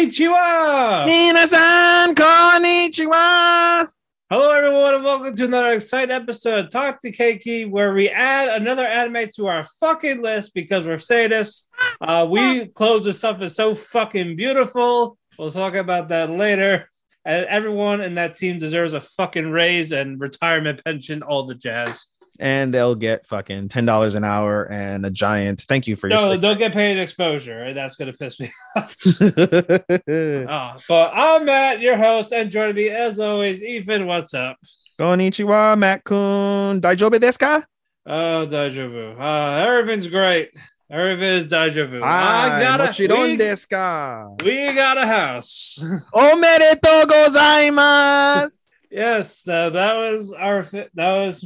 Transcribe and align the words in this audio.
Konnichiwa! 0.00 1.06
Minasan 1.06 2.14
konnichiwa. 2.14 3.86
Hello, 4.30 4.50
everyone, 4.50 4.94
and 4.94 5.04
welcome 5.04 5.34
to 5.34 5.44
another 5.44 5.74
exciting 5.74 6.10
episode 6.10 6.64
of 6.64 6.70
Talk 6.70 7.02
to 7.02 7.12
Keki, 7.12 7.68
where 7.68 7.92
we 7.92 8.08
add 8.08 8.48
another 8.48 8.86
anime 8.86 9.28
to 9.36 9.46
our 9.48 9.62
fucking 9.62 10.22
list 10.22 10.54
because 10.54 10.86
we're 10.86 10.96
sadists. 10.96 11.66
Uh, 12.00 12.26
we 12.30 12.68
close 12.68 13.04
this 13.04 13.22
up 13.24 13.42
is 13.42 13.54
so 13.54 13.74
fucking 13.74 14.36
beautiful. 14.36 15.18
We'll 15.38 15.50
talk 15.50 15.74
about 15.74 16.08
that 16.08 16.30
later. 16.30 16.88
And 17.26 17.44
everyone 17.44 18.00
in 18.00 18.14
that 18.14 18.36
team 18.36 18.58
deserves 18.58 18.94
a 18.94 19.00
fucking 19.00 19.50
raise 19.50 19.92
and 19.92 20.18
retirement 20.18 20.82
pension, 20.82 21.22
all 21.22 21.42
the 21.42 21.56
jazz. 21.56 22.06
And 22.42 22.72
they'll 22.72 22.94
get 22.94 23.26
fucking 23.26 23.68
ten 23.68 23.84
dollars 23.84 24.14
an 24.14 24.24
hour 24.24 24.66
and 24.72 25.04
a 25.04 25.10
giant. 25.10 25.60
Thank 25.68 25.86
you 25.86 25.94
for 25.94 26.08
your. 26.08 26.16
No, 26.16 26.24
sleep. 26.24 26.40
don't 26.40 26.58
get 26.58 26.72
paid 26.72 26.98
exposure. 26.98 27.64
and 27.64 27.76
That's 27.76 27.96
going 27.96 28.10
to 28.10 28.16
piss 28.16 28.40
me 28.40 28.50
off. 28.76 28.96
Oh, 29.06 30.76
but 30.88 31.12
I'm 31.14 31.44
Matt, 31.44 31.80
your 31.80 31.98
host, 31.98 32.32
and 32.32 32.50
joining 32.50 32.76
me 32.76 32.88
as 32.88 33.20
always, 33.20 33.62
Ethan. 33.62 34.06
What's 34.06 34.32
up? 34.32 34.56
Konichiwa, 34.98 35.78
Matt 35.78 36.02
Kun. 36.04 36.80
Daijobu 36.80 37.20
desu 37.20 37.38
ka? 37.38 37.62
Oh, 38.06 38.46
deja. 38.46 38.86
Uh, 39.20 39.66
everything's 39.66 40.06
great. 40.06 40.50
Everything's 40.90 41.44
vu. 41.52 42.00
Ah, 42.02 42.56
I 42.56 42.60
got 42.62 42.80
a, 42.80 42.94
we, 42.98 43.36
desu 43.36 43.68
ka? 43.68 44.28
we 44.42 44.72
got 44.72 44.96
a 44.96 45.06
house. 45.06 45.78
Omedetou 46.14 47.06
gozaimasu. 47.06 48.69
Yes, 48.90 49.46
uh, 49.48 49.70
that 49.70 49.94
was 49.94 50.32
our. 50.32 50.62
That 50.94 51.12
was 51.24 51.44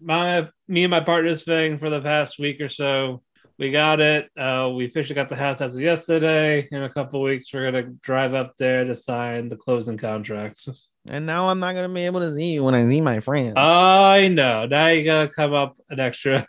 my 0.00 0.48
me 0.68 0.84
and 0.84 0.90
my 0.90 1.00
partner's 1.00 1.44
thing 1.44 1.78
for 1.78 1.90
the 1.90 2.00
past 2.00 2.38
week 2.38 2.60
or 2.60 2.68
so. 2.68 3.22
We 3.58 3.70
got 3.70 4.00
it. 4.00 4.28
Uh, 4.36 4.70
we 4.74 4.84
officially 4.84 5.14
got 5.14 5.30
the 5.30 5.36
house 5.36 5.62
as 5.62 5.74
of 5.74 5.80
yesterday. 5.80 6.68
In 6.70 6.82
a 6.82 6.90
couple 6.90 7.22
weeks, 7.22 7.52
we're 7.52 7.70
gonna 7.70 7.90
drive 8.02 8.34
up 8.34 8.54
there 8.58 8.84
to 8.84 8.94
sign 8.94 9.48
the 9.48 9.56
closing 9.56 9.96
contracts. 9.96 10.88
And 11.08 11.24
now 11.24 11.48
I'm 11.48 11.60
not 11.60 11.74
gonna 11.74 11.88
be 11.88 12.04
able 12.04 12.20
to 12.20 12.34
see 12.34 12.52
you 12.52 12.64
when 12.64 12.74
I 12.74 12.86
see 12.86 13.00
my 13.00 13.20
friends. 13.20 13.54
I 13.56 14.28
know. 14.28 14.66
Now 14.66 14.88
you 14.88 15.04
gotta 15.04 15.28
come 15.28 15.54
up 15.54 15.76
an 15.88 16.00
extra. 16.00 16.46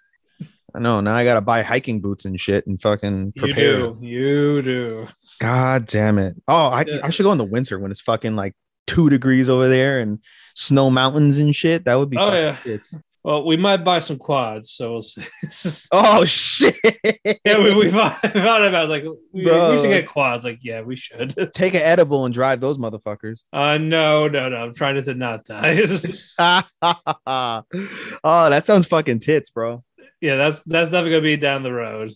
I 0.75 0.79
know. 0.79 0.99
Now 0.99 1.15
I 1.15 1.23
gotta 1.23 1.41
buy 1.41 1.61
hiking 1.61 2.01
boots 2.01 2.25
and 2.25 2.37
shit 2.37 2.67
and 2.67 2.79
fucking 2.79 3.33
prepare. 3.37 3.79
You 3.79 3.97
do. 4.01 4.05
You 4.05 4.61
do. 4.61 5.07
God 5.39 5.85
damn 5.85 6.17
it. 6.17 6.35
Oh, 6.47 6.67
I. 6.67 6.85
I 7.03 7.09
should 7.09 7.23
go 7.23 7.31
in 7.31 7.37
the 7.37 7.45
winter 7.45 7.79
when 7.79 7.89
it's 7.89 8.01
fucking 8.01 8.35
like 8.35 8.53
two 8.87 9.09
degrees 9.09 9.49
over 9.49 9.67
there 9.67 9.99
and 9.99 10.19
snow 10.55 10.89
mountains 10.89 11.37
and 11.37 11.55
shit. 11.55 11.85
That 11.85 11.95
would 11.95 12.09
be 12.09 12.17
Oh, 12.17 12.33
yeah. 12.33 12.77
Well, 13.27 13.43
we 13.43 13.57
might 13.57 13.83
buy 13.83 13.99
some 13.99 14.17
quads, 14.17 14.71
so 14.71 14.93
we'll 14.93 15.01
see. 15.01 15.21
Oh 15.91 16.23
shit. 16.23 16.77
yeah, 17.43 17.59
we, 17.59 17.75
we 17.75 17.91
thought, 17.91 18.23
about 18.23 18.87
like 18.87 19.03
we, 19.03 19.43
we 19.43 19.51
should 19.51 19.89
get 19.89 20.07
quads. 20.07 20.45
Like, 20.45 20.59
yeah, 20.61 20.79
we 20.79 20.95
should. 20.95 21.35
take 21.53 21.73
an 21.73 21.81
edible 21.81 22.23
and 22.23 22.33
drive 22.33 22.61
those 22.61 22.77
motherfuckers. 22.77 23.43
Uh, 23.51 23.77
no, 23.79 24.29
no, 24.29 24.47
no. 24.47 24.55
I'm 24.55 24.73
trying 24.73 25.03
to 25.03 25.13
not 25.13 25.43
die. 25.43 25.77
oh, 27.27 27.63
that 28.49 28.65
sounds 28.65 28.87
fucking 28.87 29.19
tits, 29.19 29.49
bro. 29.49 29.83
yeah, 30.21 30.37
that's 30.37 30.61
that's 30.61 30.91
definitely 30.91 31.11
gonna 31.11 31.21
be 31.23 31.35
down 31.35 31.63
the 31.63 31.73
road. 31.73 32.13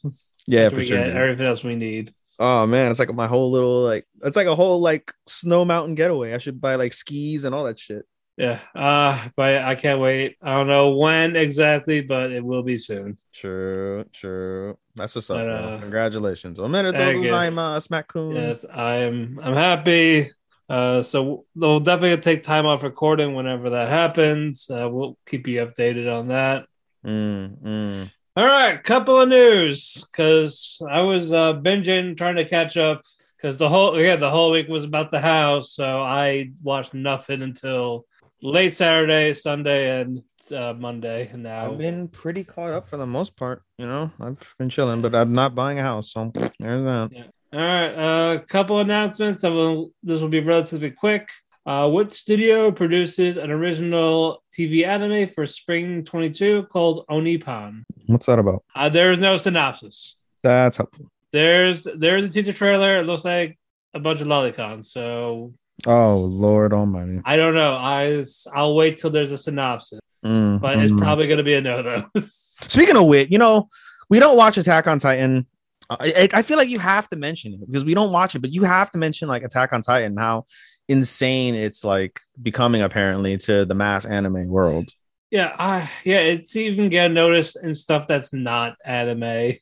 Yeah, 0.47 0.69
for 0.69 0.77
we 0.77 0.85
sure. 0.85 0.97
get 0.97 1.09
everything 1.09 1.45
else 1.45 1.61
we 1.61 1.75
need. 1.75 2.13
Oh 2.39 2.65
man, 2.65 2.91
it's 2.91 2.99
like 2.99 3.13
my 3.13 3.27
whole 3.27 3.51
little 3.51 3.81
like 3.81 4.07
it's 4.23 4.37
like 4.37 4.47
a 4.47 4.55
whole 4.55 4.79
like 4.79 5.13
snow 5.27 5.65
mountain 5.65 5.95
getaway. 5.95 6.33
I 6.33 6.37
should 6.37 6.59
buy 6.61 6.75
like 6.75 6.93
skis 6.93 7.43
and 7.43 7.53
all 7.53 7.65
that 7.65 7.79
shit. 7.79 8.05
Yeah. 8.37 8.59
Uh, 8.73 9.27
but 9.35 9.57
I 9.63 9.75
can't 9.75 9.99
wait. 9.99 10.37
I 10.41 10.53
don't 10.55 10.67
know 10.67 10.95
when 10.95 11.35
exactly, 11.35 12.01
but 12.01 12.31
it 12.31 12.43
will 12.43 12.63
be 12.63 12.77
soon. 12.77 13.17
True, 13.33 14.05
true. 14.13 14.77
That's 14.95 15.13
what's 15.13 15.29
up. 15.29 15.37
But, 15.37 15.43
bro. 15.45 15.55
uh, 15.75 15.79
Congratulations. 15.79 16.57
Omedetou 16.57 16.93
thank 16.93 17.23
you. 17.23 17.29
gozaimasu, 17.29 17.81
Smack-kun. 17.83 18.35
Yes, 18.35 18.65
I'm. 18.73 19.39
I'm 19.43 19.53
happy. 19.53 20.31
Uh, 20.67 21.03
so 21.03 21.45
we'll 21.53 21.81
definitely 21.81 22.17
take 22.21 22.43
time 22.43 22.65
off 22.65 22.81
recording 22.81 23.35
whenever 23.35 23.71
that 23.71 23.89
happens. 23.89 24.69
Uh, 24.69 24.87
we'll 24.89 25.17
keep 25.27 25.45
you 25.47 25.63
updated 25.65 26.11
on 26.11 26.29
that. 26.29 26.65
Mm, 27.05 27.57
mm. 27.61 28.13
All 28.37 28.45
right, 28.45 28.81
couple 28.81 29.19
of 29.19 29.27
news 29.27 30.05
because 30.05 30.77
I 30.89 31.01
was 31.01 31.33
uh, 31.33 31.55
binging 31.55 32.15
trying 32.15 32.37
to 32.37 32.45
catch 32.45 32.77
up 32.77 33.01
because 33.35 33.57
the 33.57 33.67
whole 33.67 33.99
yeah 33.99 34.15
the 34.15 34.29
whole 34.29 34.51
week 34.51 34.69
was 34.69 34.85
about 34.85 35.11
the 35.11 35.19
house, 35.19 35.73
so 35.73 36.01
I 36.01 36.51
watched 36.63 36.93
nothing 36.93 37.41
until 37.41 38.05
late 38.41 38.73
Saturday, 38.73 39.33
Sunday, 39.33 39.99
and 39.99 40.23
uh, 40.49 40.73
Monday. 40.77 41.27
And 41.27 41.43
now 41.43 41.73
I've 41.73 41.77
been 41.77 42.07
pretty 42.07 42.45
caught 42.45 42.71
up 42.71 42.87
for 42.87 42.95
the 42.95 43.05
most 43.05 43.35
part. 43.35 43.63
You 43.77 43.85
know, 43.85 44.09
I've 44.21 44.55
been 44.57 44.69
chilling, 44.69 45.01
but 45.01 45.13
I'm 45.13 45.33
not 45.33 45.53
buying 45.53 45.79
a 45.79 45.83
house. 45.83 46.13
So 46.13 46.31
there's 46.33 46.53
that. 46.57 47.09
all 47.51 47.59
right, 47.59 47.87
a 47.87 47.97
uh, 47.97 48.37
couple 48.47 48.79
announcements. 48.79 49.43
I 49.43 49.49
will. 49.49 49.91
This 50.03 50.21
will 50.21 50.29
be 50.29 50.39
relatively 50.39 50.91
quick. 50.91 51.27
Uh, 51.65 51.87
what 51.89 52.11
studio 52.11 52.71
produces 52.71 53.37
an 53.37 53.51
original 53.51 54.43
TV 54.51 54.85
anime 54.85 55.29
for 55.29 55.45
spring 55.45 56.03
22 56.03 56.63
called 56.63 57.05
Onipan? 57.07 57.83
What's 58.07 58.25
that 58.25 58.39
about? 58.39 58.63
Uh, 58.75 58.89
there 58.89 59.11
is 59.11 59.19
no 59.19 59.37
synopsis. 59.37 60.17
That's 60.41 60.77
helpful. 60.77 61.11
There's 61.31 61.87
there's 61.95 62.25
a 62.25 62.29
teaser 62.29 62.53
trailer. 62.53 62.97
It 62.97 63.03
looks 63.03 63.23
like 63.23 63.57
a 63.93 63.99
bunch 63.99 64.21
of 64.21 64.27
lolicons. 64.27 64.85
So 64.85 65.53
Oh 65.87 66.17
Lord 66.17 66.73
Almighty! 66.73 67.21
I 67.25 67.37
don't 67.37 67.55
know. 67.55 67.73
I 67.73 68.23
I'll 68.53 68.75
wait 68.75 68.99
till 68.99 69.09
there's 69.09 69.31
a 69.31 69.37
synopsis, 69.37 69.99
Mm, 70.23 70.61
but 70.61 70.77
it's 70.77 70.91
mm. 70.91 70.99
probably 70.99 71.27
gonna 71.27 71.43
be 71.43 71.55
a 71.55 71.61
no 71.61 71.81
though. 71.81 72.05
Speaking 72.19 72.95
of 72.95 73.05
wit, 73.05 73.31
you 73.31 73.39
know, 73.39 73.69
we 74.09 74.19
don't 74.19 74.37
watch 74.37 74.57
Attack 74.57 74.87
on 74.87 74.99
Titan. 74.99 75.47
I, 75.89 75.95
I 76.33 76.39
I 76.39 76.41
feel 76.43 76.57
like 76.57 76.69
you 76.69 76.79
have 76.79 77.09
to 77.09 77.15
mention 77.15 77.53
it 77.53 77.65
because 77.65 77.83
we 77.83 77.93
don't 77.93 78.11
watch 78.11 78.35
it, 78.35 78.39
but 78.39 78.53
you 78.53 78.63
have 78.63 78.91
to 78.91 78.97
mention 78.97 79.27
like 79.27 79.43
Attack 79.43 79.73
on 79.73 79.81
Titan, 79.81 80.15
how 80.17 80.45
insane 80.91 81.55
it's 81.55 81.83
like 81.83 82.19
becoming 82.41 82.81
apparently 82.81 83.37
to 83.37 83.65
the 83.65 83.73
mass 83.73 84.05
anime 84.05 84.47
world. 84.47 84.89
yeah, 85.31 85.55
I 85.57 85.89
yeah, 86.03 86.19
it's 86.19 86.55
even 86.55 86.89
getting 86.89 87.13
noticed 87.13 87.57
in 87.63 87.73
stuff 87.73 88.07
that's 88.07 88.33
not 88.33 88.75
anime. 88.85 89.53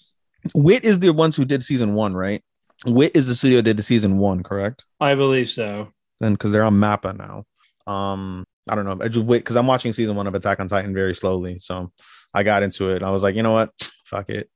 Wit 0.54 0.84
is 0.84 1.00
the 1.00 1.10
ones 1.10 1.36
who 1.36 1.44
did 1.44 1.62
season 1.64 1.94
one, 1.94 2.14
right? 2.14 2.42
Wit 2.86 3.12
is 3.14 3.26
the 3.26 3.34
studio 3.34 3.58
that 3.58 3.64
did 3.64 3.76
the 3.76 3.82
season 3.82 4.18
one, 4.18 4.42
correct? 4.44 4.84
I 5.00 5.14
believe 5.16 5.48
so. 5.48 5.88
Then 6.20 6.34
because 6.34 6.52
they're 6.52 6.64
on 6.64 6.74
Mappa 6.74 7.16
now. 7.16 7.44
Um, 7.92 8.44
I 8.68 8.74
don't 8.74 8.84
know. 8.84 8.98
I 9.04 9.08
just 9.08 9.24
wait 9.24 9.38
because 9.38 9.56
I'm 9.56 9.66
watching 9.66 9.92
season 9.92 10.16
one 10.16 10.26
of 10.26 10.34
Attack 10.34 10.60
on 10.60 10.68
Titan 10.68 10.94
very 10.94 11.14
slowly. 11.14 11.58
So 11.58 11.92
I 12.32 12.42
got 12.42 12.62
into 12.62 12.90
it. 12.90 13.02
I 13.02 13.10
was 13.10 13.22
like, 13.22 13.34
you 13.34 13.42
know 13.42 13.52
what? 13.52 13.70
Fuck 14.04 14.28
it. 14.30 14.48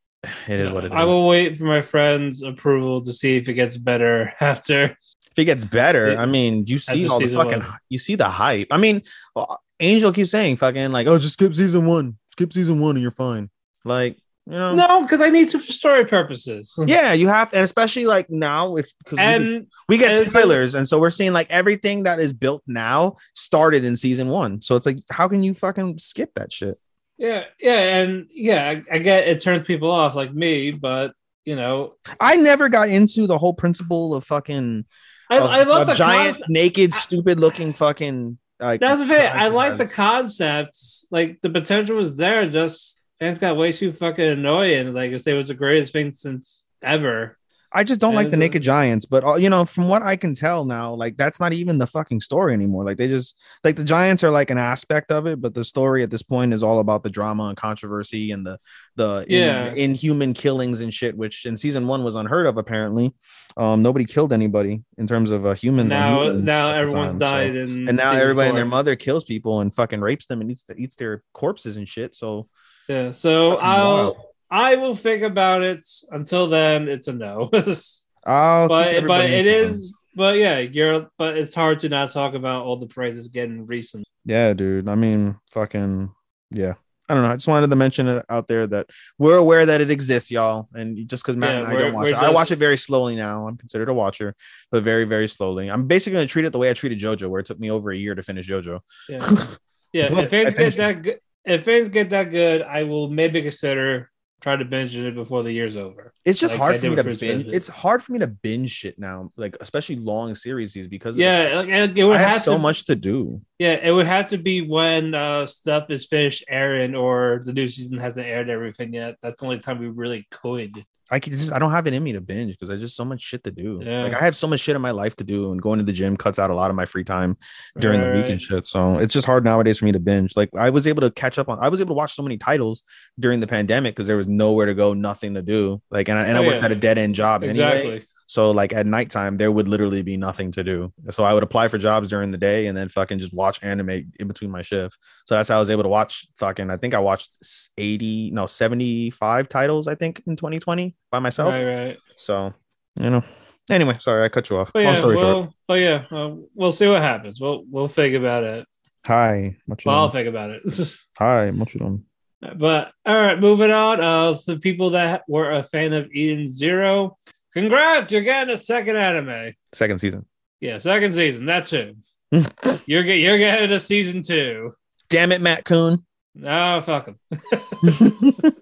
It 0.48 0.60
is 0.60 0.70
what 0.70 0.84
it 0.84 0.92
is. 0.92 0.92
I 0.92 1.04
will 1.04 1.26
wait 1.26 1.56
for 1.56 1.64
my 1.64 1.81
friend's 1.81 2.42
approval 2.42 3.03
to 3.03 3.12
see 3.12 3.36
if 3.36 3.48
it 3.48 3.54
gets 3.54 3.76
better 3.76 4.32
after. 4.41 4.84
if 4.84 5.38
it 5.38 5.44
gets 5.47 5.64
better. 5.64 6.16
I 6.19 6.26
mean, 6.26 6.64
you 6.66 6.78
see 6.78 7.08
all 7.08 7.19
the 7.19 7.28
fucking, 7.28 7.60
one. 7.60 7.78
you 7.88 7.98
see 7.98 8.16
the 8.16 8.28
hype. 8.28 8.69
I 8.70 8.76
mean, 8.76 9.03
well, 9.34 9.60
Angel 9.78 10.12
keeps 10.12 10.30
saying 10.30 10.56
fucking 10.56 10.92
like, 10.92 11.06
oh, 11.06 11.19
just 11.19 11.34
skip 11.34 11.54
season 11.54 11.86
one, 11.86 12.19
skip 12.28 12.53
season 12.53 12.80
one, 12.80 12.97
and 12.97 13.03
you're 13.03 13.10
fine. 13.10 13.48
Like, 13.84 14.19
you 14.47 14.53
know, 14.53 14.75
No, 14.75 15.03
because 15.03 15.22
I 15.22 15.30
need 15.30 15.48
to 15.50 15.59
for 15.59 15.72
story 15.72 16.04
purposes. 16.04 16.75
yeah, 16.86 17.12
you 17.14 17.28
have, 17.28 17.54
and 17.54 17.62
especially 17.62 18.04
like 18.06 18.28
now, 18.28 18.76
if 18.76 18.91
because 18.98 19.16
we, 19.16 19.25
and 19.25 19.66
we 19.88 19.97
get 19.97 20.12
and- 20.12 20.28
spoilers, 20.28 20.75
and 20.75 20.86
so 20.86 20.98
we're 20.98 21.09
seeing 21.09 21.32
like 21.32 21.47
everything 21.50 22.03
that 22.03 22.20
is 22.20 22.34
built 22.34 22.62
now 22.66 23.14
started 23.34 23.84
in 23.84 23.97
season 23.97 24.28
one. 24.28 24.60
So 24.60 24.76
it's 24.76 24.84
like, 24.84 24.98
how 25.10 25.28
can 25.28 25.42
you 25.42 25.54
fucking 25.54 25.98
skip 25.98 26.32
that 26.34 26.53
shit? 26.53 26.78
Yeah, 27.20 27.44
yeah, 27.60 27.98
and 27.98 28.28
yeah, 28.32 28.69
I, 28.70 28.82
I 28.91 28.98
get 28.98 29.28
it 29.28 29.42
turns 29.42 29.66
people 29.66 29.91
off 29.91 30.14
like 30.14 30.32
me, 30.32 30.70
but 30.70 31.12
you 31.44 31.54
know, 31.54 31.94
I 32.19 32.36
never 32.36 32.70
got 32.70 32.88
into 32.88 33.26
the 33.26 33.36
whole 33.36 33.53
principle 33.53 34.14
of 34.14 34.25
fucking 34.25 34.86
I, 35.28 35.36
of- 35.36 35.50
I 35.50 35.62
love 35.64 35.86
the 35.86 35.94
giant, 35.94 36.36
concept. 36.36 36.50
naked, 36.50 36.94
stupid 36.94 37.38
looking 37.38 37.75
fucking. 37.75 38.38
Like, 38.59 38.80
That's 38.80 39.00
the 39.00 39.06
thing. 39.06 39.30
I 39.30 39.48
like 39.48 39.76
the 39.76 39.86
concepts. 39.86 41.06
Like 41.10 41.41
the 41.42 41.50
potential 41.50 41.97
was 41.97 42.16
there. 42.16 42.48
Just 42.48 43.00
fans 43.19 43.38
got 43.38 43.56
way 43.56 43.72
too 43.72 43.92
fucking 43.92 44.25
annoying. 44.25 44.94
Like 44.94 45.12
if 45.12 45.26
it 45.26 45.34
was 45.34 45.48
the 45.48 45.54
greatest 45.54 45.92
thing 45.92 46.12
since 46.12 46.64
ever. 46.82 47.38
I 47.72 47.84
just 47.84 48.00
don't 48.00 48.14
like 48.16 48.31
the 48.31 48.34
a- 48.36 48.38
Naked 48.38 48.62
Giants, 48.62 49.04
but 49.06 49.22
uh, 49.25 49.34
you 49.36 49.48
know, 49.48 49.64
from 49.64 49.89
what 49.89 50.03
I 50.03 50.16
can 50.16 50.34
tell 50.34 50.65
now, 50.65 50.92
like 50.94 51.16
that's 51.16 51.39
not 51.39 51.53
even 51.53 51.78
the 51.78 51.86
fucking 51.86 52.21
story 52.21 52.53
anymore. 52.53 52.84
Like 52.84 52.97
they 52.97 53.06
just 53.06 53.36
like 53.62 53.77
the 53.77 53.84
Giants 53.84 54.24
are 54.24 54.30
like 54.30 54.50
an 54.50 54.59
aspect 54.59 55.12
of 55.12 55.27
it, 55.27 55.41
but 55.41 55.54
the 55.54 55.65
story 55.65 56.03
at 56.03 56.10
this 56.10 56.22
point 56.22 56.53
is 56.53 56.62
all 56.65 56.80
about 56.80 57.04
the 57.04 57.10
drama 57.10 57.44
and 57.44 57.56
controversy 57.56 58.33
and 58.33 58.44
the 58.44 58.59
the 58.97 59.24
in- 59.28 59.39
Yeah. 59.39 59.72
inhuman 59.74 60.33
killings 60.33 60.80
and 60.80 60.92
shit, 60.92 61.16
which 61.16 61.47
in 61.47 61.56
season 61.56 61.86
one 61.86 62.03
was 62.03 62.16
unheard 62.16 62.47
of. 62.47 62.56
Apparently, 62.56 63.15
um, 63.56 63.83
nobody 63.83 64.04
killed 64.04 64.33
anybody 64.33 64.83
in 64.98 65.06
terms 65.06 65.30
of 65.30 65.47
uh, 65.47 65.54
humans. 65.54 65.91
Now, 65.91 66.22
humans 66.24 66.44
now 66.44 66.71
everyone's 66.72 67.12
time, 67.12 67.21
died, 67.21 67.56
and 67.56 67.89
and 67.89 67.97
now 67.97 68.12
everybody 68.12 68.48
and 68.48 68.59
their 68.59 68.65
mother 68.65 68.97
kills 68.97 69.22
people 69.24 69.60
and 69.60 69.72
fucking 69.72 70.00
rapes 70.00 70.27
them 70.27 70.41
and 70.41 70.50
eats 70.50 70.65
eats 70.77 70.97
their 70.97 71.22
corpses 71.34 71.77
and 71.77 71.89
shit. 71.89 72.16
So 72.16 72.48
Yeah. 72.89 73.12
So 73.12 73.59
I'll 73.59 73.97
wild. 73.97 74.16
I 74.50 74.76
will 74.76 74.97
think 74.97 75.22
about 75.22 75.62
it. 75.62 75.86
Until 76.10 76.48
then, 76.48 76.88
it's 76.88 77.08
a 77.08 77.12
no. 77.12 77.50
I'll 78.26 78.68
but 78.68 79.06
but 79.06 79.30
it 79.30 79.47
is. 79.47 79.92
But 80.14 80.36
yeah, 80.36 80.58
you're. 80.58 81.08
But 81.18 81.36
it's 81.36 81.54
hard 81.54 81.78
to 81.80 81.88
not 81.88 82.12
talk 82.12 82.34
about 82.34 82.64
all 82.64 82.76
the 82.76 82.86
praises 82.86 83.28
getting 83.28 83.66
recent. 83.66 84.04
Yeah, 84.24 84.52
dude. 84.52 84.88
I 84.88 84.94
mean, 84.94 85.38
fucking 85.50 86.12
yeah. 86.50 86.74
I 87.08 87.14
don't 87.14 87.24
know. 87.24 87.32
I 87.32 87.36
just 87.36 87.48
wanted 87.48 87.70
to 87.70 87.76
mention 87.76 88.06
it 88.06 88.24
out 88.28 88.47
there 88.47 88.68
that 88.68 88.86
we're 89.18 89.36
aware 89.36 89.66
that 89.66 89.80
it 89.80 89.91
exists, 89.91 90.30
y'all. 90.30 90.68
And 90.74 90.96
just 91.08 91.24
because 91.24 91.36
Matt 91.36 91.54
Yeah, 91.54 91.58
and 91.58 91.66
I 91.66 91.80
don't 91.80 91.92
watch 91.92 92.08
it, 92.08 92.14
I 92.14 92.30
watch 92.30 92.50
it 92.53 92.58
very 92.58 92.76
slowly 92.76 93.16
now. 93.16 93.48
I'm 93.48 93.56
considered 93.56 93.88
a 93.88 93.94
watcher, 93.94 94.36
but 94.70 94.84
very, 94.84 95.03
very 95.03 95.26
slowly. 95.26 95.68
I'm 95.68 95.88
basically 95.88 96.18
going 96.18 96.28
to 96.28 96.32
treat 96.32 96.44
it 96.44 96.53
the 96.53 96.58
way 96.58 96.70
I 96.70 96.72
treated 96.72 97.00
JoJo, 97.00 97.28
where 97.28 97.41
it 97.41 97.46
took 97.46 97.58
me 97.58 97.68
over 97.68 97.91
a 97.91 97.96
year 97.96 98.14
to 98.14 98.22
finish 98.22 98.48
JoJo. 98.48 98.78
Yeah, 99.08 99.46
yeah. 99.92 100.18
If 100.20 100.30
fans 100.30 100.54
get 100.54 100.76
that 100.76 101.03
good, 101.03 101.18
if 101.44 101.64
things 101.64 101.88
get 101.88 102.10
that 102.10 102.30
good, 102.30 102.62
I 102.62 102.84
will 102.84 103.10
maybe 103.10 103.42
consider 103.42 104.08
try 104.41 104.57
to 104.57 104.65
binge 104.65 104.97
it 104.97 105.15
before 105.15 105.42
the 105.42 105.53
year's 105.53 105.77
over. 105.77 106.13
It's 106.25 106.39
just 106.41 106.53
Like 106.54 106.60
hard 106.60 106.77
for 106.78 106.89
me 106.91 106.97
to 106.97 107.04
binge. 107.04 107.47
It's 107.48 107.69
hard 107.69 108.03
for 108.03 108.13
me 108.13 108.19
to 108.21 108.27
binge 108.27 108.71
shit 108.71 108.98
now, 108.98 109.31
like 109.37 109.57
especially 109.60 109.97
long 109.97 110.34
series 110.34 110.75
because 110.89 111.19
Yeah, 111.19 111.53
like, 111.57 111.69
and 111.69 111.97
it 111.97 112.04
would 112.04 112.16
I 112.16 112.21
have, 112.21 112.28
have 112.33 112.42
so 112.42 112.53
to. 112.54 112.59
much 112.59 112.87
to 112.87 112.97
do. 112.97 113.41
Yeah, 113.59 113.75
it 113.75 113.91
would 113.91 114.07
have 114.07 114.28
to 114.28 114.39
be 114.39 114.63
when 114.63 115.15
uh, 115.15 115.47
stuff 115.47 115.91
is 115.91 116.07
finished 116.07 116.45
airing 116.48 116.95
or 116.95 117.42
the 117.45 117.53
new 117.53 117.69
season 117.69 117.98
hasn't 117.98 118.27
aired 118.27 118.48
everything 118.48 118.95
yet. 118.95 119.16
That's 119.22 119.41
the 119.41 119.47
only 119.47 119.59
time 119.59 119.78
we 119.78 119.89
really 119.89 120.27
could. 120.31 120.84
I 121.12 121.18
can 121.18 121.33
just 121.36 121.53
I 121.53 121.59
don't 121.59 121.72
have 121.72 121.86
it 121.86 121.92
in 121.92 122.03
me 122.04 122.12
to 122.12 122.21
binge 122.21 122.53
because 122.53 122.68
there's 122.68 122.80
just 122.83 122.97
so 122.97 123.04
much 123.04 123.21
shit 123.21 123.42
to 123.45 123.51
do. 123.51 123.80
Yeah. 123.83 124.04
Like 124.04 124.15
I 124.15 124.21
have 124.24 124.36
so 124.36 124.47
much 124.47 124.60
shit 124.60 124.77
in 124.77 124.83
my 124.83 124.92
life 124.92 125.16
to 125.16 125.24
do, 125.24 125.51
and 125.51 125.60
going 125.60 125.78
to 125.78 125.84
the 125.84 125.92
gym 125.92 126.16
cuts 126.16 126.39
out 126.39 126.51
a 126.51 126.54
lot 126.54 126.71
of 126.71 126.77
my 126.77 126.84
free 126.86 127.03
time 127.04 127.36
during 127.78 128.01
the 128.01 128.10
week 128.12 128.28
and 128.30 128.41
shit. 128.41 128.66
So 128.66 128.98
it's 128.98 129.12
just 129.12 129.27
hard 129.27 129.45
nowadays 129.45 129.78
for 129.78 129.86
me 129.86 129.92
to 129.92 129.98
binge. 129.98 130.36
Like 130.36 130.51
I 130.57 130.71
was 130.71 130.86
able 130.86 131.01
to 131.01 131.10
catch 131.10 131.39
up 131.39 131.48
on 131.48 131.59
I 131.60 131.68
was 131.68 131.80
able 131.80 131.95
to 131.95 131.98
watch 131.98 132.15
so 132.15 132.22
many 132.22 132.39
titles 132.39 132.84
during 133.18 133.41
the 133.41 133.47
pandemic 133.48 133.95
because 133.97 134.07
there 134.07 134.16
was 134.16 134.28
nowhere 134.28 134.66
to 134.66 134.74
go, 134.74 134.95
nothing 134.95 135.34
to 135.34 135.42
do. 135.42 135.83
Like 135.91 136.09
and 136.09 136.18
I, 136.18 136.24
and 136.27 136.39
I 136.39 136.41
Oh, 136.42 136.47
worked 136.47 136.59
yeah. 136.60 136.66
at 136.66 136.72
a 136.72 136.77
dead 136.77 136.97
end 136.98 137.15
job 137.16 137.42
anyway. 137.45 138.03
So 138.30 138.53
like 138.53 138.72
at 138.72 138.86
nighttime, 138.86 139.38
there 139.38 139.50
would 139.50 139.66
literally 139.66 140.03
be 140.03 140.16
nothing 140.16 140.53
to 140.53 140.62
do. 140.62 140.92
So 141.10 141.24
I 141.24 141.34
would 141.34 141.42
apply 141.42 141.66
for 141.66 141.78
jobs 141.78 142.09
during 142.09 142.30
the 142.30 142.38
day 142.38 142.68
and 142.68 142.78
then 142.78 142.86
fucking 142.88 143.18
just 143.18 143.34
watch 143.34 143.59
anime 143.60 144.12
in 144.21 144.28
between 144.28 144.53
my 144.53 144.62
shift. 144.62 144.97
So 145.27 145.34
that's 145.34 145.48
how 145.48 145.56
I 145.56 145.59
was 145.59 145.68
able 145.68 145.82
to 145.82 145.88
watch 145.88 146.28
fucking. 146.36 146.71
I 146.71 146.77
think 146.77 146.94
I 146.94 147.00
watched 147.00 147.38
eighty, 147.77 148.30
no, 148.30 148.47
seventy 148.47 149.10
five 149.10 149.48
titles. 149.48 149.88
I 149.88 149.97
think 149.97 150.22
in 150.28 150.36
2020 150.36 150.94
by 151.10 151.18
myself. 151.18 151.54
Right, 151.54 151.65
right. 151.65 151.98
So 152.15 152.54
you 153.00 153.10
know. 153.10 153.24
Anyway, 153.68 153.97
sorry 153.98 154.24
I 154.24 154.28
cut 154.28 154.48
you 154.48 154.59
off. 154.59 154.72
But 154.72 154.84
Long 154.84 154.94
yeah, 154.94 155.00
story 155.00 155.16
short. 155.16 155.36
well, 155.36 155.54
but 155.66 155.74
yeah, 155.80 156.04
uh, 156.12 156.36
we'll 156.54 156.71
see 156.71 156.86
what 156.86 157.03
happens. 157.03 157.41
We'll 157.41 157.65
we'll 157.68 157.88
think 157.88 158.15
about 158.15 158.44
it. 158.44 158.65
Hi, 159.09 159.56
you 159.66 159.77
Well, 159.84 159.97
I'll 159.97 160.09
think 160.09 160.28
about 160.28 160.50
it. 160.50 160.62
Hi, 161.18 161.50
doing? 161.50 162.04
But 162.41 162.92
all 163.04 163.21
right, 163.21 163.41
moving 163.41 163.72
on. 163.72 164.00
Uh, 164.00 164.36
the 164.47 164.60
people 164.60 164.91
that 164.91 165.22
were 165.27 165.50
a 165.50 165.65
fan 165.65 165.92
of 165.94 166.12
Eden 166.12 166.47
Zero, 166.47 167.18
congrats! 167.52 168.12
You're 168.12 168.22
getting 168.22 168.54
a 168.54 168.58
second 168.58 168.97
anime. 168.97 169.54
Second 169.72 169.98
season. 170.00 170.26
Yeah, 170.60 170.78
second 170.78 171.14
season. 171.14 171.47
That's 171.47 171.72
it. 171.72 171.97
you're 172.86 173.02
get 173.02 173.18
you're 173.18 173.38
getting 173.38 173.72
a 173.72 173.80
season 173.80 174.22
two. 174.22 174.74
Damn 175.08 175.32
it, 175.32 175.41
Matt 175.41 175.64
Coon. 175.64 176.04
No, 176.34 176.80
fuck 176.80 177.08
him. 177.08 177.18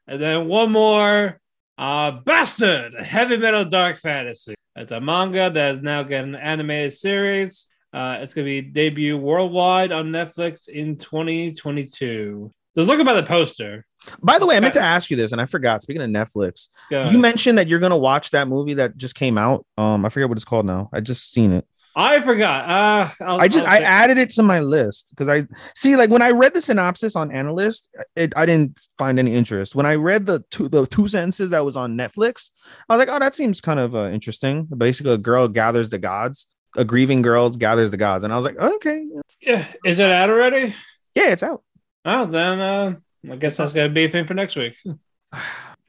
and 0.07 0.21
then 0.21 0.47
one 0.49 0.71
more. 0.71 1.41
Uh, 1.79 2.11
Bastard, 2.11 2.95
Heavy 2.95 3.37
Metal 3.37 3.65
Dark 3.65 3.99
Fantasy. 3.99 4.55
It's 4.77 4.93
a 4.93 5.01
manga 5.01 5.51
that 5.51 5.75
is 5.75 5.83
now 5.83 6.03
getting 6.03 6.35
an 6.35 6.41
animated 6.41 6.93
series. 6.95 7.67
Uh, 7.93 8.19
it's 8.21 8.35
going 8.35 8.45
to 8.47 8.51
be 8.51 8.63
debut 8.63 9.17
worldwide 9.17 9.93
on 9.93 10.07
Netflix 10.07 10.69
in 10.69 10.97
2022. 10.97 12.53
Just 12.77 12.89
look 12.89 13.01
about 13.01 13.15
the 13.15 13.23
poster. 13.23 13.85
By 14.23 14.39
the 14.39 14.47
way, 14.47 14.57
I 14.57 14.61
meant 14.61 14.75
to 14.75 14.81
ask 14.81 15.11
you 15.11 15.17
this, 15.17 15.33
and 15.33 15.41
I 15.41 15.47
forgot. 15.47 15.83
Speaking 15.83 16.03
of 16.03 16.11
Netflix, 16.11 16.69
you 16.91 17.19
mentioned 17.19 17.59
that 17.59 17.67
you're 17.69 17.79
gonna 17.81 17.97
watch 17.97 18.31
that 18.31 18.49
movie 18.49 18.75
that 18.75 18.97
just 18.97 19.15
came 19.15 19.39
out. 19.39 19.67
Um, 19.79 20.05
I 20.05 20.11
forget 20.11 20.29
what 20.29 20.39
it's 20.39 20.45
called 20.45 20.67
now. 20.67 20.89
I 20.93 21.01
just 21.01 21.33
seen 21.33 21.53
it. 21.53 21.67
I 21.99 22.21
forgot. 22.21 22.69
Uh, 22.69 23.25
I 23.25 23.49
just 23.49 23.65
I 23.65 23.79
added 23.79 24.19
it 24.19 24.29
to 24.33 24.43
my 24.43 24.61
list 24.61 25.15
because 25.17 25.29
I 25.29 25.47
see 25.75 25.97
like 25.97 26.11
when 26.11 26.21
I 26.21 26.31
read 26.33 26.53
the 26.53 26.61
synopsis 26.61 27.17
on 27.17 27.31
AniList, 27.31 27.89
it, 28.15 28.35
I 28.37 28.45
didn't 28.45 28.79
find 28.99 29.19
any 29.19 29.35
interest. 29.35 29.75
When 29.75 29.87
I 29.87 29.95
read 29.95 30.27
the 30.27 30.45
two 30.51 30.69
the 30.69 30.87
two 30.87 31.09
sentences 31.09 31.49
that 31.51 31.65
was 31.65 31.75
on 31.75 31.97
Netflix, 31.97 32.51
I 32.91 32.97
was 32.97 32.99
like, 32.99 33.09
oh, 33.09 33.19
that 33.19 33.35
seems 33.35 33.63
kind 33.63 33.81
of 33.81 33.97
uh, 33.97 34.09
interesting. 34.11 34.67
Basically, 34.67 35.15
a 35.15 35.19
girl 35.19 35.49
gathers 35.49 35.89
the 35.89 35.99
gods. 35.99 36.47
A 36.77 36.85
grieving 36.85 37.23
girl 37.23 37.49
gathers 37.49 37.91
the 37.91 37.97
gods, 37.97 38.23
and 38.23 38.31
I 38.35 38.37
was 38.37 38.45
like, 38.45 38.59
okay, 38.59 39.07
Yeah, 39.41 39.65
is 39.83 39.99
it 39.99 40.11
out 40.11 40.29
already? 40.29 40.75
yeah, 41.15 41.31
it's 41.31 41.43
out. 41.43 41.63
Oh, 42.07 42.25
then 42.25 42.61
uh, 42.61 42.95
I 43.31 43.37
guess 43.37 43.57
that's 43.59 43.73
gonna 43.75 43.89
be 43.91 44.05
a 44.05 44.09
thing 44.11 44.27
for 44.27 44.35
next 44.35 44.57
week. 44.57 44.77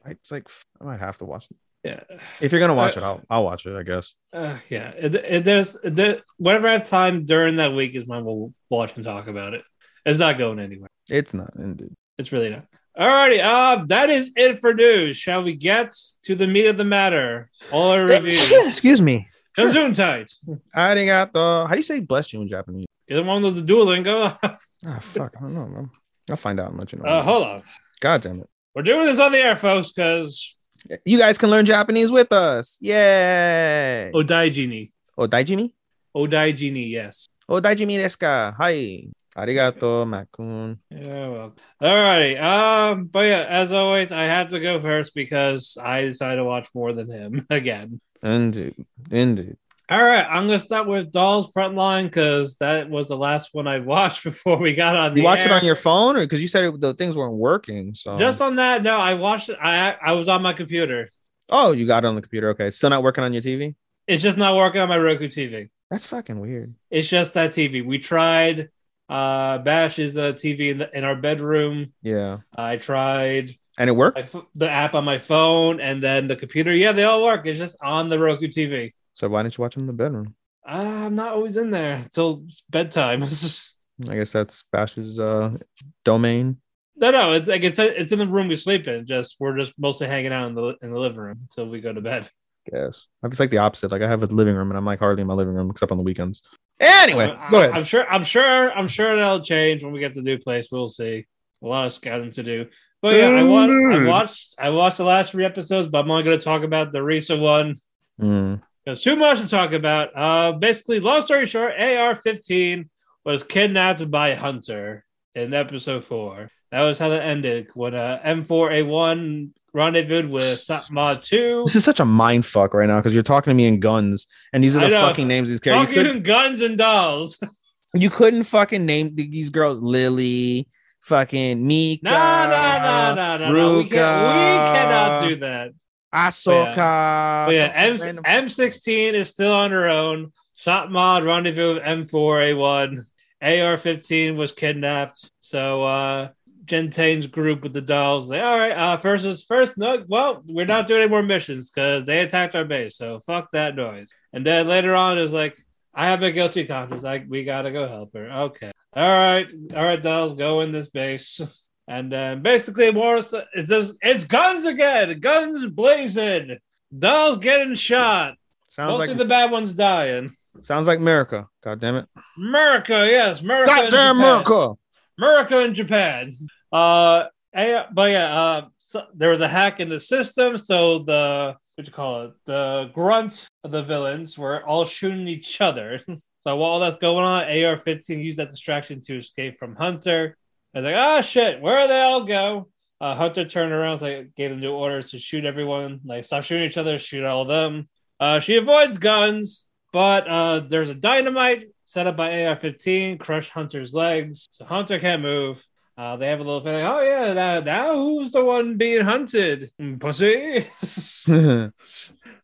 It's 0.06 0.30
like 0.30 0.48
I 0.80 0.84
might 0.84 1.00
have 1.00 1.18
to 1.18 1.26
watch 1.26 1.46
it. 1.50 1.56
Yeah. 1.84 2.00
If 2.40 2.50
you're 2.50 2.60
gonna 2.62 2.74
watch 2.74 2.96
Uh, 2.96 3.00
it, 3.00 3.04
I'll 3.04 3.20
I'll 3.28 3.44
watch 3.44 3.66
it. 3.66 3.76
I 3.76 3.82
guess. 3.82 4.14
Uh, 4.32 4.56
yeah, 4.70 4.88
it, 4.96 5.14
it, 5.14 5.44
there's 5.44 5.76
there, 5.84 6.22
whenever 6.38 6.66
I 6.66 6.72
have 6.72 6.88
time 6.88 7.24
during 7.26 7.56
that 7.56 7.74
week 7.74 7.94
is 7.94 8.06
when 8.06 8.24
we'll 8.24 8.54
watch 8.70 8.94
and 8.94 9.04
talk 9.04 9.26
about 9.28 9.52
it. 9.52 9.62
It's 10.06 10.18
not 10.18 10.38
going 10.38 10.60
anywhere. 10.60 10.88
It's 11.10 11.34
not 11.34 11.50
indeed. 11.56 11.92
It's 12.16 12.32
really 12.32 12.48
not. 12.50 12.64
Alrighty, 12.98 13.44
uh, 13.44 13.84
that 13.86 14.08
is 14.08 14.32
it 14.34 14.60
for 14.60 14.72
news. 14.72 15.18
Shall 15.18 15.42
we 15.42 15.54
get 15.54 15.92
to 16.24 16.34
the 16.34 16.46
meat 16.46 16.66
of 16.66 16.78
the 16.78 16.84
matter? 16.84 17.50
All 17.70 17.90
our 17.92 18.04
reviews. 18.06 18.50
Excuse 18.66 19.02
me. 19.02 19.28
Zoom 19.58 19.92
tight. 19.92 20.32
Arigato. 20.74 21.66
How 21.68 21.72
do 21.74 21.76
you 21.76 21.82
say 21.82 22.00
bless 22.00 22.32
you 22.32 22.40
in 22.40 22.48
Japanese? 22.48 22.86
You're 23.06 23.20
the 23.20 23.24
one 23.24 23.42
with 23.42 23.54
the 23.56 23.62
Duolingo. 23.72 24.38
Ah, 24.86 25.00
fuck. 25.00 25.34
I 25.36 25.40
don't 25.40 25.54
know, 25.54 25.66
man. 25.66 25.90
I'll 26.30 26.36
find 26.36 26.60
out 26.60 26.70
and 26.70 26.78
let 26.78 26.92
you 26.92 26.98
know. 26.98 27.04
uh, 27.04 27.22
hold 27.22 27.46
on. 27.46 27.62
God 28.00 28.20
damn 28.22 28.40
it. 28.40 28.48
We're 28.74 28.82
doing 28.82 29.06
this 29.06 29.18
on 29.20 29.32
the 29.32 29.38
air, 29.38 29.56
folks, 29.56 29.92
because 29.92 30.56
You 31.04 31.18
guys 31.18 31.36
can 31.38 31.50
learn 31.50 31.66
Japanese 31.66 32.10
with 32.12 32.30
us. 32.32 32.78
Yay. 32.80 34.10
Odaijini. 34.14 34.92
Odaijimi? 35.18 35.72
Odaijini, 36.14 36.90
yes. 36.90 37.28
Odaijimi 37.50 37.96
desu 37.98 38.18
ka? 38.18 38.54
Hi. 38.58 39.08
Arigato, 39.36 40.04
Makun. 40.06 40.78
Yeah, 40.90 41.28
well. 41.28 41.52
Alrighty. 41.82 42.40
Um, 42.42 43.04
but 43.04 43.20
yeah, 43.26 43.46
as 43.48 43.72
always, 43.72 44.10
I 44.10 44.24
have 44.24 44.48
to 44.48 44.58
go 44.60 44.80
first 44.80 45.14
because 45.14 45.76
I 45.80 46.02
decided 46.02 46.36
to 46.36 46.44
watch 46.44 46.68
more 46.74 46.92
than 46.92 47.08
him 47.10 47.46
again. 47.50 48.00
Indeed. 48.22 48.74
Indeed. 49.10 49.56
All 49.90 50.02
right, 50.02 50.24
I'm 50.28 50.46
gonna 50.46 50.58
start 50.58 50.86
with 50.86 51.10
Dolls 51.10 51.50
Frontline 51.52 52.04
because 52.04 52.56
that 52.56 52.90
was 52.90 53.08
the 53.08 53.16
last 53.16 53.50
one 53.54 53.66
I 53.66 53.78
watched 53.94 54.22
before 54.22 54.58
we 54.58 54.74
got 54.74 54.94
on. 54.96 55.16
You 55.16 55.22
watch 55.22 55.40
it 55.46 55.50
on 55.50 55.64
your 55.64 55.76
phone 55.76 56.16
or 56.16 56.20
because 56.20 56.42
you 56.42 56.48
said 56.48 56.64
it, 56.64 56.80
the 56.80 56.92
things 56.92 57.16
weren't 57.16 57.34
working. 57.34 57.94
So 57.94 58.14
Just 58.16 58.42
on 58.42 58.56
that, 58.56 58.82
no, 58.82 58.98
I 58.98 59.14
watched 59.14 59.48
it. 59.48 59.56
I 59.62 59.96
I 60.02 60.12
was 60.12 60.28
on 60.28 60.42
my 60.42 60.52
computer. 60.52 61.08
oh, 61.48 61.72
you 61.72 61.86
got 61.86 62.04
it 62.04 62.06
on 62.06 62.16
the 62.16 62.20
computer. 62.20 62.50
Okay. 62.50 62.66
It's 62.66 62.76
still 62.76 62.90
not 62.90 63.02
working 63.02 63.24
on 63.24 63.32
your 63.32 63.40
TV? 63.40 63.74
It's 64.06 64.22
just 64.22 64.36
not 64.36 64.54
working 64.56 64.80
on 64.82 64.88
my 64.90 64.98
Roku 64.98 65.26
TV. 65.28 65.70
That's 65.90 66.04
fucking 66.04 66.38
weird. 66.38 66.74
It's 66.90 67.08
just 67.08 67.32
that 67.34 67.52
TV. 67.52 67.84
We 67.84 67.98
tried 67.98 68.68
uh 69.08 69.56
Bash's 69.58 70.18
uh, 70.18 70.32
TV 70.32 70.70
in, 70.72 70.78
the, 70.78 70.94
in 70.98 71.04
our 71.04 71.16
bedroom. 71.16 71.94
Yeah. 72.02 72.38
I 72.54 72.76
tried 72.76 73.56
And 73.78 73.88
it 73.88 73.94
worked? 73.94 74.34
the 74.54 74.68
app 74.70 74.94
on 74.94 75.04
my 75.06 75.16
phone 75.16 75.80
and 75.80 76.02
then 76.02 76.26
the 76.26 76.36
computer. 76.36 76.74
Yeah, 76.74 76.92
they 76.92 77.04
all 77.04 77.24
work. 77.24 77.46
It's 77.46 77.58
just 77.58 77.78
on 77.82 78.10
the 78.10 78.18
Roku 78.18 78.48
TV. 78.48 78.92
So 79.18 79.28
why 79.28 79.42
didn't 79.42 79.58
you 79.58 79.62
watch 79.62 79.74
them 79.74 79.82
in 79.82 79.86
the 79.88 79.92
bedroom? 79.92 80.34
I'm 80.64 81.16
not 81.16 81.32
always 81.34 81.56
in 81.56 81.70
there 81.70 81.94
until 81.96 82.44
bedtime. 82.70 83.22
I 84.08 84.14
guess 84.14 84.30
that's 84.30 84.62
Bash's 84.70 85.18
uh 85.18 85.56
domain. 86.04 86.58
no, 86.96 87.10
no. 87.10 87.32
It's 87.32 87.48
like 87.48 87.64
it's 87.64 87.78
it's 87.80 88.12
in 88.12 88.20
the 88.20 88.26
room 88.26 88.46
we 88.46 88.54
sleep 88.56 88.86
in. 88.86 89.06
Just 89.06 89.36
we're 89.40 89.56
just 89.58 89.72
mostly 89.76 90.06
hanging 90.06 90.32
out 90.32 90.46
in 90.48 90.54
the 90.54 90.76
in 90.82 90.92
the 90.92 90.98
living 91.00 91.18
room 91.18 91.38
until 91.42 91.68
we 91.68 91.80
go 91.80 91.92
to 91.92 92.00
bed. 92.00 92.30
Guess. 92.70 93.06
It's 93.24 93.40
like 93.40 93.50
the 93.50 93.58
opposite. 93.58 93.90
Like 93.90 94.02
I 94.02 94.08
have 94.08 94.22
a 94.22 94.26
living 94.26 94.54
room 94.54 94.70
and 94.70 94.78
I'm 94.78 94.84
like 94.84 95.00
hardly 95.00 95.22
in 95.22 95.26
my 95.26 95.34
living 95.34 95.54
room 95.54 95.68
except 95.70 95.90
on 95.90 95.98
the 95.98 96.04
weekends. 96.04 96.46
Anyway, 96.78 97.26
Uh, 97.30 97.50
go 97.50 97.58
I- 97.60 97.64
ahead. 97.64 97.76
I'm 97.76 97.84
sure. 97.84 98.06
I'm 98.08 98.22
sure. 98.24 98.70
I'm 98.70 98.86
sure 98.88 99.16
that'll 99.16 99.40
change 99.40 99.82
when 99.82 99.92
we 99.92 99.98
get 99.98 100.14
to 100.14 100.20
the 100.20 100.24
new 100.30 100.38
place. 100.38 100.68
We'll 100.70 100.86
see. 100.88 101.26
A 101.60 101.66
lot 101.66 101.86
of 101.86 101.92
scouting 101.92 102.30
to 102.32 102.42
do. 102.44 102.66
But 103.02 103.16
yeah, 103.16 103.28
I, 103.30 103.42
wa- 103.42 103.64
I 103.66 104.04
watched. 104.04 104.54
I 104.58 104.70
watched 104.70 104.98
the 104.98 105.04
last 105.04 105.32
three 105.32 105.44
episodes, 105.44 105.88
but 105.88 106.04
I'm 106.04 106.10
only 106.10 106.22
going 106.22 106.38
to 106.38 106.44
talk 106.44 106.62
about 106.62 106.92
the 106.92 107.02
recent 107.02 107.40
one. 107.40 107.74
Mm. 108.20 108.60
There's 108.88 109.02
too 109.02 109.16
much 109.16 109.42
to 109.42 109.48
talk 109.48 109.72
about. 109.72 110.16
Uh, 110.16 110.52
basically, 110.52 110.98
long 110.98 111.20
story 111.20 111.44
short, 111.44 111.72
AR-15 111.78 112.88
was 113.22 113.42
kidnapped 113.42 114.10
by 114.10 114.34
Hunter 114.34 115.04
in 115.34 115.52
episode 115.52 116.04
four. 116.04 116.48
That 116.70 116.80
was 116.84 116.98
how 116.98 117.10
that 117.10 117.22
ended 117.22 117.68
when 117.74 117.94
uh, 117.94 118.18
M4A1 118.24 119.50
rendezvoused 119.74 120.30
with 120.30 120.58
SOPMOD 120.60 121.22
2. 121.22 121.64
This 121.66 121.76
is 121.76 121.84
such 121.84 122.00
a 122.00 122.06
mind 122.06 122.46
fuck 122.46 122.72
right 122.72 122.88
now 122.88 122.96
because 122.96 123.12
you're 123.12 123.22
talking 123.22 123.50
to 123.50 123.54
me 123.54 123.66
in 123.66 123.78
guns 123.78 124.26
and 124.54 124.64
these 124.64 124.74
are 124.74 124.80
the 124.80 124.88
fucking 124.88 125.28
names 125.28 125.50
these 125.50 125.60
characters. 125.60 125.94
Talking 125.94 126.10
could, 126.10 126.24
guns 126.24 126.62
and 126.62 126.78
dolls. 126.78 127.38
you 127.94 128.08
couldn't 128.08 128.44
fucking 128.44 128.86
name 128.86 129.14
these 129.14 129.50
girls 129.50 129.82
Lily, 129.82 130.66
fucking 131.02 131.66
Mika, 131.66 132.04
No, 132.04 132.10
no, 132.10 132.48
no, 132.48 133.14
no, 133.14 133.36
no, 133.36 133.52
no. 133.52 133.52
We, 133.52 133.60
Ruka, 133.60 133.90
can't, 133.90 134.24
we 134.32 134.78
cannot 134.78 135.28
do 135.28 135.36
that. 135.36 135.72
Ahsoka. 136.14 137.46
But 137.46 137.54
yeah, 137.54 137.72
M- 137.74 137.96
some 137.98 138.06
random- 138.06 138.24
M16 138.24 139.12
is 139.12 139.28
still 139.28 139.52
on 139.52 139.70
her 139.70 139.88
own. 139.88 140.32
SOPMOD 140.58 141.24
rendezvous 141.24 141.74
with 141.74 141.82
M4A1. 141.82 143.04
AR-15 143.40 144.36
was 144.36 144.52
kidnapped. 144.52 145.30
So 145.40 145.84
uh 145.84 146.28
Gentane's 146.64 147.26
group 147.28 147.62
with 147.62 147.72
the 147.72 147.80
dolls, 147.80 148.28
like, 148.28 148.42
all 148.42 148.58
right, 148.58 148.72
uh 148.72 148.96
first 148.96 149.24
is 149.24 149.44
first. 149.44 149.78
No, 149.78 150.04
well, 150.08 150.42
we're 150.46 150.66
not 150.66 150.86
doing 150.86 151.02
any 151.02 151.10
more 151.10 151.22
missions 151.22 151.70
because 151.70 152.04
they 152.04 152.20
attacked 152.20 152.54
our 152.56 152.64
base. 152.64 152.96
So 152.96 153.20
fuck 153.20 153.50
that 153.52 153.76
noise. 153.76 154.10
And 154.32 154.44
then 154.44 154.66
later 154.66 154.94
on, 154.94 155.16
it 155.18 155.22
was 155.22 155.32
like, 155.32 155.56
I 155.94 156.06
have 156.06 156.22
a 156.22 156.32
guilty 156.32 156.64
conscience. 156.64 157.02
Like 157.02 157.26
we 157.28 157.44
gotta 157.44 157.70
go 157.70 157.86
help 157.88 158.12
her. 158.14 158.28
Okay. 158.30 158.72
All 158.94 159.08
right. 159.08 159.46
All 159.76 159.84
right, 159.84 160.02
dolls, 160.02 160.34
go 160.34 160.60
in 160.62 160.72
this 160.72 160.90
base. 160.90 161.40
And 161.88 162.12
then 162.12 162.42
basically 162.42 162.92
Morris 162.92 163.34
it's 163.54 163.70
just 163.70 163.94
it's 164.02 164.24
guns 164.24 164.66
again. 164.66 165.18
Guns 165.20 165.66
blazing. 165.66 166.58
Dolls 166.96 167.38
getting 167.38 167.74
shot. 167.74 168.34
Sounds 168.68 168.90
Mostly 168.90 169.08
like 169.08 169.18
the 169.18 169.24
bad 169.24 169.50
ones 169.50 169.72
dying. 169.72 170.30
sounds 170.62 170.86
like 170.86 170.98
America. 170.98 171.48
God 171.64 171.80
damn 171.80 171.96
it. 171.96 172.06
America, 172.36 173.06
yes, 173.10 173.40
America. 173.40 173.72
Goddamn 173.72 174.18
America. 174.18 174.74
America 175.18 175.60
and 175.60 175.74
Japan. 175.74 176.34
Uh, 176.70 177.24
but 177.52 178.10
yeah, 178.10 178.40
uh, 178.40 178.68
so 178.78 179.06
there 179.14 179.30
was 179.30 179.40
a 179.40 179.48
hack 179.48 179.80
in 179.80 179.88
the 179.88 179.98
system, 179.98 180.58
so 180.58 181.00
the 181.00 181.56
what 181.74 181.86
you 181.86 181.92
call 181.92 182.22
it, 182.22 182.32
the 182.44 182.90
grunt 182.92 183.48
of 183.64 183.70
the 183.70 183.82
villains 183.82 184.36
were 184.36 184.66
all 184.66 184.84
shooting 184.84 185.28
each 185.28 185.60
other. 185.60 186.00
so 186.40 186.56
while 186.56 186.80
that's 186.80 186.96
going 186.96 187.24
on, 187.24 187.44
AR-15 187.44 188.22
used 188.22 188.38
that 188.38 188.50
distraction 188.50 189.00
to 189.02 189.16
escape 189.16 189.58
from 189.58 189.76
Hunter. 189.76 190.36
Was 190.78 190.84
like, 190.84 190.94
ah, 190.94 191.20
shit, 191.22 191.60
where 191.60 191.88
they 191.88 192.00
all 192.00 192.22
go? 192.22 192.68
Uh, 193.00 193.16
Hunter 193.16 193.44
turned 193.44 193.72
around, 193.72 194.00
like 194.00 194.32
gave 194.36 194.50
them 194.50 194.60
new 194.60 194.70
orders 194.70 195.10
to 195.10 195.18
shoot 195.18 195.44
everyone, 195.44 195.98
like 196.04 196.24
stop 196.24 196.44
shooting 196.44 196.66
each 196.66 196.78
other, 196.78 197.00
shoot 197.00 197.24
all 197.24 197.42
of 197.42 197.48
them. 197.48 197.88
Uh, 198.20 198.38
she 198.38 198.54
avoids 198.54 198.96
guns, 198.98 199.66
but 199.92 200.28
uh, 200.28 200.60
there's 200.60 200.88
a 200.88 200.94
dynamite 200.94 201.64
set 201.84 202.06
up 202.06 202.16
by 202.16 202.44
AR-15, 202.44 203.18
crush 203.18 203.50
Hunter's 203.50 203.92
legs, 203.92 204.46
so 204.52 204.64
Hunter 204.64 205.00
can't 205.00 205.20
move. 205.20 205.60
Uh, 205.96 206.14
they 206.14 206.28
have 206.28 206.38
a 206.38 206.44
little 206.44 206.60
feeling, 206.60 206.86
oh 206.86 207.00
yeah, 207.00 207.32
now, 207.32 207.58
now 207.58 207.94
who's 207.96 208.30
the 208.30 208.44
one 208.44 208.76
being 208.76 209.04
hunted? 209.04 209.72
Mm, 209.82 209.98
Pussy. 209.98 210.64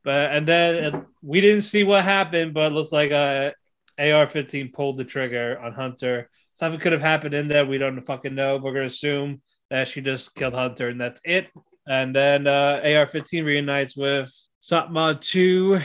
but 0.03 0.33
and 0.33 0.45
then 0.45 1.07
we 1.23 1.41
didn't 1.41 1.63
see 1.63 1.85
what 1.85 2.03
happened, 2.03 2.53
but 2.53 2.73
it 2.73 2.75
looks 2.75 2.91
like 2.91 3.13
uh, 3.13 3.53
AR-15 3.97 4.73
pulled 4.73 4.97
the 4.97 5.05
trigger 5.05 5.57
on 5.61 5.73
Hunter. 5.73 6.29
Something 6.55 6.81
could 6.81 6.93
have 6.93 7.01
happened 7.01 7.35
in 7.35 7.49
there. 7.49 7.67
We 7.67 7.79
don't 7.79 8.01
fucking 8.01 8.35
know. 8.35 8.57
We're 8.57 8.73
gonna 8.73 8.87
assume 8.87 9.43
that 9.71 9.89
she 9.89 10.01
just 10.01 10.35
killed 10.35 10.55
Hunter 10.55 10.89
and 10.89 11.01
that's 11.01 11.21
it. 11.25 11.49
And 11.87 12.15
then 12.15 12.47
uh, 12.47 12.81
AR-15 12.83 13.45
reunites 13.45 13.97
with 13.97 14.33
SOPMOD 14.63 15.21
2 15.21 15.81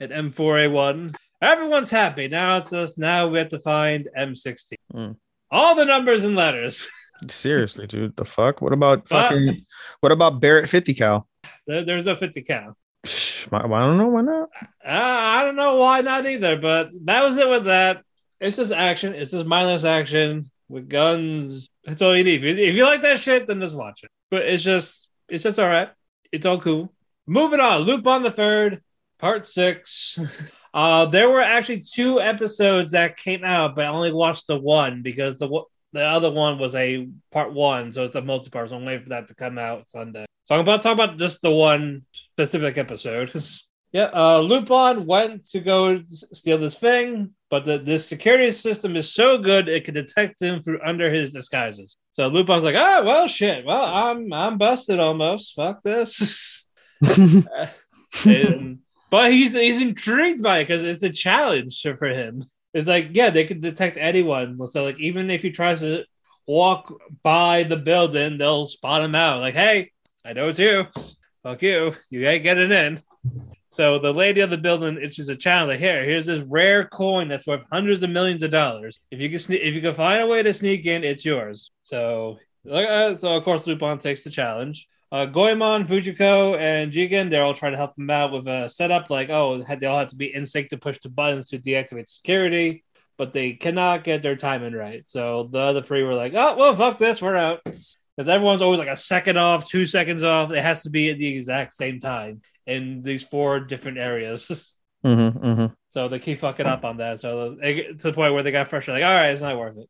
and 0.00 0.12
M4A1. 0.34 1.14
Everyone's 1.42 1.90
happy. 1.90 2.26
Now 2.28 2.56
it's 2.56 2.70
just 2.70 2.98
now 2.98 3.28
we 3.28 3.38
have 3.38 3.50
to 3.50 3.58
find 3.60 4.08
M16. 4.18 4.72
Mm. 4.92 5.16
All 5.50 5.74
the 5.74 5.84
numbers 5.84 6.24
and 6.24 6.34
letters. 6.34 6.88
Seriously, 7.28 7.86
dude. 7.86 8.16
The 8.16 8.24
fuck? 8.24 8.60
What 8.62 8.72
about 8.72 9.06
fucking 9.08 9.64
what 10.00 10.10
about 10.10 10.40
Barrett 10.40 10.68
50 10.68 10.94
cal? 10.94 11.28
There- 11.66 11.84
there's 11.84 12.06
no 12.06 12.16
50 12.16 12.42
count. 12.42 12.76
Psh, 13.06 13.52
I 13.52 13.58
I 13.58 13.80
don't 13.80 13.98
know 13.98 14.08
why 14.08 14.22
not. 14.22 14.48
Uh, 14.84 14.88
I 14.88 15.42
don't 15.44 15.56
know 15.56 15.76
why 15.76 16.00
not 16.00 16.26
either, 16.26 16.56
but 16.56 16.90
that 17.04 17.22
was 17.22 17.36
it 17.36 17.48
with 17.48 17.64
that. 17.66 18.02
It's 18.40 18.56
just 18.56 18.72
action. 18.72 19.14
It's 19.14 19.30
just 19.30 19.46
mindless 19.46 19.84
action 19.84 20.50
with 20.68 20.88
guns. 20.88 21.68
That's 21.84 22.02
all 22.02 22.16
you 22.16 22.24
need. 22.24 22.42
If 22.42 22.42
you, 22.42 22.64
if 22.64 22.74
you 22.74 22.84
like 22.84 23.02
that 23.02 23.20
shit, 23.20 23.46
then 23.46 23.60
just 23.60 23.76
watch 23.76 24.04
it. 24.04 24.10
But 24.30 24.42
it's 24.46 24.62
just, 24.62 25.08
it's 25.28 25.42
just 25.44 25.58
all 25.58 25.68
right. 25.68 25.90
It's 26.32 26.46
all 26.46 26.60
cool. 26.60 26.92
Moving 27.26 27.60
on. 27.60 27.82
Lupin 27.82 28.22
the 28.22 28.30
third, 28.30 28.82
part 29.18 29.46
six. 29.46 30.18
Uh, 30.74 31.06
there 31.06 31.30
were 31.30 31.40
actually 31.40 31.80
two 31.80 32.20
episodes 32.20 32.90
that 32.90 33.16
came 33.16 33.44
out, 33.44 33.76
but 33.76 33.84
I 33.84 33.88
only 33.88 34.10
watched 34.10 34.48
the 34.48 34.58
one 34.58 35.02
because 35.02 35.36
the 35.36 35.62
the 35.92 36.02
other 36.02 36.32
one 36.32 36.58
was 36.58 36.74
a 36.74 37.08
part 37.30 37.54
one, 37.54 37.92
so 37.92 38.02
it's 38.02 38.16
a 38.16 38.20
multi-part. 38.20 38.70
So 38.70 38.76
I'm 38.76 38.84
waiting 38.84 39.04
for 39.04 39.10
that 39.10 39.28
to 39.28 39.36
come 39.36 39.56
out 39.56 39.88
Sunday. 39.88 40.26
So 40.42 40.56
I'm 40.56 40.62
about 40.62 40.78
to 40.78 40.82
talk 40.82 40.94
about 40.94 41.16
just 41.16 41.42
the 41.42 41.52
one 41.52 42.02
specific 42.12 42.76
episode. 42.76 43.32
Yeah, 43.94 44.10
uh, 44.12 44.40
Lupin 44.40 45.06
went 45.06 45.44
to 45.50 45.60
go 45.60 46.02
steal 46.08 46.58
this 46.58 46.74
thing, 46.74 47.32
but 47.54 47.64
the 47.64 47.78
this 47.78 48.04
security 48.04 48.50
system 48.50 48.96
is 48.96 49.14
so 49.14 49.38
good 49.38 49.68
it 49.68 49.84
can 49.84 49.94
detect 49.94 50.42
him 50.42 50.60
through 50.60 50.80
under 50.84 51.08
his 51.08 51.30
disguises. 51.30 51.96
So 52.10 52.26
Lupin's 52.26 52.64
like, 52.64 52.74
oh 52.76 53.04
well, 53.04 53.28
shit. 53.28 53.64
Well, 53.64 53.84
I'm 53.84 54.32
I'm 54.32 54.58
busted 54.58 54.98
almost. 54.98 55.54
Fuck 55.54 55.80
this. 55.84 56.66
And- 58.26 58.80
but 59.08 59.30
he's 59.30 59.52
he's 59.52 59.80
intrigued 59.80 60.42
by 60.42 60.58
it 60.58 60.64
because 60.64 60.82
it's 60.82 61.04
a 61.04 61.10
challenge 61.10 61.80
for 61.80 62.08
him. 62.08 62.42
It's 62.72 62.88
like, 62.88 63.10
yeah, 63.12 63.30
they 63.30 63.44
can 63.44 63.60
detect 63.60 63.98
anyone. 63.98 64.58
So 64.66 64.82
like, 64.82 64.98
even 64.98 65.30
if 65.30 65.40
he 65.40 65.52
tries 65.52 65.78
to 65.78 66.02
walk 66.48 66.92
by 67.22 67.62
the 67.62 67.76
building, 67.76 68.36
they'll 68.36 68.66
spot 68.66 69.04
him 69.04 69.14
out. 69.14 69.38
Like, 69.38 69.54
hey, 69.54 69.92
I 70.24 70.32
know 70.32 70.48
it's 70.48 70.58
you. 70.58 70.86
Fuck 71.44 71.62
you. 71.62 71.94
You 72.10 72.26
ain't 72.26 72.42
getting 72.42 72.72
in. 72.72 73.00
So 73.74 73.98
the 73.98 74.12
lady 74.12 74.40
of 74.40 74.50
the 74.50 74.56
building 74.56 75.02
issues 75.02 75.28
a 75.28 75.34
challenge. 75.34 75.70
Like, 75.70 75.80
here, 75.80 76.04
here's 76.04 76.26
this 76.26 76.46
rare 76.48 76.86
coin 76.86 77.26
that's 77.26 77.44
worth 77.44 77.62
hundreds 77.72 78.04
of 78.04 78.10
millions 78.10 78.44
of 78.44 78.52
dollars. 78.52 79.00
If 79.10 79.20
you 79.20 79.28
can, 79.28 79.38
sne- 79.38 79.64
if 79.64 79.74
you 79.74 79.80
can 79.80 79.94
find 79.94 80.22
a 80.22 80.28
way 80.28 80.44
to 80.44 80.54
sneak 80.54 80.86
in, 80.86 81.02
it's 81.02 81.24
yours. 81.24 81.72
So, 81.82 82.38
uh, 82.70 83.16
so 83.16 83.36
of 83.36 83.42
course, 83.42 83.66
Lupin 83.66 83.98
takes 83.98 84.22
the 84.22 84.30
challenge. 84.30 84.86
Uh, 85.10 85.26
Goemon, 85.26 85.88
Fujiko, 85.88 86.56
and 86.56 86.92
Jigen, 86.92 87.30
they're 87.30 87.42
all 87.42 87.52
trying 87.52 87.72
to 87.72 87.78
help 87.78 87.98
him 87.98 88.08
out 88.10 88.30
with 88.30 88.46
a 88.46 88.68
setup. 88.68 89.10
Like, 89.10 89.28
oh, 89.30 89.58
they 89.58 89.86
all 89.86 89.98
have 89.98 90.10
to 90.10 90.16
be 90.16 90.32
in 90.32 90.46
sync 90.46 90.68
to 90.68 90.78
push 90.78 91.00
the 91.00 91.08
buttons 91.08 91.48
to 91.48 91.58
deactivate 91.58 92.08
security, 92.08 92.84
but 93.18 93.32
they 93.32 93.54
cannot 93.54 94.04
get 94.04 94.22
their 94.22 94.36
timing 94.36 94.74
right. 94.74 95.02
So 95.08 95.48
the 95.50 95.58
other 95.58 95.82
three 95.82 96.04
were 96.04 96.14
like, 96.14 96.32
oh, 96.36 96.54
well, 96.56 96.76
fuck 96.76 96.98
this, 96.98 97.20
we're 97.20 97.34
out. 97.34 97.64
Because 97.64 98.28
everyone's 98.28 98.62
always 98.62 98.78
like 98.78 98.86
a 98.86 98.96
second 98.96 99.36
off, 99.36 99.68
two 99.68 99.84
seconds 99.84 100.22
off. 100.22 100.52
It 100.52 100.62
has 100.62 100.84
to 100.84 100.90
be 100.90 101.10
at 101.10 101.18
the 101.18 101.26
exact 101.26 101.74
same 101.74 101.98
time 101.98 102.40
in 102.66 103.02
these 103.02 103.22
four 103.22 103.60
different 103.60 103.98
areas. 103.98 104.74
Mhm, 105.04 105.38
mhm. 105.38 105.74
So 105.88 106.08
they 106.08 106.18
keep 106.18 106.38
fucking 106.38 106.64
up 106.64 106.82
on 106.82 106.96
that. 106.96 107.20
So 107.20 107.56
they 107.60 107.74
get 107.74 107.98
to 107.98 108.06
the 108.08 108.14
point 108.14 108.32
where 108.32 108.42
they 108.42 108.50
got 108.50 108.68
frustrated, 108.68 109.02
like, 109.02 109.06
all 109.10 109.14
right, 109.14 109.28
it's 109.32 109.42
not 109.42 109.58
worth 109.58 109.76
it. 109.76 109.88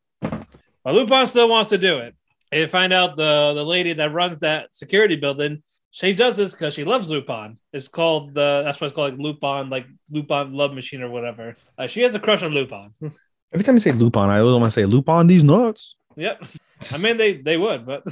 But 0.83 0.93
Lupin 0.93 1.25
still 1.25 1.47
wants 1.47 1.69
to 1.69 1.77
do 1.77 1.99
it. 1.99 2.13
And 2.51 2.59
you 2.59 2.67
find 2.67 2.91
out 2.91 3.15
the 3.15 3.53
the 3.55 3.63
lady 3.63 3.93
that 3.93 4.11
runs 4.11 4.39
that 4.39 4.75
security 4.75 5.15
building, 5.15 5.63
she 5.91 6.13
does 6.13 6.35
this 6.35 6.51
because 6.51 6.73
she 6.73 6.83
loves 6.83 7.07
Lupin. 7.09 7.57
It's 7.71 7.87
called 7.87 8.33
the 8.33 8.63
that's 8.65 8.81
why 8.81 8.87
it's 8.87 8.93
called 8.93 9.11
like 9.13 9.19
Lupin, 9.21 9.69
like 9.69 9.85
Lupin 10.11 10.51
Love 10.51 10.73
Machine 10.73 11.01
or 11.01 11.09
whatever. 11.09 11.55
Uh, 11.77 11.87
she 11.87 12.01
has 12.01 12.13
a 12.13 12.19
crush 12.19 12.43
on 12.43 12.51
Lupin. 12.51 12.93
Every 13.53 13.63
time 13.63 13.75
you 13.75 13.79
say 13.79 13.93
Lupin, 13.93 14.29
I 14.29 14.39
always 14.39 14.51
want 14.59 14.65
to 14.65 14.71
say 14.71 14.83
Lupin 14.85 15.27
these 15.27 15.45
nuts. 15.45 15.95
yep. 16.17 16.43
I 16.93 16.97
mean 17.01 17.15
they 17.15 17.37
they 17.37 17.55
would, 17.55 17.85
but 17.85 18.03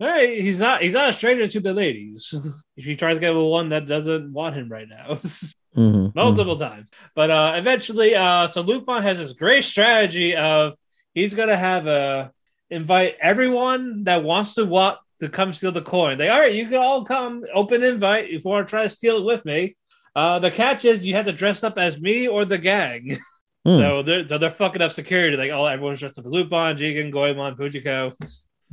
hey, 0.00 0.40
he's 0.42 0.58
not 0.58 0.82
he's 0.82 0.94
not 0.94 1.10
a 1.10 1.12
stranger 1.12 1.46
to 1.46 1.60
the 1.60 1.72
ladies. 1.72 2.34
he 2.76 2.96
tries 2.96 3.16
to 3.16 3.20
get 3.20 3.34
with 3.34 3.44
one 3.44 3.68
that 3.68 3.86
doesn't 3.86 4.32
want 4.32 4.56
him 4.56 4.68
right 4.68 4.88
now. 4.88 5.18
Mhm, 5.76 6.12
multiple 6.16 6.56
times. 6.56 6.88
But 7.14 7.30
uh 7.30 7.52
eventually, 7.54 8.16
uh 8.16 8.48
so 8.48 8.60
Lupin 8.62 9.04
has 9.04 9.18
this 9.18 9.32
great 9.34 9.62
strategy 9.62 10.34
of 10.34 10.74
he's 11.14 11.32
gonna 11.32 11.56
have 11.56 11.86
a 11.86 12.32
invite 12.70 13.14
everyone 13.20 14.02
that 14.02 14.24
wants 14.24 14.54
to 14.56 14.64
walk 14.66 14.98
to 15.20 15.28
come 15.28 15.52
steal 15.52 15.70
the 15.70 15.80
coin. 15.80 16.18
They 16.18 16.28
all 16.28 16.40
right, 16.40 16.52
you 16.52 16.64
can 16.66 16.78
all 16.78 17.04
come, 17.04 17.44
open 17.54 17.84
invite 17.84 18.30
if 18.30 18.44
you 18.44 18.50
want 18.50 18.66
to 18.66 18.70
try 18.70 18.82
to 18.82 18.90
steal 18.90 19.18
it 19.18 19.24
with 19.24 19.44
me. 19.44 19.76
Uh 20.16 20.40
the 20.40 20.50
catch 20.50 20.84
is 20.84 21.06
you 21.06 21.14
have 21.14 21.26
to 21.26 21.32
dress 21.32 21.62
up 21.62 21.78
as 21.78 22.00
me 22.00 22.26
or 22.26 22.44
the 22.44 22.58
gang. 22.58 23.16
mhm, 23.64 23.78
So 23.78 24.02
they're 24.02 24.26
so 24.26 24.38
they're 24.38 24.50
fucking 24.50 24.82
up 24.82 24.90
security. 24.90 25.36
Like 25.36 25.52
oh 25.52 25.66
everyone's 25.66 26.00
dressed 26.00 26.18
up 26.18 26.26
as 26.26 26.32
Lupin, 26.32 26.76
Jigen, 26.78 27.12
Goemon, 27.12 27.54
Fujiko. 27.54 28.12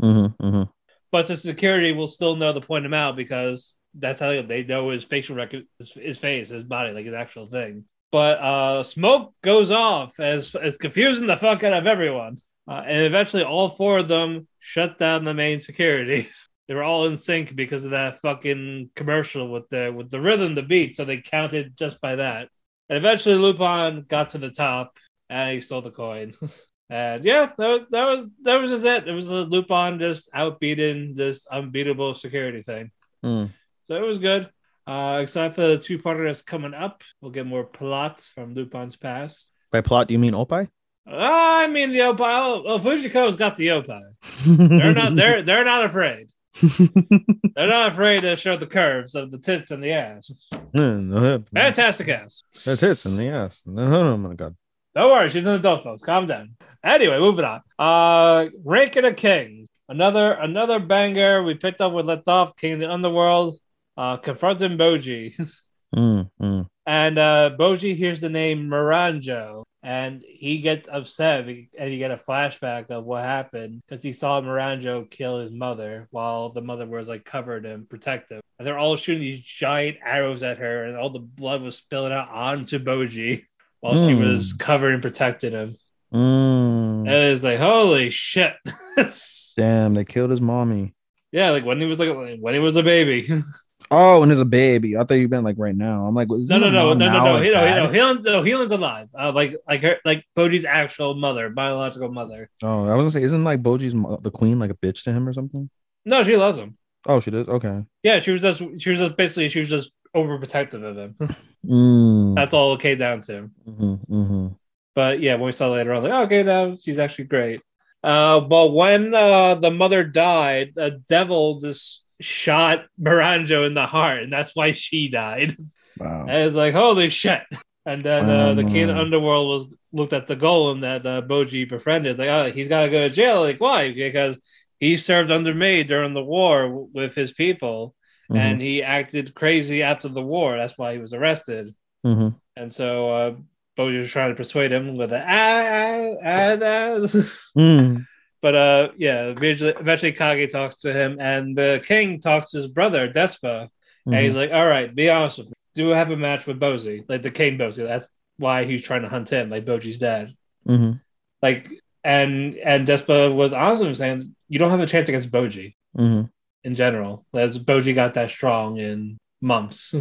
mhm, 0.02 0.36
mhm. 0.42 0.70
But 1.12 1.28
the 1.28 1.36
security 1.36 1.92
will 1.92 2.08
still 2.08 2.36
know 2.36 2.54
to 2.54 2.62
point 2.62 2.86
him 2.86 2.94
out 2.94 3.16
because 3.16 3.76
that's 3.94 4.20
how 4.20 4.42
they, 4.42 4.64
know 4.64 4.90
his 4.90 5.04
facial 5.04 5.36
record, 5.36 5.66
his, 5.80 5.92
his 5.94 6.18
face, 6.18 6.50
his 6.50 6.64
body, 6.64 6.92
like 6.92 7.06
his 7.06 7.14
actual 7.14 7.48
thing. 7.48 7.86
But 8.12 8.40
uh, 8.40 8.84
smoke 8.84 9.34
goes 9.42 9.70
off 9.70 10.20
as 10.20 10.56
as 10.56 10.78
confusing 10.78 11.28
the 11.28 11.36
fuck 11.36 11.64
out 11.64 11.74
of 11.74 11.88
everyone, 11.88 12.38
uh, 12.68 12.84
and 12.86 13.04
eventually 13.04 13.44
all 13.44 13.68
four 13.70 14.00
of 14.00 14.08
them 14.08 14.48
shut 14.60 14.98
down 14.98 15.26
the 15.26 15.34
main 15.34 15.60
securities. 15.60 16.48
They 16.68 16.74
were 16.74 16.84
all 16.84 17.08
in 17.08 17.16
sync 17.16 17.56
because 17.56 17.86
of 17.86 17.92
that 17.92 18.20
fucking 18.20 18.90
commercial 18.94 19.50
with 19.50 19.70
the 19.70 19.90
with 19.96 20.12
the 20.12 20.20
rhythm, 20.20 20.54
the 20.54 20.62
beat. 20.62 20.98
So 20.98 21.06
they 21.06 21.22
counted 21.22 21.78
just 21.78 22.02
by 22.02 22.18
that. 22.18 22.50
And 22.90 22.98
eventually 22.98 23.36
Lupin 23.36 24.04
got 24.10 24.32
to 24.32 24.38
the 24.38 24.52
top 24.52 24.98
and 25.30 25.54
he 25.54 25.62
stole 25.62 25.82
the 25.82 25.92
coin. 25.92 26.34
And 26.90 27.26
yeah, 27.26 27.52
that 27.58 27.68
was 27.68 27.82
that 27.92 28.06
was 28.06 28.26
that 28.44 28.56
was 28.62 28.72
just 28.72 28.86
it. 28.86 29.08
It 29.08 29.14
was 29.14 29.30
a 29.30 29.44
Lupin 29.44 30.00
just 30.00 30.32
outbeating 30.34 31.16
this 31.16 31.46
unbeatable 31.48 32.14
security 32.14 32.62
thing. 32.62 32.92
Mm. 33.24 33.52
So 33.88 33.96
it 33.96 34.06
was 34.06 34.20
good. 34.20 34.50
Uh, 34.86 35.20
except 35.22 35.56
for 35.56 35.68
the 35.68 35.78
two 35.78 36.00
parter 36.00 36.26
that's 36.26 36.42
coming 36.42 36.74
up, 36.74 37.04
we'll 37.20 37.32
get 37.32 37.46
more 37.46 37.66
plot 37.66 38.22
from 38.34 38.54
Lupin's 38.54 38.96
past. 38.96 39.52
By 39.70 39.82
plot, 39.82 40.08
do 40.08 40.14
you 40.14 40.20
mean 40.20 40.34
Opie? 40.34 40.70
I 41.06 41.68
mean 41.68 41.92
the 41.92 42.02
Opal. 42.02 42.64
Well, 42.64 42.80
Fujiko's 42.80 43.36
got 43.36 43.58
the 43.58 43.72
Opal. 43.72 44.02
They're 44.46 44.94
not. 44.94 45.16
They're 45.18 45.42
they're 45.42 45.66
not 45.66 45.86
afraid. 45.86 46.30
They're 46.62 47.68
not 47.68 47.92
afraid 47.92 48.22
to 48.22 48.36
show 48.36 48.58
the 48.58 48.66
curves 48.66 49.14
of 49.16 49.30
the 49.32 49.38
tits 49.38 49.72
and 49.72 49.84
the 49.84 49.92
ass. 49.92 50.32
Fantastic 50.74 52.10
ass. 52.10 52.44
That's 52.66 52.82
hits 52.82 53.06
in 53.06 53.18
the 53.18 53.28
ass. 53.28 53.64
Oh 53.78 54.18
my 54.18 54.34
god. 54.34 54.56
Don't 54.96 55.12
worry, 55.12 55.30
she's 55.30 55.46
an 55.46 55.54
adult, 55.54 55.84
folks. 55.84 56.02
Calm 56.02 56.26
down. 56.26 56.56
Anyway, 56.88 57.20
moving 57.20 57.46
on. 57.46 57.62
Uh, 57.78 58.48
Ranking 58.64 59.06
of 59.06 59.16
Kings. 59.18 59.68
Another 59.90 60.34
another 60.34 60.80
banger. 60.80 61.44
We 61.44 61.54
picked 61.56 61.82
up 61.82 61.92
with 61.94 62.06
left 62.06 62.28
off. 62.28 62.56
King 62.56 62.74
of 62.74 62.80
the 62.80 62.90
Underworld. 62.92 63.58
Uh, 63.98 64.18
confronting 64.18 64.78
Boji. 64.78 65.34
Mm, 65.96 66.30
mm. 66.42 66.68
And 66.86 67.18
uh, 67.18 67.52
Boji 67.58 67.96
hears 67.96 68.20
the 68.20 68.28
name 68.28 68.68
Miranjo, 68.68 69.64
and 69.82 70.22
he 70.28 70.58
gets 70.58 70.90
upset, 70.92 71.48
and 71.48 71.94
you 71.94 71.98
get 71.98 72.12
a 72.12 72.18
flashback 72.18 72.90
of 72.92 73.06
what 73.06 73.24
happened 73.24 73.80
because 73.88 74.04
he 74.04 74.12
saw 74.12 74.42
Miranjo 74.42 75.10
kill 75.10 75.40
his 75.40 75.54
mother 75.54 76.10
while 76.12 76.50
the 76.50 76.60
mother 76.62 76.86
was 76.86 77.08
like 77.08 77.24
covered 77.24 77.66
and 77.66 77.90
protective. 77.90 78.42
And 78.60 78.68
they're 78.68 78.78
all 78.78 78.98
shooting 78.98 79.22
these 79.22 79.40
giant 79.40 79.98
arrows 80.06 80.44
at 80.44 80.58
her, 80.58 80.84
and 80.84 80.98
all 80.98 81.10
the 81.10 81.20
blood 81.20 81.62
was 81.62 81.78
spilling 81.78 82.12
out 82.12 82.30
onto 82.32 82.80
Boji 82.80 83.44
while 83.80 83.94
she 83.96 84.12
Mm. 84.14 84.34
was 84.34 84.52
covered 84.52 84.94
and 84.94 85.02
protecting 85.02 85.54
him. 85.54 85.78
Mm. 86.14 87.02
And 87.02 87.10
it's 87.10 87.44
like, 87.44 87.60
holy 87.60 88.10
shit. 88.10 88.54
Damn, 89.58 89.94
they 89.94 90.06
killed 90.06 90.32
his 90.32 90.42
mommy. 90.42 90.94
yeah, 91.32 91.50
like 91.52 91.66
when 91.66 91.80
he 91.80 91.86
was 91.88 92.00
like 92.00 92.16
when 92.40 92.54
he 92.54 92.60
was 92.60 92.76
a 92.76 92.84
baby. 92.84 93.42
Oh, 93.90 94.22
and 94.22 94.30
there's 94.30 94.40
a 94.42 94.44
baby. 94.44 94.98
I 94.98 95.06
thought 95.06 95.14
you 95.14 95.30
meant 95.30 95.46
like 95.46 95.56
right 95.58 95.76
now. 95.76 96.06
I'm 96.08 96.14
like, 96.14 96.28
No, 96.30 96.58
no, 96.58 96.70
no, 96.70 96.70
no, 96.70 96.94
no, 96.94 97.24
no, 97.24 97.34
like, 97.36 97.44
no, 97.54 97.86
no, 97.86 97.90
Helen's, 97.90 98.22
no, 98.26 98.44
Helen's 98.44 98.74
alive. 98.74 99.08
Uh, 99.18 99.32
like, 99.32 99.56
like 99.66 99.82
her, 99.82 99.96
like 100.04 100.26
Boji's 100.36 100.66
actual 100.66 101.14
mother, 101.14 101.50
biological 101.50 102.12
mother. 102.12 102.50
Oh, 102.62 102.84
I 102.86 102.96
was 102.96 103.02
gonna 103.04 103.12
say, 103.12 103.24
isn't 103.24 103.46
like 103.46 103.64
Boji's 103.64 103.96
mo- 103.96 104.20
the 104.22 104.30
queen 104.32 104.60
like 104.60 104.72
a 104.72 104.74
bitch 104.74 105.04
to 105.06 105.14
him 105.14 105.26
or 105.26 105.32
something? 105.32 105.70
No, 106.04 106.22
she 106.24 106.36
loves 106.36 106.60
him. 106.60 106.78
Oh, 107.06 107.22
she 107.22 107.32
did. 107.32 107.48
Okay. 107.48 107.86
Yeah, 108.04 108.20
she 108.20 108.32
was 108.32 108.42
just, 108.42 108.60
she 108.78 108.90
was 108.90 109.00
just 109.00 109.16
basically, 109.16 109.48
she 109.48 109.60
was 109.60 109.70
just 109.70 109.92
overprotective 110.14 110.84
of 110.84 110.98
him. 110.98 111.16
Mm. 111.66 112.36
That's 112.36 112.54
all 112.54 112.74
it 112.76 112.82
came 112.82 112.98
down 112.98 113.22
to. 113.22 113.50
Mhm, 113.68 114.08
mhm. 114.08 114.56
But 114.98 115.20
yeah, 115.22 115.36
when 115.36 115.46
we 115.46 115.52
saw 115.52 115.70
later 115.70 115.94
on, 115.94 116.02
like, 116.02 116.26
okay, 116.26 116.42
now 116.42 116.76
she's 116.76 116.98
actually 116.98 117.26
great. 117.26 117.62
Uh, 118.04 118.40
but 118.40 118.74
when 118.74 119.14
uh, 119.14 119.54
the 119.56 119.70
mother 119.70 120.04
died, 120.04 120.72
the 120.74 121.04
devil 121.08 121.60
just 121.60 122.04
shot 122.20 122.86
Miranjo 123.00 123.68
in 123.68 123.76
the 123.76 123.86
heart, 123.86 124.24
and 124.24 124.34
that's 124.34 124.56
why 124.56 124.72
she 124.74 125.08
died. 125.08 125.54
Wow. 126.00 126.26
And 126.30 126.46
it's 126.48 126.56
like, 126.56 126.74
holy 126.76 127.10
shit. 127.10 127.42
And 127.86 128.02
then 128.04 128.24
uh, 128.30 128.54
the 128.54 128.64
king 128.66 128.84
of 128.84 128.90
the 128.90 129.02
underworld 129.02 129.48
was 129.50 129.66
looked 129.92 130.14
at 130.14 130.28
the 130.28 130.36
golem 130.36 130.82
that 130.82 131.06
uh, 131.08 131.22
Boji 131.24 131.68
befriended. 131.68 132.20
Like, 132.20 132.30
oh, 132.30 132.52
he's 132.52 132.68
got 132.68 132.84
to 132.86 132.92
go 132.92 133.08
to 133.08 133.14
jail. 133.14 133.40
Like, 133.42 133.60
why? 133.60 133.92
Because 133.94 134.40
he 134.80 134.96
served 134.98 135.32
under 135.32 135.56
me 135.56 135.82
during 135.84 136.14
the 136.14 136.24
war 136.24 136.68
w- 136.68 136.90
with 136.94 137.16
his 137.16 137.32
people, 137.34 137.96
Mhm, 138.30 138.38
and 138.38 138.62
he 138.62 138.84
acted 138.84 139.34
crazy 139.34 139.82
after 139.82 140.08
the 140.08 140.22
war. 140.22 140.56
That's 140.56 140.78
why 140.78 140.94
he 140.94 141.00
was 141.00 141.14
arrested. 141.14 141.74
mhm. 142.06 142.36
And 142.56 142.72
so 142.72 142.90
uh, 143.10 143.32
Boji 143.78 144.00
was 144.00 144.10
trying 144.10 144.30
to 144.32 144.36
persuade 144.36 144.72
him 144.72 144.98
with 144.98 145.12
the 145.12 145.20
ah, 145.20 145.26
ah, 145.28 146.16
ah, 146.24 146.58
ah. 146.62 146.98
Mm. 147.58 148.06
But 148.42 148.56
uh, 148.56 148.90
yeah, 148.98 149.26
eventually, 149.26 149.74
eventually 149.80 150.12
Kage 150.12 150.52
talks 150.52 150.78
to 150.78 150.94
him, 150.94 151.18
and 151.20 151.56
the 151.58 151.82
king 151.86 152.20
talks 152.20 152.52
to 152.52 152.58
his 152.58 152.68
brother 152.68 153.10
Despa, 153.10 153.68
and 154.06 154.16
he's 154.16 154.34
Mhm. 154.34 154.38
like, 154.38 154.52
"All 154.52 154.68
right, 154.68 154.94
be 154.94 155.10
honest 155.10 155.40
with 155.40 155.48
me. 155.48 155.54
Do 155.76 155.90
have 155.90 156.12
a 156.12 156.18
match 156.18 156.46
with 156.48 156.60
Bosse, 156.60 157.04
like 157.08 157.24
the 157.24 157.32
king 157.32 157.58
Bosse. 157.58 157.78
That's 157.78 158.10
why 158.38 158.64
he's 158.66 158.84
trying 158.84 159.02
to 159.02 159.10
hunt 159.10 159.30
him, 159.30 159.50
like 159.50 159.66
Boji's 159.66 159.98
dad. 159.98 160.34
Mhm. 160.68 161.02
Like, 161.42 161.68
and 162.04 162.56
and 162.58 162.88
Despa 162.88 163.34
was 163.34 163.54
honest 163.54 163.82
with 163.82 163.90
him, 163.90 163.96
saying, 163.96 164.36
"You 164.50 164.60
don't 164.60 164.72
have 164.72 164.80
a 164.82 164.86
chance 164.86 165.10
against 165.10 165.32
Boji 165.32 165.76
Mhm. 165.98 166.30
in 166.64 166.76
general, 166.76 167.26
as 167.34 167.58
Boji 167.60 167.94
got 167.96 168.14
that 168.14 168.30
strong 168.30 168.78
in 168.78 169.18
months. 169.42 169.94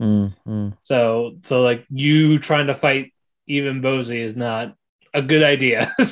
Mm, 0.00 0.34
mm. 0.46 0.76
So, 0.82 1.36
so 1.42 1.62
like 1.62 1.84
you 1.90 2.38
trying 2.38 2.68
to 2.68 2.74
fight 2.74 3.12
even 3.48 3.80
Bosse 3.80 4.10
is 4.10 4.36
not 4.36 4.74
a 5.12 5.22
good 5.22 5.42
idea." 5.42 5.92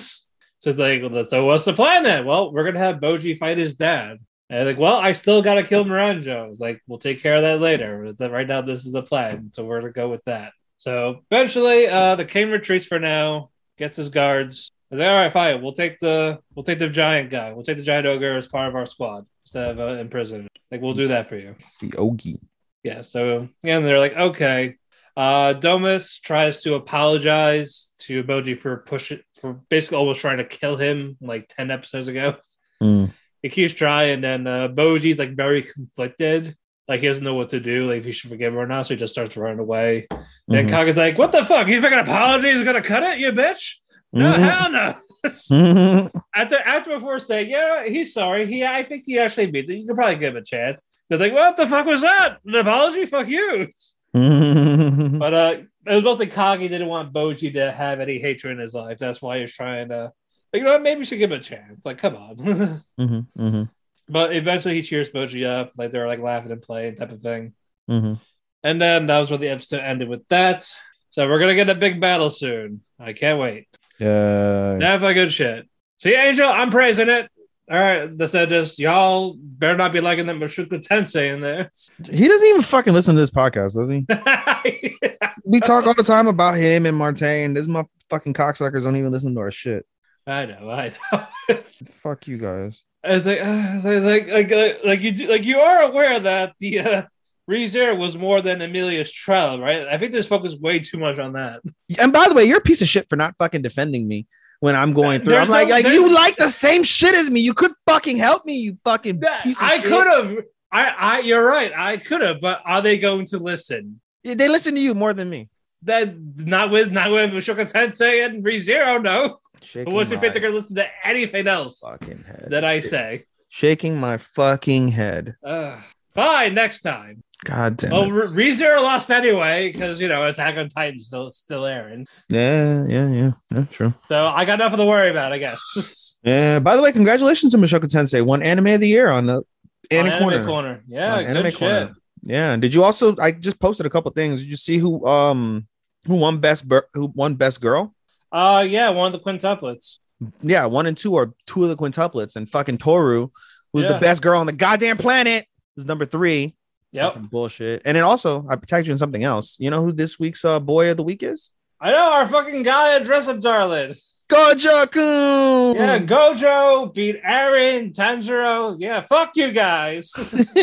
So 0.59 0.71
it's 0.71 0.79
like, 0.81 1.01
well, 1.01 1.25
so 1.25 1.45
what's 1.45 1.65
the 1.65 1.73
plan 1.73 2.03
then? 2.03 2.27
Well, 2.27 2.53
we're 2.53 2.65
gonna 2.65 2.81
have 2.81 2.97
Boji 2.97 3.37
fight 3.37 3.57
his 3.57 3.75
dad. 3.75 4.19
And 4.51 4.67
like, 4.67 4.79
well, 4.79 4.97
I 4.97 5.13
still 5.13 5.41
gotta 5.41 5.63
kill 5.63 5.85
Miranjo. 5.85 6.51
It's 6.51 6.61
like, 6.61 6.83
we'll 6.89 6.99
take 6.99 7.23
care 7.23 7.37
of 7.37 7.43
that 7.43 7.61
later. 7.61 8.13
But 8.19 8.33
right 8.33 8.49
now, 8.49 8.63
this 8.63 8.85
is 8.85 8.93
the 8.93 9.03
plan, 9.03 9.51
so 9.53 9.65
we're 9.65 9.81
gonna 9.81 9.93
go 9.93 10.09
with 10.09 10.25
that. 10.25 10.53
So 10.77 11.23
eventually, 11.31 11.87
uh, 11.87 12.17
the 12.17 12.25
king 12.25 12.51
retreats 12.51 12.87
for 12.87 12.99
now, 12.99 13.51
gets 13.79 13.97
his 13.97 14.09
guards. 14.09 14.73
He's 14.91 14.99
like, 14.99 15.09
all 15.09 15.15
right, 15.15 15.33
fine. 15.33 15.63
We'll 15.63 15.73
take 15.73 15.99
the 15.99 16.41
we'll 16.55 16.65
take 16.65 16.79
the 16.79 16.89
giant 16.89 17.31
guy. 17.31 17.53
We'll 17.53 17.65
take 17.65 17.77
the 17.77 17.83
giant 17.83 18.07
ogre 18.07 18.37
as 18.37 18.49
part 18.49 18.69
of 18.69 18.75
our 18.75 18.87
squad 18.87 19.27
instead 19.45 19.69
of 19.69 19.79
uh, 19.79 20.01
in 20.01 20.09
prison. 20.09 20.49
Like, 20.71 20.81
we'll 20.81 20.95
do 20.95 21.09
that 21.09 21.29
for 21.29 21.37
you. 21.37 21.55
The 21.81 21.91
Ogie. 21.91 22.41
Yeah. 22.83 23.03
So 23.03 23.49
yeah, 23.63 23.77
and 23.77 23.85
they're 23.85 23.99
like, 23.99 24.17
okay. 24.17 24.77
Uh, 25.17 25.55
Domas 25.55 26.21
tries 26.21 26.61
to 26.63 26.75
apologize 26.75 27.91
to 28.01 28.23
Boji 28.23 28.59
for 28.59 28.79
pushing 28.79 29.21
for 29.41 29.55
basically 29.71 29.97
almost 29.99 30.21
trying 30.21 30.39
to 30.39 30.45
kill 30.45 30.77
him 30.77 31.17
like 31.21 31.49
ten 31.49 31.71
episodes 31.71 32.09
ago. 32.09 32.37
Mm. 32.83 33.13
He 33.43 33.49
keeps 33.49 33.73
trying, 33.75 34.25
and 34.25 34.47
uh, 34.47 34.69
Boji's 34.69 35.19
like 35.19 35.35
very 35.35 35.63
conflicted. 35.63 36.55
Like 36.89 37.01
he 37.01 37.07
doesn't 37.07 37.25
know 37.25 37.35
what 37.35 37.51
to 37.51 37.61
do. 37.61 37.85
Like 37.87 37.99
if 38.01 38.05
he 38.05 38.13
should 38.13 38.31
forgive 38.31 38.53
her 38.53 38.61
or 38.61 38.67
not, 38.67 38.87
so 38.87 38.95
he 38.95 38.99
just 38.99 39.13
starts 39.15 39.37
running 39.37 39.59
away. 39.59 40.07
Then 40.49 40.69
Mhm. 40.69 40.71
Kage's 40.71 40.97
like, 40.97 41.17
"What 41.19 41.33
the 41.33 41.45
fuck? 41.45 41.67
You 41.67 41.81
think 41.81 41.93
an 41.95 42.01
apology 42.01 42.49
is 42.49 42.63
gonna 42.65 42.83
cut 42.83 43.03
it, 43.03 43.19
you 43.19 43.33
bitch? 43.33 43.75
No, 44.13 44.33
Mhm. 44.33 44.39
hell 44.39 44.71
no." 44.71 44.95
Mhm. 45.27 46.11
after 46.35 46.59
after 46.59 46.91
before 46.91 47.19
saying, 47.19 47.51
"Yeah, 47.51 47.87
he's 47.87 48.13
sorry. 48.13 48.47
He, 48.47 48.65
I 48.65 48.83
think 48.85 49.05
he 49.07 49.19
actually 49.19 49.51
means 49.51 49.71
it. 49.71 49.79
You 49.79 49.87
can 49.87 49.97
probably 49.97 50.17
give 50.17 50.35
him 50.37 50.43
a 50.43 50.45
chance." 50.45 50.83
They're 51.09 51.19
like, 51.19 51.33
"What 51.33 51.57
the 51.57 51.67
fuck 51.67 51.87
was 51.87 52.03
that? 52.03 52.39
An 52.45 52.55
apology? 52.55 53.07
Fuck 53.07 53.29
you!" 53.29 53.69
Mhm. 54.17 55.19
But 55.19 55.35
uh, 55.35 55.57
it 55.87 55.95
was 55.95 56.05
mostly 56.05 56.27
Kage 56.27 56.61
didn't 56.71 56.89
want 56.89 57.13
Boji 57.13 57.53
to 57.55 57.71
have 57.73 58.01
any 58.01 58.19
hatred 58.19 58.53
in 58.53 58.59
his 58.59 58.75
life. 58.75 58.99
That's 58.99 59.21
why 59.23 59.41
he's 59.41 59.55
trying 59.55 59.89
to, 59.91 60.13
you 60.53 60.63
know, 60.63 60.73
what, 60.73 60.83
maybe 60.83 61.01
we 61.01 61.05
should 61.05 61.19
give 61.19 61.31
him 61.33 61.41
a 61.41 61.43
chance. 61.43 61.85
Like, 61.85 61.99
come 61.99 62.17
on. 62.17 62.37
Mhm. 62.99 63.27
Mhm. 63.39 63.71
but 64.09 64.35
eventually, 64.35 64.75
he 64.75 64.83
cheers 64.83 65.11
Boji 65.11 65.47
up, 65.47 65.73
like 65.77 65.91
they're 65.93 66.07
like 66.07 66.21
laughing 66.21 66.53
and 66.53 66.63
playing 66.63 66.95
type 66.97 67.13
of 67.13 67.21
thing. 67.23 67.53
Mhm. 67.91 68.21
And 68.65 68.81
then 68.83 69.07
that 69.07 69.19
was 69.21 69.31
where 69.31 69.39
the 69.39 69.49
episode 69.49 69.81
ended 69.81 70.09
with 70.09 70.27
that. 70.29 70.69
So 71.11 71.29
we're 71.29 71.39
gonna 71.39 71.55
get 71.55 71.69
a 71.69 71.75
big 71.75 72.01
battle 72.01 72.31
soon. 72.31 72.83
I 72.99 73.13
can't 73.13 73.39
wait. 73.39 73.69
Yeah. 73.99 74.77
Never 74.79 75.15
good 75.15 75.33
shit. 75.33 75.67
See, 75.99 76.15
Angel, 76.15 76.49
I'm 76.49 76.71
praising 76.71 77.09
it. 77.09 77.31
All 77.69 77.79
right, 77.79 78.11
said 78.29 78.49
this. 78.49 78.79
Y'all 78.79 79.35
better 79.37 79.77
not 79.77 79.93
be 79.93 80.01
liking 80.01 80.27
that 80.27 80.37
Mushoku 80.37 80.81
Tensei 80.87 81.35
in 81.35 81.41
there. 81.41 81.69
He 82.11 82.29
doesn't 82.29 82.49
even 82.49 82.63
fucking 82.63 82.93
listen 82.93 83.17
to 83.17 83.21
this 83.21 83.31
podcast, 83.31 83.75
does 83.75 83.89
he? 83.89 84.07
We 85.49 85.61
talk 85.61 85.87
all 85.87 85.95
the 85.95 86.03
time 86.03 86.27
about 86.27 86.57
him 86.57 86.87
and 86.87 86.97
Martin. 86.97 87.55
This 87.55 87.69
motherfucking 87.69 88.35
cocksuckers 88.35 88.83
don't 88.83 88.97
even 88.97 89.13
listen 89.13 89.33
to 89.35 89.41
our 89.41 89.53
shit. 89.53 89.87
I 90.27 90.47
know, 90.47 90.69
I 90.69 90.93
know. 91.13 91.27
Fuck 91.89 92.27
you 92.27 92.37
guys. 92.37 92.83
It's 93.05 93.27
like, 93.27 93.41
uh, 93.41 93.81
like, 93.85 94.29
like, 94.29 94.51
like, 94.51 94.85
like 94.85 95.01
you, 95.03 95.13
do- 95.13 95.29
like 95.29 95.45
you 95.45 95.61
are 95.61 95.83
aware 95.83 96.19
that 96.19 96.55
the 96.59 96.81
uh, 96.81 97.03
ReZero 97.49 97.97
was 97.97 98.17
more 98.19 98.43
than 98.43 98.61
Emilia's 98.61 99.13
trial, 99.13 99.61
right? 99.61 99.87
I 99.87 99.99
think 99.99 100.11
this 100.11 100.27
focused 100.27 100.61
way 100.61 100.81
too 100.81 100.99
much 100.99 101.21
on 101.21 101.35
that. 101.35 101.61
And 101.97 102.13
by 102.13 102.27
the 102.29 102.35
way, 102.35 102.45
you're 102.45 102.59
a 102.59 102.63
piece 102.63 102.83
of 102.83 102.89
shit 102.89 103.09
for 103.09 103.15
not 103.15 103.37
fucking 103.39 103.63
defending 103.63 104.09
me 104.09 104.27
when 104.61 104.75
I'm 104.77 104.93
going 104.93 105.21
through. 105.21 105.35
There's 105.35 105.49
I'm 105.49 105.53
like, 105.53 105.69
no- 105.69 105.75
like 105.75 105.87
you 105.87 106.13
like 106.13 106.37
the 106.37 106.49
same 106.49 106.83
shit 106.83 107.15
as 107.15 107.31
me. 107.31 107.41
You 107.41 107.55
could 107.55 107.73
fucking 107.87 108.17
help 108.17 108.45
me, 108.45 108.59
you 108.59 108.77
fucking 108.85 109.17
of 109.17 109.57
I 109.61 109.79
could 109.81 110.07
have. 110.07 110.39
I, 110.73 110.89
I, 110.89 111.19
you're 111.21 111.47
right. 111.47 111.73
I 111.75 111.97
could 111.97 112.23
have, 112.23 112.41
but 112.41 112.61
are 112.65 112.83
they 112.83 112.99
going 112.99 113.25
to 113.27 113.39
listen? 113.39 114.01
Yeah, 114.23 114.35
They 114.35 114.49
listen 114.49 114.75
to 114.75 114.81
you 114.81 114.95
more 114.95 115.15
than 115.15 115.31
me. 115.31 115.49
That 115.83 116.15
not 116.39 116.71
with 116.71 116.91
not 116.91 117.11
with 117.11 117.33
Mushoku 117.33 117.71
Tensei 117.71 118.25
and 118.27 118.45
ReZero, 118.45 119.01
no. 119.03 119.39
But 119.55 119.65
Shaking 119.65 119.95
what's 119.95 120.11
your 120.11 120.21
my 120.21 120.29
they're 120.29 120.43
gonna 120.43 120.55
listen 120.55 120.77
to 120.77 120.87
anything 121.05 121.47
else 121.47 121.81
fucking 121.81 122.25
head. 122.25 122.47
that 122.51 122.65
I 122.65 122.81
say? 122.81 123.25
Shaking 123.49 123.97
my 123.99 124.17
fucking 124.17 124.89
head. 124.89 125.37
Uh, 125.45 125.81
fine, 126.15 126.55
next 126.55 126.83
time. 126.83 127.23
God 127.45 127.77
damn 127.77 127.91
Well. 127.91 128.11
Re- 128.11 128.51
ReZero 128.53 128.83
lost 128.83 129.11
anyway 129.11 129.71
because 129.71 130.01
you 130.01 130.09
know 130.09 130.25
Attack 130.27 130.57
on 130.57 130.69
Titan 130.69 130.99
still 130.99 131.31
still 131.31 131.65
airing, 131.67 132.07
Yeah, 132.29 132.87
yeah, 132.89 133.09
yeah. 133.11 133.31
Yeah, 133.53 133.65
true. 133.71 133.95
so 134.09 134.21
I 134.21 134.45
got 134.45 134.59
nothing 134.59 134.79
to 134.79 134.85
worry 134.85 135.11
about, 135.11 135.33
I 135.33 135.39
guess. 135.39 136.03
Yeah. 136.23 136.59
By 136.59 136.75
the 136.75 136.83
way, 136.83 136.91
congratulations 136.91 137.53
to 137.53 137.59
Mushoku 137.59 137.85
Tensei. 137.85 138.21
Won 138.25 138.43
anime 138.43 138.67
of 138.67 138.81
the 138.81 138.89
year 138.89 139.11
on 139.11 139.27
the 139.27 139.37
On 139.37 139.45
Anime 139.93 140.45
Corner. 140.45 140.83
Yeah, 140.89 141.13
On 141.15 141.19
good 141.21 141.29
Anime 141.29 141.51
shit. 141.51 141.59
Corner. 141.61 141.95
Yeah. 142.23 142.53
and 142.53 142.61
Did 142.63 142.75
you 142.75 142.83
also? 142.83 143.15
I 143.19 143.31
just 143.31 143.61
posted 143.61 143.87
a 143.87 143.91
couple 143.91 144.11
things. 144.11 144.41
Did 144.41 144.51
you 144.51 144.57
see 144.57 144.79
who 144.79 145.07
um 145.07 145.69
who 146.09 146.15
won 146.17 146.39
best 146.39 146.67
bir- 146.67 146.89
who 146.95 147.13
won 147.15 147.35
best 147.37 147.61
girl? 147.61 147.95
Uh 148.33 148.65
yeah, 148.69 148.89
one 148.89 149.07
of 149.07 149.13
the 149.13 149.21
quintuplets. 149.25 149.99
Yeah, 150.43 150.65
one 150.65 150.87
and 150.87 150.97
two 150.97 151.15
are 151.15 151.33
two 151.47 151.63
of 151.63 151.69
the 151.69 151.77
quintuplets, 151.77 152.35
and 152.35 152.49
fucking 152.51 152.79
Toru, 152.79 153.29
who's 153.73 153.85
Yeah. 153.85 153.93
the 153.93 153.99
best 154.01 154.21
girl 154.21 154.41
on 154.41 154.47
the 154.47 154.53
goddamn 154.53 154.97
planet, 154.97 155.47
who's 155.77 155.87
number 155.87 156.07
three. 156.07 156.57
Yep. 156.97 157.31
Bullshit. 157.31 157.83
And 157.85 157.97
then 157.97 158.05
also, 158.05 158.47
I 158.49 158.57
tagged 158.57 158.87
you 158.87 158.93
in 158.93 158.99
something 158.99 159.23
else. 159.23 159.57
You 159.59 159.71
know 159.71 159.85
who 159.85 159.93
this 159.93 160.19
week's 160.19 160.45
uh, 160.45 160.61
boy 160.61 160.91
of 160.91 160.97
the 160.97 161.03
week 161.03 161.23
is? 161.23 161.51
I 161.81 161.91
know 161.93 162.11
our 162.13 162.27
fucking 162.27 162.63
guy 162.63 162.97
at 162.97 163.05
Dress 163.05 163.29
Up 163.29 163.41
Darling. 163.41 163.95
Gojo-kun. 164.29 165.77
Yeah, 165.77 165.99
Gojo 166.01 166.93
beat 166.93 167.23
Eren, 167.23 167.95
Tanjiro. 167.95 168.75
Yeah, 168.79 169.03
fuck 169.03 169.37
you 169.37 169.53
guys. 169.53 170.11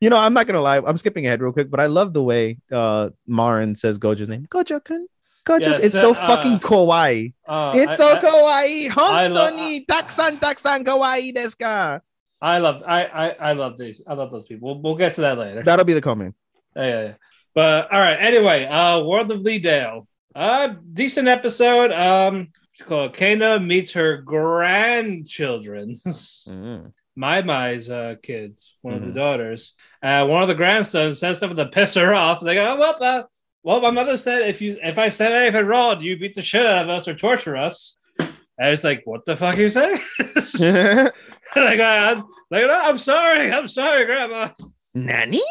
you 0.00 0.10
know, 0.10 0.16
I'm 0.16 0.34
not 0.34 0.46
gonna 0.46 0.60
lie. 0.60 0.78
I'm 0.78 0.96
skipping 0.96 1.26
ahead 1.26 1.42
real 1.42 1.52
quick, 1.52 1.68
but 1.68 1.80
I 1.80 1.86
love 1.86 2.12
the 2.12 2.22
way 2.22 2.58
uh 2.70 3.10
Marin 3.26 3.74
says 3.74 3.98
Gojo's 3.98 4.28
name. 4.28 4.46
Gojo-kun. 4.46 5.06
Gojo. 5.44 5.60
Yeah, 5.60 5.78
it's 5.82 5.94
so, 5.94 6.14
so 6.14 6.20
uh, 6.20 6.26
fucking 6.26 6.60
kawaii. 6.60 7.34
Uh, 7.46 7.72
it's 7.74 7.96
so 7.96 8.12
I, 8.12 8.20
kawaii. 8.20 8.86
I 8.86 9.28
Hontoni 9.28 9.86
taksan 9.86 10.38
taksan 10.38 10.84
kawaii 10.84 11.34
desu 11.34 11.58
ka. 11.58 12.00
I 12.44 12.58
love 12.58 12.82
I, 12.86 13.04
I 13.06 13.28
I 13.30 13.52
love 13.54 13.78
these. 13.78 14.02
I 14.06 14.12
love 14.14 14.30
those 14.30 14.46
people. 14.46 14.64
We'll, 14.74 14.80
we'll 14.82 14.94
get 14.96 15.14
to 15.14 15.22
that 15.22 15.38
later. 15.38 15.62
That'll 15.62 15.84
be 15.84 15.94
the 15.94 16.00
comment. 16.02 16.34
Yeah, 16.76 16.86
yeah, 16.86 17.02
yeah. 17.04 17.14
But 17.54 17.90
all 17.92 18.00
right. 18.00 18.18
Anyway, 18.20 18.64
uh, 18.66 19.02
World 19.02 19.30
of 19.30 19.40
Leadale. 19.40 20.06
Uh, 20.34 20.74
decent 20.92 21.28
episode. 21.28 21.90
Um, 21.92 22.48
it's 22.72 22.82
called 22.82 23.14
Cayna 23.14 23.64
meets 23.64 23.92
her 23.92 24.18
grandchildren. 24.18 25.96
Mm. 26.06 26.92
My 27.16 27.42
Mai's 27.42 27.88
uh, 27.88 28.16
kids, 28.20 28.74
one 28.82 28.94
of 28.94 29.00
Mhm. 29.02 29.06
the 29.06 29.12
daughters. 29.12 29.74
Uh, 30.02 30.26
one 30.26 30.42
of 30.42 30.48
the 30.48 30.54
grandsons 30.56 31.20
says 31.20 31.38
something 31.38 31.56
to 31.56 31.66
piss 31.66 31.94
her 31.94 32.12
off. 32.12 32.40
They 32.40 32.56
go, 32.56 32.76
well, 32.76 32.96
uh, 33.00 33.22
well, 33.62 33.80
my 33.80 33.92
mother 33.92 34.16
said 34.16 34.48
if 34.48 34.60
you 34.60 34.76
if 34.82 34.98
I 34.98 35.08
said 35.10 35.30
anything 35.32 35.64
wrong, 35.66 36.02
you 36.02 36.18
beat 36.18 36.34
the 36.34 36.42
shit 36.42 36.66
out 36.66 36.84
of 36.84 36.90
us 36.90 37.06
or 37.08 37.14
torture 37.14 37.56
us. 37.56 37.96
And 38.18 38.68
it's 38.72 38.82
like, 38.84 39.02
what 39.04 39.24
the 39.24 39.36
fuck 39.36 39.56
you 39.56 39.68
say? 39.68 39.96
like, 41.56 41.80
I, 41.80 42.12
like, 42.50 42.66
no, 42.66 42.80
I'm 42.84 42.98
sorry, 42.98 43.52
I'm 43.52 43.68
sorry, 43.68 44.04
Grandma. 44.06 44.50
Nanny? 44.94 45.42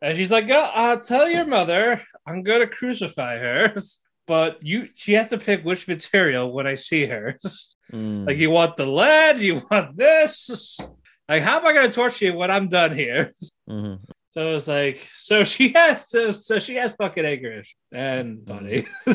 And 0.00 0.16
she's 0.16 0.30
like, 0.30 0.46
"Yeah, 0.46 0.70
I'll 0.74 1.00
tell 1.00 1.28
your 1.28 1.46
mother 1.46 2.02
I'm 2.26 2.42
gonna 2.42 2.66
crucify 2.66 3.38
her, 3.38 3.74
but 4.26 4.62
you 4.62 4.88
she 4.94 5.14
has 5.14 5.28
to 5.30 5.38
pick 5.38 5.64
which 5.64 5.88
material 5.88 6.52
when 6.52 6.66
I 6.66 6.74
see 6.74 7.06
her. 7.06 7.38
Mm. 7.92 8.26
like, 8.26 8.38
you 8.38 8.50
want 8.50 8.76
the 8.76 8.86
lead, 8.86 9.38
you 9.38 9.62
want 9.70 9.96
this. 9.96 10.80
Like, 11.28 11.42
how 11.42 11.58
am 11.58 11.66
I 11.66 11.74
gonna 11.74 11.92
torture 11.92 12.26
you 12.26 12.34
when 12.34 12.50
I'm 12.50 12.68
done 12.68 12.94
here? 12.96 13.34
Mhm. 13.68 14.00
So 14.30 14.56
it's 14.56 14.66
like, 14.66 15.06
so 15.16 15.44
she 15.44 15.68
has 15.74 16.08
to, 16.08 16.34
so 16.34 16.58
she 16.58 16.74
has 16.74 16.96
fucking 16.96 17.24
anger 17.24 17.60
issue 17.60 17.74
and 17.92 18.44
buddy. 18.44 18.84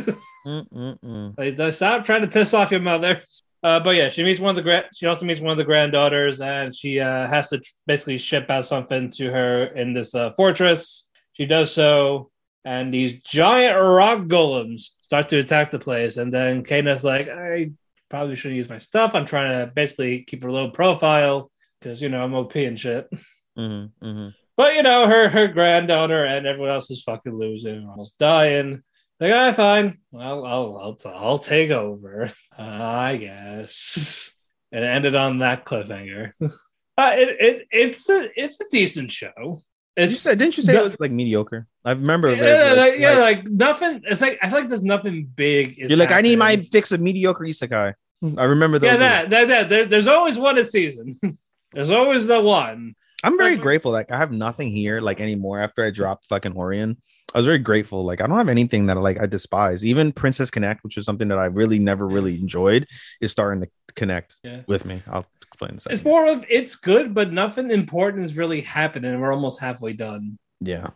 Mm-mm-mm. 0.46 1.34
like, 1.38 1.74
stop 1.74 2.06
trying 2.06 2.22
to 2.22 2.28
piss 2.28 2.54
off 2.54 2.72
your 2.72 2.80
mother. 2.80 3.22
Uh, 3.62 3.80
but 3.80 3.95
yeah, 3.95 4.10
she 4.10 4.24
meets 4.24 4.39
one 4.39 4.52
of 4.52 4.56
the 4.56 4.62
grand. 4.62 4.86
She 4.93 5.06
also 5.06 5.26
meets 5.26 5.41
one 5.41 5.52
of 5.52 5.58
the 5.58 5.65
granddaughters, 5.65 6.39
and 6.39 6.74
she 6.74 7.00
uh, 7.00 7.28
has 7.28 7.50
to 7.50 7.60
tr- 7.60 7.72
basically 7.86 8.17
ship 8.17 8.50
out 8.50 8.65
something 8.65 9.10
to 9.12 9.32
her 9.32 9.65
in 9.65 9.93
this 9.93 10.15
uh, 10.15 10.32
fortress. 10.32 11.08
She 11.34 11.45
does 11.45 11.74
so, 11.74 12.32
and 12.63 12.93
these 12.93 13.19
giant 13.22 13.78
rock 13.78 14.19
golems 14.28 14.91
start 15.02 15.30
to 15.30 15.39
attack 15.39 15.72
the 15.72 15.80
place. 15.80 16.17
And 16.17 16.32
then 16.32 16.63
Cayna's 16.63 17.04
like, 17.04 17.28
"I 17.28 17.72
probably 18.10 18.36
shouldn't 18.36 18.58
use 18.58 18.69
my 18.69 18.78
stuff. 18.78 19.13
I'm 19.13 19.26
trying 19.26 19.52
to 19.52 19.72
basically 19.74 20.24
keep 20.24 20.43
a 20.43 20.48
low 20.48 20.72
profile 20.72 21.52
because 21.82 22.02
you 22.02 22.08
know 22.10 22.22
I'm 22.24 22.34
OP 22.36 22.56
and 22.56 22.80
shit." 22.80 23.10
Mhm, 23.58 23.91
mhm. 24.02 24.34
But 24.56 24.76
you 24.76 24.84
know, 24.84 25.06
her 25.08 25.28
her 25.28 25.48
granddaughter 25.48 26.26
and 26.26 26.48
everyone 26.48 26.72
else 26.72 26.89
is 26.91 27.04
fucking 27.04 27.38
losing, 27.38 27.86
almost 27.88 28.17
dying. 28.19 28.84
Like, 29.19 29.34
ah, 29.34 29.51
fine. 29.51 29.97
I'll 30.17 30.45
I'll 30.45 30.77
I'll, 31.05 31.13
I'll 31.13 31.39
take 31.39 31.71
over. 31.71 32.32
I 32.58 33.17
guess. 33.17 34.34
It 34.71 34.84
ended 34.84 35.15
on 35.15 35.39
that 35.39 35.65
cliffhanger. 35.65 36.32
Uh, 36.97 37.13
it, 37.15 37.29
it 37.39 37.67
it's 37.71 38.10
a 38.10 38.29
it's 38.38 38.60
a 38.60 38.65
decent 38.69 39.10
show. 39.10 39.62
It's 39.95 40.10
You 40.12 40.17
said, 40.17 40.38
didn't 40.38 40.58
you 40.58 40.63
say 40.63 40.73
no- 40.73 40.82
it 40.82 40.84
was 40.84 40.99
like 40.99 41.12
mediocre? 41.12 41.65
I 41.86 41.91
remember. 41.91 42.36
yeah, 42.36 42.73
like- 42.73 42.77
like, 42.91 42.99
yeah, 42.99 43.17
like- 43.19 43.47
nothing. 43.47 44.01
It's 44.05 44.19
like 44.19 44.38
I 44.41 44.49
feel 44.49 44.60
like 44.60 44.67
there's 44.67 44.84
nothing 44.84 45.32
big. 45.34 45.79
is 45.79 45.89
you're 45.89 45.97
like, 45.97 46.12
I 46.12 46.19
need 46.19 46.36
my 46.39 46.58
fix 46.58 46.91
of 46.91 46.99
mediocre 46.99 47.45
isekai. 47.45 47.93
I 48.38 48.43
remember 48.43 48.79
those. 48.79 48.88
yeah 48.91 48.97
that 48.97 49.29
that 49.29 49.47
that. 49.47 49.69
There, 49.69 49.86
there's 49.86 50.10
always 50.10 50.38
one 50.38 50.58
a 50.58 50.65
season. 50.65 51.13
there's 51.71 51.89
always 51.89 52.27
the 52.27 52.41
one. 52.41 52.95
I'm 53.23 53.38
very 53.38 53.53
Like- 53.53 53.62
grateful. 53.62 53.93
Like 53.93 54.12
I 54.12 54.17
have 54.17 54.34
nothing 54.34 54.67
here 54.67 54.99
like 54.99 55.21
anymore 55.21 55.62
after 55.62 55.86
I 55.86 55.91
dropped 55.91 56.25
fucking 56.25 56.58
Orion. 56.58 56.97
I 57.34 57.38
was 57.39 57.46
very 57.46 57.60
grateful. 57.60 58.04
Like 58.04 58.22
I 58.22 58.28
don't 58.28 58.38
have 58.38 58.50
anything 58.50 58.88
that 58.88 58.98
like 58.98 59.22
I 59.22 59.26
despise. 59.26 59.86
Even 59.86 60.12
Princess 60.12 60.50
Connect, 60.50 60.84
which 60.84 60.98
is 60.98 61.06
something 61.06 61.28
that 61.28 61.38
I 61.38 61.46
really 61.46 61.78
never 61.80 62.08
really 62.08 62.36
enjoyed, 62.39 62.88
is 63.22 63.32
starting 63.32 63.62
to 63.62 63.70
connect 63.96 64.38
Yeah. 64.44 64.62
with 64.68 64.86
me. 64.86 65.04
I'll 65.08 65.26
explain 65.44 65.72
in 65.72 65.80
a 65.86 65.94
It's 65.94 66.04
more 66.04 66.28
of 66.28 66.44
it's 66.50 66.76
good, 66.76 67.13
but 67.13 67.32
nothing 67.32 67.70
important 67.72 68.26
is 68.26 68.36
really 68.38 68.62
happening. 68.62 69.20
We're 69.20 69.34
almost 69.34 69.60
halfway 69.60 69.94
done. 69.94 70.38
yeah, 70.60 70.88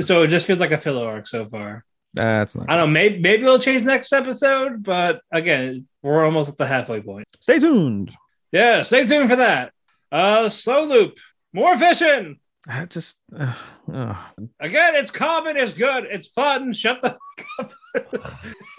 So 0.00 0.22
it 0.22 0.28
just 0.28 0.46
feels 0.46 0.58
like 0.58 0.72
a 0.72 0.78
filler 0.78 1.06
arc 1.06 1.26
so 1.28 1.44
far. 1.46 1.84
that's 2.14 2.56
not. 2.56 2.68
I 2.68 2.76
don't 2.76 2.88
know. 2.88 2.92
Maybe 2.92 3.20
maybe 3.20 3.42
it'll 3.44 3.60
change 3.60 3.82
next 3.82 4.12
episode, 4.12 4.82
but 4.82 5.20
again, 5.30 5.84
we're 6.02 6.24
almost 6.24 6.48
at 6.50 6.56
the 6.56 6.66
halfway 6.66 7.00
point. 7.00 7.28
Stay 7.38 7.60
tuned. 7.60 8.10
Yeah, 8.50 8.82
stay 8.82 9.06
tuned 9.06 9.30
for 9.30 9.36
that. 9.36 9.72
Uh, 10.10 10.48
slow 10.48 10.82
loop, 10.86 11.18
more 11.52 11.78
fishing. 11.78 12.40
I 12.68 12.84
just. 12.86 13.18
Uh, 13.36 13.54
uh, 13.92 14.14
Again, 14.60 14.94
it's 14.94 15.10
common, 15.10 15.56
it's 15.56 15.72
good, 15.72 16.04
it's 16.04 16.28
fun. 16.28 16.72
Shut 16.72 17.00
the 17.02 17.16
fuck 17.56 17.72
up. 17.94 18.12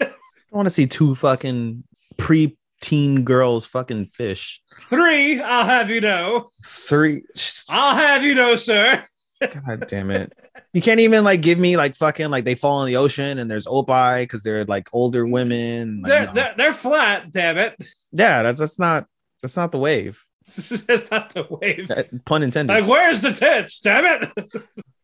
I 0.00 0.56
want 0.56 0.66
to 0.66 0.70
see 0.70 0.86
two 0.86 1.14
fucking 1.14 1.82
pre-teen 2.18 3.24
girls 3.24 3.66
fucking 3.66 4.06
fish. 4.14 4.60
three. 4.88 5.40
I'll 5.40 5.64
have 5.64 5.90
you 5.90 6.00
know. 6.00 6.50
Three. 6.64 7.22
I'll 7.70 7.96
have 7.96 8.22
you 8.22 8.34
know, 8.34 8.56
sir. 8.56 9.04
God 9.40 9.86
damn 9.88 10.10
it. 10.10 10.32
You 10.72 10.80
can't 10.80 11.00
even 11.00 11.24
like 11.24 11.42
give 11.42 11.58
me 11.58 11.76
like 11.76 11.96
fucking 11.96 12.30
like 12.30 12.44
they 12.44 12.54
fall 12.54 12.82
in 12.82 12.86
the 12.86 12.96
ocean 12.96 13.38
and 13.38 13.50
there's 13.50 13.66
opai 13.66 14.22
because 14.22 14.42
they're 14.42 14.64
like 14.66 14.88
older 14.92 15.26
women. 15.26 16.02
Like, 16.02 16.08
They're, 16.10 16.26
no. 16.26 16.32
they're 16.32 16.54
they're 16.56 16.72
flat. 16.74 17.32
Damn 17.32 17.58
it. 17.58 17.74
Yeah, 18.12 18.42
that's 18.42 18.58
that's 18.58 18.78
not 18.78 19.06
that's 19.42 19.56
not 19.56 19.72
the 19.72 19.78
wave. 19.78 20.24
It's 20.88 21.10
not 21.10 21.30
the 21.30 21.46
wave. 21.48 21.90
Uh, 21.90 22.02
Pun 22.24 22.42
intended. 22.42 22.72
Like, 22.72 22.86
where's 22.86 23.20
the 23.20 23.32
tits? 23.32 23.78
Damn 23.80 24.04
it. 24.06 24.30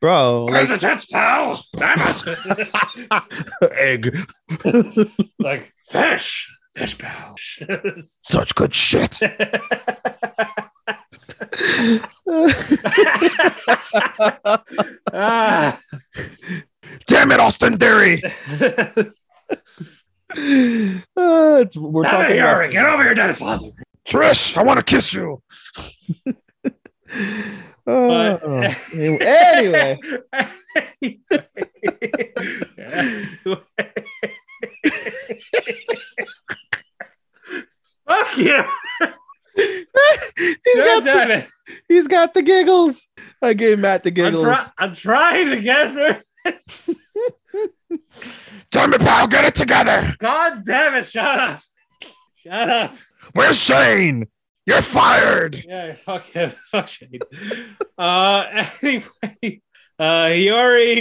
Bro, 0.01 0.47
Where's 0.51 0.71
like 0.71 0.81
the 0.81 0.89
tits, 0.89 1.07
pal? 1.07 1.65
Damn 1.77 1.99
it. 2.01 2.23
egg. 3.79 5.11
like, 5.39 5.73
fish. 5.89 6.55
Fish, 6.77 6.99
pal. 6.99 7.35
Such 8.23 8.55
good 8.55 8.75
shit. 8.75 9.19
ah. 15.13 15.81
Damn 17.07 17.33
it, 17.33 17.41
Austin 17.41 17.79
Theory. 17.79 18.23
Uh, 20.31 21.57
it's, 21.63 21.77
we're 21.77 22.03
talking 22.05 22.37
Yuri, 22.37 22.67
about 22.67 22.71
get 22.71 22.87
over 22.87 23.03
your 23.03 23.15
dead 23.15 23.37
father. 23.37 23.69
Trish. 24.09 24.57
I 24.57 24.63
want 24.63 24.79
to 24.79 24.85
kiss 24.85 25.13
you. 25.13 25.43
Oh. 27.91 28.37
But 28.37 28.43
Oh, 28.45 28.61
anyway, 29.23 29.99
Fuck 38.09 38.37
you! 38.39 38.65
he's 39.57 39.87
God 40.77 40.85
got, 40.85 41.05
damn 41.05 41.29
the, 41.29 41.35
it! 41.39 41.47
he's 41.89 42.07
got 42.07 42.35
the 42.35 42.43
giggles. 42.43 43.07
I 43.43 43.53
gave 43.55 43.79
Matt 43.79 44.03
the 44.03 44.11
I'm, 44.11 44.15
giggles. 44.15 44.45
try- 44.45 44.69
I'm 44.79 44.95
trying 44.95 45.51
to 45.51 45.61
get 45.61 45.93
through. 45.93 46.17
Damn 48.71 48.95
it, 48.95 49.01
pal, 49.01 49.27
get 49.29 49.45
it 49.45 49.55
together. 49.55 50.15
God 50.19 50.63
damn 50.65 50.95
it! 50.95 51.07
Shut 51.07 51.39
up! 51.39 51.61
Shut 52.45 52.71
up! 52.71 52.95
Where's 53.33 53.61
Shane? 53.63 54.27
You're 54.67 54.83
fired. 54.83 55.65
Yeah, 55.67 55.95
fuck 55.95 56.27
him. 56.27 56.53
Fuck 56.71 56.89
Shane. 56.89 57.21
uh, 57.97 58.67
anyway, 58.83 59.63
uh, 59.99 60.29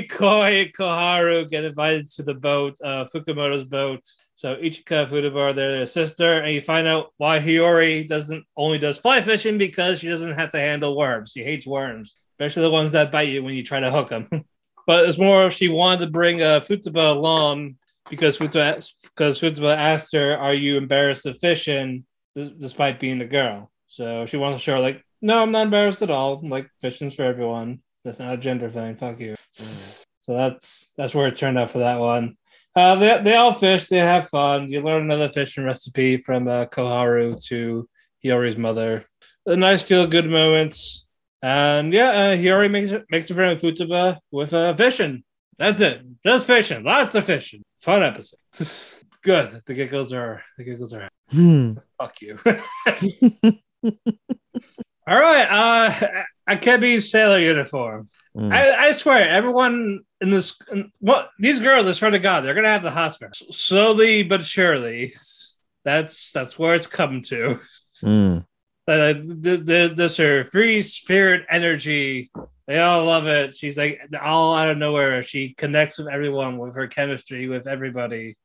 Koi, 0.09 0.71
Koharu 0.71 1.49
get 1.49 1.65
invited 1.65 2.07
to 2.11 2.23
the 2.23 2.33
boat, 2.33 2.77
uh, 2.81 3.05
Fukumoto's 3.13 3.65
boat. 3.65 4.03
So 4.35 4.55
Ichika, 4.55 5.09
Futaba, 5.09 5.53
they're 5.53 5.77
their 5.77 5.85
sister, 5.85 6.39
and 6.39 6.53
you 6.53 6.61
find 6.61 6.87
out 6.87 7.11
why 7.17 7.39
Hiyori 7.39 8.07
doesn't 8.07 8.45
only 8.55 8.77
does 8.77 8.99
fly 8.99 9.21
fishing 9.21 9.57
because 9.57 9.99
she 9.99 10.07
doesn't 10.07 10.39
have 10.39 10.51
to 10.51 10.59
handle 10.59 10.95
worms. 10.95 11.31
She 11.33 11.43
hates 11.43 11.67
worms, 11.67 12.15
especially 12.35 12.61
the 12.61 12.71
ones 12.71 12.93
that 12.93 13.11
bite 13.11 13.27
you 13.27 13.43
when 13.43 13.53
you 13.53 13.63
try 13.63 13.81
to 13.81 13.91
hook 13.91 14.09
them. 14.09 14.29
but 14.87 15.05
it's 15.05 15.17
more 15.17 15.51
she 15.51 15.67
wanted 15.67 16.05
to 16.05 16.11
bring 16.11 16.41
uh, 16.41 16.61
Futaba 16.61 17.11
along 17.11 17.75
because 18.09 18.37
Futaba 18.37 18.89
because 19.03 19.41
Futaba 19.41 19.75
asked 19.75 20.13
her, 20.13 20.37
"Are 20.37 20.53
you 20.53 20.77
embarrassed 20.77 21.25
of 21.25 21.37
fishing?" 21.39 22.05
Despite 22.38 23.00
being 23.00 23.19
the 23.19 23.26
girl. 23.26 23.71
So 23.88 24.26
she 24.26 24.38
wants 24.38 24.60
to 24.60 24.63
show 24.63 24.76
her, 24.76 24.80
like, 24.80 25.04
no, 25.21 25.41
I'm 25.41 25.52
not 25.52 25.65
embarrassed 25.65 26.02
at 26.02 26.12
all. 26.12 26.41
Like, 26.43 26.69
fishing's 26.80 27.15
for 27.15 27.23
everyone. 27.23 27.82
That's 28.04 28.19
not 28.19 28.34
a 28.34 28.38
gender 28.38 28.69
thing. 28.69 28.95
Fuck 28.95 29.19
you. 29.19 29.36
So 29.52 30.34
that's 30.36 30.93
that's 30.97 31.15
where 31.15 31.28
it 31.28 31.38
turned 31.38 31.58
out 31.58 31.71
for 31.71 31.80
that 31.80 32.00
one. 32.00 32.38
Uh, 32.76 32.95
they, 32.95 33.21
they 33.23 33.36
all 33.36 33.54
fish. 33.54 33.88
They 33.88 33.97
have 33.97 34.30
fun. 34.30 34.69
You 34.69 34.82
learn 34.82 35.04
another 35.04 35.30
fishing 35.30 35.63
recipe 35.63 36.17
from 36.17 36.47
uh, 36.47 36.65
Koharu 36.65 37.43
to 37.47 37.89
Hiyori's 38.23 38.58
mother. 38.58 39.04
The 39.45 39.58
nice 39.58 39.82
feel 39.82 40.06
good 40.06 40.30
moments. 40.30 41.06
And 41.41 41.91
yeah, 41.93 42.10
uh, 42.10 42.36
Hiyori 42.36 42.69
makes 42.69 42.91
makes 43.10 43.30
a 43.32 43.36
friend 43.36 43.60
with 43.60 43.78
Futaba 43.78 44.19
with 44.32 44.54
uh, 44.54 44.76
fishing. 44.76 45.23
That's 45.58 45.82
it. 45.82 46.02
Just 46.26 46.45
fishing. 46.45 46.84
Lots 46.84 47.15
of 47.15 47.26
fishing. 47.26 47.63
Fun 47.80 48.04
episode. 48.04 49.04
Good. 49.27 49.61
The 49.65 49.73
giggles 49.73 50.13
are 50.13 50.41
the 50.57 50.63
giggles 50.63 50.93
are 50.93 51.09
Hmm. 51.29 51.73
Fuck 51.99 52.21
you. 52.21 52.39
All 55.05 55.19
right. 55.19 55.43
Uh, 55.43 56.23
Akebi's 56.49 57.11
sailor 57.11 57.37
uniform. 57.37 58.07
Mm. 58.37 58.53
I, 58.53 58.87
I 58.87 58.91
swear, 58.93 59.27
everyone 59.27 59.99
in 60.21 60.29
this, 60.29 60.57
in, 60.71 60.93
what 60.99 61.31
these 61.39 61.59
girls, 61.59 61.87
I 61.87 61.91
swear 61.91 62.11
to 62.11 62.19
God, 62.19 62.45
they're 62.45 62.53
gonna 62.53 62.69
have 62.69 62.83
the 62.83 62.91
hospital 62.91 63.33
slowly 63.51 64.23
but 64.23 64.45
surely. 64.45 65.11
That's 65.83 66.31
that's 66.31 66.57
where 66.57 66.73
it's 66.75 66.87
come 66.87 67.21
to. 67.23 67.59
Mm. 68.01 68.45
Uh, 68.89 69.15
th- 69.15 69.65
th- 69.65 69.97
this 69.97 70.15
her 70.15 70.45
free 70.45 70.81
spirit 70.81 71.45
energy 71.49 72.31
They 72.67 72.79
all 72.79 73.03
love 73.03 73.27
it. 73.27 73.53
She's 73.53 73.77
like 73.77 73.99
all 74.21 74.55
out 74.55 74.69
of 74.69 74.77
nowhere. 74.77 75.21
She 75.23 75.53
connects 75.55 75.97
with 75.97 76.07
everyone 76.07 76.57
with 76.57 76.73
her 76.75 76.87
chemistry 76.87 77.49
with 77.49 77.67
everybody. 77.67 78.37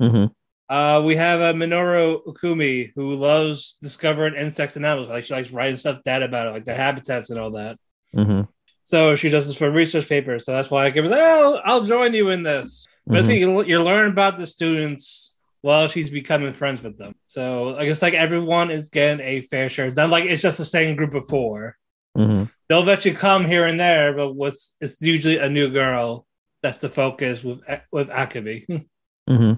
Hmm 0.00 0.26
Uh, 0.68 1.02
we 1.04 1.16
have 1.16 1.40
a 1.40 1.52
Minoru 1.52 2.24
Ukumi 2.26 2.92
who 2.94 3.14
loves 3.14 3.76
discovering 3.82 4.34
insects 4.36 4.76
and 4.76 4.86
animals. 4.86 5.08
Like 5.08 5.24
she 5.24 5.34
likes 5.34 5.50
writing 5.50 5.76
stuff 5.76 6.02
down 6.04 6.22
about 6.22 6.46
it, 6.46 6.50
like 6.52 6.64
their 6.64 6.76
habitats 6.76 7.30
and 7.30 7.38
all 7.40 7.50
that. 7.52 7.76
hmm 8.14 8.42
So 8.84 9.16
she 9.16 9.30
does 9.30 9.46
this 9.46 9.56
for 9.56 9.70
research 9.70 10.08
papers. 10.08 10.44
So 10.44 10.52
that's 10.52 10.70
why 10.70 10.86
I 10.86 11.00
was 11.00 11.10
like, 11.10 11.20
oh, 11.22 11.60
I'll 11.64 11.84
join 11.84 12.14
you 12.14 12.30
in 12.30 12.42
this. 12.44 12.86
Basically, 13.08 13.40
you 13.40 13.64
you're 13.64 13.82
learning 13.82 14.12
about 14.12 14.36
the 14.36 14.46
students 14.46 15.36
while 15.62 15.88
she's 15.88 16.10
becoming 16.10 16.52
friends 16.52 16.82
with 16.82 16.96
them. 16.98 17.14
So 17.26 17.76
I 17.76 17.84
guess 17.86 18.00
like 18.02 18.14
everyone 18.14 18.70
is 18.70 18.88
getting 18.88 19.24
a 19.26 19.40
fair 19.42 19.68
share. 19.68 19.86
It's 19.86 19.96
not 19.96 20.10
like 20.10 20.24
it's 20.24 20.42
just 20.42 20.58
the 20.58 20.64
same 20.64 20.96
group 20.96 21.14
of 21.14 21.28
four. 21.28 21.76
hmm 22.16 22.44
They'll 22.68 22.84
let 22.84 23.04
you 23.04 23.12
come 23.14 23.44
here 23.46 23.66
and 23.66 23.80
there, 23.80 24.14
but 24.14 24.34
what's 24.34 24.76
it's 24.80 25.00
usually 25.02 25.38
a 25.38 25.48
new 25.48 25.70
girl. 25.70 26.26
That's 26.62 26.78
the 26.78 26.88
focus 26.88 27.42
with 27.42 27.60
with 27.90 28.08
Akebi. 28.08 28.86
hmm 29.28 29.54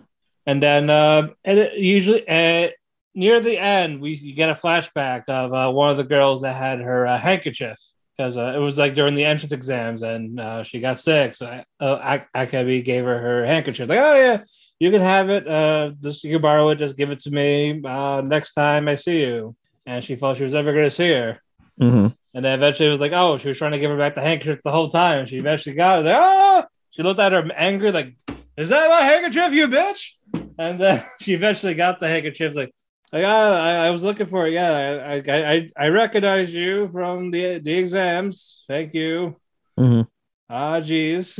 And 0.47 0.63
then 0.63 0.91
uh, 0.91 1.29
and 1.45 1.59
it 1.59 1.79
usually 1.79 2.27
uh, 2.29 2.71
near 3.15 3.41
the 3.41 3.59
end, 3.59 4.01
we 4.01 4.15
you 4.15 4.35
get 4.35 4.51
a 4.51 4.55
flashback 4.55 5.29
of 5.29 5.53
uh, 5.53 5.71
one 5.71 5.91
of 5.91 5.97
the 5.97 6.05
girls 6.05 6.43
that 6.43 6.57
had 6.57 6.81
her 6.81 7.07
uh, 7.07 7.19
handkerchief 7.19 7.79
because 8.17 8.37
uh, 8.37 8.53
it 8.55 8.59
was 8.59 8.79
like 8.79 8.95
during 8.95 9.15
the 9.15 9.25
entrance 9.25 9.53
exams 9.53 10.03
and 10.03 10.39
uh, 10.39 10.63
she 10.63 10.81
got 10.81 10.99
sick. 10.99 11.35
So 11.35 11.63
uh, 11.81 12.19
Akebi 12.35 12.85
gave 12.85 13.05
her 13.05 13.19
her 13.19 13.47
handkerchief. 13.47 13.89
Like, 13.89 13.99
oh 13.99 14.15
yeah, 14.15 14.43
you 14.79 14.91
can 14.91 15.01
have 15.01 15.31
it. 15.31 15.47
Uh, 15.47 15.93
just 16.03 16.25
you 16.25 16.33
can 16.33 16.43
borrow 16.43 16.69
it. 16.71 16.77
Just 16.77 16.97
give 16.97 17.11
it 17.11 17.21
to 17.21 17.31
me 17.31 17.81
uh, 17.85 18.23
next 18.25 18.55
time 18.55 18.89
I 18.89 18.97
see 18.97 19.21
you. 19.21 19.57
And 19.87 20.05
she 20.05 20.17
thought 20.17 20.37
she 20.37 20.45
was 20.45 20.55
ever 20.55 20.73
going 20.73 20.85
to 20.85 20.91
see 20.91 21.11
her. 21.11 21.41
hmm 21.79 22.09
And 22.35 22.45
then 22.45 22.59
eventually 22.59 22.89
it 22.89 22.93
was 22.93 23.01
like, 23.01 23.13
oh, 23.13 23.39
she 23.39 23.49
was 23.49 23.59
trying 23.59 23.73
to 23.73 23.79
give 23.79 23.91
her 23.91 23.97
back 23.97 24.15
the 24.15 24.21
handkerchief 24.21 24.61
the 24.63 24.71
whole 24.71 24.89
time. 24.89 25.27
She 25.27 25.39
eventually 25.39 25.75
got 25.75 26.01
it. 26.01 26.05
Like, 26.05 26.17
oh, 26.19 26.65
she 26.91 27.03
looked 27.03 27.21
at 27.21 27.33
her 27.33 27.51
angry, 27.57 27.91
like, 27.91 28.15
is 28.57 28.69
that 28.69 28.89
my 28.91 29.03
handkerchief, 29.03 29.53
you 29.53 29.67
bitch? 29.67 30.13
And 30.59 30.81
then 30.81 31.05
she 31.21 31.35
eventually 31.35 31.75
got 31.75 32.01
the 32.01 32.09
handkerchief. 32.09 32.55
Like, 32.55 32.73
like 33.13 33.25
ah, 33.25 33.61
I, 33.63 33.87
I 33.87 33.91
was 33.91 34.03
looking 34.03 34.27
for 34.27 34.47
it. 34.47 34.53
Yeah, 34.53 34.71
I, 34.73 35.33
I, 35.33 35.71
I, 35.77 35.89
recognize 35.89 36.55
you 36.55 36.89
from 36.93 37.31
the 37.31 37.59
the 37.59 37.73
exams. 37.73 38.65
Thank 38.69 38.95
you. 38.95 39.37
hmm 39.77 40.03
Ah, 40.49 40.81
geez. 40.81 41.39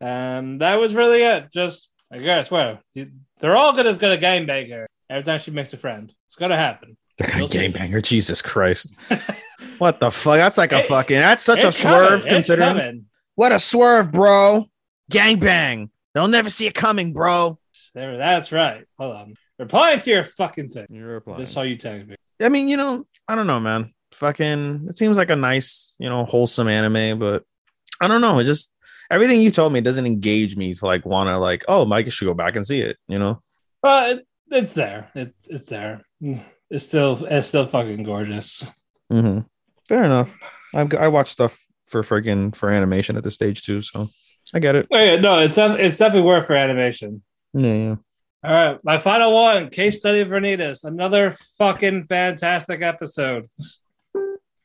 And 0.00 0.60
that 0.60 0.76
was 0.80 0.94
really 0.94 1.22
it. 1.22 1.50
Just, 1.52 1.90
I 2.12 2.18
guess, 2.18 2.50
well, 2.50 2.80
they're 3.40 3.56
all 3.56 3.72
good 3.74 3.86
as 3.86 3.98
good 3.98 4.12
a 4.12 4.18
game 4.18 4.46
banger 4.46 4.86
every 5.08 5.24
time 5.24 5.40
she 5.40 5.50
makes 5.50 5.72
a 5.72 5.76
friend. 5.76 6.12
It's 6.26 6.36
gonna 6.36 6.56
happen. 6.56 6.96
They're 7.18 7.28
gonna 7.28 7.40
You'll 7.40 8.00
see. 8.00 8.00
Jesus 8.02 8.42
Christ. 8.42 8.94
What 9.80 9.98
the 9.98 10.10
fuck? 10.10 10.36
That's 10.36 10.58
like 10.58 10.72
a 10.72 10.80
It- 10.80 10.84
fucking. 10.84 11.16
That's 11.16 11.42
such 11.42 11.64
a 11.64 11.72
swerve. 11.72 12.20
coming. 12.20 12.34
Considering 12.34 13.06
what 13.34 13.50
a 13.50 13.58
swerve, 13.58 14.12
bro. 14.12 14.66
Gang 15.08 15.38
bang. 15.38 15.90
They'll 16.12 16.28
never 16.28 16.50
see 16.50 16.66
it 16.66 16.74
coming, 16.74 17.14
bro. 17.14 17.58
There, 17.92 18.16
that's 18.16 18.52
right. 18.52 18.84
Hold 18.98 19.16
on. 19.16 19.34
Replying 19.58 20.00
to 20.00 20.10
your 20.10 20.24
fucking 20.24 20.68
thing. 20.68 20.86
You're 20.88 21.14
replying. 21.14 21.40
Just 21.40 21.52
saw 21.52 21.62
you 21.62 21.76
tag 21.76 22.08
me. 22.08 22.16
I 22.40 22.48
mean, 22.48 22.68
you 22.68 22.76
know, 22.76 23.04
I 23.28 23.34
don't 23.34 23.46
know, 23.46 23.60
man. 23.60 23.92
Fucking, 24.14 24.86
it 24.88 24.96
seems 24.96 25.16
like 25.16 25.30
a 25.30 25.36
nice, 25.36 25.94
you 25.98 26.08
know, 26.08 26.24
wholesome 26.24 26.68
anime, 26.68 27.18
but 27.18 27.44
I 28.00 28.08
don't 28.08 28.20
know. 28.20 28.38
It 28.38 28.44
just 28.44 28.72
everything 29.10 29.40
you 29.40 29.50
told 29.50 29.72
me 29.72 29.80
doesn't 29.80 30.06
engage 30.06 30.56
me 30.56 30.74
to 30.74 30.86
like 30.86 31.04
want 31.04 31.28
to 31.28 31.38
like, 31.38 31.64
oh, 31.68 31.84
Mike 31.84 32.10
should 32.10 32.24
go 32.26 32.34
back 32.34 32.56
and 32.56 32.66
see 32.66 32.80
it. 32.80 32.96
You 33.08 33.18
know? 33.18 33.40
But 33.82 34.10
it, 34.10 34.26
it's 34.50 34.74
there. 34.74 35.10
It's 35.14 35.46
it's 35.48 35.66
there. 35.66 36.02
It's 36.70 36.84
still 36.84 37.24
it's 37.26 37.48
still 37.48 37.66
fucking 37.66 38.04
gorgeous. 38.04 38.64
hmm 39.10 39.40
Fair 39.88 40.04
enough. 40.04 40.36
I've 40.74 40.94
I 40.94 41.08
watch 41.08 41.28
stuff 41.28 41.58
for 41.88 42.02
friggin' 42.02 42.54
for 42.54 42.70
animation 42.70 43.16
at 43.16 43.24
this 43.24 43.34
stage 43.34 43.64
too, 43.64 43.82
so 43.82 44.08
I 44.54 44.60
get 44.60 44.76
it. 44.76 44.86
Oh, 44.92 44.98
yeah, 44.98 45.16
no, 45.16 45.38
it's 45.40 45.58
it's 45.58 45.98
definitely 45.98 46.26
worth 46.26 46.46
for 46.46 46.54
animation. 46.54 47.22
Yeah, 47.52 47.74
yeah. 47.74 47.96
All 48.42 48.52
right, 48.52 48.80
my 48.84 48.98
final 48.98 49.34
one: 49.34 49.68
case 49.68 49.98
study 49.98 50.20
of 50.20 50.28
Vanitas. 50.28 50.84
Another 50.84 51.32
fucking 51.58 52.04
fantastic 52.04 52.80
episode. 52.80 53.46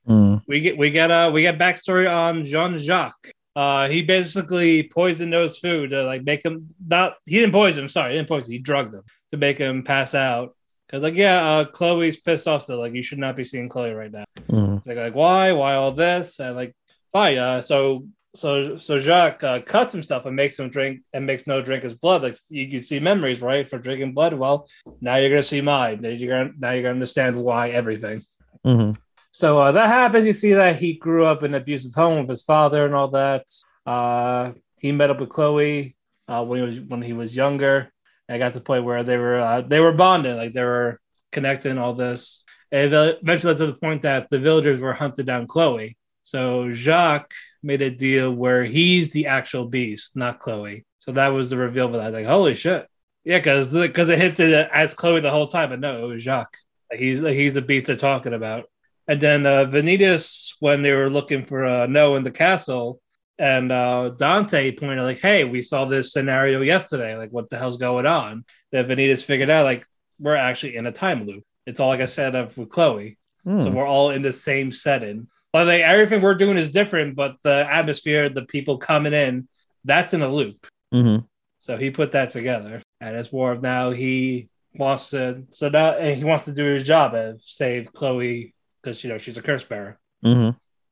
Mm. 0.07 0.41
We 0.47 0.61
get 0.61 0.77
we 0.77 0.91
get 0.91 1.11
uh 1.11 1.31
we 1.33 1.41
get 1.41 1.57
backstory 1.57 2.09
on 2.09 2.45
Jean 2.45 2.77
Jacques. 2.77 3.31
Uh, 3.55 3.87
he 3.87 4.01
basically 4.01 4.83
poisoned 4.83 5.31
those 5.31 5.57
food 5.57 5.91
to 5.91 6.03
like 6.03 6.23
make 6.23 6.43
him 6.43 6.67
not. 6.85 7.15
He 7.25 7.39
didn't 7.39 7.53
poison 7.53 7.83
him. 7.83 7.87
Sorry, 7.87 8.11
he 8.11 8.17
didn't 8.17 8.27
poison. 8.27 8.51
He 8.51 8.59
drugged 8.59 8.93
him 8.93 9.03
to 9.31 9.37
make 9.37 9.57
him 9.57 9.83
pass 9.83 10.13
out. 10.13 10.55
Cause 10.89 11.01
like 11.01 11.15
yeah, 11.15 11.43
uh, 11.43 11.65
Chloe's 11.65 12.17
pissed 12.17 12.47
off 12.47 12.63
still. 12.63 12.77
Like 12.77 12.93
you 12.93 13.01
should 13.01 13.17
not 13.17 13.35
be 13.35 13.43
seeing 13.43 13.69
Chloe 13.69 13.91
right 13.91 14.11
now. 14.11 14.25
Mm. 14.49 14.77
It's 14.77 14.87
like, 14.87 14.97
like 14.97 15.15
why? 15.15 15.51
Why 15.53 15.75
all 15.75 15.91
this? 15.91 16.39
And 16.39 16.55
like, 16.55 16.75
fine. 17.11 17.37
Uh, 17.37 17.61
so 17.61 18.05
so 18.35 18.77
so 18.77 18.97
Jacques 18.97 19.43
uh, 19.43 19.61
cuts 19.61 19.93
himself 19.93 20.25
and 20.25 20.35
makes 20.35 20.59
him 20.59 20.69
drink 20.69 21.01
and 21.13 21.25
makes 21.25 21.47
no 21.47 21.61
drink 21.61 21.83
his 21.83 21.95
blood. 21.95 22.21
Like 22.21 22.37
you 22.49 22.69
can 22.69 22.81
see 22.81 22.99
memories, 22.99 23.41
right, 23.41 23.67
for 23.67 23.77
drinking 23.79 24.13
blood. 24.13 24.33
Well, 24.33 24.67
now 25.01 25.15
you're 25.15 25.29
gonna 25.29 25.43
see 25.43 25.61
mine. 25.61 26.01
Now 26.01 26.09
you're 26.09 26.37
gonna 26.37 26.51
now 26.57 26.71
you're 26.71 26.83
gonna 26.83 26.93
understand 26.93 27.35
why 27.35 27.69
everything. 27.69 28.21
hmm 28.63 28.91
So 29.31 29.59
uh, 29.59 29.71
that 29.71 29.87
happens. 29.87 30.25
You 30.25 30.33
see 30.33 30.53
that 30.53 30.75
he 30.77 30.93
grew 30.93 31.25
up 31.25 31.43
in 31.43 31.53
an 31.53 31.61
abusive 31.61 31.93
home 31.93 32.19
with 32.19 32.29
his 32.29 32.43
father 32.43 32.85
and 32.85 32.93
all 32.93 33.09
that. 33.09 33.43
Uh, 33.85 34.51
he 34.79 34.91
met 34.91 35.09
up 35.09 35.19
with 35.19 35.29
Chloe 35.29 35.95
uh, 36.27 36.43
when 36.45 36.59
he 36.59 36.65
was 36.65 36.79
when 36.79 37.01
he 37.01 37.13
was 37.13 37.35
younger. 37.35 37.91
And 38.27 38.39
got 38.39 38.53
to 38.53 38.59
the 38.59 38.65
point 38.65 38.85
where 38.85 39.03
they 39.03 39.17
were 39.17 39.37
uh, 39.37 39.61
they 39.61 39.79
were 39.79 39.93
bonded, 39.93 40.35
like 40.37 40.53
they 40.53 40.63
were 40.63 40.99
connecting 41.31 41.77
all 41.77 41.93
this. 41.93 42.43
And 42.71 42.91
eventually 42.93 43.53
led 43.53 43.59
to 43.59 43.67
the 43.67 43.73
point 43.85 44.01
that 44.01 44.29
the 44.31 44.39
villagers 44.39 44.81
were 44.81 44.93
hunted 44.93 45.27
down 45.27 45.45
Chloe. 45.47 45.95
So 46.23 46.73
Jacques 46.73 47.35
made 47.65 47.81
a 47.81 47.89
deal 47.89 48.31
where 48.31 48.63
he's 48.63 49.11
the 49.11 49.27
actual 49.27 49.65
beast, 49.65 50.15
not 50.15 50.39
Chloe. 50.39 50.85
So 50.99 51.11
that 51.13 51.29
was 51.29 51.49
the 51.49 51.57
reveal 51.57 51.89
for 51.89 51.97
that. 51.97 52.13
Like, 52.13 52.25
holy 52.25 52.55
shit. 52.55 52.87
Yeah, 53.23 53.39
because 53.39 53.73
because 53.73 54.09
it 54.09 54.19
hinted 54.19 54.53
as 54.53 54.93
Chloe 54.93 55.19
the 55.19 55.31
whole 55.31 55.47
time, 55.47 55.69
but 55.69 55.79
no, 55.79 56.05
it 56.05 56.07
was 56.07 56.21
Jacques. 56.21 56.57
Like, 56.91 56.99
he's 56.99 57.21
like, 57.21 57.35
he's 57.35 57.55
the 57.55 57.61
beast 57.61 57.87
they're 57.87 57.95
talking 57.95 58.33
about. 58.33 58.65
And 59.07 59.19
then 59.19 59.45
uh, 59.45 59.65
Vanitas, 59.65 60.53
when 60.59 60.81
they 60.81 60.91
were 60.91 61.09
looking 61.09 61.43
for 61.45 61.65
uh, 61.65 61.87
No 61.87 62.15
in 62.15 62.23
the 62.23 62.31
castle, 62.31 63.01
and 63.37 63.71
uh, 63.71 64.09
Dante 64.09 64.71
pointed 64.71 65.03
like, 65.03 65.19
"Hey, 65.19 65.43
we 65.43 65.61
saw 65.61 65.85
this 65.85 66.13
scenario 66.13 66.61
yesterday. 66.61 67.17
Like, 67.17 67.31
what 67.31 67.49
the 67.49 67.57
hell's 67.57 67.77
going 67.77 68.05
on?" 68.05 68.45
That 68.71 68.87
Vanitas 68.87 69.23
figured 69.23 69.49
out 69.49 69.65
like 69.65 69.85
we're 70.19 70.35
actually 70.35 70.77
in 70.77 70.85
a 70.85 70.91
time 70.91 71.25
loop. 71.25 71.43
It's 71.65 71.79
all 71.79 71.89
like 71.89 72.01
I 72.01 72.05
said 72.05 72.35
of 72.35 72.57
with 72.57 72.69
Chloe. 72.69 73.17
Hmm. 73.43 73.61
So 73.61 73.69
we're 73.71 73.87
all 73.87 74.11
in 74.11 74.21
the 74.21 74.31
same 74.31 74.71
setting. 74.71 75.27
Like 75.63 75.81
everything 75.81 76.21
we're 76.21 76.35
doing 76.35 76.57
is 76.57 76.69
different, 76.69 77.15
but 77.15 77.37
the 77.43 77.65
atmosphere, 77.69 78.29
the 78.29 78.45
people 78.45 78.77
coming 78.77 79.13
in, 79.13 79.47
that's 79.85 80.13
in 80.13 80.21
a 80.21 80.27
loop. 80.29 80.67
hmm 80.91 81.17
So 81.59 81.77
he 81.77 81.91
put 81.91 82.11
that 82.11 82.29
together, 82.31 82.81
and 82.99 83.15
it's 83.15 83.31
more 83.31 83.51
of 83.53 83.61
now 83.61 83.91
he 83.91 84.49
wants 84.75 85.11
to. 85.11 85.43
So 85.49 85.69
now 85.69 85.97
he 85.99 86.23
wants 86.23 86.45
to 86.45 86.53
do 86.53 86.65
his 86.73 86.83
job 86.83 87.13
of 87.15 87.41
save 87.41 87.91
Chloe 87.93 88.53
because 88.81 89.03
you 89.03 89.09
know 89.09 89.17
she's 89.17 89.37
a 89.37 89.41
curse 89.41 89.63
bearer. 89.63 89.97
hmm 90.23 90.49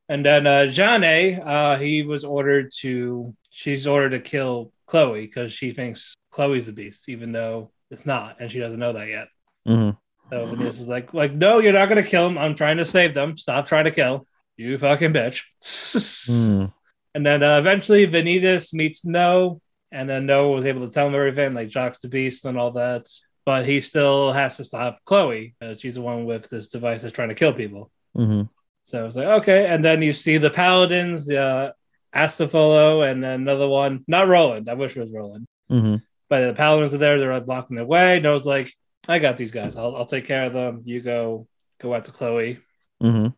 And 0.08 0.24
then 0.24 0.46
uh, 0.46 0.66
Jeanne, 0.66 1.40
uh, 1.40 1.78
he 1.78 2.02
was 2.02 2.24
ordered 2.24 2.70
to. 2.80 3.34
She's 3.50 3.86
ordered 3.86 4.10
to 4.10 4.20
kill 4.20 4.72
Chloe 4.86 5.26
because 5.26 5.52
she 5.52 5.72
thinks 5.72 6.14
Chloe's 6.30 6.66
the 6.66 6.72
beast, 6.72 7.08
even 7.08 7.32
though 7.32 7.70
it's 7.90 8.06
not, 8.06 8.36
and 8.40 8.50
she 8.50 8.58
doesn't 8.58 8.80
know 8.80 8.92
that 8.94 9.08
yet. 9.08 9.28
hmm 9.66 9.90
So 10.30 10.46
Vanitas 10.46 10.80
is 10.80 10.88
like, 10.88 11.14
like, 11.14 11.32
no, 11.32 11.58
you're 11.58 11.72
not 11.72 11.88
gonna 11.88 12.02
kill 12.02 12.26
him. 12.26 12.38
I'm 12.38 12.54
trying 12.54 12.78
to 12.78 12.84
save 12.84 13.14
them. 13.14 13.36
Stop 13.36 13.66
trying 13.66 13.84
to 13.84 13.90
kill. 13.90 14.26
You 14.56 14.78
fucking 14.78 15.12
bitch. 15.12 15.42
Mm. 15.62 16.72
And 17.14 17.26
then 17.26 17.42
uh, 17.42 17.58
eventually 17.58 18.06
Vanitas 18.06 18.72
meets 18.72 19.04
No, 19.04 19.60
and 19.92 20.08
then 20.08 20.26
No 20.26 20.50
was 20.50 20.66
able 20.66 20.86
to 20.86 20.92
tell 20.92 21.08
him 21.08 21.14
everything, 21.14 21.54
like 21.54 21.70
Jacques 21.70 22.00
the 22.00 22.08
Beast 22.08 22.44
and 22.44 22.58
all 22.58 22.72
that. 22.72 23.06
But 23.44 23.66
he 23.66 23.80
still 23.80 24.32
has 24.32 24.56
to 24.56 24.64
stop 24.64 24.98
Chloe, 25.04 25.54
because 25.58 25.80
she's 25.80 25.96
the 25.96 26.02
one 26.02 26.24
with 26.24 26.48
this 26.48 26.68
device 26.68 27.02
that's 27.02 27.14
trying 27.14 27.28
to 27.28 27.34
kill 27.34 27.52
people. 27.52 27.90
hmm 28.14 28.42
So 28.84 29.04
it's 29.04 29.16
like, 29.16 29.26
okay. 29.40 29.66
And 29.66 29.84
then 29.84 30.02
you 30.02 30.12
see 30.12 30.38
the 30.38 30.50
Paladins, 30.50 31.30
uh, 31.30 31.72
Astolfo, 32.14 33.08
and 33.10 33.22
then 33.22 33.42
another 33.42 33.68
one, 33.68 34.04
not 34.08 34.28
Roland. 34.28 34.68
I 34.70 34.74
wish 34.74 34.96
it 34.96 35.00
was 35.00 35.12
Roland. 35.12 35.46
hmm 35.68 35.96
But 36.28 36.46
the 36.46 36.54
Paladins 36.54 36.94
are 36.94 36.98
there, 36.98 37.18
they're 37.18 37.40
blocking 37.40 37.76
their 37.76 37.84
way. 37.84 38.18
No's 38.20 38.46
like, 38.46 38.72
I 39.06 39.18
got 39.18 39.36
these 39.36 39.50
guys. 39.50 39.76
I'll, 39.76 39.94
I'll 39.94 40.06
take 40.06 40.26
care 40.26 40.44
of 40.44 40.52
them. 40.52 40.82
You 40.84 41.00
go 41.00 41.46
go 41.80 41.92
out 41.94 42.06
to 42.06 42.12
Chloe. 42.12 42.60
hmm 43.00 43.28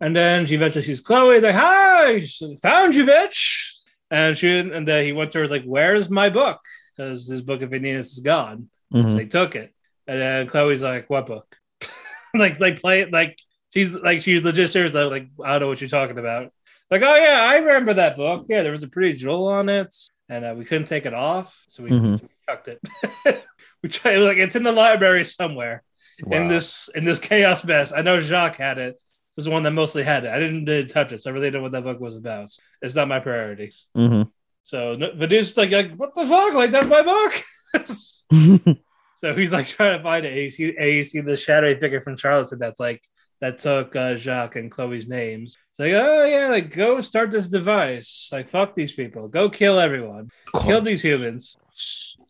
And 0.00 0.14
then 0.14 0.46
she 0.46 0.54
eventually 0.56 0.84
sees 0.84 1.00
Chloe, 1.00 1.40
like, 1.40 1.54
hi, 1.54 2.20
found 2.62 2.94
you, 2.94 3.06
bitch. 3.06 3.70
And 4.10 4.36
she 4.36 4.58
and 4.58 4.86
then 4.86 5.04
he 5.04 5.12
went 5.12 5.32
to 5.32 5.38
her 5.40 5.48
like, 5.48 5.64
Where's 5.64 6.08
my 6.10 6.28
book? 6.28 6.60
Because 6.96 7.26
his 7.26 7.42
book 7.42 7.62
of 7.62 7.70
Venus 7.70 8.12
is 8.12 8.20
gone. 8.20 8.68
So 8.92 9.02
hmm 9.02 9.16
they 9.16 9.26
took 9.26 9.56
it. 9.56 9.74
And 10.06 10.20
then 10.20 10.46
Chloe's 10.46 10.82
like, 10.82 11.10
What 11.10 11.26
book? 11.26 11.56
like 12.34 12.60
like 12.60 12.80
play 12.80 13.00
it 13.00 13.12
like 13.12 13.38
she's 13.72 13.92
like 13.92 14.20
she's 14.20 14.42
legit 14.44 14.70
serious, 14.70 14.94
like, 14.94 15.10
like 15.10 15.28
I 15.44 15.52
don't 15.52 15.62
know 15.62 15.68
what 15.68 15.80
you're 15.80 15.90
talking 15.90 16.18
about. 16.18 16.52
Like, 16.90 17.02
oh 17.02 17.16
yeah, 17.16 17.40
I 17.42 17.56
remember 17.56 17.94
that 17.94 18.16
book. 18.16 18.46
Yeah, 18.48 18.62
there 18.62 18.70
was 18.72 18.84
a 18.84 18.88
pretty 18.88 19.14
jewel 19.18 19.48
on 19.48 19.68
it, 19.68 19.92
and 20.28 20.44
uh, 20.44 20.54
we 20.56 20.64
couldn't 20.64 20.86
take 20.86 21.04
it 21.04 21.14
off, 21.14 21.64
so 21.68 21.82
we, 21.82 21.90
Mhm. 21.90 22.22
we 22.22 22.28
chucked 22.48 22.68
it. 22.68 22.80
we 23.82 23.88
tried 23.88 24.18
like 24.18 24.36
it's 24.38 24.54
in 24.54 24.62
the 24.62 24.70
library 24.72 25.24
somewhere 25.24 25.82
in 26.30 26.46
this 26.46 26.88
in 26.94 27.04
this 27.04 27.18
chaos 27.18 27.64
mess. 27.64 27.92
I 27.92 28.02
know 28.02 28.20
Jacques 28.20 28.58
had 28.58 28.78
it. 28.78 29.00
Was 29.36 29.44
the 29.44 29.50
one 29.50 29.62
that 29.62 29.70
mostly 29.72 30.02
had 30.02 30.24
it. 30.24 30.30
I 30.30 30.38
didn't, 30.38 30.64
didn't 30.64 30.90
touch 30.90 31.12
it, 31.12 31.20
so 31.22 31.30
I 31.30 31.34
really 31.34 31.46
didn't 31.48 31.60
know 31.60 31.62
what 31.62 31.72
that 31.72 31.84
book 31.84 32.00
was 32.00 32.16
about. 32.16 32.48
It's 32.82 32.94
not 32.94 33.08
my 33.08 33.20
priorities. 33.20 33.86
Mhm. 33.96 34.30
So 34.62 34.96
Medusa's 35.14 35.56
like, 35.56 35.70
like, 35.70 35.94
what 35.94 36.14
the 36.14 36.26
fuck? 36.26 36.54
Like 36.54 36.72
that's 36.72 36.88
my 36.88 37.02
book. 37.02 37.42
so 39.16 39.34
he's 39.34 39.52
like 39.52 39.68
trying 39.68 39.96
to 39.96 40.02
find 40.02 40.26
it. 40.26 40.32
And 40.32 40.42
you 40.42 40.50
see, 40.50 40.76
and 40.76 40.90
you 40.90 41.04
see 41.04 41.20
the 41.20 41.36
shadowy 41.36 41.78
figure 41.78 42.00
from 42.00 42.16
Charlottesville 42.16 42.58
that's 42.58 42.80
like 42.80 43.02
that 43.40 43.58
took 43.58 43.94
uh, 43.94 44.16
Jacques 44.16 44.56
and 44.56 44.70
Chloe's 44.70 45.06
names. 45.06 45.56
It's 45.70 45.78
like, 45.78 45.92
oh 45.92 46.24
yeah, 46.24 46.48
like 46.48 46.74
go 46.74 47.00
start 47.00 47.30
this 47.30 47.48
device. 47.48 48.30
Like 48.32 48.48
fuck 48.48 48.74
these 48.74 48.92
people. 48.92 49.28
Go 49.28 49.50
kill 49.50 49.78
everyone. 49.78 50.30
Kill 50.62 50.80
these 50.80 51.02
humans. 51.02 51.56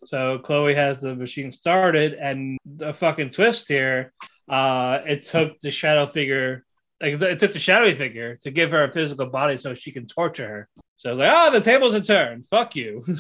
So 0.05 0.39
Chloe 0.39 0.75
has 0.75 1.01
the 1.01 1.15
machine 1.15 1.51
started, 1.51 2.15
and 2.15 2.59
the 2.67 2.93
fucking 2.93 3.31
twist 3.31 3.67
here, 3.67 4.13
uh, 4.49 4.99
it 5.07 5.23
took 5.23 5.59
the 5.61 5.71
shadow 5.71 6.07
figure, 6.07 6.66
like 7.01 7.21
it 7.21 7.39
took 7.39 7.53
the 7.53 7.59
shadowy 7.59 7.95
figure 7.95 8.37
to 8.37 8.51
give 8.51 8.71
her 8.71 8.85
a 8.85 8.93
physical 8.93 9.27
body 9.27 9.57
so 9.57 9.75
she 9.75 9.93
can 9.93 10.07
torture 10.07 10.49
her. 10.49 10.69
So 10.97 11.11
it's 11.11 11.21
like, 11.21 11.33
oh, 11.33 11.51
the 11.51 11.61
tables 11.61 11.95
have 11.95 12.07
turned. 12.07 12.47
Fuck 12.47 12.77
you. 12.77 13.05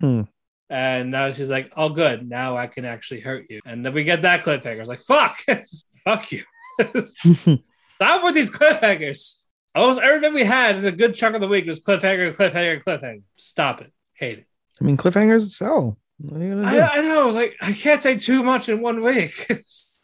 Hmm. 0.00 0.22
And 0.68 1.12
now 1.12 1.30
she's 1.30 1.48
like, 1.48 1.70
oh, 1.76 1.88
good. 1.88 2.28
Now 2.28 2.56
I 2.56 2.66
can 2.66 2.84
actually 2.84 3.20
hurt 3.20 3.46
you. 3.48 3.60
And 3.64 3.86
then 3.86 3.94
we 3.94 4.02
get 4.02 4.22
that 4.22 4.42
cliffhanger. 4.42 4.80
It's 4.80 4.88
like, 4.88 5.00
fuck, 5.00 5.38
fuck 6.04 6.32
you. 6.32 6.42
Stop 7.94 8.24
with 8.24 8.34
these 8.34 8.50
cliffhangers. 8.50 9.44
Almost 9.76 10.00
everything 10.00 10.34
we 10.34 10.42
had 10.42 10.76
in 10.76 10.84
a 10.84 10.92
good 10.92 11.14
chunk 11.14 11.36
of 11.36 11.40
the 11.40 11.48
week 11.48 11.66
was 11.66 11.80
cliffhanger, 11.80 12.34
cliffhanger, 12.34 12.82
cliffhanger. 12.82 13.22
Stop 13.36 13.82
it. 13.82 13.92
Hate 14.14 14.38
it. 14.38 14.46
I 14.80 14.84
mean, 14.84 14.96
cliffhangers 14.96 15.48
sell. 15.50 15.96
What 16.18 16.40
are 16.40 16.44
you 16.44 16.54
gonna 16.56 16.66
I? 16.66 16.98
I 16.98 17.00
know. 17.02 17.22
I 17.22 17.24
was 17.24 17.36
like, 17.36 17.54
I 17.60 17.72
can't 17.72 18.02
say 18.02 18.16
too 18.16 18.42
much 18.42 18.68
in 18.68 18.80
one 18.80 19.02
week. 19.02 19.48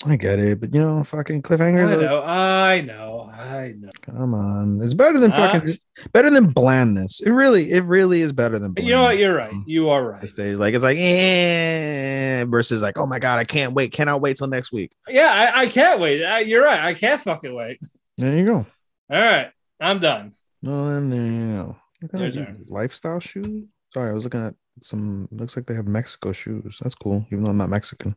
I 0.07 0.17
get 0.17 0.39
it, 0.39 0.61
but 0.61 0.73
you 0.73 0.81
know, 0.81 1.05
fucking 1.05 1.43
cliffhangers. 1.43 1.91
I 1.91 1.95
are- 1.95 2.01
know. 2.01 2.23
I 2.23 2.81
know. 2.81 3.31
I 3.33 3.75
know. 3.79 3.91
Come 4.01 4.33
on, 4.35 4.81
it's 4.83 4.95
better 4.95 5.19
than 5.21 5.31
Ah. 5.33 5.53
fucking 5.53 5.77
better 6.13 6.31
than 6.31 6.53
blandness. 6.53 7.21
It 7.21 7.31
really, 7.31 7.71
it 7.71 7.85
really 7.85 8.23
is 8.23 8.33
better 8.33 8.59
than. 8.59 8.75
You 8.79 8.93
know 8.93 9.03
what? 9.03 9.19
You're 9.19 9.35
right. 9.35 9.53
You 9.67 9.91
are 9.91 10.03
right. 10.13 10.37
Days, 10.37 10.57
like 10.57 10.75
it's 10.75 10.83
like 10.85 10.97
eh, 10.99 12.45
versus 12.49 12.81
like, 12.83 12.97
oh 12.99 13.07
my 13.07 13.19
god, 13.19 13.39
I 13.39 13.45
can't 13.45 13.75
wait, 13.75 13.93
cannot 13.93 14.21
wait 14.21 14.37
till 14.39 14.47
next 14.47 14.73
week. 14.73 14.93
Yeah, 15.09 15.31
I, 15.55 15.63
I 15.63 15.67
can't 15.67 16.01
wait. 16.01 16.25
I, 16.25 16.41
you're 16.41 16.65
right. 16.65 16.81
I 16.81 16.95
can't 16.95 17.21
fucking 17.21 17.55
wait. 17.55 17.79
There 18.17 18.35
you 18.37 18.45
go. 18.47 18.67
All 19.11 19.21
right. 19.21 19.51
I'm 19.81 19.99
done. 19.99 20.33
Well, 20.63 20.87
then 20.87 21.11
there 21.11 21.23
you 21.23 21.57
go. 21.57 21.77
Look 22.03 22.15
at 22.15 22.21
Your 22.21 22.29
these 22.31 22.37
turn. 22.39 22.65
lifestyle 22.69 23.21
shoes. 23.21 23.65
Sorry, 23.95 24.11
I 24.11 24.13
was 24.15 24.25
looking 24.25 24.47
at 24.47 24.55
some. 24.83 25.29
Looks 25.31 25.57
like 25.57 25.67
they 25.67 25.75
have 25.75 25.89
Mexico 25.89 26.33
shoes. 26.33 26.79
That's 26.83 26.95
cool, 26.95 27.27
even 27.33 27.45
though 27.45 27.51
I'm 27.51 27.57
not 27.59 27.69
Mexican. 27.71 28.15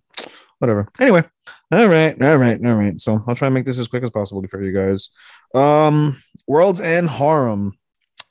Whatever. 0.59 0.87
Anyway, 0.99 1.23
all 1.71 1.87
right, 1.87 2.21
all 2.21 2.37
right, 2.37 2.65
all 2.65 2.75
right. 2.75 2.99
So 2.99 3.23
I'll 3.27 3.35
try 3.35 3.47
and 3.47 3.53
make 3.53 3.65
this 3.65 3.79
as 3.79 3.87
quick 3.87 4.03
as 4.03 4.11
possible 4.11 4.43
for 4.49 4.63
you 4.63 4.73
guys. 4.73 5.09
Um, 5.53 6.21
World's 6.47 6.81
End 6.81 7.09
Harem. 7.09 7.73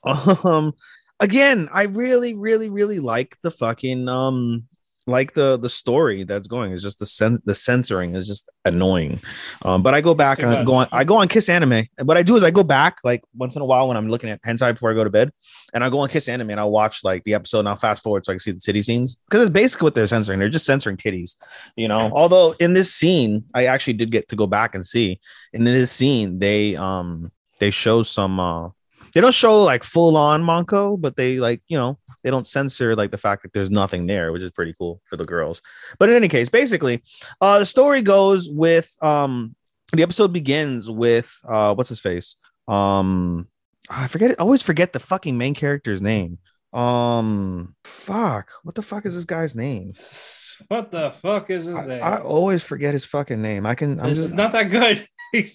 Um, 0.05 0.73
again, 1.21 1.69
I 1.71 1.83
really, 1.83 2.33
really, 2.33 2.69
really 2.69 2.99
like 2.99 3.37
the 3.41 3.51
fucking 3.51 4.09
um, 4.09 4.65
like 5.05 5.33
the 5.33 5.57
the 5.57 5.69
story 5.69 6.23
that's 6.23 6.47
going. 6.47 6.71
It's 6.71 6.83
just 6.83 6.99
the 6.99 7.05
sen- 7.05 7.39
the 7.45 7.55
censoring 7.55 8.15
is 8.15 8.27
just 8.27 8.49
annoying. 8.63 9.19
Um, 9.63 9.83
but 9.83 9.93
I 9.93 10.01
go 10.01 10.13
back 10.13 10.39
too 10.39 10.47
and 10.47 10.65
go 10.65 10.75
on. 10.75 10.87
I 10.91 11.03
go 11.03 11.17
on 11.17 11.27
Kiss 11.27 11.49
Anime. 11.49 11.85
And 11.97 12.07
what 12.07 12.17
I 12.17 12.23
do 12.23 12.35
is 12.35 12.43
I 12.43 12.51
go 12.51 12.63
back 12.63 12.99
like 13.03 13.21
once 13.35 13.55
in 13.55 13.61
a 13.61 13.65
while 13.65 13.87
when 13.87 13.97
I'm 13.97 14.07
looking 14.07 14.29
at 14.29 14.41
hentai 14.43 14.73
before 14.73 14.91
I 14.91 14.93
go 14.93 15.03
to 15.03 15.09
bed, 15.09 15.31
and 15.73 15.83
I 15.83 15.89
go 15.89 15.99
on 15.99 16.09
Kiss 16.09 16.29
Anime 16.29 16.51
and 16.51 16.59
I'll 16.59 16.71
watch 16.71 17.03
like 17.03 17.23
the 17.25 17.33
episode 17.33 17.59
and 17.59 17.69
I'll 17.69 17.75
fast 17.75 18.01
forward 18.01 18.25
so 18.25 18.31
I 18.31 18.35
can 18.35 18.39
see 18.39 18.51
the 18.51 18.59
titty 18.59 18.81
scenes 18.81 19.17
because 19.29 19.41
it's 19.41 19.53
basically 19.53 19.87
what 19.87 19.95
they're 19.95 20.07
censoring. 20.07 20.39
They're 20.39 20.49
just 20.49 20.65
censoring 20.65 20.97
titties, 20.97 21.35
you 21.75 21.87
know. 21.87 22.09
Although 22.13 22.55
in 22.59 22.73
this 22.73 22.93
scene, 22.93 23.43
I 23.53 23.65
actually 23.65 23.93
did 23.93 24.11
get 24.11 24.29
to 24.29 24.35
go 24.35 24.47
back 24.47 24.73
and 24.73 24.85
see. 24.85 25.19
And 25.53 25.67
in 25.67 25.73
this 25.73 25.91
scene, 25.91 26.39
they 26.39 26.75
um 26.75 27.31
they 27.59 27.71
show 27.71 28.03
some 28.03 28.39
uh 28.39 28.69
they 29.13 29.21
don't 29.21 29.33
show 29.33 29.63
like 29.63 29.83
full 29.83 30.17
on 30.17 30.43
Monko, 30.43 30.99
but 30.99 31.15
they 31.15 31.39
like 31.39 31.61
you 31.67 31.77
know 31.77 31.97
they 32.23 32.31
don't 32.31 32.47
censor 32.47 32.95
like 32.95 33.11
the 33.11 33.17
fact 33.17 33.43
that 33.43 33.53
there's 33.53 33.71
nothing 33.71 34.07
there, 34.07 34.31
which 34.31 34.43
is 34.43 34.51
pretty 34.51 34.73
cool 34.77 35.01
for 35.05 35.17
the 35.17 35.25
girls. 35.25 35.61
But 35.99 36.09
in 36.09 36.15
any 36.15 36.27
case, 36.27 36.49
basically, 36.49 37.03
uh 37.41 37.59
the 37.59 37.65
story 37.65 38.01
goes 38.01 38.49
with 38.49 38.89
um 39.01 39.55
the 39.91 40.03
episode 40.03 40.33
begins 40.33 40.89
with 40.89 41.31
uh 41.47 41.73
what's 41.75 41.89
his 41.89 41.99
face 41.99 42.35
um 42.67 43.47
I 43.89 44.07
forget 44.07 44.31
it. 44.31 44.39
I 44.39 44.43
always 44.43 44.61
forget 44.61 44.93
the 44.93 44.99
fucking 44.99 45.37
main 45.37 45.53
character's 45.53 46.01
name. 46.01 46.39
Um, 46.71 47.75
fuck. 47.83 48.49
What 48.63 48.75
the 48.75 48.81
fuck 48.81 49.05
is 49.05 49.13
this 49.13 49.25
guy's 49.25 49.55
name? 49.55 49.91
What 50.67 50.91
the 50.91 51.11
fuck 51.11 51.49
is 51.49 51.65
his 51.65 51.77
I, 51.77 51.87
name? 51.87 52.03
I 52.03 52.17
always 52.19 52.63
forget 52.63 52.93
his 52.93 53.05
fucking 53.05 53.41
name. 53.41 53.65
I 53.65 53.75
can. 53.75 53.99
I'm 53.99 54.09
this 54.09 54.17
just. 54.19 54.29
is 54.29 54.35
not 54.35 54.53
that 54.53 54.71
good. 54.71 55.07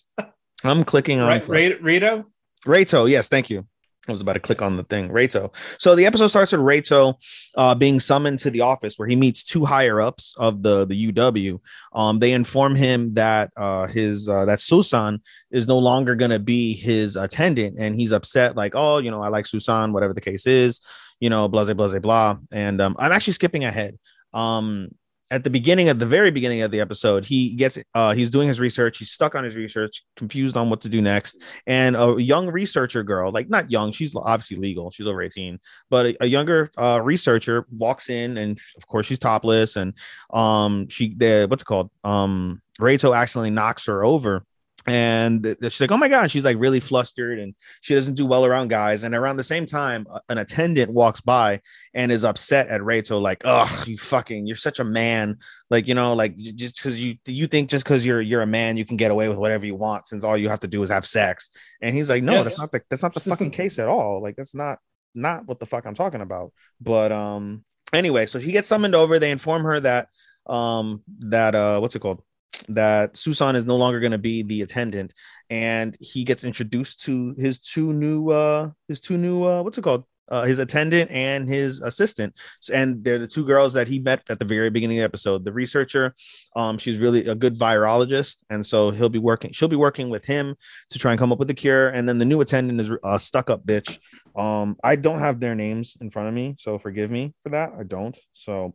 I'm 0.64 0.85
clicking 0.85 1.21
on. 1.21 1.29
right, 1.29 1.83
Rito? 1.83 2.27
Reito, 2.66 3.09
yes, 3.09 3.29
thank 3.29 3.51
you. 3.51 3.66
I 4.09 4.12
was 4.12 4.21
about 4.21 4.35
to 4.35 4.40
click 4.40 4.62
on 4.62 4.77
the 4.77 4.85
thing. 4.85 5.11
Reito. 5.11 5.55
So 5.79 5.94
the 5.94 6.07
episode 6.07 6.29
starts 6.29 6.53
with 6.53 6.62
Reito 6.62 7.14
uh, 7.57 7.75
being 7.75 8.01
summoned 8.01 8.38
to 8.40 8.51
the 8.51 8.62
office 8.62 8.94
where 8.97 9.09
he 9.09 9.16
meets 9.16 9.44
two 9.44 9.64
higher 9.64 10.01
ups 10.01 10.35
of 10.38 10.62
the 10.62 10.87
the 10.87 11.12
UW. 11.12 11.61
Um, 11.92 12.18
they 12.18 12.33
inform 12.33 12.75
him 12.75 13.14
that 13.14 13.51
uh, 13.57 13.87
his 13.87 14.29
uh, 14.29 14.47
that 14.47 14.61
Susan 14.61 15.21
is 15.51 15.66
no 15.66 15.79
longer 15.79 16.14
going 16.14 16.31
to 16.31 16.38
be 16.38 16.75
his 16.75 17.16
attendant, 17.16 17.77
and 17.79 17.94
he's 17.94 18.12
upset. 18.12 18.57
Like, 18.57 18.73
oh, 18.75 18.99
you 18.99 19.11
know, 19.11 19.23
I 19.23 19.29
like 19.29 19.47
Susan, 19.47 19.92
whatever 19.92 20.14
the 20.14 20.21
case 20.21 20.47
is. 20.47 20.81
You 21.21 21.31
know, 21.31 21.49
blah 21.49 21.64
blah 21.64 21.75
blah 21.75 21.99
blah. 21.99 22.38
And 22.51 22.81
um, 22.81 22.97
I'm 22.99 23.12
actually 23.12 23.35
skipping 23.35 23.64
ahead. 23.64 23.99
Um, 24.33 24.88
at 25.31 25.45
the 25.45 25.51
beginning 25.51 25.88
of 25.88 25.99
the 25.99 26.07
very 26.07 26.31
beginning 26.31 26.62
of 26.62 26.71
the 26.71 26.81
episode, 26.81 27.25
he 27.25 27.55
gets 27.55 27.79
uh, 27.95 28.14
he's 28.14 28.31
doing 28.31 28.49
his 28.49 28.61
research. 28.61 28.99
He's 28.99 29.11
stuck 29.11 29.35
on 29.35 29.45
his 29.45 29.57
research, 29.57 30.05
confused 30.17 30.57
on 30.57 30.71
what 30.71 30.81
to 30.83 30.88
do 30.88 31.03
next 31.03 31.43
and 31.67 31.97
a 31.97 32.17
young 32.19 32.49
researcher 32.49 33.03
girl, 33.03 33.31
like 33.31 33.49
not 33.49 33.71
young, 33.71 33.93
she's 33.93 34.14
obviously 34.14 34.57
legal, 34.57 34.91
she's 34.91 35.07
over 35.07 35.23
18, 35.23 35.59
but 35.91 36.07
a, 36.07 36.25
a 36.25 36.27
younger 36.27 36.71
uh, 36.77 37.01
researcher 37.03 37.67
walks 37.71 38.11
in, 38.11 38.38
and 38.38 38.59
of 38.77 38.87
course 38.87 39.07
she's 39.07 39.19
topless, 39.19 39.77
and 39.77 39.95
um, 40.33 40.88
she 40.88 41.14
the 41.14 41.47
what's 41.49 41.62
it 41.62 41.67
called? 41.67 41.91
Um, 42.05 42.62
Reito 42.81 43.17
accidentally 43.17 43.51
knocks 43.51 43.87
her 43.87 44.05
over. 44.05 44.45
And 44.88 45.57
she's 45.62 45.81
like, 45.81 45.90
"Oh 45.92 45.96
my 45.96 46.09
god!" 46.09 46.31
She's 46.31 46.44
like 46.44 46.57
really 46.59 46.81
flustered, 46.81 47.38
and 47.38 47.55
she 47.81 47.94
doesn't 47.94 48.14
do 48.14 48.27
well 48.27 48.44
around 48.44 48.68
guys. 48.68 49.03
And 49.05 49.14
around 49.14 49.37
the 49.37 49.42
same 49.42 49.66
time, 49.66 50.07
an 50.29 50.38
attendant 50.38 50.90
walks 50.92 51.20
by 51.20 51.61
and 51.94 52.11
is 52.11 52.24
upset 52.24 52.68
at 52.68 52.81
Reito, 52.81 53.20
like, 53.20 53.42
"Oh, 53.44 53.85
you 53.87 53.98
fucking, 53.98 54.46
you're 54.46 54.57
such 54.57 54.79
a 54.81 54.85
man 54.85 55.37
like 55.70 55.87
you 55.87 55.94
know 55.94 56.14
like 56.14 56.35
just 56.37 56.77
because 56.77 56.98
you 57.01 57.16
you 57.27 57.46
think 57.46 57.68
just 57.68 57.85
because 57.85 58.05
you're 58.07 58.22
you're 58.22 58.40
a 58.42 58.46
man 58.46 58.77
you 58.79 58.87
can 58.87 58.96
get 58.96 59.11
away 59.11 59.29
with 59.29 59.37
whatever 59.37 59.66
you 59.66 59.74
want 59.74 60.09
since 60.09 60.24
all 60.24 60.37
you 60.37 60.48
have 60.48 60.61
to 60.61 60.66
do 60.68 60.83
is 60.83 60.88
have 60.88 61.05
sex 61.07 61.51
and 61.83 61.94
he's 61.94 62.09
like 62.09 62.22
no 62.22 62.33
Yes. 62.33 62.44
that's 62.44 62.59
not 62.59 62.72
the 62.72 62.83
that's 62.88 63.03
not 63.03 63.12
the 63.12 63.20
fucking 63.20 63.51
case 63.51 63.79
at 63.79 63.87
all 63.87 64.22
like 64.22 64.35
that's 64.35 64.55
not 64.55 64.79
not 65.14 65.46
what 65.46 65.61
the 65.61 65.66
fuck 65.66 65.85
i'm 65.85 65.94
talking 65.94 66.22
about 66.22 66.53
but 66.81 67.12
um 67.12 67.62
anyway 67.92 68.24
so 68.24 68.38
he 68.38 68.51
gets 68.51 68.66
summoned 68.66 68.94
over 68.94 69.18
they 69.18 69.31
inform 69.31 69.62
her 69.64 69.79
that 69.79 70.09
um 70.46 71.03
that 71.18 71.55
uh 71.55 71.79
what's 71.79 71.94
it 71.94 72.01
called 72.01 72.22
that 72.68 73.16
Susan 73.16 73.57
is 73.57 73.64
no 73.64 73.77
longer 73.77 74.01
going 74.01 74.12
to 74.12 74.18
be 74.18 74.42
the 74.42 74.62
attendant 74.62 75.12
and 75.51 75.97
he 76.01 76.25
gets 76.25 76.44
introduced 76.44 77.03
to 77.05 77.35
his 77.37 77.61
two 77.61 77.92
new 77.92 78.31
uh 78.31 78.71
his 78.88 79.01
two 79.01 79.18
new 79.18 79.44
uh 79.44 79.62
what's 79.62 79.79
it 79.79 79.83
called? 79.83 80.05
Uh, 80.31 80.44
his 80.44 80.59
attendant 80.59 81.11
and 81.11 81.49
his 81.49 81.81
assistant. 81.81 82.35
And 82.71 83.03
they're 83.03 83.18
the 83.18 83.27
two 83.27 83.47
girls 83.47 83.73
that 83.73 83.88
he 83.88 83.99
met 83.99 84.21
at 84.29 84.38
the 84.38 84.44
very 84.44 84.68
beginning 84.68 84.99
of 84.99 85.01
the 85.01 85.05
episode. 85.07 85.42
The 85.42 85.53
researcher 85.53 86.14
um 86.55 86.77
she's 86.77 86.99
really 86.99 87.27
a 87.27 87.35
good 87.35 87.59
virologist 87.59 88.42
and 88.51 88.64
so 88.64 88.90
he'll 88.90 89.09
be 89.09 89.18
working 89.18 89.53
she'll 89.53 89.68
be 89.68 89.77
working 89.77 90.11
with 90.11 90.27
him 90.27 90.55
to 90.90 90.99
try 90.99 91.12
and 91.12 91.18
come 91.18 91.33
up 91.33 91.38
with 91.38 91.49
a 91.49 91.55
cure. 91.55 91.88
And 91.88 92.07
then 92.07 92.18
the 92.18 92.27
new 92.27 92.40
attendant 92.42 92.81
is 92.81 92.90
a 93.05 93.18
stuck 93.18 93.49
up 93.49 93.64
bitch. 93.64 93.99
Um 94.37 94.77
i 94.85 94.97
don't 94.97 95.21
have 95.21 95.40
their 95.40 95.55
names 95.55 95.97
in 96.01 96.11
front 96.11 96.29
of 96.29 96.35
me 96.35 96.57
so 96.59 96.79
forgive 96.79 97.11
me 97.11 97.33
for 97.42 97.49
that. 97.51 97.73
I 97.79 97.85
don't 97.85 98.16
so 98.35 98.75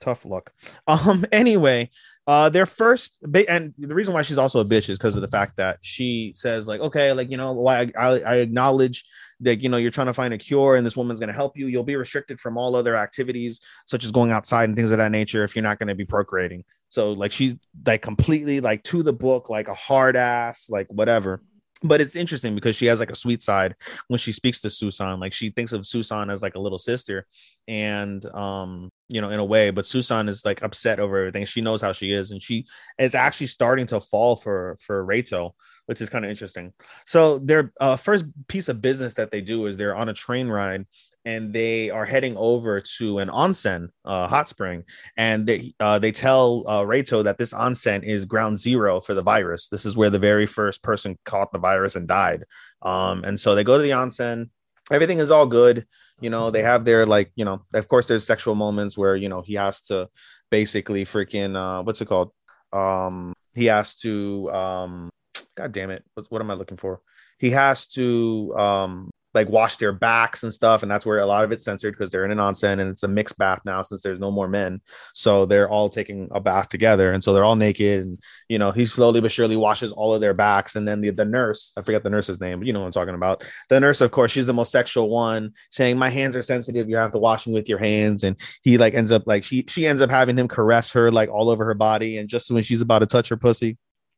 tough 0.00 0.24
luck. 0.24 0.52
Um 0.86 1.24
anyway 1.32 1.90
uh 2.26 2.48
their 2.48 2.66
first 2.66 3.18
ba- 3.22 3.50
and 3.50 3.72
the 3.78 3.94
reason 3.94 4.12
why 4.12 4.22
she's 4.22 4.38
also 4.38 4.60
a 4.60 4.64
bitch 4.64 4.90
is 4.90 4.98
because 4.98 5.16
of 5.16 5.22
the 5.22 5.28
fact 5.28 5.56
that 5.56 5.78
she 5.80 6.32
says 6.36 6.68
like 6.68 6.80
okay 6.80 7.12
like 7.12 7.30
you 7.30 7.36
know 7.36 7.52
why 7.52 7.80
I, 7.80 7.92
I, 7.98 8.20
I 8.20 8.34
acknowledge 8.36 9.04
that 9.40 9.60
you 9.60 9.68
know 9.68 9.76
you're 9.76 9.90
trying 9.90 10.08
to 10.08 10.12
find 10.12 10.34
a 10.34 10.38
cure 10.38 10.76
and 10.76 10.84
this 10.84 10.96
woman's 10.96 11.20
going 11.20 11.28
to 11.28 11.34
help 11.34 11.56
you. 11.56 11.66
You'll 11.66 11.84
be 11.84 11.96
restricted 11.96 12.40
from 12.40 12.56
all 12.56 12.74
other 12.74 12.96
activities 12.96 13.60
such 13.86 14.04
as 14.04 14.10
going 14.10 14.30
outside 14.30 14.64
and 14.64 14.76
things 14.76 14.90
of 14.90 14.98
that 14.98 15.12
nature 15.12 15.44
if 15.44 15.54
you're 15.54 15.62
not 15.62 15.78
going 15.78 15.88
to 15.88 15.94
be 15.94 16.04
procreating. 16.04 16.64
So 16.88 17.12
like 17.12 17.32
she's 17.32 17.56
like 17.86 18.02
completely 18.02 18.60
like 18.60 18.82
to 18.84 19.02
the 19.02 19.12
book 19.12 19.48
like 19.48 19.68
a 19.68 19.74
hard 19.74 20.16
ass 20.16 20.68
like 20.70 20.86
whatever 20.90 21.42
but 21.82 22.00
it's 22.00 22.16
interesting 22.16 22.54
because 22.54 22.76
she 22.76 22.86
has 22.86 23.00
like 23.00 23.10
a 23.10 23.16
sweet 23.16 23.42
side 23.42 23.74
when 24.08 24.18
she 24.18 24.32
speaks 24.32 24.60
to 24.60 24.70
Susan 24.70 25.20
like 25.20 25.32
she 25.32 25.50
thinks 25.50 25.72
of 25.72 25.86
Susan 25.86 26.30
as 26.30 26.42
like 26.42 26.54
a 26.54 26.60
little 26.60 26.78
sister 26.78 27.26
and 27.68 28.24
um 28.34 28.90
you 29.08 29.20
know, 29.20 29.30
in 29.30 29.38
a 29.38 29.44
way. 29.44 29.70
But 29.70 29.86
Susan 29.86 30.28
is 30.28 30.44
like 30.44 30.62
upset 30.62 31.00
over 31.00 31.18
everything. 31.18 31.44
She 31.46 31.60
knows 31.60 31.80
how 31.82 31.92
she 31.92 32.12
is, 32.12 32.30
and 32.30 32.42
she 32.42 32.66
is 32.98 33.14
actually 33.14 33.46
starting 33.48 33.86
to 33.86 34.00
fall 34.00 34.36
for 34.36 34.76
for 34.80 35.04
Reito, 35.04 35.52
which 35.88 36.02
is 36.02 36.10
kind 36.10 36.22
of 36.22 36.30
interesting. 36.30 36.70
So 37.06 37.38
their 37.38 37.72
uh, 37.80 37.96
first 37.96 38.26
piece 38.46 38.68
of 38.68 38.82
business 38.82 39.14
that 39.14 39.30
they 39.30 39.40
do 39.40 39.64
is 39.64 39.78
they're 39.78 39.96
on 39.96 40.10
a 40.10 40.14
train 40.14 40.48
ride 40.48 40.84
and 41.24 41.50
they 41.50 41.88
are 41.88 42.04
heading 42.04 42.36
over 42.36 42.82
to 42.98 43.20
an 43.20 43.30
onsen, 43.30 43.88
uh, 44.04 44.28
hot 44.28 44.48
spring, 44.48 44.84
and 45.16 45.46
they 45.46 45.72
uh, 45.80 45.98
they 45.98 46.12
tell 46.12 46.64
uh, 46.66 46.82
Reito 46.82 47.24
that 47.24 47.38
this 47.38 47.54
onsen 47.54 48.02
is 48.04 48.26
ground 48.26 48.58
zero 48.58 49.00
for 49.00 49.14
the 49.14 49.22
virus. 49.22 49.68
This 49.70 49.86
is 49.86 49.96
where 49.96 50.10
the 50.10 50.18
very 50.18 50.46
first 50.46 50.82
person 50.82 51.18
caught 51.24 51.52
the 51.52 51.58
virus 51.58 51.96
and 51.96 52.06
died. 52.06 52.44
Um, 52.82 53.24
and 53.24 53.40
so 53.40 53.54
they 53.54 53.64
go 53.64 53.78
to 53.78 53.82
the 53.82 53.90
onsen. 53.90 54.50
Everything 54.92 55.20
is 55.20 55.30
all 55.30 55.46
good. 55.46 55.86
You 56.20 56.28
know, 56.28 56.50
they 56.50 56.62
have 56.62 56.84
their 56.84 57.06
like, 57.06 57.32
you 57.34 57.46
know, 57.46 57.62
of 57.72 57.88
course, 57.88 58.06
there's 58.06 58.26
sexual 58.26 58.54
moments 58.54 58.98
where 58.98 59.16
you 59.16 59.30
know 59.30 59.40
he 59.40 59.54
has 59.54 59.80
to 59.84 60.08
basically 60.50 61.06
freaking 61.06 61.56
uh, 61.56 61.82
what's 61.82 62.02
it 62.02 62.08
called? 62.08 62.32
Um, 62.74 63.32
he 63.54 63.66
has 63.66 63.96
to 63.96 64.50
um, 64.52 65.10
God 65.58 65.72
damn 65.72 65.90
it, 65.90 66.04
what, 66.14 66.26
what 66.30 66.40
am 66.40 66.52
I 66.52 66.54
looking 66.54 66.76
for? 66.76 67.00
He 67.38 67.50
has 67.50 67.88
to 67.88 68.54
um 68.56 69.10
like 69.34 69.48
wash 69.48 69.76
their 69.76 69.92
backs 69.92 70.42
and 70.42 70.54
stuff 70.54 70.82
and 70.82 70.90
that's 70.90 71.04
where 71.04 71.18
a 71.18 71.26
lot 71.26 71.44
of 71.44 71.52
it's 71.52 71.64
censored 71.64 71.92
because 71.92 72.10
they're 72.10 72.24
in 72.24 72.30
an 72.30 72.38
onsen 72.38 72.80
and 72.80 72.90
it's 72.90 73.02
a 73.02 73.08
mixed 73.08 73.36
bath 73.36 73.60
now 73.64 73.82
since 73.82 74.00
there's 74.02 74.18
no 74.18 74.30
more 74.30 74.48
men. 74.48 74.80
So 75.12 75.44
they're 75.44 75.68
all 75.68 75.90
taking 75.90 76.28
a 76.30 76.40
bath 76.40 76.68
together 76.68 77.12
and 77.12 77.22
so 77.22 77.32
they're 77.32 77.44
all 77.44 77.54
naked 77.54 78.00
and 78.00 78.18
you 78.48 78.58
know 78.58 78.72
he 78.72 78.86
slowly 78.86 79.20
but 79.20 79.30
surely 79.30 79.56
washes 79.56 79.92
all 79.92 80.14
of 80.14 80.20
their 80.20 80.32
backs 80.32 80.76
and 80.76 80.88
then 80.88 81.00
the, 81.00 81.10
the 81.10 81.24
nurse 81.24 81.72
i 81.76 81.82
forget 81.82 82.02
the 82.02 82.10
nurse's 82.10 82.40
name 82.40 82.60
but 82.60 82.66
you 82.66 82.72
know 82.72 82.80
what 82.80 82.86
i'm 82.86 82.92
talking 82.92 83.14
about. 83.14 83.44
The 83.68 83.80
nurse 83.80 84.00
of 84.00 84.12
course 84.12 84.32
she's 84.32 84.46
the 84.46 84.54
most 84.54 84.72
sexual 84.72 85.10
one 85.10 85.52
saying 85.70 85.98
my 85.98 86.08
hands 86.08 86.34
are 86.34 86.42
sensitive 86.42 86.88
you 86.88 86.96
have 86.96 87.12
to 87.12 87.18
wash 87.18 87.44
them 87.44 87.52
with 87.52 87.68
your 87.68 87.78
hands 87.78 88.24
and 88.24 88.40
he 88.62 88.78
like 88.78 88.94
ends 88.94 89.12
up 89.12 89.24
like 89.26 89.44
she 89.44 89.64
she 89.68 89.86
ends 89.86 90.00
up 90.00 90.10
having 90.10 90.38
him 90.38 90.48
caress 90.48 90.92
her 90.92 91.12
like 91.12 91.28
all 91.28 91.50
over 91.50 91.64
her 91.64 91.74
body 91.74 92.16
and 92.16 92.28
just 92.28 92.50
when 92.50 92.62
she's 92.62 92.80
about 92.80 93.00
to 93.00 93.06
touch 93.06 93.28
her 93.28 93.36
pussy 93.36 93.76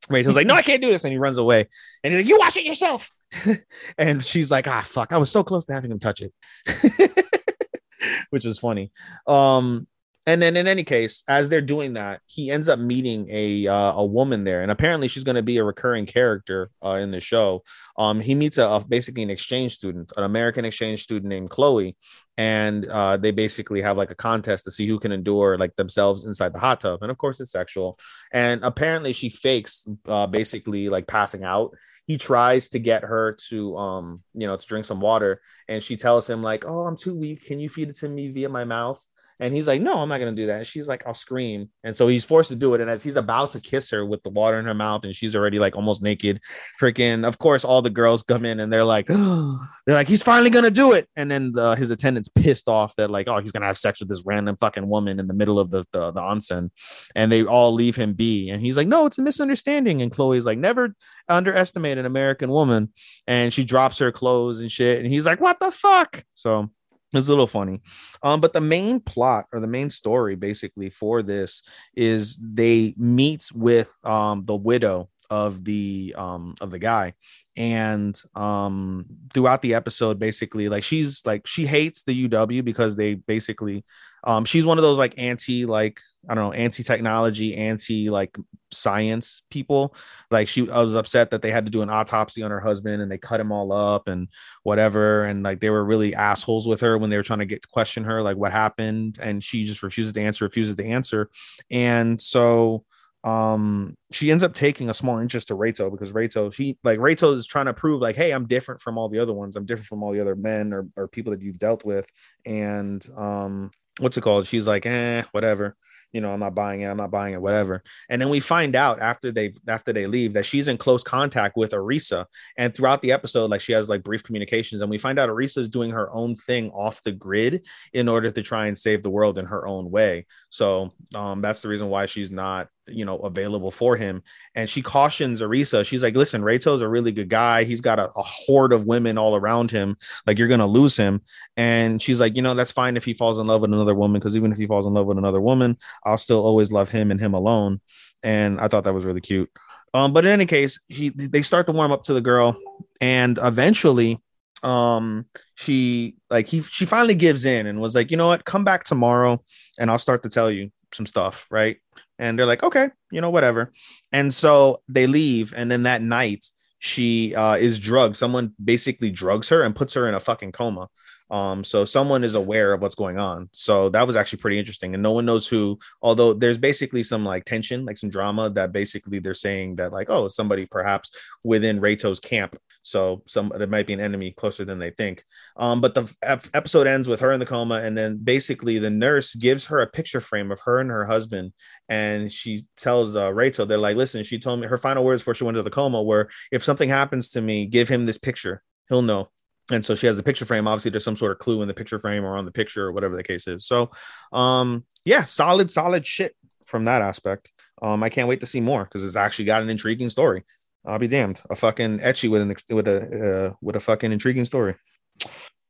Rachel's 0.09 0.35
like, 0.35 0.47
no, 0.47 0.55
I 0.55 0.61
can't 0.61 0.81
do 0.81 0.89
this. 0.89 1.03
And 1.03 1.11
he 1.11 1.17
runs 1.17 1.37
away. 1.37 1.67
And 2.03 2.13
he's 2.13 2.21
like, 2.21 2.29
you 2.29 2.39
wash 2.39 2.57
it 2.57 2.65
yourself. 2.65 3.11
and 3.97 4.23
she's 4.23 4.51
like, 4.51 4.67
ah, 4.67 4.81
fuck. 4.85 5.11
I 5.11 5.17
was 5.17 5.31
so 5.31 5.43
close 5.43 5.65
to 5.65 5.73
having 5.73 5.91
him 5.91 5.99
touch 5.99 6.21
it. 6.21 6.33
Which 8.29 8.45
was 8.45 8.59
funny. 8.59 8.91
Um, 9.27 9.87
and 10.27 10.39
then 10.39 10.55
in 10.55 10.67
any 10.67 10.83
case, 10.83 11.23
as 11.27 11.49
they're 11.49 11.61
doing 11.61 11.93
that, 11.93 12.21
he 12.27 12.51
ends 12.51 12.69
up 12.69 12.77
meeting 12.77 13.27
a 13.31 13.65
uh, 13.65 13.93
a 13.93 14.05
woman 14.05 14.43
there, 14.43 14.61
and 14.61 14.69
apparently 14.69 15.07
she's 15.07 15.23
going 15.23 15.35
to 15.35 15.41
be 15.41 15.57
a 15.57 15.63
recurring 15.63 16.05
character 16.05 16.69
uh, 16.85 16.95
in 16.95 17.09
the 17.09 17.19
show. 17.19 17.63
Um, 17.97 18.19
he 18.19 18.35
meets 18.35 18.59
a, 18.59 18.65
a, 18.65 18.85
basically 18.87 19.23
an 19.23 19.31
exchange 19.31 19.73
student, 19.73 20.11
an 20.17 20.23
American 20.23 20.63
exchange 20.63 21.01
student 21.01 21.27
named 21.27 21.49
Chloe, 21.49 21.97
and 22.37 22.85
uh, 22.85 23.17
they 23.17 23.31
basically 23.31 23.81
have 23.81 23.97
like 23.97 24.11
a 24.11 24.15
contest 24.15 24.65
to 24.65 24.71
see 24.71 24.87
who 24.87 24.99
can 24.99 25.11
endure 25.11 25.57
like 25.57 25.75
themselves 25.75 26.23
inside 26.25 26.53
the 26.53 26.59
hot 26.59 26.81
tub, 26.81 27.01
and 27.01 27.09
of 27.09 27.17
course 27.17 27.39
it's 27.39 27.51
sexual. 27.51 27.97
And 28.31 28.63
apparently 28.63 29.13
she 29.13 29.29
fakes 29.29 29.87
uh, 30.07 30.27
basically 30.27 30.89
like 30.89 31.07
passing 31.07 31.43
out. 31.43 31.71
He 32.05 32.19
tries 32.19 32.69
to 32.69 32.79
get 32.79 33.03
her 33.03 33.37
to 33.49 33.75
um 33.75 34.21
you 34.35 34.45
know 34.45 34.55
to 34.55 34.67
drink 34.67 34.85
some 34.85 35.01
water, 35.01 35.41
and 35.67 35.81
she 35.81 35.97
tells 35.97 36.29
him 36.29 36.43
like, 36.43 36.63
"Oh, 36.63 36.81
I'm 36.81 36.97
too 36.97 37.15
weak. 37.15 37.45
Can 37.45 37.59
you 37.59 37.69
feed 37.69 37.89
it 37.89 37.95
to 37.97 38.09
me 38.09 38.29
via 38.29 38.47
my 38.47 38.65
mouth?" 38.65 39.03
And 39.41 39.55
he's 39.55 39.67
like, 39.67 39.81
No, 39.81 39.97
I'm 39.97 40.07
not 40.07 40.19
going 40.19 40.33
to 40.33 40.41
do 40.41 40.45
that. 40.47 40.57
And 40.59 40.67
she's 40.67 40.87
like, 40.87 41.03
I'll 41.07 41.15
scream. 41.15 41.71
And 41.83 41.95
so 41.95 42.07
he's 42.07 42.23
forced 42.23 42.49
to 42.51 42.55
do 42.55 42.75
it. 42.75 42.81
And 42.81 42.89
as 42.89 43.03
he's 43.03 43.15
about 43.15 43.51
to 43.53 43.59
kiss 43.59 43.89
her 43.89 44.05
with 44.05 44.21
the 44.21 44.29
water 44.29 44.59
in 44.59 44.65
her 44.65 44.75
mouth 44.75 45.03
and 45.03 45.15
she's 45.15 45.35
already 45.35 45.57
like 45.57 45.75
almost 45.75 46.03
naked, 46.03 46.39
freaking, 46.79 47.27
of 47.27 47.39
course, 47.39 47.65
all 47.65 47.81
the 47.81 47.89
girls 47.89 48.21
come 48.21 48.45
in 48.45 48.59
and 48.59 48.71
they're 48.71 48.85
like, 48.85 49.07
They're 49.87 49.95
like, 49.95 50.07
He's 50.07 50.21
finally 50.21 50.51
going 50.51 50.63
to 50.63 50.71
do 50.71 50.93
it. 50.93 51.09
And 51.15 51.29
then 51.29 51.53
the, 51.53 51.73
his 51.73 51.89
attendant's 51.89 52.29
pissed 52.29 52.67
off 52.67 52.95
that, 52.95 53.09
like, 53.09 53.27
oh, 53.27 53.39
he's 53.39 53.51
going 53.51 53.61
to 53.61 53.67
have 53.67 53.79
sex 53.79 53.99
with 53.99 54.09
this 54.09 54.21
random 54.25 54.57
fucking 54.59 54.87
woman 54.87 55.19
in 55.19 55.27
the 55.27 55.33
middle 55.33 55.57
of 55.57 55.71
the, 55.71 55.85
the, 55.91 56.11
the 56.11 56.21
onsen. 56.21 56.69
And 57.15 57.31
they 57.31 57.43
all 57.43 57.73
leave 57.73 57.95
him 57.95 58.13
be. 58.13 58.51
And 58.51 58.61
he's 58.61 58.77
like, 58.77 58.87
No, 58.87 59.07
it's 59.07 59.17
a 59.17 59.23
misunderstanding. 59.23 60.03
And 60.03 60.11
Chloe's 60.11 60.45
like, 60.45 60.59
Never 60.59 60.93
underestimate 61.27 61.97
an 61.97 62.05
American 62.05 62.51
woman. 62.51 62.93
And 63.25 63.51
she 63.51 63.63
drops 63.63 63.97
her 63.97 64.11
clothes 64.11 64.59
and 64.59 64.71
shit. 64.71 65.03
And 65.03 65.11
he's 65.11 65.25
like, 65.25 65.41
What 65.41 65.59
the 65.59 65.71
fuck? 65.71 66.23
So 66.35 66.69
it's 67.13 67.27
a 67.27 67.31
little 67.31 67.47
funny. 67.47 67.81
Um, 68.23 68.41
but 68.41 68.53
the 68.53 68.61
main 68.61 68.99
plot 68.99 69.45
or 69.51 69.59
the 69.59 69.67
main 69.67 69.89
story 69.89 70.35
basically 70.35 70.89
for 70.89 71.21
this 71.21 71.61
is 71.95 72.39
they 72.41 72.93
meet 72.97 73.49
with 73.53 73.93
um 74.03 74.45
the 74.45 74.55
widow 74.55 75.09
of 75.31 75.63
the 75.63 76.13
um 76.17 76.53
of 76.61 76.69
the 76.69 76.77
guy. 76.77 77.13
And 77.55 78.19
um 78.35 79.05
throughout 79.33 79.61
the 79.61 79.73
episode 79.73 80.19
basically 80.19 80.69
like 80.69 80.83
she's 80.83 81.25
like 81.25 81.47
she 81.47 81.65
hates 81.65 82.03
the 82.03 82.27
uw 82.27 82.63
because 82.63 82.95
they 82.95 83.15
basically 83.15 83.83
um 84.25 84.45
she's 84.45 84.65
one 84.65 84.77
of 84.77 84.83
those 84.83 84.97
like 84.97 85.15
anti 85.17 85.65
like 85.65 85.99
i 86.29 86.35
don't 86.35 86.43
know 86.43 86.53
anti 86.53 86.83
technology 86.83 87.55
anti 87.55 88.09
like 88.09 88.37
science 88.73 89.43
people. 89.49 89.95
Like 90.29 90.47
she 90.47 90.69
I 90.69 90.81
was 90.83 90.95
upset 90.95 91.31
that 91.31 91.41
they 91.41 91.51
had 91.51 91.65
to 91.65 91.71
do 91.71 91.81
an 91.81 91.89
autopsy 91.89 92.41
on 92.41 92.51
her 92.51 92.59
husband 92.59 93.01
and 93.01 93.11
they 93.11 93.17
cut 93.17 93.39
him 93.39 93.51
all 93.51 93.71
up 93.71 94.07
and 94.07 94.27
whatever. 94.63 95.23
And 95.23 95.43
like 95.43 95.59
they 95.59 95.69
were 95.69 95.83
really 95.83 96.15
assholes 96.15 96.67
with 96.67 96.81
her 96.81 96.97
when 96.97 97.09
they 97.09 97.17
were 97.17 97.23
trying 97.23 97.39
to 97.39 97.45
get 97.45 97.69
question 97.69 98.03
her 98.05 98.21
like 98.21 98.37
what 98.37 98.51
happened. 98.51 99.17
And 99.21 99.43
she 99.43 99.65
just 99.65 99.83
refuses 99.83 100.13
to 100.13 100.21
answer 100.21 100.45
refuses 100.45 100.75
to 100.75 100.85
answer. 100.85 101.29
And 101.69 102.19
so 102.19 102.85
um 103.23 103.95
she 104.11 104.31
ends 104.31 104.43
up 104.43 104.53
taking 104.53 104.89
a 104.89 104.93
small 104.93 105.19
interest 105.19 105.49
to 105.49 105.55
Reito 105.55 105.91
because 105.91 106.11
Reito 106.11 106.51
she 106.51 106.77
like 106.83 106.97
Reito 106.97 107.35
is 107.35 107.45
trying 107.45 107.67
to 107.67 107.73
prove 107.73 108.01
like 108.01 108.15
hey 108.15 108.31
I'm 108.31 108.47
different 108.47 108.81
from 108.81 108.97
all 108.97 109.09
the 109.09 109.19
other 109.19 109.33
ones. 109.33 109.55
I'm 109.55 109.65
different 109.65 109.87
from 109.87 110.01
all 110.03 110.11
the 110.11 110.21
other 110.21 110.35
men 110.35 110.73
or, 110.73 110.87
or 110.95 111.07
people 111.07 111.31
that 111.31 111.41
you've 111.41 111.59
dealt 111.59 111.85
with. 111.85 112.09
And 112.45 113.05
um 113.15 113.71
what's 113.99 114.17
it 114.17 114.21
called? 114.21 114.47
She's 114.47 114.67
like 114.67 114.85
eh 114.85 115.23
whatever. 115.31 115.75
You 116.11 116.19
know, 116.19 116.33
I'm 116.33 116.41
not 116.41 116.55
buying 116.55 116.81
it, 116.81 116.87
I'm 116.87 116.97
not 116.97 117.11
buying 117.11 117.33
it, 117.33 117.41
whatever. 117.41 117.83
And 118.09 118.21
then 118.21 118.29
we 118.29 118.41
find 118.41 118.75
out 118.75 118.99
after 118.99 119.31
they 119.31 119.53
after 119.67 119.93
they 119.93 120.07
leave 120.07 120.33
that 120.33 120.45
she's 120.45 120.67
in 120.67 120.77
close 120.77 121.03
contact 121.03 121.55
with 121.55 121.71
Arisa. 121.71 122.25
And 122.57 122.75
throughout 122.75 123.01
the 123.01 123.11
episode, 123.11 123.49
like 123.49 123.61
she 123.61 123.71
has 123.73 123.87
like 123.87 124.03
brief 124.03 124.23
communications, 124.23 124.81
and 124.81 124.89
we 124.91 124.97
find 124.97 125.19
out 125.19 125.29
Arisa 125.29 125.59
is 125.59 125.69
doing 125.69 125.91
her 125.91 126.11
own 126.11 126.35
thing 126.35 126.69
off 126.71 127.01
the 127.03 127.11
grid 127.13 127.65
in 127.93 128.09
order 128.09 128.29
to 128.29 128.41
try 128.41 128.67
and 128.67 128.77
save 128.77 129.03
the 129.03 129.09
world 129.09 129.37
in 129.37 129.45
her 129.45 129.65
own 129.65 129.89
way. 129.89 130.25
So 130.49 130.91
um, 131.15 131.41
that's 131.41 131.61
the 131.61 131.69
reason 131.69 131.87
why 131.87 132.07
she's 132.07 132.31
not 132.31 132.67
you 132.93 133.05
know 133.05 133.17
available 133.19 133.71
for 133.71 133.95
him. 133.95 134.23
And 134.55 134.69
she 134.69 134.81
cautions 134.81 135.41
arisa. 135.41 135.85
She's 135.85 136.03
like 136.03 136.15
listen 136.15 136.41
Reito's 136.41 136.81
a 136.81 136.87
really 136.87 137.11
good 137.11 137.29
guy. 137.29 137.63
He's 137.63 137.81
got 137.81 137.99
a, 137.99 138.09
a, 138.15 138.21
horde 138.21 138.73
of 138.73 138.85
women 138.85 139.17
all 139.17 139.35
around 139.35 139.71
him. 139.71 139.97
Like 140.25 140.37
you're 140.37 140.47
gonna 140.47 140.67
lose 140.67 140.97
him. 140.97 141.21
And 141.57 142.01
she's 142.01 142.19
like 142.19 142.35
you 142.35 142.41
know 142.41 142.53
that's 142.53 142.71
fine 142.71 142.97
if 142.97 143.05
he 143.05 143.13
falls 143.13 143.39
in 143.39 143.47
love 143.47 143.61
with 143.61 143.73
another 143.73 143.95
woman 143.95 144.19
because 144.19 144.35
even 144.35 144.51
if 144.51 144.57
he 144.57 144.67
falls 144.67 144.85
in 144.85 144.93
love 144.93 145.05
with 145.05 145.17
another 145.17 145.41
woman 145.41 145.77
i'll 146.05 146.17
still 146.17 146.43
always 146.45 146.71
love 146.71 146.89
him 146.89 147.11
and 147.11 147.19
him 147.19 147.33
alone. 147.33 147.81
And 148.23 148.59
i 148.59 148.67
thought 148.67 148.83
that 148.83 148.93
was 148.93 149.05
really 149.05 149.21
cute. 149.21 149.49
Um 149.93 150.13
but 150.13 150.25
in 150.25 150.31
any 150.31 150.45
case 150.45 150.79
he 150.87 151.09
they 151.09 151.41
start 151.41 151.65
to 151.67 151.73
warm 151.73 151.91
up 151.91 152.03
to 152.03 152.13
the 152.13 152.21
girl 152.21 152.57
and 152.99 153.39
eventually 153.41 154.19
um 154.63 155.25
she 155.55 156.15
like 156.29 156.47
he 156.47 156.61
she 156.61 156.85
finally 156.85 157.15
gives 157.15 157.45
in 157.45 157.65
and 157.65 157.81
was 157.81 157.95
like 157.95 158.11
you 158.11 158.17
know 158.17 158.27
what? 158.27 158.45
Come 158.45 158.63
back 158.63 158.83
tomorrow 158.83 159.43
and 159.79 159.89
i'll 159.89 159.97
start 159.97 160.23
to 160.23 160.29
tell 160.29 160.51
you 160.51 160.71
some 160.93 161.05
stuff 161.05 161.47
right 161.49 161.77
and 162.21 162.39
they're 162.39 162.45
like 162.45 162.63
okay 162.63 162.87
you 163.11 163.19
know 163.19 163.29
whatever. 163.29 163.73
And 164.13 164.33
so 164.33 164.81
they 164.87 165.07
leave 165.07 165.53
and 165.55 165.69
then 165.69 165.83
that 165.83 166.01
night 166.01 166.45
she 166.79 167.35
uh, 167.35 167.57
is 167.57 167.77
drugged. 167.77 168.15
Someone 168.15 168.53
basically 168.63 169.11
drugs 169.11 169.49
her 169.49 169.61
and 169.61 169.75
puts 169.75 169.93
her 169.93 170.07
in 170.07 170.15
a 170.15 170.19
fucking 170.19 170.53
coma 170.53 170.87
um, 171.31 171.63
so 171.63 171.85
someone 171.85 172.25
is 172.25 172.35
aware 172.35 172.73
of 172.73 172.81
what's 172.81 172.95
going 172.95 173.17
on. 173.17 173.47
So 173.53 173.87
that 173.89 174.05
was 174.05 174.17
actually 174.17 174.39
pretty 174.39 174.59
interesting. 174.59 174.93
And 174.93 175.01
no 175.01 175.13
one 175.13 175.25
knows 175.25 175.47
who, 175.47 175.79
although 176.01 176.33
there's 176.33 176.57
basically 176.57 177.03
some 177.03 177.23
like 177.23 177.45
tension, 177.45 177.85
like 177.85 177.97
some 177.97 178.09
drama 178.09 178.49
that 178.51 178.73
basically 178.73 179.19
they're 179.19 179.33
saying 179.33 179.77
that 179.77 179.93
like, 179.93 180.09
oh, 180.09 180.27
somebody 180.27 180.65
perhaps 180.65 181.15
within 181.41 181.79
Reito's 181.79 182.19
camp. 182.19 182.57
So 182.83 183.23
some 183.27 183.53
there 183.57 183.67
might 183.67 183.87
be 183.87 183.93
an 183.93 184.01
enemy 184.01 184.31
closer 184.31 184.65
than 184.65 184.77
they 184.77 184.89
think. 184.89 185.23
Um, 185.55 185.79
but 185.79 185.93
the 185.93 186.13
ep- 186.21 186.47
episode 186.53 186.85
ends 186.85 187.07
with 187.07 187.21
her 187.21 187.31
in 187.31 187.39
the 187.39 187.45
coma, 187.45 187.75
and 187.75 187.97
then 187.97 188.17
basically 188.17 188.79
the 188.79 188.89
nurse 188.89 189.33
gives 189.33 189.65
her 189.65 189.79
a 189.81 189.87
picture 189.87 190.19
frame 190.19 190.51
of 190.51 190.59
her 190.61 190.79
and 190.79 190.89
her 190.89 191.05
husband, 191.05 191.53
and 191.87 192.31
she 192.31 192.63
tells 192.75 193.15
uh, 193.15 193.31
Rachel, 193.31 193.67
they're 193.67 193.77
like, 193.77 193.97
listen, 193.97 194.23
she 194.23 194.39
told 194.39 194.59
me 194.59 194.67
her 194.67 194.77
final 194.77 195.05
words 195.05 195.21
before 195.21 195.35
she 195.35 195.43
went 195.43 195.57
to 195.57 195.63
the 195.63 195.69
coma 195.69 196.01
were, 196.01 196.29
if 196.51 196.63
something 196.63 196.89
happens 196.89 197.29
to 197.29 197.41
me, 197.41 197.67
give 197.67 197.87
him 197.87 198.05
this 198.05 198.17
picture, 198.17 198.63
he'll 198.89 199.03
know 199.03 199.29
and 199.69 199.85
so 199.85 199.95
she 199.95 200.07
has 200.07 200.17
the 200.17 200.23
picture 200.23 200.45
frame. 200.45 200.67
Obviously 200.67 200.91
there's 200.91 201.03
some 201.03 201.15
sort 201.15 201.31
of 201.31 201.39
clue 201.39 201.61
in 201.61 201.67
the 201.67 201.73
picture 201.73 201.99
frame 201.99 202.23
or 202.23 202.37
on 202.37 202.45
the 202.45 202.51
picture 202.51 202.87
or 202.87 202.91
whatever 202.91 203.15
the 203.15 203.23
case 203.23 203.47
is. 203.47 203.65
So 203.65 203.91
um 204.31 204.85
yeah 205.05 205.23
solid 205.23 205.69
solid 205.69 206.05
shit 206.05 206.35
from 206.65 206.85
that 206.85 207.01
aspect. 207.01 207.51
Um 207.81 208.03
i 208.03 208.09
can't 208.09 208.27
wait 208.27 208.39
to 208.39 208.45
see 208.45 208.61
more 208.61 208.83
because 208.83 209.03
it's 209.03 209.15
actually 209.15 209.45
got 209.45 209.63
an 209.63 209.69
intriguing 209.69 210.09
story. 210.09 210.43
I'll 210.85 210.99
be 210.99 211.07
damned. 211.07 211.41
A 211.49 211.55
fucking 211.55 211.99
ecchi 211.99 212.29
with 212.29 212.41
an 212.41 212.55
with 212.69 212.87
a 212.87 213.49
uh, 213.51 213.55
with 213.61 213.75
a 213.75 213.79
fucking 213.79 214.11
intriguing 214.11 214.45
story. 214.45 214.75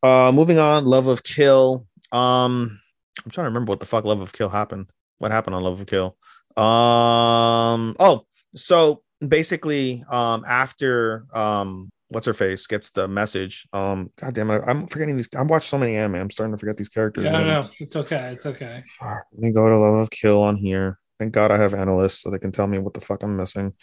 Uh 0.02 0.32
moving 0.32 0.60
on. 0.60 0.86
Love 0.86 1.08
of 1.08 1.24
kill. 1.24 1.88
Um 2.12 2.80
i'm 3.24 3.32
trying 3.32 3.46
to 3.46 3.50
remember 3.50 3.72
what 3.72 3.80
the 3.80 3.86
fuck 3.86 4.06
love 4.06 4.22
of 4.22 4.34
kill 4.34 4.50
happened. 4.50 4.88
What 5.20 5.32
happened 5.32 5.56
on 5.56 5.64
love 5.64 5.80
of 5.80 5.88
kill? 5.88 6.18
Um 6.58 7.96
oh 8.00 8.26
so 8.56 9.04
basically 9.26 10.04
um 10.10 10.44
after 10.48 11.26
um 11.34 11.89
what's 12.12 12.28
her 12.28 12.34
face 12.34 12.68
gets 12.68 12.91
the 12.91 13.07
message. 13.07 13.68
Um, 13.74 14.12
God 14.18 14.34
damn 14.34 14.51
it, 14.51 14.62
I'm 14.68 14.86
forgetting 14.88 15.18
these. 15.18 15.30
I 15.36 15.41
watched 15.43 15.68
so 15.68 15.78
many 15.78 15.95
anime. 15.95 16.16
I'm 16.16 16.30
starting 16.30 16.53
to 16.53 16.59
forget 16.59 16.78
these 16.78 16.89
characters. 16.89 17.26
Yeah, 17.26 17.43
no, 17.43 17.70
it's 17.80 17.95
okay. 17.95 18.34
It's 18.34 18.45
okay. 18.45 18.84
Let 19.01 19.24
me 19.34 19.51
go 19.51 19.70
to 19.70 19.78
Love 19.78 19.95
of 19.95 20.12
Kill 20.12 20.41
on 20.43 20.57
here. 20.57 20.99
Thank 21.20 21.34
God 21.34 21.51
I 21.51 21.57
have 21.57 21.74
AniList 21.74 22.22
so 22.22 22.30
they 22.30 22.39
can 22.39 22.51
tell 22.51 22.68
me 22.68 22.80
what 22.80 22.93
the 22.93 23.01
fuck 23.01 23.24
I'm 23.24 23.38
missing. 23.38 23.74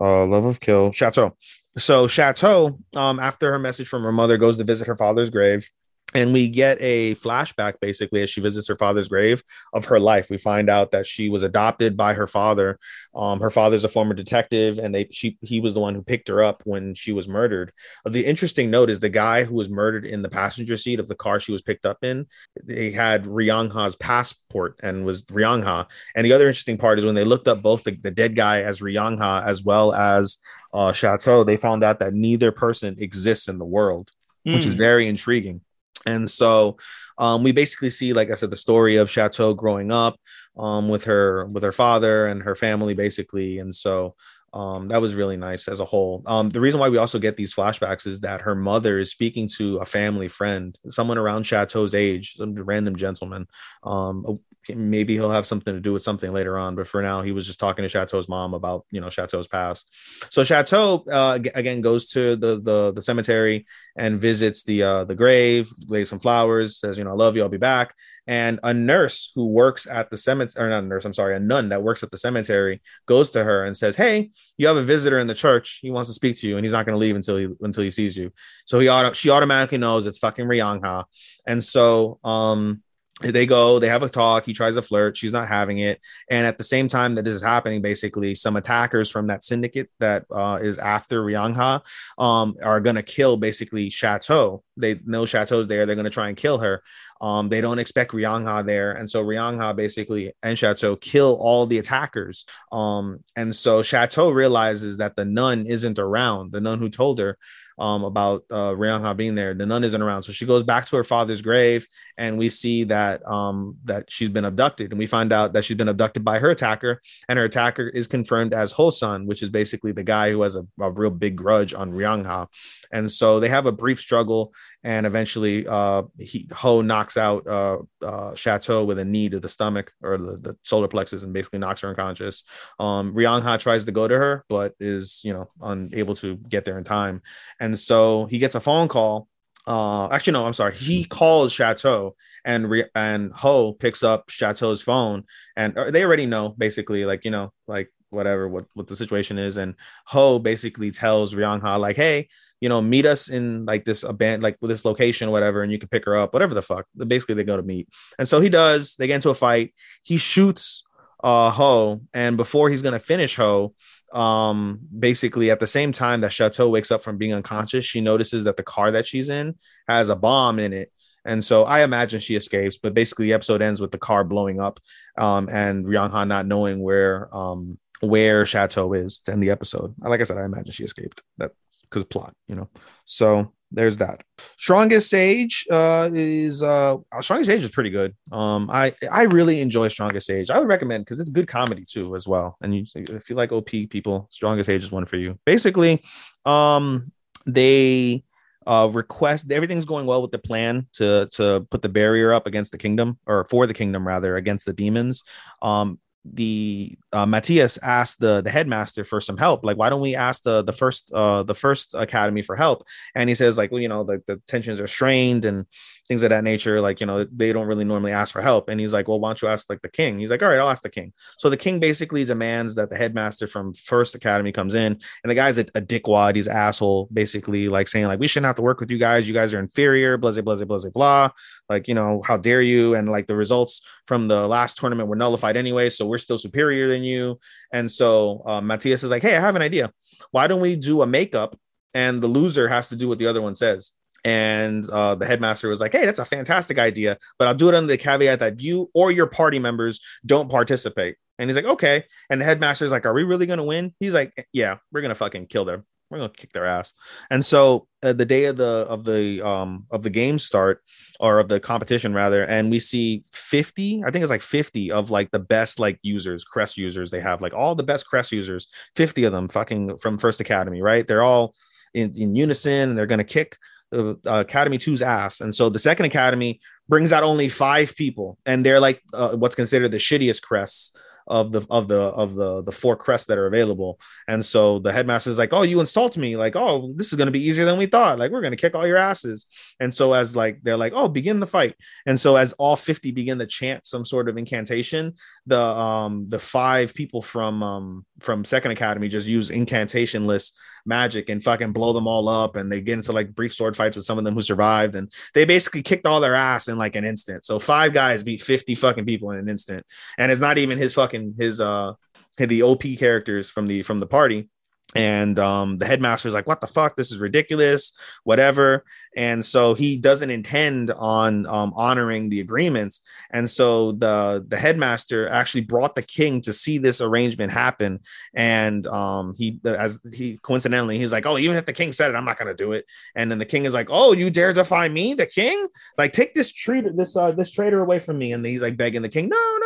Uh, 0.00 0.24
Love 0.26 0.46
of 0.46 0.60
Kill, 0.60 0.92
Chateau. 0.92 1.36
So 1.78 2.06
Chateau, 2.06 2.78
um, 2.94 3.20
after 3.20 3.52
her 3.52 3.58
message 3.58 3.88
from 3.88 4.02
her 4.02 4.12
mother, 4.12 4.38
goes 4.38 4.58
to 4.58 4.64
visit 4.64 4.88
her 4.88 4.96
father's 4.96 5.30
grave 5.30 5.70
and 6.14 6.32
we 6.32 6.48
get 6.48 6.78
a 6.80 7.14
flashback 7.16 7.74
basically 7.80 8.22
as 8.22 8.30
she 8.30 8.40
visits 8.40 8.68
her 8.68 8.76
father's 8.76 9.08
grave 9.08 9.42
of 9.72 9.86
her 9.86 9.98
life. 9.98 10.30
We 10.30 10.38
find 10.38 10.70
out 10.70 10.92
that 10.92 11.06
she 11.06 11.28
was 11.28 11.42
adopted 11.42 11.96
by 11.96 12.14
her 12.14 12.26
father. 12.26 12.78
Um, 13.14 13.40
her 13.40 13.50
father's 13.50 13.84
a 13.84 13.88
former 13.88 14.14
detective 14.14 14.78
and 14.78 14.94
they 14.94 15.08
she 15.10 15.36
he 15.42 15.60
was 15.60 15.74
the 15.74 15.80
one 15.80 15.94
who 15.94 16.02
picked 16.02 16.28
her 16.28 16.42
up 16.42 16.62
when 16.64 16.94
she 16.94 17.12
was 17.12 17.28
murdered. 17.28 17.72
Uh, 18.04 18.10
the 18.10 18.24
interesting 18.24 18.70
note 18.70 18.88
is 18.88 19.00
the 19.00 19.08
guy 19.08 19.44
who 19.44 19.54
was 19.54 19.68
murdered 19.68 20.06
in 20.06 20.22
the 20.22 20.28
passenger 20.28 20.76
seat 20.76 21.00
of 21.00 21.08
the 21.08 21.14
car 21.14 21.40
she 21.40 21.52
was 21.52 21.62
picked 21.62 21.86
up 21.86 21.98
in 22.02 22.26
they 22.62 22.90
had 22.90 23.24
ryangha's 23.24 23.96
passport 23.96 24.78
and 24.82 25.04
was 25.04 25.24
ryangha 25.26 25.86
and 26.14 26.24
the 26.24 26.32
other 26.32 26.46
interesting 26.46 26.78
part 26.78 26.98
is 26.98 27.04
when 27.04 27.14
they 27.14 27.24
looked 27.24 27.48
up 27.48 27.62
both 27.62 27.84
the, 27.84 27.92
the 27.96 28.10
dead 28.10 28.36
guy 28.36 28.62
as 28.62 28.80
ryangha 28.80 29.44
as 29.44 29.62
well 29.62 29.92
as 29.92 30.38
uh, 30.72 30.92
chateau 30.92 31.44
they 31.44 31.56
found 31.56 31.82
out 31.82 31.98
that 31.98 32.14
neither 32.14 32.52
person 32.52 32.96
exists 32.98 33.48
in 33.48 33.58
the 33.58 33.64
world 33.64 34.10
which 34.44 34.66
is 34.66 34.74
hmm. 34.74 34.78
very 34.78 35.08
intriguing 35.08 35.60
and 36.04 36.28
so 36.30 36.76
um, 37.18 37.42
we 37.42 37.52
basically 37.52 37.90
see, 37.90 38.12
like 38.12 38.30
I 38.30 38.34
said, 38.34 38.50
the 38.50 38.56
story 38.56 38.96
of 38.96 39.10
Chateau 39.10 39.54
growing 39.54 39.90
up 39.90 40.20
um, 40.58 40.88
with 40.88 41.04
her 41.04 41.46
with 41.46 41.62
her 41.62 41.72
father 41.72 42.26
and 42.26 42.42
her 42.42 42.54
family, 42.54 42.94
basically. 42.94 43.58
And 43.58 43.74
so 43.74 44.14
um, 44.52 44.86
that 44.88 45.00
was 45.00 45.14
really 45.14 45.36
nice 45.36 45.68
as 45.68 45.80
a 45.80 45.84
whole. 45.84 46.22
Um, 46.26 46.48
the 46.48 46.60
reason 46.60 46.80
why 46.80 46.88
we 46.88 46.98
also 46.98 47.18
get 47.18 47.36
these 47.36 47.54
flashbacks 47.54 48.06
is 48.06 48.20
that 48.20 48.40
her 48.42 48.54
mother 48.54 48.98
is 48.98 49.10
speaking 49.10 49.48
to 49.56 49.78
a 49.78 49.84
family 49.84 50.28
friend, 50.28 50.78
someone 50.88 51.18
around 51.18 51.44
Chateau's 51.44 51.94
age, 51.94 52.36
some 52.36 52.54
random 52.54 52.96
gentleman, 52.96 53.48
um, 53.82 54.38
maybe 54.74 55.14
he'll 55.14 55.30
have 55.30 55.46
something 55.46 55.74
to 55.74 55.80
do 55.80 55.92
with 55.92 56.02
something 56.02 56.32
later 56.32 56.58
on. 56.58 56.74
But 56.74 56.88
for 56.88 57.02
now, 57.02 57.22
he 57.22 57.32
was 57.32 57.46
just 57.46 57.60
talking 57.60 57.82
to 57.82 57.88
Chateau's 57.88 58.28
mom 58.28 58.54
about 58.54 58.86
you 58.90 59.00
know 59.00 59.10
Chateau's 59.10 59.48
past. 59.48 59.88
So 60.30 60.44
Chateau 60.44 61.04
uh, 61.10 61.38
again 61.54 61.80
goes 61.80 62.08
to 62.08 62.36
the, 62.36 62.60
the 62.60 62.92
the 62.92 63.02
cemetery 63.02 63.66
and 63.96 64.20
visits 64.20 64.62
the 64.64 64.82
uh, 64.82 65.04
the 65.04 65.14
grave, 65.14 65.68
lays 65.86 66.08
some 66.08 66.18
flowers, 66.18 66.78
says 66.78 66.98
you 66.98 67.04
know 67.04 67.10
I 67.10 67.14
love 67.14 67.36
you, 67.36 67.42
I'll 67.42 67.48
be 67.48 67.56
back. 67.56 67.94
And 68.26 68.58
a 68.64 68.74
nurse 68.74 69.30
who 69.34 69.46
works 69.46 69.86
at 69.86 70.10
the 70.10 70.16
cemetery, 70.16 70.66
or 70.66 70.68
not 70.68 70.82
a 70.82 70.86
nurse, 70.86 71.04
I'm 71.04 71.12
sorry, 71.12 71.36
a 71.36 71.38
nun 71.38 71.68
that 71.68 71.82
works 71.82 72.02
at 72.02 72.10
the 72.10 72.18
cemetery 72.18 72.82
goes 73.06 73.30
to 73.32 73.44
her 73.44 73.64
and 73.64 73.76
says, 73.76 73.96
"Hey, 73.96 74.30
you 74.56 74.66
have 74.66 74.76
a 74.76 74.82
visitor 74.82 75.18
in 75.18 75.28
the 75.28 75.34
church. 75.34 75.78
He 75.80 75.90
wants 75.90 76.08
to 76.08 76.14
speak 76.14 76.36
to 76.38 76.48
you, 76.48 76.56
and 76.56 76.64
he's 76.64 76.72
not 76.72 76.86
going 76.86 76.94
to 76.94 77.00
leave 77.00 77.16
until 77.16 77.36
he 77.36 77.48
until 77.60 77.84
he 77.84 77.90
sees 77.90 78.16
you." 78.16 78.32
So 78.64 78.80
he 78.80 78.88
auto- 78.88 79.12
she 79.12 79.30
automatically 79.30 79.78
knows 79.78 80.06
it's 80.06 80.18
fucking 80.18 80.46
Ryangha, 80.46 81.04
and 81.46 81.62
so 81.62 82.18
um 82.24 82.82
they 83.22 83.46
go 83.46 83.78
they 83.78 83.88
have 83.88 84.02
a 84.02 84.08
talk 84.10 84.44
he 84.44 84.52
tries 84.52 84.74
to 84.74 84.82
flirt 84.82 85.16
she's 85.16 85.32
not 85.32 85.48
having 85.48 85.78
it. 85.78 86.00
And 86.30 86.46
at 86.46 86.58
the 86.58 86.64
same 86.64 86.86
time 86.86 87.14
that 87.14 87.24
this 87.24 87.34
is 87.34 87.42
happening 87.42 87.80
basically 87.80 88.34
some 88.34 88.56
attackers 88.56 89.10
from 89.10 89.28
that 89.28 89.42
syndicate 89.42 89.88
that 90.00 90.26
uh, 90.30 90.58
is 90.60 90.76
after 90.76 91.22
Ryangha 91.22 91.80
um, 92.18 92.56
are 92.62 92.80
going 92.80 92.96
to 92.96 93.02
kill 93.02 93.38
basically 93.38 93.88
chateau. 93.88 94.62
They 94.76 95.00
know 95.06 95.24
chateau's 95.24 95.66
there 95.66 95.86
they're 95.86 95.94
going 95.94 96.04
to 96.04 96.10
try 96.10 96.28
and 96.28 96.36
kill 96.36 96.58
her. 96.58 96.82
Um, 97.22 97.48
they 97.48 97.62
don't 97.62 97.78
expect 97.78 98.12
Ryangha 98.12 98.66
there. 98.66 98.92
And 98.92 99.08
so 99.08 99.24
Ryangha 99.24 99.74
basically 99.74 100.34
and 100.42 100.58
chateau 100.58 100.96
kill 100.96 101.38
all 101.40 101.64
the 101.64 101.78
attackers. 101.78 102.44
Um, 102.70 103.24
and 103.34 103.56
so 103.56 103.82
chateau 103.82 104.30
realizes 104.30 104.98
that 104.98 105.16
the 105.16 105.24
nun 105.24 105.66
isn't 105.66 105.98
around 105.98 106.52
the 106.52 106.60
nun 106.60 106.80
who 106.80 106.90
told 106.90 107.18
her 107.18 107.38
um, 107.78 108.04
about 108.04 108.44
uh, 108.50 109.14
being 109.14 109.34
there. 109.34 109.54
The 109.54 109.66
nun 109.66 109.84
isn't 109.84 110.00
around, 110.00 110.22
so 110.22 110.32
she 110.32 110.46
goes 110.46 110.62
back 110.62 110.86
to 110.86 110.96
her 110.96 111.04
father's 111.04 111.42
grave, 111.42 111.86
and 112.16 112.38
we 112.38 112.48
see 112.48 112.84
that 112.84 113.26
um, 113.26 113.76
that 113.84 114.10
she's 114.10 114.28
been 114.28 114.44
abducted, 114.44 114.92
and 114.92 114.98
we 114.98 115.06
find 115.06 115.32
out 115.32 115.52
that 115.52 115.64
she's 115.64 115.76
been 115.76 115.88
abducted 115.88 116.24
by 116.24 116.38
her 116.38 116.50
attacker, 116.50 117.00
and 117.28 117.38
her 117.38 117.44
attacker 117.44 117.88
is 117.88 118.06
confirmed 118.06 118.54
as 118.54 118.72
Hosan, 118.72 119.26
which 119.26 119.42
is 119.42 119.48
basically 119.48 119.92
the 119.92 120.04
guy 120.04 120.30
who 120.30 120.42
has 120.42 120.56
a, 120.56 120.66
a 120.80 120.90
real 120.90 121.10
big 121.10 121.36
grudge 121.36 121.74
on 121.74 121.92
Ryangha, 121.92 122.48
and 122.92 123.10
so 123.10 123.40
they 123.40 123.48
have 123.48 123.66
a 123.66 123.72
brief 123.72 124.00
struggle, 124.00 124.52
and 124.86 125.04
eventually 125.04 125.66
uh, 125.66 126.04
he, 126.16 126.48
Ho 126.52 126.80
knocks 126.80 127.16
out 127.16 127.44
uh, 127.48 127.78
uh, 128.02 128.36
Chateau 128.36 128.84
with 128.84 129.00
a 129.00 129.04
knee 129.04 129.28
to 129.28 129.40
the 129.40 129.48
stomach 129.48 129.90
or 130.00 130.16
the, 130.16 130.36
the 130.36 130.56
solar 130.62 130.86
plexus, 130.86 131.24
and 131.24 131.32
basically 131.32 131.58
knocks 131.58 131.80
her 131.80 131.88
unconscious. 131.88 132.44
Um, 132.78 133.12
tries 133.12 133.84
to 133.84 133.92
go 133.92 134.06
to 134.06 134.16
her, 134.16 134.44
but 134.48 134.74
is 134.78 135.20
you 135.24 135.32
know 135.32 135.50
unable 135.60 136.14
to 136.16 136.36
get 136.36 136.64
there 136.64 136.78
in 136.78 136.84
time. 136.84 137.22
And 137.58 137.76
so 137.76 138.26
he 138.26 138.38
gets 138.38 138.54
a 138.54 138.60
phone 138.60 138.86
call. 138.86 139.26
Uh, 139.66 140.08
actually, 140.10 140.34
no, 140.34 140.46
I'm 140.46 140.54
sorry. 140.54 140.76
He 140.76 141.04
calls 141.04 141.52
Chateau, 141.52 142.14
and 142.44 142.70
re- 142.70 142.88
and 142.94 143.32
Ho 143.32 143.72
picks 143.72 144.04
up 144.04 144.30
Chateau's 144.30 144.82
phone, 144.82 145.24
and 145.56 145.76
they 145.90 146.04
already 146.04 146.26
know 146.26 146.50
basically, 146.50 147.04
like 147.04 147.24
you 147.24 147.32
know, 147.32 147.52
like 147.66 147.90
whatever 148.10 148.48
what 148.48 148.66
what 148.74 148.86
the 148.86 148.96
situation 148.96 149.38
is. 149.38 149.56
And 149.56 149.74
ho 150.06 150.38
basically 150.38 150.90
tells 150.90 151.34
ryangha 151.34 151.78
like 151.78 151.96
hey 151.96 152.28
you 152.60 152.68
know 152.68 152.80
meet 152.80 153.06
us 153.06 153.28
in 153.28 153.64
like 153.66 153.84
this 153.84 154.02
abandoned 154.02 154.42
like 154.42 154.58
this 154.60 154.84
location 154.84 155.30
whatever 155.30 155.62
and 155.62 155.72
you 155.72 155.78
can 155.78 155.88
pick 155.88 156.04
her 156.04 156.16
up 156.16 156.32
whatever 156.32 156.54
the 156.54 156.62
fuck. 156.62 156.86
Basically 156.96 157.34
they 157.34 157.44
go 157.44 157.56
to 157.56 157.62
meet. 157.62 157.88
And 158.18 158.28
so 158.28 158.40
he 158.40 158.48
does 158.48 158.96
they 158.96 159.06
get 159.06 159.16
into 159.16 159.30
a 159.30 159.34
fight. 159.34 159.74
He 160.02 160.16
shoots 160.16 160.84
uh 161.24 161.50
ho 161.50 162.02
and 162.12 162.36
before 162.36 162.68
he's 162.68 162.82
gonna 162.82 162.98
finish 162.98 163.36
ho 163.36 163.74
um 164.12 164.78
basically 164.96 165.50
at 165.50 165.60
the 165.60 165.66
same 165.66 165.90
time 165.90 166.20
that 166.20 166.32
chateau 166.32 166.68
wakes 166.68 166.90
up 166.90 167.02
from 167.02 167.16
being 167.16 167.32
unconscious 167.32 167.84
she 167.84 168.00
notices 168.00 168.44
that 168.44 168.56
the 168.56 168.62
car 168.62 168.90
that 168.90 169.06
she's 169.06 169.28
in 169.28 169.54
has 169.88 170.08
a 170.08 170.16
bomb 170.16 170.58
in 170.58 170.72
it. 170.72 170.92
And 171.24 171.42
so 171.42 171.64
i 171.64 171.82
imagine 171.82 172.20
she 172.20 172.36
escapes 172.36 172.78
but 172.80 172.94
basically 172.94 173.26
the 173.26 173.32
episode 173.32 173.60
ends 173.60 173.80
with 173.80 173.90
the 173.90 173.98
car 173.98 174.22
blowing 174.22 174.60
up 174.60 174.78
um 175.18 175.48
and 175.48 175.84
ryangha 175.84 176.28
not 176.28 176.46
knowing 176.46 176.80
where 176.80 177.34
um 177.34 177.78
where 178.00 178.44
chateau 178.44 178.92
is 178.92 179.20
to 179.20 179.32
end 179.32 179.42
the 179.42 179.50
episode 179.50 179.94
like 179.98 180.20
i 180.20 180.24
said 180.24 180.38
i 180.38 180.44
imagine 180.44 180.72
she 180.72 180.84
escaped 180.84 181.22
that 181.38 181.52
because 181.82 182.04
plot 182.04 182.34
you 182.48 182.54
know 182.54 182.68
so 183.04 183.52
there's 183.72 183.96
that. 183.98 184.22
Strongest 184.58 185.10
Sage 185.10 185.66
uh, 185.70 186.08
is 186.12 186.62
uh, 186.62 186.96
Strongest 187.20 187.48
Sage 187.48 187.64
is 187.64 187.70
pretty 187.70 187.90
good. 187.90 188.14
Um, 188.30 188.70
I 188.70 188.94
I 189.10 189.22
really 189.22 189.60
enjoy 189.60 189.88
Strongest 189.88 190.26
Sage. 190.26 190.50
I 190.50 190.58
would 190.58 190.68
recommend 190.68 191.04
because 191.04 191.20
it's 191.20 191.30
good 191.30 191.48
comedy 191.48 191.84
too 191.84 192.14
as 192.14 192.28
well. 192.28 192.56
And 192.60 192.74
you, 192.74 192.86
if 192.94 193.28
you 193.28 193.36
like 193.36 193.52
OP 193.52 193.68
people, 193.68 194.28
Strongest 194.30 194.66
Sage 194.66 194.84
is 194.84 194.92
one 194.92 195.04
for 195.04 195.16
you. 195.16 195.38
Basically, 195.44 196.02
um, 196.44 197.12
they 197.44 198.22
uh, 198.66 198.88
request 198.92 199.50
everything's 199.50 199.84
going 199.84 200.06
well 200.06 200.22
with 200.22 200.30
the 200.30 200.38
plan 200.38 200.86
to 200.94 201.28
to 201.32 201.66
put 201.70 201.82
the 201.82 201.88
barrier 201.88 202.32
up 202.32 202.46
against 202.46 202.72
the 202.72 202.78
kingdom 202.78 203.18
or 203.26 203.44
for 203.46 203.66
the 203.66 203.74
kingdom 203.74 204.06
rather 204.06 204.36
against 204.36 204.66
the 204.66 204.72
demons. 204.72 205.24
Um, 205.60 205.98
the 206.34 206.96
uh, 207.12 207.26
Matthias 207.26 207.78
asked 207.82 208.20
the 208.20 208.40
the 208.40 208.50
headmaster 208.50 209.04
for 209.04 209.20
some 209.20 209.36
help. 209.36 209.64
Like, 209.64 209.76
why 209.76 209.90
don't 209.90 210.00
we 210.00 210.14
ask 210.14 210.42
the 210.42 210.62
the 210.62 210.72
first 210.72 211.12
uh 211.14 211.42
the 211.42 211.54
first 211.54 211.94
academy 211.94 212.42
for 212.42 212.56
help? 212.56 212.84
And 213.14 213.28
he 213.28 213.34
says, 213.34 213.58
like, 213.58 213.70
well, 213.70 213.80
you 213.80 213.88
know, 213.88 214.04
the, 214.04 214.22
the 214.26 214.40
tensions 214.46 214.80
are 214.80 214.86
strained 214.86 215.44
and 215.44 215.66
things 216.08 216.22
of 216.22 216.30
that 216.30 216.44
nature. 216.44 216.80
Like, 216.80 217.00
you 217.00 217.06
know, 217.06 217.24
they 217.24 217.52
don't 217.52 217.66
really 217.66 217.84
normally 217.84 218.12
ask 218.12 218.32
for 218.32 218.42
help. 218.42 218.68
And 218.68 218.78
he's 218.80 218.92
like, 218.92 219.08
well, 219.08 219.18
why 219.18 219.30
don't 219.30 219.42
you 219.42 219.48
ask 219.48 219.68
like 219.68 219.82
the 219.82 219.88
king? 219.88 220.18
He's 220.18 220.30
like, 220.30 220.42
all 220.42 220.48
right, 220.48 220.58
I'll 220.58 220.70
ask 220.70 220.82
the 220.82 220.88
king. 220.88 221.12
So 221.38 221.50
the 221.50 221.56
king 221.56 221.80
basically 221.80 222.24
demands 222.24 222.74
that 222.76 222.90
the 222.90 222.96
headmaster 222.96 223.46
from 223.46 223.72
first 223.72 224.14
academy 224.14 224.52
comes 224.52 224.74
in, 224.74 224.92
and 224.92 225.30
the 225.30 225.34
guy's 225.34 225.58
a, 225.58 225.66
a 225.74 225.80
dickwad. 225.80 226.36
He's 226.36 226.48
asshole, 226.48 227.08
basically, 227.12 227.68
like 227.68 227.88
saying 227.88 228.06
like 228.06 228.20
we 228.20 228.28
shouldn't 228.28 228.46
have 228.46 228.56
to 228.56 228.62
work 228.62 228.80
with 228.80 228.90
you 228.90 228.98
guys. 228.98 229.28
You 229.28 229.34
guys 229.34 229.54
are 229.54 229.60
inferior. 229.60 230.16
Blah 230.16 230.32
blah 230.32 230.54
blah 230.54 230.64
blah 230.64 230.90
blah. 230.94 231.30
Like, 231.68 231.88
you 231.88 231.94
know, 231.94 232.22
how 232.24 232.36
dare 232.36 232.62
you? 232.62 232.94
And 232.94 233.10
like 233.10 233.26
the 233.26 233.34
results 233.34 233.82
from 234.06 234.28
the 234.28 234.46
last 234.46 234.78
tournament 234.78 235.08
were 235.08 235.16
nullified 235.16 235.56
anyway, 235.56 235.90
so 235.90 236.06
we're 236.06 236.15
still 236.18 236.38
superior 236.38 236.88
than 236.88 237.02
you. 237.02 237.38
And 237.72 237.90
so 237.90 238.42
uh, 238.46 238.60
Matthias 238.60 239.02
is 239.02 239.10
like, 239.10 239.22
hey, 239.22 239.36
I 239.36 239.40
have 239.40 239.56
an 239.56 239.62
idea. 239.62 239.92
Why 240.30 240.46
don't 240.46 240.60
we 240.60 240.76
do 240.76 241.02
a 241.02 241.06
makeup 241.06 241.58
and 241.94 242.22
the 242.22 242.28
loser 242.28 242.68
has 242.68 242.88
to 242.90 242.96
do 242.96 243.08
what 243.08 243.18
the 243.18 243.26
other 243.26 243.42
one 243.42 243.54
says? 243.54 243.92
And 244.24 244.88
uh, 244.90 245.14
the 245.14 245.26
headmaster 245.26 245.68
was 245.68 245.80
like, 245.80 245.92
hey, 245.92 246.04
that's 246.04 246.18
a 246.18 246.24
fantastic 246.24 246.78
idea, 246.78 247.16
but 247.38 247.46
I'll 247.46 247.54
do 247.54 247.68
it 247.68 247.74
under 247.74 247.86
the 247.86 247.96
caveat 247.96 248.40
that 248.40 248.60
you 248.60 248.90
or 248.92 249.12
your 249.12 249.26
party 249.26 249.60
members 249.60 250.00
don't 250.24 250.50
participate. 250.50 251.16
And 251.38 251.48
he's 251.48 251.56
like, 251.56 251.66
okay. 251.66 252.04
And 252.28 252.40
the 252.40 252.44
headmaster's 252.44 252.90
like, 252.90 253.06
are 253.06 253.12
we 253.12 253.22
really 253.22 253.46
going 253.46 253.58
to 253.58 253.64
win? 253.64 253.94
He's 254.00 254.14
like, 254.14 254.48
yeah, 254.52 254.78
we're 254.90 255.02
going 255.02 255.10
to 255.10 255.14
fucking 255.14 255.46
kill 255.46 255.64
them 255.64 255.84
we're 256.10 256.18
gonna 256.18 256.30
kick 256.30 256.52
their 256.52 256.66
ass. 256.66 256.92
And 257.30 257.44
so 257.44 257.88
uh, 258.02 258.12
the 258.12 258.24
day 258.24 258.44
of 258.44 258.56
the 258.56 258.86
of 258.88 259.04
the 259.04 259.44
um 259.46 259.86
of 259.90 260.02
the 260.02 260.10
game 260.10 260.38
start 260.38 260.82
or 261.18 261.38
of 261.38 261.48
the 261.48 261.60
competition 261.60 262.14
rather, 262.14 262.44
and 262.44 262.70
we 262.70 262.78
see 262.78 263.24
50, 263.32 264.02
I 264.06 264.10
think 264.10 264.22
it's 264.22 264.30
like 264.30 264.42
50 264.42 264.92
of 264.92 265.10
like 265.10 265.30
the 265.30 265.38
best 265.38 265.80
like 265.80 265.98
users, 266.02 266.44
crest 266.44 266.76
users 266.76 267.10
they 267.10 267.20
have, 267.20 267.40
like 267.40 267.54
all 267.54 267.74
the 267.74 267.82
best 267.82 268.06
crest 268.06 268.32
users, 268.32 268.68
50 268.94 269.24
of 269.24 269.32
them 269.32 269.48
fucking 269.48 269.98
from 269.98 270.18
First 270.18 270.40
Academy, 270.40 270.82
right? 270.82 271.06
They're 271.06 271.22
all 271.22 271.54
in, 271.94 272.14
in 272.16 272.34
unison 272.34 272.90
and 272.90 272.98
they're 272.98 273.06
gonna 273.06 273.24
kick 273.24 273.56
uh, 273.92 274.14
Academy 274.24 274.78
2's 274.78 275.02
ass. 275.02 275.40
And 275.40 275.54
so 275.54 275.68
the 275.68 275.78
second 275.78 276.06
Academy 276.06 276.60
brings 276.88 277.12
out 277.12 277.22
only 277.22 277.48
five 277.48 277.94
people, 277.96 278.38
and 278.46 278.64
they're 278.64 278.80
like 278.80 279.02
uh, 279.12 279.36
what's 279.36 279.54
considered 279.54 279.90
the 279.90 279.98
shittiest 279.98 280.42
crests 280.42 280.96
of 281.26 281.52
the 281.52 281.66
of 281.70 281.88
the 281.88 282.00
of 282.00 282.34
the 282.34 282.62
the 282.62 282.72
four 282.72 282.96
crests 282.96 283.26
that 283.26 283.38
are 283.38 283.46
available. 283.46 284.00
And 284.28 284.44
so 284.44 284.78
the 284.78 284.92
headmaster 284.92 285.30
is 285.30 285.38
like, 285.38 285.52
"Oh, 285.52 285.62
you 285.62 285.80
insult 285.80 286.16
me! 286.16 286.36
Like, 286.36 286.56
oh, 286.56 286.92
this 286.96 287.12
is 287.12 287.18
gonna 287.18 287.30
be 287.30 287.44
easier 287.46 287.64
than 287.64 287.78
we 287.78 287.86
thought. 287.86 288.18
Like, 288.18 288.30
we're 288.30 288.42
gonna 288.42 288.56
kick 288.56 288.74
all 288.74 288.86
your 288.86 288.96
asses." 288.96 289.46
And 289.80 289.92
so 289.92 290.12
as 290.12 290.36
like 290.36 290.60
they're 290.62 290.76
like, 290.76 290.92
"Oh, 290.94 291.08
begin 291.08 291.40
the 291.40 291.46
fight." 291.46 291.74
And 292.06 292.18
so 292.18 292.36
as 292.36 292.52
all 292.54 292.76
fifty 292.76 293.10
begin 293.10 293.38
to 293.38 293.46
chant 293.46 293.86
some 293.86 294.04
sort 294.04 294.28
of 294.28 294.36
incantation, 294.36 295.14
the 295.46 295.60
um 295.60 296.26
the 296.28 296.38
five 296.38 296.94
people 296.94 297.22
from 297.22 297.62
um 297.62 298.06
from 298.20 298.44
Second 298.44 298.72
Academy 298.72 299.08
just 299.08 299.26
use 299.26 299.50
incantation 299.50 300.26
lists 300.26 300.56
magic 300.86 301.28
and 301.28 301.42
fucking 301.42 301.72
blow 301.72 301.92
them 301.92 302.06
all 302.06 302.28
up 302.28 302.56
and 302.56 302.70
they 302.70 302.80
get 302.80 302.94
into 302.94 303.12
like 303.12 303.34
brief 303.34 303.54
sword 303.54 303.76
fights 303.76 303.96
with 303.96 304.04
some 304.04 304.18
of 304.18 304.24
them 304.24 304.34
who 304.34 304.42
survived 304.42 304.94
and 304.94 305.12
they 305.34 305.44
basically 305.44 305.82
kicked 305.82 306.06
all 306.06 306.20
their 306.20 306.34
ass 306.34 306.68
in 306.68 306.78
like 306.78 306.96
an 306.96 307.04
instant. 307.04 307.44
So 307.44 307.58
five 307.58 307.92
guys 307.92 308.22
beat 308.22 308.42
50 308.42 308.74
fucking 308.74 309.06
people 309.06 309.30
in 309.30 309.38
an 309.38 309.48
instant. 309.48 309.84
And 310.18 310.30
it's 310.30 310.40
not 310.40 310.58
even 310.58 310.78
his 310.78 310.94
fucking 310.94 311.34
his 311.38 311.60
uh 311.60 311.94
the 312.38 312.62
op 312.62 312.82
characters 312.98 313.48
from 313.48 313.66
the 313.66 313.82
from 313.82 313.98
the 313.98 314.06
party 314.06 314.48
and 314.94 315.38
um, 315.38 315.78
the 315.78 315.86
headmaster 315.86 316.28
is 316.28 316.34
like 316.34 316.46
what 316.46 316.60
the 316.60 316.66
fuck? 316.66 316.96
This 316.96 317.10
is 317.10 317.18
ridiculous 317.18 317.92
whatever. 318.24 318.84
And 319.16 319.42
so 319.44 319.74
he 319.74 319.96
doesn't 319.96 320.30
intend 320.30 320.90
on 320.90 321.46
um, 321.46 321.72
honoring 321.74 322.28
the 322.28 322.40
agreements. 322.40 323.00
And 323.30 323.50
so 323.50 323.92
the 323.92 324.44
the 324.46 324.56
headmaster 324.56 325.28
actually 325.28 325.62
brought 325.62 325.96
the 325.96 326.02
king 326.02 326.40
to 326.42 326.52
see 326.52 326.78
this 326.78 327.00
arrangement 327.00 327.52
happen. 327.52 328.00
And 328.34 328.86
um, 328.86 329.34
he 329.36 329.58
as 329.64 330.00
he 330.12 330.38
coincidentally 330.42 330.98
he's 330.98 331.12
like 331.12 331.26
oh 331.26 331.38
even 331.38 331.56
if 331.56 331.66
the 331.66 331.72
king 331.72 331.92
said 331.92 332.10
it 332.10 332.14
i'm 332.14 332.24
not 332.24 332.38
going 332.38 332.54
to 332.54 332.64
do 332.64 332.72
it. 332.72 332.86
And 333.14 333.30
then 333.30 333.38
the 333.38 333.44
king 333.44 333.64
is 333.64 333.74
like 333.74 333.88
oh 333.90 334.12
you 334.12 334.30
dare 334.30 334.52
defy 334.52 334.88
me 334.88 335.14
the 335.14 335.26
king? 335.26 335.66
Like 335.98 336.12
take 336.12 336.32
this 336.32 336.52
traitor 336.52 336.92
this 336.94 337.16
uh 337.16 337.32
this 337.32 337.50
traitor 337.50 337.80
away 337.80 337.98
from 337.98 338.18
me. 338.18 338.32
And 338.32 338.46
he's 338.46 338.62
like 338.62 338.76
begging 338.76 339.02
the 339.02 339.08
king 339.08 339.28
no 339.28 339.58
no 339.60 339.65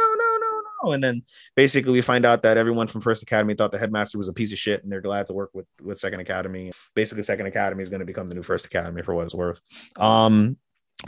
and 0.83 1.03
then 1.03 1.22
basically 1.57 1.93
we 1.93 2.03
find 2.03 2.26
out 2.26 2.43
that 2.43 2.57
everyone 2.57 2.87
from 2.87 3.01
First 3.01 3.22
Academy 3.22 3.55
thought 3.55 3.72
the 3.72 3.78
headmaster 3.78 4.18
was 4.18 4.28
a 4.28 4.33
piece 4.33 4.53
of 4.53 4.59
shit, 4.59 4.83
and 4.83 4.91
they're 4.91 5.01
glad 5.01 5.26
to 5.26 5.33
work 5.33 5.51
with 5.53 5.66
with 5.83 5.99
Second 5.99 6.20
Academy. 6.20 6.72
Basically, 6.95 7.22
Second 7.22 7.47
Academy 7.47 7.83
is 7.83 7.91
going 7.91 8.01
to 8.01 8.07
become 8.07 8.28
the 8.28 8.35
new 8.35 8.43
First 8.43 8.66
Academy 8.66 9.03
for 9.03 9.14
what 9.14 9.26
it's 9.26 9.35
worth. 9.35 9.61
Um, 9.97 10.57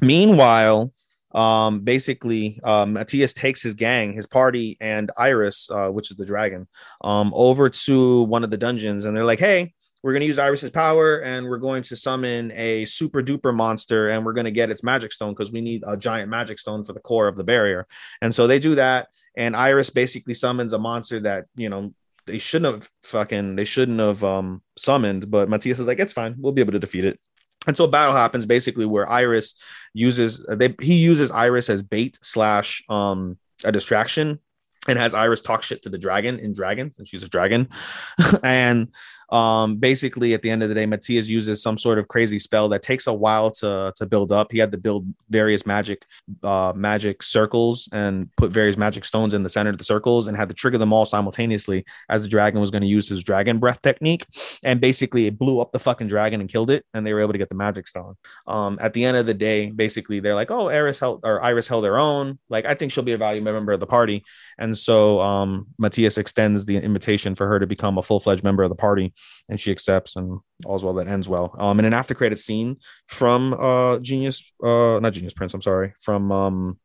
meanwhile, 0.00 0.92
um, 1.34 1.80
basically, 1.80 2.60
um, 2.62 2.94
Matthias 2.94 3.32
takes 3.32 3.62
his 3.62 3.74
gang, 3.74 4.12
his 4.12 4.26
party, 4.26 4.76
and 4.80 5.10
Iris, 5.16 5.70
uh, 5.70 5.88
which 5.88 6.10
is 6.10 6.16
the 6.16 6.26
dragon, 6.26 6.68
um, 7.02 7.32
over 7.34 7.70
to 7.70 8.22
one 8.24 8.44
of 8.44 8.50
the 8.50 8.58
dungeons, 8.58 9.04
and 9.04 9.16
they're 9.16 9.24
like, 9.24 9.40
"Hey, 9.40 9.74
we're 10.02 10.12
going 10.12 10.20
to 10.20 10.26
use 10.26 10.38
Iris's 10.38 10.70
power 10.70 11.18
and 11.20 11.46
we're 11.46 11.58
going 11.58 11.82
to 11.84 11.96
summon 11.96 12.50
a 12.52 12.84
super 12.86 13.22
duper 13.22 13.54
monster 13.54 14.10
and 14.10 14.24
we're 14.24 14.32
going 14.32 14.46
to 14.46 14.50
get 14.50 14.70
its 14.70 14.82
magic 14.82 15.12
stone 15.12 15.30
because 15.30 15.52
we 15.52 15.60
need 15.60 15.84
a 15.86 15.96
giant 15.96 16.28
magic 16.28 16.58
stone 16.58 16.84
for 16.84 16.92
the 16.92 17.00
core 17.00 17.28
of 17.28 17.36
the 17.36 17.44
barrier. 17.44 17.86
And 18.20 18.34
so 18.34 18.46
they 18.46 18.58
do 18.58 18.74
that. 18.74 19.08
And 19.36 19.54
Iris 19.54 19.90
basically 19.90 20.34
summons 20.34 20.72
a 20.72 20.78
monster 20.78 21.20
that, 21.20 21.46
you 21.54 21.68
know, 21.68 21.94
they 22.26 22.38
shouldn't 22.38 22.74
have 22.74 22.90
fucking, 23.04 23.56
they 23.56 23.64
shouldn't 23.64 24.00
have 24.00 24.24
um, 24.24 24.62
summoned. 24.76 25.30
But 25.30 25.48
Matthias 25.48 25.78
is 25.78 25.86
like, 25.86 26.00
it's 26.00 26.12
fine. 26.12 26.34
We'll 26.38 26.52
be 26.52 26.62
able 26.62 26.72
to 26.72 26.78
defeat 26.78 27.04
it. 27.04 27.20
And 27.66 27.76
so 27.76 27.84
a 27.84 27.88
battle 27.88 28.14
happens 28.14 28.44
basically 28.44 28.86
where 28.86 29.08
Iris 29.08 29.54
uses, 29.94 30.44
they, 30.48 30.74
he 30.80 30.96
uses 30.96 31.30
Iris 31.30 31.70
as 31.70 31.82
bait 31.82 32.18
slash 32.20 32.82
um, 32.88 33.38
a 33.62 33.70
distraction 33.70 34.40
and 34.88 34.98
has 34.98 35.14
Iris 35.14 35.42
talk 35.42 35.62
shit 35.62 35.82
to 35.82 35.88
the 35.88 35.98
dragon 35.98 36.38
in 36.38 36.54
dragons, 36.54 36.98
and 36.98 37.06
she's 37.06 37.22
a 37.22 37.28
dragon. 37.28 37.68
and 38.42 38.88
um, 39.32 39.76
basically, 39.76 40.34
at 40.34 40.42
the 40.42 40.50
end 40.50 40.62
of 40.62 40.68
the 40.68 40.74
day, 40.74 40.84
Matthias 40.84 41.26
uses 41.26 41.62
some 41.62 41.78
sort 41.78 41.98
of 41.98 42.06
crazy 42.06 42.38
spell 42.38 42.68
that 42.68 42.82
takes 42.82 43.06
a 43.06 43.14
while 43.14 43.50
to 43.52 43.90
to 43.96 44.04
build 44.04 44.30
up. 44.30 44.52
He 44.52 44.58
had 44.58 44.70
to 44.72 44.78
build 44.78 45.06
various 45.30 45.64
magic 45.64 46.04
uh, 46.42 46.74
magic 46.76 47.22
circles 47.22 47.88
and 47.92 48.28
put 48.36 48.52
various 48.52 48.76
magic 48.76 49.06
stones 49.06 49.32
in 49.32 49.42
the 49.42 49.48
center 49.48 49.70
of 49.70 49.78
the 49.78 49.84
circles, 49.84 50.26
and 50.26 50.36
had 50.36 50.50
to 50.50 50.54
trigger 50.54 50.76
them 50.76 50.92
all 50.92 51.06
simultaneously 51.06 51.86
as 52.10 52.22
the 52.22 52.28
dragon 52.28 52.60
was 52.60 52.70
going 52.70 52.82
to 52.82 52.86
use 52.86 53.08
his 53.08 53.22
dragon 53.22 53.58
breath 53.58 53.80
technique. 53.80 54.26
And 54.62 54.82
basically, 54.82 55.26
it 55.26 55.38
blew 55.38 55.60
up 55.60 55.72
the 55.72 55.78
fucking 55.78 56.08
dragon 56.08 56.42
and 56.42 56.50
killed 56.50 56.70
it, 56.70 56.84
and 56.92 57.06
they 57.06 57.14
were 57.14 57.22
able 57.22 57.32
to 57.32 57.38
get 57.38 57.48
the 57.48 57.54
magic 57.54 57.88
stone. 57.88 58.16
Um, 58.46 58.78
at 58.82 58.92
the 58.92 59.02
end 59.02 59.16
of 59.16 59.24
the 59.24 59.34
day, 59.34 59.70
basically, 59.70 60.20
they're 60.20 60.34
like, 60.34 60.50
"Oh, 60.50 60.68
Iris 60.68 61.00
held 61.00 61.20
or 61.24 61.42
Iris 61.42 61.68
held 61.68 61.84
their 61.84 61.98
own. 61.98 62.38
Like, 62.50 62.66
I 62.66 62.74
think 62.74 62.92
she'll 62.92 63.02
be 63.02 63.12
a 63.12 63.18
valuable 63.18 63.50
member 63.54 63.72
of 63.72 63.80
the 63.80 63.86
party." 63.86 64.24
And 64.58 64.76
so, 64.76 65.22
um, 65.22 65.68
Matthias 65.78 66.18
extends 66.18 66.66
the 66.66 66.76
invitation 66.76 67.34
for 67.34 67.48
her 67.48 67.58
to 67.58 67.66
become 67.66 67.96
a 67.96 68.02
full 68.02 68.20
fledged 68.20 68.44
member 68.44 68.62
of 68.62 68.68
the 68.68 68.76
party 68.76 69.14
and 69.48 69.58
she 69.60 69.70
accepts 69.70 70.16
and 70.16 70.40
all's 70.64 70.84
well 70.84 70.94
that 70.94 71.08
ends 71.08 71.28
well. 71.28 71.54
Um, 71.58 71.78
in 71.78 71.84
an 71.84 71.92
after 71.92 72.14
credit 72.14 72.38
scene 72.38 72.76
from 73.08 73.54
uh 73.54 73.98
Genius, 73.98 74.52
uh, 74.62 74.98
not 75.00 75.12
Genius 75.12 75.34
Prince, 75.34 75.54
I'm 75.54 75.62
sorry, 75.62 75.94
from 76.00 76.32
um 76.32 76.78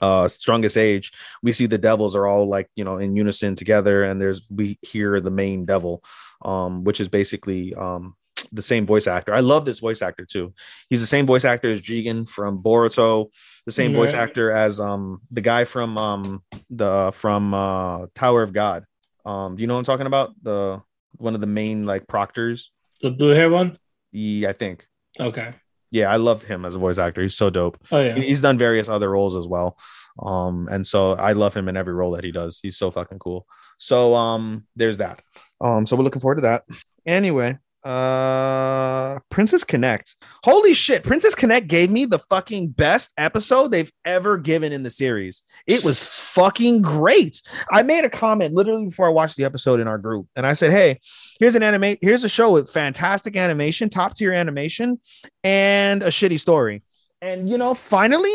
uh 0.00 0.26
strongest 0.26 0.74
sage 0.74 1.12
we 1.42 1.52
see 1.52 1.66
the 1.66 1.76
devils 1.76 2.16
are 2.16 2.26
all 2.26 2.48
like 2.48 2.68
you 2.74 2.84
know 2.84 2.96
in 2.96 3.14
unison 3.14 3.54
together 3.54 4.02
and 4.02 4.18
there's 4.18 4.48
we 4.48 4.78
hear 4.80 5.20
the 5.20 5.30
main 5.30 5.66
devil 5.66 6.02
um 6.42 6.84
which 6.84 7.00
is 7.00 7.08
basically 7.08 7.74
um 7.74 8.14
the 8.52 8.62
same 8.62 8.86
voice 8.86 9.06
actor. 9.06 9.32
I 9.32 9.40
love 9.40 9.64
this 9.64 9.78
voice 9.78 10.02
actor 10.02 10.24
too. 10.24 10.52
He's 10.88 11.00
the 11.00 11.06
same 11.06 11.26
voice 11.26 11.44
actor 11.44 11.70
as 11.70 11.80
Jigen 11.80 12.28
from 12.28 12.62
Boruto, 12.62 13.30
the 13.66 13.72
same 13.72 13.92
voice 13.92 14.14
actor 14.14 14.50
as 14.50 14.80
um 14.80 15.20
the 15.30 15.40
guy 15.40 15.64
from 15.64 15.96
um 15.98 16.42
the 16.68 17.12
from 17.14 17.54
uh 17.54 18.06
Tower 18.14 18.42
of 18.42 18.52
God. 18.52 18.84
Um 19.24 19.56
do 19.56 19.62
you 19.62 19.66
know 19.66 19.74
what 19.74 19.80
I'm 19.80 19.84
talking 19.84 20.06
about? 20.06 20.32
The 20.42 20.82
one 21.16 21.34
of 21.34 21.40
the 21.40 21.46
main 21.46 21.86
like 21.86 22.06
proctors. 22.06 22.72
The 23.02 23.10
blue 23.10 23.30
hair 23.30 23.50
one? 23.50 23.76
Yeah, 24.12 24.50
I 24.50 24.52
think. 24.52 24.86
Okay. 25.18 25.54
Yeah, 25.90 26.10
I 26.10 26.16
love 26.16 26.44
him 26.44 26.64
as 26.64 26.76
a 26.76 26.78
voice 26.78 26.98
actor. 26.98 27.22
He's 27.22 27.36
so 27.36 27.50
dope. 27.50 27.78
Oh 27.90 28.00
yeah. 28.00 28.14
He's 28.14 28.42
done 28.42 28.58
various 28.58 28.88
other 28.88 29.10
roles 29.10 29.34
as 29.34 29.46
well. 29.46 29.76
Um, 30.22 30.68
and 30.70 30.86
so 30.86 31.12
I 31.12 31.32
love 31.32 31.54
him 31.54 31.68
in 31.68 31.76
every 31.76 31.94
role 31.94 32.12
that 32.12 32.24
he 32.24 32.30
does. 32.30 32.60
He's 32.62 32.76
so 32.76 32.90
fucking 32.90 33.18
cool. 33.18 33.46
So 33.78 34.14
um 34.14 34.66
there's 34.76 34.98
that. 34.98 35.22
Um, 35.60 35.86
so 35.86 35.96
we're 35.96 36.04
looking 36.04 36.20
forward 36.20 36.36
to 36.36 36.42
that. 36.42 36.64
Anyway, 37.06 37.58
uh 37.84 39.18
princess 39.30 39.64
connect. 39.64 40.16
Holy 40.44 40.74
shit 40.74 41.02
princess 41.02 41.34
connect 41.34 41.66
gave 41.68 41.90
me 41.90 42.04
the 42.04 42.18
fucking 42.30 42.68
best 42.68 43.12
episode 43.16 43.70
they've 43.70 43.92
ever 44.04 44.36
given 44.36 44.72
in 44.72 44.82
the 44.82 44.90
series. 44.90 45.42
It 45.66 45.84
was 45.84 46.06
fucking 46.34 46.82
great. 46.82 47.40
I 47.70 47.82
made 47.82 48.04
a 48.04 48.10
comment 48.10 48.54
literally 48.54 48.86
before 48.86 49.06
i 49.06 49.10
watched 49.10 49.36
the 49.36 49.44
episode 49.44 49.80
in 49.80 49.88
our 49.88 49.98
group 49.98 50.26
and 50.36 50.46
i 50.46 50.52
said 50.52 50.70
hey 50.72 51.00
here's 51.38 51.54
an 51.54 51.62
anime 51.62 51.96
here's 52.00 52.24
a 52.24 52.28
show 52.28 52.52
with 52.52 52.70
fantastic 52.70 53.36
animation 53.36 53.88
top 53.88 54.14
tier 54.14 54.32
animation 54.32 55.00
and 55.44 56.02
a 56.02 56.08
shitty 56.08 56.38
story. 56.38 56.82
And 57.22 57.48
you 57.48 57.58
know 57.58 57.74
finally 57.74 58.34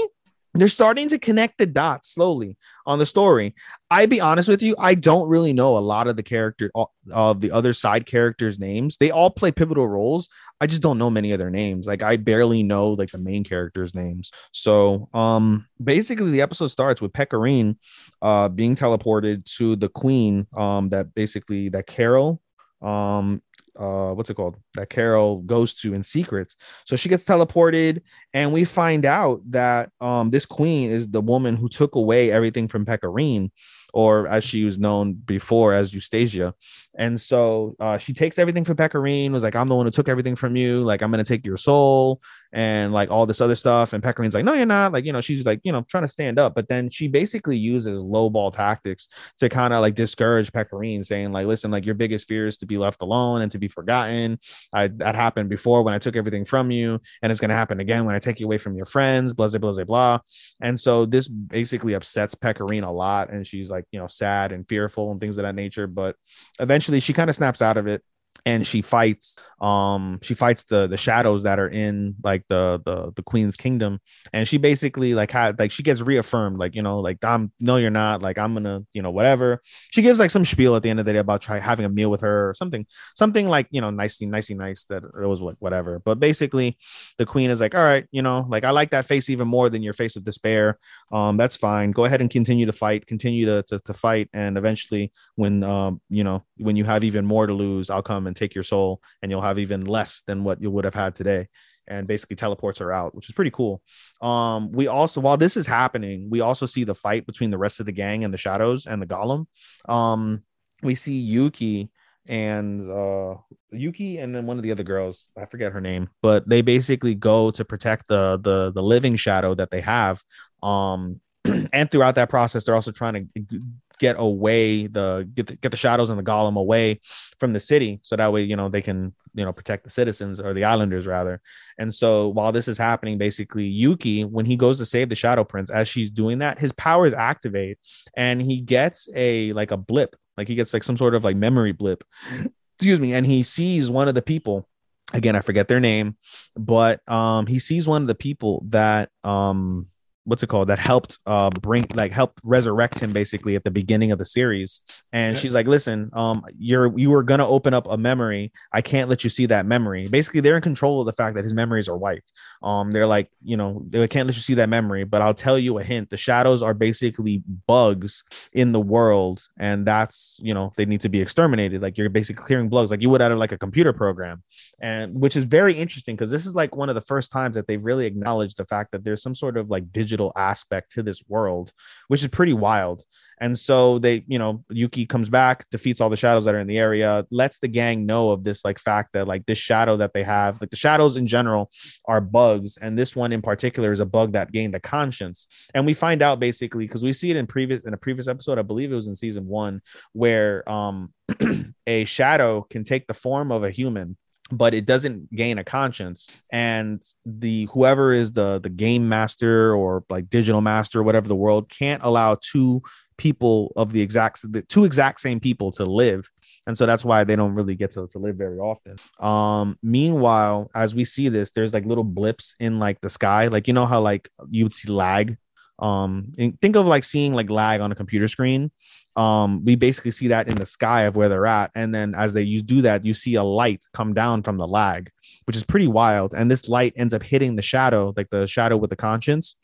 they're 0.60 0.68
starting 0.68 1.10
to 1.10 1.20
connect 1.20 1.58
the 1.58 1.66
dots 1.66 2.14
slowly 2.14 2.58
on 2.86 2.99
the 2.99 3.06
story. 3.06 3.56
I'd 3.91 4.10
be 4.10 4.22
honest 4.22 4.47
with 4.47 4.64
you, 4.64 4.76
I 4.80 4.95
don't 4.95 5.30
really 5.30 5.53
know 5.53 5.78
a 5.78 5.80
lot 5.80 6.08
of 6.08 6.16
the 6.16 6.24
character 6.24 6.72
uh, 6.76 6.86
of 7.12 7.41
the 7.41 7.51
other 7.51 7.74
side 7.74 8.06
characters' 8.06 8.60
names. 8.60 8.97
They 8.97 9.12
all 9.12 9.30
play 9.30 9.51
pivotal 9.51 9.88
roles. 9.88 10.30
I 10.62 10.68
just 10.68 10.82
don't 10.82 10.97
know 10.97 11.10
many 11.10 11.32
of 11.32 11.39
their 11.39 11.49
names. 11.49 11.88
Like 11.88 12.03
I 12.03 12.18
barely 12.18 12.64
know 12.64 12.91
like 12.91 13.12
the 13.12 13.18
main 13.18 13.43
characters' 13.43 13.93
names. 13.95 14.32
So, 14.51 15.10
um, 15.14 15.68
basically, 15.84 16.32
the 16.32 16.41
episode 16.41 16.68
starts 16.68 17.01
with 17.01 17.14
Pecorine, 17.14 17.78
uh, 18.22 18.49
being 18.49 18.76
teleported 18.76 19.45
to 19.58 19.76
the 19.76 19.89
queen. 19.89 20.47
Um, 20.56 20.89
that 20.89 21.14
basically 21.14 21.70
that 21.70 21.88
Karyl, 21.88 22.39
um, 22.82 23.41
uh 23.78 24.11
what's 24.13 24.30
it 24.30 24.36
called 24.36 24.57
that 24.73 24.89
Karyl 24.89 25.45
goes 25.45 25.73
to 25.76 25.93
in 25.93 26.03
secret. 26.03 26.53
So 26.86 26.95
she 26.95 27.09
gets 27.09 27.26
teleported 27.26 28.01
and 28.34 28.53
we 28.53 28.65
find 28.65 29.05
out 29.05 29.41
that 29.51 29.91
um 30.01 30.30
this 30.30 30.45
queen 30.45 30.91
is 30.91 31.09
the 31.09 31.21
woman 31.21 31.55
who 31.55 31.69
took 31.69 31.95
away 31.95 32.32
everything 32.32 32.67
from 32.67 32.86
Pecorine 32.86 33.51
or 33.95 34.27
as 34.27 34.43
she 34.43 34.65
was 34.65 34.77
known 34.77 35.13
before 35.13 35.73
as 35.73 35.93
Eustiana. 35.93 36.51
And 36.97 37.19
so 37.19 37.75
uh, 37.79 37.97
she 37.97 38.13
takes 38.13 38.37
everything 38.37 38.65
from 38.65 38.75
Pecorine, 38.75 39.31
was 39.31 39.43
like, 39.43 39.55
I'm 39.55 39.69
the 39.69 39.75
one 39.75 39.85
who 39.85 39.91
took 39.91 40.09
everything 40.09 40.35
from 40.35 40.55
you. 40.55 40.83
Like, 40.83 41.01
I'm 41.01 41.11
going 41.11 41.23
to 41.23 41.27
take 41.27 41.45
your 41.45 41.57
soul 41.57 42.21
and 42.53 42.93
like 42.93 43.11
all 43.11 43.25
this 43.25 43.41
other 43.41 43.55
stuff. 43.55 43.91
And 43.91 44.01
Pecorine's 44.01 44.33
like, 44.33 44.45
no, 44.45 44.53
you're 44.53 44.65
not. 44.65 44.93
Like, 44.93 45.03
you 45.03 45.11
know, 45.11 45.19
she's 45.19 45.45
like, 45.45 45.59
you 45.63 45.73
know, 45.73 45.81
trying 45.81 46.03
to 46.03 46.09
stand 46.09 46.39
up. 46.39 46.55
But 46.55 46.69
then 46.69 46.89
she 46.89 47.09
basically 47.09 47.57
uses 47.57 47.99
low 47.99 48.29
ball 48.29 48.49
tactics 48.49 49.09
to 49.39 49.49
kind 49.49 49.73
of 49.73 49.81
like 49.81 49.95
discourage 49.95 50.51
Pecorine, 50.53 51.05
saying, 51.05 51.33
like, 51.33 51.47
listen, 51.47 51.69
like 51.71 51.85
your 51.85 51.95
biggest 51.95 52.27
fear 52.27 52.47
is 52.47 52.57
to 52.59 52.65
be 52.65 52.77
left 52.77 53.01
alone 53.01 53.41
and 53.41 53.51
to 53.51 53.59
be 53.59 53.67
forgotten. 53.67 54.39
I 54.71 54.87
that 54.87 55.15
happened 55.15 55.49
before 55.49 55.83
when 55.83 55.93
I 55.93 55.99
took 55.99 56.15
everything 56.15 56.45
from 56.45 56.71
you, 56.71 56.99
and 57.21 57.31
it's 57.31 57.41
going 57.41 57.49
to 57.49 57.55
happen 57.55 57.81
again 57.81 58.05
when 58.05 58.15
I 58.15 58.19
take 58.19 58.39
you 58.39 58.45
away 58.45 58.57
from 58.57 58.75
your 58.75 58.85
friends, 58.85 59.33
blah, 59.33 59.49
blah, 59.49 59.73
blah, 59.73 59.83
blah. 59.83 60.19
And 60.61 60.79
so 60.79 61.05
this 61.05 61.27
basically 61.27 61.93
upsets 61.93 62.35
Pecorine 62.35 62.87
a 62.87 62.91
lot. 62.91 63.31
And 63.31 63.45
she's 63.45 63.69
like, 63.69 63.84
you 63.91 63.99
know, 63.99 64.07
sad 64.07 64.51
and 64.51 64.67
fearful 64.67 65.11
and 65.11 65.19
things 65.19 65.38
of 65.38 65.43
that 65.43 65.55
nature. 65.55 65.88
But 65.88 66.15
eventually 66.59 66.99
she 66.99 67.13
kind 67.13 67.29
of 67.29 67.36
snaps 67.36 67.61
out 67.61 67.77
of 67.77 67.88
it 67.88 68.03
and 68.45 68.65
she 68.65 68.81
fights 68.81 69.37
um 69.61 70.19
she 70.21 70.33
fights 70.33 70.65
the 70.65 70.85
the 70.87 70.97
shadows 70.97 71.43
that 71.43 71.59
are 71.59 71.69
in 71.69 72.13
like 72.23 72.43
the 72.49 72.81
the 72.85 73.11
the 73.15 73.23
queen's 73.23 73.55
kingdom. 73.55 73.99
And 74.33 74.47
she 74.47 74.57
basically 74.57 75.13
like 75.13 75.31
had 75.31 75.57
like 75.57 75.71
she 75.71 75.81
gets 75.81 76.01
reaffirmed 76.01 76.57
like 76.57 76.75
you 76.75 76.81
know 76.81 76.99
like 76.99 77.23
i'm 77.23 77.51
no 77.59 77.77
you're 77.77 77.89
not. 77.89 78.21
Like 78.21 78.37
i'm 78.37 78.53
gonna 78.53 78.83
you 78.93 79.01
know 79.01 79.11
whatever. 79.11 79.61
She 79.63 80.01
gives 80.01 80.19
like 80.19 80.31
some 80.31 80.45
spiel 80.45 80.75
at 80.75 80.83
the 80.83 80.89
end 80.89 80.99
of 80.99 81.05
the 81.05 81.13
day 81.13 81.19
about 81.19 81.41
try 81.41 81.59
having 81.59 81.85
a 81.85 81.89
meal 81.89 82.11
with 82.11 82.21
her 82.21 82.49
or 82.49 82.53
something 82.53 82.85
something 83.15 83.47
like 83.47 83.67
you 83.71 83.81
know 83.81 83.89
nicey 83.89 84.25
nicey 84.25 84.55
nice 84.55 84.83
that 84.85 85.03
it 85.03 85.25
was 85.25 85.41
like 85.41 85.55
whatever. 85.59 85.99
But 85.99 86.19
basically 86.19 86.77
the 87.17 87.25
queen 87.25 87.49
is 87.49 87.61
like 87.61 87.73
all 87.73 87.83
right 87.83 88.05
you 88.11 88.21
know 88.21 88.45
like 88.49 88.63
i 88.63 88.71
like 88.71 88.91
that 88.91 89.05
face 89.05 89.29
even 89.29 89.47
more 89.47 89.69
than 89.69 89.81
your 89.81 89.93
face 89.93 90.15
of 90.15 90.23
despair. 90.23 90.77
Um 91.11 91.37
that's 91.37 91.55
fine. 91.55 91.91
Go 91.91 92.05
ahead 92.05 92.21
and 92.21 92.29
continue 92.29 92.65
to 92.65 92.73
fight 92.73 93.07
continue 93.07 93.45
to 93.45 93.63
to, 93.63 93.79
to 93.79 93.93
fight. 93.93 94.29
And 94.33 94.57
eventually 94.57 95.11
when 95.35 95.63
um 95.63 96.01
you 96.09 96.23
know 96.23 96.43
when 96.57 96.75
you 96.75 96.83
have 96.83 97.03
even 97.03 97.25
more 97.25 97.47
to 97.47 97.53
lose 97.53 97.89
i'll 97.89 98.01
come 98.01 98.27
and 98.27 98.34
take 98.36 98.55
your 98.55 98.63
soul 98.63 99.01
and 99.21 99.31
you'll 99.31 99.41
have 99.41 99.59
even 99.59 99.86
less 99.86 100.23
than 100.27 100.43
what 100.43 100.61
you 100.61 100.69
would 100.71 100.86
have 100.86 100.93
had 100.95 101.15
today. 101.15 101.47
And 101.88 102.07
basically 102.07 102.36
teleports 102.36 102.79
her 102.79 102.91
out 102.91 103.13
which 103.13 103.29
is 103.29 103.36
pretty 103.36 103.51
cool. 103.51 103.81
Um 104.21 104.71
we 104.71 104.88
also 104.88 105.21
while 105.21 105.38
this 105.38 105.55
is 105.57 105.67
happening 105.67 106.29
we 106.29 106.41
also 106.41 106.65
see 106.65 106.83
the 106.83 106.95
fight 106.95 107.25
between 107.25 107.51
the 107.51 107.57
rest 107.57 107.79
of 107.79 107.86
the 107.86 107.91
gang 107.91 108.23
and 108.23 108.33
the 108.33 108.38
shadows 108.38 108.86
and 108.86 109.01
the 109.01 109.05
golem. 109.05 109.45
Um 109.88 110.43
we 110.81 110.95
see 110.95 111.19
yuki 111.19 111.91
and 112.27 112.89
uh 112.89 113.36
yuki 113.71 114.17
and 114.17 114.33
then 114.36 114.47
one 114.47 114.57
of 114.57 114.63
the 114.63 114.71
other 114.71 114.83
girls 114.83 115.29
i 115.38 115.45
forget 115.45 115.71
her 115.71 115.79
name 115.79 116.09
but 116.23 116.49
they 116.49 116.63
basically 116.63 117.13
go 117.13 117.51
to 117.51 117.63
protect 117.63 118.07
the 118.07 118.39
the 118.41 118.71
the 118.71 118.81
living 118.81 119.15
shadow 119.15 119.53
that 119.53 119.69
they 119.71 119.81
have. 119.81 120.21
Um 120.63 121.21
and 121.73 121.91
throughout 121.91 122.15
that 122.15 122.29
process 122.29 122.65
they're 122.65 122.75
also 122.75 122.91
trying 122.91 123.13
to 123.13 123.59
get 123.95 124.15
away 124.17 124.87
the 124.87 125.29
get 125.33 125.47
the, 125.47 125.55
get 125.55 125.71
the 125.71 125.77
shadows 125.77 126.09
and 126.09 126.19
the 126.19 126.23
golem 126.23 126.57
away 126.57 126.99
from 127.39 127.53
the 127.53 127.59
city 127.59 127.99
so 128.03 128.15
that 128.15 128.31
way 128.31 128.43
you 128.43 128.55
know 128.55 128.69
they 128.69 128.81
can 128.81 129.13
you 129.35 129.43
know 129.43 129.53
protect 129.53 129.83
the 129.83 129.89
citizens 129.89 130.39
or 130.39 130.53
the 130.53 130.63
islanders 130.63 131.05
rather. 131.05 131.41
And 131.77 131.93
so 131.93 132.29
while 132.29 132.51
this 132.51 132.67
is 132.67 132.77
happening 132.77 133.17
basically 133.17 133.65
yuki 133.65 134.23
when 134.23 134.45
he 134.45 134.55
goes 134.55 134.77
to 134.79 134.85
save 134.85 135.09
the 135.09 135.15
shadow 135.15 135.43
prince 135.43 135.69
as 135.69 135.87
she's 135.87 136.09
doing 136.09 136.39
that 136.39 136.57
his 136.57 136.71
powers 136.71 137.13
activate 137.13 137.77
and 138.15 138.41
he 138.41 138.61
gets 138.61 139.07
a 139.13 139.53
like 139.53 139.71
a 139.71 139.77
blip. 139.77 140.15
Like 140.37 140.47
he 140.47 140.55
gets 140.55 140.73
like 140.73 140.83
some 140.83 140.97
sort 140.97 141.15
of 141.15 141.23
like 141.23 141.35
memory 141.35 141.73
blip. 141.73 142.03
Excuse 142.77 142.99
me. 142.99 143.13
And 143.13 143.25
he 143.25 143.43
sees 143.43 143.91
one 143.91 144.07
of 144.07 144.15
the 144.15 144.21
people 144.21 144.67
again 145.13 145.35
i 145.35 145.39
forget 145.39 145.67
their 145.67 145.79
name 145.79 146.17
but 146.55 147.07
um 147.07 147.45
he 147.45 147.59
sees 147.59 147.87
one 147.87 148.01
of 148.01 148.07
the 148.07 148.15
people 148.15 148.65
that 148.69 149.11
um 149.23 149.87
what's 150.26 150.43
it 150.43 150.47
called 150.47 150.67
that 150.67 150.80
helped 150.80 151.19
uh 151.26 151.49
bring 151.49 151.86
like 151.93 152.11
helped 152.11 152.39
resurrect 152.43 152.99
him 152.99 153.13
basically 153.13 153.55
at 153.55 153.63
the 153.63 153.71
beginning 153.71 154.11
of 154.11 154.19
the 154.19 154.26
series. 154.26 154.82
And 155.13 155.38
she's 155.38 155.53
like 155.53 155.67
listen 155.67 156.09
um 156.13 156.43
you're 156.57 156.97
you 156.97 157.11
were 157.11 157.23
gonna 157.23 157.47
open 157.47 157.73
up 157.73 157.88
a 157.89 157.97
memory. 157.97 158.51
I 158.73 158.82
can't 158.82 159.09
let 159.09 159.23
you 159.23 159.30
see 159.30 159.45
that 159.47 159.65
memory. 159.65 160.07
Basically 160.07 160.41
they're 160.41 160.57
in 160.57 160.61
control 160.61 160.99
of 160.99 161.05
the 161.05 161.13
fact 161.13 161.36
that 161.36 161.43
his 161.43 161.53
memories 161.53 161.88
are 161.88 161.97
wiped. 161.97 162.32
Um 162.63 162.91
they're 162.91 163.07
like 163.07 163.30
you 163.43 163.55
know 163.55 163.86
they 163.89 164.07
can't 164.07 164.28
let 164.28 164.36
you 164.36 164.41
see 164.41 164.55
that 164.55 164.69
memory 164.69 165.03
but 165.03 165.21
i'll 165.21 165.34
tell 165.34 165.57
you 165.57 165.78
a 165.78 165.84
hint. 165.84 166.09
The 166.09 166.17
shadows 166.17 166.61
are 166.61 166.73
basically 166.73 167.43
bugs 167.67 168.23
in 168.51 168.71
the 168.71 168.82
world 168.82 169.43
and 169.57 169.86
that's 169.86 170.39
you 170.41 170.53
know 170.53 170.71
they 170.76 170.86
need 170.86 171.01
to 171.01 171.09
be 171.09 171.21
exterminated. 171.21 171.82
Like 171.82 171.97
you're 171.97 172.09
basically 172.09 172.43
clearing 172.45 172.69
bugs 172.69 172.91
like 172.91 173.01
you 173.01 173.09
would 173.09 173.21
out 173.21 173.32
of 173.32 173.38
like 173.38 173.51
a 173.51 173.57
computer 173.57 173.93
program. 173.93 174.43
And 174.80 175.21
which 175.21 175.36
is 175.36 175.43
very 175.43 175.78
interesting 175.78 176.15
because 176.15 176.32
this 176.32 176.45
is 176.45 176.55
like 176.55 176.76
one 176.76 176.89
of 176.89 176.95
the 176.95 177.01
first 177.01 177.32
times 177.32 177.55
that 177.55 177.67
they've 177.67 177.84
really 177.84 178.05
acknowledged 178.05 178.57
the 178.57 178.65
fact 178.65 178.91
that 178.91 179.03
there's 179.03 179.21
some 179.21 179.36
sort 179.36 179.57
of 179.57 179.69
like 179.69 179.91
digital 179.91 180.14
digital 180.16 180.32
aspect 180.38 180.91
to 180.91 181.03
this 181.03 181.22
world, 181.28 181.74
which 182.07 182.22
is 182.22 182.30
pretty 182.30 182.53
wild. 182.53 183.03
And 183.41 183.59
so 183.59 183.99
they, 183.99 184.24
you 184.28 184.39
know, 184.39 184.63
Yuki 184.70 185.05
comes 185.05 185.28
back, 185.28 185.70
defeats 185.70 185.99
all 185.99 186.09
the 186.09 186.16
shadows 186.16 186.45
that 186.45 186.55
are 186.55 186.59
in 186.59 186.68
the 186.68 186.78
area, 186.78 187.26
lets 187.32 187.59
the 187.59 187.68
gang 187.68 188.05
know 188.05 188.32
of 188.32 188.45
this 188.45 188.63
like 188.63 188.80
fact 188.80 189.11
that 189.11 189.28
like 189.28 189.45
this 189.45 189.57
shadow 189.57 189.97
that 189.97 190.13
they 190.13 190.24
have, 190.24 190.61
like 190.61 190.70
the 190.70 190.78
shadows 190.78 191.18
in 191.18 191.28
general 191.28 191.70
are 192.05 192.22
bugs. 192.22 192.78
And 192.78 192.97
this 192.97 193.13
one 193.13 193.34
in 193.34 193.41
particular 193.41 193.91
is 193.91 193.99
a 193.99 194.05
bug 194.05 194.32
that 194.34 194.53
gained 194.53 194.74
a 194.74 194.80
conscience. 194.80 195.49
And 195.74 195.86
we 195.86 195.93
find 195.93 196.22
out 196.22 196.39
basically 196.39 196.88
because 196.88 197.03
we 197.03 197.11
see 197.11 197.30
it 197.30 197.36
in 197.36 197.45
previous 197.45 197.84
in 197.84 197.93
a 197.93 197.97
previous 197.97 198.30
episode, 198.30 198.57
I 198.57 198.61
believe 198.61 198.93
it 198.93 198.95
was 198.95 199.07
in 199.07 199.16
season 199.18 199.45
one, 199.47 199.82
where 200.13 200.68
um 200.70 201.13
a 201.88 202.05
shadow 202.05 202.66
can 202.70 202.86
take 202.86 203.05
the 203.05 203.13
form 203.13 203.51
of 203.51 203.66
a 203.66 203.70
human 203.70 204.16
but 204.51 204.73
it 204.73 204.85
doesn't 204.85 205.33
gain 205.33 205.57
a 205.57 205.63
conscience. 205.63 206.27
And 206.51 207.01
the 207.25 207.67
whoever 207.71 208.13
is 208.13 208.33
the 208.33 208.59
the 208.59 208.69
game 208.69 209.09
master 209.09 209.73
or 209.73 210.03
like 210.09 210.29
digital 210.29 210.61
master 210.61 211.01
whatever 211.03 211.27
the 211.27 211.35
world 211.35 211.69
can't 211.69 212.03
allow 212.03 212.37
two 212.41 212.81
people 213.17 213.71
of 213.77 213.93
the 213.93 214.01
exact 214.01 214.51
the 214.51 214.61
two 214.61 214.85
exact 214.85 215.21
same 215.21 215.39
people 215.39 215.71
to 215.71 215.85
live. 215.85 216.29
And 216.67 216.77
so 216.77 216.85
that's 216.85 217.05
why 217.05 217.23
they 217.23 217.35
don't 217.35 217.55
really 217.55 217.75
get 217.75 217.91
to, 217.91 218.07
to 218.07 218.19
live 218.19 218.35
very 218.35 218.59
often. 218.59 218.97
Um 219.19 219.77
meanwhile 219.81 220.69
as 220.75 220.93
we 220.93 221.05
see 221.05 221.29
this 221.29 221.51
there's 221.51 221.73
like 221.73 221.85
little 221.85 222.03
blips 222.03 222.55
in 222.59 222.79
like 222.79 223.01
the 223.01 223.09
sky. 223.09 223.47
Like 223.47 223.67
you 223.67 223.73
know 223.73 223.85
how 223.85 224.01
like 224.01 224.29
you 224.49 224.65
would 224.65 224.73
see 224.73 224.91
lag? 224.91 225.37
Um 225.79 226.33
think 226.61 226.75
of 226.75 226.85
like 226.85 227.03
seeing 227.03 227.33
like 227.33 227.49
lag 227.49 227.81
on 227.81 227.91
a 227.91 227.95
computer 227.95 228.27
screen 228.27 228.71
um 229.16 229.63
we 229.63 229.76
basically 229.76 230.11
see 230.11 230.28
that 230.28 230.47
in 230.47 230.55
the 230.55 230.66
sky 230.66 231.01
of 231.03 231.16
where 231.16 231.30
they're 231.30 231.45
at. 231.45 231.72
And 231.76 231.93
then 231.93 232.13
as 232.16 232.34
they 232.34 232.41
you 232.41 232.61
do 232.61 232.82
that 232.82 233.05
you 233.05 233.13
see 233.13 233.36
a 233.36 233.43
light 233.43 233.86
come 233.93 234.13
down 234.13 234.43
from 234.43 234.57
the 234.57 234.68
lag 234.68 235.09
which 235.45 235.55
is 235.55 235.63
pretty 235.63 235.88
wild. 235.88 236.34
And 236.34 236.49
this 236.49 236.68
light 236.68 236.93
ends 236.95 237.13
up 237.13 237.24
hitting 237.24 237.55
the 237.55 237.61
shadow 237.61 238.13
like 238.16 238.30
the 238.30 238.47
shadow 238.47 238.78
with 238.78 238.89
the 238.89 238.95
conscience 238.95 239.55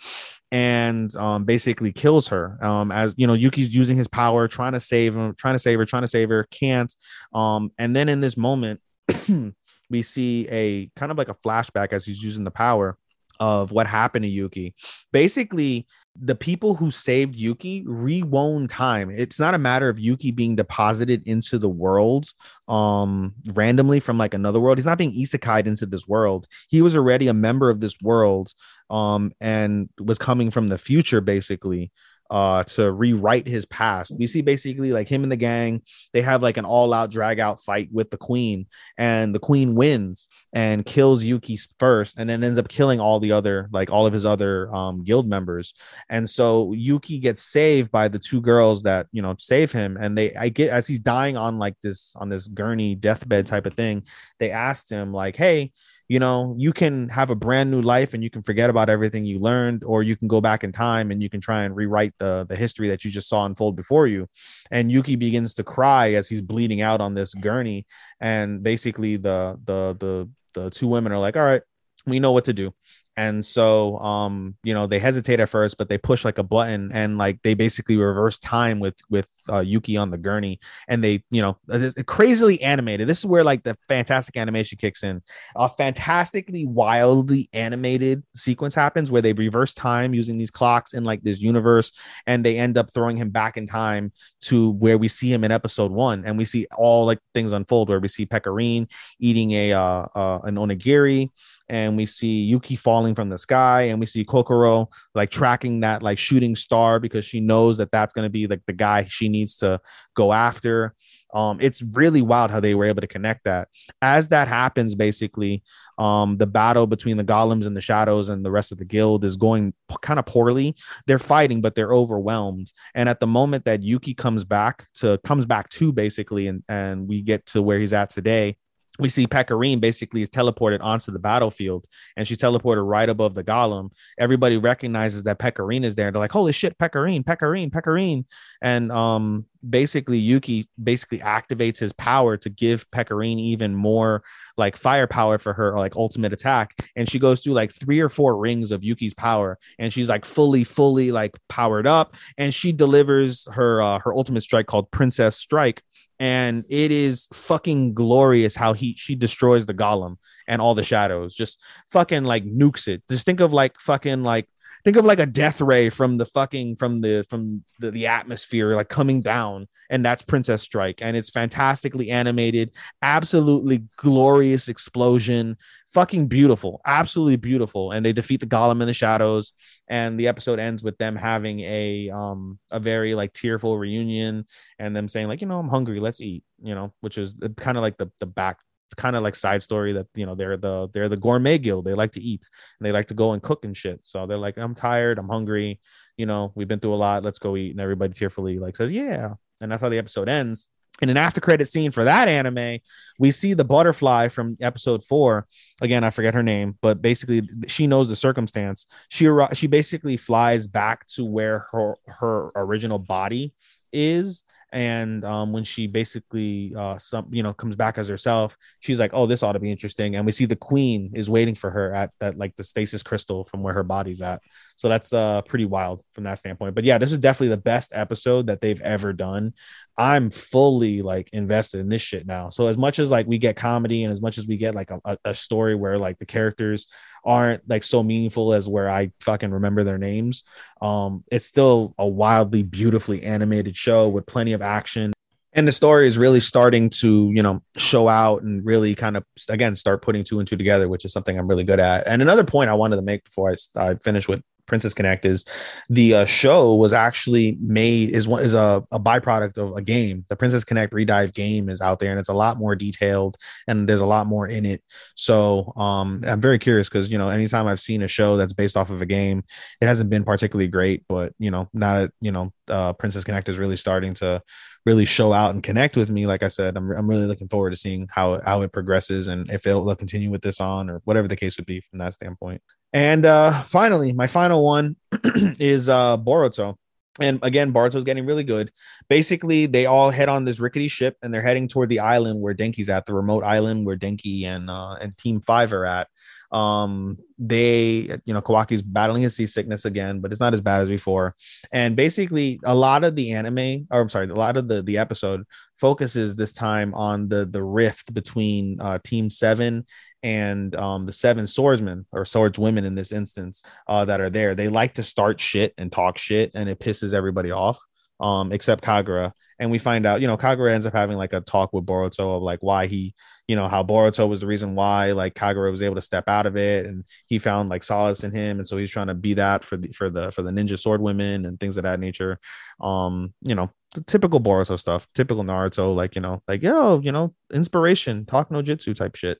and 0.51 1.15
um 1.15 1.43
basically 1.45 1.91
kills 1.91 2.27
her. 2.29 2.57
Um 2.61 2.91
as 2.91 3.13
you 3.17 3.27
know 3.27 3.33
yuki's 3.33 3.75
using 3.75 3.97
his 3.97 4.07
power 4.07 4.47
trying 4.47 4.73
to 4.73 4.79
save 4.79 5.15
him 5.15 5.35
trying 5.35 5.55
to 5.55 5.59
save 5.59 5.79
her 5.79 5.85
trying 5.85 6.03
to 6.03 6.07
save 6.07 6.29
her 6.29 6.47
can't. 6.51 6.93
Um 7.33 7.71
and 7.77 7.95
then 7.95 8.09
in 8.09 8.21
this 8.21 8.37
moment 8.37 8.79
we 9.89 10.01
see 10.01 10.47
a 10.49 10.89
kind 10.95 11.11
of 11.11 11.17
like 11.17 11.29
a 11.29 11.35
flashback 11.35 11.91
as 11.91 12.05
he's 12.05 12.23
using 12.23 12.45
the 12.45 12.51
power 12.51 12.97
of 13.41 13.71
what 13.71 13.87
happened 13.87 14.21
to 14.21 14.29
Yuki. 14.29 14.75
Basically, 15.11 15.87
the 16.15 16.35
people 16.35 16.75
who 16.75 16.91
saved 16.91 17.35
Yuki 17.35 17.83
rewound 17.87 18.69
time. 18.69 19.09
It's 19.09 19.39
not 19.39 19.55
a 19.55 19.57
matter 19.57 19.89
of 19.89 19.99
Yuki 19.99 20.31
being 20.31 20.55
deposited 20.55 21.23
into 21.25 21.57
the 21.57 21.69
world 21.69 22.27
um 22.67 23.33
randomly 23.53 23.99
from 23.99 24.17
like 24.17 24.35
another 24.35 24.59
world. 24.59 24.77
He's 24.77 24.85
not 24.85 24.99
being 24.99 25.11
isekai'd 25.11 25.67
into 25.67 25.87
this 25.87 26.07
world. 26.07 26.47
He 26.69 26.81
was 26.83 26.95
already 26.95 27.27
a 27.27 27.33
member 27.33 27.69
of 27.69 27.79
this 27.81 27.97
world 28.01 28.53
um 28.91 29.31
and 29.41 29.89
was 29.99 30.19
coming 30.19 30.51
from 30.51 30.67
the 30.67 30.77
future 30.77 31.19
basically 31.19 31.91
uh 32.31 32.63
to 32.63 32.91
rewrite 32.91 33.47
his 33.47 33.65
past. 33.65 34.13
We 34.17 34.25
see 34.25 34.41
basically 34.41 34.91
like 34.91 35.07
him 35.07 35.23
and 35.23 35.31
the 35.31 35.35
gang, 35.35 35.81
they 36.13 36.21
have 36.21 36.41
like 36.41 36.57
an 36.57 36.65
all-out 36.65 37.11
drag 37.11 37.39
out 37.39 37.59
fight 37.59 37.89
with 37.91 38.09
the 38.09 38.17
queen 38.17 38.67
and 38.97 39.35
the 39.35 39.39
queen 39.39 39.75
wins 39.75 40.29
and 40.53 40.85
kills 40.85 41.23
Yuki 41.23 41.59
first 41.77 42.17
and 42.17 42.29
then 42.29 42.43
ends 42.43 42.57
up 42.57 42.69
killing 42.69 42.99
all 42.99 43.19
the 43.19 43.33
other 43.33 43.67
like 43.71 43.91
all 43.91 44.07
of 44.07 44.13
his 44.13 44.25
other 44.25 44.73
um 44.73 45.03
guild 45.03 45.27
members. 45.27 45.73
And 46.09 46.27
so 46.29 46.71
Yuki 46.73 47.19
gets 47.19 47.43
saved 47.43 47.91
by 47.91 48.07
the 48.07 48.19
two 48.19 48.41
girls 48.41 48.83
that, 48.83 49.07
you 49.11 49.21
know, 49.21 49.35
save 49.37 49.71
him 49.71 49.97
and 49.99 50.17
they 50.17 50.33
I 50.33 50.49
get 50.49 50.69
as 50.69 50.87
he's 50.87 51.01
dying 51.01 51.35
on 51.35 51.59
like 51.59 51.75
this 51.83 52.15
on 52.15 52.29
this 52.29 52.47
gurney 52.47 52.95
deathbed 52.95 53.45
type 53.45 53.65
of 53.65 53.73
thing, 53.73 54.03
they 54.39 54.51
asked 54.51 54.89
him 54.89 55.11
like, 55.13 55.35
"Hey, 55.35 55.73
you 56.11 56.19
know 56.19 56.53
you 56.57 56.73
can 56.73 57.07
have 57.07 57.29
a 57.29 57.35
brand 57.35 57.71
new 57.71 57.81
life 57.81 58.13
and 58.13 58.21
you 58.21 58.29
can 58.29 58.41
forget 58.43 58.69
about 58.69 58.89
everything 58.89 59.23
you 59.23 59.39
learned 59.39 59.81
or 59.85 60.03
you 60.03 60.17
can 60.17 60.27
go 60.27 60.41
back 60.41 60.61
in 60.65 60.73
time 60.73 61.09
and 61.09 61.23
you 61.23 61.29
can 61.29 61.39
try 61.39 61.63
and 61.63 61.73
rewrite 61.73 62.11
the 62.17 62.45
the 62.49 62.55
history 62.55 62.89
that 62.89 63.05
you 63.05 63.09
just 63.09 63.29
saw 63.29 63.45
unfold 63.45 63.77
before 63.77 64.07
you. 64.07 64.27
And 64.71 64.91
yuki 64.91 65.15
begins 65.15 65.53
to 65.53 65.63
cry 65.63 66.11
as 66.15 66.27
he's 66.27 66.41
bleeding 66.41 66.81
out 66.81 66.99
on 66.99 67.13
this 67.13 67.33
gurney. 67.33 67.85
And 68.19 68.61
basically 68.61 69.15
the 69.15 69.57
the 69.63 69.95
the 70.03 70.29
the 70.53 70.69
two 70.69 70.87
women 70.87 71.13
are 71.13 71.19
like 71.19 71.37
all 71.37 71.45
right 71.45 71.61
we 72.05 72.19
know 72.19 72.33
what 72.33 72.43
to 72.45 72.53
do 72.53 72.73
and 73.17 73.45
so 73.45 73.97
um 73.99 74.55
you 74.63 74.73
know 74.73 74.87
they 74.87 74.99
hesitate 74.99 75.39
at 75.39 75.49
first 75.49 75.77
but 75.77 75.89
they 75.89 75.97
push 75.97 76.23
like 76.23 76.37
a 76.37 76.43
button 76.43 76.91
and 76.93 77.17
like 77.17 77.41
they 77.43 77.53
basically 77.53 77.97
reverse 77.97 78.39
time 78.39 78.79
with 78.79 78.95
with 79.09 79.27
uh, 79.49 79.59
yuki 79.59 79.97
on 79.97 80.11
the 80.11 80.17
gurney. 80.17 80.59
And 80.87 81.03
they 81.03 81.23
you 81.29 81.41
know 81.41 81.57
crazily 82.05 82.61
animated. 82.61 83.07
This 83.07 83.19
is 83.19 83.25
where 83.25 83.43
like 83.43 83.63
the 83.63 83.77
fantastic 83.87 84.37
animation 84.37 84.77
kicks 84.77 85.03
in. 85.03 85.21
A 85.55 85.69
fantastically 85.69 86.65
wildly 86.65 87.49
animated 87.53 88.23
sequence 88.35 88.75
happens 88.75 89.11
where 89.11 89.21
they 89.21 89.33
reverse 89.33 89.73
time 89.73 90.13
using 90.13 90.37
these 90.37 90.51
clocks 90.51 90.93
in 90.93 91.03
like 91.03 91.21
this 91.23 91.41
universe 91.41 91.91
and 92.27 92.45
they 92.45 92.57
end 92.57 92.77
up 92.77 92.93
throwing 92.93 93.17
him 93.17 93.29
back 93.29 93.57
in 93.57 93.67
time 93.67 94.11
to 94.41 94.71
where 94.71 94.97
we 94.97 95.07
see 95.07 95.31
him 95.31 95.43
in 95.43 95.51
episode 95.51 95.91
one. 95.91 96.23
And 96.25 96.37
we 96.37 96.45
see 96.45 96.67
all 96.77 97.05
like 97.05 97.19
things 97.33 97.51
unfold 97.51 97.89
where 97.89 97.99
we 97.99 98.07
see 98.07 98.25
pecorine 98.25 98.89
eating 99.19 99.51
a 99.51 99.73
uh, 99.73 100.05
uh 100.15 100.39
an 100.43 100.55
onigiri 100.55 101.29
and 101.71 101.95
we 101.95 102.05
see 102.05 102.41
Yuki 102.43 102.75
falling 102.75 103.15
from 103.15 103.29
the 103.29 103.37
sky, 103.37 103.83
and 103.83 103.99
we 103.99 104.05
see 104.05 104.25
Kokkoro 104.25 104.91
like 105.15 105.31
tracking 105.31 105.79
that 105.79 106.03
like 106.03 106.17
shooting 106.17 106.53
star 106.53 106.99
because 106.99 107.23
she 107.23 107.39
knows 107.39 107.77
that 107.77 107.91
that's 107.91 108.11
going 108.11 108.25
to 108.25 108.29
be 108.29 108.45
like 108.45 108.61
the 108.67 108.73
guy 108.73 109.05
she 109.05 109.29
needs 109.29 109.55
to 109.57 109.79
go 110.13 110.33
after. 110.33 110.93
Um, 111.33 111.59
it's 111.61 111.81
really 111.81 112.21
wild 112.21 112.51
how 112.51 112.59
they 112.59 112.75
were 112.75 112.83
able 112.83 112.99
to 112.99 113.07
connect 113.07 113.45
that. 113.45 113.69
As 114.01 114.27
that 114.29 114.49
happens, 114.49 114.95
basically, 114.95 115.63
um, 115.97 116.35
the 116.35 116.45
battle 116.45 116.87
between 116.87 117.15
the 117.15 117.23
golems 117.23 117.65
and 117.65 117.75
the 117.75 117.81
shadows 117.81 118.27
and 118.27 118.45
the 118.45 118.51
rest 118.51 118.73
of 118.73 118.77
the 118.77 118.83
guild 118.83 119.23
is 119.23 119.37
going 119.37 119.73
p- 119.87 119.95
kind 120.01 120.19
of 120.19 120.25
poorly. 120.25 120.75
They're 121.07 121.19
fighting, 121.19 121.61
but 121.61 121.75
they're 121.75 121.93
overwhelmed. 121.93 122.73
And 122.93 123.07
at 123.07 123.21
the 123.21 123.27
moment 123.27 123.63
that 123.63 123.81
Yuki 123.81 124.13
comes 124.13 124.43
back 124.43 124.87
to 124.95 125.21
comes 125.23 125.45
back 125.45 125.69
to 125.69 125.93
basically, 125.93 126.47
and 126.47 126.63
and 126.67 127.07
we 127.07 127.21
get 127.21 127.45
to 127.47 127.61
where 127.61 127.79
he's 127.79 127.93
at 127.93 128.09
today, 128.09 128.57
we 128.99 129.09
see 129.09 129.25
Pecorine 129.25 129.79
basically 129.79 130.21
is 130.21 130.29
teleported 130.29 130.79
onto 130.81 131.11
the 131.11 131.19
battlefield 131.19 131.87
and 132.17 132.27
she's 132.27 132.37
teleported 132.37 132.85
right 132.85 133.07
above 133.07 133.33
the 133.35 133.43
golem. 133.43 133.91
Everybody 134.19 134.57
recognizes 134.57 135.23
that 135.23 135.39
Pecorine 135.39 135.83
is 135.83 135.95
there. 135.95 136.11
They're 136.11 136.19
like, 136.19 136.31
holy 136.31 136.51
shit, 136.51 136.77
Pecorine, 136.77 137.23
Pecorine, 137.23 137.71
Pecorine. 137.71 138.25
And 138.61 138.91
um 138.91 139.45
basically 139.67 140.17
Yuki 140.17 140.67
basically 140.81 141.19
activates 141.19 141.79
his 141.79 141.93
power 141.93 142.37
to 142.37 142.49
give 142.49 142.89
Pecorine 142.91 143.39
even 143.39 143.75
more 143.75 144.23
like 144.57 144.75
firepower 144.75 145.37
for 145.37 145.53
her 145.53 145.77
like 145.77 145.95
ultimate 145.95 146.33
attack. 146.33 146.89
And 146.95 147.09
she 147.09 147.19
goes 147.19 147.41
through 147.43 147.53
like 147.53 147.71
three 147.71 147.99
or 147.99 148.09
four 148.09 148.37
rings 148.37 148.71
of 148.71 148.83
Yuki's 148.83 149.13
power 149.13 149.57
and 149.79 149.93
she's 149.93 150.09
like 150.09 150.25
fully, 150.25 150.63
fully 150.63 151.11
like 151.11 151.37
powered 151.49 151.87
up. 151.87 152.15
And 152.37 152.53
she 152.53 152.71
delivers 152.71 153.47
her 153.53 153.81
uh, 153.81 153.99
her 153.99 154.13
ultimate 154.13 154.41
strike 154.41 154.67
called 154.67 154.91
Princess 154.91 155.37
Strike 155.37 155.83
and 156.19 156.65
it 156.69 156.91
is 156.91 157.27
fucking 157.33 157.95
glorious 157.95 158.55
how 158.55 158.73
he 158.73 158.93
she 158.95 159.15
destroys 159.15 159.65
the 159.65 159.73
golem 159.73 160.17
and 160.47 160.61
all 160.61 160.75
the 160.75 160.83
shadows 160.83 161.33
just 161.33 161.59
fucking 161.89 162.23
like 162.23 162.45
nukes 162.45 162.87
it 162.87 163.01
just 163.09 163.25
think 163.25 163.39
of 163.39 163.51
like 163.51 163.79
fucking 163.79 164.21
like 164.21 164.47
think 164.83 164.97
of 164.97 165.05
like 165.05 165.19
a 165.19 165.25
death 165.25 165.61
ray 165.61 165.89
from 165.89 166.17
the 166.17 166.25
fucking 166.25 166.75
from 166.75 167.01
the 167.01 167.25
from 167.29 167.63
the, 167.79 167.91
the 167.91 168.07
atmosphere 168.07 168.75
like 168.75 168.89
coming 168.89 169.21
down 169.21 169.67
and 169.89 170.03
that's 170.03 170.23
princess 170.23 170.61
strike 170.61 170.99
and 171.01 171.15
it's 171.15 171.29
fantastically 171.29 172.09
animated 172.09 172.73
absolutely 173.01 173.83
glorious 173.97 174.67
explosion 174.67 175.55
fucking 175.89 176.27
beautiful 176.27 176.81
absolutely 176.85 177.35
beautiful 177.35 177.91
and 177.91 178.05
they 178.05 178.13
defeat 178.13 178.39
the 178.39 178.47
golem 178.47 178.81
in 178.81 178.87
the 178.87 178.93
shadows 178.93 179.53
and 179.87 180.19
the 180.19 180.27
episode 180.27 180.59
ends 180.59 180.83
with 180.83 180.97
them 180.97 181.15
having 181.15 181.59
a 181.61 182.09
um 182.11 182.57
a 182.71 182.79
very 182.79 183.13
like 183.15 183.33
tearful 183.33 183.77
reunion 183.77 184.45
and 184.79 184.95
them 184.95 185.07
saying 185.07 185.27
like 185.27 185.41
you 185.41 185.47
know 185.47 185.59
i'm 185.59 185.69
hungry 185.69 185.99
let's 185.99 186.21
eat 186.21 186.43
you 186.61 186.73
know 186.73 186.93
which 187.01 187.17
is 187.17 187.35
kind 187.57 187.77
of 187.77 187.81
like 187.81 187.97
the 187.97 188.09
the 188.19 188.25
back 188.25 188.57
kind 188.95 189.15
of 189.15 189.23
like 189.23 189.35
side 189.35 189.63
story 189.63 189.93
that 189.93 190.07
you 190.15 190.25
know 190.25 190.35
they're 190.35 190.57
the 190.57 190.89
they're 190.93 191.09
the 191.09 191.17
gourmet 191.17 191.57
guild. 191.57 191.85
They 191.85 191.93
like 191.93 192.11
to 192.13 192.21
eat 192.21 192.49
and 192.79 192.85
they 192.85 192.91
like 192.91 193.07
to 193.07 193.13
go 193.13 193.33
and 193.33 193.41
cook 193.41 193.65
and 193.65 193.75
shit. 193.75 194.05
So 194.05 194.25
they're 194.25 194.37
like 194.37 194.57
i'm 194.57 194.75
tired 194.75 195.17
i'm 195.19 195.29
hungry 195.29 195.79
you 196.17 196.25
know 196.25 196.51
we've 196.55 196.67
been 196.67 196.79
through 196.79 196.93
a 196.93 196.95
lot 196.95 197.23
let's 197.23 197.39
go 197.39 197.55
eat. 197.57 197.71
And 197.71 197.79
everybody 197.79 198.13
tearfully 198.13 198.59
like 198.59 198.75
says 198.75 198.91
yeah. 198.91 199.33
And 199.59 199.71
that's 199.71 199.81
how 199.81 199.89
the 199.89 199.97
episode 199.97 200.29
ends. 200.29 200.67
In 201.01 201.09
an 201.09 201.17
after 201.17 201.41
credit 201.41 201.67
scene 201.67 201.91
for 201.91 202.03
that 202.03 202.27
anime 202.27 202.79
we 203.17 203.31
see 203.31 203.53
the 203.53 203.63
butterfly 203.63 204.27
from 204.27 204.57
episode 204.61 205.03
four. 205.03 205.47
Again 205.81 206.03
i 206.03 206.09
forget 206.09 206.33
her 206.33 206.43
name 206.43 206.77
but 206.81 207.01
basically 207.01 207.47
she 207.67 207.87
knows 207.87 208.09
the 208.09 208.15
circumstance. 208.15 208.87
She 209.09 209.29
she 209.53 209.67
basically 209.67 210.17
flies 210.17 210.67
back 210.67 211.07
to 211.15 211.25
where 211.25 211.67
her 211.71 211.95
her 212.07 212.51
original 212.55 212.99
body 212.99 213.53
is 213.93 214.43
and 214.71 215.25
um, 215.25 215.51
when 215.51 215.63
she 215.63 215.87
basically 215.87 216.73
uh, 216.77 216.97
some 216.97 217.27
you 217.31 217.43
know 217.43 217.53
comes 217.53 217.75
back 217.75 217.97
as 217.97 218.07
herself 218.07 218.55
she's 218.79 218.99
like 218.99 219.11
oh 219.13 219.25
this 219.25 219.43
ought 219.43 219.53
to 219.53 219.59
be 219.59 219.71
interesting. 219.71 220.15
And 220.15 220.25
we 220.25 220.31
see 220.31 220.45
the 220.45 220.55
queen 220.55 221.11
is 221.13 221.29
waiting 221.29 221.55
for 221.55 221.69
her 221.69 221.93
at 221.93 222.11
that 222.19 222.37
like 222.37 222.55
the 222.55 222.63
stasis 222.63 223.03
crystal 223.03 223.45
from 223.45 223.63
where 223.63 223.73
her 223.73 223.83
body's 223.83 224.21
at. 224.21 224.41
So 224.75 224.89
that's 224.89 225.13
uh 225.13 225.41
pretty 225.43 225.65
wild 225.65 226.03
from 226.13 226.23
that 226.25 226.39
standpoint. 226.39 226.75
But 226.75 226.83
yeah 226.83 226.97
this 226.97 227.11
is 227.11 227.19
definitely 227.19 227.55
the 227.55 227.61
best 227.61 227.91
episode 227.93 228.47
that 228.47 228.61
they've 228.61 228.81
ever 228.81 229.13
done 229.13 229.53
i'm 229.97 230.29
fully 230.29 231.01
like 231.01 231.29
invested 231.33 231.79
in 231.79 231.89
this 231.89 232.01
shit 232.01 232.25
now 232.25 232.49
so 232.49 232.67
as 232.67 232.77
much 232.77 232.99
as 232.99 233.09
like 233.09 233.27
we 233.27 233.37
get 233.37 233.55
comedy 233.55 234.03
and 234.03 234.11
as 234.11 234.21
much 234.21 234.37
as 234.37 234.47
we 234.47 234.57
get 234.57 234.73
like 234.75 234.91
a, 234.91 235.17
a 235.25 235.35
story 235.35 235.75
where 235.75 235.97
like 235.97 236.17
the 236.19 236.25
characters 236.25 236.87
aren't 237.23 237.67
like 237.69 237.83
so 237.83 238.03
meaningful 238.03 238.53
as 238.53 238.67
where 238.67 238.89
I 238.89 239.11
fucking 239.19 239.51
remember 239.51 239.83
their 239.83 239.97
names. 239.97 240.43
Um, 240.81 241.23
it's 241.31 241.45
still 241.45 241.93
a 241.97 242.07
wildly 242.07 242.63
beautifully 242.63 243.23
animated 243.23 243.75
show 243.75 244.09
with 244.09 244.25
plenty 244.25 244.53
of 244.53 244.61
action. 244.61 245.13
And 245.53 245.67
the 245.67 245.73
story 245.73 246.07
is 246.07 246.17
really 246.17 246.39
starting 246.39 246.89
to, 247.01 247.29
you 247.33 247.43
know, 247.43 247.61
show 247.75 248.07
out 248.07 248.41
and 248.43 248.65
really 248.65 248.95
kind 248.95 249.17
of 249.17 249.25
again 249.49 249.75
start 249.75 250.01
putting 250.01 250.23
two 250.23 250.39
and 250.39 250.47
two 250.47 250.55
together, 250.55 250.87
which 250.87 251.03
is 251.03 251.11
something 251.11 251.37
I'm 251.37 251.47
really 251.47 251.65
good 251.65 251.79
at. 251.79 252.07
And 252.07 252.21
another 252.21 252.45
point 252.45 252.69
I 252.69 252.73
wanted 252.73 252.95
to 252.95 253.01
make 253.01 253.25
before 253.25 253.51
I, 253.51 253.55
I 253.89 253.95
finish 253.95 254.29
with 254.29 254.41
Princess 254.71 254.93
Connect 254.93 255.25
is 255.25 255.43
the 255.89 256.15
uh, 256.15 256.25
show 256.25 256.75
was 256.75 256.93
actually 256.93 257.57
made 257.59 258.11
is 258.11 258.25
one 258.25 258.41
is 258.41 258.53
a, 258.53 258.81
a 258.93 258.99
byproduct 259.01 259.57
of 259.57 259.75
a 259.75 259.81
game. 259.81 260.23
The 260.29 260.37
Princess 260.37 260.63
Connect 260.63 260.93
Redive 260.93 261.33
game 261.33 261.67
is 261.67 261.81
out 261.81 261.99
there 261.99 262.11
and 262.11 262.19
it's 262.21 262.29
a 262.29 262.33
lot 262.33 262.57
more 262.57 262.73
detailed 262.73 263.35
and 263.67 263.89
there's 263.89 263.99
a 263.99 264.05
lot 264.05 264.27
more 264.27 264.47
in 264.47 264.65
it. 264.65 264.81
So 265.17 265.73
um, 265.75 266.23
I'm 266.25 266.39
very 266.39 266.57
curious 266.57 266.87
because 266.87 267.11
you 267.11 267.17
know 267.17 267.29
anytime 267.29 267.67
I've 267.67 267.81
seen 267.81 268.01
a 268.01 268.07
show 268.07 268.37
that's 268.37 268.53
based 268.53 268.77
off 268.77 268.89
of 268.89 269.01
a 269.01 269.05
game, 269.05 269.43
it 269.81 269.87
hasn't 269.87 270.09
been 270.09 270.23
particularly 270.23 270.69
great. 270.69 271.03
But 271.09 271.33
you 271.37 271.51
know 271.51 271.67
now 271.73 271.99
that 271.99 272.11
you 272.21 272.31
know 272.31 272.53
uh, 272.71 272.93
Princess 272.93 273.23
Connect 273.23 273.49
is 273.49 273.57
really 273.57 273.77
starting 273.77 274.13
to 274.15 274.41
really 274.85 275.05
show 275.05 275.33
out 275.33 275.53
and 275.53 275.61
connect 275.61 275.95
with 275.95 276.09
me. 276.09 276.25
Like 276.25 276.43
I 276.43 276.47
said, 276.47 276.75
I'm, 276.75 276.91
I'm 276.91 277.09
really 277.09 277.25
looking 277.25 277.49
forward 277.49 277.71
to 277.71 277.75
seeing 277.75 278.07
how 278.09 278.41
how 278.43 278.61
it 278.61 278.71
progresses 278.71 279.27
and 279.27 279.49
if 279.51 279.67
it'll 279.67 279.95
continue 279.95 280.31
with 280.31 280.41
this 280.41 280.59
on 280.59 280.89
or 280.89 281.01
whatever 281.05 281.27
the 281.27 281.35
case 281.35 281.57
would 281.57 281.65
be 281.65 281.81
from 281.81 281.99
that 281.99 282.13
standpoint. 282.13 282.61
And 282.93 283.25
uh 283.25 283.63
finally, 283.63 284.11
my 284.13 284.27
final 284.27 284.63
one 284.63 284.95
is 285.59 285.89
uh 285.89 286.17
Boruto. 286.17 286.75
And 287.19 287.39
again, 287.43 287.73
Boruto's 287.73 288.05
getting 288.05 288.25
really 288.25 288.45
good. 288.45 288.71
Basically, 289.09 289.65
they 289.65 289.85
all 289.85 290.11
head 290.11 290.29
on 290.29 290.45
this 290.45 290.61
rickety 290.61 290.87
ship 290.87 291.17
and 291.21 291.33
they're 291.33 291.41
heading 291.41 291.67
toward 291.67 291.89
the 291.89 291.99
island 291.99 292.39
where 292.39 292.55
Denki's 292.55 292.89
at, 292.89 293.05
the 293.05 293.13
remote 293.13 293.43
island 293.43 293.85
where 293.85 293.97
Denki 293.97 294.45
and 294.45 294.69
uh 294.69 294.95
and 295.01 295.15
Team 295.17 295.41
Five 295.41 295.73
are 295.73 295.85
at. 295.85 296.07
Um, 296.51 297.17
they, 297.39 298.17
you 298.25 298.33
know, 298.33 298.41
Kawaki's 298.41 298.81
battling 298.81 299.21
his 299.21 299.35
seasickness 299.35 299.85
again, 299.85 300.19
but 300.19 300.31
it's 300.31 300.41
not 300.41 300.53
as 300.53 300.61
bad 300.61 300.81
as 300.81 300.89
before. 300.89 301.35
And 301.71 301.95
basically, 301.95 302.59
a 302.63 302.75
lot 302.75 303.03
of 303.03 303.15
the 303.15 303.31
anime, 303.31 303.87
or 303.89 304.01
I'm 304.01 304.09
sorry, 304.09 304.29
a 304.29 304.35
lot 304.35 304.57
of 304.57 304.67
the 304.67 304.81
the 304.81 304.97
episode 304.97 305.43
focuses 305.75 306.35
this 306.35 306.53
time 306.53 306.93
on 306.93 307.29
the 307.29 307.45
the 307.45 307.63
rift 307.63 308.13
between 308.13 308.79
uh, 308.81 308.99
Team 309.03 309.29
Seven 309.29 309.85
and 310.23 310.75
um, 310.75 311.05
the 311.05 311.13
seven 311.13 311.47
swordsmen 311.47 312.05
or 312.11 312.23
swordswomen 312.23 312.85
in 312.85 312.95
this 312.95 313.11
instance 313.11 313.63
uh, 313.87 314.05
that 314.05 314.21
are 314.21 314.29
there. 314.29 314.53
They 314.53 314.67
like 314.67 314.93
to 314.95 315.03
start 315.03 315.39
shit 315.39 315.73
and 315.77 315.91
talk 315.91 316.17
shit, 316.17 316.51
and 316.53 316.69
it 316.69 316.79
pisses 316.79 317.13
everybody 317.13 317.51
off. 317.51 317.79
Um, 318.21 318.51
except 318.51 318.83
Kagura, 318.83 319.31
and 319.57 319.71
we 319.71 319.79
find 319.79 320.05
out, 320.05 320.21
you 320.21 320.27
know, 320.27 320.37
Kagura 320.37 320.71
ends 320.71 320.85
up 320.85 320.93
having 320.93 321.17
like 321.17 321.33
a 321.33 321.41
talk 321.41 321.73
with 321.73 321.87
Boruto 321.87 322.37
of 322.37 322.43
like 322.43 322.59
why 322.61 322.85
he 322.85 323.15
you 323.51 323.57
know 323.57 323.67
how 323.67 323.83
Boruto 323.83 324.29
was 324.29 324.39
the 324.39 324.47
reason 324.47 324.75
why 324.75 325.11
like 325.11 325.33
Kagura 325.33 325.71
was 325.71 325.81
able 325.81 325.95
to 325.95 326.01
step 326.01 326.29
out 326.29 326.45
of 326.45 326.55
it, 326.55 326.85
and 326.85 327.03
he 327.25 327.37
found 327.37 327.67
like 327.67 327.83
solace 327.83 328.23
in 328.23 328.31
him, 328.31 328.59
and 328.59 328.67
so 328.67 328.77
he's 328.77 328.89
trying 328.89 329.07
to 329.07 329.13
be 329.13 329.33
that 329.33 329.65
for 329.65 329.75
the 329.75 329.89
for 329.89 330.09
the 330.09 330.31
for 330.31 330.41
the 330.41 330.51
ninja 330.51 330.79
sword 330.79 331.01
women 331.01 331.45
and 331.45 331.59
things 331.59 331.75
of 331.75 331.83
that 331.83 331.99
nature. 331.99 332.39
Um, 332.79 333.33
you 333.41 333.55
know, 333.55 333.69
typical 334.07 334.39
Boruto 334.39 334.79
stuff, 334.79 335.05
typical 335.15 335.43
Naruto, 335.43 335.93
like 335.93 336.15
you 336.15 336.21
know, 336.21 336.41
like 336.47 336.61
yo, 336.61 337.01
you 337.01 337.11
know, 337.11 337.33
inspiration, 337.53 338.25
talk 338.25 338.51
no 338.51 338.61
jitsu 338.61 338.93
type 338.93 339.17
shit. 339.17 339.37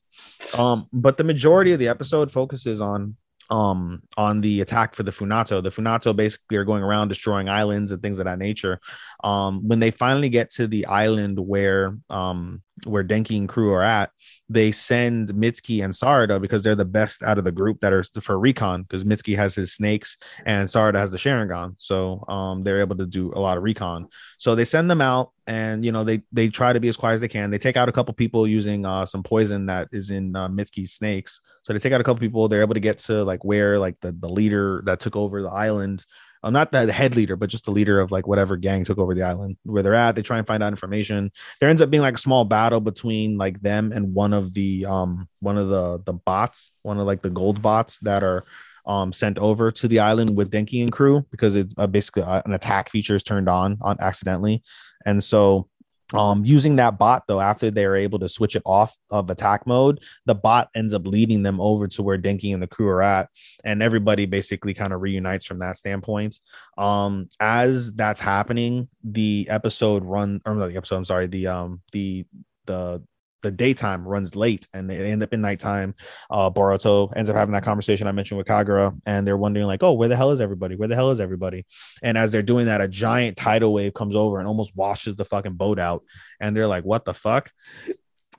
Um, 0.59 0.85
but 0.91 1.17
the 1.17 1.23
majority 1.23 1.71
of 1.71 1.79
the 1.79 1.87
episode 1.87 2.31
focuses 2.31 2.81
on 2.81 3.15
um 3.51 4.01
on 4.17 4.41
the 4.41 4.61
attack 4.61 4.95
for 4.95 5.03
the 5.03 5.11
Funato. 5.11 5.61
The 5.61 5.69
Funato 5.69 6.15
basically 6.15 6.57
are 6.57 6.63
going 6.63 6.83
around 6.83 7.09
destroying 7.09 7.49
islands 7.49 7.91
and 7.91 8.01
things 8.01 8.17
of 8.17 8.25
that 8.25 8.39
nature. 8.39 8.79
Um, 9.23 9.67
when 9.67 9.79
they 9.79 9.91
finally 9.91 10.29
get 10.29 10.51
to 10.51 10.67
the 10.67 10.85
island 10.87 11.37
where 11.37 11.97
um 12.09 12.61
where 12.85 13.03
Denki 13.03 13.37
and 13.37 13.49
crew 13.49 13.73
are 13.73 13.83
at, 13.83 14.11
they 14.49 14.71
send 14.71 15.29
Mitsuki 15.29 15.83
and 15.83 15.93
Sarada 15.93 16.41
because 16.41 16.63
they're 16.63 16.75
the 16.75 16.85
best 16.85 17.23
out 17.23 17.37
of 17.37 17.43
the 17.43 17.51
group 17.51 17.79
that 17.81 17.93
are 17.93 18.03
for 18.03 18.37
recon 18.37 18.83
because 18.83 19.03
Mitsuki 19.03 19.35
has 19.35 19.55
his 19.55 19.73
snakes 19.73 20.17
and 20.45 20.67
Sarada 20.67 20.97
has 20.97 21.11
the 21.11 21.17
Sharingan. 21.17 21.75
So 21.77 22.23
um, 22.27 22.63
they're 22.63 22.81
able 22.81 22.97
to 22.97 23.05
do 23.05 23.31
a 23.35 23.39
lot 23.39 23.57
of 23.57 23.63
recon. 23.63 24.07
So 24.37 24.55
they 24.55 24.65
send 24.65 24.89
them 24.89 25.01
out 25.01 25.31
and 25.47 25.83
you 25.83 25.91
know 25.91 26.03
they 26.03 26.21
they 26.31 26.49
try 26.49 26.71
to 26.71 26.79
be 26.79 26.87
as 26.87 26.97
quiet 26.97 27.15
as 27.15 27.21
they 27.21 27.27
can. 27.27 27.49
They 27.51 27.57
take 27.57 27.77
out 27.77 27.89
a 27.89 27.91
couple 27.91 28.13
people 28.13 28.47
using 28.47 28.85
uh, 28.85 29.05
some 29.05 29.23
poison 29.23 29.65
that 29.67 29.87
is 29.91 30.09
in 30.09 30.35
uh, 30.35 30.47
Mitsuki's 30.49 30.93
snakes. 30.93 31.41
So 31.63 31.73
they 31.73 31.79
take 31.79 31.93
out 31.93 32.01
a 32.01 32.03
couple 32.03 32.19
people. 32.19 32.47
They're 32.47 32.61
able 32.61 32.73
to 32.73 32.79
get 32.79 32.99
to 32.99 33.23
like 33.23 33.43
where 33.43 33.79
like 33.79 33.99
the, 34.01 34.11
the 34.11 34.29
leader 34.29 34.83
that 34.85 34.99
took 34.99 35.15
over 35.15 35.41
the 35.41 35.49
island 35.49 36.05
uh, 36.43 36.49
not 36.49 36.71
the 36.71 36.91
head 36.91 37.15
leader, 37.15 37.35
but 37.35 37.49
just 37.49 37.65
the 37.65 37.71
leader 37.71 37.99
of 37.99 38.11
like 38.11 38.27
whatever 38.27 38.57
gang 38.57 38.83
took 38.83 38.97
over 38.97 39.13
the 39.13 39.23
island 39.23 39.57
where 39.63 39.83
they're 39.83 39.93
at. 39.93 40.15
They 40.15 40.21
try 40.21 40.37
and 40.37 40.47
find 40.47 40.63
out 40.63 40.73
information. 40.73 41.31
There 41.59 41.69
ends 41.69 41.81
up 41.81 41.89
being 41.89 42.01
like 42.01 42.15
a 42.15 42.19
small 42.19 42.45
battle 42.45 42.79
between 42.79 43.37
like 43.37 43.61
them 43.61 43.91
and 43.91 44.13
one 44.13 44.33
of 44.33 44.53
the 44.53 44.85
um 44.85 45.27
one 45.39 45.57
of 45.57 45.69
the 45.69 46.01
the 46.05 46.13
bots, 46.13 46.71
one 46.81 46.99
of 46.99 47.05
like 47.05 47.21
the 47.21 47.29
gold 47.29 47.61
bots 47.61 47.99
that 47.99 48.23
are 48.23 48.43
um 48.85 49.13
sent 49.13 49.37
over 49.37 49.71
to 49.71 49.87
the 49.87 49.99
island 49.99 50.35
with 50.35 50.51
Denki 50.51 50.81
and 50.81 50.91
crew 50.91 51.25
because 51.31 51.55
it's 51.55 51.73
uh, 51.77 51.87
basically 51.87 52.23
uh, 52.23 52.41
an 52.45 52.53
attack 52.53 52.89
feature 52.89 53.15
is 53.15 53.23
turned 53.23 53.47
on 53.49 53.77
on 53.81 53.97
accidentally, 53.99 54.63
and 55.05 55.23
so 55.23 55.67
um, 56.13 56.43
using 56.45 56.75
that 56.77 56.97
bot 56.97 57.23
though, 57.27 57.39
after 57.39 57.71
they're 57.71 57.95
able 57.95 58.19
to 58.19 58.29
switch 58.29 58.55
it 58.55 58.63
off 58.65 58.95
of 59.09 59.29
attack 59.29 59.65
mode, 59.65 60.03
the 60.25 60.35
bot 60.35 60.69
ends 60.75 60.93
up 60.93 61.05
leading 61.05 61.43
them 61.43 61.61
over 61.61 61.87
to 61.87 62.03
where 62.03 62.17
Denki 62.17 62.53
and 62.53 62.61
the 62.61 62.67
crew 62.67 62.87
are 62.87 63.01
at, 63.01 63.29
and 63.63 63.81
everybody 63.81 64.25
basically 64.25 64.73
kind 64.73 64.93
of 64.93 65.01
reunites 65.01 65.45
from 65.45 65.59
that 65.59 65.77
standpoint. 65.77 66.39
Um, 66.77 67.29
as 67.39 67.93
that's 67.93 68.19
happening, 68.19 68.89
the 69.03 69.47
episode 69.49 70.03
run 70.03 70.41
or 70.45 70.55
the 70.55 70.75
episode, 70.75 70.97
I'm 70.97 71.05
sorry, 71.05 71.27
the 71.27 71.47
um 71.47 71.81
the 71.91 72.25
the 72.65 73.03
the 73.41 73.51
daytime 73.51 74.07
runs 74.07 74.35
late 74.35 74.67
and 74.73 74.89
they 74.89 74.97
end 74.97 75.23
up 75.23 75.33
in 75.33 75.41
nighttime. 75.41 75.95
Uh, 76.29 76.49
Boruto 76.49 77.11
ends 77.15 77.29
up 77.29 77.35
having 77.35 77.53
that 77.53 77.63
conversation 77.63 78.07
I 78.07 78.11
mentioned 78.11 78.37
with 78.37 78.47
Kagura, 78.47 78.97
and 79.05 79.25
they're 79.27 79.37
wondering 79.37 79.67
like, 79.67 79.83
"Oh, 79.83 79.93
where 79.93 80.09
the 80.09 80.15
hell 80.15 80.31
is 80.31 80.41
everybody? 80.41 80.75
Where 80.75 80.87
the 80.87 80.95
hell 80.95 81.11
is 81.11 81.19
everybody?" 81.19 81.65
And 82.03 82.17
as 82.17 82.31
they're 82.31 82.41
doing 82.41 82.65
that, 82.67 82.81
a 82.81 82.87
giant 82.87 83.37
tidal 83.37 83.73
wave 83.73 83.93
comes 83.93 84.15
over 84.15 84.39
and 84.39 84.47
almost 84.47 84.75
washes 84.75 85.15
the 85.15 85.25
fucking 85.25 85.53
boat 85.53 85.79
out, 85.79 86.03
and 86.39 86.55
they're 86.55 86.67
like, 86.67 86.83
"What 86.83 87.05
the 87.05 87.13
fuck?" 87.13 87.51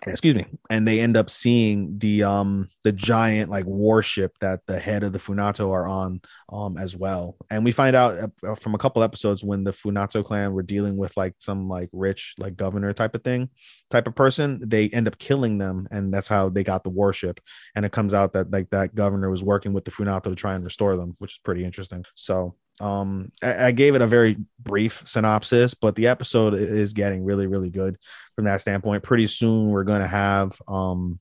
Excuse 0.07 0.35
me. 0.35 0.47
And 0.69 0.87
they 0.87 1.01
end 1.01 1.17
up 1.17 1.31
seeing 1.31 1.99
the 1.99 2.25
um 2.25 2.69
the 2.83 2.93
giant 2.93 3.51
like 3.51 3.67
warship 3.67 4.37
that 4.41 4.61
the 4.67 4.79
head 4.79 5.05
of 5.05 5.13
the 5.13 5.19
funato 5.19 5.71
are 5.71 5.87
on 5.87 6.21
um 6.51 6.77
as 6.77 6.97
well. 6.97 7.37
And 7.51 7.65
we 7.65 7.73
find 7.73 7.95
out 7.95 8.31
uh, 8.47 8.55
from 8.55 8.75
a 8.75 8.79
couple 8.79 9.03
episodes 9.03 9.45
when 9.45 9.65
the 9.65 9.73
funato 9.73 10.25
clan 10.25 10.53
were 10.53 10.63
dealing 10.63 10.97
with 10.97 11.17
like 11.17 11.35
some 11.39 11.69
like 11.69 11.89
rich 11.93 12.35
like 12.39 12.57
governor 12.57 12.93
type 12.93 13.15
of 13.15 13.23
thing 13.23 13.51
type 13.91 14.07
of 14.07 14.15
person 14.15 14.61
they 14.67 14.89
end 14.89 15.07
up 15.07 15.19
killing 15.19 15.59
them 15.59 15.87
and 15.91 16.13
that's 16.13 16.29
how 16.29 16.49
they 16.49 16.65
got 16.65 16.83
the 16.83 16.91
warship. 16.91 17.41
And 17.77 17.85
it 17.85 17.93
comes 17.93 18.15
out 18.15 18.33
that 18.33 18.51
like 18.51 18.71
that 18.71 18.95
governor 18.95 19.31
was 19.31 19.45
working 19.45 19.73
with 19.73 19.85
the 19.85 19.91
funato 19.91 20.31
to 20.31 20.37
try 20.37 20.55
and 20.55 20.65
restore 20.65 20.97
them 20.97 21.15
which 21.19 21.33
is 21.33 21.39
pretty 21.39 21.65
interesting. 21.65 22.05
So 22.17 22.57
um 22.81 23.31
I, 23.43 23.67
I 23.67 23.71
gave 23.73 23.95
it 23.95 24.03
a 24.03 24.07
very 24.07 24.37
brief 24.59 25.03
synopsis 25.07 25.75
but 25.75 25.95
the 25.95 26.07
episode 26.07 26.55
is 26.55 26.93
getting 26.93 27.25
really 27.25 27.47
really 27.47 27.71
good 27.71 27.99
from 28.35 28.45
that 28.47 28.61
standpoint 28.61 29.03
pretty 29.03 29.27
soon 29.27 29.71
we're 29.71 29.85
to 30.01 30.07
have 30.09 30.61
um 30.69 31.21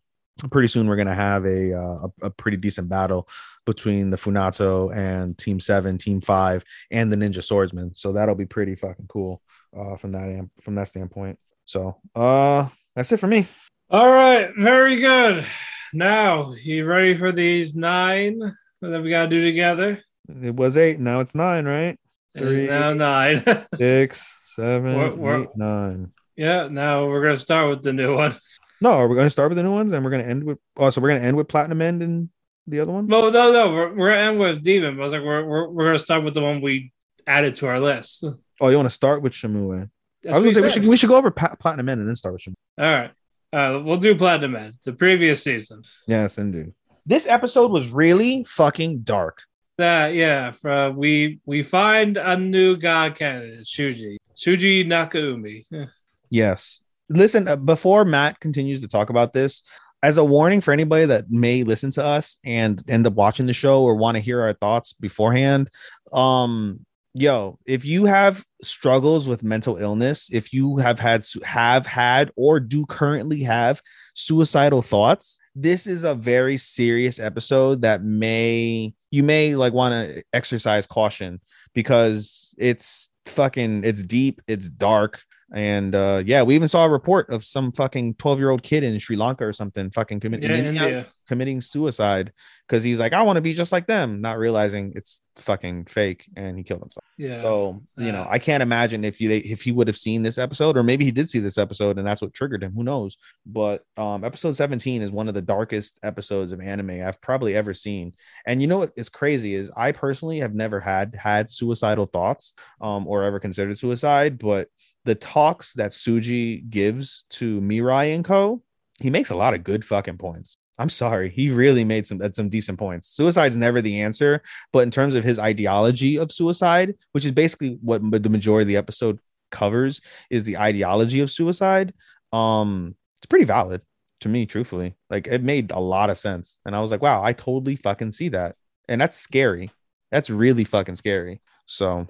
pretty 0.49 0.69
soon 0.69 0.87
we're 0.87 0.95
to 1.07 1.13
have 1.13 1.45
a, 1.45 1.73
uh, 1.73 2.07
a, 2.07 2.25
a 2.27 2.29
pretty 2.31 2.57
decent 2.57 2.89
battle 2.89 3.27
between 3.65 4.09
the 4.09 4.17
funato 4.17 4.89
and 4.95 5.37
team 5.37 5.59
7 5.59 5.97
team 5.97 6.21
5 6.21 6.63
and 6.89 7.11
the 7.11 7.17
ninja 7.17 7.43
swordsman 7.43 7.93
so 7.93 8.13
that'll 8.13 8.33
be 8.35 8.45
pretty 8.45 8.73
fucking 8.75 9.07
cool 9.07 9.41
uh 9.77 9.95
from 9.97 10.13
that 10.13 10.29
am- 10.29 10.51
from 10.61 10.75
that 10.75 10.87
standpoint 10.87 11.37
so 11.65 11.97
uh 12.15 12.67
that's 12.95 13.11
it 13.11 13.17
for 13.17 13.27
me 13.27 13.45
All 13.89 14.09
right, 14.09 14.49
very 14.57 14.95
good. 14.95 15.45
Now, 15.93 16.53
you 16.53 16.85
ready 16.85 17.13
for 17.13 17.33
these 17.33 17.75
nine 17.75 18.39
that 18.81 19.03
we 19.03 19.09
got 19.09 19.23
to 19.23 19.29
do 19.29 19.41
together? 19.41 20.01
It 20.29 20.55
was 20.55 20.77
eight 20.77 20.99
now 20.99 21.19
it's 21.19 21.35
nine 21.35 21.65
right 21.65 21.99
It 22.35 22.41
is 22.41 22.47
Three, 22.61 22.67
now 22.67 22.93
nine. 22.93 23.43
six 23.75 24.39
seven 24.55 24.95
We're- 24.97 25.15
we're- 25.15 25.41
eight, 25.43 25.49
nine 25.55 26.11
yeah, 26.37 26.69
now 26.71 27.05
we're 27.05 27.21
going 27.21 27.35
to 27.35 27.41
start 27.41 27.69
with 27.69 27.83
the 27.83 27.93
new 27.93 28.15
ones. 28.15 28.57
no 28.79 28.91
are 28.91 29.07
we 29.07 29.15
going 29.15 29.27
to 29.27 29.31
start 29.31 29.49
with 29.49 29.57
the 29.57 29.63
new 29.63 29.73
ones 29.73 29.91
and 29.91 30.03
we're 30.03 30.09
going 30.11 30.23
to 30.23 30.29
end 30.29 30.43
with 30.43 30.57
oh 30.77 30.89
so 30.89 31.01
we're 31.01 31.09
going 31.09 31.21
to 31.21 31.27
end 31.27 31.37
with 31.37 31.47
platinum 31.47 31.81
end 31.81 32.01
and 32.01 32.29
the 32.67 32.79
other 32.79 32.91
one 32.91 33.07
No, 33.07 33.29
no, 33.29 33.51
no. 33.51 33.73
We're, 33.73 33.93
we're 33.93 34.09
going 34.09 34.19
to 34.19 34.23
end 34.25 34.39
with 34.39 34.63
Demon. 34.63 34.95
But 34.95 35.01
I 35.01 35.03
was 35.03 35.13
like, 35.13 35.23
we're, 35.23 35.43
we're, 35.45 35.67
we're 35.69 35.85
going 35.85 35.97
to 35.97 36.03
start 36.03 36.23
with 36.23 36.35
the 36.35 36.41
one 36.41 36.61
we 36.61 36.91
added 37.27 37.55
to 37.55 37.67
our 37.67 37.79
list. 37.79 38.23
Oh 38.61 38.69
you 38.69 38.75
want 38.77 38.85
to 38.87 38.93
start 38.93 39.21
with 39.21 39.33
Shamua 39.33 39.89
I 40.31 40.37
was 40.37 40.53
gonna 40.53 40.53
say 40.53 40.61
we 40.61 40.71
should, 40.73 40.85
we 40.91 40.97
should 40.97 41.09
go 41.09 41.15
over 41.17 41.31
pa- 41.31 41.55
platinum 41.59 41.89
end 41.89 41.99
and 41.99 42.07
then 42.07 42.15
start 42.15 42.33
with 42.33 42.43
Shamua 42.43 42.53
All 42.77 42.91
right. 42.93 43.11
Uh, 43.53 43.81
we'll 43.83 43.97
do 43.97 44.15
Platinum 44.15 44.55
End, 44.55 44.75
the 44.85 44.93
previous 44.93 45.43
seasons. 45.43 46.03
Yes, 46.07 46.37
indeed. 46.37 46.71
This 47.05 47.27
episode 47.27 47.69
was 47.71 47.89
really 47.89 48.45
fucking 48.45 48.99
dark. 48.99 49.39
That 49.81 50.13
yeah, 50.13 50.51
for, 50.51 50.91
we 50.91 51.39
we 51.43 51.63
find 51.63 52.15
a 52.15 52.37
new 52.37 52.77
god 52.77 53.15
candidate, 53.15 53.65
Shuji. 53.65 54.17
Shuji 54.37 54.85
Nakaumi. 54.85 55.65
Yes. 56.33 56.79
Listen, 57.09 57.45
uh, 57.49 57.57
before 57.57 58.05
Matt 58.05 58.39
continues 58.39 58.79
to 58.79 58.87
talk 58.87 59.09
about 59.09 59.33
this, 59.33 59.63
as 60.01 60.17
a 60.17 60.23
warning 60.23 60.61
for 60.61 60.71
anybody 60.71 61.05
that 61.07 61.29
may 61.29 61.63
listen 61.63 61.91
to 61.91 62.05
us 62.05 62.37
and 62.45 62.81
end 62.87 63.05
up 63.05 63.13
watching 63.15 63.47
the 63.47 63.53
show 63.53 63.83
or 63.83 63.95
want 63.95 64.15
to 64.15 64.21
hear 64.21 64.39
our 64.39 64.53
thoughts 64.53 64.93
beforehand, 64.93 65.69
um, 66.13 66.85
yo, 67.13 67.59
if 67.65 67.83
you 67.83 68.05
have 68.05 68.45
struggles 68.61 69.27
with 69.27 69.43
mental 69.43 69.75
illness, 69.75 70.29
if 70.31 70.53
you 70.53 70.77
have 70.77 71.01
had 71.01 71.25
have 71.43 71.85
had 71.85 72.31
or 72.37 72.61
do 72.61 72.85
currently 72.85 73.43
have 73.43 73.81
suicidal 74.13 74.81
thoughts, 74.81 75.37
this 75.53 75.85
is 75.85 76.05
a 76.05 76.15
very 76.15 76.57
serious 76.57 77.19
episode 77.19 77.81
that 77.81 78.05
may 78.05 78.93
you 79.11 79.23
may 79.23 79.55
like 79.55 79.73
want 79.73 79.93
to 79.93 80.23
exercise 80.33 80.87
caution 80.87 81.39
because 81.73 82.55
it's 82.57 83.09
fucking 83.25 83.83
it's 83.83 84.01
deep, 84.01 84.41
it's 84.47 84.69
dark. 84.69 85.21
And 85.53 85.93
uh 85.93 86.23
yeah, 86.25 86.43
we 86.43 86.55
even 86.55 86.67
saw 86.67 86.85
a 86.85 86.89
report 86.89 87.29
of 87.29 87.43
some 87.43 87.71
fucking 87.71 88.15
12 88.15 88.39
year 88.39 88.49
old 88.49 88.63
kid 88.63 88.83
in 88.83 88.97
Sri 88.99 89.15
Lanka 89.15 89.45
or 89.45 89.53
something 89.53 89.91
fucking 89.91 90.19
committing 90.21 90.75
Yeah, 90.75 91.03
committing 91.27 91.61
suicide 91.61 92.31
because 92.67 92.83
he's 92.83 92.99
like, 92.99 93.13
I 93.13 93.21
want 93.23 93.37
to 93.37 93.41
be 93.41 93.53
just 93.53 93.71
like 93.71 93.85
them, 93.87 94.21
not 94.21 94.37
realizing 94.37 94.93
it's 94.95 95.21
fucking 95.37 95.85
fake, 95.85 96.25
and 96.35 96.57
he 96.57 96.63
killed 96.63 96.81
himself. 96.81 97.03
Yeah. 97.17 97.41
So 97.41 97.81
you 97.97 98.11
know, 98.11 98.25
I 98.29 98.39
can't 98.39 98.63
imagine 98.63 99.03
if 99.03 99.19
you 99.19 99.31
if 99.31 99.61
he 99.61 99.71
would 99.71 99.87
have 99.87 99.97
seen 99.97 100.23
this 100.23 100.37
episode, 100.37 100.77
or 100.77 100.83
maybe 100.83 101.03
he 101.05 101.11
did 101.11 101.29
see 101.29 101.39
this 101.39 101.57
episode, 101.57 101.97
and 101.97 102.07
that's 102.07 102.21
what 102.21 102.33
triggered 102.33 102.63
him. 102.63 102.73
Who 102.73 102.83
knows? 102.83 103.17
But 103.45 103.83
um, 103.97 104.23
episode 104.23 104.55
17 104.55 105.01
is 105.01 105.11
one 105.11 105.27
of 105.27 105.33
the 105.33 105.41
darkest 105.41 105.99
episodes 106.03 106.51
of 106.51 106.61
anime 106.61 107.05
I've 107.05 107.21
probably 107.21 107.55
ever 107.55 107.73
seen. 107.73 108.13
And 108.45 108.61
you 108.61 108.67
know 108.67 108.79
what 108.79 108.91
is 108.95 109.09
crazy 109.09 109.55
is 109.55 109.71
I 109.75 109.91
personally 109.91 110.39
have 110.39 110.53
never 110.53 110.79
had 110.79 111.15
had 111.15 111.49
suicidal 111.49 112.05
thoughts, 112.05 112.53
um, 112.79 113.07
or 113.07 113.23
ever 113.23 113.39
considered 113.39 113.77
suicide, 113.77 114.37
but 114.37 114.69
the 115.05 115.15
talks 115.15 115.73
that 115.73 115.91
Shuji 115.91 116.69
gives 116.69 117.25
to 117.31 117.59
Mirai 117.61 118.15
and 118.15 118.23
Co. 118.23 118.61
He 118.99 119.09
makes 119.09 119.31
a 119.31 119.35
lot 119.35 119.53
of 119.53 119.63
good 119.63 119.83
fucking 119.83 120.17
points. 120.17 120.57
I'm 120.77 120.89
sorry, 120.89 121.29
he 121.29 121.51
really 121.51 121.83
made 121.83 122.07
some 122.07 122.21
some 122.33 122.49
decent 122.49 122.79
points. 122.79 123.07
Suicide's 123.07 123.57
never 123.57 123.81
the 123.81 124.01
answer, 124.01 124.41
but 124.73 124.79
in 124.79 124.91
terms 124.91 125.13
of 125.13 125.23
his 125.23 125.37
ideology 125.37 126.17
of 126.17 126.31
suicide, 126.31 126.95
which 127.11 127.25
is 127.25 127.31
basically 127.31 127.77
what 127.81 128.01
the 128.01 128.29
majority 128.29 128.63
of 128.63 128.67
the 128.67 128.77
episode 128.77 129.19
covers, 129.51 130.01
is 130.29 130.43
the 130.43 130.57
ideology 130.57 131.19
of 131.19 131.29
suicide. 131.29 131.93
Um, 132.33 132.95
it's 133.19 133.27
pretty 133.27 133.45
valid 133.45 133.81
to 134.21 134.29
me, 134.29 134.47
truthfully. 134.47 134.95
Like 135.09 135.27
it 135.27 135.43
made 135.43 135.71
a 135.71 135.79
lot 135.79 136.09
of 136.09 136.17
sense, 136.17 136.57
and 136.65 136.75
I 136.75 136.81
was 136.81 136.89
like, 136.89 137.01
wow, 137.01 137.23
I 137.23 137.33
totally 137.33 137.75
fucking 137.75 138.11
see 138.11 138.29
that, 138.29 138.55
and 138.87 138.99
that's 138.99 139.17
scary. 139.17 139.69
That's 140.11 140.29
really 140.31 140.63
fucking 140.63 140.95
scary. 140.95 141.41
So, 141.67 142.07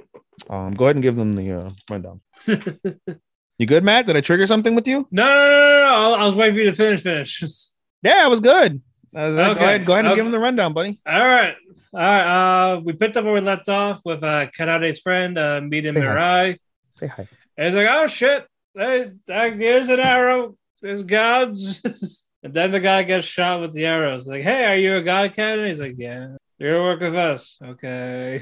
um, 0.50 0.74
go 0.74 0.86
ahead 0.86 0.96
and 0.96 1.04
give 1.04 1.16
them 1.16 1.34
the 1.34 1.52
uh, 1.52 1.70
rundown. 1.90 2.22
You 3.58 3.68
good, 3.68 3.84
Matt? 3.84 4.08
Did 4.08 4.18
I 4.18 4.22
trigger 4.22 4.48
something 4.48 4.74
with 4.74 4.88
you? 4.88 5.08
No, 5.12 5.24
no, 5.24 5.34
no, 5.36 5.84
no. 5.84 6.16
I, 6.16 6.26
was 6.26 6.34
waiting 6.34 6.56
for 6.56 6.62
you 6.62 6.72
to 6.72 6.76
finish. 6.76 7.04
Finish. 7.04 7.44
Yeah, 8.02 8.22
I 8.24 8.28
was 8.28 8.40
good. 8.40 8.82
Uh, 9.16 9.30
Go 9.30 9.52
Okay. 9.52 9.64
ahead, 9.64 9.86
go 9.86 9.94
ahead 9.94 10.06
and 10.06 10.14
Okay. 10.14 10.16
give 10.16 10.26
them 10.26 10.32
the 10.32 10.40
rundown, 10.40 10.74
buddy. 10.74 11.00
All 11.06 11.20
right. 11.20 11.54
All 11.94 12.00
right. 12.00 12.72
Uh, 12.74 12.80
we 12.80 12.94
picked 12.94 13.18
up 13.18 13.24
where 13.26 13.36
we 13.36 13.42
left 13.42 13.70
off 13.70 14.02
with 14.04 14.24
uh, 14.24 14.48
Kanade's 14.58 15.00
friend, 15.00 15.38
uh, 15.38 15.62
Mida 15.62 15.94
Say 15.94 16.00
hi. 16.00 16.06
Mirai. 16.08 16.58
Say 16.98 17.06
hi. 17.08 17.28
And 17.56 17.66
he's 17.68 17.76
like, 17.76 17.88
oh, 17.92 18.08
shit. 18.08 18.48
Hey, 18.76 19.12
uh, 19.32 19.52
here's 19.52 19.90
an 19.90 20.00
arrow. 20.00 20.56
There's 20.82 21.04
gods. 21.04 21.82
and 22.44 22.52
then 22.56 22.72
the 22.72 22.80
guy 22.80 23.04
gets 23.04 23.28
shot 23.28 23.62
with 23.62 23.74
the 23.74 23.86
arrows. 23.86 24.26
Like, 24.26 24.42
hey, 24.42 24.66
are 24.66 24.78
you 24.78 24.96
a 24.96 25.02
god 25.04 25.36
candidate? 25.36 25.68
He's 25.68 25.80
like, 25.80 25.96
yeah. 26.00 26.30
You're 26.58 26.72
gonna 26.72 26.84
work 26.84 27.00
with 27.02 27.16
us. 27.16 27.60
Okay. 27.64 28.42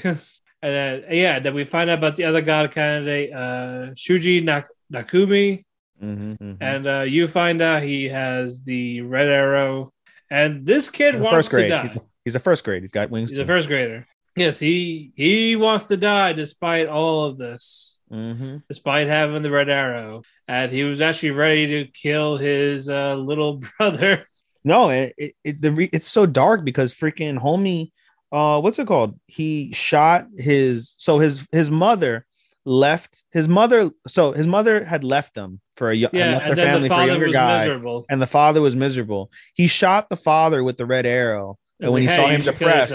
And 0.61 0.73
then, 0.73 1.03
yeah, 1.15 1.39
then 1.39 1.53
we 1.53 1.63
find 1.63 1.89
out 1.89 1.99
about 1.99 2.15
the 2.15 2.25
other 2.25 2.41
god 2.41 2.71
candidate, 2.71 3.31
uh, 3.33 3.91
Shuji 3.95 4.43
Nak- 4.43 4.67
Nakaumi. 4.93 5.63
Mhm, 6.03 6.37
mhm. 6.37 6.57
And 6.61 6.87
uh, 6.87 7.01
you 7.01 7.27
find 7.27 7.61
out 7.61 7.83
he 7.83 8.09
has 8.09 8.63
the 8.63 9.01
red 9.01 9.27
arrow. 9.29 9.93
And 10.31 10.65
this 10.65 10.89
kid 10.89 11.15
He's 11.15 11.21
wants 11.23 11.47
first 11.47 11.51
to 11.51 11.67
die. 11.67 11.81
He's 11.83 11.95
a, 11.95 12.05
he's 12.25 12.35
a 12.35 12.39
first 12.39 12.63
grade. 12.63 12.83
He's 12.83 12.91
got 12.91 13.09
wings. 13.09 13.31
He's 13.31 13.39
a 13.39 13.45
first 13.45 13.67
grader. 13.67 14.05
Yes, 14.35 14.59
he 14.59 15.11
he 15.15 15.55
wants 15.55 15.87
to 15.87 15.97
die 15.97 16.33
despite 16.33 16.87
all 16.87 17.25
of 17.25 17.37
this, 17.37 17.99
hmm 18.09 18.57
despite 18.69 19.07
having 19.07 19.41
the 19.41 19.49
red 19.51 19.69
arrow, 19.69 20.21
and 20.47 20.71
he 20.71 20.83
was 20.83 21.01
actually 21.01 21.31
ready 21.31 21.67
to 21.83 21.91
kill 21.91 22.37
his 22.37 22.87
uh, 22.87 23.15
little 23.15 23.61
brother. 23.77 24.25
No, 24.63 24.89
it, 24.91 25.13
it, 25.17 25.35
it 25.43 25.61
the 25.61 25.71
re- 25.71 25.89
it's 25.91 26.07
so 26.07 26.25
dark 26.25 26.63
because 26.63 26.93
freaking 26.93 27.37
homie, 27.39 27.91
uh, 28.31 28.59
what's 28.61 28.79
it 28.79 28.87
called? 28.87 29.19
He 29.27 29.71
shot 29.73 30.27
his 30.37 30.95
so 30.97 31.19
his 31.19 31.47
his 31.51 31.69
mother 31.71 32.25
left 32.65 33.23
his 33.31 33.47
mother. 33.47 33.89
So 34.07 34.31
his 34.31 34.47
mother 34.47 34.83
had 34.83 35.03
left 35.03 35.33
them 35.33 35.61
for 35.75 35.89
a 35.91 35.95
Yeah, 35.95 36.09
left 36.11 36.47
their 36.47 36.55
family 36.55 36.81
the 36.83 36.87
for 36.89 36.93
a 36.93 36.97
father 36.97 37.11
younger 37.11 37.25
was 37.27 37.33
guy, 37.33 37.59
miserable. 37.59 38.05
and 38.09 38.21
the 38.21 38.27
father 38.27 38.61
was 38.61 38.75
miserable. 38.75 39.31
He 39.53 39.67
shot 39.67 40.09
the 40.09 40.17
father 40.17 40.63
with 40.63 40.77
the 40.77 40.85
red 40.85 41.05
arrow, 41.05 41.57
and 41.79 41.91
when 41.91 42.03
like, 42.03 42.09
he 42.11 42.15
saw 42.15 42.27
him 42.27 42.39
you 42.39 42.45
should 42.45 42.57
kill 42.57 42.67
depressed, 42.67 42.91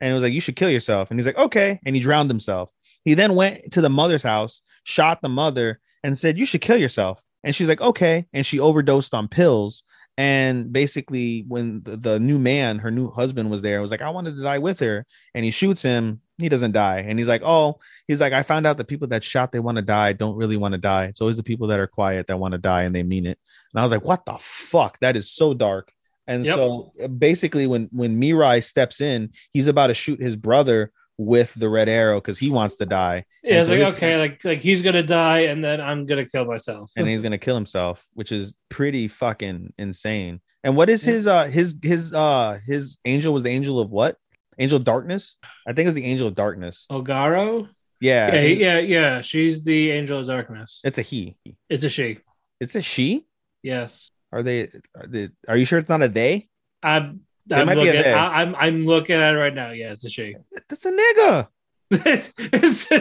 and 0.00 0.10
it 0.10 0.14
was 0.14 0.22
like, 0.22 0.32
"You 0.32 0.40
should 0.40 0.56
kill 0.56 0.70
yourself," 0.70 1.10
and 1.10 1.18
he's 1.18 1.26
like, 1.26 1.38
"Okay," 1.38 1.80
and 1.84 1.96
he 1.96 2.02
drowned 2.02 2.30
himself. 2.30 2.70
He 3.04 3.14
then 3.14 3.34
went 3.34 3.72
to 3.72 3.80
the 3.80 3.88
mother's 3.88 4.22
house, 4.22 4.60
shot 4.84 5.22
the 5.22 5.28
mother, 5.28 5.80
and 6.04 6.16
said, 6.16 6.36
"You 6.36 6.46
should 6.46 6.60
kill 6.60 6.76
yourself." 6.76 7.22
And 7.42 7.54
she's 7.54 7.68
like, 7.68 7.80
"Okay," 7.80 8.26
and 8.32 8.44
she 8.44 8.60
overdosed 8.60 9.14
on 9.14 9.28
pills. 9.28 9.82
And 10.18 10.72
basically, 10.72 11.44
when 11.46 11.80
the, 11.84 11.96
the 11.96 12.18
new 12.18 12.40
man, 12.40 12.80
her 12.80 12.90
new 12.90 13.08
husband, 13.08 13.50
was 13.52 13.62
there, 13.62 13.80
was 13.80 13.92
like, 13.92 14.02
"I 14.02 14.10
wanted 14.10 14.34
to 14.34 14.42
die 14.42 14.58
with 14.58 14.80
her," 14.80 15.06
and 15.32 15.44
he 15.44 15.52
shoots 15.52 15.80
him. 15.80 16.20
He 16.38 16.48
doesn't 16.48 16.72
die, 16.72 17.04
and 17.06 17.20
he's 17.20 17.28
like, 17.28 17.42
"Oh," 17.44 17.78
he's 18.08 18.20
like, 18.20 18.32
"I 18.32 18.42
found 18.42 18.66
out 18.66 18.78
that 18.78 18.88
people 18.88 19.06
that 19.08 19.22
shot 19.22 19.52
they 19.52 19.60
want 19.60 19.76
to 19.76 19.82
die 19.82 20.12
don't 20.12 20.36
really 20.36 20.56
want 20.56 20.72
to 20.72 20.78
die. 20.78 21.04
It's 21.04 21.20
always 21.20 21.36
the 21.36 21.44
people 21.44 21.68
that 21.68 21.78
are 21.78 21.86
quiet 21.86 22.26
that 22.26 22.38
want 22.40 22.50
to 22.52 22.58
die, 22.58 22.82
and 22.82 22.92
they 22.92 23.04
mean 23.04 23.26
it." 23.26 23.38
And 23.72 23.80
I 23.80 23.84
was 23.84 23.92
like, 23.92 24.04
"What 24.04 24.26
the 24.26 24.36
fuck? 24.40 24.98
That 25.00 25.16
is 25.16 25.30
so 25.30 25.54
dark." 25.54 25.92
And 26.26 26.44
Yep. 26.44 26.54
so 26.56 26.92
basically, 27.16 27.68
when 27.68 27.88
when 27.92 28.20
Mirai 28.20 28.62
steps 28.64 29.00
in, 29.00 29.30
he's 29.52 29.68
about 29.68 29.86
to 29.86 29.94
shoot 29.94 30.20
his 30.20 30.34
brother 30.34 30.90
with 31.18 31.52
the 31.54 31.68
red 31.68 31.88
arrow 31.88 32.20
because 32.20 32.38
he 32.38 32.48
wants 32.48 32.76
to 32.76 32.86
die, 32.86 33.24
Yeah, 33.42 33.58
it's 33.58 33.66
so 33.66 33.74
like 33.74 33.94
okay, 33.96 34.16
like 34.18 34.44
like 34.44 34.60
he's 34.60 34.82
gonna 34.82 35.02
die, 35.02 35.40
and 35.40 35.62
then 35.62 35.80
I'm 35.80 36.06
gonna 36.06 36.24
kill 36.24 36.44
myself. 36.44 36.92
and 36.96 37.06
he's 37.08 37.22
gonna 37.26 37.38
kill 37.38 37.56
himself, 37.56 38.06
which 38.14 38.30
is 38.32 38.54
pretty 38.68 39.08
fucking 39.08 39.72
insane. 39.78 40.40
And 40.64 40.76
what 40.76 40.88
is 40.88 41.02
his 41.02 41.26
uh 41.26 41.46
his 41.46 41.76
his 41.82 42.14
uh 42.14 42.58
his 42.66 42.98
angel 43.04 43.32
was 43.34 43.42
the 43.42 43.50
angel 43.50 43.80
of 43.80 43.90
what? 43.90 44.16
Angel 44.58 44.76
of 44.76 44.84
darkness? 44.84 45.36
I 45.66 45.72
think 45.72 45.86
it 45.86 45.88
was 45.88 45.94
the 45.96 46.04
angel 46.04 46.28
of 46.28 46.34
darkness. 46.34 46.86
Ogaro. 46.90 47.68
Yeah, 48.00 48.32
Yeah, 48.34 48.40
yeah, 48.42 48.78
yeah. 48.78 49.20
She's 49.22 49.64
the 49.64 49.90
angel 49.90 50.20
of 50.20 50.26
darkness. 50.28 50.80
it's 50.84 50.98
a 50.98 51.02
he. 51.02 51.36
It's 51.68 51.82
a 51.82 51.90
she. 51.90 52.18
It's 52.60 52.74
a 52.76 52.82
she. 52.82 53.26
Yes. 53.62 54.10
Are 54.32 54.42
they? 54.44 54.68
Are, 54.94 55.06
they, 55.06 55.30
are 55.48 55.56
you 55.56 55.64
sure 55.64 55.80
it's 55.80 55.88
not 55.88 56.02
a 56.02 56.08
they? 56.08 56.48
I'm 56.82 57.22
I'm 57.56 57.66
might 57.66 57.74
be 57.76 57.88
a 57.88 57.92
looking. 57.94 58.12
I, 58.12 58.42
I'm 58.42 58.54
I'm 58.56 58.86
looking 58.86 59.16
at 59.16 59.34
it 59.34 59.38
right 59.38 59.54
now. 59.54 59.70
Yeah, 59.72 59.92
it's 59.92 60.04
a 60.04 60.10
she. 60.10 60.34
That's 60.68 60.84
a 60.86 60.92
nigga, 60.92 61.48
It's- 61.90 62.32
it's- 62.38 62.86
bro. 62.88 62.98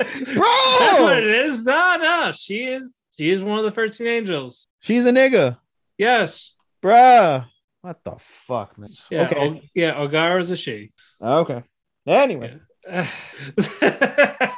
that's 0.78 1.00
what 1.00 1.16
it 1.18 1.24
is. 1.24 1.64
No, 1.64 1.96
no, 2.00 2.32
she 2.32 2.64
is. 2.64 2.94
She 3.16 3.30
is 3.30 3.42
one 3.42 3.58
of 3.58 3.64
the 3.64 3.70
thirteen 3.72 4.06
angels. 4.06 4.68
She's 4.80 5.06
a 5.06 5.10
nigga, 5.12 5.58
Yes. 5.96 6.54
bruh. 6.82 7.46
What 7.82 8.02
the 8.04 8.16
fuck, 8.18 8.76
man? 8.78 8.90
Yeah. 9.10 9.22
Okay. 9.26 9.36
O- 9.48 9.60
yeah. 9.74 9.94
Ogaro's 9.94 10.50
a 10.50 10.56
she. 10.56 10.90
Okay. 11.22 11.62
Anyway, 12.06 12.58
that 12.86 14.50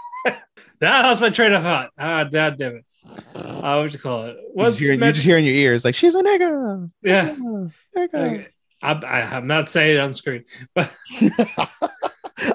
lost 0.82 1.20
my 1.20 1.30
train 1.30 1.52
of 1.52 1.62
thought. 1.62 1.90
Ah, 1.98 2.24
god 2.24 2.56
damn 2.58 2.76
it. 2.76 2.84
Uh, 3.34 3.80
what 3.80 3.92
you 3.92 3.98
call 3.98 4.26
it? 4.26 4.36
you 4.36 4.50
What's 4.52 4.76
just, 4.76 4.80
hear, 4.80 4.92
you 4.92 4.98
meant- 4.98 5.14
just 5.14 5.26
hear 5.26 5.36
in 5.38 5.44
your 5.44 5.54
ears 5.54 5.84
like 5.84 5.94
she's 5.94 6.14
a 6.14 6.22
nigga. 6.22 6.90
yeah. 7.02 7.34
Nigga. 7.34 7.72
Okay. 7.96 8.48
I'm, 8.82 9.04
I, 9.04 9.22
I'm 9.36 9.46
not 9.46 9.68
saying 9.68 9.96
it 9.96 10.00
on 10.00 10.14
screen, 10.14 10.44
but 10.74 10.90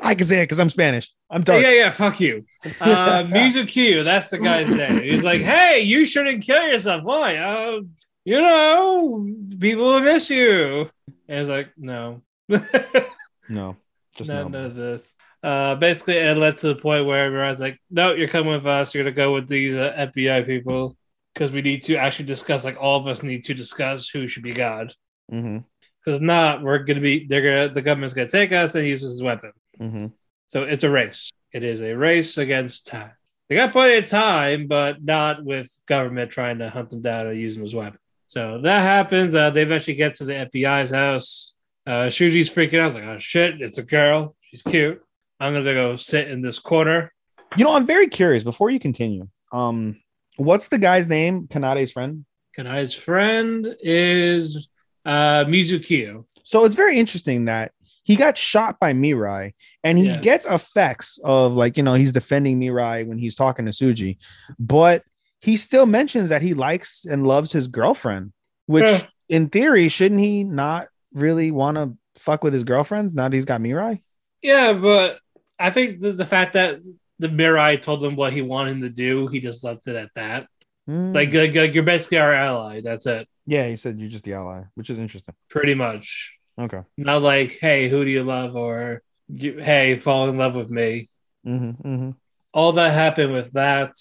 I 0.02 0.16
can 0.16 0.26
say 0.26 0.42
it 0.42 0.46
because 0.46 0.60
I'm 0.60 0.70
Spanish. 0.70 1.12
I'm 1.30 1.44
talking. 1.44 1.64
yeah, 1.64 1.72
yeah, 1.72 1.90
fuck 1.90 2.20
you. 2.20 2.46
Uh, 2.82 3.24
Mizuki, 3.24 4.04
that's 4.04 4.30
the 4.30 4.40
guy's 4.40 4.70
name. 4.70 5.04
He's 5.04 5.24
like, 5.24 5.42
hey, 5.42 5.82
you 5.82 6.06
shouldn't 6.06 6.44
kill 6.44 6.68
yourself. 6.68 7.04
Why? 7.04 7.38
Uh, 7.38 7.82
you 8.24 8.42
know, 8.42 9.28
people 9.60 9.86
will 9.86 10.00
miss 10.02 10.30
you. 10.30 10.90
And 11.28 11.40
it's 11.40 11.50
like, 11.50 11.70
no, 11.78 12.22
No, 13.50 13.78
just 14.18 14.30
none 14.30 14.52
no. 14.52 14.66
of 14.66 14.76
this. 14.76 15.14
Uh, 15.44 15.76
basically, 15.76 16.16
it 16.16 16.38
led 16.38 16.58
to 16.58 16.68
the 16.70 16.76
point 16.76 17.06
where 17.06 17.26
everyone's 17.26 17.60
like, 17.60 17.80
no, 17.92 18.14
you're 18.14 18.28
coming 18.28 18.54
with 18.54 18.66
us. 18.66 18.96
You're 18.96 19.04
gonna 19.04 19.16
go 19.16 19.34
with 19.34 19.48
these 19.48 19.76
uh, 19.76 20.10
FBI 20.12 20.46
people 20.46 20.98
because 21.34 21.52
we 21.52 21.62
need 21.62 21.84
to 21.84 21.98
actually 21.98 22.26
discuss. 22.26 22.66
Like, 22.66 22.78
all 22.80 23.00
of 23.00 23.06
us 23.06 23.22
need 23.22 23.44
to 23.46 23.54
discuss 23.54 24.10
who 24.10 24.28
should 24.28 24.42
be 24.44 24.54
God. 24.54 24.94
Mm-hmm. 25.32 25.60
Because 26.06 26.22
not, 26.22 26.62
we're 26.62 26.80
gonna 26.80 27.02
be. 27.02 27.26
They're 27.26 27.42
gonna. 27.42 27.74
The 27.74 27.82
government's 27.82 28.14
gonna 28.14 28.30
take 28.30 28.52
us 28.52 28.76
and 28.76 28.86
use 28.86 29.04
us 29.04 29.12
as 29.12 29.22
a 29.22 29.26
weapon. 29.26 29.52
Mm-hmm. 29.80 30.08
So 30.48 30.64
it's 30.64 30.84
a 30.84 30.90
race. 30.90 31.34
It 31.52 31.64
is 31.64 31.82
a 31.82 31.94
race 31.94 32.38
against 32.38 32.88
time. 32.88 33.12
They 33.50 33.56
got 33.56 33.72
plenty 33.72 33.98
of 33.98 34.08
time, 34.08 34.68
but 34.68 35.04
not 35.04 35.44
with 35.44 35.70
government 35.88 36.32
trying 36.32 36.60
to 36.60 36.70
hunt 36.70 36.90
them 36.90 37.02
down 37.02 37.28
and 37.28 37.40
use 37.40 37.56
them 37.56 37.64
as 37.64 37.74
weapons. 37.74 38.02
So 38.28 38.60
that 38.62 38.82
happens. 38.82 39.36
Uh, 39.36 39.52
they 39.52 39.62
eventually 39.62 39.96
get 39.96 40.16
to 40.16 40.26
the 40.26 40.34
FBI's 40.34 40.92
house. 40.92 41.54
Uh, 41.86 42.08
Shuji's 42.08 42.50
freaking 42.50 42.80
out. 42.80 42.82
I 42.82 42.86
was 42.86 42.96
like, 42.96 43.04
oh 43.04 43.20
shit, 43.20 43.62
it's 43.62 43.78
a 43.78 43.84
girl. 43.84 44.36
She's 44.42 44.62
cute. 44.62 45.02
I'm 45.40 45.54
gonna 45.54 45.74
go 45.74 45.96
sit 45.96 46.30
in 46.30 46.42
this 46.42 46.60
corner. 46.60 47.12
You 47.58 47.64
know, 47.64 47.76
I'm 47.76 47.86
very 47.86 48.08
curious. 48.08 48.44
Before 48.44 48.70
you 48.70 48.80
continue, 48.80 49.28
um, 49.52 50.02
what's 50.38 50.70
the 50.70 50.78
guy's 50.78 51.08
name? 51.08 51.48
Kanade's 51.48 51.92
friend. 51.92 52.26
Kanade's 52.56 52.94
friend 52.94 53.76
is 53.82 54.68
uh, 55.06 55.46
Mizukiyo. 55.46 56.26
So 56.44 56.66
it's 56.66 56.76
very 56.76 57.00
interesting 57.00 57.46
that 57.46 57.72
he 58.04 58.16
got 58.16 58.38
shot 58.38 58.80
by 58.80 58.94
Mirai 58.94 59.54
and 59.84 59.98
he 59.98 60.08
Yeah. 60.08 60.20
gets 60.22 60.46
effects 60.46 61.20
of 61.24 61.54
like, 61.54 61.76
you 61.78 61.84
know, 61.84 61.96
he's 61.96 62.14
defending 62.14 62.60
Mirai 62.60 63.06
when 63.08 63.18
he's 63.18 63.36
talking 63.36 63.66
to 63.66 63.72
Shuji, 63.72 64.18
but 64.60 65.04
he 65.40 65.58
still 65.58 65.86
mentions 65.86 66.30
that 66.30 66.42
he 66.42 66.54
likes 66.54 67.06
and 67.10 67.26
loves 67.28 67.52
his 67.52 67.68
girlfriend, 67.68 68.32
which 68.68 68.84
Yeah. 68.84 69.04
in 69.30 69.50
theory, 69.50 69.88
shouldn't 69.90 70.22
he 70.22 70.44
not 70.44 70.88
really 71.14 71.50
want 71.52 71.78
to 71.78 71.98
fuck 72.16 72.44
with 72.44 72.54
his 72.54 72.64
girlfriends 72.64 73.14
now 73.16 73.24
that 73.24 73.34
he's 73.34 73.46
got 73.46 73.62
Mirai? 73.62 74.02
Yeah, 74.42 74.74
but 74.74 75.20
I 75.58 75.72
think 75.72 76.00
the, 76.00 76.12
the 76.12 76.26
fact 76.26 76.54
that 76.54 76.80
the 77.18 77.28
Mirai 77.30 77.82
told 77.82 78.04
him 78.04 78.16
what 78.16 78.34
he 78.34 78.42
wanted 78.42 78.74
him 78.74 78.82
to 78.82 78.90
do, 78.90 79.28
he 79.28 79.40
just 79.40 79.64
left 79.64 79.88
it 79.88 79.96
at 79.96 80.10
that. 80.16 80.48
Mm. 80.90 81.14
Like, 81.16 81.34
like, 81.34 81.56
like, 81.56 81.74
you're 81.74 81.84
basically 81.84 82.20
our 82.20 82.34
ally. 82.34 82.82
That's 82.82 83.06
it. 83.08 83.28
yeah, 83.48 83.68
he 83.68 83.76
said 83.76 84.00
you're 84.00 84.10
just 84.10 84.24
the 84.26 84.34
ally, 84.34 84.64
which 84.76 84.90
is 84.90 84.98
interesting. 84.98 85.34
Pretty 85.50 85.74
much. 85.74 86.34
Okay. 86.60 86.82
Not 86.98 87.22
like, 87.22 87.58
hey, 87.60 87.90
who 87.90 88.06
do 88.06 88.12
you 88.12 88.24
love? 88.24 88.56
Or 88.56 89.02
hey, 89.34 89.98
fall 89.98 90.30
in 90.30 90.38
love 90.38 90.56
with 90.56 90.70
me. 90.70 91.10
Mm-hmm, 91.46 91.88
mm-hmm. 91.88 92.12
All 92.54 92.72
that 92.74 92.94
happened 92.94 93.34
with 93.34 93.52
that. 93.54 93.94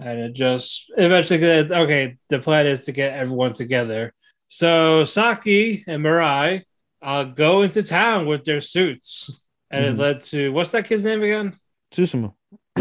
And 0.00 0.20
it 0.20 0.32
just 0.32 0.92
eventually, 0.96 1.44
okay, 1.44 2.16
the 2.28 2.38
plan 2.38 2.66
is 2.68 2.82
to 2.82 2.92
get 2.92 3.14
everyone 3.14 3.52
together. 3.52 4.12
So 4.46 5.02
Saki 5.04 5.84
and 5.88 6.04
Mirai 6.04 6.62
uh, 7.02 7.24
go 7.24 7.62
into 7.62 7.82
town 7.82 8.26
with 8.26 8.44
their 8.44 8.60
suits. 8.60 9.30
And 9.70 9.84
Mhm. 9.84 9.88
it 9.88 9.98
led 10.00 10.22
to, 10.22 10.52
what's 10.52 10.70
that 10.70 10.86
kid's 10.86 11.04
name 11.04 11.22
again? 11.22 11.58
Susumu. 11.92 12.32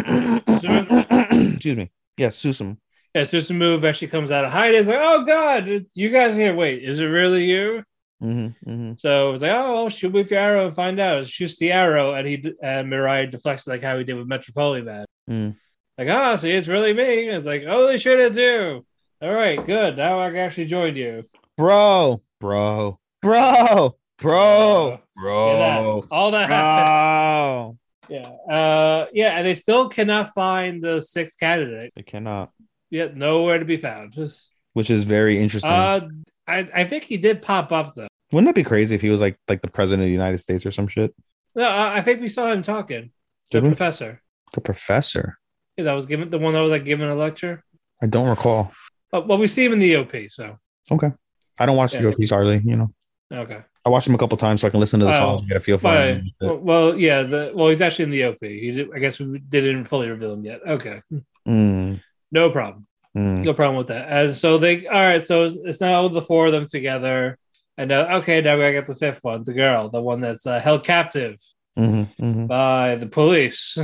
Excuse 1.53 1.75
me. 1.77 1.91
Yeah, 2.17 2.29
Susumu. 2.29 2.77
Yeah, 3.17 3.23
Susumu 3.23 3.73
eventually 3.73 4.09
comes 4.09 4.29
out 4.29 4.45
of 4.45 4.51
hiding. 4.51 4.79
It's 4.79 4.87
like, 4.87 4.99
oh 5.01 5.25
God, 5.25 5.67
it's, 5.67 5.97
you 5.97 6.11
guys 6.11 6.35
here. 6.35 6.53
Wait, 6.53 6.83
is 6.83 6.99
it 6.99 7.05
really 7.05 7.45
you? 7.45 7.83
Mm-hmm, 8.21 8.69
mm-hmm. 8.69 8.93
So 8.99 9.29
it 9.29 9.31
was 9.31 9.41
like, 9.41 9.53
oh, 9.53 9.75
I'll 9.77 9.89
shoot 9.89 10.13
with 10.13 10.29
your 10.29 10.39
arrow 10.39 10.67
and 10.67 10.75
find 10.75 10.99
out. 10.99 11.25
Shoots 11.25 11.57
the 11.57 11.71
arrow, 11.71 12.13
and 12.13 12.27
he 12.27 12.53
and 12.61 12.91
Mirai 12.91 13.31
deflects 13.31 13.65
like 13.65 13.81
how 13.81 13.97
he 13.97 14.03
did 14.03 14.13
with 14.13 14.27
Metropoliman. 14.27 15.05
Mm. 15.27 15.55
Like, 15.97 16.09
ah, 16.09 16.35
see, 16.35 16.51
it's 16.51 16.67
really 16.67 16.93
me. 16.93 17.27
It's 17.27 17.43
like, 17.43 17.65
holy 17.65 17.97
shit, 17.97 18.19
it's 18.19 18.37
you. 18.37 18.85
All 19.19 19.33
right, 19.33 19.65
good. 19.65 19.97
Now 19.97 20.21
I 20.21 20.29
can 20.29 20.37
actually 20.37 20.67
join 20.67 20.95
you. 20.95 21.23
Bro, 21.57 22.21
bro, 22.39 22.99
bro, 23.23 23.95
bro, 24.19 24.99
Yeah, 25.17 25.57
that- 25.57 25.81
bro, 25.81 26.03
all 26.11 26.31
that 26.31 26.49
happened. 26.49 27.79
Yeah, 28.09 28.29
uh, 28.49 29.07
yeah, 29.11 29.37
and 29.37 29.45
they 29.45 29.53
still 29.53 29.89
cannot 29.89 30.33
find 30.33 30.81
the 30.81 31.01
sixth 31.01 31.37
candidate. 31.37 31.91
They 31.93 32.03
cannot, 32.03 32.51
Yet 32.89 33.15
nowhere 33.17 33.59
to 33.59 33.65
be 33.65 33.77
found. 33.77 34.13
Just, 34.13 34.49
which 34.73 34.89
is 34.89 35.03
very 35.03 35.41
interesting. 35.41 35.71
uh, 35.71 36.07
I, 36.47 36.59
I 36.73 36.83
think 36.85 37.03
he 37.03 37.17
did 37.17 37.41
pop 37.41 37.71
up 37.71 37.93
though. 37.95 38.07
Wouldn't 38.31 38.47
that 38.47 38.55
be 38.55 38.63
crazy 38.63 38.95
if 38.95 39.01
he 39.01 39.09
was 39.09 39.21
like 39.21 39.37
like 39.47 39.61
the 39.61 39.69
president 39.69 40.03
of 40.03 40.07
the 40.07 40.13
United 40.13 40.37
States 40.39 40.65
or 40.65 40.71
some 40.71 40.87
shit? 40.87 41.13
No, 41.55 41.63
I 41.67 41.97
I 41.97 42.01
think 42.01 42.21
we 42.21 42.27
saw 42.29 42.51
him 42.51 42.61
talking. 42.61 43.11
The 43.51 43.61
we? 43.61 43.69
professor. 43.69 44.21
The 44.53 44.61
professor. 44.61 45.37
Yeah, 45.77 45.85
that 45.85 45.93
was 45.93 46.05
given 46.05 46.29
the 46.29 46.37
one 46.39 46.53
that 46.53 46.61
was 46.61 46.71
like 46.71 46.85
giving 46.85 47.07
a 47.09 47.15
lecture. 47.15 47.63
I 48.01 48.07
don't 48.07 48.27
recall. 48.29 48.71
Well, 49.11 49.37
we 49.37 49.47
see 49.47 49.63
him 49.65 49.73
in 49.73 49.79
the 49.79 49.95
OP, 49.97 50.13
so 50.29 50.57
Okay, 50.91 51.11
I 51.59 51.65
don't 51.65 51.75
watch 51.77 51.93
Yeah. 51.93 52.01
the 52.01 52.09
OPs 52.09 52.29
hardly. 52.29 52.59
You 52.63 52.75
know, 52.77 52.87
okay. 53.31 53.59
I 53.85 53.89
watched 53.89 54.07
him 54.07 54.15
a 54.15 54.17
couple 54.17 54.37
times 54.37 54.61
so 54.61 54.67
I 54.67 54.69
can 54.69 54.79
listen 54.81 54.99
to 54.99 55.05
the 55.05 55.11
Oh, 55.15 55.17
songs 55.19 55.41
and 55.41 55.49
get 55.49 55.57
a 55.57 55.59
feel 55.61 55.77
for 55.77 55.91
him. 55.93 56.29
well, 56.41 56.57
well, 56.57 56.97
yeah, 56.97 57.23
the 57.23 57.51
well, 57.55 57.69
he's 57.69 57.81
actually 57.81 58.03
in 58.05 58.11
the 58.11 58.23
OP. 58.25 58.37
He 58.41 58.71
did, 58.71 58.89
I 58.93 58.99
guess 58.99 59.19
we 59.19 59.39
didn't 59.39 59.85
fully 59.85 60.09
reveal 60.09 60.33
him 60.33 60.43
yet. 60.45 60.61
Okay, 60.67 61.01
Mm, 61.47 62.01
no 62.31 62.49
problem, 62.49 62.85
mm. 63.15 63.43
no 63.45 63.53
problem 63.53 63.77
with 63.77 63.87
that. 63.87 64.07
And 64.09 64.35
so 64.37 64.57
they, 64.57 64.85
all 64.87 65.01
right, 65.01 65.25
so 65.25 65.45
it's, 65.45 65.55
it's 65.63 65.81
now 65.81 66.07
the 66.07 66.21
four 66.21 66.47
of 66.47 66.51
them 66.51 66.65
together, 66.65 67.37
and 67.77 67.91
uh, 67.91 68.07
okay, 68.21 68.41
now 68.41 68.55
we 68.55 68.61
gotta 68.63 68.73
get 68.73 68.85
the 68.87 68.95
fifth 68.95 69.23
one, 69.23 69.43
the 69.43 69.53
girl, 69.53 69.89
the 69.89 70.01
one 70.01 70.21
that's 70.21 70.45
uh, 70.45 70.59
held 70.59 70.83
captive 70.83 71.37
Mhm, 71.77 72.07
mhm, 72.19 72.47
by 72.47 72.95
the 72.95 73.05
police. 73.07 73.77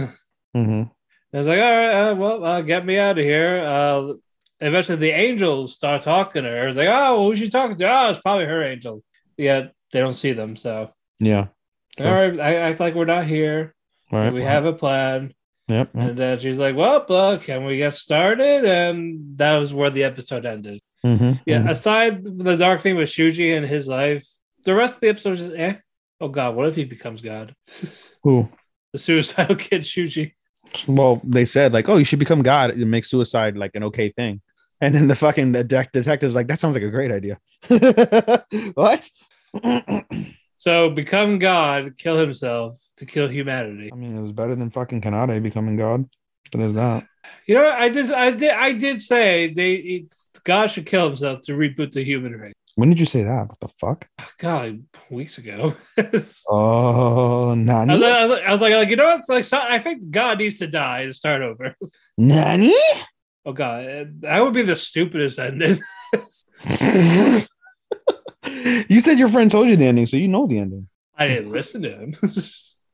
mhm. 0.56 0.90
I 1.34 1.38
was 1.38 1.48
like, 1.48 1.60
all 1.60 1.72
right, 1.78 1.94
uh, 2.10 2.16
well, 2.16 2.44
uh, 2.44 2.62
get 2.62 2.86
me 2.86 2.98
out 2.98 3.18
of 3.18 3.24
here. 3.26 3.60
Uh, 3.66 4.14
eventually, 4.62 4.98
the 4.98 5.12
angels 5.12 5.74
start 5.74 6.02
talking 6.04 6.44
to 6.44 6.50
her. 6.50 6.68
It's 6.68 6.78
like, 6.78 6.90
oh, 6.92 7.28
who's 7.30 7.40
she 7.40 7.50
talking 7.50 7.76
to? 7.78 7.92
Oh, 7.92 8.10
it's 8.10 8.20
probably 8.20 8.46
her 8.46 8.64
angel. 8.64 9.04
Yeah, 9.38 9.68
they 9.92 10.00
don't 10.00 10.14
see 10.16 10.34
them. 10.34 10.56
So, 10.56 10.92
Yeah. 11.20 11.48
all 12.00 12.06
right, 12.06 12.40
I 12.40 12.56
act 12.56 12.80
like 12.80 12.94
we're 12.96 13.06
not 13.06 13.26
here. 13.26 13.74
All 14.12 14.20
right. 14.20 14.34
we 14.34 14.44
have 14.44 14.66
a 14.66 14.74
plan. 14.74 15.34
Yep. 15.70 15.90
yep. 15.94 16.04
And 16.10 16.18
then 16.18 16.40
she's 16.40 16.60
like, 16.60 16.76
well, 16.76 17.06
uh, 17.10 17.38
can 17.38 17.64
we 17.66 17.78
get 17.78 17.94
started? 17.94 18.66
And 18.66 19.38
that 19.38 19.58
was 19.58 19.74
where 19.74 19.90
the 19.90 20.04
episode 20.04 20.46
ended. 20.46 20.82
Mhm, 21.06 21.42
Yeah, 21.46 21.60
mhm. 21.62 21.70
aside 21.70 22.24
from 22.26 22.38
the 22.38 22.56
dark 22.58 22.82
thing 22.82 22.96
with 22.96 23.10
Shuji 23.10 23.56
and 23.58 23.66
his 23.66 23.88
life, 23.88 24.26
the 24.66 24.74
rest 24.76 24.96
of 24.96 25.02
the 25.02 25.10
episode 25.10 25.32
is 25.34 25.40
just 25.40 25.56
eh. 25.56 25.76
Oh, 26.22 26.30
God, 26.30 26.56
what 26.56 26.68
if 26.68 26.76
he 26.76 26.86
becomes 26.86 27.22
God? 27.22 27.54
Who? 28.24 28.50
the 28.94 29.00
suicidal 29.00 29.56
kid 29.68 29.82
Shuji. 29.82 30.34
Well, 30.88 31.20
they 31.24 31.46
said 31.46 31.74
like, 31.74 31.90
oh, 31.90 31.98
you 31.98 32.06
should 32.06 32.20
become 32.20 32.42
God 32.44 32.72
and 32.72 32.90
make 32.92 33.06
suicide 33.06 33.58
like 33.58 33.72
an 33.76 33.84
okay 33.86 34.10
thing. 34.10 34.42
And 34.82 34.94
then 34.94 35.08
the 35.08 35.16
fucking 35.16 35.52
de- 35.54 35.64
detective's 35.92 36.36
like, 36.36 36.48
that 36.48 36.60
sounds 36.60 36.76
like 36.76 36.84
a 36.84 36.90
great 36.90 37.12
idea. 37.12 37.40
what? 38.76 39.10
I 40.66 40.70
So 40.70 40.90
become 40.90 41.40
God, 41.40 41.98
kill 41.98 42.18
himself 42.18 42.80
to 42.98 43.06
kill 43.06 43.28
humanity. 43.28 43.90
I 43.92 43.96
mean, 43.96 44.18
it 44.18 44.22
was 44.22 44.32
better 44.32 44.56
than 44.56 44.70
fucking 44.70 45.02
Kanade 45.02 45.44
becoming 45.44 45.76
God. 45.76 46.06
So 46.52 46.58
there's 46.60 46.74
that. 46.76 47.06
You 47.48 47.56
know, 47.56 47.68
I 47.70 47.90
just, 47.90 48.14
I 48.14 48.32
did, 48.32 48.52
I 48.52 48.72
did 48.72 49.02
say 49.02 49.54
they, 49.54 49.74
it's, 49.74 50.30
God 50.46 50.68
should 50.68 50.86
kill 50.86 51.08
himself 51.08 51.42
to 51.46 51.54
reboot 51.54 51.92
the 51.92 52.04
human 52.04 52.32
race. 52.34 52.54
When 52.76 52.90
did 52.90 53.00
you 53.00 53.06
say 53.06 53.24
that? 53.24 53.50
What 53.50 53.60
the 53.60 53.68
fuck? 53.68 54.08
God, 54.40 54.84
weeks 55.10 55.38
ago. 55.38 55.76
Oh, 55.98 56.02
I 56.02 56.10
was, 56.12 56.44
Oh, 56.50 57.54
Nani? 57.56 57.96
like, 57.98 58.14
I, 58.14 58.22
was 58.26 58.32
like, 58.32 58.44
I 58.44 58.52
was 58.52 58.62
like, 58.62 58.74
like, 58.74 58.90
you 58.90 58.96
know 58.96 59.06
what? 59.06 59.20
It's 59.20 59.30
like, 59.30 59.46
so, 59.46 59.60
I 59.62 59.80
think 59.80 60.10
God 60.12 60.40
needs 60.40 60.58
to 60.60 60.68
die 60.68 61.06
to 61.06 61.14
start 61.14 61.42
over. 61.42 61.76
Nanny. 62.18 62.74
Oh 63.46 63.52
God, 63.52 64.22
that 64.22 64.40
would 64.40 64.54
be 64.54 64.62
the 64.62 64.76
stupidest 64.76 65.38
ending. 65.40 65.82
you 68.90 69.00
said 69.00 69.20
your 69.20 69.30
friend 69.30 69.50
told 69.52 69.68
you 69.68 69.76
the 69.76 69.86
ending, 69.86 70.06
so 70.06 70.18
you 70.18 70.28
know 70.28 70.46
the 70.48 70.60
ending. 70.60 70.88
I 71.18 71.28
didn't 71.28 71.52
listen 71.52 71.82
to 71.84 71.90
him. 71.92 72.16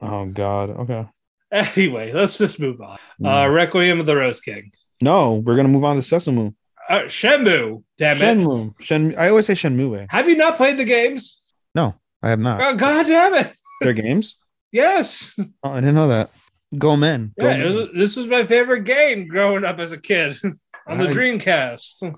Oh 0.01 0.25
God. 0.27 0.69
Okay. 0.69 1.05
anyway, 1.51 2.13
let's 2.13 2.37
just 2.37 2.57
move 2.57 2.79
on. 2.79 2.97
Mm. 3.21 3.47
Uh, 3.47 3.49
Requiem 3.49 3.99
of 3.99 4.05
the 4.05 4.15
Rose 4.15 4.39
King. 4.39 4.71
No, 5.01 5.33
we're 5.33 5.57
gonna 5.57 5.67
move 5.67 5.83
on 5.83 5.97
to 5.97 6.01
Sesame. 6.01 6.53
Uh, 6.89 6.99
Shenmue. 7.01 7.83
Damn 7.97 8.15
it. 8.15 8.21
Shenmue. 8.21 8.75
Shenmue. 8.77 9.17
I 9.17 9.27
always 9.27 9.45
say 9.45 9.55
Shenmue. 9.55 10.07
Have 10.09 10.29
you 10.29 10.37
not 10.37 10.55
played 10.55 10.77
the 10.77 10.85
games? 10.85 11.41
No, 11.75 11.95
I 12.23 12.29
have 12.29 12.39
not. 12.39 12.61
Oh, 12.63 12.75
God 12.75 13.07
damn 13.07 13.33
it. 13.35 13.53
Their 13.81 13.93
games? 13.93 14.37
Yes. 14.71 15.33
Oh, 15.63 15.71
I 15.71 15.81
didn't 15.81 15.95
know 15.95 16.09
that. 16.09 16.29
Go 16.77 16.95
men. 16.95 17.33
Go 17.39 17.49
Yeah, 17.49 17.57
men. 17.57 17.75
was, 17.75 17.87
this 17.93 18.15
was 18.15 18.27
my 18.27 18.45
favorite 18.45 18.83
game 18.83 19.27
growing 19.27 19.65
up 19.65 19.79
as 19.79 19.91
a 19.91 19.97
kid 19.97 20.37
on 20.87 20.97
the 20.99 21.09
I- 21.09 21.11
Dreamcast. 21.11 22.15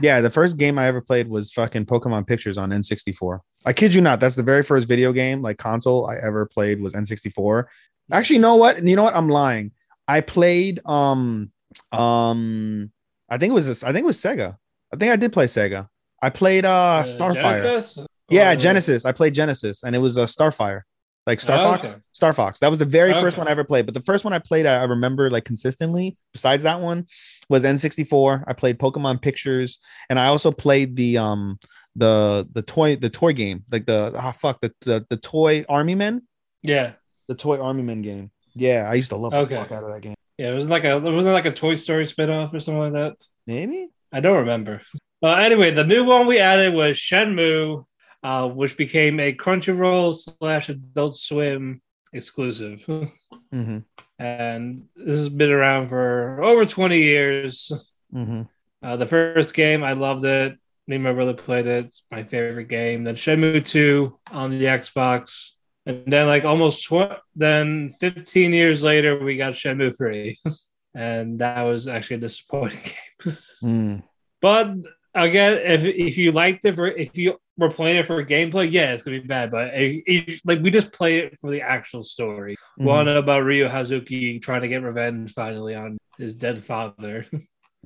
Yeah, 0.00 0.20
the 0.20 0.30
first 0.30 0.56
game 0.56 0.78
I 0.78 0.86
ever 0.86 1.00
played 1.00 1.28
was 1.28 1.52
fucking 1.52 1.86
Pokemon 1.86 2.26
Pictures 2.26 2.58
on 2.58 2.70
N64. 2.70 3.40
I 3.64 3.72
kid 3.72 3.92
you 3.92 4.00
not, 4.00 4.20
that's 4.20 4.36
the 4.36 4.42
very 4.42 4.62
first 4.62 4.88
video 4.88 5.12
game, 5.12 5.42
like 5.42 5.58
console 5.58 6.08
I 6.08 6.16
ever 6.16 6.46
played 6.46 6.80
was 6.80 6.94
N64. 6.94 7.64
Actually, 8.12 8.36
you 8.36 8.42
know 8.42 8.56
what? 8.56 8.84
You 8.84 8.96
know 8.96 9.04
what? 9.04 9.14
I'm 9.14 9.28
lying. 9.28 9.72
I 10.08 10.20
played 10.20 10.80
um 10.86 11.52
um 11.92 12.90
I 13.28 13.38
think 13.38 13.50
it 13.50 13.54
was 13.54 13.66
this, 13.66 13.84
I 13.84 13.92
think 13.92 14.04
it 14.04 14.06
was 14.06 14.18
Sega. 14.18 14.56
I 14.92 14.96
think 14.96 15.12
I 15.12 15.16
did 15.16 15.32
play 15.32 15.46
Sega. 15.46 15.88
I 16.20 16.30
played 16.30 16.64
uh 16.64 17.04
Starfire. 17.06 17.62
Genesis? 17.62 17.98
Yeah, 18.28 18.54
Genesis. 18.54 19.04
I 19.04 19.12
played 19.12 19.34
Genesis 19.34 19.82
and 19.84 19.94
it 19.94 19.98
was 19.98 20.16
a 20.16 20.22
uh, 20.22 20.26
Starfire. 20.26 20.82
Like 21.30 21.40
Star 21.40 21.58
Oh, 21.60 21.64
Fox. 21.64 21.86
okay. 21.86 21.96
Star 22.12 22.32
Fox. 22.32 22.58
That 22.58 22.70
was 22.70 22.78
the 22.80 22.84
very 22.84 23.12
first 23.14 23.38
one 23.38 23.46
I 23.46 23.52
ever 23.52 23.62
played. 23.64 23.86
But 23.86 23.94
the 23.94 24.02
first 24.02 24.24
one 24.24 24.32
I 24.32 24.40
played, 24.40 24.66
I 24.66 24.80
I 24.80 24.84
remember 24.84 25.30
like 25.30 25.44
consistently, 25.44 26.16
besides 26.32 26.64
that 26.64 26.80
one, 26.80 27.06
was 27.48 27.62
N64. 27.62 28.44
I 28.48 28.52
played 28.52 28.78
Pokemon 28.78 29.22
Pictures, 29.22 29.78
and 30.08 30.18
I 30.18 30.26
also 30.26 30.50
played 30.50 30.96
the 30.96 31.18
um 31.18 31.58
the 31.94 32.46
the 32.52 32.62
toy 32.62 32.96
the 32.96 33.10
toy 33.10 33.32
game, 33.32 33.64
like 33.70 33.86
the 33.86 34.12
ah 34.16 34.32
fuck 34.32 34.60
the 34.60 34.72
the, 34.82 35.06
the 35.08 35.16
toy 35.16 35.64
Army 35.68 35.94
Men, 35.94 36.22
Yeah. 36.62 36.92
the 37.28 37.34
toy 37.36 37.60
Army 37.60 37.82
Men 37.82 38.02
game. 38.02 38.30
Yeah, 38.54 38.88
I 38.90 38.94
used 38.94 39.10
to 39.10 39.16
love 39.16 39.32
Okay. 39.32 39.54
the 39.54 39.60
fuck 39.62 39.70
out 39.72 39.84
of 39.84 39.92
that 39.92 40.00
game. 40.02 40.14
Yeah, 40.36 40.50
it 40.50 40.54
was 40.54 40.68
like 40.68 40.84
a 40.84 40.96
it 40.96 41.02
wasn't 41.14 41.34
like 41.34 41.46
a 41.46 41.52
Toy 41.52 41.76
Story 41.76 42.04
spinoff 42.06 42.52
or 42.52 42.58
something 42.60 42.82
like 42.82 42.92
that. 42.94 43.14
Maybe. 43.46 43.88
I 44.12 44.18
don't 44.20 44.38
remember. 44.38 44.80
Uh, 45.22 45.34
anyway, 45.34 45.70
the 45.70 45.84
new 45.84 46.02
one 46.04 46.26
we 46.26 46.38
added 46.40 46.72
was 46.74 46.96
Shenmue, 46.96 47.84
uh, 48.22 48.48
which 48.48 48.76
became 48.76 49.20
a 49.20 49.32
Crunchyroll 49.32 50.14
slash 50.14 50.68
Adult 50.68 51.16
Swim 51.16 51.80
exclusive. 52.12 52.84
Mm-hmm. 52.86 53.78
and 54.18 54.84
this 54.94 55.18
has 55.18 55.28
been 55.28 55.50
around 55.50 55.88
for 55.88 56.42
over 56.42 56.64
20 56.64 56.98
years. 56.98 57.72
Mm-hmm. 58.14 58.42
Uh, 58.82 58.96
the 58.96 59.06
first 59.06 59.54
game, 59.54 59.82
I 59.82 59.92
loved 59.92 60.24
it. 60.24 60.56
Me 60.86 60.96
and 60.96 61.04
my 61.04 61.12
brother 61.12 61.34
played 61.34 61.66
it. 61.66 61.86
It's 61.86 62.02
my 62.10 62.24
favorite 62.24 62.68
game. 62.68 63.04
Then 63.04 63.14
Shenmue 63.14 63.64
2 63.64 64.18
on 64.32 64.50
the 64.50 64.64
Xbox. 64.64 65.52
And 65.86 66.04
then, 66.06 66.26
like, 66.26 66.44
almost 66.44 66.84
tw- 66.84 67.20
then 67.34 67.90
15 68.00 68.52
years 68.52 68.82
later, 68.82 69.22
we 69.22 69.36
got 69.36 69.54
Shenmue 69.54 69.96
3. 69.96 70.38
and 70.94 71.38
that 71.38 71.62
was 71.62 71.88
actually 71.88 72.16
a 72.16 72.20
disappointing 72.20 72.80
game. 72.84 73.32
Mm. 73.64 74.02
But 74.40 74.74
again, 75.14 75.60
if 75.64 75.84
if 75.84 76.18
you 76.18 76.32
liked 76.32 76.64
it 76.64 76.74
for 76.74 76.88
if 76.88 77.16
you 77.16 77.38
were 77.60 77.70
playing 77.70 77.98
it 77.98 78.06
for 78.06 78.24
gameplay, 78.24 78.70
yeah, 78.72 78.92
it's 78.92 79.02
gonna 79.02 79.20
be 79.20 79.26
bad. 79.26 79.50
But 79.50 79.74
if, 79.74 80.02
if- 80.06 80.40
like 80.44 80.60
we 80.62 80.70
just 80.70 80.92
play 80.92 81.18
it 81.20 81.38
for 81.38 81.50
the 81.50 81.62
actual 81.62 82.02
story. 82.02 82.56
Mhm. 82.78 82.84
One 82.86 83.08
about 83.08 83.44
Ryo 83.44 83.68
Hazuki 83.68 84.40
trying 84.42 84.62
to 84.62 84.68
get 84.68 84.82
revenge 84.82 85.32
finally 85.32 85.74
on 85.74 85.98
his 86.18 86.34
dead 86.34 86.58
father. 86.58 87.26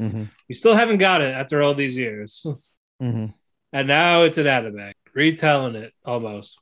Mm-hmm. 0.00 0.24
we 0.48 0.54
still 0.54 0.74
haven't 0.74 0.98
got 0.98 1.20
it 1.20 1.34
after 1.34 1.62
all 1.62 1.74
these 1.74 1.96
years, 1.96 2.46
Mm-hmm. 3.02 3.26
and 3.72 3.88
now 3.88 4.22
it's 4.22 4.38
an 4.38 4.46
anime 4.46 4.92
retelling 5.14 5.74
it 5.74 5.92
almost. 6.04 6.58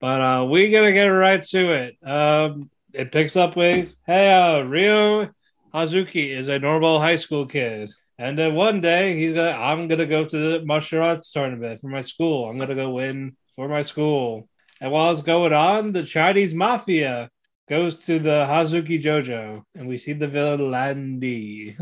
But 0.00 0.20
uh, 0.20 0.44
we 0.44 0.70
gotta 0.70 0.92
get 0.92 1.06
right 1.06 1.40
to 1.42 1.72
it. 1.72 1.96
Um, 2.06 2.68
it 2.92 3.10
picks 3.12 3.36
up 3.36 3.56
with 3.56 3.94
hey, 4.06 4.32
uh, 4.32 4.62
Ryo 4.62 5.30
Hazuki 5.72 6.28
is 6.36 6.48
a 6.48 6.58
normal 6.58 7.00
high 7.00 7.16
school 7.16 7.46
kid. 7.46 7.90
And 8.18 8.38
then 8.38 8.54
one 8.54 8.80
day 8.80 9.18
he's 9.18 9.32
gonna 9.32 9.50
I'm 9.50 9.88
gonna 9.88 10.06
go 10.06 10.24
to 10.24 10.36
the 10.38 10.64
martial 10.64 11.02
arts 11.02 11.30
tournament 11.32 11.80
for 11.80 11.88
my 11.88 12.00
school. 12.00 12.48
I'm 12.48 12.58
gonna 12.58 12.74
go 12.74 12.90
win 12.90 13.36
for 13.56 13.68
my 13.68 13.82
school. 13.82 14.48
And 14.80 14.92
while 14.92 15.12
it's 15.12 15.22
going 15.22 15.52
on, 15.52 15.92
the 15.92 16.04
Chinese 16.04 16.54
mafia 16.54 17.30
goes 17.68 18.04
to 18.06 18.18
the 18.18 18.46
Hazuki 18.48 19.02
Jojo, 19.02 19.62
and 19.74 19.88
we 19.88 19.98
see 19.98 20.12
the 20.12 20.28
villain 20.28 20.70
Lan 20.70 21.18
Di. 21.18 21.76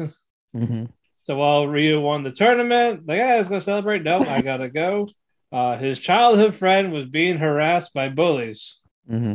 Mm-hmm. 0.57 0.85
so 1.23 1.37
while 1.37 1.67
Ryu 1.67 2.01
won 2.01 2.23
the 2.23 2.31
tournament, 2.31 3.07
the 3.07 3.17
yeah, 3.17 3.37
let's 3.37 3.49
go 3.49 3.59
celebrate. 3.59 4.03
No, 4.03 4.19
I 4.19 4.43
gotta 4.43 4.69
go. 4.69 5.07
Uh, 5.53 5.77
his 5.77 6.01
childhood 6.01 6.55
friend 6.55 6.95
was 6.95 7.05
being 7.05 7.37
harassed 7.37 7.93
by 7.93 8.09
bullies. 8.09 8.81
Mm-hmm. 9.07 9.35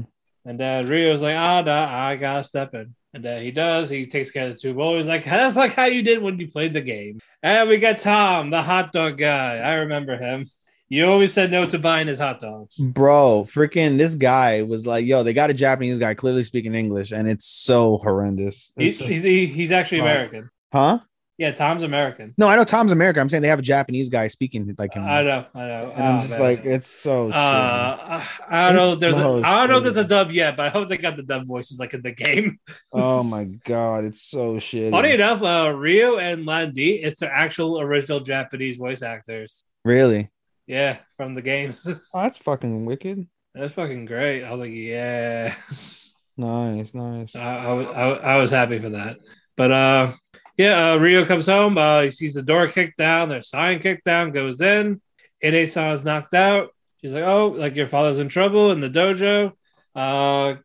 And 0.49 0.61
uh, 0.61 0.83
Ryo's 0.83 1.21
like, 1.21 1.35
ah, 1.35 1.61
nah, 1.61 2.07
I 2.07 2.15
gotta 2.15 2.43
step 2.43 2.73
in. 2.73 2.95
And 3.13 3.25
uh, 3.25 3.37
he 3.37 3.51
does. 3.51 3.89
He 3.89 4.05
takes 4.05 4.31
care 4.31 4.47
of 4.47 4.53
the 4.53 4.59
two 4.59 4.73
boys. 4.73 5.07
Like, 5.07 5.23
that's 5.25 5.55
like 5.55 5.73
how 5.73 5.85
you 5.85 6.01
did 6.01 6.21
when 6.21 6.39
you 6.39 6.47
played 6.49 6.73
the 6.73 6.81
game. 6.81 7.19
And 7.41 7.69
we 7.69 7.77
got 7.77 7.97
Tom, 7.99 8.49
the 8.49 8.61
hot 8.61 8.91
dog 8.91 9.17
guy. 9.17 9.57
I 9.57 9.75
remember 9.75 10.17
him. 10.17 10.45
You 10.89 11.05
always 11.09 11.33
said 11.33 11.51
no 11.51 11.65
to 11.65 11.79
buying 11.79 12.07
his 12.07 12.19
hot 12.19 12.39
dogs. 12.39 12.75
Bro, 12.77 13.47
freaking 13.53 13.97
this 13.97 14.15
guy 14.15 14.61
was 14.61 14.85
like, 14.85 15.05
yo, 15.05 15.23
they 15.23 15.33
got 15.33 15.49
a 15.49 15.53
Japanese 15.53 15.97
guy 15.97 16.13
clearly 16.13 16.43
speaking 16.43 16.75
English, 16.75 17.11
and 17.11 17.27
it's 17.29 17.45
so 17.45 17.97
horrendous. 17.97 18.71
He's, 18.77 18.97
just- 18.97 19.09
he's, 19.11 19.53
he's 19.53 19.71
actually. 19.71 19.99
American. 19.99 20.49
huh? 20.71 20.99
Yeah, 21.37 21.51
Tom's 21.51 21.83
American. 21.83 22.33
No, 22.39 22.47
I 22.47 22.55
know 22.55 22.63
Tom's 22.63 22.91
American. 22.91 23.21
I'm 23.21 23.29
saying 23.29 23.43
they 23.43 23.47
have 23.49 23.59
a 23.59 23.61
Japanese 23.63 24.09
guy 24.09 24.27
speaking 24.27 24.73
like 24.79 24.95
him. 24.95 25.03
I 25.03 25.21
know, 25.21 25.45
I 25.53 25.59
know. 25.67 25.91
and 25.95 26.03
I'm 26.03 26.15
Oh, 26.17 26.19
just 26.21 26.29
man. 26.31 26.39
like, 26.41 26.65
it's 26.65 26.89
so. 26.89 27.29
uh, 27.31 28.23
I 28.49 28.65
don't 28.67 28.75
know. 28.75 28.93
if 28.93 28.99
There's, 28.99 29.13
a, 29.15 29.19
so 29.19 29.43
I 29.43 29.59
don't 29.59 29.69
know 29.69 29.77
if 29.77 29.83
there's 29.83 30.03
a 30.03 30.07
dub 30.07 30.31
yet, 30.31 30.57
but 30.57 30.65
I 30.65 30.69
hope 30.69 30.89
they 30.89 30.97
got 30.97 31.15
the 31.15 31.21
dub 31.21 31.45
voices 31.45 31.77
like 31.79 31.93
in 31.93 32.01
the 32.01 32.11
game. 32.11 32.59
oh 32.91 33.21
my 33.21 33.45
god, 33.65 34.05
it's 34.05 34.23
so 34.23 34.55
shitty. 34.55 34.89
Funny 34.89 35.11
enough, 35.11 35.43
uh, 35.43 35.71
Ryo 35.75 36.17
and 36.17 36.43
Lan 36.47 36.73
Di 36.73 37.03
is 37.03 37.13
the 37.15 37.27
actual 37.31 37.79
original 37.81 38.19
Japanese 38.19 38.77
voice 38.77 39.03
actors. 39.03 39.63
Really? 39.85 40.29
Yeah, 40.65 40.97
from 41.17 41.35
the 41.35 41.41
games. 41.43 41.85
Oh, 42.15 42.23
that's 42.23 42.37
fucking 42.39 42.85
wicked. 42.85 43.27
That's 43.53 43.75
fucking 43.75 44.05
great. 44.05 44.43
I 44.43 44.51
was 44.51 44.59
like, 44.61 44.71
yes. 44.73 46.13
Nice, 46.35 46.93
nice. 46.93 47.35
I, 47.35 47.57
I, 47.57 47.73
was- 47.73 47.87
I, 47.87 48.01
I 48.33 48.37
was 48.37 48.49
happy 48.51 48.79
for 48.79 48.89
that. 48.89 49.17
But 49.55 49.71
uh, 49.71 50.11
yeah, 50.57 50.93
uh, 50.93 50.97
Ryo 50.97 51.23
comes 51.23 51.45
home. 51.45 51.77
Uh, 51.77 52.01
he 52.01 52.11
sees 52.11 52.33
the 52.33 52.41
door 52.41 52.67
kicked 52.67 52.97
down. 52.97 53.29
Their 53.29 53.43
sign 53.43 53.79
kicked 53.79 54.03
down. 54.03 54.31
Goes 54.31 54.59
in. 54.59 55.01
Ine-san 55.43 55.93
is 55.93 56.03
knocked 56.03 56.33
out. 56.33 56.69
She's 56.99 57.13
like, 57.13 57.23
"Oh, 57.23 57.49
like 57.49 57.75
your 57.75 57.87
father's 57.87 58.17
in 58.17 58.27
trouble 58.27 58.71
in 58.71 58.79
the 58.79 58.89
dojo." 58.89 59.53
Uh, 59.95 60.55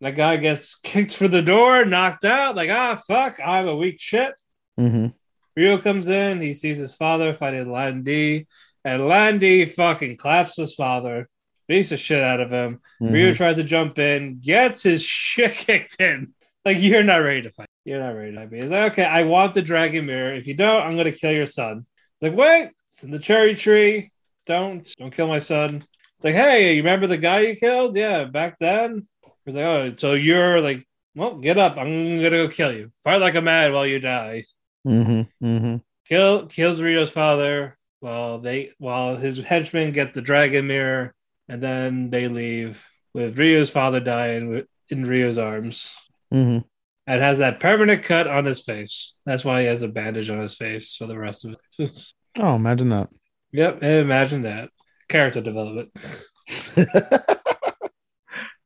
that 0.00 0.16
guy 0.16 0.36
gets 0.36 0.74
kicked 0.74 1.16
for 1.16 1.28
the 1.28 1.40
door, 1.40 1.86
knocked 1.86 2.26
out. 2.26 2.54
Like, 2.54 2.68
ah, 2.68 3.00
fuck, 3.06 3.38
I'm 3.42 3.66
a 3.66 3.76
weak 3.76 3.98
shit. 3.98 4.34
Mm-hmm. 4.78 5.06
Ryo 5.56 5.78
comes 5.78 6.08
in. 6.08 6.42
He 6.42 6.52
sees 6.52 6.76
his 6.76 6.94
father 6.94 7.32
fighting 7.32 7.72
Lan 7.72 8.02
Di, 8.02 8.46
and 8.84 9.08
Lan 9.08 9.38
Di 9.38 9.64
fucking 9.64 10.18
claps 10.18 10.58
his 10.58 10.74
father, 10.74 11.30
beats 11.66 11.88
the 11.88 11.96
shit 11.96 12.22
out 12.22 12.40
of 12.40 12.52
him. 12.52 12.80
Mm-hmm. 13.00 13.14
Ryu 13.14 13.34
tries 13.34 13.56
to 13.56 13.64
jump 13.64 13.98
in, 13.98 14.40
gets 14.40 14.82
his 14.82 15.02
shit 15.06 15.52
kicked 15.52 15.98
in. 15.98 16.34
Like, 16.66 16.76
you're 16.80 17.02
not 17.02 17.16
ready 17.18 17.42
to 17.42 17.50
fight. 17.50 17.68
You're 17.84 18.00
not 18.00 18.16
ready 18.16 18.32
to 18.32 18.46
me. 18.46 18.62
He's 18.62 18.70
like, 18.70 18.92
okay, 18.92 19.04
I 19.04 19.24
want 19.24 19.54
the 19.54 19.62
dragon 19.62 20.06
mirror. 20.06 20.34
If 20.34 20.46
you 20.46 20.54
don't, 20.54 20.82
I'm 20.82 20.94
going 20.94 21.12
to 21.12 21.18
kill 21.18 21.32
your 21.32 21.46
son. 21.46 21.84
It's 22.14 22.22
like, 22.22 22.34
wait, 22.34 22.70
it's 22.88 23.04
in 23.04 23.10
the 23.10 23.18
cherry 23.18 23.54
tree. 23.54 24.10
Don't, 24.46 24.90
don't 24.98 25.14
kill 25.14 25.28
my 25.28 25.38
son. 25.38 25.76
It's 25.76 26.24
like, 26.24 26.34
hey, 26.34 26.74
you 26.74 26.82
remember 26.82 27.06
the 27.06 27.18
guy 27.18 27.40
you 27.40 27.56
killed? 27.56 27.94
Yeah, 27.94 28.24
back 28.24 28.58
then. 28.58 29.06
He's 29.44 29.56
like, 29.56 29.64
oh, 29.64 29.94
so 29.96 30.14
you're 30.14 30.60
like, 30.60 30.86
well, 31.14 31.36
get 31.36 31.58
up. 31.58 31.76
I'm 31.76 32.20
going 32.20 32.22
to 32.22 32.30
go 32.30 32.48
kill 32.48 32.72
you. 32.72 32.90
Fight 33.02 33.20
like 33.20 33.34
a 33.34 33.42
man 33.42 33.72
while 33.72 33.86
you 33.86 34.00
die. 34.00 34.44
Mm-hmm. 34.86 35.46
Mm-hmm. 35.46 35.76
Kill, 36.08 36.46
kills 36.46 36.80
Ryo's 36.80 37.10
father 37.10 37.76
while 38.00 38.38
they, 38.38 38.72
while 38.78 39.16
his 39.16 39.38
henchmen 39.38 39.92
get 39.92 40.14
the 40.14 40.22
dragon 40.22 40.66
mirror 40.66 41.14
and 41.48 41.62
then 41.62 42.10
they 42.10 42.28
leave 42.28 42.86
with 43.12 43.38
Ryo's 43.38 43.70
father 43.70 44.00
dying 44.00 44.66
in 44.88 45.04
Ryo's 45.04 45.38
arms 45.38 45.94
Mm-hmm. 46.34 46.66
And 47.06 47.20
has 47.20 47.38
that 47.38 47.60
permanent 47.60 48.02
cut 48.02 48.26
on 48.26 48.44
his 48.44 48.62
face. 48.62 49.14
That's 49.26 49.44
why 49.44 49.60
he 49.62 49.66
has 49.66 49.82
a 49.82 49.88
bandage 49.88 50.30
on 50.30 50.40
his 50.40 50.56
face 50.56 50.96
for 50.96 51.06
the 51.06 51.18
rest 51.18 51.44
of 51.44 51.56
it. 51.78 52.12
Oh, 52.36 52.56
imagine 52.56 52.88
that. 52.88 53.10
yep, 53.52 53.80
imagine 53.84 54.42
that 54.42 54.70
character 55.08 55.40
development. 55.40 55.90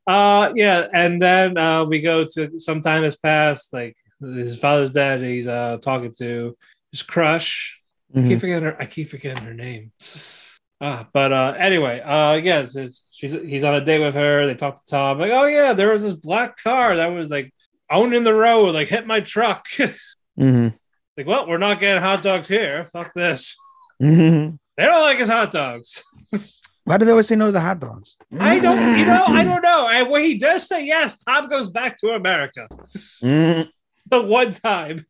Uh, 0.07 0.53
yeah, 0.57 0.87
and 0.95 1.21
then 1.21 1.59
uh, 1.59 1.85
we 1.85 2.01
go 2.01 2.25
to 2.25 2.59
some 2.59 2.81
time 2.81 3.03
has 3.03 3.17
passed. 3.17 3.75
Like 3.75 3.95
his 4.21 4.59
father's 4.59 4.91
dead. 4.91 5.21
He's 5.21 5.47
uh 5.47 5.77
talking 5.83 6.13
to 6.19 6.57
his 6.93 7.03
crush. 7.03 7.79
I 8.17 8.21
Mhm. 8.21 8.29
keep 8.29 8.41
forgetting 8.41 8.65
her. 8.65 8.77
I 8.81 8.87
keep 8.87 9.09
forgetting 9.11 9.45
her 9.45 9.55
name. 9.55 9.93
Ah, 10.81 11.09
but 11.13 11.33
uh, 11.33 11.57
anyway, 11.59 11.99
uh, 11.99 12.35
yes, 12.35 12.77
it's, 12.77 13.13
she's 13.13 13.33
he's 13.33 13.65
on 13.65 13.75
a 13.75 13.85
date 13.85 13.99
with 13.99 14.15
her. 14.15 14.47
They 14.47 14.55
talk 14.55 14.77
to 14.77 14.83
Tom, 14.89 15.19
like, 15.19 15.33
oh 15.33 15.47
yeah, 15.47 15.73
there 15.73 15.91
was 15.91 16.05
this 16.05 16.13
black 16.15 16.57
car 16.63 16.95
that 16.95 17.09
was 17.09 17.29
like 17.31 17.53
owned 17.91 18.15
in 18.15 18.25
the 18.25 18.35
road, 18.35 18.75
like 18.75 18.89
hit 18.89 19.07
my 19.07 19.21
truck. 19.21 19.67
Mhm. 20.39 20.73
like, 21.17 21.27
well, 21.27 21.49
we're 21.49 21.59
not 21.59 21.81
getting 21.81 22.01
hot 22.01 22.23
dogs 22.23 22.47
here. 22.47 22.85
Fuck 22.85 23.13
this. 23.13 23.57
Mhm. 24.01 24.57
They 24.77 24.85
don't 24.85 25.01
like 25.03 25.19
his 25.19 25.29
hot 25.29 25.51
dogs. 25.51 26.05
Why 26.85 26.97
do 26.97 27.05
they 27.05 27.11
always 27.11 27.27
say 27.27 27.35
no 27.35 27.47
to 27.47 27.53
the 27.53 27.61
hot 27.61 27.81
dogs? 27.81 28.17
I 28.39 28.61
don't, 28.61 28.99
you 29.01 29.05
know, 29.05 29.25
I 29.27 29.43
don't 29.49 29.61
know. 29.63 29.89
And 29.89 30.09
when 30.09 30.23
he 30.23 30.39
does 30.39 30.69
say 30.69 30.87
yes, 30.87 31.19
Tom 31.19 31.49
goes 31.49 31.71
back 31.71 31.99
to 31.99 32.11
America. 32.11 32.69
Mhm. 33.21 33.69
the 34.09 34.23
one 34.23 34.53
time. 34.53 35.05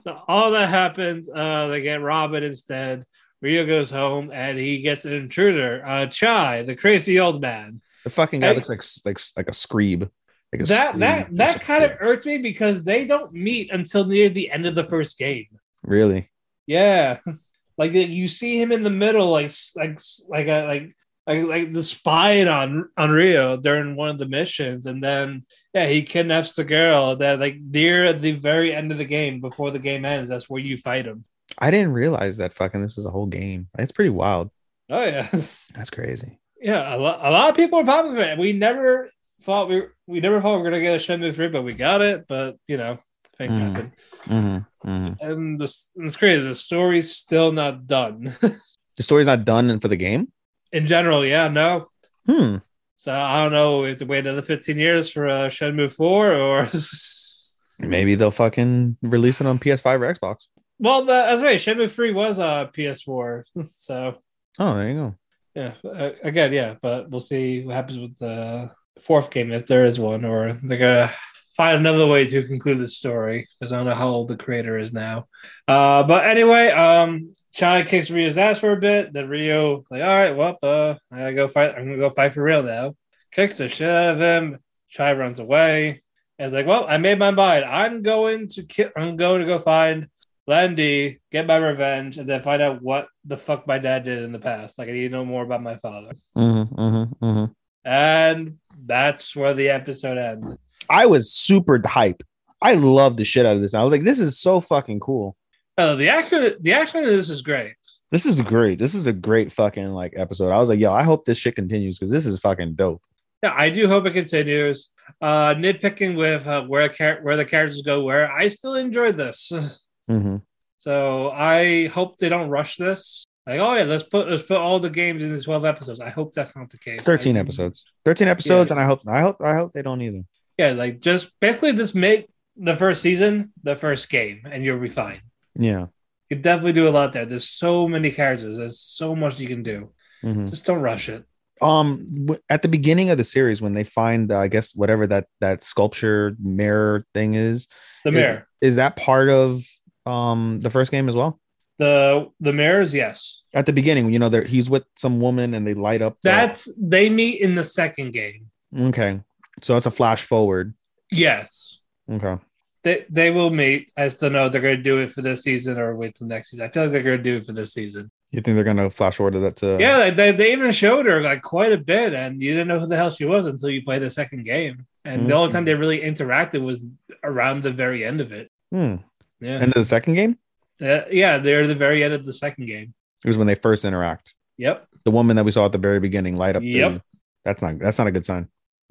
So 0.00 0.20
all 0.28 0.50
that 0.50 0.68
happens. 0.68 1.28
Uh, 1.34 1.68
they 1.68 1.80
get 1.80 2.02
Robin 2.02 2.42
instead. 2.44 3.04
Ryo 3.40 3.64
goes 3.66 3.90
home 3.90 4.30
and 4.32 4.58
he 4.58 4.82
gets 4.82 5.04
an 5.06 5.14
intruder, 5.14 5.82
uh, 5.86 6.06
Chai, 6.06 6.62
the 6.64 6.76
crazy 6.76 7.18
old 7.18 7.40
man. 7.40 7.80
The 8.04 8.10
fucking 8.10 8.40
guy 8.40 8.48
Hey. 8.48 8.54
looks 8.56 8.68
like 8.68 8.82
like 9.06 9.20
like 9.38 9.48
a 9.48 9.52
screeb. 9.52 10.10
Like 10.52 10.66
That 10.66 10.98
that 11.00 11.36
that 11.36 11.60
kind 11.60 11.84
of 11.84 11.92
irked 12.00 12.26
me 12.26 12.38
because 12.38 12.84
they 12.84 13.04
don't 13.04 13.32
meet 13.32 13.70
until 13.72 14.04
near 14.06 14.28
the 14.28 14.50
end 14.50 14.66
of 14.66 14.74
the 14.74 14.84
first 14.84 15.18
game. 15.18 15.46
really. 15.82 16.30
Yeah, 16.66 17.18
like 17.78 17.92
you 17.92 18.28
see 18.28 18.60
him 18.60 18.72
in 18.72 18.82
the 18.82 18.90
middle, 18.90 19.30
like 19.30 19.50
like 19.76 20.00
like 20.28 20.46
a 20.48 20.64
like 20.66 20.96
like 21.26 21.44
like 21.44 21.72
the 21.72 21.82
spying 21.82 22.48
on 22.48 22.88
on 22.96 23.10
Ryo 23.10 23.56
during 23.56 23.96
one 23.96 24.08
of 24.08 24.18
the 24.18 24.26
missions, 24.26 24.86
and 24.86 25.02
then 25.02 25.44
yeah, 25.74 25.86
he 25.86 26.02
kidnaps 26.02 26.54
the 26.54 26.64
girl. 26.64 27.16
That 27.16 27.38
like 27.40 27.56
near 27.60 28.12
the 28.12 28.32
very 28.32 28.72
end 28.74 28.92
of 28.92 28.98
the 28.98 29.04
game, 29.04 29.40
before 29.40 29.70
the 29.70 29.78
game 29.78 30.04
ends, 30.04 30.28
that's 30.28 30.48
where 30.50 30.60
you 30.62 30.76
fight 30.76 31.06
him. 31.06 31.24
I 31.58 31.70
didn't 31.70 31.92
realize 31.92 32.36
that 32.38 32.52
fucking 32.52 32.82
this 32.82 32.96
was 32.96 33.06
a 33.06 33.10
whole 33.10 33.26
game. 33.26 33.68
That's 33.74 33.92
pretty 33.92 34.10
wild. 34.10 34.50
Oh 34.90 35.04
yeah, 35.04 35.28
That's 35.32 35.90
crazy. 35.90 36.38
yeah. 36.60 36.94
A 36.94 36.98
lot, 36.98 37.20
a 37.22 37.30
lot 37.30 37.50
of 37.50 37.56
people 37.56 37.78
are 37.80 37.84
popping 37.84 38.16
it. 38.16 38.38
We 38.38 38.52
never 38.52 39.10
thought 39.42 39.68
we 39.68 39.82
we 40.06 40.20
never 40.20 40.40
thought 40.40 40.56
we 40.56 40.62
were 40.62 40.70
gonna 40.70 40.80
get 40.82 40.94
a 40.94 40.98
Shenmue 40.98 41.34
three, 41.34 41.48
but 41.48 41.62
we 41.62 41.74
got 41.74 42.00
it. 42.02 42.26
But 42.28 42.56
you 42.68 42.76
know, 42.76 42.98
things 43.38 43.56
Mhm. 43.56 43.60
happen, 43.68 43.92
Mm-hmm. 44.28 44.88
Mm-hmm. 44.90 45.12
and 45.30 45.58
this 45.60 45.90
it's 45.96 46.16
crazy. 46.16 46.42
The 46.42 46.54
story's 46.54 47.12
still 47.14 47.52
not 47.52 47.86
done. 47.86 48.34
The 48.96 49.02
story's 49.02 49.26
not 49.26 49.44
done 49.44 49.78
for 49.80 49.88
the 49.88 49.96
game. 49.96 50.32
in 50.72 50.86
general, 50.86 51.22
yeah, 51.24 51.48
no. 51.48 51.88
Hmm. 52.26 52.56
So 52.96 53.12
I 53.12 53.42
don't 53.42 53.52
know 53.52 53.84
if 53.84 53.98
to 53.98 54.06
wait 54.06 54.20
another 54.26 54.40
15 54.40 54.78
years 54.78 55.10
for 55.12 55.28
uh, 55.28 55.48
Shenmue 55.50 55.92
4 55.92 56.32
or 56.32 56.66
Maybe 57.78 58.14
they'll 58.14 58.30
fucking 58.30 58.96
release 59.02 59.40
it 59.42 59.46
on 59.46 59.58
PS5 59.58 60.00
or 60.00 60.14
Xbox. 60.14 60.46
well, 60.78 61.02
the, 61.04 61.12
that's 61.12 61.42
right. 61.42 61.60
Shenmue 61.60 61.90
3 61.90 62.12
was 62.14 62.38
uh, 62.38 62.68
PS4, 62.68 63.42
so 63.76 64.16
Oh, 64.58 64.74
there 64.76 64.88
you 64.88 64.94
go. 64.94 65.14
yeah. 65.54 65.74
Uh, 65.84 66.12
again, 66.22 66.54
yeah, 66.54 66.76
but 66.80 67.10
we'll 67.10 67.20
see 67.20 67.64
what 67.64 67.74
happens 67.74 67.98
with 67.98 68.16
the 68.16 68.70
fourth 69.00 69.30
game 69.30 69.52
if 69.52 69.66
there 69.66 69.84
is 69.84 69.98
one, 69.98 70.24
or 70.24 70.52
they're 70.52 70.78
gonna 70.78 71.12
find 71.56 71.78
another 71.78 72.06
way 72.06 72.26
to 72.26 72.46
conclude 72.46 72.78
the 72.78 72.88
story 72.88 73.48
because 73.58 73.72
I 73.72 73.76
don't 73.76 73.86
know 73.86 73.94
how 73.94 74.08
old 74.08 74.28
the 74.28 74.36
creator 74.36 74.78
is 74.78 74.92
now. 74.92 75.26
Uh, 75.66 76.02
but 76.02 76.26
anyway, 76.26 76.68
um, 76.68 77.32
Chai 77.52 77.82
kicks 77.82 78.10
Ryo's 78.10 78.36
ass 78.36 78.60
for 78.60 78.72
a 78.72 78.80
bit. 78.80 79.12
Then 79.12 79.28
Rio 79.28 79.84
like, 79.90 80.02
all 80.02 80.08
right, 80.08 80.36
well, 80.36 80.58
uh, 80.62 80.94
I 81.10 81.18
gotta 81.18 81.34
go 81.34 81.48
fight. 81.48 81.74
I'm 81.76 81.84
gonna 81.84 81.96
go 81.96 82.10
fight 82.10 82.34
for 82.34 82.42
real 82.42 82.62
now. 82.62 82.94
Kicks 83.32 83.58
the 83.58 83.68
shit 83.68 83.88
out 83.88 84.14
of 84.14 84.20
him. 84.20 84.58
Chai 84.88 85.12
runs 85.14 85.40
away. 85.40 86.02
And 86.38 86.46
it's 86.46 86.54
like, 86.54 86.66
well, 86.66 86.84
I 86.86 86.98
made 86.98 87.18
my 87.18 87.30
mind. 87.30 87.64
I'm 87.64 88.02
going 88.02 88.48
to 88.48 88.64
ki- 88.64 88.90
I'm 88.96 89.16
going 89.16 89.40
to 89.40 89.46
go 89.46 89.58
find 89.58 90.08
Lan 90.46 90.74
Di, 90.74 91.18
get 91.32 91.46
my 91.46 91.56
revenge, 91.56 92.18
and 92.18 92.28
then 92.28 92.42
find 92.42 92.62
out 92.62 92.82
what 92.82 93.08
the 93.24 93.36
fuck 93.36 93.66
my 93.66 93.78
dad 93.78 94.04
did 94.04 94.22
in 94.22 94.32
the 94.32 94.38
past. 94.38 94.78
Like 94.78 94.88
I 94.88 94.92
need 94.92 95.08
to 95.08 95.16
know 95.16 95.24
more 95.24 95.42
about 95.42 95.62
my 95.62 95.76
father. 95.76 96.12
Mm-hmm, 96.36 96.80
mm-hmm, 96.80 97.24
mm-hmm. 97.24 97.52
And 97.84 98.58
that's 98.86 99.34
where 99.34 99.54
the 99.54 99.68
episode 99.68 100.18
ends. 100.18 100.56
I 100.88 101.06
was 101.06 101.32
super 101.32 101.80
hype. 101.84 102.22
I 102.62 102.74
loved 102.74 103.18
the 103.18 103.24
shit 103.24 103.44
out 103.44 103.56
of 103.56 103.62
this. 103.62 103.74
I 103.74 103.82
was 103.82 103.92
like, 103.92 104.02
this 104.02 104.20
is 104.20 104.38
so 104.38 104.60
fucking 104.60 105.00
cool. 105.00 105.36
Oh, 105.78 105.94
the 105.94 106.08
action, 106.08 106.54
the 106.60 106.72
action 106.72 107.04
of 107.04 107.10
this 107.10 107.28
is 107.28 107.42
great. 107.42 107.74
This 108.10 108.24
is 108.24 108.40
great. 108.40 108.78
This 108.78 108.94
is 108.94 109.06
a 109.06 109.12
great 109.12 109.52
fucking 109.52 109.88
like 109.88 110.14
episode. 110.16 110.50
I 110.50 110.58
was 110.58 110.68
like, 110.68 110.80
yo, 110.80 110.92
I 110.92 111.02
hope 111.02 111.24
this 111.24 111.38
shit 111.38 111.56
continues 111.56 111.98
because 111.98 112.10
this 112.10 112.24
is 112.24 112.38
fucking 112.38 112.74
dope. 112.74 113.02
Yeah, 113.42 113.52
I 113.54 113.68
do 113.68 113.86
hope 113.86 114.06
it 114.06 114.12
continues. 114.12 114.90
Uh, 115.20 115.54
nitpicking 115.54 116.16
with 116.16 116.46
uh, 116.46 116.64
where 116.64 116.88
char- 116.88 117.20
where 117.22 117.36
the 117.36 117.44
characters 117.44 117.82
go, 117.82 118.02
where 118.04 118.32
I 118.32 118.48
still 118.48 118.76
enjoyed 118.76 119.16
this. 119.16 119.52
Mm-hmm. 120.08 120.36
So 120.78 121.32
I 121.32 121.88
hope 121.88 122.16
they 122.18 122.28
don't 122.28 122.48
rush 122.48 122.76
this. 122.76 123.25
Like, 123.46 123.60
oh 123.60 123.74
yeah, 123.74 123.84
let's 123.84 124.02
put 124.02 124.28
let's 124.28 124.42
put 124.42 124.56
all 124.56 124.80
the 124.80 124.90
games 124.90 125.22
in 125.22 125.40
twelve 125.42 125.64
episodes. 125.64 126.00
I 126.00 126.10
hope 126.10 126.32
that's 126.32 126.56
not 126.56 126.70
the 126.70 126.78
case. 126.78 126.96
It's 126.96 127.04
13 127.04 127.36
I- 127.36 127.40
episodes. 127.40 127.84
13 128.04 128.26
episodes, 128.28 128.70
Yeah. 128.70 128.74
and 128.74 128.80
I 128.80 128.86
hope 128.86 129.00
I 129.06 129.20
hope 129.20 129.36
I 129.40 129.54
hope 129.54 129.72
they 129.72 129.82
don't 129.82 130.02
either. 130.02 130.22
Yeah, 130.58 130.72
like 130.72 131.00
just 131.00 131.38
basically 131.40 131.72
just 131.74 131.94
make 131.94 132.28
the 132.56 132.74
first 132.76 133.02
season 133.02 133.52
the 133.62 133.76
first 133.76 134.08
game, 134.10 134.42
and 134.50 134.64
you'll 134.64 134.80
be 134.80 134.88
fine. 134.88 135.20
Yeah. 135.54 135.86
You 136.30 136.36
definitely 136.38 136.72
do 136.72 136.88
a 136.88 136.90
lot 136.90 137.12
there. 137.12 137.24
There's 137.24 137.48
so 137.48 137.86
many 137.86 138.10
characters. 138.10 138.56
There's 138.56 138.80
so 138.80 139.14
much 139.14 139.38
you 139.38 139.46
can 139.46 139.62
do. 139.62 139.92
Mhm. 140.24 140.50
Just 140.50 140.64
don't 140.64 140.80
rush 140.82 141.08
it. 141.08 141.24
Um, 141.62 142.26
at 142.50 142.62
the 142.62 142.68
beginning 142.68 143.10
of 143.10 143.16
the 143.18 143.24
series, 143.24 143.62
when 143.62 143.74
they 143.74 143.84
find, 143.84 144.30
uh, 144.32 144.38
I 144.40 144.48
guess, 144.48 144.74
whatever 144.74 145.06
that 145.06 145.28
that 145.40 145.62
sculpture 145.62 146.34
mirror 146.40 147.00
thing 147.14 147.34
is, 147.34 147.68
The 148.02 148.10
Is- 148.10 148.14
mirror, 148.14 148.48
is 148.60 148.76
that 148.76 148.96
part 148.96 149.28
of 149.30 149.62
um 150.04 150.60
the 150.60 150.70
first 150.70 150.90
game 150.90 151.08
as 151.08 151.14
well? 151.16 151.38
The 151.78 152.30
the 152.40 152.52
mirrors, 152.52 152.94
yes. 152.94 153.42
At 153.54 153.66
the 153.66 153.72
beginning, 153.72 154.12
you 154.12 154.18
know, 154.18 154.28
there 154.28 154.44
he's 154.44 154.70
with 154.70 154.84
some 154.96 155.20
woman 155.20 155.54
and 155.54 155.66
they 155.66 155.74
light 155.74 156.02
up. 156.02 156.16
the- 156.22 156.30
That's 156.30 156.68
they 156.78 157.08
meet 157.08 157.40
in 157.40 157.54
the 157.54 157.64
second 157.64 158.12
game. 158.12 158.50
okay. 158.78 159.20
So 159.62 159.76
it's 159.76 159.86
a 159.86 159.90
flash 159.90 160.22
forward. 160.22 160.74
Yes. 161.10 161.78
Okay. 162.10 162.36
They 162.82 163.06
they 163.08 163.30
will 163.30 163.50
meet. 163.50 163.90
I 163.96 164.08
still 164.08 164.30
know 164.30 164.48
they're 164.48 164.60
going 164.60 164.76
to 164.76 164.82
do 164.82 164.98
it 164.98 165.10
for 165.10 165.22
this 165.22 165.42
season 165.42 165.78
or 165.78 165.96
wait 165.96 166.14
till 166.14 166.26
next 166.26 166.50
season. 166.50 166.66
I 166.66 166.68
feel 166.68 166.82
like 166.84 166.92
they're 166.92 167.02
going 167.02 167.16
to 167.18 167.22
do 167.22 167.36
it 167.38 167.46
for 167.46 167.52
this 167.52 167.72
season. 167.72 168.10
You 168.32 168.40
think 168.40 168.56
they're 168.56 168.64
gonna 168.64 168.90
flash 168.90 169.16
forward 169.16 169.34
to 169.34 169.38
that? 169.40 169.56
To, 169.56 169.78
yeah, 169.80 170.10
they, 170.10 170.32
they, 170.32 170.52
even 170.52 170.72
showed 170.72 171.06
her 171.06 171.22
like 171.22 171.42
quite 171.42 171.72
a 171.72 171.78
bit, 171.78 172.12
and 172.12 172.42
you 172.42 172.50
didn't 172.50 172.68
know 172.68 172.78
who 172.80 172.86
the 172.86 172.96
hell 172.96 173.10
she 173.10 173.24
was 173.24 173.46
until 173.46 173.70
you 173.70 173.82
played 173.84 174.02
the 174.02 174.10
second 174.10 174.44
game. 174.44 174.84
And 175.04 175.28
the 175.30 175.34
only 175.34 175.52
time 175.52 175.64
they 175.64 175.74
really 175.74 176.00
interacted 176.00 176.60
was 176.60 176.80
around 177.22 177.62
the 177.62 177.70
very 177.70 178.04
end 178.04 178.20
of 178.20 178.32
it. 178.32 178.50
Hmm. 178.72 178.96
Yeah, 179.40 179.62
of 179.62 179.72
the 179.72 179.84
second 179.84 180.14
game 180.14 180.38
Uh, 180.80 181.02
yeah, 181.10 181.38
they're 181.38 181.66
the 181.66 181.74
very 181.74 182.04
end 182.04 182.12
of 182.14 182.24
the 182.26 182.32
second 182.32 182.66
game. 182.66 182.94
it 183.24 183.28
was 183.28 183.38
when 183.38 183.46
they 183.46 183.54
first 183.54 183.84
interact. 183.84 184.34
Yep. 184.58 184.86
The 185.04 185.10
woman 185.10 185.36
that 185.36 185.44
we 185.44 185.52
saw 185.52 185.66
at 185.66 185.72
the 185.72 185.78
very 185.78 186.00
beginning 186.00 186.36
light 186.36 186.56
up. 186.56 186.62
the- 186.62 186.68
Yep. 186.68 187.02
that's 187.44 187.62
not 187.62 187.78
that's 187.78 187.98
not 187.98 188.06
a 188.06 188.10
good 188.12 188.24
sign. 188.26 188.48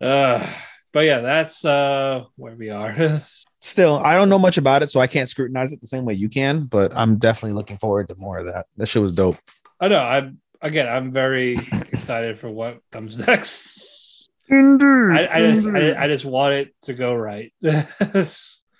uh, 0.00 0.46
but 0.92 1.00
yeah, 1.00 1.20
that's 1.20 1.64
uh 1.64 2.24
where 2.36 2.54
we 2.56 2.70
are. 2.70 3.18
Still, 3.62 3.98
I 3.98 4.14
don't 4.14 4.28
know 4.30 4.38
much 4.38 4.56
about 4.56 4.82
it, 4.82 4.90
so 4.90 5.00
I 5.00 5.06
can't 5.06 5.28
scrutinize 5.28 5.72
it 5.72 5.80
the 5.82 5.86
same 5.86 6.04
way 6.06 6.14
you 6.14 6.28
can. 6.30 6.64
But 6.64 6.92
I'm 6.96 7.16
definitely 7.18 7.52
looking 7.54 7.76
forward 7.78 8.08
to 8.08 8.14
more 8.16 8.38
of 8.38 8.46
that. 8.46 8.66
That 8.78 8.86
shit 8.86 9.02
was 9.02 9.12
dope. 9.12 9.36
I 9.80 9.88
know. 9.88 9.98
I'm 9.98 10.40
again. 10.62 10.88
I'm 10.88 11.10
very 11.10 11.56
excited 11.92 12.38
for 12.38 12.48
what 12.50 12.78
comes 12.90 13.18
next. 13.18 14.30
Indeed. 14.48 14.84
I, 14.86 15.28
I 15.30 15.40
just, 15.52 15.68
I, 15.68 16.04
I 16.04 16.08
just 16.08 16.24
want 16.24 16.54
it 16.54 16.74
to 16.82 16.94
go 16.94 17.14
right. 17.14 17.52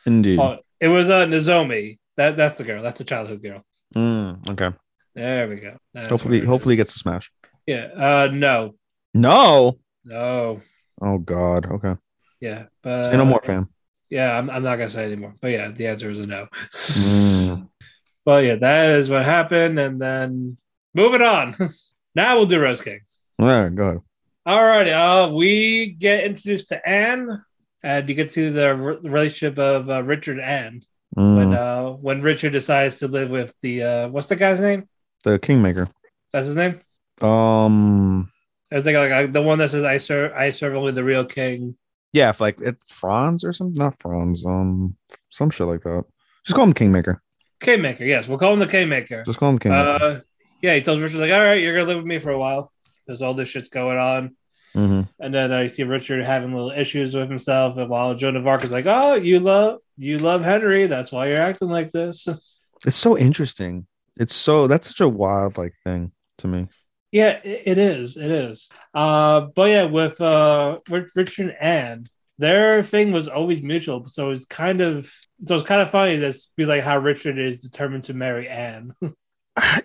Indeed. 0.06 0.38
Oh, 0.40 0.58
it 0.80 0.88
was 0.88 1.10
uh, 1.10 1.26
Nozomi. 1.26 1.98
That 2.16 2.36
that's 2.36 2.56
the 2.56 2.64
girl. 2.64 2.82
That's 2.82 2.98
the 2.98 3.04
childhood 3.04 3.42
girl. 3.42 3.62
Mm, 3.94 4.48
okay. 4.50 4.76
There 5.14 5.48
we 5.48 5.56
go. 5.56 5.76
That's 5.94 6.08
hopefully, 6.08 6.38
it 6.38 6.44
hopefully, 6.44 6.74
he 6.74 6.76
gets 6.76 6.94
a 6.96 6.98
smash. 6.98 7.30
Yeah. 7.66 7.86
Uh, 7.94 8.30
no, 8.32 8.74
No. 9.14 9.78
no. 10.04 10.60
Oh 11.00 11.18
God. 11.18 11.66
Okay. 11.66 11.96
Yeah, 12.40 12.64
but 12.82 13.04
Say 13.04 13.16
no 13.16 13.24
more, 13.24 13.42
fam. 13.42 13.68
Yeah, 14.08 14.36
I'm, 14.36 14.48
I'm 14.50 14.62
not 14.62 14.76
gonna 14.76 14.88
say 14.90 15.04
anymore. 15.04 15.34
But 15.40 15.48
yeah, 15.48 15.70
the 15.70 15.86
answer 15.88 16.10
is 16.10 16.20
a 16.20 16.26
no. 16.26 16.48
Mm. 16.72 17.68
Well, 18.26 18.42
yeah, 18.42 18.56
that 18.56 18.98
is 18.98 19.08
what 19.08 19.24
happened, 19.24 19.78
and 19.78 20.00
then 20.00 20.58
moving 20.94 21.22
on. 21.22 21.54
now 22.14 22.36
we'll 22.36 22.44
do 22.46 22.60
Rose 22.60 22.82
King. 22.82 23.00
All 23.38 23.48
right. 23.48 23.74
Go 23.74 23.86
ahead. 23.86 24.00
All 24.44 24.62
right, 24.62 24.88
uh, 24.88 25.30
we 25.32 25.90
get 25.98 26.24
introduced 26.24 26.68
to 26.68 26.86
Anne, 26.88 27.42
and 27.82 28.08
you 28.08 28.14
get 28.14 28.28
to 28.28 28.32
see 28.32 28.48
the 28.48 28.74
re- 28.74 28.98
relationship 29.02 29.58
of 29.58 29.88
uh, 29.90 30.02
Richard 30.02 30.38
and 30.38 30.46
Anne 30.46 30.80
when 31.14 31.48
Mm, 31.48 31.54
uh, 31.56 31.92
when 31.96 32.20
Richard 32.22 32.52
decides 32.52 32.98
to 33.00 33.08
live 33.08 33.30
with 33.30 33.52
the 33.62 33.82
uh, 33.82 34.08
what's 34.08 34.28
the 34.28 34.36
guy's 34.36 34.60
name? 34.60 34.88
the 35.24 35.38
Kingmaker. 35.38 35.88
That's 36.32 36.46
his 36.46 36.56
name. 36.56 36.80
Um. 37.22 38.30
It's 38.70 38.86
like, 38.86 38.94
like 38.94 39.10
uh, 39.10 39.26
the 39.26 39.42
one 39.42 39.58
that 39.58 39.70
says 39.70 39.82
I 39.84 39.98
serve 39.98 40.32
I 40.32 40.52
serve 40.52 40.76
only 40.76 40.92
the 40.92 41.02
real 41.02 41.24
king. 41.24 41.76
Yeah. 42.12 42.30
If 42.30 42.40
like 42.40 42.60
it's 42.60 42.92
Franz 42.92 43.44
or 43.44 43.52
something. 43.52 43.74
Not 43.74 43.98
Franz. 43.98 44.46
Um. 44.46 44.96
Some 45.30 45.50
shit 45.50 45.66
like 45.66 45.82
that. 45.82 46.04
Just 46.44 46.54
call 46.54 46.64
him 46.64 46.72
Kingmaker. 46.72 47.20
Kingmaker, 47.60 48.04
yes, 48.04 48.26
we'll 48.26 48.38
call 48.38 48.54
him 48.54 48.58
the 48.58 48.66
Kingmaker. 48.66 49.22
Just 49.24 49.38
call 49.38 49.50
him 49.50 49.58
Kingmaker. 49.58 50.04
Uh, 50.04 50.20
yeah, 50.62 50.74
he 50.74 50.80
tells 50.80 51.00
Richard 51.00 51.18
like, 51.18 51.30
all 51.32 51.40
right, 51.40 51.60
you're 51.60 51.74
gonna 51.74 51.88
live 51.88 51.98
with 51.98 52.06
me 52.06 52.18
for 52.18 52.30
a 52.30 52.38
while. 52.38 52.72
There's 53.06 53.20
all 53.20 53.34
this 53.34 53.48
shit's 53.48 53.68
going 53.68 53.98
on. 53.98 54.34
Mhm. 54.74 55.08
And 55.18 55.34
then 55.34 55.52
I 55.52 55.66
see 55.66 55.82
Richard 55.82 56.24
having 56.24 56.54
little 56.54 56.70
issues 56.70 57.14
with 57.14 57.28
himself, 57.28 57.76
and 57.76 57.88
while 57.88 58.14
Joan 58.14 58.36
of 58.36 58.46
Arc 58.46 58.62
is 58.64 58.70
like, 58.70 58.86
"Oh, 58.86 59.14
you 59.14 59.40
love 59.40 59.80
you 59.96 60.18
love 60.18 60.42
Henry, 60.44 60.86
that's 60.86 61.10
why 61.12 61.28
you're 61.28 61.40
acting 61.42 61.68
like 61.68 61.90
this." 61.90 62.26
It's 62.86 62.96
so 62.96 63.18
interesting. 63.18 63.86
It's 64.16 64.34
so 64.34 64.66
that's 64.66 64.86
such 64.88 65.00
a 65.00 65.08
wild 65.08 65.58
like 65.58 65.74
thing 65.84 66.12
to 66.38 66.48
me. 66.48 66.68
yeah, 67.12 67.40
it, 67.44 67.62
it 67.66 67.78
is, 67.78 68.16
it 68.16 68.28
is. 68.30 68.70
Uh, 68.94 69.42
but 69.54 69.64
yeah, 69.70 69.84
with 69.84 70.18
uh, 70.20 70.78
with 70.88 71.10
Richard 71.14 71.48
and 71.48 71.56
Anne, 71.60 72.06
their 72.38 72.82
thing 72.82 73.12
was 73.12 73.28
always 73.28 73.60
mutual, 73.60 74.06
so 74.06 74.30
it's 74.30 74.46
kind 74.46 74.80
of 74.80 75.12
so 75.46 75.54
it's 75.56 75.64
kind 75.64 75.82
of 75.82 75.90
funny 75.90 76.16
this 76.16 76.52
be 76.56 76.64
like 76.64 76.82
how 76.82 76.96
Richard 76.98 77.38
is 77.38 77.58
determined 77.60 78.04
to 78.04 78.14
marry 78.14 78.48
Anne. 78.48 78.94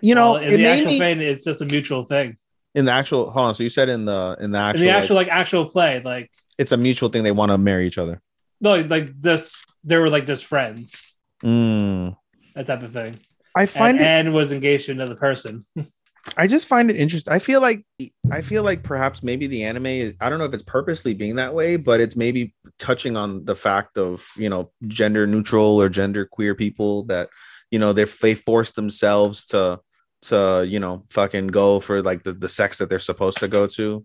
You 0.00 0.14
know, 0.14 0.36
in 0.36 0.54
the 0.54 0.66
actual 0.66 0.92
me- 0.92 0.98
thing, 0.98 1.20
it's 1.20 1.44
just 1.44 1.60
a 1.60 1.66
mutual 1.66 2.06
thing. 2.06 2.38
In 2.76 2.84
the 2.84 2.92
actual 2.92 3.30
hold 3.30 3.48
on. 3.48 3.54
So 3.56 3.64
you 3.64 3.68
said 3.70 3.88
in 3.88 4.04
the 4.04 4.36
in 4.40 4.52
the 4.52 4.58
actual, 4.58 4.84
In 4.84 4.90
actual, 4.90 5.14
the 5.16 5.20
like, 5.22 5.28
actual 5.28 5.60
like 5.62 5.64
actual 5.64 5.64
play, 5.70 6.00
like 6.04 6.30
it's 6.58 6.70
a 6.72 6.76
mutual 6.76 7.08
thing. 7.08 7.24
They 7.24 7.32
want 7.32 7.50
to 7.50 7.58
marry 7.58 7.86
each 7.88 7.98
other. 7.98 8.20
no, 8.60 8.76
like 8.82 9.18
this 9.20 9.56
they 9.82 9.96
were 9.96 10.08
like 10.10 10.26
just 10.26 10.44
friends, 10.46 11.14
Mm. 11.44 12.16
that 12.54 12.66
type 12.66 12.82
of 12.82 12.92
thing. 12.92 13.18
I 13.56 13.66
find 13.66 13.98
and 13.98 14.26
it. 14.28 14.28
Anne 14.28 14.34
was 14.34 14.52
engaged 14.52 14.86
to 14.86 14.92
another 14.92 15.16
person. 15.16 15.66
I 16.36 16.48
just 16.48 16.66
find 16.66 16.90
it 16.90 16.96
interesting. 16.96 17.32
I 17.32 17.38
feel 17.38 17.60
like 17.60 17.86
I 18.32 18.40
feel 18.40 18.64
like 18.64 18.82
perhaps 18.82 19.22
maybe 19.22 19.46
the 19.46 19.62
anime 19.62 19.86
is 19.86 20.16
I 20.20 20.28
don't 20.28 20.38
know 20.40 20.44
if 20.44 20.52
it's 20.54 20.62
purposely 20.64 21.14
being 21.14 21.36
that 21.36 21.54
way, 21.54 21.76
but 21.76 22.00
it's 22.00 22.16
maybe 22.16 22.52
touching 22.80 23.16
on 23.16 23.44
the 23.44 23.54
fact 23.54 23.96
of, 23.96 24.26
you 24.36 24.50
know, 24.50 24.72
gender 24.88 25.26
neutral 25.26 25.80
or 25.80 25.88
gender 25.88 26.26
queer 26.26 26.54
people 26.56 27.04
that, 27.04 27.28
you 27.70 27.78
know, 27.78 27.92
they 27.92 28.04
they 28.20 28.34
force 28.34 28.72
themselves 28.72 29.44
to 29.46 29.78
to, 30.22 30.64
you 30.66 30.80
know, 30.80 31.04
fucking 31.10 31.48
go 31.48 31.80
for 31.80 32.02
like 32.02 32.22
the, 32.22 32.32
the 32.32 32.48
sex 32.48 32.78
that 32.78 32.88
they're 32.88 32.98
supposed 32.98 33.38
to 33.38 33.48
go 33.48 33.66
to. 33.68 34.04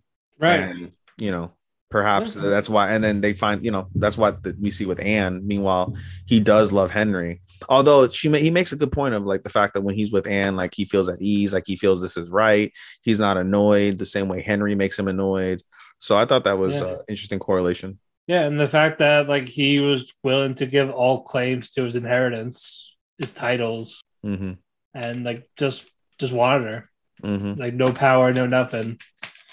And, 0.61 0.91
you 1.17 1.31
know, 1.31 1.53
perhaps 1.89 2.35
Yeah. 2.35 2.43
that's 2.43 2.69
why 2.69 2.91
and 2.91 3.03
then 3.03 3.21
they 3.21 3.33
find, 3.33 3.63
you 3.63 3.71
know, 3.71 3.87
that's 3.95 4.17
what 4.17 4.43
the, 4.43 4.55
we 4.59 4.71
see 4.71 4.85
with 4.85 4.99
Anne. 4.99 5.45
Meanwhile, 5.45 5.95
he 6.25 6.39
does 6.39 6.71
love 6.71 6.91
Henry. 6.91 7.41
Although 7.69 8.09
she 8.09 8.27
he 8.39 8.49
makes 8.49 8.71
a 8.71 8.75
good 8.75 8.91
point 8.91 9.13
of 9.13 9.23
like 9.23 9.43
the 9.43 9.49
fact 9.49 9.75
that 9.75 9.81
when 9.81 9.93
he's 9.93 10.11
with 10.11 10.25
Anne, 10.25 10.55
like 10.55 10.73
he 10.73 10.85
feels 10.85 11.09
at 11.09 11.21
ease, 11.21 11.53
like 11.53 11.65
he 11.67 11.75
feels 11.75 12.01
this 12.01 12.17
is 12.17 12.29
right. 12.29 12.71
He's 13.03 13.19
not 13.19 13.37
annoyed 13.37 13.99
the 13.99 14.05
same 14.05 14.27
way 14.27 14.41
Henry 14.41 14.73
makes 14.73 14.97
him 14.97 15.07
annoyed. 15.07 15.61
So 15.99 16.17
I 16.17 16.25
thought 16.25 16.45
that 16.45 16.57
was 16.57 16.79
Yeah. 16.79 16.87
uh, 16.87 16.97
interesting 17.07 17.37
correlation. 17.37 17.99
Yeah, 18.25 18.45
and 18.47 18.59
the 18.59 18.67
fact 18.67 18.99
that 18.99 19.27
like 19.27 19.43
he 19.45 19.79
was 19.79 20.11
willing 20.23 20.55
to 20.55 20.65
give 20.65 20.89
all 20.89 21.21
claims 21.21 21.69
to 21.71 21.83
his 21.83 21.95
inheritance, 21.95 22.95
his 23.19 23.33
titles, 23.33 24.01
hmm 24.23 24.53
and 24.93 25.23
like 25.23 25.47
just 25.57 25.90
just 26.21 26.33
wanted 26.33 26.73
her. 26.73 26.89
hmm 27.21 27.53
Like 27.59 27.73
no 27.73 27.91
power, 27.91 28.33
no 28.33 28.45
nothing. 28.47 28.97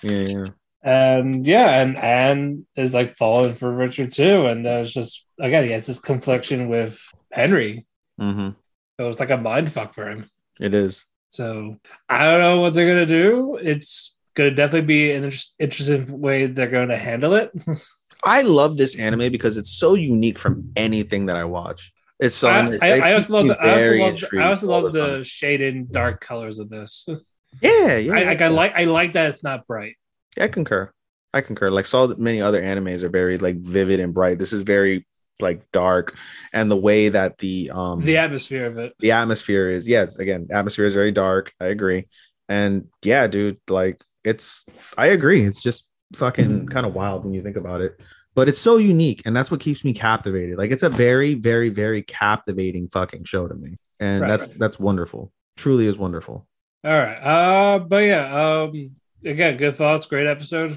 Yeah, 0.02 0.20
yeah. 0.20 0.44
And 0.82 1.44
yeah, 1.46 1.82
and 1.82 1.96
Anne 1.98 2.66
is 2.76 2.94
like 2.94 3.16
falling 3.16 3.54
for 3.54 3.70
Richard 3.72 4.12
too. 4.12 4.46
And 4.46 4.64
uh, 4.66 4.82
it's 4.82 4.92
just 4.92 5.24
again, 5.40 5.64
he 5.64 5.72
has 5.72 5.86
this 5.86 5.98
confliction 5.98 6.68
with 6.68 7.00
Henry. 7.32 7.86
hmm 8.18 8.50
So 8.98 9.08
it's 9.08 9.20
like 9.20 9.30
a 9.30 9.36
mind 9.36 9.72
fuck 9.72 9.92
for 9.94 10.08
him. 10.08 10.30
It 10.60 10.74
is. 10.74 11.04
So 11.30 11.76
I 12.08 12.24
don't 12.30 12.40
know 12.40 12.60
what 12.60 12.74
they're 12.74 12.88
gonna 12.88 13.06
do. 13.06 13.58
It's 13.60 14.16
gonna 14.34 14.52
definitely 14.52 14.86
be 14.86 15.10
an 15.12 15.24
inter- 15.24 15.36
interesting 15.58 16.20
way 16.20 16.46
they're 16.46 16.70
gonna 16.70 16.96
handle 16.96 17.34
it. 17.34 17.50
I 18.24 18.42
love 18.42 18.76
this 18.76 18.96
anime 18.98 19.30
because 19.30 19.56
it's 19.56 19.70
so 19.70 19.94
unique 19.94 20.38
from 20.38 20.72
anything 20.76 21.26
that 21.26 21.36
I 21.36 21.44
watch. 21.44 21.92
It's 22.20 22.34
so. 22.36 22.48
I, 22.48 22.78
I, 22.82 22.88
I 23.10 23.12
also 23.14 23.32
love 23.34 23.46
the, 23.48 23.60
I 23.60 23.70
also 23.74 23.96
love 24.04 24.20
the, 24.20 24.38
I 24.40 24.48
also 24.48 24.66
love 24.66 24.92
the 24.92 25.24
shaded 25.24 25.92
dark 25.92 26.20
colors 26.20 26.58
of 26.58 26.68
this. 26.70 27.06
Yeah, 27.62 27.96
yeah. 27.96 28.12
I, 28.12 28.24
like 28.24 28.42
I 28.42 28.48
like 28.48 28.72
I 28.76 28.84
like 28.84 29.12
that 29.14 29.30
it's 29.30 29.42
not 29.42 29.66
bright. 29.66 29.94
I 30.38 30.48
concur. 30.48 30.92
I 31.32 31.40
concur. 31.40 31.70
Like 31.70 31.86
so 31.86 32.08
many 32.18 32.42
other 32.42 32.62
animes 32.62 33.02
are 33.02 33.08
very 33.08 33.38
like 33.38 33.56
vivid 33.56 34.00
and 34.00 34.12
bright. 34.12 34.38
This 34.38 34.52
is 34.52 34.60
very 34.60 35.06
like 35.40 35.62
dark, 35.72 36.14
and 36.52 36.70
the 36.70 36.76
way 36.76 37.08
that 37.08 37.38
the 37.38 37.70
um 37.72 38.04
The 38.04 38.18
atmosphere 38.18 38.66
of 38.66 38.76
it. 38.76 38.92
the 38.98 39.12
atmosphere 39.12 39.70
is 39.70 39.88
yes 39.88 40.18
again 40.18 40.48
atmosphere 40.52 40.84
is 40.84 40.94
very 40.94 41.10
dark 41.10 41.52
i 41.58 41.66
agree 41.66 42.06
and 42.50 42.88
yeah 43.02 43.26
dude 43.28 43.58
like 43.68 44.04
it's 44.24 44.66
i 44.98 45.06
agree 45.06 45.44
it's 45.44 45.62
just 45.62 45.88
fucking 46.16 46.66
kind 46.74 46.84
of 46.86 46.94
wild 46.94 47.24
when 47.24 47.32
you 47.32 47.42
think 47.42 47.56
about 47.56 47.80
it 47.80 47.98
but 48.38 48.48
it's 48.48 48.60
so 48.60 48.76
unique 48.76 49.20
and 49.24 49.34
that's 49.36 49.50
what 49.50 49.58
keeps 49.58 49.82
me 49.84 49.92
captivated 49.92 50.56
like 50.58 50.70
it's 50.70 50.84
a 50.84 50.88
very 51.06 51.34
very 51.34 51.70
very 51.70 52.02
captivating 52.02 52.86
fucking 52.88 53.24
show 53.24 53.48
to 53.48 53.54
me 53.54 53.76
and 53.98 54.20
Right, 54.22 54.28
that's 54.28 54.46
right. 54.48 54.58
that's 54.60 54.78
wonderful 54.78 55.32
truly 55.56 55.86
is 55.88 55.96
wonderful 55.98 56.46
All 56.84 56.92
right. 56.92 57.16
Uh 57.16 57.78
but 57.80 58.02
yeah, 58.12 58.24
um 58.62 58.90
again, 59.24 59.56
good 59.56 59.74
thoughts, 59.74 60.06
great 60.06 60.28
episode. 60.28 60.70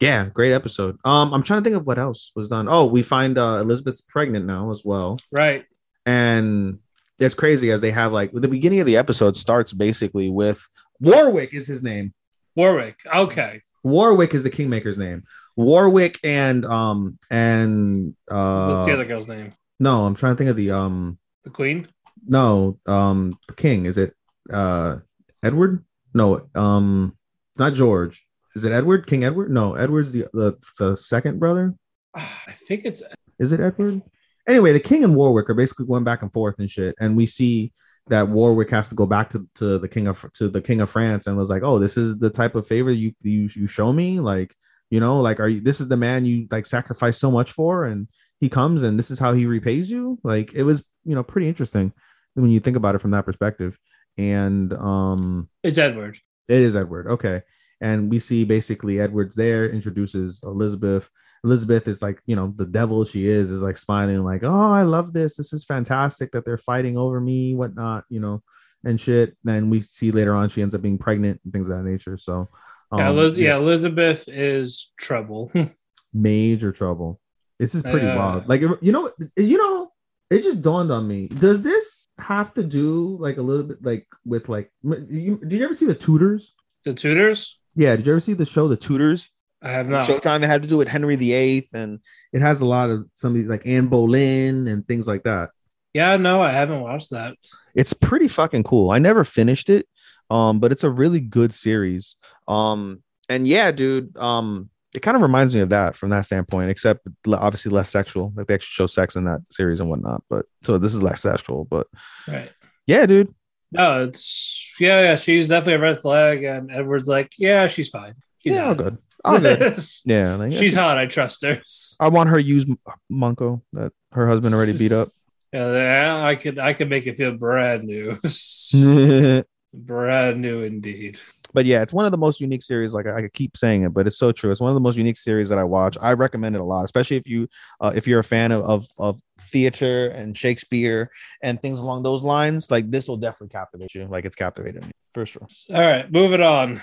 yeah 0.00 0.26
great 0.38 0.52
episode 0.52 0.94
um 1.04 1.34
i'm 1.34 1.42
trying 1.42 1.60
to 1.60 1.64
think 1.68 1.74
of 1.80 1.84
what 1.88 1.98
else 1.98 2.30
was 2.36 2.48
done 2.50 2.68
oh 2.68 2.84
we 2.84 3.02
find 3.02 3.36
uh 3.36 3.58
elizabeth's 3.64 4.02
pregnant 4.14 4.46
now 4.46 4.70
as 4.70 4.82
well 4.84 5.18
Right. 5.32 5.64
and 6.06 6.78
it's 7.18 7.34
crazy 7.34 7.72
as 7.72 7.80
they 7.80 7.90
have 7.90 8.12
like 8.12 8.30
the 8.32 8.46
beginning 8.56 8.78
of 8.78 8.86
the 8.86 8.96
episode 8.96 9.36
starts 9.36 9.72
basically 9.72 10.28
with 10.30 10.60
warwick 11.00 11.50
is 11.52 11.66
his 11.66 11.82
name 11.82 12.14
Warwick. 12.56 12.98
Okay. 13.24 13.62
Warwick 13.84 14.34
is 14.34 14.42
the 14.42 14.50
Kingmaker's 14.50 14.98
name. 14.98 15.22
Warwick 15.58 16.20
and 16.22 16.64
um 16.64 17.18
and 17.30 18.14
uh 18.30 18.68
What's 18.68 18.86
the 18.86 18.92
other 18.94 19.04
girl's 19.04 19.28
name? 19.28 19.50
no, 19.80 20.06
I'm 20.06 20.14
trying 20.14 20.34
to 20.34 20.38
think 20.38 20.50
of 20.50 20.56
the 20.56 20.70
um 20.70 21.18
The 21.44 21.50
Queen? 21.50 21.88
no 22.26 22.78
um 22.86 23.38
the 23.48 23.54
king. 23.54 23.86
Is 23.86 23.98
it 23.98 24.14
uh 24.52 24.98
Edward? 25.42 25.84
No, 26.14 26.48
um 26.54 27.16
not 27.56 27.74
George. 27.74 28.24
Is 28.54 28.62
it 28.64 28.72
Edward? 28.72 29.06
King 29.08 29.24
Edward? 29.24 29.50
No, 29.50 29.74
Edward's 29.74 30.12
the 30.12 30.26
the, 30.32 30.56
the 30.78 30.96
second 30.96 31.40
brother. 31.40 31.74
Ah, 32.16 32.42
I 32.46 32.52
think 32.52 32.84
it's 32.84 33.02
Is 33.40 33.50
it 33.52 33.60
Edward? 33.60 34.02
Anyway, 34.46 34.72
the 34.72 34.80
king 34.80 35.02
and 35.04 35.14
Warwick 35.16 35.50
are 35.50 35.54
basically 35.54 35.86
going 35.86 36.04
back 36.04 36.22
and 36.22 36.32
forth 36.32 36.58
and 36.60 36.70
shit, 36.70 36.94
and 37.00 37.16
we 37.16 37.26
see 37.26 37.72
that 38.06 38.28
Warwick 38.28 38.70
has 38.70 38.88
to 38.88 38.94
go 38.94 39.04
back 39.06 39.28
to, 39.30 39.46
to 39.56 39.78
the 39.78 39.88
king 39.88 40.06
of 40.06 40.24
to 40.34 40.48
the 40.48 40.62
king 40.62 40.80
of 40.80 40.88
France 40.90 41.26
and 41.26 41.36
was 41.36 41.50
like, 41.50 41.62
"Oh, 41.62 41.78
this 41.78 41.96
is 41.98 42.16
the 42.18 42.30
type 42.30 42.54
of 42.54 42.66
favor 42.66 42.90
you 42.90 43.12
you 43.22 43.50
you 43.54 43.66
show 43.66 43.92
me, 43.92 44.20
like 44.20 44.54
you 44.90 45.00
know, 45.00 45.20
like 45.20 45.40
are 45.40 45.48
you 45.48 45.60
this 45.60 45.80
is 45.80 45.88
the 45.88 45.96
man 45.96 46.24
you 46.24 46.46
like 46.50 46.66
sacrifice 46.66 47.18
so 47.18 47.30
much 47.30 47.52
for, 47.52 47.84
and 47.84 48.08
he 48.40 48.48
comes 48.48 48.82
and 48.82 48.98
this 48.98 49.10
is 49.10 49.18
how 49.18 49.34
he 49.34 49.46
repays 49.46 49.90
you." 49.90 50.18
Like 50.22 50.52
it 50.54 50.62
was, 50.62 50.86
you 51.04 51.14
know, 51.14 51.22
pretty 51.22 51.48
interesting 51.48 51.92
when 52.34 52.50
you 52.50 52.60
think 52.60 52.76
about 52.76 52.94
it 52.94 53.00
from 53.00 53.10
that 53.12 53.24
perspective. 53.24 53.78
And 54.16 54.72
um, 54.72 55.48
it's 55.62 55.78
Edward. 55.78 56.18
it 56.48 56.60
is 56.60 56.76
Edward. 56.76 57.06
Okay. 57.06 57.42
And 57.80 58.10
we 58.10 58.18
see 58.18 58.44
basically 58.44 59.00
Edward's 59.00 59.36
there, 59.36 59.68
introduces 59.68 60.40
Elizabeth. 60.42 61.08
Elizabeth 61.44 61.86
is 61.86 62.02
like, 62.02 62.20
you 62.26 62.34
know, 62.34 62.52
the 62.56 62.66
devil 62.66 63.04
she 63.04 63.28
is, 63.28 63.50
is 63.50 63.62
like 63.62 63.76
smiling, 63.76 64.24
like, 64.24 64.42
oh, 64.42 64.72
I 64.72 64.82
love 64.82 65.12
this. 65.12 65.36
This 65.36 65.52
is 65.52 65.64
fantastic 65.64 66.32
that 66.32 66.44
they're 66.44 66.58
fighting 66.58 66.96
over 66.96 67.20
me, 67.20 67.54
whatnot, 67.54 68.04
you 68.08 68.18
know, 68.18 68.42
and 68.84 69.00
shit. 69.00 69.36
Then 69.44 69.70
we 69.70 69.82
see 69.82 70.10
later 70.10 70.34
on 70.34 70.48
she 70.48 70.62
ends 70.62 70.74
up 70.74 70.82
being 70.82 70.98
pregnant 70.98 71.40
and 71.44 71.52
things 71.52 71.68
of 71.68 71.76
that 71.76 71.88
nature. 71.88 72.18
So, 72.18 72.48
yeah, 72.96 73.08
um, 73.08 73.16
Eliz- 73.18 73.38
yeah, 73.38 73.56
Elizabeth 73.56 74.24
is 74.28 74.90
trouble. 74.98 75.52
major 76.14 76.72
trouble. 76.72 77.20
This 77.58 77.74
is 77.74 77.82
pretty 77.82 78.06
Uh, 78.06 78.16
wild. 78.16 78.48
Like, 78.48 78.60
you 78.60 78.92
know, 78.92 79.10
you 79.36 79.58
know, 79.58 79.90
it 80.30 80.42
just 80.42 80.62
dawned 80.62 80.90
on 80.92 81.06
me. 81.08 81.28
Does 81.28 81.62
this 81.62 82.08
have 82.18 82.54
to 82.54 82.62
do 82.62 83.16
like 83.20 83.36
a 83.36 83.42
little 83.42 83.64
bit 83.64 83.82
like 83.82 84.06
with 84.24 84.48
like, 84.48 84.70
you, 84.82 85.40
did 85.46 85.52
you 85.58 85.64
ever 85.64 85.74
see 85.74 85.86
the 85.86 85.94
Tudors? 85.94 86.54
the 86.84 86.94
Tudors? 86.94 87.58
Yeah, 87.74 87.96
did 87.96 88.06
you 88.06 88.12
ever 88.12 88.20
see 88.20 88.32
the 88.34 88.44
show 88.46 88.68
The 88.68 88.76
Tudors? 88.76 89.28
I 89.60 89.70
have 89.70 89.88
not. 89.88 90.08
Showtime. 90.08 90.42
It 90.44 90.46
had 90.46 90.62
to 90.62 90.68
do 90.68 90.76
with 90.78 90.86
Henry 90.88 91.16
VIII, 91.16 91.66
and 91.74 91.98
it 92.32 92.40
has 92.40 92.60
a 92.60 92.64
lot 92.64 92.90
of 92.90 93.06
somebody 93.14 93.44
like 93.44 93.66
Anne 93.66 93.88
Boleyn 93.88 94.68
and 94.68 94.86
things 94.86 95.08
like 95.08 95.24
that. 95.24 95.50
Yeah, 95.94 96.16
no, 96.16 96.40
I 96.40 96.52
haven't 96.52 96.80
watched 96.80 97.10
that. 97.10 97.34
It's 97.74 97.92
pretty 97.92 98.28
fucking 98.28 98.62
cool. 98.62 98.90
I 98.92 98.98
never 99.00 99.24
finished 99.24 99.68
it, 99.68 99.86
um, 100.30 100.60
but 100.60 100.72
it's 100.72 100.84
a 100.84 100.90
really 100.90 101.20
good 101.20 101.52
series. 101.52 102.16
Um, 102.46 103.02
and 103.28 103.46
yeah, 103.46 103.70
dude, 103.72 104.16
um, 104.16 104.70
it 104.94 105.00
kind 105.00 105.14
of 105.16 105.22
reminds 105.22 105.54
me 105.54 105.60
of 105.60 105.68
that 105.68 105.96
from 105.96 106.10
that 106.10 106.24
standpoint, 106.24 106.70
except 106.70 107.06
obviously 107.26 107.70
less 107.70 107.90
sexual. 107.90 108.32
Like 108.34 108.46
they 108.46 108.54
actually 108.54 108.70
show 108.72 108.86
sex 108.86 109.16
in 109.16 109.24
that 109.24 109.40
series 109.50 109.80
and 109.80 109.90
whatnot. 109.90 110.22
But 110.30 110.46
so 110.62 110.78
this 110.78 110.94
is 110.94 111.02
less 111.02 111.20
sexual. 111.20 111.64
But 111.66 111.86
Right. 112.26 112.50
yeah, 112.86 113.04
dude, 113.06 113.34
No, 113.70 114.04
it's 114.04 114.70
yeah, 114.80 115.00
yeah. 115.02 115.16
She's 115.16 115.48
definitely 115.48 115.74
a 115.74 115.78
red 115.80 116.00
flag, 116.00 116.42
and 116.44 116.70
Edward's 116.72 117.06
like, 117.08 117.32
yeah, 117.38 117.66
she's 117.66 117.90
fine. 117.90 118.14
She's 118.38 118.54
yeah, 118.54 118.68
all 118.68 118.74
good, 118.74 118.96
all 119.24 119.38
good. 119.40 119.78
Yeah, 120.06 120.36
like, 120.36 120.52
she's 120.52 120.74
hot. 120.74 120.96
I 120.96 121.04
trust 121.06 121.44
her. 121.44 121.60
I 122.00 122.08
want 122.08 122.30
her 122.30 122.36
to 122.38 122.42
use 122.42 122.64
Monko 123.12 123.60
that 123.74 123.92
her 124.12 124.26
husband 124.26 124.54
already 124.54 124.76
beat 124.78 124.92
up. 124.92 125.08
Yeah, 125.52 126.18
I 126.24 126.34
could 126.36 126.58
I 126.58 126.72
could 126.72 126.88
make 126.88 127.06
it 127.06 127.16
feel 127.18 127.32
brand 127.36 127.84
new. 127.84 128.18
brand 129.74 130.40
new 130.40 130.62
indeed. 130.62 131.18
but 131.54 131.64
yeah, 131.66 131.82
it's 131.82 131.92
one 131.92 132.04
of 132.04 132.10
the 132.12 132.18
most 132.18 132.40
unique 132.40 132.62
series. 132.62 132.92
Like 132.94 133.06
I, 133.06 133.16
I 133.24 133.28
keep 133.32 133.56
saying 133.56 133.82
it, 133.84 133.90
but 133.90 134.06
it's 134.06 134.18
so 134.18 134.32
true. 134.32 134.50
It's 134.50 134.60
one 134.60 134.70
of 134.70 134.74
the 134.74 134.80
most 134.80 134.96
unique 134.96 135.16
series 135.18 135.48
that 135.50 135.58
I 135.58 135.64
watch. 135.64 135.96
I 136.00 136.12
recommend 136.14 136.54
it 136.56 136.60
a 136.60 136.64
lot, 136.64 136.84
especially 136.84 137.16
if 137.16 137.26
you 137.26 137.48
uh, 137.80 137.92
if 137.94 138.06
you're 138.06 138.20
a 138.20 138.24
fan 138.24 138.52
of, 138.52 138.64
of 138.64 138.86
of 138.98 139.20
theater 139.40 140.08
and 140.08 140.36
Shakespeare 140.36 141.10
and 141.42 141.60
things 141.60 141.78
along 141.80 142.02
those 142.02 142.22
lines. 142.22 142.70
Like 142.70 142.90
this 142.90 143.08
will 143.08 143.16
definitely 143.18 143.48
captivate 143.52 143.94
you. 143.94 144.06
Like 144.06 144.24
it's 144.24 144.36
captivated 144.36 144.84
me 144.84 144.92
for 145.14 145.26
sure. 145.26 145.46
All 145.72 145.80
right, 145.80 146.10
moving 146.10 146.42
on. 146.42 146.80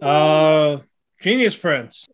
Uh 0.00 0.78
Genius 1.20 1.56
Prince. 1.56 2.06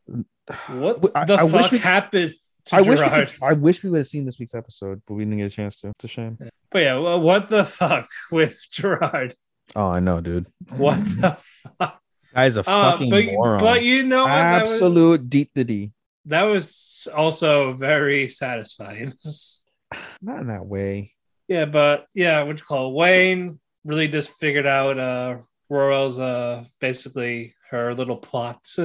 What 0.69 1.11
I- 1.15 1.25
the 1.25 1.35
I 1.35 1.43
wish 1.45 1.53
fuck 1.63 1.73
we- 1.73 1.79
happened 1.79 2.35
to 2.67 2.77
I 2.77 2.81
wish 2.83 2.99
we 2.99 3.05
Gerard? 3.07 3.29
could, 3.29 3.43
I 3.43 3.53
wish 3.55 3.83
we 3.83 3.91
would 3.91 3.99
have 3.99 4.07
seen 4.07 4.25
this 4.27 4.39
week's 4.39 4.55
episode, 4.55 5.01
but 5.07 5.15
we 5.15 5.25
didn't 5.25 5.39
get 5.39 5.47
a 5.47 5.51
chance 5.51 5.81
to. 5.81 5.89
It's 5.89 6.05
a 6.05 6.09
shame. 6.09 6.39
But 6.71 6.79
yeah, 6.81 6.99
well, 6.99 7.19
what 7.21 7.49
the 7.49 7.65
fuck 7.65 8.07
with 8.31 8.59
Gerard? 8.71 9.35
Oh, 9.77 9.89
I 9.89 10.01
know, 10.01 10.21
dude. 10.21 10.47
What 10.77 10.97
the 11.05 11.37
fuck? 11.79 12.01
Guy's 12.35 12.57
a 12.57 12.61
Uh, 12.61 12.93
fucking 12.93 13.11
but, 13.11 13.25
moron. 13.25 13.61
but 13.61 13.83
you 13.83 14.05
know 14.05 14.23
what? 14.25 14.29
That 14.29 14.63
was, 14.63 14.73
Absolute 14.73 15.29
deep 15.31 15.51
the 15.55 15.65
D. 15.65 15.93
that 16.27 16.43
was 16.45 17.09
also 17.15 17.73
very 17.75 18.29
satisfying. 18.29 19.13
Not 20.23 20.41
in 20.41 20.47
that 20.49 20.67
way. 20.67 21.13
yeah, 21.49 21.65
but 21.65 22.07
yeah, 22.15 22.43
what 22.43 22.59
you 22.59 22.65
call 22.65 22.91
it? 22.91 22.95
Wein 22.95 23.59
really 23.85 24.09
just 24.09 24.31
figured 24.33 24.67
out 24.67 24.99
uh 24.99 25.39
Royal's 25.71 26.19
uh 26.19 26.65
basically 26.81 27.55
her 27.71 27.95
little 27.95 28.17
plot. 28.19 28.61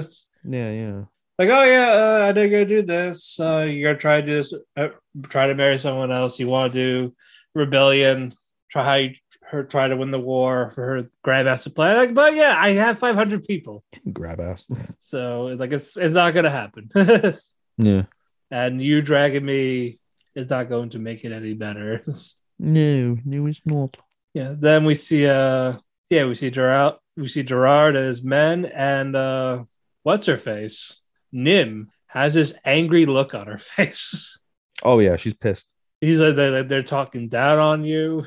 Yeah, 0.45 0.71
yeah. 0.71 1.01
like, 1.39 1.47
oh 1.49 1.63
yeah, 1.63 1.87
uh, 1.91 2.25
I 2.27 2.33
didn't 2.33 2.51
go 2.51 2.65
do 2.65 2.81
this. 2.81 3.39
Uh, 3.39 3.59
you're 3.59 3.91
gonna 3.93 3.97
try 3.99 4.19
to 4.19 4.25
do 4.27 4.35
this, 4.35 4.53
uh, 4.75 4.89
try 5.29 5.47
to 5.47 5.55
marry 5.55 5.77
someone 5.77 6.11
else. 6.11 6.37
You 6.37 6.49
want 6.49 6.73
to 6.73 6.79
do 6.79 7.15
rebellion, 7.55 8.33
try 8.69 9.15
her 9.53 9.63
try 9.63 9.87
to 9.87 9.95
win 9.95 10.11
the 10.11 10.19
war 10.19 10.71
for 10.73 10.81
her 10.85 11.09
grab 11.23 11.47
ass 11.47 11.63
to 11.63 11.69
play. 11.69 11.95
Like, 11.95 12.13
but 12.13 12.35
yeah, 12.35 12.55
I 12.57 12.71
have 12.73 12.99
500 12.99 13.45
people, 13.45 13.83
Grab 14.11 14.39
ass. 14.41 14.65
so 14.99 15.45
like 15.57 15.71
it's 15.71 15.95
it's 15.95 16.15
not 16.15 16.33
gonna 16.33 16.49
happen. 16.49 16.89
yeah. 17.77 18.03
and 18.51 18.81
you 18.81 19.01
dragging 19.01 19.45
me 19.45 19.99
is 20.35 20.49
not 20.49 20.69
going 20.69 20.89
to 20.89 20.99
make 20.99 21.23
it 21.23 21.31
any 21.31 21.53
better. 21.53 22.01
No, 22.59 23.17
no, 23.25 23.47
it's 23.47 23.61
not. 23.65 23.97
yeah. 24.33 24.53
Then 24.57 24.85
we 24.85 24.95
see 24.95 25.27
uh 25.27 25.77
yeah 26.09 26.25
we 26.25 26.35
see 26.35 26.51
Gerard 26.51 26.95
we 27.17 27.27
see 27.27 27.43
Gerard 27.43 27.95
and 27.95 28.05
his 28.05 28.23
men 28.23 28.65
and 28.65 29.15
uh 29.15 29.63
what's 30.03 30.27
her 30.27 30.37
face 30.37 30.99
Nim 31.31 31.89
has 32.07 32.35
this 32.35 32.53
angry 32.63 33.05
look 33.07 33.33
on 33.33 33.47
her 33.47 33.57
face. 33.57 34.39
Oh 34.83 34.99
yeah, 34.99 35.17
she's 35.17 35.33
pissed. 35.33 35.67
He's 35.99 36.19
like 36.19 36.35
they're, 36.35 36.63
they're 36.63 36.83
talking 36.83 37.27
down 37.27 37.57
on 37.57 37.83
you. 37.83 38.23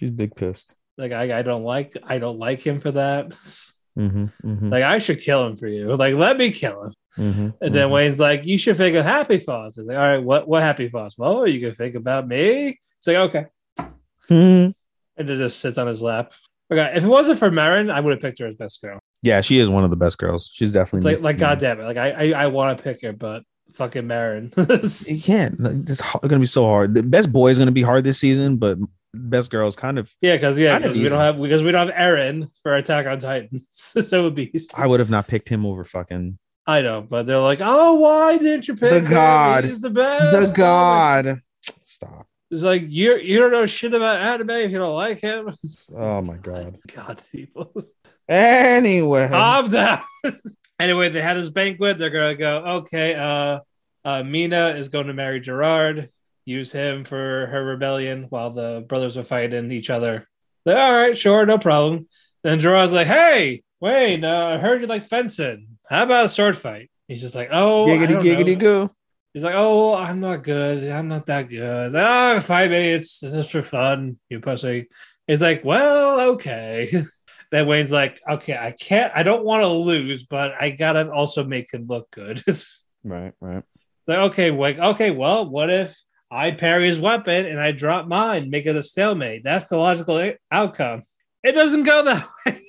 She's 0.00 0.10
big 0.10 0.34
pissed. 0.34 0.74
like 0.96 1.12
I, 1.12 1.38
I 1.38 1.42
don't 1.42 1.62
like 1.62 1.94
I 2.02 2.18
don't 2.18 2.38
like 2.38 2.60
him 2.66 2.80
for 2.80 2.90
that. 2.92 3.28
Mm-hmm, 3.98 4.24
mm-hmm, 4.44 4.68
Like 4.70 4.82
I 4.84 4.96
should 4.98 5.20
kill 5.20 5.46
him 5.46 5.56
for 5.58 5.66
you. 5.68 5.94
Like 5.94 6.14
let 6.14 6.38
me 6.38 6.50
kill 6.52 6.84
him. 6.84 6.92
mm-hmm, 7.18 7.48
And 7.60 7.74
then 7.74 7.90
Wein's 7.90 8.18
like, 8.18 8.44
you 8.46 8.56
should 8.56 8.76
think 8.78 8.96
of 8.96 9.04
happy 9.04 9.38
thoughts. 9.38 9.76
It's 9.78 9.86
like, 9.88 9.98
all 9.98 10.02
right, 10.02 10.22
what 10.22 10.48
what 10.48 10.62
happy 10.62 10.88
thoughts? 10.88 11.18
Well, 11.18 11.46
you 11.46 11.60
can 11.60 11.74
think 11.74 11.94
about 11.96 12.26
me. 12.26 12.78
It's 12.98 13.06
like, 13.06 13.16
okay. 13.16 13.46
Mhm. 14.28 14.72
And 15.16 15.30
it 15.30 15.36
just 15.36 15.60
sits 15.60 15.76
on 15.78 15.86
his 15.86 16.02
lap. 16.02 16.32
Okay, 16.72 16.92
if 16.94 17.04
it 17.04 17.08
wasn't 17.08 17.38
for 17.38 17.50
Marin, 17.50 17.90
I 17.90 18.00
would 18.00 18.12
have 18.12 18.20
picked 18.22 18.38
her 18.38 18.46
as 18.46 18.54
best 18.54 18.80
girl. 18.80 18.98
Yeah, 19.22 19.40
she 19.42 19.58
is 19.58 19.68
one 19.68 19.84
of 19.84 19.90
the 19.90 19.96
best 19.96 20.18
girls. 20.18 20.48
She's 20.52 20.68
It's 20.70 20.74
definitely 20.74 21.12
like, 21.14 21.22
like, 21.22 21.38
god 21.38 21.58
damn 21.58 21.80
it. 21.80 21.84
Like 21.84 21.96
I 21.96 22.10
I, 22.32 22.44
I 22.44 22.46
want 22.46 22.78
to 22.78 22.82
pick 22.84 23.02
her, 23.02 23.12
but 23.12 23.42
fucking 23.74 24.06
Marin. 24.06 24.52
You 24.56 25.20
can't. 25.20 25.56
It's 25.88 26.00
h- 26.00 26.20
gonna 26.22 26.38
be 26.38 26.46
so 26.46 26.64
hard. 26.64 26.94
The 26.94 27.02
best 27.02 27.32
boy 27.32 27.50
is 27.50 27.58
gonna 27.58 27.72
be 27.72 27.82
hard 27.82 28.04
this 28.04 28.18
season, 28.18 28.56
but 28.56 28.78
best 29.14 29.50
girl 29.50 29.68
is 29.68 29.76
kind 29.76 29.98
of. 29.98 30.14
yeah, 30.20 30.36
because 30.36 30.58
yeah, 30.58 30.74
Kinda 30.74 30.88
'cause 30.88 30.98
we 30.98 31.08
don't 31.08 31.20
have 31.20 31.40
because 31.40 31.62
we 31.62 31.70
don't 31.72 31.88
have 31.88 31.96
Eren 31.96 32.50
for 32.62 32.76
Attack 32.76 33.06
on 33.06 33.18
Titans. 33.18 33.66
so 33.70 34.20
it 34.20 34.22
would 34.22 34.34
be 34.34 34.52
I 34.76 34.86
would 34.86 35.00
have 35.00 35.10
not 35.10 35.26
picked 35.28 35.48
him 35.48 35.64
over 35.66 35.84
fucking 35.84 36.38
I 36.66 36.82
know, 36.82 37.00
but 37.00 37.26
they're 37.26 37.38
like, 37.38 37.58
oh, 37.62 37.94
why 37.94 38.38
didn't 38.38 38.68
you 38.68 38.74
pick 38.74 38.90
The 38.90 38.98
him? 39.00 39.10
god. 39.10 39.64
He's 39.64 39.80
the 39.80 39.90
best. 39.90 40.48
the 40.48 40.52
god. 40.56 41.40
Stop. 41.84 42.26
It's 42.52 42.62
like 42.62 42.82
you 42.88 43.16
you 43.16 43.38
don't 43.38 43.52
know 43.52 43.66
shit 43.66 43.94
about 43.94 44.20
anime 44.20 44.50
if 44.50 44.70
you 44.70 44.78
don't 44.78 44.94
like 44.94 45.20
him. 45.20 45.52
Oh 45.96 46.20
my 46.20 46.36
god. 46.36 46.78
God, 46.94 47.20
people. 47.32 47.72
Anyway, 48.28 49.24
I'm 49.24 49.68
down. 49.70 50.02
anyway, 50.78 51.08
they 51.08 51.20
had 51.20 51.36
this 51.36 51.48
banquet. 51.48 51.98
They're 51.98 52.10
gonna 52.10 52.34
go. 52.36 52.56
Okay, 52.82 53.14
uh, 53.14 53.60
uh, 54.04 54.22
Mina 54.22 54.68
is 54.70 54.88
going 54.88 55.08
to 55.08 55.12
marry 55.14 55.40
Gerard. 55.40 56.10
Use 56.50 56.72
him 56.72 57.04
for 57.04 57.46
her 57.46 57.64
rebellion 57.64 58.26
while 58.28 58.50
the 58.50 58.84
brothers 58.88 59.16
are 59.16 59.22
fighting 59.22 59.70
each 59.70 59.88
other. 59.88 60.26
Like, 60.64 60.76
all 60.76 60.92
right, 60.92 61.16
sure, 61.16 61.46
no 61.46 61.58
problem. 61.58 62.08
Then 62.42 62.58
Gerard's 62.58 62.92
like, 62.92 63.06
"Hey, 63.06 63.62
Wein, 63.80 64.24
uh, 64.24 64.46
I 64.46 64.58
heard 64.58 64.80
you 64.80 64.88
like 64.88 65.04
fencing. 65.04 65.78
How 65.88 66.02
about 66.02 66.26
a 66.26 66.28
sword 66.28 66.58
fight?" 66.58 66.90
He's 67.06 67.20
just 67.20 67.36
like, 67.36 67.50
"Oh, 67.52 67.86
giggity 67.86 68.20
giggity 68.20 68.54
know." 68.54 68.86
go. 68.86 68.94
He's 69.32 69.44
like, 69.44 69.54
"Oh, 69.56 69.94
I'm 69.94 70.18
not 70.18 70.42
good. 70.42 70.90
I'm 70.90 71.06
not 71.06 71.26
that 71.26 71.48
good. 71.48 71.94
Ah, 71.94 72.40
five 72.40 72.70
minutes. 72.70 73.20
This 73.20 73.34
is 73.34 73.48
for 73.48 73.62
fun. 73.62 74.18
You 74.28 74.40
pussy." 74.40 74.88
He's 75.28 75.40
like, 75.40 75.64
"Well, 75.64 76.20
okay." 76.32 77.04
then 77.52 77.66
Wein's 77.68 77.92
like, 77.92 78.20
"Okay, 78.28 78.56
I 78.58 78.72
can't. 78.72 79.12
I 79.14 79.22
don't 79.22 79.44
want 79.44 79.62
to 79.62 79.68
lose, 79.68 80.24
but 80.24 80.52
I 80.60 80.70
gotta 80.70 81.12
also 81.12 81.44
make 81.44 81.72
him 81.72 81.86
look 81.86 82.10
good." 82.10 82.42
it's 82.46 82.84
Right, 83.04 83.32
right. 83.40 83.62
like, 84.08 84.18
okay, 84.32 84.50
Wein. 84.50 84.80
Okay, 84.80 85.10
well, 85.12 85.48
what 85.48 85.70
if 85.70 85.96
I 86.30 86.52
parry 86.52 86.88
his 86.88 87.00
weapon 87.00 87.46
and 87.46 87.58
I 87.58 87.72
drop 87.72 88.06
mine, 88.06 88.50
make 88.50 88.66
it 88.66 88.76
a 88.76 88.82
stalemate? 88.82 89.42
That's 89.42 89.68
the 89.68 89.76
logical 89.76 90.32
outcome. 90.50 91.02
It 91.42 91.52
doesn't 91.52 91.84
go 91.84 92.04
that 92.04 92.28
way. 92.46 92.60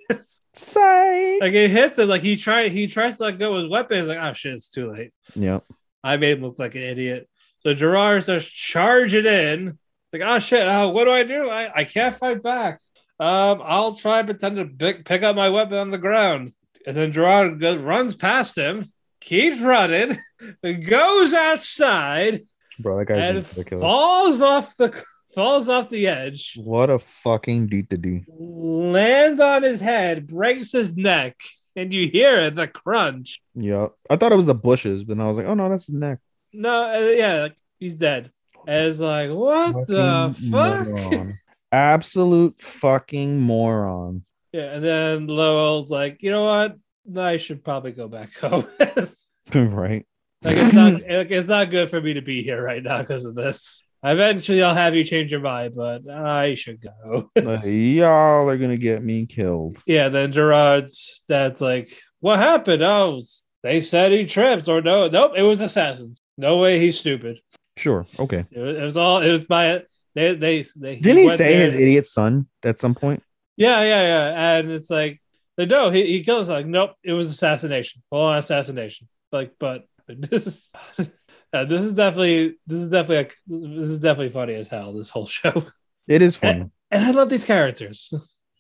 Psych. 0.54 1.42
like 1.42 1.54
it 1.54 1.72
hits 1.72 1.98
him. 1.98 2.10
Like 2.10 2.22
he 2.22 2.36
try 2.36 2.68
he 2.68 2.88
tries 2.88 3.18
to 3.18 3.24
let 3.24 3.40
go 3.40 3.54
of 3.54 3.62
his 3.62 3.70
weapon. 3.70 4.00
He's 4.00 4.08
like, 4.08 4.18
"Oh 4.20 4.34
shit, 4.34 4.54
it's 4.54 4.68
too 4.68 4.92
late." 4.92 5.12
Yep. 5.36 5.64
I 6.04 6.18
made 6.18 6.38
him 6.38 6.44
look 6.44 6.60
like 6.60 6.76
an 6.76 6.82
idiot. 6.82 7.30
So 7.64 7.74
Gerard 7.74 8.24
starts 8.24 8.46
charging 8.46 9.26
in. 9.26 9.78
Like, 10.12 10.24
oh 10.26 10.40
shit, 10.40 10.68
uh, 10.68 10.90
what 10.90 11.06
do 11.06 11.12
I 11.12 11.24
do? 11.24 11.50
I, 11.50 11.72
I 11.74 11.84
can't 11.86 12.16
fight 12.16 12.44
back. 12.44 12.82
Um, 13.20 13.62
I'll 13.64 13.94
try 13.94 14.20
and 14.20 14.28
pretend 14.28 14.58
to 14.58 14.66
pick, 14.66 15.06
pick 15.06 15.24
up 15.24 15.36
my 15.36 15.50
weapon 15.50 15.78
on 15.78 15.90
the 15.90 15.98
ground. 15.98 16.54
And 16.86 16.98
then 16.98 17.12
Gerard 17.12 17.60
goes, 17.60 17.78
runs 17.78 18.16
past 18.16 18.58
him, 18.58 18.86
keeps 19.22 19.62
running, 19.62 20.18
goes 20.64 21.34
outside, 21.34 22.42
Bro, 22.82 22.98
that 23.00 23.06
guy's 23.06 23.28
and 23.28 23.38
ridiculous. 23.48 23.82
falls 23.82 24.42
off 24.42 24.76
the 24.78 25.04
falls 25.34 25.70
off 25.70 25.90
the 25.90 26.08
edge, 26.08 26.54
What 26.58 26.90
a 26.90 27.00
fucking 27.00 27.68
D 27.68 27.84
to 27.84 27.98
D. 27.98 28.24
lands 28.28 29.40
on 29.40 29.64
his 29.64 29.80
head, 29.80 30.28
breaks 30.28 30.72
his 30.72 30.96
neck, 30.96 31.38
and 31.76 31.94
you 31.94 32.10
hear 32.10 32.50
the 32.50 32.68
crunch. 32.68 33.42
Yeah. 33.56 33.88
I 34.10 34.18
thought 34.18 34.32
it 34.32 34.36
was 34.36 34.46
the 34.46 34.56
bushes, 34.56 35.04
but 35.04 35.20
I 35.20 35.28
was 35.28 35.38
like, 35.38 35.48
oh 35.48 35.54
no, 35.54 35.70
that's 35.70 35.86
his 35.86 35.96
neck. 35.96 36.20
No, 36.54 36.94
uh, 36.94 37.00
yeah, 37.10 37.42
like, 37.44 37.56
he's 37.80 37.96
dead. 37.96 38.32
And 38.68 38.88
it's 38.88 39.00
like, 39.00 39.32
what 39.32 39.88
the 39.88 40.36
fuck? 40.52 40.88
moron. 40.88 41.40
Absolute 41.72 42.60
fucking 42.60 43.40
moron. 43.40 44.26
Yeah, 44.52 44.74
and 44.74 44.84
then 44.84 45.28
Lowell's 45.28 45.90
like, 45.90 46.22
you 46.22 46.32
know 46.32 46.44
what? 46.44 46.78
I 47.18 47.38
should 47.38 47.64
probably 47.64 47.94
go 47.94 48.08
back 48.10 48.34
home. 48.36 48.68
like 50.44 50.58
it's 50.58 50.74
not, 50.74 50.94
like, 51.10 51.32
it's 51.32 51.48
not 51.48 51.70
good 51.70 51.90
for 51.90 52.02
me 52.02 52.14
to 52.14 52.22
be 52.22 52.44
here 52.44 52.64
right 52.64 52.84
now 52.84 53.00
because 53.02 53.26
of 53.26 53.36
this. 53.36 53.84
Eventually, 54.04 54.64
I'll 54.64 54.74
have 54.74 54.96
you 54.96 55.04
change 55.04 55.32
your 55.32 55.42
mind, 55.42 55.76
but 55.76 56.10
I 56.10 56.56
should 56.56 56.82
go. 56.82 57.30
Y'all 57.36 58.50
are 58.50 58.58
gonna 58.58 58.78
get 58.78 59.04
me 59.04 59.28
killed. 59.28 59.78
yeah, 59.86 60.10
then 60.10 60.32
Gerard's 60.32 61.24
dad's 61.28 61.62
like, 61.62 61.96
what 62.20 62.40
happened? 62.40 62.82
Oh, 62.82 63.22
they 63.62 63.82
said 63.82 64.12
he 64.12 64.26
tripped, 64.26 64.68
or 64.68 64.82
no, 64.82 65.08
nope, 65.08 65.34
it 65.36 65.44
was 65.44 65.62
assassins. 65.62 66.20
No 66.38 66.58
way, 66.58 66.80
he's 66.80 67.00
stupid. 67.00 67.40
Sure. 67.78 68.06
Okay. 68.20 68.46
It 68.52 68.60
was, 68.60 68.78
it 68.78 68.84
was 68.84 68.98
all. 68.98 69.22
It 69.22 69.32
was 69.32 69.48
my. 69.48 69.84
They 70.16 70.36
they 70.36 70.66
they. 70.76 70.96
Didn't 70.98 71.18
he 71.20 71.26
went 71.26 71.38
say 71.38 71.56
his 71.56 71.74
idiot 71.74 72.08
son 72.08 72.48
at 72.64 72.80
some 72.80 72.96
point? 72.96 73.24
Yeah, 73.56 73.82
yeah, 73.84 74.02
yeah. 74.02 74.58
And 74.58 74.72
it's 74.72 74.90
like, 74.90 75.22
no, 75.58 75.90
he, 75.90 76.20
he 76.20 76.32
us. 76.32 76.50
Like, 76.50 76.66
nope, 76.66 76.92
it 77.04 77.14
was 77.14 77.30
assassination, 77.30 78.02
full 78.10 78.22
on 78.22 78.38
assassination. 78.38 79.08
Like, 79.32 79.54
but 79.60 79.88
this 80.30 80.48
is, 80.48 80.72
uh, 81.54 81.66
this 81.66 81.82
is 81.82 81.94
definitely, 81.94 82.56
this 82.68 82.80
is 82.84 82.90
definitely, 82.90 83.18
a, 83.18 83.30
this 83.80 83.90
is 83.90 84.00
definitely 84.00 84.30
funny 84.32 84.56
as 84.56 84.68
hell. 84.68 84.94
This 84.94 85.10
whole 85.10 85.26
show, 85.28 85.66
It 86.08 86.22
is 86.22 86.36
funny. 86.36 86.70
and 86.92 87.06
I 87.06 87.12
love 87.12 87.30
these 87.30 87.46
characters. 87.46 88.12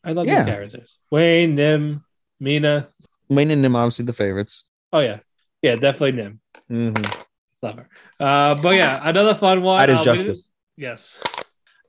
I 0.03 0.13
love 0.13 0.25
Yeah. 0.25 0.43
these 0.43 0.53
characters. 0.53 0.97
Wein, 1.11 1.55
Nim, 1.55 2.03
Mina. 2.39 2.89
Wein 3.29 3.51
and 3.51 3.61
Nim 3.61 3.75
obviously 3.75 4.05
the 4.05 4.13
favorites. 4.13 4.65
Oh 4.93 4.99
yeah, 4.99 5.19
yeah, 5.61 5.75
definitely 5.75 6.13
Nim. 6.21 6.39
Mm-hmm. 6.69 7.21
Love 7.61 7.75
her. 7.77 7.89
Uh, 8.19 8.55
but 8.55 8.75
yeah, 8.75 8.99
another 9.03 9.35
fun 9.35 9.61
one. 9.61 9.79
That 9.79 9.89
is 9.89 9.99
Uh, 9.99 10.03
justice. 10.03 10.49
Yes. 10.77 11.19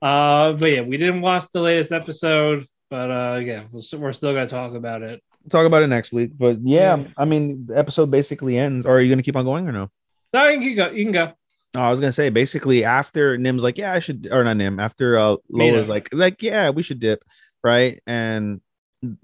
Uh, 0.01 0.53
but 0.53 0.71
yeah, 0.73 0.83
we 0.83 0.97
didn't 0.99 1.21
watch 1.21 1.45
the 1.53 1.61
latest 1.61 1.93
episode, 1.93 2.65
but 2.91 3.11
uh, 3.11 3.41
yeah, 3.43 3.65
we're 3.71 4.13
still 4.13 4.33
gonna 4.35 4.47
talk 4.47 4.75
about 4.75 5.03
it. 5.03 5.23
Talk 5.51 5.67
about 5.67 5.83
it 5.83 5.89
next 5.89 6.13
week. 6.13 6.33
But 6.37 6.59
yeah, 6.63 6.97
Yeah. 6.97 7.09
I 7.17 7.25
mean, 7.25 7.67
the 7.67 7.79
episode 7.79 8.11
basically 8.11 8.59
ends. 8.59 8.87
Or 8.87 8.97
are 8.97 9.01
you 9.01 9.11
gonna 9.11 9.23
keep 9.23 9.37
on 9.37 9.45
going 9.45 9.69
or 9.69 9.73
no? 9.73 9.91
No, 10.33 10.49
you 10.49 10.61
can 10.61 10.77
go. 10.77 10.91
You 10.91 11.05
can 11.05 11.13
go. 11.13 11.33
Oh, 11.75 11.81
I 11.81 11.91
was 11.91 12.01
gonna 12.01 12.13
say 12.13 12.29
basically 12.29 12.85
after 12.85 13.39
Nim's 13.39 13.63
like, 13.63 13.79
yeah, 13.79 13.93
I 13.93 13.99
should, 13.99 14.29
or 14.31 14.45
not 14.45 14.57
Nim, 14.57 14.79
after 14.79 15.17
uh. 15.17 15.37
Lola's 15.51 15.89
like, 15.89 16.09
like, 16.13 16.43
yeah, 16.43 16.71
we 16.71 16.83
should 16.83 17.01
dip, 17.01 17.25
right? 17.65 18.01
And 18.07 18.61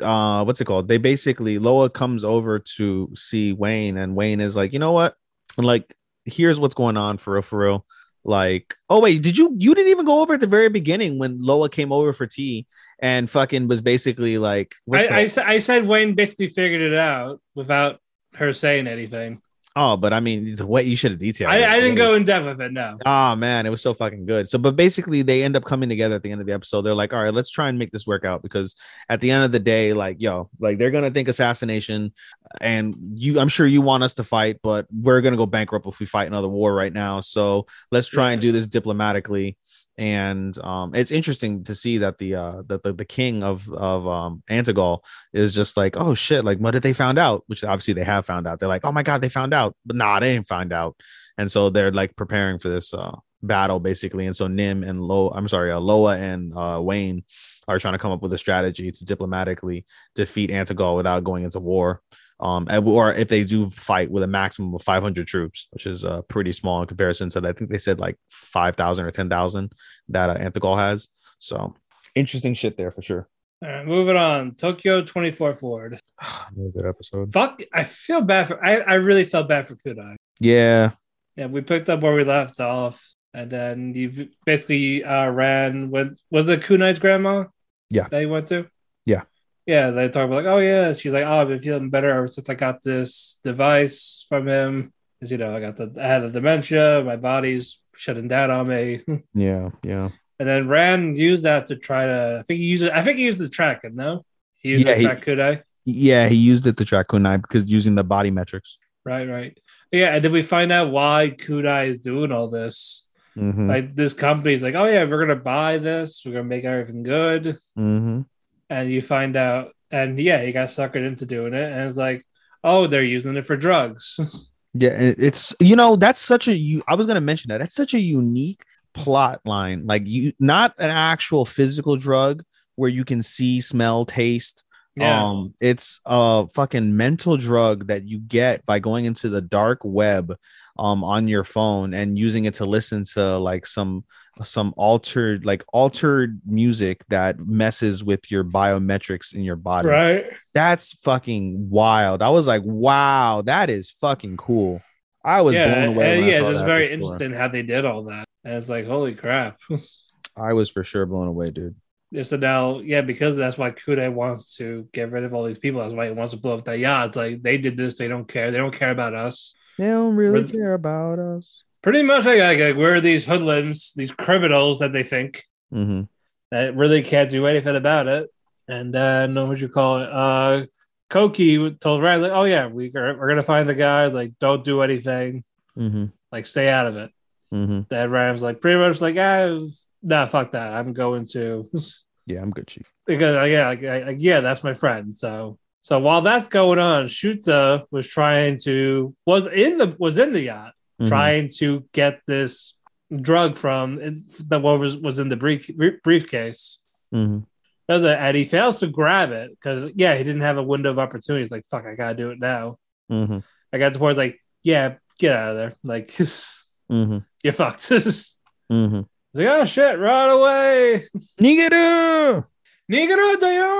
uh, 0.02 0.44
what's 0.44 0.60
it 0.60 0.64
called? 0.64 0.88
They 0.88 0.98
basically 0.98 1.58
Lowa 1.58 1.90
comes 1.90 2.24
over 2.24 2.58
to 2.76 3.10
see 3.14 3.52
Wein, 3.52 3.96
and 3.96 4.16
Wein 4.16 4.40
is 4.40 4.56
like, 4.56 4.72
you 4.72 4.78
know 4.78 4.92
what? 4.92 5.14
Like, 5.56 5.94
here's 6.24 6.58
what's 6.58 6.74
going 6.74 6.96
on 6.96 7.18
for 7.18 7.34
real, 7.34 7.42
for 7.42 7.58
real. 7.58 7.86
Like, 8.28 8.74
oh 8.90 9.00
wait, 9.00 9.22
did 9.22 9.38
you 9.38 9.54
you 9.56 9.74
didn't 9.74 9.90
even 9.90 10.04
go 10.04 10.20
over 10.20 10.34
at 10.34 10.40
the 10.40 10.46
very 10.46 10.68
beginning 10.68 11.18
when 11.18 11.42
Lowa 11.42 11.70
came 11.70 11.92
over 11.92 12.12
for 12.12 12.26
tea 12.26 12.66
and 12.98 13.28
fucking 13.28 13.68
was 13.68 13.80
basically 13.80 14.36
like, 14.36 14.74
I, 14.92 15.06
I, 15.06 15.54
I 15.54 15.58
said 15.58 15.86
Wein 15.86 16.14
basically 16.14 16.48
figured 16.48 16.82
it 16.82 16.94
out 16.94 17.40
without 17.54 18.00
her 18.34 18.52
saying 18.52 18.86
anything. 18.86 19.40
Oh, 19.76 19.96
but 19.96 20.12
I 20.12 20.20
mean, 20.20 20.54
the 20.56 20.66
way 20.66 20.82
you 20.82 20.96
should 20.96 21.12
have 21.12 21.20
detailed. 21.20 21.52
I. 21.52 21.68
I 21.68 21.80
didn't 21.80 21.94
It 21.94 21.96
go 21.96 22.14
in 22.14 22.24
depth 22.24 22.46
with 22.46 22.60
it. 22.60 22.72
No. 22.72 22.98
Oh 23.04 23.36
man, 23.36 23.66
it 23.66 23.70
was 23.70 23.82
so 23.82 23.94
fucking 23.94 24.26
good. 24.26 24.48
So, 24.48 24.58
but 24.58 24.76
basically, 24.76 25.22
they 25.22 25.42
end 25.42 25.56
up 25.56 25.64
coming 25.64 25.88
together 25.88 26.14
at 26.14 26.22
the 26.22 26.30
end 26.30 26.40
of 26.40 26.46
the 26.46 26.52
episode. 26.52 26.82
They're 26.82 26.94
like, 26.94 27.12
all 27.12 27.22
right, 27.22 27.34
let's 27.34 27.50
try 27.50 27.68
and 27.68 27.78
make 27.78 27.92
this 27.92 28.06
work 28.06 28.24
out 28.24 28.42
because 28.42 28.74
at 29.08 29.20
the 29.20 29.30
end 29.30 29.44
of 29.44 29.52
the 29.52 29.58
day, 29.58 29.92
like, 29.92 30.20
yo, 30.20 30.50
like 30.58 30.78
they're 30.78 30.90
gonna 30.90 31.10
think 31.10 31.28
assassination, 31.28 32.12
and 32.60 32.94
you, 33.14 33.38
I'm 33.38 33.48
sure 33.48 33.66
you 33.66 33.82
want 33.82 34.02
us 34.02 34.14
to 34.14 34.24
fight, 34.24 34.58
but 34.62 34.86
we're 34.92 35.20
gonna 35.20 35.36
go 35.36 35.46
bankrupt 35.46 35.86
if 35.86 36.00
we 36.00 36.06
fight 36.06 36.26
another 36.26 36.48
war 36.48 36.74
right 36.74 36.92
now. 36.92 37.20
So 37.20 37.66
let's 37.90 38.08
try 38.08 38.32
and 38.32 38.40
do 38.40 38.52
this 38.52 38.66
diplomatically. 38.66 39.56
And 39.98 40.56
um, 40.60 40.94
it's 40.94 41.10
interesting 41.10 41.64
to 41.64 41.74
see 41.74 41.98
that 41.98 42.18
the 42.18 42.36
uh 42.36 42.62
the, 42.64 42.78
the, 42.82 42.92
the 42.92 43.04
king 43.04 43.42
of 43.42 43.68
of 43.72 44.06
um 44.06 44.44
Antigol 44.48 45.04
is 45.32 45.54
just 45.54 45.76
like 45.76 45.96
oh 45.96 46.14
shit 46.14 46.44
like 46.44 46.58
what 46.58 46.70
did 46.70 46.84
they 46.84 46.92
found 46.92 47.18
out? 47.18 47.42
Which 47.48 47.64
obviously 47.64 47.94
they 47.94 48.04
have 48.04 48.24
found 48.24 48.46
out. 48.46 48.60
They're 48.60 48.68
like 48.68 48.86
oh 48.86 48.92
my 48.92 49.02
god 49.02 49.20
they 49.20 49.28
found 49.28 49.52
out. 49.52 49.74
But 49.84 49.96
nah 49.96 50.20
they 50.20 50.34
didn't 50.34 50.46
find 50.46 50.72
out. 50.72 50.96
And 51.36 51.50
so 51.50 51.68
they're 51.68 51.90
like 51.90 52.14
preparing 52.14 52.60
for 52.60 52.68
this 52.68 52.94
uh 52.94 53.16
battle 53.42 53.80
basically. 53.80 54.26
And 54.26 54.36
so 54.36 54.46
Nim 54.46 54.84
and 54.84 55.02
Lo 55.02 55.30
I'm 55.30 55.48
sorry 55.48 55.72
uh, 55.72 55.80
Lowa 55.80 56.16
and 56.16 56.56
uh 56.56 56.80
Wein 56.80 57.24
are 57.66 57.80
trying 57.80 57.94
to 57.94 57.98
come 57.98 58.12
up 58.12 58.22
with 58.22 58.32
a 58.32 58.38
strategy 58.38 58.92
to 58.92 59.04
diplomatically 59.04 59.84
defeat 60.14 60.50
Antigol 60.50 60.96
without 60.96 61.24
going 61.24 61.42
into 61.42 61.58
war 61.58 62.02
um, 62.40 62.68
or 62.84 63.12
if 63.12 63.28
they 63.28 63.42
do 63.42 63.68
fight 63.70 64.10
with 64.10 64.22
a 64.22 64.28
maximum 64.28 64.74
of 64.74 64.82
500 64.82 65.26
troops, 65.26 65.66
which 65.70 65.86
is 65.86 66.04
uh, 66.04 66.22
pretty 66.22 66.52
small 66.52 66.80
in 66.80 66.88
comparison 66.88 67.28
to, 67.30 67.40
that. 67.40 67.48
I 67.48 67.52
think 67.52 67.70
they 67.70 67.78
said 67.78 67.98
like 67.98 68.16
5,000 68.28 69.04
or 69.04 69.10
10,000 69.10 69.72
that 70.10 70.30
uh, 70.30 70.36
Antigol 70.36 70.76
has. 70.76 71.08
So 71.40 71.74
interesting 72.14 72.54
shit 72.54 72.76
there 72.76 72.90
for 72.90 73.02
sure. 73.02 73.28
All 73.62 73.68
right, 73.68 73.86
moving 73.86 74.16
on. 74.16 74.54
Tokyo 74.54 75.02
24th 75.02 75.62
Ward. 75.62 76.00
Another 76.54 76.70
good 76.70 76.86
episode. 76.86 77.32
Fuck, 77.32 77.62
I 77.74 77.82
feel 77.82 78.20
bad 78.20 78.48
for, 78.48 78.64
I, 78.64 78.78
I 78.78 78.94
really 78.94 79.24
felt 79.24 79.48
bad 79.48 79.66
for 79.66 79.74
Kudai. 79.74 80.14
Yeah. 80.38 80.92
Yeah, 81.36 81.46
we 81.46 81.60
picked 81.60 81.88
up 81.88 82.00
where 82.00 82.14
we 82.14 82.24
left 82.24 82.60
off. 82.60 83.04
And 83.34 83.50
then 83.50 83.94
you 83.94 84.28
basically 84.46 85.04
uh, 85.04 85.30
ran, 85.30 85.90
went, 85.90 86.20
was 86.30 86.48
it 86.48 86.62
Kunai's 86.62 86.98
grandma? 86.98 87.44
Yeah. 87.90 88.08
That 88.08 88.20
you 88.20 88.28
went 88.28 88.46
to? 88.48 88.68
Yeah 89.04 89.22
yeah, 89.68 89.90
they 89.90 90.08
talk 90.08 90.24
about 90.24 90.44
like, 90.44 90.46
oh 90.46 90.58
yeah, 90.58 90.94
she's 90.94 91.12
like, 91.12 91.26
oh, 91.26 91.42
I've 91.42 91.48
been 91.48 91.60
feeling 91.60 91.90
better 91.90 92.08
ever 92.08 92.26
since 92.26 92.48
I 92.48 92.54
got 92.54 92.82
this 92.82 93.38
device 93.44 94.24
from 94.26 94.48
him. 94.48 94.94
Because 95.20 95.30
you 95.30 95.36
know, 95.36 95.54
I 95.54 95.60
got 95.60 95.76
the 95.76 95.92
I 96.00 96.06
had 96.06 96.22
the 96.22 96.30
dementia, 96.30 97.02
my 97.04 97.16
body's 97.16 97.78
shutting 97.94 98.28
down 98.28 98.50
on 98.50 98.66
me. 98.66 99.02
yeah, 99.34 99.68
yeah. 99.84 100.08
And 100.38 100.48
then 100.48 100.68
Ran 100.68 101.16
used 101.16 101.42
that 101.42 101.66
to 101.66 101.76
try 101.76 102.06
to. 102.06 102.38
I 102.40 102.42
think 102.44 102.60
he 102.60 102.64
used 102.64 102.84
it. 102.84 102.92
I 102.92 103.02
think 103.02 103.18
he 103.18 103.24
used 103.24 103.40
the 103.40 103.48
track. 103.50 103.82
No, 103.92 104.24
he 104.56 104.70
used 104.70 104.86
Yeah, 104.86 104.94
the 104.94 105.02
track. 105.02 105.22
Could 105.22 105.38
I? 105.38 105.62
Yeah, 105.84 106.28
he 106.28 106.36
used 106.36 106.66
it 106.66 106.78
to 106.78 106.84
track 106.86 107.08
Kunai 107.08 107.42
because 107.42 107.66
using 107.66 107.94
the 107.94 108.04
body 108.04 108.30
metrics. 108.30 108.78
Right, 109.04 109.28
right. 109.28 109.58
Yeah, 109.92 110.14
and 110.14 110.24
then 110.24 110.32
we 110.32 110.42
find 110.42 110.72
out 110.72 110.90
why 110.90 111.34
Kudai 111.36 111.88
is 111.88 111.98
doing 111.98 112.32
all 112.32 112.48
this. 112.48 113.06
Mm-hmm. 113.36 113.68
Like 113.68 113.94
this 113.94 114.14
company's 114.14 114.62
like, 114.62 114.74
oh 114.76 114.84
yeah, 114.86 115.04
we're 115.04 115.20
gonna 115.20 115.36
buy 115.36 115.76
this. 115.76 116.22
We're 116.24 116.32
gonna 116.32 116.44
make 116.44 116.64
everything 116.64 117.02
good. 117.02 117.58
mm-hmm. 117.76 118.22
And 118.70 118.90
you 118.90 119.02
find 119.02 119.36
out 119.36 119.72
and 119.90 120.18
yeah 120.18 120.42
he 120.42 120.52
got 120.52 120.68
suckered 120.68 121.06
into 121.06 121.26
doing 121.26 121.54
it 121.54 121.72
and 121.72 121.82
it's 121.86 121.96
like 121.96 122.26
oh 122.64 122.86
they're 122.86 123.02
using 123.02 123.36
it 123.36 123.46
for 123.46 123.56
drugs 123.56 124.20
Yeah, 124.74 124.90
it's 124.94 125.54
you 125.60 125.76
know 125.76 125.96
that's 125.96 126.20
such 126.20 126.46
a 126.46 126.54
you. 126.54 126.82
I 126.86 126.94
was 126.94 127.06
gonna 127.06 127.20
mention 127.20 127.48
that 127.48 127.58
that's 127.58 127.74
such 127.74 127.94
a 127.94 127.98
unique 127.98 128.62
plot 128.94 129.40
line. 129.44 129.86
Like 129.86 130.06
you, 130.06 130.32
not 130.38 130.74
an 130.78 130.90
actual 130.90 131.44
physical 131.44 131.96
drug 131.96 132.44
where 132.76 132.90
you 132.90 133.04
can 133.04 133.22
see, 133.22 133.60
smell, 133.60 134.04
taste. 134.04 134.64
yeah 134.94 135.24
Um, 135.24 135.54
it's 135.60 136.00
a 136.04 136.46
fucking 136.48 136.96
mental 136.96 137.36
drug 137.36 137.88
that 137.88 138.06
you 138.06 138.18
get 138.20 138.64
by 138.66 138.78
going 138.78 139.06
into 139.06 139.28
the 139.28 139.40
dark 139.40 139.80
web, 139.84 140.34
um, 140.78 141.02
on 141.02 141.28
your 141.28 141.44
phone 141.44 141.94
and 141.94 142.18
using 142.18 142.44
it 142.44 142.54
to 142.54 142.64
listen 142.64 143.02
to 143.14 143.38
like 143.38 143.66
some 143.66 144.04
some 144.42 144.72
altered 144.76 145.44
like 145.44 145.64
altered 145.72 146.40
music 146.46 147.04
that 147.08 147.38
messes 147.40 148.04
with 148.04 148.30
your 148.30 148.44
biometrics 148.44 149.34
in 149.34 149.42
your 149.42 149.56
body. 149.56 149.88
right 149.88 150.24
That's 150.54 150.92
fucking 151.00 151.70
wild. 151.70 152.22
I 152.22 152.30
was 152.30 152.46
like, 152.46 152.62
wow, 152.64 153.42
that 153.46 153.70
is 153.70 153.90
fucking 153.90 154.36
cool. 154.36 154.80
I 155.24 155.40
was 155.42 155.54
yeah 155.54 155.74
blown 155.74 155.96
away. 155.96 156.18
and 156.18 156.26
yeah 156.26 156.40
saw 156.40 156.50
it's 156.50 156.62
very 156.62 156.90
interesting 156.90 157.32
how 157.32 157.48
they 157.48 157.62
did 157.62 157.84
all 157.84 158.04
that 158.04 158.24
and 158.44 158.54
it's 158.54 158.68
like 158.68 158.86
holy 158.86 159.14
crap 159.14 159.58
I 160.36 160.52
was 160.52 160.70
for 160.70 160.84
sure 160.84 161.04
blown 161.04 161.26
away, 161.26 161.50
dude. 161.50 161.74
Yeah, 162.10 162.22
so 162.22 162.36
now 162.36 162.78
yeah 162.78 163.02
because 163.02 163.36
that's 163.36 163.58
why 163.58 163.72
Kudai 163.72 164.10
wants 164.10 164.56
to 164.56 164.88
get 164.92 165.10
rid 165.10 165.24
of 165.24 165.34
all 165.34 165.44
these 165.44 165.58
people 165.58 165.82
that's 165.82 165.92
why 165.92 166.06
he 166.06 166.12
wants 166.12 166.32
to 166.32 166.38
blow 166.38 166.56
up 166.56 166.64
that 166.64 166.78
yacht 166.78 167.08
it's 167.08 167.16
like 167.16 167.42
they 167.42 167.58
did 167.58 167.76
this 167.76 167.98
they 167.98 168.08
don't 168.08 168.26
care 168.26 168.50
they 168.50 168.56
don't 168.56 168.72
care 168.74 168.92
about 168.92 169.14
us 169.14 169.54
They 169.78 169.86
don't 169.86 170.16
really 170.16 170.40
Really? 170.42 170.52
care 170.52 170.74
about 170.74 171.18
us. 171.18 171.48
pretty 171.82 172.02
much 172.02 172.24
like, 172.24 172.40
like, 172.40 172.58
like 172.58 172.76
we're 172.76 173.00
these 173.00 173.24
hoodlums 173.24 173.92
these 173.94 174.10
criminals 174.10 174.80
that 174.80 174.92
they 174.92 175.02
think 175.04 175.42
Mm-hmm. 175.72 176.02
that 176.50 176.74
really 176.76 177.02
can't 177.02 177.30
do 177.30 177.46
anything 177.46 177.76
about 177.76 178.08
it. 178.08 178.28
And 178.68 178.92
then 178.92 179.34
what 179.34 179.48
would 179.48 179.60
you 179.60 179.68
call 179.68 180.00
it? 180.02 180.08
Uh 180.10 180.66
Koki 181.10 181.70
told 181.76 182.02
Ran 182.02 182.20
like, 182.20 182.32
"Oh 182.32 182.44
yeah, 182.44 182.66
we 182.66 182.92
are, 182.94 183.16
we're 183.16 183.28
gonna 183.28 183.42
find 183.42 183.66
the 183.68 183.74
guy. 183.74 184.06
Like, 184.08 184.32
don't 184.38 184.62
do 184.64 184.82
anything. 184.82 185.42
Mm-hmm. 185.78 186.06
Like, 186.32 186.44
stay 186.46 186.68
out 186.68 186.86
of 186.86 186.96
it." 186.96 187.10
Mm-hmm. 187.54 187.80
Then 187.88 188.10
Ran's 188.10 188.42
like, 188.42 188.60
pretty 188.60 188.78
much 188.78 189.00
like, 189.00 189.16
"Ah, 189.16 189.58
nah, 190.02 190.26
fuck 190.26 190.52
that. 190.52 190.70
I'm 190.72 190.92
going 190.92 191.24
to 191.32 191.70
Yeah, 192.26 192.42
I'm 192.42 192.50
good, 192.50 192.66
chief. 192.66 192.92
because 193.06 193.36
uh, 193.36 193.44
yeah, 193.44 193.68
like, 193.68 193.82
I- 193.84 194.02
like, 194.04 194.16
yeah, 194.20 194.40
that's 194.40 194.62
my 194.62 194.74
friend." 194.74 195.14
So 195.14 195.58
so 195.80 195.98
while 196.00 196.20
that's 196.22 196.48
going 196.48 196.78
on, 196.78 197.06
Shuta 197.06 197.84
was 197.90 198.06
trying 198.06 198.58
to 198.60 199.14
was 199.26 199.46
in 199.46 199.78
the 199.78 199.94
was 199.98 200.18
in 200.18 200.32
the 200.32 200.42
yacht 200.42 200.74
Mhm. 201.00 201.08
trying 201.08 201.48
to 201.58 201.84
get 201.92 202.20
this 202.26 202.74
drug 203.14 203.56
from 203.56 203.96
the 203.96 204.58
what 204.58 204.80
was 204.80 204.96
was 204.96 205.18
in 205.18 205.28
the 205.28 205.36
brief, 205.36 205.70
briefcase. 206.02 206.80
Mhm. 207.14 207.46
does 207.88 208.04
it 208.04 208.18
and 208.18 208.36
he 208.36 208.44
fails 208.44 208.80
to 208.80 208.86
grab 208.86 209.30
it 209.32 209.50
because 209.50 209.90
yeah 209.94 210.14
he 210.14 210.22
didn't 210.24 210.42
have 210.42 210.58
a 210.58 210.62
window 210.62 210.90
of 210.90 210.98
opportunity 210.98 211.42
he's 211.42 211.50
like 211.50 211.64
fuck 211.70 211.86
i 211.86 211.94
gotta 211.94 212.14
do 212.14 212.30
it 212.30 212.38
now 212.38 212.76
Mhm. 213.10 213.42
i 213.72 213.78
got 213.78 213.94
to 213.94 213.98
where 213.98 214.10
it's 214.10 214.18
like 214.18 214.38
yeah 214.62 214.96
get 215.18 215.34
out 215.34 215.50
of 215.52 215.56
there 215.56 215.72
like 215.82 216.08
Mhm. 216.92 217.24
you're 217.42 217.54
fucked 217.54 217.88
he's 217.88 218.34
Mhm. 218.70 219.06
like 219.32 219.46
oh 219.46 219.64
shit 219.64 219.98
run 219.98 220.28
away 220.30 221.04
Nigeru! 221.40 222.44
Nigero 222.92 223.36
dayo! 223.36 223.72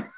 Nigeru! 0.00 0.08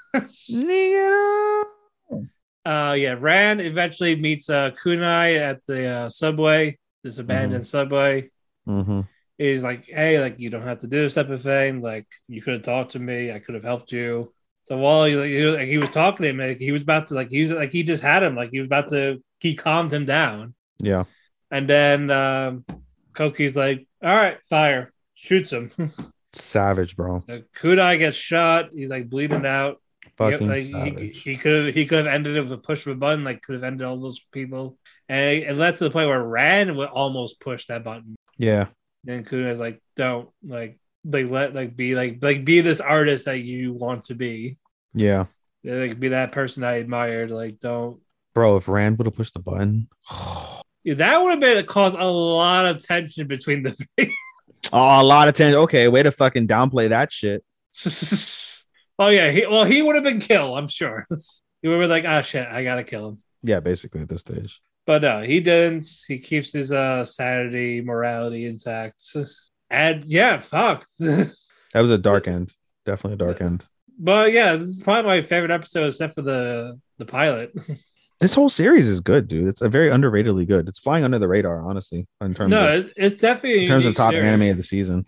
Uh 2.66 2.94
yeah 2.96 3.16
ran 3.18 3.60
eventually 3.60 4.16
meets 4.16 4.48
uh 4.48 4.70
kunai 4.70 5.38
at 5.38 5.64
the 5.66 5.86
uh, 5.86 6.08
subway 6.08 6.78
this 7.02 7.18
abandoned 7.18 7.66
subway. 7.66 8.30
Mhm. 8.66 9.06
he's 9.36 9.62
like 9.62 9.84
hey 9.84 10.18
like 10.18 10.38
you 10.38 10.48
don't 10.48 10.62
have 10.62 10.78
to 10.80 10.86
do 10.86 11.02
this 11.02 11.14
type 11.14 11.28
of 11.28 11.42
thing. 11.42 11.82
Like 11.82 12.06
you 12.28 12.40
could 12.40 12.54
have 12.54 12.62
talked 12.62 12.92
to 12.92 12.98
me. 12.98 13.30
I 13.30 13.38
could 13.38 13.54
have 13.54 13.64
helped 13.64 13.92
you. 13.92 14.32
So 14.62 14.78
while 14.78 15.04
he, 15.04 15.12
he, 15.12 15.42
was, 15.42 15.56
like, 15.56 15.68
he 15.68 15.76
was 15.76 15.90
talking 15.90 16.22
to 16.24 16.30
him 16.30 16.38
like 16.38 16.58
he 16.58 16.72
was 16.72 16.80
about 16.80 17.08
to 17.08 17.14
like 17.14 17.28
he 17.28 17.42
was 17.42 17.50
like 17.50 17.70
he 17.70 17.82
just 17.82 18.02
had 18.02 18.22
him 18.22 18.34
like 18.34 18.50
he 18.50 18.60
was 18.60 18.66
about 18.66 18.88
to 18.88 19.22
he 19.40 19.54
calmed 19.54 19.92
him 19.92 20.06
down. 20.06 20.54
Yeah. 20.78 21.04
and 21.50 21.68
then 21.68 22.10
um 22.10 22.64
koki's 23.12 23.54
like 23.54 23.86
all 24.02 24.16
right 24.16 24.38
fire. 24.48 24.92
Shoots 25.14 25.52
him. 25.52 25.70
Savage, 26.32 26.96
bro. 26.96 27.22
so 27.26 27.42
kudai 27.56 27.98
gets 27.98 28.16
shot. 28.16 28.70
He's 28.74 28.90
like 28.90 29.10
bleeding 29.10 29.44
out 29.46 29.80
Fucking 30.16 30.48
like, 30.48 30.62
he, 30.62 31.08
he 31.08 31.36
could 31.36 31.66
have 31.66 31.74
he 31.74 31.86
could 31.86 31.98
have 31.98 32.06
ended 32.06 32.36
it 32.36 32.42
with 32.42 32.52
a 32.52 32.58
push 32.58 32.86
of 32.86 32.92
a 32.92 32.94
button 32.94 33.24
like 33.24 33.42
could 33.42 33.54
have 33.54 33.64
ended 33.64 33.84
all 33.84 34.00
those 34.00 34.20
people 34.30 34.78
and 35.08 35.38
it, 35.38 35.48
it 35.48 35.56
led 35.56 35.76
to 35.76 35.84
the 35.84 35.90
point 35.90 36.08
where 36.08 36.22
Ran 36.22 36.76
would 36.76 36.88
almost 36.88 37.40
push 37.40 37.66
that 37.66 37.82
button 37.82 38.14
yeah. 38.36 38.66
then 39.04 39.24
Kuna's 39.24 39.60
like, 39.60 39.80
don't 39.96 40.28
like 40.42 40.78
like 41.04 41.28
let 41.28 41.54
like 41.54 41.76
be 41.76 41.94
like 41.94 42.18
like 42.22 42.44
be 42.44 42.60
this 42.60 42.80
artist 42.80 43.26
that 43.26 43.40
you 43.40 43.72
want 43.72 44.04
to 44.04 44.14
be. 44.14 44.58
Yeah. 44.94 45.26
Like 45.62 45.98
be 45.98 46.08
that 46.08 46.32
person 46.32 46.64
I 46.64 46.74
admired. 46.74 47.30
Like 47.30 47.58
don't 47.58 48.00
Bro, 48.34 48.56
if 48.56 48.68
Ran 48.68 48.96
would 48.96 49.06
have 49.06 49.14
pushed 49.14 49.34
the 49.34 49.40
button. 49.40 49.88
Yeah, 50.86 50.92
that 50.96 51.22
would 51.22 51.30
have 51.30 51.40
been 51.40 51.64
caused 51.64 51.96
a 51.96 52.04
lot 52.04 52.66
of 52.66 52.84
tension 52.84 53.26
between 53.26 53.62
the 53.62 53.72
three. 53.72 54.14
Oh, 54.70 55.00
a 55.00 55.02
lot 55.02 55.28
of 55.28 55.34
tension. 55.34 55.58
Okay, 55.60 55.88
way 55.88 56.02
to 56.02 56.10
fucking 56.10 56.46
downplay 56.46 56.90
that 56.90 57.10
shit. 57.10 57.42
oh 58.98 59.08
yeah, 59.08 59.30
he, 59.30 59.46
well 59.46 59.64
he 59.64 59.82
would 59.82 59.94
have 59.94 60.04
been 60.04 60.20
killed, 60.20 60.58
I'm 60.58 60.68
sure. 60.68 61.06
He 61.62 61.68
would 61.68 61.80
have 61.80 61.84
been 61.84 62.04
like, 62.04 62.04
ah 62.04 62.20
shit, 62.20 62.46
I 62.46 62.62
gotta 62.62 62.84
kill 62.84 63.08
him. 63.08 63.18
Yeah, 63.42 63.60
basically 63.60 64.02
at 64.02 64.08
this 64.10 64.20
stage. 64.20 64.60
But 64.84 65.00
no, 65.00 65.22
he 65.22 65.40
didn't. 65.40 65.86
He 66.06 66.18
keeps 66.18 66.52
his 66.52 66.70
uh 66.72 67.06
sanity, 67.06 67.80
morality 67.80 68.44
intact. 68.44 69.02
And 69.70 70.04
yeah, 70.04 70.38
fuck. 70.38 70.84
That 71.00 71.80
was 71.80 71.90
a 71.90 71.96
dark 71.98 72.28
end. 72.28 72.54
Definitely 72.84 73.14
a 73.14 73.26
dark 73.26 73.40
end. 73.40 73.64
but 73.98 74.32
yeah, 74.32 74.56
this 74.56 74.68
is 74.68 74.76
probably 74.76 75.10
my 75.10 75.20
favorite 75.22 75.50
episode 75.50 75.86
except 75.88 76.14
for 76.14 76.22
the 76.22 76.78
the 76.98 77.06
pilot. 77.06 77.52
This 78.20 78.34
whole 78.34 78.48
series 78.48 78.88
is 78.88 79.00
good, 79.00 79.26
dude. 79.26 79.48
It's 79.48 79.60
a 79.60 79.68
very 79.68 79.90
underratedly 79.90 80.46
good. 80.46 80.68
It's 80.68 80.78
flying 80.78 81.02
under 81.04 81.18
the 81.18 81.26
radar, 81.28 81.60
honestly, 81.60 82.06
in 82.20 82.32
terms 82.32 82.52
no, 82.52 82.78
of 82.78 82.90
it's 82.96 83.16
definitely 83.16 83.62
in 83.62 83.68
terms 83.68 83.86
of 83.86 83.94
top 83.96 84.12
series. 84.12 84.24
anime 84.24 84.50
of 84.50 84.56
the 84.56 84.64
season. 84.64 85.04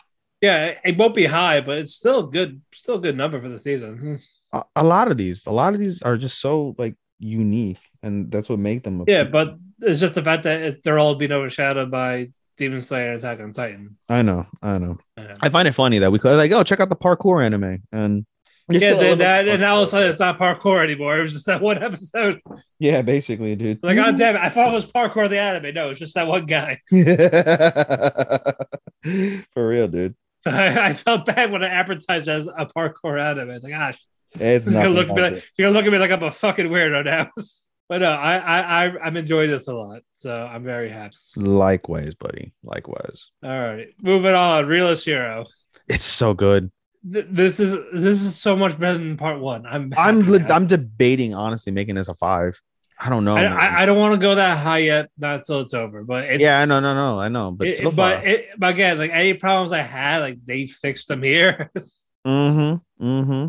Yeah, 0.47 0.75
it 0.85 0.97
won't 0.97 1.17
be 1.17 1.27
high, 1.27 1.61
but 1.61 1.79
it's 1.79 1.95
still 1.95 2.29
good. 2.29 2.63
Still 2.73 2.97
a 2.97 3.01
good 3.01 3.17
number 3.17 3.41
for 3.41 3.49
the 3.49 3.59
season. 3.59 4.19
A, 4.53 4.63
a 4.77 4.85
lot 4.85 5.11
of 5.11 5.17
these, 5.17 5.45
a 5.47 5.51
lot 5.51 5.75
of 5.75 5.81
these 5.81 6.03
are 6.03 6.17
just 6.17 6.41
so 6.41 6.77
like 6.79 6.95
unique, 7.19 7.81
and 8.01 8.31
that's 8.31 8.49
what 8.49 8.61
make 8.61 8.85
them. 8.85 9.03
Yeah, 9.09 9.25
but 9.25 9.57
it's 9.81 9.99
just 9.99 10.15
the 10.15 10.23
fact 10.23 10.45
that 10.45 10.63
it, 10.63 10.83
they're 10.85 11.01
all 11.01 11.17
being 11.17 11.33
overshadowed 11.33 11.91
by 11.91 12.31
Demon 12.57 12.81
Slayer 12.81 13.09
and 13.09 13.19
Attack 13.19 13.41
on 13.41 13.53
Titan. 13.53 13.97
I 14.09 14.23
know, 14.23 14.47
I 14.63 14.79
know. 14.79 14.99
I 15.17 15.23
know. 15.23 15.35
I 15.41 15.49
find 15.49 15.67
it 15.67 15.73
funny 15.73 15.99
that 15.99 16.13
we 16.13 16.21
could 16.21 16.37
like, 16.37 16.53
oh, 16.53 16.63
check 16.63 16.79
out 16.79 16.91
the 16.91 16.95
parkour 16.95 17.45
anime, 17.45 17.83
and 17.91 18.25
yeah, 18.69 18.79
still 18.79 18.99
then 18.99 19.19
that, 19.19 19.45
bit 19.45 19.55
and 19.55 19.65
all 19.65 19.83
of 19.83 19.89
a 19.89 19.91
sudden 19.91 20.09
it's 20.09 20.19
not 20.19 20.39
parkour 20.39 20.83
anymore. 20.83 21.19
It 21.19 21.23
was 21.23 21.33
just 21.33 21.47
that 21.47 21.61
one 21.61 21.83
episode. 21.83 22.41
yeah, 22.79 23.03
basically, 23.03 23.57
dude. 23.57 23.83
Like, 23.83 23.99
oh 23.99 24.13
damn 24.13 24.37
it, 24.37 24.41
I 24.41 24.49
thought 24.49 24.69
it 24.69 24.75
was 24.75 24.91
parkour 24.91 25.29
the 25.29 25.39
anime. 25.39 25.75
No, 25.75 25.91
it's 25.91 25.99
just 25.99 26.15
that 26.15 26.29
one 26.29 26.47
guy. 26.47 26.81
For 29.55 29.69
real, 29.69 29.89
dude. 29.89 30.15
I, 30.47 30.87
I 30.89 30.95
felt 30.95 31.27
bad 31.27 31.51
when 31.53 31.63
I 31.65 31.69
advertised 31.69 32.29
as 32.29 32.47
a 32.47 32.67
parkour 32.67 33.21
anime. 33.21 33.51
It's 33.51 33.65
like, 33.65 33.75
ah, 33.75 33.93
gosh, 33.93 33.99
It's 34.41 34.65
she's 34.65 34.75
gonna 34.75 34.89
look 34.91 35.09
at 35.09 35.15
me 35.15 35.23
like 35.23 35.35
she's 35.37 35.51
gonna 35.59 35.71
look 35.71 35.87
at 35.87 35.93
me 35.93 35.99
like 35.99 36.11
I'm 36.11 36.23
a 36.23 36.31
fucking 36.31 36.67
weirdo 36.67 37.05
now. 37.05 37.31
but 37.89 38.01
no, 38.01 38.11
I, 38.11 38.37
I, 38.37 38.87
I, 38.87 38.99
I'm 39.05 39.17
enjoying 39.17 39.51
this 39.51 39.69
a 39.69 39.75
lot, 39.75 40.03
so 40.13 40.33
I'm 40.35 40.65
very 40.65 40.91
happy. 40.91 41.17
Likewise, 41.37 42.15
buddy. 42.15 42.53
Likewise. 42.63 43.31
All 43.43 43.51
right, 43.51 43.89
moving 44.03 44.35
on. 44.35 44.67
Realist 44.67 45.05
Hero. 45.05 45.47
It's 45.89 46.05
so 46.05 46.35
good. 46.35 46.71
Th- 47.13 47.27
This 47.31 47.61
is 47.61 47.73
this 47.93 48.23
is 48.23 48.37
so 48.37 48.57
much 48.57 48.79
better 48.79 48.99
than 48.99 49.17
part 49.17 49.41
one. 49.41 49.67
I'm 49.67 49.93
I'm 49.97 50.21
li- 50.23 50.45
I'm 50.49 50.67
debating 50.67 51.35
honestly 51.35 51.73
making 51.73 51.95
this 51.95 52.09
a 52.09 52.15
five. 52.15 52.61
I 52.99 53.11
don't 53.11 53.25
know. 53.25 53.37
I. 53.37 53.45
I, 53.45 53.83
I 53.83 53.87
don't 53.87 53.99
want 53.99 54.15
to 54.15 54.21
go 54.21 54.35
that 54.35 54.59
high 54.59 54.79
yet, 54.79 55.11
not 55.19 55.37
until 55.37 55.61
it's 55.61 55.75
over. 55.75 56.03
But 56.03 56.25
it's, 56.25 56.41
yeah, 56.41 56.65
no, 56.65 56.81
no, 56.81 56.95
no. 56.95 57.21
I 57.21 57.29
know, 57.29 57.51
but 57.53 57.69
It- 57.69 57.77
so 57.83 57.91
but, 57.91 58.27
it, 58.27 58.49
but 58.59 58.71
again, 58.71 58.99
like 58.99 59.11
any 59.13 59.35
problems 59.35 59.73
I 59.73 59.83
had, 59.83 60.21
like 60.21 60.39
they 60.45 60.67
fixed 60.67 61.09
them 61.09 61.23
here. 61.23 61.71
mm-hmm. 62.27 63.05
Mm-hmm. 63.05 63.47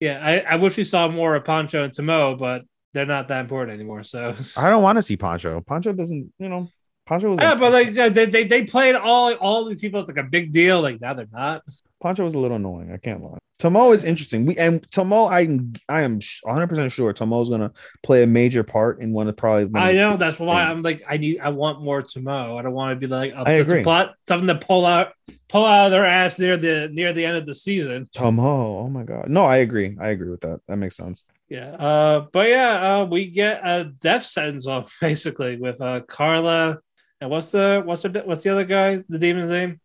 yeah, 0.00 0.20
I, 0.22 0.52
I 0.52 0.56
wish 0.56 0.76
we 0.76 0.84
saw 0.84 1.08
more 1.08 1.34
of 1.34 1.44
Poncho 1.44 1.82
and 1.82 1.92
Tomo, 1.94 2.36
but 2.36 2.62
they're 2.92 3.06
not 3.06 3.28
that 3.28 3.40
important 3.40 3.74
anymore. 3.74 4.04
So 4.04 4.34
I 4.56 4.68
don't 4.68 4.82
want 4.82 4.98
to 4.98 5.02
see 5.02 5.16
Poncho. 5.16 5.60
Poncho 5.62 5.92
doesn't, 5.92 6.32
you 6.38 6.48
know, 6.48 6.68
Poncho 7.10 7.28
was 7.28 7.40
yeah, 7.40 7.56
but 7.56 7.72
like 7.72 7.92
they, 7.92 8.24
they 8.24 8.44
they 8.44 8.64
played 8.64 8.94
all 8.94 9.34
all 9.34 9.64
these 9.64 9.80
people 9.80 9.98
It's 9.98 10.08
like 10.08 10.24
a 10.24 10.28
big 10.28 10.52
deal. 10.52 10.80
Like 10.80 11.00
now 11.00 11.12
they're 11.12 11.26
not. 11.32 11.64
Poncho 12.00 12.22
was 12.22 12.34
a 12.34 12.38
little 12.38 12.56
annoying. 12.56 12.92
I 12.92 12.98
can't 12.98 13.20
lie. 13.20 13.38
Tomo 13.58 13.90
is 13.90 14.04
interesting. 14.04 14.46
We 14.46 14.56
and 14.56 14.88
Tomo, 14.92 15.24
I 15.24 15.58
I 15.88 16.02
am 16.02 16.20
100 16.42 16.68
percent 16.68 16.92
sure 16.92 17.12
Tomo 17.12 17.40
is 17.40 17.48
gonna 17.48 17.72
play 18.04 18.22
a 18.22 18.28
major 18.28 18.62
part 18.62 19.00
in 19.00 19.12
one 19.12 19.26
of 19.28 19.36
probably. 19.36 19.80
I 19.80 19.94
know 19.94 20.16
that's 20.18 20.38
why 20.38 20.62
I'm 20.62 20.82
like 20.82 21.02
I 21.08 21.16
need 21.16 21.40
I 21.40 21.48
want 21.48 21.82
more 21.82 22.00
Tomo. 22.00 22.56
I 22.56 22.62
don't 22.62 22.74
want 22.74 22.92
to 22.92 23.00
be 23.00 23.12
like 23.12 23.32
oh, 23.36 23.42
I 23.42 23.54
agree. 23.54 23.82
plot 23.82 24.14
something 24.28 24.46
to 24.46 24.54
pull 24.54 24.86
out 24.86 25.12
pull 25.48 25.64
out 25.64 25.86
of 25.86 25.90
their 25.90 26.06
ass 26.06 26.38
near 26.38 26.56
the 26.56 26.90
near 26.92 27.12
the 27.12 27.24
end 27.24 27.36
of 27.36 27.44
the 27.44 27.56
season. 27.56 28.06
Tomo. 28.14 28.78
Oh 28.82 28.88
my 28.88 29.02
god. 29.02 29.28
No, 29.28 29.46
I 29.46 29.56
agree. 29.56 29.96
I 30.00 30.10
agree 30.10 30.30
with 30.30 30.42
that. 30.42 30.60
That 30.68 30.76
makes 30.76 30.96
sense. 30.96 31.24
Yeah. 31.48 31.72
Uh, 31.72 32.26
but 32.32 32.48
yeah, 32.48 33.00
uh, 33.00 33.04
we 33.06 33.28
get 33.28 33.62
a 33.64 33.86
death 34.00 34.24
sentence 34.26 34.68
off 34.68 34.96
basically 35.00 35.56
with 35.56 35.80
uh 35.80 36.02
Carla 36.06 36.78
and 37.20 37.30
what's 37.30 37.50
the 37.50 37.82
what's 37.84 38.02
the 38.02 38.22
what's 38.24 38.42
the 38.42 38.50
other 38.50 38.64
guy? 38.64 39.02
The 39.08 39.18
demon's 39.18 39.48
name? 39.48 39.80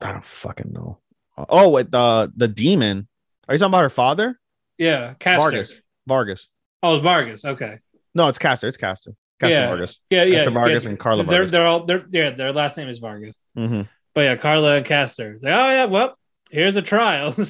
I 0.00 0.12
don't 0.12 0.24
fucking 0.24 0.72
know. 0.72 0.98
Oh, 1.48 1.70
wait, 1.70 1.90
the 1.90 2.32
the 2.36 2.48
demon. 2.48 3.08
Are 3.48 3.54
you 3.54 3.58
talking 3.58 3.70
about 3.70 3.82
her 3.82 3.90
father? 3.90 4.38
Yeah, 4.78 5.14
Castor. 5.18 5.40
Vargas. 5.50 5.80
Vargas. 6.06 6.48
Oh, 6.82 6.96
it's 6.96 7.02
Vargas. 7.02 7.44
Okay. 7.44 7.78
No, 8.14 8.28
it's 8.28 8.38
Castor. 8.38 8.68
It's 8.68 8.76
Castor. 8.76 9.14
Castor 9.40 9.54
Yeah. 9.54 9.66
Vargas. 9.68 10.00
Yeah, 10.10 10.24
yeah. 10.24 10.36
Castor 10.38 10.50
Vargas 10.52 10.84
yeah. 10.84 10.90
and 10.90 10.98
Carla 10.98 11.24
They're 11.24 11.38
Vargas. 11.38 11.50
they're 11.50 11.66
all 11.66 11.84
they're 11.84 12.04
yeah. 12.10 12.30
Their 12.30 12.52
last 12.52 12.76
name 12.76 12.88
is 12.88 12.98
Vargas. 12.98 13.34
Mm-hmm. 13.56 13.82
But 14.14 14.20
yeah, 14.20 14.36
Carla 14.36 14.76
and 14.76 14.86
Castor. 14.86 15.38
Like, 15.42 15.52
oh 15.52 15.70
yeah, 15.70 15.84
well, 15.84 16.16
here's 16.50 16.76
a 16.76 16.82
trial. 16.82 17.34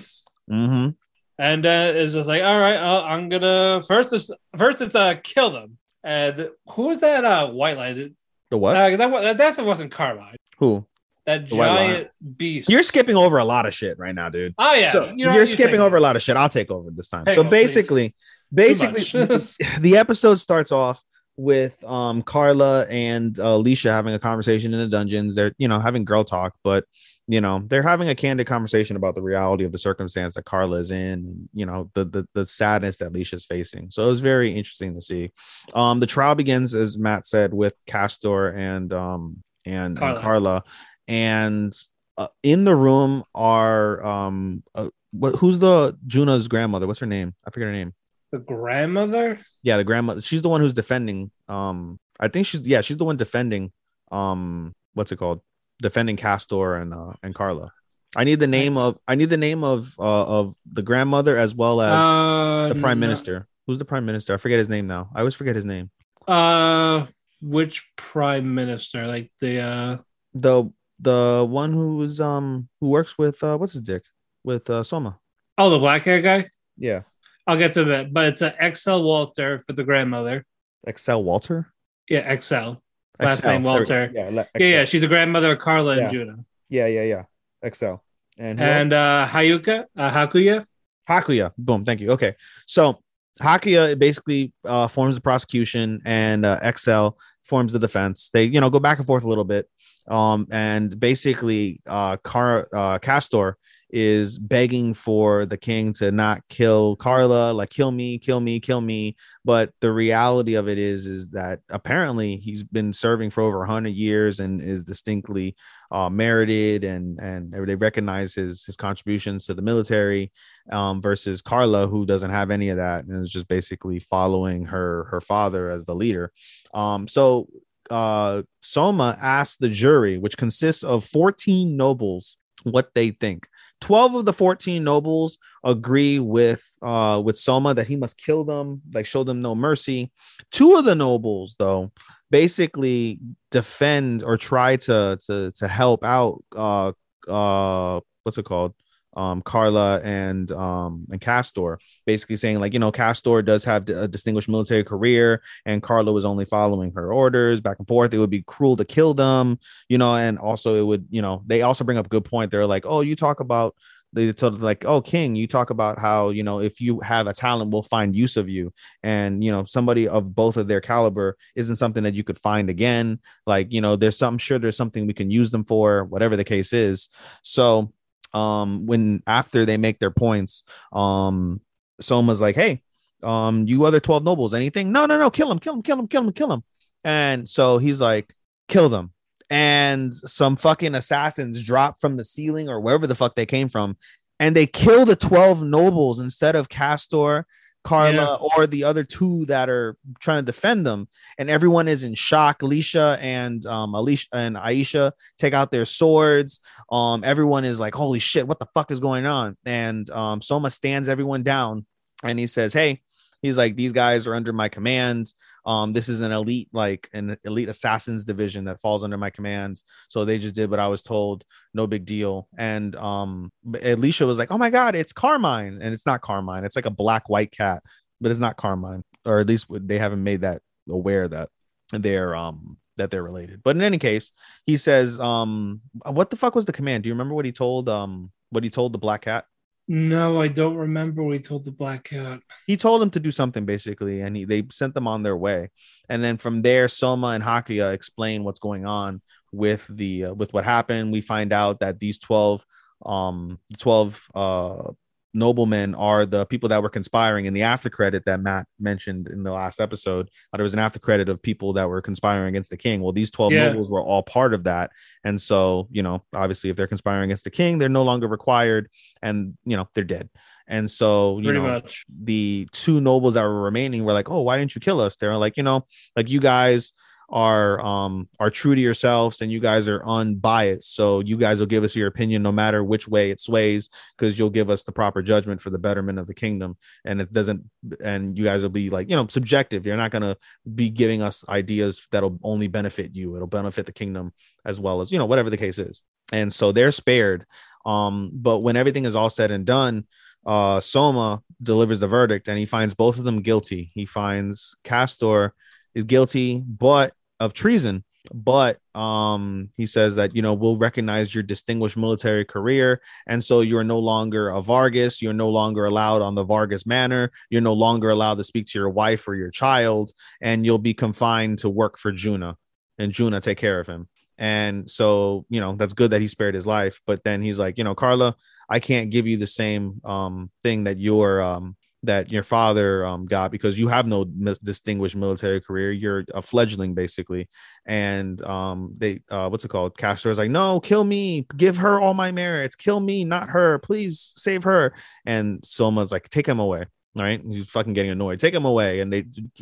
Mm-hmm. 0.50 0.90
and 1.38 1.64
uh, 1.64 1.92
it's 1.94 2.12
just 2.12 2.28
like, 2.28 2.42
all 2.42 2.60
right, 2.60 2.76
uh, 2.76 3.02
I'm 3.04 3.30
gonna 3.30 3.80
first. 3.88 4.12
It's, 4.12 4.30
first, 4.58 4.82
it's 4.82 4.94
uh, 4.94 5.14
kill 5.24 5.50
them. 5.52 5.78
And 6.02 6.50
who 6.68 6.88
was 6.88 7.00
that? 7.00 7.24
Uh, 7.24 7.48
white 7.48 7.78
light. 7.78 8.12
The 8.54 8.58
what? 8.58 8.76
Uh, 8.76 8.96
that, 8.96 9.10
that 9.10 9.36
definitely 9.36 9.68
wasn't 9.68 9.90
Carbide. 9.90 10.36
Who? 10.58 10.86
That 11.26 11.48
The 11.48 11.56
giant 11.56 12.10
beast. 12.36 12.70
You're 12.70 12.84
skipping 12.84 13.16
over 13.16 13.38
a 13.38 13.44
lot 13.44 13.66
of 13.66 13.74
shit 13.74 13.98
right 13.98 14.14
now, 14.14 14.28
dude. 14.28 14.54
oh 14.58 14.74
yeah, 14.74 14.92
So, 14.92 15.12
you 15.12 15.26
know, 15.26 15.34
you're 15.34 15.44
skipping 15.44 15.80
over 15.80 15.96
a 15.96 16.00
lot 16.00 16.14
of 16.14 16.22
shit. 16.22 16.36
I'll 16.36 16.48
take 16.48 16.70
over 16.70 16.88
this 16.92 17.08
time. 17.08 17.24
Take 17.24 17.34
so 17.34 17.40
over, 17.40 17.50
basically, 17.50 18.10
Too 18.10 18.14
basically, 18.54 19.02
the 19.80 19.96
episode 19.96 20.36
starts 20.36 20.70
off 20.70 21.02
with 21.36 21.82
um 21.82 22.22
Carla 22.22 22.86
and 22.86 23.36
uh, 23.40 23.56
Alicia 23.56 23.90
having 23.90 24.14
a 24.14 24.20
conversation 24.20 24.72
in 24.72 24.78
the 24.78 24.86
dungeons. 24.86 25.34
They're 25.34 25.52
you 25.58 25.66
know 25.66 25.80
having 25.80 26.04
girl 26.04 26.22
talk, 26.22 26.54
but 26.62 26.84
you 27.26 27.40
know 27.40 27.62
they're 27.66 27.82
having 27.82 28.08
a 28.08 28.14
candid 28.14 28.46
conversation 28.46 28.96
about 28.96 29.14
the 29.14 29.22
reality 29.22 29.64
of 29.64 29.72
the 29.72 29.78
circumstance 29.78 30.34
that 30.34 30.44
Carla 30.44 30.76
is 30.76 30.90
in, 30.90 31.24
and 31.24 31.48
you 31.54 31.64
know 31.64 31.90
the 31.94 32.04
the, 32.04 32.28
the 32.34 32.44
sadness 32.46 32.98
that 32.98 33.08
Alicia's 33.08 33.46
facing. 33.46 33.90
So 33.90 34.06
it 34.06 34.10
was 34.10 34.20
very 34.20 34.54
interesting 34.54 34.94
to 34.94 35.00
see. 35.00 35.30
Um, 35.74 36.00
the 36.00 36.06
trial 36.06 36.34
begins 36.34 36.74
as 36.74 36.98
Matt 36.98 37.26
said 37.26 37.54
with 37.54 37.74
Castor 37.86 38.48
and 38.48 38.92
um 38.92 39.42
and 39.64 39.86
and 39.86 39.98
Carla. 39.98 40.20
Carla, 40.20 40.64
and 41.08 41.72
uh, 42.18 42.28
in 42.42 42.64
the 42.64 42.76
room 42.76 43.24
are 43.34 44.04
um 44.04 44.62
uh, 44.74 44.90
what, 45.12 45.36
who's 45.36 45.58
the 45.60 45.96
Juna's 46.06 46.48
grandmother? 46.48 46.86
What's 46.86 47.00
her 47.00 47.06
name? 47.06 47.34
I 47.46 47.50
forget 47.50 47.68
her 47.68 47.72
name. 47.72 47.94
the 48.32 48.38
grandmother. 48.38 49.38
Yeah, 49.62 49.76
the 49.78 49.84
grandmother. 49.84 50.20
She's 50.20 50.42
the 50.42 50.48
one 50.48 50.60
who's 50.60 50.74
defending. 50.74 51.30
Um, 51.48 51.98
I 52.20 52.28
think 52.28 52.46
she's 52.46 52.60
yeah, 52.66 52.82
she's 52.82 52.96
the 52.96 53.04
one 53.04 53.16
defending. 53.16 53.72
Um, 54.12 54.74
what's 54.92 55.10
it 55.10 55.16
called? 55.16 55.40
Defending 55.82 56.16
Castor 56.16 56.76
and 56.76 56.94
uh 56.94 57.12
and 57.22 57.34
Carla. 57.34 57.70
I 58.16 58.24
need 58.24 58.38
the 58.40 58.46
name 58.46 58.76
of 58.76 58.98
I 59.08 59.16
need 59.16 59.30
the 59.30 59.36
name 59.36 59.64
of 59.64 59.94
uh 59.98 60.24
of 60.24 60.54
the 60.72 60.82
grandmother 60.82 61.36
as 61.36 61.54
well 61.54 61.80
as 61.80 62.00
Uh, 62.00 62.68
the 62.72 62.80
prime 62.80 63.00
no- 63.00 63.06
minister. 63.06 63.46
Who's 63.66 63.78
the 63.78 63.84
prime 63.84 64.04
minister? 64.06 64.34
I 64.34 64.36
forget 64.36 64.58
his 64.58 64.68
name 64.68 64.86
now. 64.86 65.10
I 65.14 65.20
always 65.20 65.34
forget 65.34 65.56
his 65.56 65.64
name. 65.64 65.90
Uh, 66.28 67.06
which 67.40 67.90
prime 67.96 68.54
minister? 68.54 69.06
Like 69.06 69.32
the 69.40 69.60
uh. 69.60 69.96
The 70.34 70.70
the 71.00 71.44
one 71.48 71.72
who's 71.72 72.20
um 72.20 72.68
who 72.80 72.88
works 72.88 73.18
with 73.18 73.42
uh 73.42 73.56
what's 73.56 73.72
his 73.72 73.82
dick 73.82 74.04
with 74.44 74.70
uh 74.70 74.82
Soma. 74.84 75.18
Oh, 75.58 75.70
the 75.70 75.78
black 75.78 76.02
hair 76.02 76.20
guy. 76.20 76.48
Yeah, 76.76 77.02
I'll 77.46 77.58
get 77.58 77.72
to 77.74 77.84
that, 77.84 78.12
but 78.12 78.26
it's 78.26 78.42
a 78.42 78.54
Excel 78.60 79.02
Walter 79.02 79.60
for 79.66 79.72
the 79.72 79.82
grandmother. 79.84 80.44
Excel 80.86 81.24
Walter. 81.24 81.72
Yeah, 82.08 82.30
Excel. 82.30 82.82
Last 83.20 83.38
Excel. 83.38 83.52
name 83.52 83.62
There 83.62 83.72
we 83.72 83.74
go. 83.74 83.78
Walter. 83.78 84.10
Yeah, 84.14 84.28
le- 84.30 84.48
Yeah, 84.58 84.66
yeah, 84.66 84.84
she's 84.84 85.02
a 85.02 85.08
grandmother 85.08 85.52
of 85.52 85.58
Carla 85.58 85.96
Yeah. 85.96 86.02
and 86.02 86.10
Juna. 86.10 86.44
yeah, 86.68 86.86
yeah, 86.86 87.02
yeah. 87.02 87.22
Excel. 87.62 88.02
And? 88.38 88.60
And 88.60 88.92
uh 88.92 89.26
Hayuka, 89.30 89.84
uh, 89.96 90.10
Hakuya. 90.10 90.66
Hakuya. 91.08 91.52
Boom. 91.56 91.84
Thank 91.84 92.00
you. 92.00 92.10
Okay. 92.12 92.34
So 92.66 93.00
Hakuya 93.40 93.96
basically 93.98 94.52
uh, 94.64 94.88
forms 94.88 95.14
the 95.14 95.20
prosecution 95.20 96.00
and 96.04 96.44
uh, 96.44 96.58
Excel 96.62 97.16
forms 97.44 97.72
the 97.72 97.78
defense. 97.78 98.30
They, 98.32 98.44
you 98.44 98.60
know, 98.60 98.70
go 98.70 98.80
back 98.80 98.98
and 98.98 99.06
forth 99.06 99.22
a 99.24 99.28
little 99.28 99.44
bit. 99.44 99.68
Um, 100.08 100.46
and 100.50 100.98
basically, 100.98 101.80
uh, 101.86 102.16
Car- 102.18 102.68
uh, 102.74 102.98
Castor 102.98 103.56
is 103.94 104.40
begging 104.40 104.92
for 104.92 105.46
the 105.46 105.56
king 105.56 105.92
to 105.92 106.10
not 106.10 106.42
kill 106.48 106.96
Carla, 106.96 107.52
like 107.52 107.70
kill 107.70 107.92
me, 107.92 108.18
kill 108.18 108.40
me, 108.40 108.58
kill 108.58 108.80
me. 108.80 109.14
But 109.44 109.70
the 109.80 109.92
reality 109.92 110.54
of 110.54 110.68
it 110.68 110.78
is, 110.78 111.06
is 111.06 111.28
that 111.28 111.60
apparently 111.70 112.36
he's 112.36 112.64
been 112.64 112.92
serving 112.92 113.30
for 113.30 113.44
over 113.44 113.64
hundred 113.64 113.94
years 113.94 114.40
and 114.40 114.60
is 114.60 114.82
distinctly 114.82 115.54
uh, 115.92 116.10
merited, 116.10 116.82
and 116.82 117.20
and 117.20 117.52
they 117.52 117.76
recognize 117.76 118.34
his 118.34 118.64
his 118.64 118.76
contributions 118.76 119.46
to 119.46 119.54
the 119.54 119.62
military. 119.62 120.32
Um, 120.72 121.00
versus 121.00 121.40
Carla, 121.42 121.86
who 121.86 122.06
doesn't 122.06 122.30
have 122.30 122.50
any 122.50 122.70
of 122.70 122.78
that 122.78 123.04
and 123.04 123.22
is 123.22 123.30
just 123.30 123.46
basically 123.46 124.00
following 124.00 124.64
her 124.64 125.04
her 125.04 125.20
father 125.20 125.70
as 125.70 125.84
the 125.84 125.94
leader. 125.94 126.32
Um, 126.72 127.06
so 127.06 127.48
uh, 127.90 128.42
Soma 128.60 129.16
asked 129.20 129.60
the 129.60 129.68
jury, 129.68 130.18
which 130.18 130.36
consists 130.36 130.82
of 130.82 131.04
14 131.04 131.76
nobles, 131.76 132.38
what 132.64 132.88
they 132.94 133.10
think. 133.10 133.46
12 133.84 134.14
of 134.14 134.24
the 134.24 134.32
14 134.32 134.82
nobles 134.82 135.36
agree 135.62 136.18
with 136.18 136.66
uh 136.80 137.20
with 137.22 137.38
Soma 137.38 137.74
that 137.74 137.86
he 137.86 137.96
must 137.96 138.16
kill 138.16 138.42
them, 138.42 138.80
like 138.94 139.04
show 139.04 139.24
them 139.24 139.40
no 139.40 139.54
mercy. 139.54 140.10
Two 140.50 140.76
of 140.76 140.86
the 140.86 140.94
nobles, 140.94 141.54
though, 141.58 141.92
basically 142.30 143.20
defend 143.50 144.22
or 144.22 144.38
try 144.38 144.76
to 144.76 145.18
to 145.26 145.52
to 145.58 145.68
help 145.68 146.02
out 146.02 146.42
uh 146.56 146.92
uh 147.28 148.00
what's 148.22 148.38
it 148.38 148.46
called? 148.46 148.72
Um 149.16 149.42
Carla 149.42 150.00
and 150.02 150.50
um 150.52 151.06
and 151.10 151.20
Castor, 151.20 151.78
basically 152.06 152.36
saying 152.36 152.60
like 152.60 152.72
you 152.72 152.78
know 152.78 152.92
Castor 152.92 153.42
does 153.42 153.64
have 153.64 153.88
a 153.88 154.08
distinguished 154.08 154.48
military 154.48 154.84
career 154.84 155.42
and 155.66 155.82
Carla 155.82 156.12
was 156.12 156.24
only 156.24 156.44
following 156.44 156.92
her 156.92 157.12
orders 157.12 157.60
back 157.60 157.78
and 157.78 157.88
forth. 157.88 158.12
It 158.14 158.18
would 158.18 158.30
be 158.30 158.42
cruel 158.42 158.76
to 158.76 158.84
kill 158.84 159.14
them, 159.14 159.58
you 159.88 159.98
know, 159.98 160.16
and 160.16 160.38
also 160.38 160.76
it 160.76 160.82
would, 160.82 161.06
you 161.10 161.22
know, 161.22 161.42
they 161.46 161.62
also 161.62 161.84
bring 161.84 161.98
up 161.98 162.06
a 162.06 162.08
good 162.08 162.24
point. 162.24 162.50
They're 162.50 162.66
like, 162.66 162.86
oh, 162.86 163.00
you 163.00 163.16
talk 163.16 163.40
about 163.40 163.74
they 164.14 164.32
told 164.32 164.62
like, 164.62 164.84
oh, 164.84 165.00
King, 165.00 165.34
you 165.34 165.46
talk 165.48 165.70
about 165.70 165.98
how 165.98 166.30
you 166.30 166.44
know 166.44 166.60
if 166.60 166.80
you 166.80 167.00
have 167.00 167.26
a 167.26 167.32
talent, 167.32 167.72
we'll 167.72 167.82
find 167.82 168.14
use 168.14 168.36
of 168.36 168.48
you, 168.48 168.72
and 169.02 169.42
you 169.42 169.50
know 169.50 169.64
somebody 169.64 170.08
of 170.08 170.34
both 170.34 170.56
of 170.56 170.68
their 170.68 170.80
caliber 170.80 171.36
isn't 171.56 171.76
something 171.76 172.04
that 172.04 172.14
you 172.14 172.22
could 172.22 172.38
find 172.38 172.70
again. 172.70 173.18
Like 173.44 173.72
you 173.72 173.80
know, 173.80 173.96
there's 173.96 174.16
some 174.16 174.38
sure 174.38 174.58
there's 174.58 174.76
something 174.76 175.06
we 175.06 175.14
can 175.14 175.30
use 175.30 175.50
them 175.50 175.64
for, 175.64 176.04
whatever 176.04 176.36
the 176.36 176.44
case 176.44 176.72
is. 176.72 177.08
So 177.42 177.92
um 178.34 178.86
when 178.86 179.22
after 179.26 179.64
they 179.64 179.76
make 179.76 179.98
their 179.98 180.10
points, 180.10 180.64
um 180.92 181.60
Soma's 182.00 182.40
like, 182.40 182.56
hey, 182.56 182.82
um, 183.22 183.66
you 183.66 183.84
other 183.84 184.00
12 184.00 184.24
nobles, 184.24 184.54
anything? 184.54 184.92
No, 184.92 185.06
no, 185.06 185.18
no, 185.18 185.30
kill 185.30 185.50
him, 185.50 185.58
kill 185.58 185.74
him, 185.74 185.82
kill 185.82 185.98
him, 185.98 186.08
kill 186.08 186.22
him, 186.24 186.32
kill 186.32 186.52
him. 186.52 186.62
And 187.02 187.48
so 187.48 187.78
he's 187.78 188.00
like, 188.00 188.34
kill 188.68 188.88
them. 188.88 189.12
And 189.50 190.12
some 190.14 190.56
fucking 190.56 190.94
assassins 190.94 191.62
drop 191.62 192.00
from 192.00 192.16
the 192.16 192.24
ceiling 192.24 192.68
or 192.68 192.80
wherever 192.80 193.06
the 193.06 193.14
fuck 193.14 193.34
they 193.34 193.46
came 193.46 193.68
from, 193.68 193.96
and 194.40 194.56
they 194.56 194.66
kill 194.66 195.04
the 195.04 195.16
12 195.16 195.62
nobles 195.62 196.18
instead 196.18 196.56
of 196.56 196.68
Castor 196.68 197.46
Carla 197.84 198.12
Yeah. 198.14 198.48
or 198.56 198.66
the 198.66 198.84
other 198.84 199.04
two 199.04 199.44
that 199.46 199.68
are 199.68 199.96
trying 200.18 200.42
to 200.42 200.46
defend 200.46 200.86
them, 200.86 201.06
and 201.38 201.48
everyone 201.50 201.86
is 201.86 202.02
in 202.02 202.14
shock. 202.14 202.62
Alicia 202.62 203.18
and 203.20 203.64
um 203.66 203.94
Alicia 203.94 204.28
and 204.32 204.56
Aisha 204.56 205.12
take 205.38 205.52
out 205.54 205.70
their 205.70 205.84
swords. 205.84 206.60
Um, 206.90 207.22
everyone 207.24 207.64
is 207.64 207.78
like, 207.78 207.94
"Holy 207.94 208.18
shit, 208.18 208.48
what 208.48 208.58
the 208.58 208.66
fuck 208.74 208.90
is 208.90 209.00
going 209.00 209.26
on?" 209.26 209.56
And 209.66 210.08
um, 210.10 210.40
Soma 210.42 210.70
stands 210.70 211.08
everyone 211.08 211.42
down, 211.42 211.86
and 212.22 212.38
he 212.38 212.46
says, 212.46 212.72
"Hey." 212.72 213.02
He's 213.42 213.58
like, 213.58 213.76
these 213.76 213.92
guys 213.92 214.26
are 214.26 214.34
under 214.34 214.54
my 214.54 214.70
command. 214.70 215.30
Um, 215.66 215.92
this 215.92 216.08
is 216.08 216.20
an 216.20 216.32
elite, 216.32 216.68
like 216.72 217.08
an 217.12 217.36
elite 217.44 217.68
assassins 217.68 218.24
division 218.24 218.64
that 218.64 218.80
falls 218.80 219.02
under 219.02 219.16
my 219.16 219.30
commands. 219.30 219.84
So 220.08 220.24
they 220.24 220.38
just 220.38 220.54
did 220.54 220.70
what 220.70 220.80
I 220.80 220.88
was 220.88 221.02
told. 221.02 221.44
No 221.72 221.86
big 221.86 222.04
deal. 222.04 222.48
And 222.58 222.94
um, 222.96 223.50
Alicia 223.82 224.26
was 224.26 224.38
like, 224.38 224.52
oh 224.52 224.58
my 224.58 224.70
god, 224.70 224.94
it's 224.94 225.12
Carmine, 225.12 225.80
and 225.80 225.94
it's 225.94 226.06
not 226.06 226.20
Carmine. 226.20 226.64
It's 226.64 226.76
like 226.76 226.86
a 226.86 226.90
black 226.90 227.28
white 227.28 227.50
cat, 227.50 227.82
but 228.20 228.30
it's 228.30 228.40
not 228.40 228.56
Carmine, 228.56 229.02
or 229.24 229.40
at 229.40 229.46
least 229.46 229.66
they 229.70 229.98
haven't 229.98 230.22
made 230.22 230.42
that 230.42 230.62
aware 230.88 231.26
that 231.28 231.48
they're 231.92 232.34
um 232.34 232.76
that 232.96 233.10
they're 233.10 233.22
related. 233.22 233.62
But 233.64 233.76
in 233.76 233.82
any 233.82 233.98
case, 233.98 234.32
he 234.64 234.76
says, 234.76 235.18
um, 235.18 235.80
what 236.06 236.30
the 236.30 236.36
fuck 236.36 236.54
was 236.54 236.66
the 236.66 236.72
command? 236.72 237.02
Do 237.02 237.08
you 237.08 237.14
remember 237.14 237.34
what 237.34 237.44
he 237.44 237.52
told 237.52 237.88
um 237.88 238.30
what 238.50 238.64
he 238.64 238.70
told 238.70 238.92
the 238.92 238.98
black 238.98 239.22
cat? 239.22 239.46
No, 239.86 240.40
I 240.40 240.48
don't 240.48 240.76
remember 240.76 241.22
what 241.22 241.34
he 241.34 241.40
told 241.40 241.64
the 241.64 241.70
black 241.70 242.04
cat. 242.04 242.40
he 242.66 242.76
told 242.76 243.02
him 243.02 243.10
to 243.10 243.20
do 243.20 243.30
something 243.30 243.66
basically 243.66 244.22
and 244.22 244.34
he, 244.36 244.44
they 244.44 244.62
sent 244.70 244.94
them 244.94 245.06
on 245.06 245.22
their 245.22 245.36
way 245.36 245.70
and 246.08 246.24
then 246.24 246.38
from 246.38 246.62
there 246.62 246.88
soma 246.88 247.28
and 247.28 247.44
hakuya 247.44 247.92
explain 247.92 248.44
what's 248.44 248.60
going 248.60 248.86
on 248.86 249.20
with 249.52 249.86
the 249.90 250.26
uh, 250.26 250.34
with 250.34 250.54
what 250.54 250.64
happened 250.64 251.12
we 251.12 251.20
find 251.20 251.52
out 251.52 251.80
that 251.80 251.98
these 252.00 252.18
12 252.18 252.64
um 253.04 253.58
12 253.78 254.28
uh 254.34 254.92
noblemen 255.34 255.94
are 255.96 256.24
the 256.24 256.46
people 256.46 256.68
that 256.68 256.82
were 256.82 256.88
conspiring 256.88 257.44
in 257.46 257.52
the 257.52 257.62
after 257.62 257.90
credit 257.90 258.24
that 258.24 258.40
matt 258.40 258.66
mentioned 258.78 259.26
in 259.28 259.42
the 259.42 259.50
last 259.50 259.80
episode 259.80 260.28
uh, 260.52 260.56
there 260.56 260.62
was 260.64 260.72
an 260.74 260.78
after 260.78 260.98
credit 260.98 261.28
of 261.28 261.42
people 261.42 261.72
that 261.72 261.88
were 261.88 262.00
conspiring 262.00 262.48
against 262.48 262.70
the 262.70 262.76
king 262.76 263.00
well 263.02 263.12
these 263.12 263.30
12 263.30 263.52
Yeah. 263.52 263.68
nobles 263.68 263.90
were 263.90 264.00
all 264.00 264.22
part 264.22 264.54
of 264.54 264.64
that 264.64 264.90
and 265.24 265.40
so 265.40 265.88
you 265.90 266.02
know 266.02 266.22
obviously 266.32 266.70
if 266.70 266.76
they're 266.76 266.86
conspiring 266.86 267.24
against 267.24 267.44
the 267.44 267.50
king 267.50 267.78
they're 267.78 267.88
no 267.88 268.04
longer 268.04 268.28
required 268.28 268.88
and 269.22 269.54
you 269.64 269.76
know 269.76 269.88
they're 269.94 270.04
dead 270.04 270.30
and 270.66 270.90
so 270.90 271.38
you 271.40 271.44
Pretty 271.44 271.58
know 271.60 271.66
much. 271.66 272.06
the 272.08 272.66
two 272.72 273.00
nobles 273.00 273.34
that 273.34 273.42
were 273.42 273.60
remaining 273.64 274.02
were 274.02 274.14
like, 274.14 274.30
"Oh, 274.30 274.40
why 274.40 274.56
didn't 274.56 274.74
you 274.74 274.80
kill 274.80 274.98
us?" 274.98 275.14
They're 275.16 275.36
like, 275.36 275.58
you 275.58 275.62
know, 275.62 275.84
like 276.16 276.30
you 276.30 276.40
guys 276.40 276.94
are 277.30 277.80
um 277.80 278.28
are 278.38 278.50
true 278.50 278.74
to 278.74 278.80
yourselves 278.80 279.40
and 279.40 279.50
you 279.50 279.60
guys 279.60 279.88
are 279.88 280.04
unbiased. 280.04 280.94
So 280.94 281.20
you 281.20 281.36
guys 281.36 281.58
will 281.58 281.66
give 281.66 281.84
us 281.84 281.96
your 281.96 282.06
opinion 282.06 282.42
no 282.42 282.52
matter 282.52 282.84
which 282.84 283.08
way 283.08 283.30
it 283.30 283.40
sways 283.40 283.88
because 284.16 284.38
you'll 284.38 284.50
give 284.50 284.70
us 284.70 284.84
the 284.84 284.92
proper 284.92 285.22
judgment 285.22 285.60
for 285.60 285.70
the 285.70 285.78
betterment 285.78 286.18
of 286.18 286.26
the 286.26 286.34
kingdom. 286.34 286.76
And 287.04 287.20
it 287.20 287.32
doesn't 287.32 287.62
and 288.02 288.36
you 288.36 288.44
guys 288.44 288.62
will 288.62 288.68
be 288.68 288.90
like 288.90 289.08
you 289.08 289.16
know 289.16 289.26
subjective. 289.26 289.86
You're 289.86 289.96
not 289.96 290.10
going 290.10 290.22
to 290.22 290.36
be 290.74 290.90
giving 290.90 291.22
us 291.22 291.44
ideas 291.48 292.06
that'll 292.10 292.38
only 292.42 292.68
benefit 292.68 293.14
you. 293.14 293.36
It'll 293.36 293.48
benefit 293.48 293.86
the 293.86 293.92
kingdom 293.92 294.32
as 294.64 294.78
well 294.78 295.00
as 295.00 295.10
you 295.10 295.18
know 295.18 295.26
whatever 295.26 295.50
the 295.50 295.56
case 295.56 295.78
is. 295.78 296.02
And 296.32 296.52
so 296.52 296.72
they're 296.72 296.92
spared. 296.92 297.46
Um 297.86 298.30
but 298.34 298.60
when 298.60 298.76
everything 298.76 299.04
is 299.06 299.16
all 299.16 299.30
said 299.30 299.50
and 299.50 299.64
done 299.64 300.06
uh 300.46 300.78
Soma 300.78 301.42
delivers 301.62 302.00
the 302.00 302.06
verdict 302.06 302.48
and 302.48 302.58
he 302.58 302.66
finds 302.66 302.94
both 302.94 303.18
of 303.18 303.24
them 303.24 303.40
guilty. 303.40 303.90
He 303.94 304.04
finds 304.04 304.76
Castor 304.84 305.54
is 305.94 306.04
guilty 306.04 306.62
but 306.66 307.12
of 307.40 307.52
treason, 307.52 308.04
but 308.32 308.78
um 308.94 309.68
he 309.76 309.84
says 309.84 310.16
that 310.16 310.34
you 310.34 310.40
know 310.40 310.54
we'll 310.54 310.78
recognize 310.78 311.34
your 311.34 311.42
distinguished 311.42 311.96
military 311.96 312.44
career. 312.44 313.00
And 313.26 313.42
so 313.42 313.60
you're 313.60 313.84
no 313.84 313.98
longer 313.98 314.48
a 314.48 314.62
Vargas, 314.62 315.20
you're 315.20 315.32
no 315.32 315.50
longer 315.50 315.84
allowed 315.86 316.22
on 316.22 316.34
the 316.34 316.44
Vargas 316.44 316.86
manor, 316.86 317.30
you're 317.50 317.60
no 317.60 317.74
longer 317.74 318.10
allowed 318.10 318.38
to 318.38 318.44
speak 318.44 318.66
to 318.66 318.78
your 318.78 318.90
wife 318.90 319.26
or 319.28 319.34
your 319.34 319.50
child. 319.50 320.12
And 320.40 320.64
you'll 320.64 320.78
be 320.78 320.94
confined 320.94 321.58
to 321.58 321.68
work 321.68 321.98
for 321.98 322.12
Juna. 322.12 322.56
And 322.98 323.12
Juna 323.12 323.40
take 323.40 323.58
care 323.58 323.80
of 323.80 323.86
him. 323.86 324.08
And 324.38 324.88
so, 324.88 325.46
you 325.48 325.60
know, 325.60 325.74
that's 325.74 325.92
good 325.92 326.10
that 326.10 326.20
he 326.20 326.28
spared 326.28 326.54
his 326.54 326.66
life, 326.66 327.00
but 327.06 327.22
then 327.24 327.42
he's 327.42 327.58
like, 327.58 327.78
you 327.78 327.84
know, 327.84 327.94
Carla, 327.94 328.34
I 328.68 328.80
can't 328.80 329.10
give 329.10 329.26
you 329.26 329.36
the 329.36 329.46
same 329.46 330.00
um, 330.04 330.50
thing 330.62 330.84
that 330.84 330.98
your 330.98 331.40
um, 331.40 331.76
that 332.06 332.30
your 332.30 332.42
father 332.42 333.04
um, 333.06 333.26
got 333.26 333.50
because 333.50 333.78
you 333.78 333.88
have 333.88 334.06
no 334.06 334.24
distinguished 334.24 335.16
military 335.16 335.60
career. 335.60 335.92
You're 335.92 336.24
a 336.34 336.42
fledgling 336.42 336.94
basically, 336.94 337.48
and 337.86 338.40
um, 338.42 338.94
they 338.96 339.20
uh, 339.30 339.48
what's 339.48 339.64
it 339.64 339.68
called? 339.68 339.96
Castor 339.96 340.30
is 340.30 340.38
like, 340.38 340.50
no, 340.50 340.80
kill 340.80 341.04
me, 341.04 341.46
give 341.56 341.76
her 341.78 342.00
all 342.00 342.14
my 342.14 342.32
merits, 342.32 342.76
kill 342.76 343.00
me, 343.00 343.24
not 343.24 343.50
her, 343.50 343.78
please 343.78 344.32
save 344.36 344.64
her. 344.64 344.94
And 345.26 345.64
Soma's 345.64 346.12
like, 346.12 346.28
take 346.28 346.46
him 346.46 346.60
away. 346.60 346.86
All 347.16 347.22
right, 347.22 347.40
he's 347.48 347.70
fucking 347.70 347.92
getting 347.92 348.10
annoyed. 348.10 348.40
Take 348.40 348.54
him 348.54 348.64
away, 348.64 348.98
and 348.98 349.12
they 349.12 349.20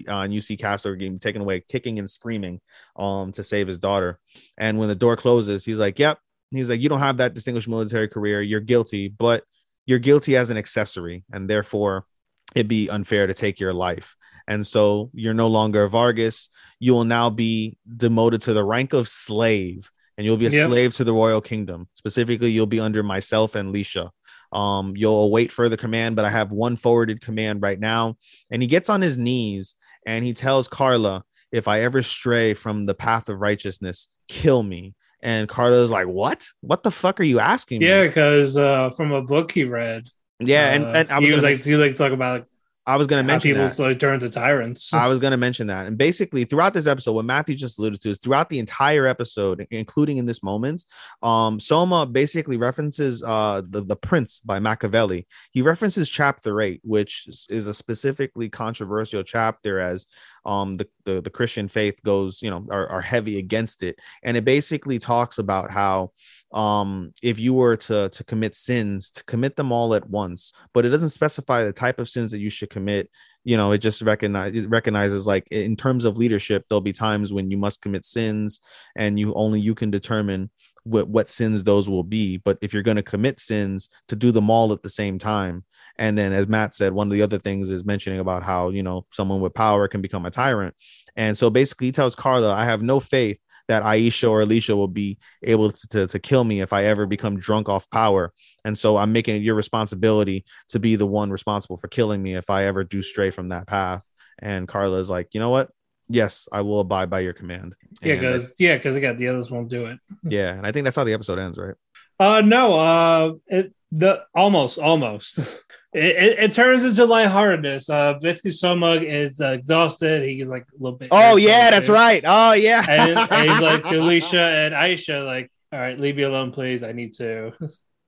uh, 0.08 0.20
and 0.20 0.32
you 0.32 0.40
see 0.40 0.56
Castor 0.56 0.96
getting 0.96 1.18
taken 1.18 1.42
away, 1.42 1.62
kicking 1.68 1.98
and 1.98 2.08
screaming, 2.08 2.60
um, 2.96 3.30
to 3.32 3.44
save 3.44 3.66
his 3.66 3.78
daughter. 3.78 4.18
And 4.56 4.78
when 4.78 4.88
the 4.88 4.94
door 4.94 5.18
closes, 5.18 5.62
he's 5.62 5.76
like, 5.76 5.98
"Yep, 5.98 6.18
he's 6.52 6.70
like, 6.70 6.80
you 6.80 6.88
don't 6.88 7.00
have 7.00 7.16
that 7.18 7.34
distinguished 7.34 7.68
military 7.68 8.08
career. 8.08 8.42
You're 8.42 8.60
guilty, 8.60 9.08
but 9.08 9.44
you're 9.86 9.98
guilty 9.98 10.36
as 10.36 10.50
an 10.50 10.56
accessory, 10.56 11.24
and 11.32 11.48
therefore 11.48 12.06
it'd 12.54 12.68
be 12.68 12.88
unfair 12.90 13.26
to 13.26 13.34
take 13.34 13.60
your 13.60 13.72
life. 13.74 14.16
And 14.48 14.66
so 14.66 15.10
you're 15.14 15.34
no 15.34 15.48
longer 15.48 15.84
a 15.84 15.88
Vargas. 15.88 16.48
You 16.80 16.92
will 16.92 17.04
now 17.04 17.30
be 17.30 17.76
demoted 17.96 18.42
to 18.42 18.52
the 18.52 18.64
rank 18.64 18.92
of 18.92 19.08
slave, 19.08 19.90
and 20.18 20.26
you'll 20.26 20.36
be 20.36 20.46
a 20.46 20.50
Yep. 20.50 20.68
slave 20.68 20.94
to 20.96 21.04
the 21.04 21.14
royal 21.14 21.40
kingdom. 21.40 21.88
Specifically, 21.94 22.50
you'll 22.50 22.66
be 22.66 22.80
under 22.80 23.02
myself 23.02 23.54
and 23.54 23.72
Liscia. 23.74 24.10
Um, 24.52 24.94
you'll 24.96 25.22
await 25.24 25.50
further 25.50 25.76
command, 25.76 26.16
but 26.16 26.24
I 26.26 26.30
have 26.30 26.52
one 26.52 26.76
forwarded 26.76 27.20
command 27.22 27.62
right 27.62 27.80
now. 27.80 28.16
And 28.50 28.60
he 28.60 28.68
gets 28.68 28.90
on 28.90 29.00
his 29.00 29.16
knees 29.16 29.76
and 30.04 30.24
he 30.24 30.34
tells 30.34 30.68
Carla, 30.68 31.24
if 31.52 31.68
I 31.68 31.80
ever 31.82 32.02
stray 32.02 32.52
from 32.54 32.84
the 32.84 32.94
path 32.94 33.28
of 33.28 33.40
righteousness, 33.40 34.08
kill 34.28 34.62
me. 34.62 34.94
And 35.22 35.48
Carla's 35.48 35.90
like, 35.90 36.06
What? 36.08 36.46
What 36.60 36.82
the 36.82 36.90
fuck 36.90 37.20
are 37.20 37.24
you 37.24 37.38
asking 37.40 37.80
me? 37.80 37.86
Yeah, 37.86 38.06
because 38.06 38.56
uh, 38.56 38.90
from 38.90 39.12
a 39.12 39.22
book 39.22 39.52
he 39.52 39.64
read, 39.64 40.08
Yeah, 40.46 40.72
and, 40.72 40.84
uh, 40.84 40.88
and 40.90 41.10
I 41.10 41.18
was 41.18 41.28
he 41.28 41.34
was 41.34 41.42
gonna, 41.42 41.54
like 41.54 41.64
he 41.64 41.76
like 41.76 41.96
talk 41.96 42.12
about 42.12 42.40
like, 42.40 42.48
I 42.84 42.96
was 42.96 43.06
gonna 43.06 43.22
mention 43.22 43.52
people 43.52 43.68
that. 43.68 43.78
like 43.78 44.00
turn 44.00 44.18
to 44.18 44.28
tyrants. 44.28 44.92
I 44.92 45.06
was 45.06 45.20
going 45.20 45.30
to 45.30 45.36
mention 45.36 45.68
that. 45.68 45.86
And 45.86 45.96
basically, 45.96 46.44
throughout 46.44 46.74
this 46.74 46.88
episode, 46.88 47.12
what 47.12 47.24
Matthew 47.24 47.54
just 47.54 47.78
alluded 47.78 48.00
to 48.00 48.10
is 48.10 48.18
throughout 48.18 48.48
the 48.48 48.58
entire 48.58 49.06
episode, 49.06 49.68
including 49.70 50.16
in 50.16 50.26
this 50.26 50.42
moment, 50.42 50.84
um, 51.22 51.60
Soma 51.60 52.06
basically 52.06 52.56
references 52.56 53.22
uh, 53.22 53.62
the, 53.64 53.82
the 53.82 53.94
Prince 53.94 54.40
by 54.40 54.58
Machiavelli. 54.58 55.28
He 55.52 55.62
references 55.62 56.10
chapter 56.10 56.60
eight, 56.60 56.80
which 56.82 57.28
is 57.48 57.68
a 57.68 57.74
specifically 57.74 58.48
controversial 58.48 59.22
chapter 59.22 59.78
as 59.78 60.08
um, 60.44 60.76
the, 60.76 60.88
the, 61.04 61.20
the 61.20 61.30
Christian 61.30 61.68
faith 61.68 62.02
goes, 62.02 62.42
you 62.42 62.50
know, 62.50 62.66
are, 62.70 62.88
are 62.88 63.00
heavy 63.00 63.38
against 63.38 63.82
it. 63.82 63.98
And 64.22 64.36
it 64.36 64.44
basically 64.44 64.98
talks 64.98 65.38
about 65.38 65.70
how 65.70 66.12
um, 66.52 67.12
if 67.22 67.38
you 67.38 67.54
were 67.54 67.76
to, 67.76 68.08
to 68.08 68.24
commit 68.24 68.54
sins, 68.54 69.10
to 69.12 69.24
commit 69.24 69.56
them 69.56 69.72
all 69.72 69.94
at 69.94 70.08
once, 70.08 70.52
but 70.74 70.84
it 70.84 70.90
doesn't 70.90 71.10
specify 71.10 71.64
the 71.64 71.72
type 71.72 71.98
of 71.98 72.08
sins 72.08 72.30
that 72.32 72.40
you 72.40 72.50
should 72.50 72.70
commit 72.70 73.10
you 73.44 73.56
know 73.56 73.72
it 73.72 73.78
just 73.78 74.02
recognize 74.02 74.54
it 74.54 74.68
recognizes 74.68 75.26
like 75.26 75.46
in 75.50 75.74
terms 75.76 76.04
of 76.04 76.16
leadership 76.16 76.64
there'll 76.68 76.80
be 76.80 76.92
times 76.92 77.32
when 77.32 77.50
you 77.50 77.56
must 77.56 77.82
commit 77.82 78.04
sins 78.04 78.60
and 78.96 79.18
you 79.18 79.34
only 79.34 79.60
you 79.60 79.74
can 79.74 79.90
determine 79.90 80.50
what 80.84 81.08
what 81.08 81.28
sins 81.28 81.62
those 81.64 81.88
will 81.88 82.02
be 82.02 82.36
but 82.38 82.58
if 82.60 82.72
you're 82.72 82.82
going 82.82 82.96
to 82.96 83.02
commit 83.02 83.38
sins 83.38 83.88
to 84.08 84.16
do 84.16 84.32
them 84.32 84.50
all 84.50 84.72
at 84.72 84.82
the 84.82 84.88
same 84.88 85.18
time 85.18 85.64
and 85.98 86.16
then 86.18 86.32
as 86.32 86.46
matt 86.46 86.74
said 86.74 86.92
one 86.92 87.06
of 87.06 87.12
the 87.12 87.22
other 87.22 87.38
things 87.38 87.70
is 87.70 87.84
mentioning 87.84 88.20
about 88.20 88.42
how 88.42 88.68
you 88.70 88.82
know 88.82 89.06
someone 89.12 89.40
with 89.40 89.54
power 89.54 89.86
can 89.88 90.00
become 90.00 90.26
a 90.26 90.30
tyrant 90.30 90.74
and 91.16 91.36
so 91.38 91.50
basically 91.50 91.86
he 91.86 91.92
tells 91.92 92.16
carla 92.16 92.52
i 92.52 92.64
have 92.64 92.82
no 92.82 92.98
faith 92.98 93.38
that 93.68 93.82
Aisha 93.84 94.28
or 94.28 94.42
Alicia 94.42 94.76
will 94.76 94.88
be 94.88 95.18
able 95.42 95.70
to, 95.70 95.88
to, 95.88 96.06
to 96.08 96.18
kill 96.18 96.44
me 96.44 96.60
if 96.60 96.72
I 96.72 96.84
ever 96.84 97.06
become 97.06 97.38
drunk 97.38 97.68
off 97.68 97.88
power. 97.90 98.32
And 98.64 98.76
so 98.76 98.96
I'm 98.96 99.12
making 99.12 99.36
it 99.36 99.42
your 99.42 99.54
responsibility 99.54 100.44
to 100.70 100.78
be 100.78 100.96
the 100.96 101.06
one 101.06 101.30
responsible 101.30 101.76
for 101.76 101.88
killing 101.88 102.22
me 102.22 102.34
if 102.34 102.50
I 102.50 102.64
ever 102.64 102.84
do 102.84 103.02
stray 103.02 103.30
from 103.30 103.48
that 103.50 103.66
path. 103.66 104.02
And 104.38 104.66
Carla's 104.66 105.08
like, 105.08 105.28
you 105.32 105.40
know 105.40 105.50
what? 105.50 105.70
Yes, 106.12 106.46
I 106.52 106.60
will 106.60 106.80
abide 106.80 107.08
by 107.08 107.20
your 107.20 107.32
command. 107.32 107.74
yeah, 108.02 108.14
because 108.14 108.56
yeah, 108.60 108.76
because 108.76 108.96
again, 108.96 109.16
the 109.16 109.28
others 109.28 109.50
won't 109.50 109.68
do 109.68 109.86
it. 109.86 109.98
yeah, 110.24 110.52
and 110.54 110.66
I 110.66 110.72
think 110.72 110.84
that's 110.84 110.96
how 110.96 111.04
the 111.04 111.14
episode 111.14 111.38
ends, 111.38 111.58
right? 111.58 111.74
Uh 112.20 112.42
no, 112.42 112.74
uh 112.74 113.32
it 113.46 113.72
the 113.90 114.22
almost 114.34 114.78
almost. 114.78 115.64
It, 115.94 116.04
it, 116.16 116.38
it 116.38 116.52
turns 116.52 116.84
into 116.84 117.04
lightheartedness. 117.04 117.90
Uh 117.90 118.14
basically 118.14 118.52
Soma 118.52 118.94
is 118.94 119.42
uh, 119.42 119.48
exhausted. 119.48 120.22
He's 120.22 120.48
like 120.48 120.62
a 120.62 120.82
little 120.82 120.96
bit 120.96 121.08
Oh 121.10 121.36
yeah, 121.36 121.70
that's 121.70 121.90
right. 121.90 122.24
Oh 122.26 122.52
yeah. 122.52 122.82
And, 122.88 123.18
and 123.18 123.50
he's 123.50 123.60
like 123.60 123.82
to 123.82 123.96
Alicia 124.00 124.40
and 124.40 124.72
Aisha, 124.72 125.22
like, 125.22 125.52
all 125.70 125.78
right, 125.78 126.00
leave 126.00 126.16
me 126.16 126.22
alone, 126.22 126.50
please. 126.50 126.82
I 126.82 126.92
need 126.92 127.12
to 127.16 127.52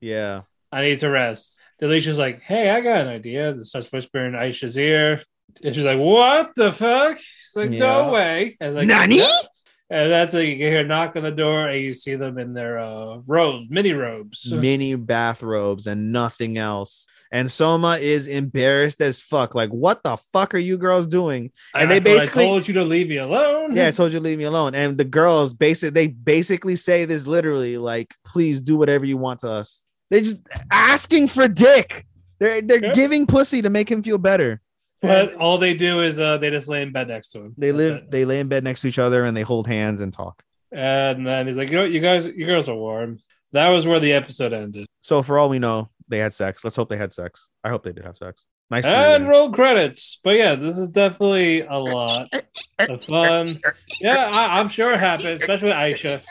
yeah. 0.00 0.42
I 0.72 0.80
need 0.80 0.98
to 1.00 1.10
rest. 1.10 1.60
Delicia's 1.78 2.18
like, 2.18 2.40
hey, 2.40 2.70
I 2.70 2.80
got 2.80 3.02
an 3.02 3.08
idea. 3.08 3.52
This 3.52 3.68
starts 3.68 3.92
whispering 3.92 4.32
in 4.32 4.40
Aisha's 4.40 4.78
ear. 4.78 5.22
And 5.62 5.74
she's 5.74 5.84
like, 5.84 5.98
what 5.98 6.52
the 6.56 6.72
fuck? 6.72 7.18
She's 7.18 7.56
like, 7.56 7.70
Yeah. 7.70 7.78
no 7.78 8.12
way. 8.12 8.56
And 8.60 8.74
like, 8.74 8.86
Nani? 8.88 9.18
"Yeah." 9.18 9.38
And 9.90 10.10
that's 10.10 10.32
like 10.34 10.46
you 10.48 10.54
can 10.56 10.72
hear 10.72 10.80
a 10.80 10.84
knock 10.86 11.14
on 11.14 11.22
the 11.22 11.30
door, 11.30 11.68
and 11.68 11.80
you 11.80 11.92
see 11.92 12.14
them 12.16 12.38
in 12.38 12.54
their 12.54 12.78
uh, 12.78 13.18
robes, 13.26 13.66
mini 13.70 13.92
robes. 13.92 14.50
mini 14.52 14.94
bathrobes 14.96 15.86
and 15.86 16.10
nothing 16.10 16.56
else. 16.58 17.06
And 17.30 17.50
Soma 17.50 17.98
is 17.98 18.26
embarrassed 18.26 19.00
as 19.02 19.20
fuck. 19.20 19.54
Like, 19.54 19.70
what 19.70 20.02
the 20.02 20.16
fuck 20.32 20.54
are 20.54 20.58
you 20.58 20.78
girls 20.78 21.06
doing? 21.06 21.50
And 21.74 21.90
they 21.90 21.96
I 21.96 21.98
thought 22.00 22.04
basically- 22.04 22.44
I 22.44 22.48
told 22.48 22.68
you 22.68 22.74
to 22.74 22.84
leave 22.84 23.08
me 23.08 23.16
alone. 23.18 23.76
Yeah, 23.76 23.88
I 23.88 23.90
told 23.92 24.12
you 24.12 24.18
to 24.20 24.24
leave 24.24 24.38
me 24.38 24.44
alone. 24.44 24.74
And 24.74 24.96
the 24.96 25.04
girls 25.04 25.52
basically 25.52 25.90
they 25.90 26.06
basically 26.08 26.76
say 26.76 27.04
this 27.04 27.26
literally, 27.26 27.76
like, 27.76 28.14
please 28.24 28.60
do 28.60 28.76
whatever 28.76 29.04
you 29.04 29.16
want 29.18 29.40
to 29.40 29.50
us. 29.50 29.84
They 30.10 30.22
just 30.22 30.40
asking 30.70 31.28
for 31.28 31.46
dick. 31.46 32.06
They're 32.40 32.62
they're 32.62 32.84
Yeah. 32.84 32.92
giving 32.94 33.26
pussy 33.26 33.62
to 33.62 33.70
make 33.70 33.90
him 33.90 34.02
feel 34.02 34.18
better. 34.18 34.60
But 35.06 35.34
all 35.40 35.58
they 35.58 35.74
do 35.74 36.00
is 36.00 36.18
uh, 36.18 36.38
they 36.38 36.50
just 36.50 36.68
lay 36.68 36.82
in 36.82 36.92
bed 36.92 37.08
next 37.08 37.28
to 37.28 37.40
him. 37.40 37.54
They 37.56 37.70
That's 37.70 37.78
live, 37.78 37.96
it. 37.96 38.10
they 38.10 38.24
lay 38.24 38.40
in 38.40 38.48
bed 38.48 38.64
next 38.64 38.80
to 38.82 38.88
each 38.88 38.98
other 38.98 39.24
and 39.24 39.36
they 39.36 39.42
hold 39.42 39.66
hands 39.66 40.00
and 40.00 40.12
talk. 40.12 40.42
and 40.72 41.26
then 41.26 41.46
he's 41.46 41.56
like, 41.56 41.70
"You 41.70 41.78
know, 41.78 41.84
you 41.84 42.00
guys, 42.00 42.26
you 42.26 42.46
girls 42.46 42.68
are 42.68 42.74
warm." 42.74 43.18
That 43.52 43.68
was 43.68 43.86
where 43.86 44.00
the 44.00 44.12
episode 44.12 44.52
ended. 44.52 44.86
So 45.00 45.22
for 45.22 45.38
all 45.38 45.48
we 45.48 45.60
know, 45.60 45.90
they 46.08 46.18
had 46.18 46.34
sex. 46.34 46.64
Let's 46.64 46.74
hope 46.74 46.88
they 46.88 46.96
had 46.96 47.12
sex. 47.12 47.46
I 47.62 47.68
hope 47.68 47.84
they 47.84 47.92
did 47.92 48.04
have 48.04 48.16
sex. 48.16 48.44
Nice. 48.70 48.86
And 48.86 49.28
roll 49.28 49.52
credits. 49.52 50.18
But 50.24 50.36
yeah, 50.36 50.54
this 50.56 50.76
is 50.78 50.88
definitely 50.88 51.60
a 51.60 51.78
lot 51.78 52.28
of 52.80 53.04
fun. 53.04 53.46
Yeah, 54.00 54.30
I, 54.32 54.58
I'm 54.58 54.68
sure 54.68 54.92
it 54.92 54.98
happened, 54.98 55.40
especially 55.40 55.68
with 55.68 55.76
Aisha. 55.76 56.24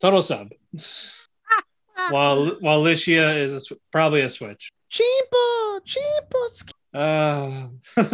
Total 0.00 0.22
sub. 0.22 0.50
while 2.10 2.46
while 2.60 2.82
Liscia 2.82 3.36
is 3.36 3.70
a, 3.70 3.74
probably 3.90 4.20
a 4.20 4.30
switch. 4.30 4.70
Cheapo, 4.90 5.80
cheapo. 5.84 6.72
Uh, 6.92 7.68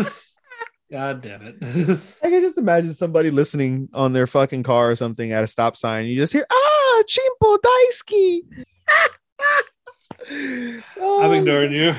God 0.90 1.20
damn 1.22 1.42
it. 1.42 1.56
I 2.22 2.30
can 2.30 2.40
just 2.40 2.58
imagine 2.58 2.94
somebody 2.94 3.30
listening 3.30 3.88
on 3.92 4.12
their 4.12 4.26
fucking 4.26 4.62
car 4.62 4.90
or 4.90 4.96
something 4.96 5.32
at 5.32 5.42
a 5.42 5.46
stop 5.46 5.76
sign. 5.76 6.06
You 6.06 6.16
just 6.16 6.32
hear, 6.32 6.46
ah, 6.50 7.02
Chimpo 7.08 7.58
Daisuke. 7.58 8.42
I'm 11.02 11.32
ignoring 11.32 11.72
you. 11.72 11.94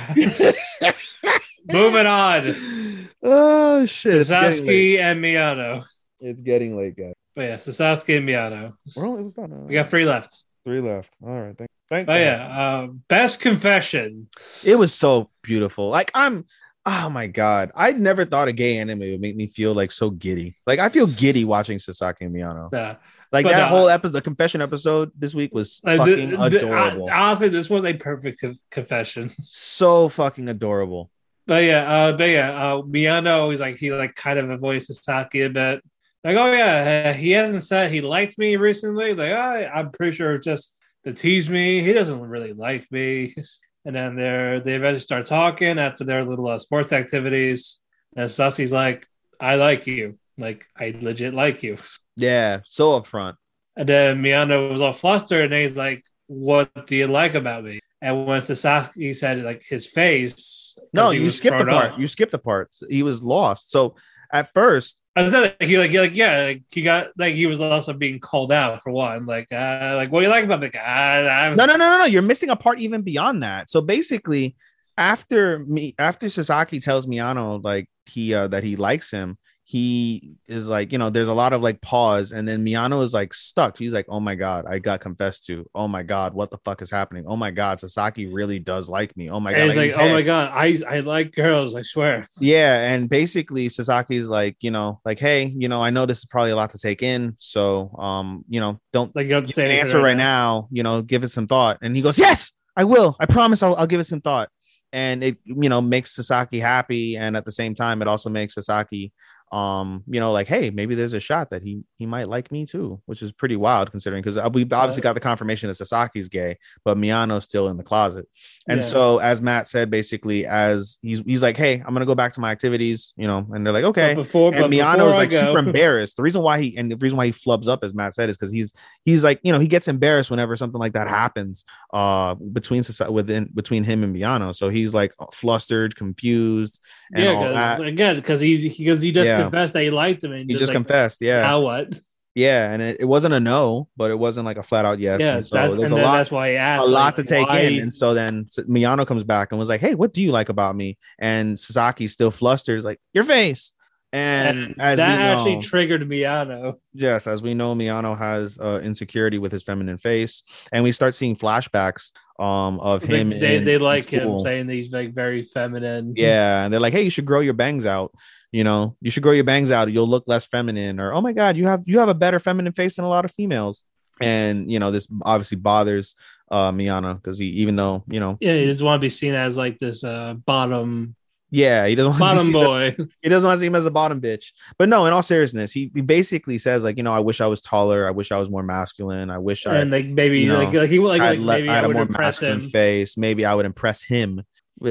Moving 1.72 2.08
on. 2.08 3.10
Oh 3.22 3.86
shit! 3.86 4.16
It's 4.16 4.30
getting. 4.30 4.52
Sasaki 4.52 5.00
and 5.00 5.22
Miyano. 5.24 5.84
It's 6.22 6.42
getting 6.42 6.78
late, 6.78 6.96
guys. 6.96 7.14
But 7.36 7.42
yeah, 7.44 7.58
so 7.58 7.72
Sasaki 7.72 8.16
and 8.16 8.28
Miyano. 8.28 8.74
Well, 8.96 9.18
it 9.18 9.22
was 9.22 9.34
done. 9.34 9.68
We 9.68 9.74
got 9.74 9.90
three 9.90 10.06
left. 10.06 10.44
three 10.64 10.80
left. 10.80 11.14
All 11.22 11.30
right, 11.30 11.58
thank. 11.58 11.70
Thank. 11.90 12.10
Oh, 12.10 12.14
God. 12.14 12.18
yeah, 12.18 12.48
uh, 12.48 12.88
best 13.08 13.40
confession. 13.42 14.28
it 14.66 14.76
was 14.76 14.94
so 14.94 15.30
beautiful. 15.42 15.90
Like 15.90 16.12
I'm. 16.14 16.46
Oh 16.90 17.10
my 17.10 17.28
god! 17.28 17.72
I 17.76 17.92
never 17.92 18.24
thought 18.24 18.48
a 18.48 18.54
gay 18.54 18.78
anime 18.78 19.00
would 19.00 19.20
make 19.20 19.36
me 19.36 19.48
feel 19.48 19.74
like 19.74 19.92
so 19.92 20.10
giddy. 20.10 20.56
Like 20.66 20.80
I 20.80 20.88
feel 20.88 21.06
giddy 21.06 21.44
watching 21.44 21.80
Sasaki 21.80 22.24
and 22.26 22.34
Miyano. 22.34 22.74
Uh, 22.74 22.96
Like 23.30 23.44
But, 23.44 23.52
that 23.52 23.64
uh, 23.64 23.68
whole 23.68 23.90
episode, 23.90 24.14
the 24.14 24.22
confession 24.22 24.62
episode 24.62 25.12
this 25.18 25.36
week 25.36 25.54
was 25.54 25.82
like, 25.84 25.98
fucking 25.98 26.30
the- 26.30 26.38
the- 26.50 26.58
adorable. 26.58 27.10
uh, 27.10 27.14
honestly, 27.14 27.50
this 27.50 27.70
was 27.70 27.84
a 27.84 27.94
perfect 27.94 28.40
co- 28.40 28.56
confession. 28.72 29.28
so 29.30 30.08
fucking 30.08 30.48
adorable. 30.48 31.12
But 31.46 31.66
yeah, 31.66 31.92
uh, 31.94 32.12
but 32.14 32.30
yeah, 32.30 32.52
uh, 32.52 32.82
Miyano 32.84 33.52
is 33.54 33.60
like 33.60 33.76
he 33.78 33.92
like 33.92 34.16
kind 34.16 34.40
of 34.40 34.50
avoids 34.50 34.88
Sasaki 34.88 35.42
a 35.42 35.50
bit. 35.50 35.84
Like, 36.24 36.38
oh 36.38 36.52
yeah, 36.54 37.10
uh, 37.10 37.14
he 37.14 37.32
hasn't 37.32 37.64
said 37.64 37.92
he 37.92 38.00
liked 38.02 38.38
me 38.38 38.56
recently. 38.56 39.14
Like, 39.14 39.34
I, 39.34 39.66
I'm 39.66 39.92
pretty 39.92 40.16
sure 40.16 40.36
it's 40.36 40.46
just 40.46 40.82
to 41.06 41.12
tease 41.14 41.50
me. 41.50 41.84
He 41.84 41.92
doesn't 41.92 42.20
really 42.22 42.54
like 42.54 42.90
me. 42.92 43.36
And 43.88 43.96
then 43.96 44.16
they're 44.18 44.60
they 44.60 44.76
eventually 44.76 45.00
start 45.00 45.26
talking 45.26 45.80
after 45.80 46.04
their 46.04 46.26
little 46.26 46.48
uh, 46.48 46.60
sports 46.60 46.92
activities. 46.92 47.80
And 48.18 48.30
Sasaki's 48.30 48.74
like, 48.74 49.08
I 49.40 49.56
like 49.56 49.88
you. 49.88 50.20
Like, 50.38 50.68
I 50.78 50.94
legit 51.00 51.34
like 51.34 51.64
you. 51.64 51.78
Yeah, 52.20 52.62
so 52.66 53.00
upfront. 53.00 53.36
And 53.78 53.88
then 53.88 54.22
Miyano 54.24 54.72
was 54.72 54.82
all 54.82 54.92
flustered, 54.92 55.54
and 55.54 55.62
he's 55.62 55.78
like, 55.78 56.04
"What 56.26 56.88
do 56.88 56.96
you 56.96 57.06
like 57.08 57.36
about 57.36 57.64
me?" 57.64 57.80
And 58.02 58.26
when 58.26 58.42
Sasaki 58.42 59.14
said 59.14 59.44
like 59.44 59.64
his 59.70 59.86
face, 59.86 60.76
No, 60.94 61.12
you 61.12 61.30
skipped 61.30 61.60
the 61.60 61.66
part. 61.66 61.92
off. 61.94 62.00
You 62.00 62.08
skipped 62.08 62.32
the 62.32 62.40
part. 62.40 62.70
He 62.90 63.04
was 63.04 63.22
lost. 63.22 63.70
So 63.70 63.96
at 64.32 64.54
first, 64.54 65.00
I 65.16 65.26
said 65.26 65.56
that 65.60 65.68
he 65.68 65.78
like 65.78 65.90
he 65.90 66.00
like 66.00 66.16
yeah, 66.16 66.46
like 66.46 66.64
he 66.72 66.84
got 66.84 67.08
like 67.18 67.34
he 67.34 67.48
was 67.48 67.60
also 67.60 67.94
being 67.94 68.20
called 68.20 68.52
out 68.52 68.84
for 68.84 68.92
one. 68.92 69.26
Like 69.26 69.52
uh, 69.52 69.94
like 69.96 70.12
what 70.12 70.20
do 70.20 70.26
you 70.26 70.30
like 70.30 70.44
about? 70.44 70.62
Like, 70.62 70.76
I, 70.76 71.28
I 71.28 71.54
no, 71.56 71.66
no, 71.66 71.76
no, 71.76 71.90
no, 71.90 71.98
no. 72.00 72.06
You're 72.06 72.22
missing 72.22 72.50
a 72.50 72.56
part 72.56 72.80
even 72.80 73.02
beyond 73.02 73.42
that. 73.42 73.70
So 73.70 73.82
basically, 73.82 74.56
after 74.98 75.60
me, 75.60 75.96
after 75.98 76.30
Sasaki 76.30 76.80
tells 76.80 77.08
Miyano 77.08 77.64
like 77.64 77.90
he 78.06 78.34
uh, 78.34 78.48
that 78.50 78.64
he 78.64 78.76
likes 78.76 79.10
him, 79.10 79.38
he 79.70 80.38
is 80.48 80.70
like, 80.70 80.94
you 80.94 80.98
know, 80.98 81.10
there's 81.10 81.28
a 81.28 81.34
lot 81.34 81.52
of 81.52 81.62
like 81.62 81.82
pause, 81.82 82.32
and 82.32 82.48
then 82.48 82.64
Miyano 82.64 83.04
is 83.04 83.14
like 83.14 83.34
stuck. 83.34 83.78
He's 83.78 83.92
like, 83.92 84.06
oh 84.08 84.22
my 84.22 84.34
god, 84.34 84.66
I 84.66 84.80
got 84.80 85.02
confessed 85.02 85.46
to. 85.48 85.70
Oh 85.76 85.90
my 85.90 86.04
god, 86.04 86.34
what 86.34 86.52
the 86.52 86.58
fuck 86.64 86.82
is 86.82 86.90
happening? 86.90 87.26
Oh 87.28 87.36
my 87.36 87.52
god, 87.52 87.78
Sasaki 87.78 88.28
really 88.28 88.60
does 88.60 88.88
like 88.88 89.18
me. 89.18 89.30
Oh 89.30 89.42
my 89.42 89.52
god, 89.52 89.60
And 89.60 89.70
he's 89.70 89.78
like, 89.78 89.92
oh 89.92 90.14
my 90.14 90.22
god, 90.22 90.54
I 90.54 90.78
I 90.88 91.02
like 91.02 91.36
girls. 91.36 91.76
I 91.76 91.82
swear. 91.82 92.30
Yeah, 92.40 92.94
and 92.94 93.10
basically 93.10 93.68
Sasaki's 93.68 94.30
like, 94.30 94.56
you 94.62 94.72
know, 94.72 95.02
like, 95.04 95.20
hey, 95.20 95.54
you 95.54 95.68
know, 95.68 95.84
I 95.84 95.90
know 95.90 96.06
this 96.06 96.20
is 96.20 96.26
probably 96.26 96.52
a 96.52 96.56
lot 96.56 96.70
to 96.70 96.78
take 96.78 97.04
in, 97.04 97.36
so 97.38 97.94
um, 98.00 98.46
you 98.48 98.62
know, 98.62 98.80
don't 98.94 99.14
Like 99.18 99.26
you 99.26 99.32
don't 99.32 99.42
have 99.42 99.50
to 99.50 99.54
say 99.54 99.66
an 99.66 99.72
answer 99.72 100.02
right 100.02 100.16
now. 100.16 100.70
You 100.72 100.84
know, 100.84 101.02
give 101.02 101.26
it 101.26 101.30
some 101.30 101.46
thought. 101.46 101.80
And 101.82 101.94
he 101.94 102.02
goes, 102.02 102.18
yes, 102.18 102.54
I 102.78 102.86
will. 102.86 103.18
I 103.20 103.26
promise, 103.26 103.62
I'll, 103.62 103.76
I'll 103.76 103.86
give 103.86 104.00
it 104.00 104.06
some 104.06 104.22
thought. 104.22 104.48
And 104.94 105.22
it, 105.26 105.38
you 105.44 105.68
know, 105.68 105.82
makes 105.82 106.16
Sasaki 106.16 106.62
happy, 106.62 107.18
and 107.18 107.36
at 107.36 107.44
the 107.44 107.52
same 107.52 107.76
time, 107.76 108.02
it 108.02 108.08
also 108.08 108.30
makes 108.30 108.54
Sasaki, 108.54 109.12
um, 109.52 110.04
you 110.08 110.20
know, 110.20 110.32
like, 110.34 110.48
hey, 110.48 110.70
maybe 110.70 110.94
there's 110.94 111.14
a 111.14 111.20
shot 111.20 111.52
that 111.52 111.64
he 111.64 111.84
he 111.96 112.06
might 112.06 112.28
like 112.28 112.52
me 112.52 112.66
too, 112.66 113.02
which 113.06 113.22
is 113.22 113.32
pretty 113.32 113.56
wild 113.56 113.92
considering 113.92 114.22
because 114.22 114.36
we 114.52 114.64
obviously 114.72 115.02
got 115.02 115.14
the 115.14 115.22
confirmation 115.22 115.70
that 115.70 115.78
Sasaki's 115.78 116.28
gay, 116.28 116.58
but 116.84 116.98
Miyano's 116.98 117.46
still 117.46 117.70
in 117.70 117.78
the 117.78 117.84
closet. 117.84 118.28
And 118.68 118.80
Yeah. 118.80 118.86
so, 118.86 119.20
as 119.20 119.42
Matt 119.42 119.70
said, 119.70 119.90
basically, 119.90 120.46
as 120.46 120.98
he's 121.02 121.22
he's 121.22 121.42
like, 121.42 121.56
hey, 121.56 121.76
I'm 121.86 121.94
gonna 121.94 122.06
go 122.06 122.16
back 122.16 122.34
to 122.34 122.42
my 122.42 122.52
activities, 122.52 123.14
you 123.16 123.26
know, 123.26 123.48
and 123.54 123.66
they're 123.66 123.74
like, 123.74 123.86
okay. 123.86 124.16
But 124.16 124.24
before, 124.24 124.54
and 124.54 124.62
but 124.62 124.70
Miyano 124.70 124.98
before 124.98 125.10
is 125.12 125.18
like 125.18 125.30
go- 125.30 125.40
super 125.40 125.60
embarrassed. 125.60 126.18
The 126.18 126.24
reason 126.24 126.42
why 126.42 126.62
he 126.62 126.78
and 126.78 126.92
the 126.92 126.98
reason 126.98 127.18
why 127.18 127.28
he 127.28 127.32
flubs 127.32 127.68
up, 127.70 127.84
as 127.84 127.94
Matt 127.94 128.16
said, 128.16 128.30
is 128.30 128.36
because 128.38 128.52
he's 128.52 128.74
he's 129.06 129.24
like 129.24 129.40
you 129.44 129.54
know 129.54 129.60
he 129.60 129.68
gets 129.68 129.88
embarrassed 129.88 130.30
whenever 130.30 130.56
something 130.58 130.80
like 130.80 130.94
that 130.94 131.08
happens 131.08 131.64
uh 131.94 132.36
between 132.36 132.84
within 133.10 133.50
between 133.54 133.84
him 133.86 134.04
and 134.04 134.14
Miyano. 134.14 134.54
So 134.54 134.70
he's 134.70 134.94
like 134.94 135.14
flustered, 135.34 135.96
confused, 135.96 136.82
and 137.14 137.24
yeah, 137.24 137.32
all 137.32 137.54
that. 137.54 137.80
again, 137.82 138.18
because 138.18 138.42
he 138.42 138.68
because 138.68 139.02
he 139.02 139.12
just 139.12 139.28
Yeah. 139.30 139.37
Confessed 139.44 139.74
that 139.74 139.84
he 139.84 139.90
liked 139.90 140.24
him, 140.24 140.32
and 140.34 140.50
He 140.50 140.56
just 140.58 140.68
like, 140.70 140.76
confessed, 140.76 141.20
yeah, 141.22 141.42
Now 141.42 141.62
what? 141.62 142.00
yeah, 142.36 142.72
and 142.72 142.82
it, 142.82 142.98
it 143.00 143.06
wasn't 143.06 143.34
a 143.34 143.40
no, 143.40 143.88
but 143.98 144.12
it 144.12 144.20
wasn't 144.20 144.46
like 144.46 144.58
a 144.58 144.64
flat 144.64 144.86
out 144.86 145.00
yes. 145.00 145.20
yeah, 145.20 145.36
and 145.36 145.46
so 145.46 145.56
that's, 145.56 145.74
there's 145.76 145.92
a 145.92 145.96
lot 145.96 146.18
that's 146.18 146.32
why 146.32 146.52
he 146.52 146.56
asked 146.56 146.86
a 146.86 146.90
lot 146.90 147.16
to 147.16 147.24
take 147.24 147.48
why- 147.48 147.60
in. 147.62 147.82
And 147.82 147.94
so 147.94 148.14
then 148.14 148.46
Miyano 148.70 149.08
comes 149.08 149.24
back 149.24 149.52
and 149.52 149.60
was 149.60 149.70
like, 149.70 149.82
Hey, 149.82 149.96
what 149.96 150.14
do 150.14 150.22
you 150.22 150.32
like 150.32 150.50
about 150.50 150.76
me? 150.76 150.98
And 151.20 151.60
Sasaki 151.60 152.08
still 152.08 152.32
flusters, 152.32 152.86
like, 152.86 153.00
Your 153.14 153.24
face. 153.24 153.74
And, 154.14 154.58
And 154.58 154.76
as 154.80 154.98
that 155.00 155.18
we 155.18 155.24
know, 155.24 155.34
actually 155.34 155.62
triggered 155.68 156.08
Miyano. 156.08 156.76
yes, 156.94 157.28
as 157.28 157.42
we 157.42 157.54
know, 157.54 157.76
Miyano 157.76 158.18
has 158.18 158.58
uh, 158.58 158.80
insecurity 158.84 159.38
with 159.38 159.52
his 159.52 159.64
feminine 159.64 159.98
face, 159.98 160.44
and 160.72 160.82
we 160.84 160.94
start 160.94 161.14
seeing 161.14 161.36
flashbacks 161.36 162.12
um 162.40 162.80
of 162.80 163.02
They, 163.02 163.22
him. 163.22 163.30
they, 163.32 163.60
they 163.60 163.78
like 163.78 164.08
him 164.10 164.38
saying 164.40 164.68
that 164.68 164.74
he's 164.74 164.92
like 164.92 165.14
very 165.14 165.42
feminine. 165.42 166.14
Yeah, 166.16 166.64
and 166.64 166.72
they're 166.74 166.80
like, 166.80 166.94
"Hey, 166.94 167.02
you 167.04 167.10
should 167.10 167.26
grow 167.26 167.40
your 167.40 167.54
bangs 167.56 167.86
out. 167.86 168.14
You 168.52 168.64
know, 168.64 168.96
you 169.02 169.12
should 169.12 169.24
grow 169.24 169.34
your 169.34 169.44
bangs 169.44 169.72
out. 169.72 169.92
You'll 169.92 170.08
look 170.08 170.26
less 170.28 170.46
feminine." 170.46 171.00
Or, 171.00 171.14
"Oh 171.14 171.22
my 171.22 171.34
God, 171.34 171.58
you 171.58 171.68
have 171.68 171.84
you 171.86 172.00
have 172.00 172.10
a 172.10 172.14
better 172.14 172.40
feminine 172.40 172.74
face 172.74 172.96
than 172.96 173.06
a 173.06 173.10
lot 173.10 173.26
of 173.26 173.32
females." 173.32 173.84
And 174.22 174.72
you 174.72 174.80
know, 174.80 174.92
this 174.92 175.08
obviously 175.24 175.58
bothers 175.58 176.16
uh 176.50 176.72
Miyano 176.72 177.16
because 177.16 177.38
he, 177.38 177.48
even 177.48 177.76
though 177.76 178.04
you 178.08 178.20
know, 178.20 178.38
yeah. 178.40 178.54
He 178.56 178.66
doesn't 178.68 178.86
want 178.86 179.00
to 179.02 179.06
be 179.06 179.10
seen 179.10 179.34
as 179.34 179.58
like 179.58 179.80
this 179.80 180.04
uh, 180.04 180.36
bottom 180.46 181.16
yeah, 181.50 181.86
he 181.88 181.96
doesn't 181.96 182.12
want 182.12 182.20
bottom 182.20 182.52
boy. 182.52 182.96
he 183.22 183.30
doesn't 183.30 183.48
want 183.48 183.58
to 183.58 183.60
see 183.62 183.68
him 183.68 183.76
as 183.76 183.86
a 183.86 183.92
bottom 183.92 184.20
bitch. 184.20 184.52
But 184.78 184.90
no, 184.90 185.06
in 185.06 185.14
all 185.14 185.22
seriousness, 185.24 185.72
he, 185.72 185.92
he 185.94 186.02
basically 186.02 186.58
says 186.58 186.84
like, 186.84 186.98
you 186.98 187.04
know, 187.04 187.14
I 187.14 187.20
wish 187.20 187.40
I 187.42 187.48
was 187.48 187.62
taller. 187.62 188.08
I 188.08 188.12
wish 188.12 188.32
I 188.32 188.38
was 188.38 188.50
more 188.50 188.64
masculine. 188.64 189.30
I 189.30 189.38
wish 189.38 189.66
I 189.66 189.78
and 189.78 189.92
like 189.92 190.06
maybe 190.08 190.42
you 190.42 190.48
know, 190.50 190.64
like, 190.64 190.74
like 190.74 190.90
he 190.90 191.00
like, 191.00 191.22
I'd 191.22 191.40
like 191.40 191.60
maybe 191.60 191.70
I 191.70 191.74
I 191.74 191.76
had 191.78 191.86
a 191.86 191.90
more 191.90 192.06
masculine 192.06 192.60
him. 192.62 192.68
face. 192.70 193.18
Maybe 193.18 193.46
I 193.46 193.54
would 193.56 193.66
impress 193.66 194.04
him. 194.04 194.42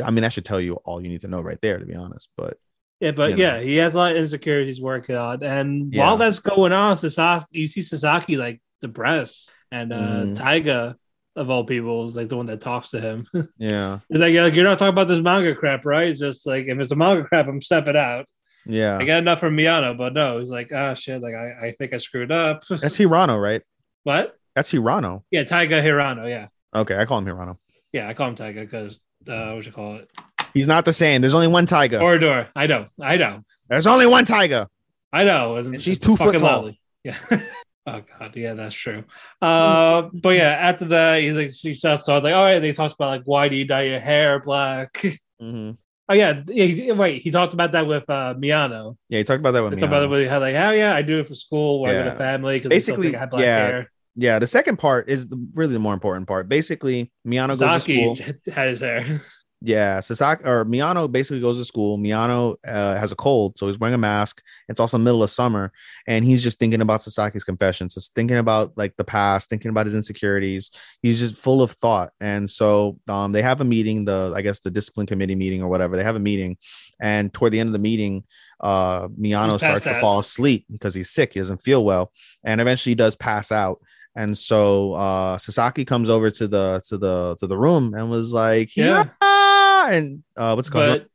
I 0.03 0.11
mean, 0.11 0.23
that 0.23 0.33
should 0.33 0.45
tell 0.45 0.61
you 0.61 0.75
all 0.85 1.01
you 1.03 1.09
need 1.09 1.21
to 1.21 1.29
know 1.29 1.41
right 1.41 1.59
there, 1.61 1.79
to 1.79 1.87
be 1.87 1.95
honest. 1.95 2.29
But 2.37 2.57
Yeah, 3.01 3.11
but 3.13 3.31
you 3.31 3.37
know. 3.37 3.43
yeah, 3.43 3.61
he 3.61 3.77
has 3.77 3.95
a 3.95 3.99
lot 3.99 4.13
of 4.13 4.19
insecurities 4.19 4.81
working 4.81 5.17
on. 5.17 5.43
And 5.43 5.93
Yeah. 5.93 6.01
while 6.05 6.17
that's 6.17 6.39
going 6.41 6.73
on, 6.73 6.97
Sasaki, 6.97 7.47
you 7.61 7.67
see 7.67 7.83
Sasaki 7.83 8.37
like 8.37 8.61
depressed, 8.81 9.51
and 9.71 9.93
uh 9.93 9.97
Mhm. 9.97 10.35
Taiga 10.35 10.97
of 11.37 11.51
all 11.51 11.65
people 11.65 12.05
is 12.07 12.17
like 12.17 12.29
the 12.29 12.37
one 12.37 12.47
that 12.47 12.61
talks 12.61 12.91
to 12.91 13.01
him. 13.01 13.27
yeah, 13.59 14.01
He's 14.09 14.21
like, 14.21 14.33
yeah, 14.33 14.47
you're 14.47 14.65
not 14.65 14.79
talking 14.79 14.93
about 14.95 15.07
this 15.09 15.21
manga 15.21 15.55
crap, 15.55 15.85
right? 15.85 16.09
It's 16.09 16.19
just 16.19 16.47
like 16.47 16.67
if 16.67 16.79
it's 16.79 16.91
a 16.91 16.97
manga 16.97 17.25
crap, 17.25 17.47
I'm 17.47 17.61
stepping 17.63 17.97
out. 17.97 18.27
yeah. 18.65 18.97
I 18.99 19.05
got 19.05 19.19
enough 19.19 19.39
from 19.41 19.57
Miyano, 19.57 19.97
but 19.97 20.13
no, 20.15 20.39
he's 20.39 20.51
like, 20.51 20.73
ah, 20.73 20.95
shit, 20.95 21.21
like 21.23 21.35
I, 21.35 21.67
I 21.69 21.73
think 21.73 21.93
I 21.95 21.99
screwed 21.99 22.33
up. 22.33 22.65
That's 22.69 22.97
Hirano, 22.97 23.41
right? 23.41 23.63
what? 24.05 24.37
That's 24.55 24.73
Hirano. 24.73 25.23
Yeah, 25.31 25.45
Taiga 25.45 25.83
Hirano. 25.83 26.29
Yeah, 26.29 26.49
Okay, 26.75 26.97
I 26.97 27.05
call 27.05 27.19
him 27.19 27.27
Hirano. 27.27 27.59
yeah, 27.93 28.09
I 28.09 28.15
call 28.15 28.29
him 28.29 28.35
Taiga 28.37 28.63
because 28.63 29.01
uh, 29.29 29.53
what 29.53 29.67
you 29.67 29.73
call 29.73 29.97
it? 29.97 30.11
He's 30.55 30.67
not 30.69 30.87
the 30.87 30.93
same. 30.95 31.21
There's 31.21 31.35
only 31.35 31.49
one 31.49 31.67
tiger. 31.67 31.99
Orador. 31.99 32.49
I 32.57 32.67
know, 32.67 32.87
I 33.01 33.19
know, 33.19 33.43
There's 33.69 33.87
only 33.87 34.07
one 34.07 34.25
tiger. 34.25 34.69
I 35.13 35.25
know. 35.25 35.57
And 35.57 35.83
she's 35.83 35.99
two 35.99 36.17
foot 36.17 36.39
tall. 36.39 36.49
lovely. 36.49 36.81
Yeah. 37.05 37.17
Oh 37.89 38.03
god, 38.19 38.35
yeah, 38.37 38.55
that's 38.55 38.75
true. 38.75 39.05
Uh, 39.41 40.09
but 40.23 40.31
yeah, 40.31 40.51
after 40.61 40.87
that, 40.87 41.21
he's 41.23 41.37
like, 41.37 41.53
she 41.53 41.73
starts 41.75 42.03
talking 42.05 42.25
like, 42.25 42.35
all 42.35 42.45
right. 42.45 42.59
They 42.59 42.73
talked 42.73 42.95
about 42.95 43.09
like, 43.11 43.23
why 43.25 43.49
do 43.49 43.55
you 43.57 43.65
dye 43.65 43.83
your 43.83 44.01
hair 44.01 44.41
black? 44.41 45.03
Mm-hmm. 45.43 45.73
Oh 46.09 46.15
yeah, 46.15 46.41
he- 46.49 46.91
Wait, 46.93 47.21
he 47.23 47.31
talked 47.31 47.53
about 47.53 47.73
that 47.73 47.87
with 47.87 48.09
uh, 48.09 48.33
Miyano. 48.39 48.97
Yeah, 49.11 49.19
he 49.19 49.25
talked 49.25 49.41
about 49.41 49.51
that 49.51 49.63
with 49.63 49.73
He 49.73 49.77
me. 49.77 49.81
talked 49.81 49.93
about 49.93 50.19
it 50.19 50.29
how 50.31 50.41
like, 50.41 50.55
oh 50.55 50.71
yeah, 50.71 50.95
I 50.95 51.03
do 51.03 51.19
it 51.21 51.29
for 51.29 51.35
school, 51.35 51.83
with 51.83 51.93
Yeah. 51.93 52.15
a 52.15 52.17
family 52.17 52.57
because 52.57 52.71
Basically, 52.71 53.15
I 53.15 53.19
had 53.19 53.29
black 53.31 53.43
yeah, 53.43 53.57
hair. 53.67 53.93
Yeah, 54.15 54.39
the 54.39 54.47
second 54.47 54.79
part 54.79 55.11
is 55.11 55.27
really 55.53 55.75
the 55.75 55.79
more 55.79 55.93
important 55.93 56.27
part. 56.27 56.49
Basically, 56.49 57.13
Miyano 57.29 57.49
goes 57.49 57.59
to 57.59 57.81
school. 57.81 58.17
Had 58.51 58.69
his 58.69 58.81
hair. 58.81 59.05
Yeah, 59.67 59.99
Sasaki 59.99 60.45
or 60.45 60.65
Miyano 60.65 61.11
basically 61.11 61.41
goes 61.41 61.59
to 61.59 61.65
school. 61.65 61.99
Miyano 61.99 62.55
uh, 62.65 62.95
has 62.95 63.11
a 63.11 63.17
cold, 63.17 63.59
so 63.59 63.67
he's 63.67 63.81
wearing 63.81 63.97
a 63.97 63.99
mask. 63.99 64.41
It's 64.69 64.79
also 64.79 64.97
middle 64.97 65.25
of 65.25 65.31
summer, 65.31 65.73
and 66.07 66.25
he's 66.25 66.41
just 66.41 66.61
thinking 66.61 66.81
about 66.81 67.01
Sasaki's 67.01 67.43
confessions, 67.43 67.95
just 67.95 68.15
thinking 68.15 68.37
about 68.37 68.75
like 68.77 68.95
the 68.97 69.03
past, 69.03 69.49
thinking 69.49 69.71
about 69.71 69.87
his 69.87 69.97
insecurities. 69.97 70.71
He's 71.03 71.19
just 71.19 71.35
full 71.35 71.63
of 71.63 71.73
thought, 71.73 72.13
and 72.21 72.49
so 72.49 73.01
um, 73.09 73.33
they 73.33 73.43
have 73.43 73.61
a 73.61 73.65
meeting. 73.65 74.05
The 74.05 74.33
I 74.37 74.43
guess 74.43 74.61
the 74.61 74.71
discipline 74.71 75.09
committee 75.09 75.35
meeting 75.35 75.65
or 75.65 75.69
whatever. 75.69 75.97
They 75.97 76.05
have 76.05 76.15
a 76.15 76.21
meeting, 76.21 76.59
and 77.01 77.35
toward 77.35 77.51
the 77.51 77.59
end 77.59 77.69
of 77.69 77.73
the 77.73 77.81
meeting, 77.81 78.23
uh, 78.61 79.09
Miyano 79.09 79.59
starts 79.59 79.81
passed 79.81 79.85
to 79.85 80.01
fall 80.01 80.21
asleep 80.21 80.67
because 80.71 80.95
he's 80.95 81.11
sick. 81.11 81.33
He 81.35 81.41
doesn't 81.41 81.65
feel 81.65 81.85
well, 81.85 82.13
and 82.45 82.61
eventually 82.61 82.93
he 82.93 82.97
does 82.97 83.17
pass 83.17 83.51
out. 83.51 83.81
And 84.17 84.37
so 84.37 84.95
uh, 84.95 85.37
Sasaki 85.39 85.85
comes 85.85 86.09
over 86.09 86.31
to 86.31 86.49
the 86.49 86.83
to 86.89 86.97
the 86.99 87.37
to 87.39 87.47
the 87.47 87.57
room 87.57 87.95
and 87.95 88.11
was 88.11 88.33
like, 88.33 88.75
Yeah. 88.77 89.09
"Yeah," 89.21 89.91
and 89.91 90.25
uh, 90.37 90.55
what's 90.55 90.71
going 90.71 90.91
on? 90.91 91.07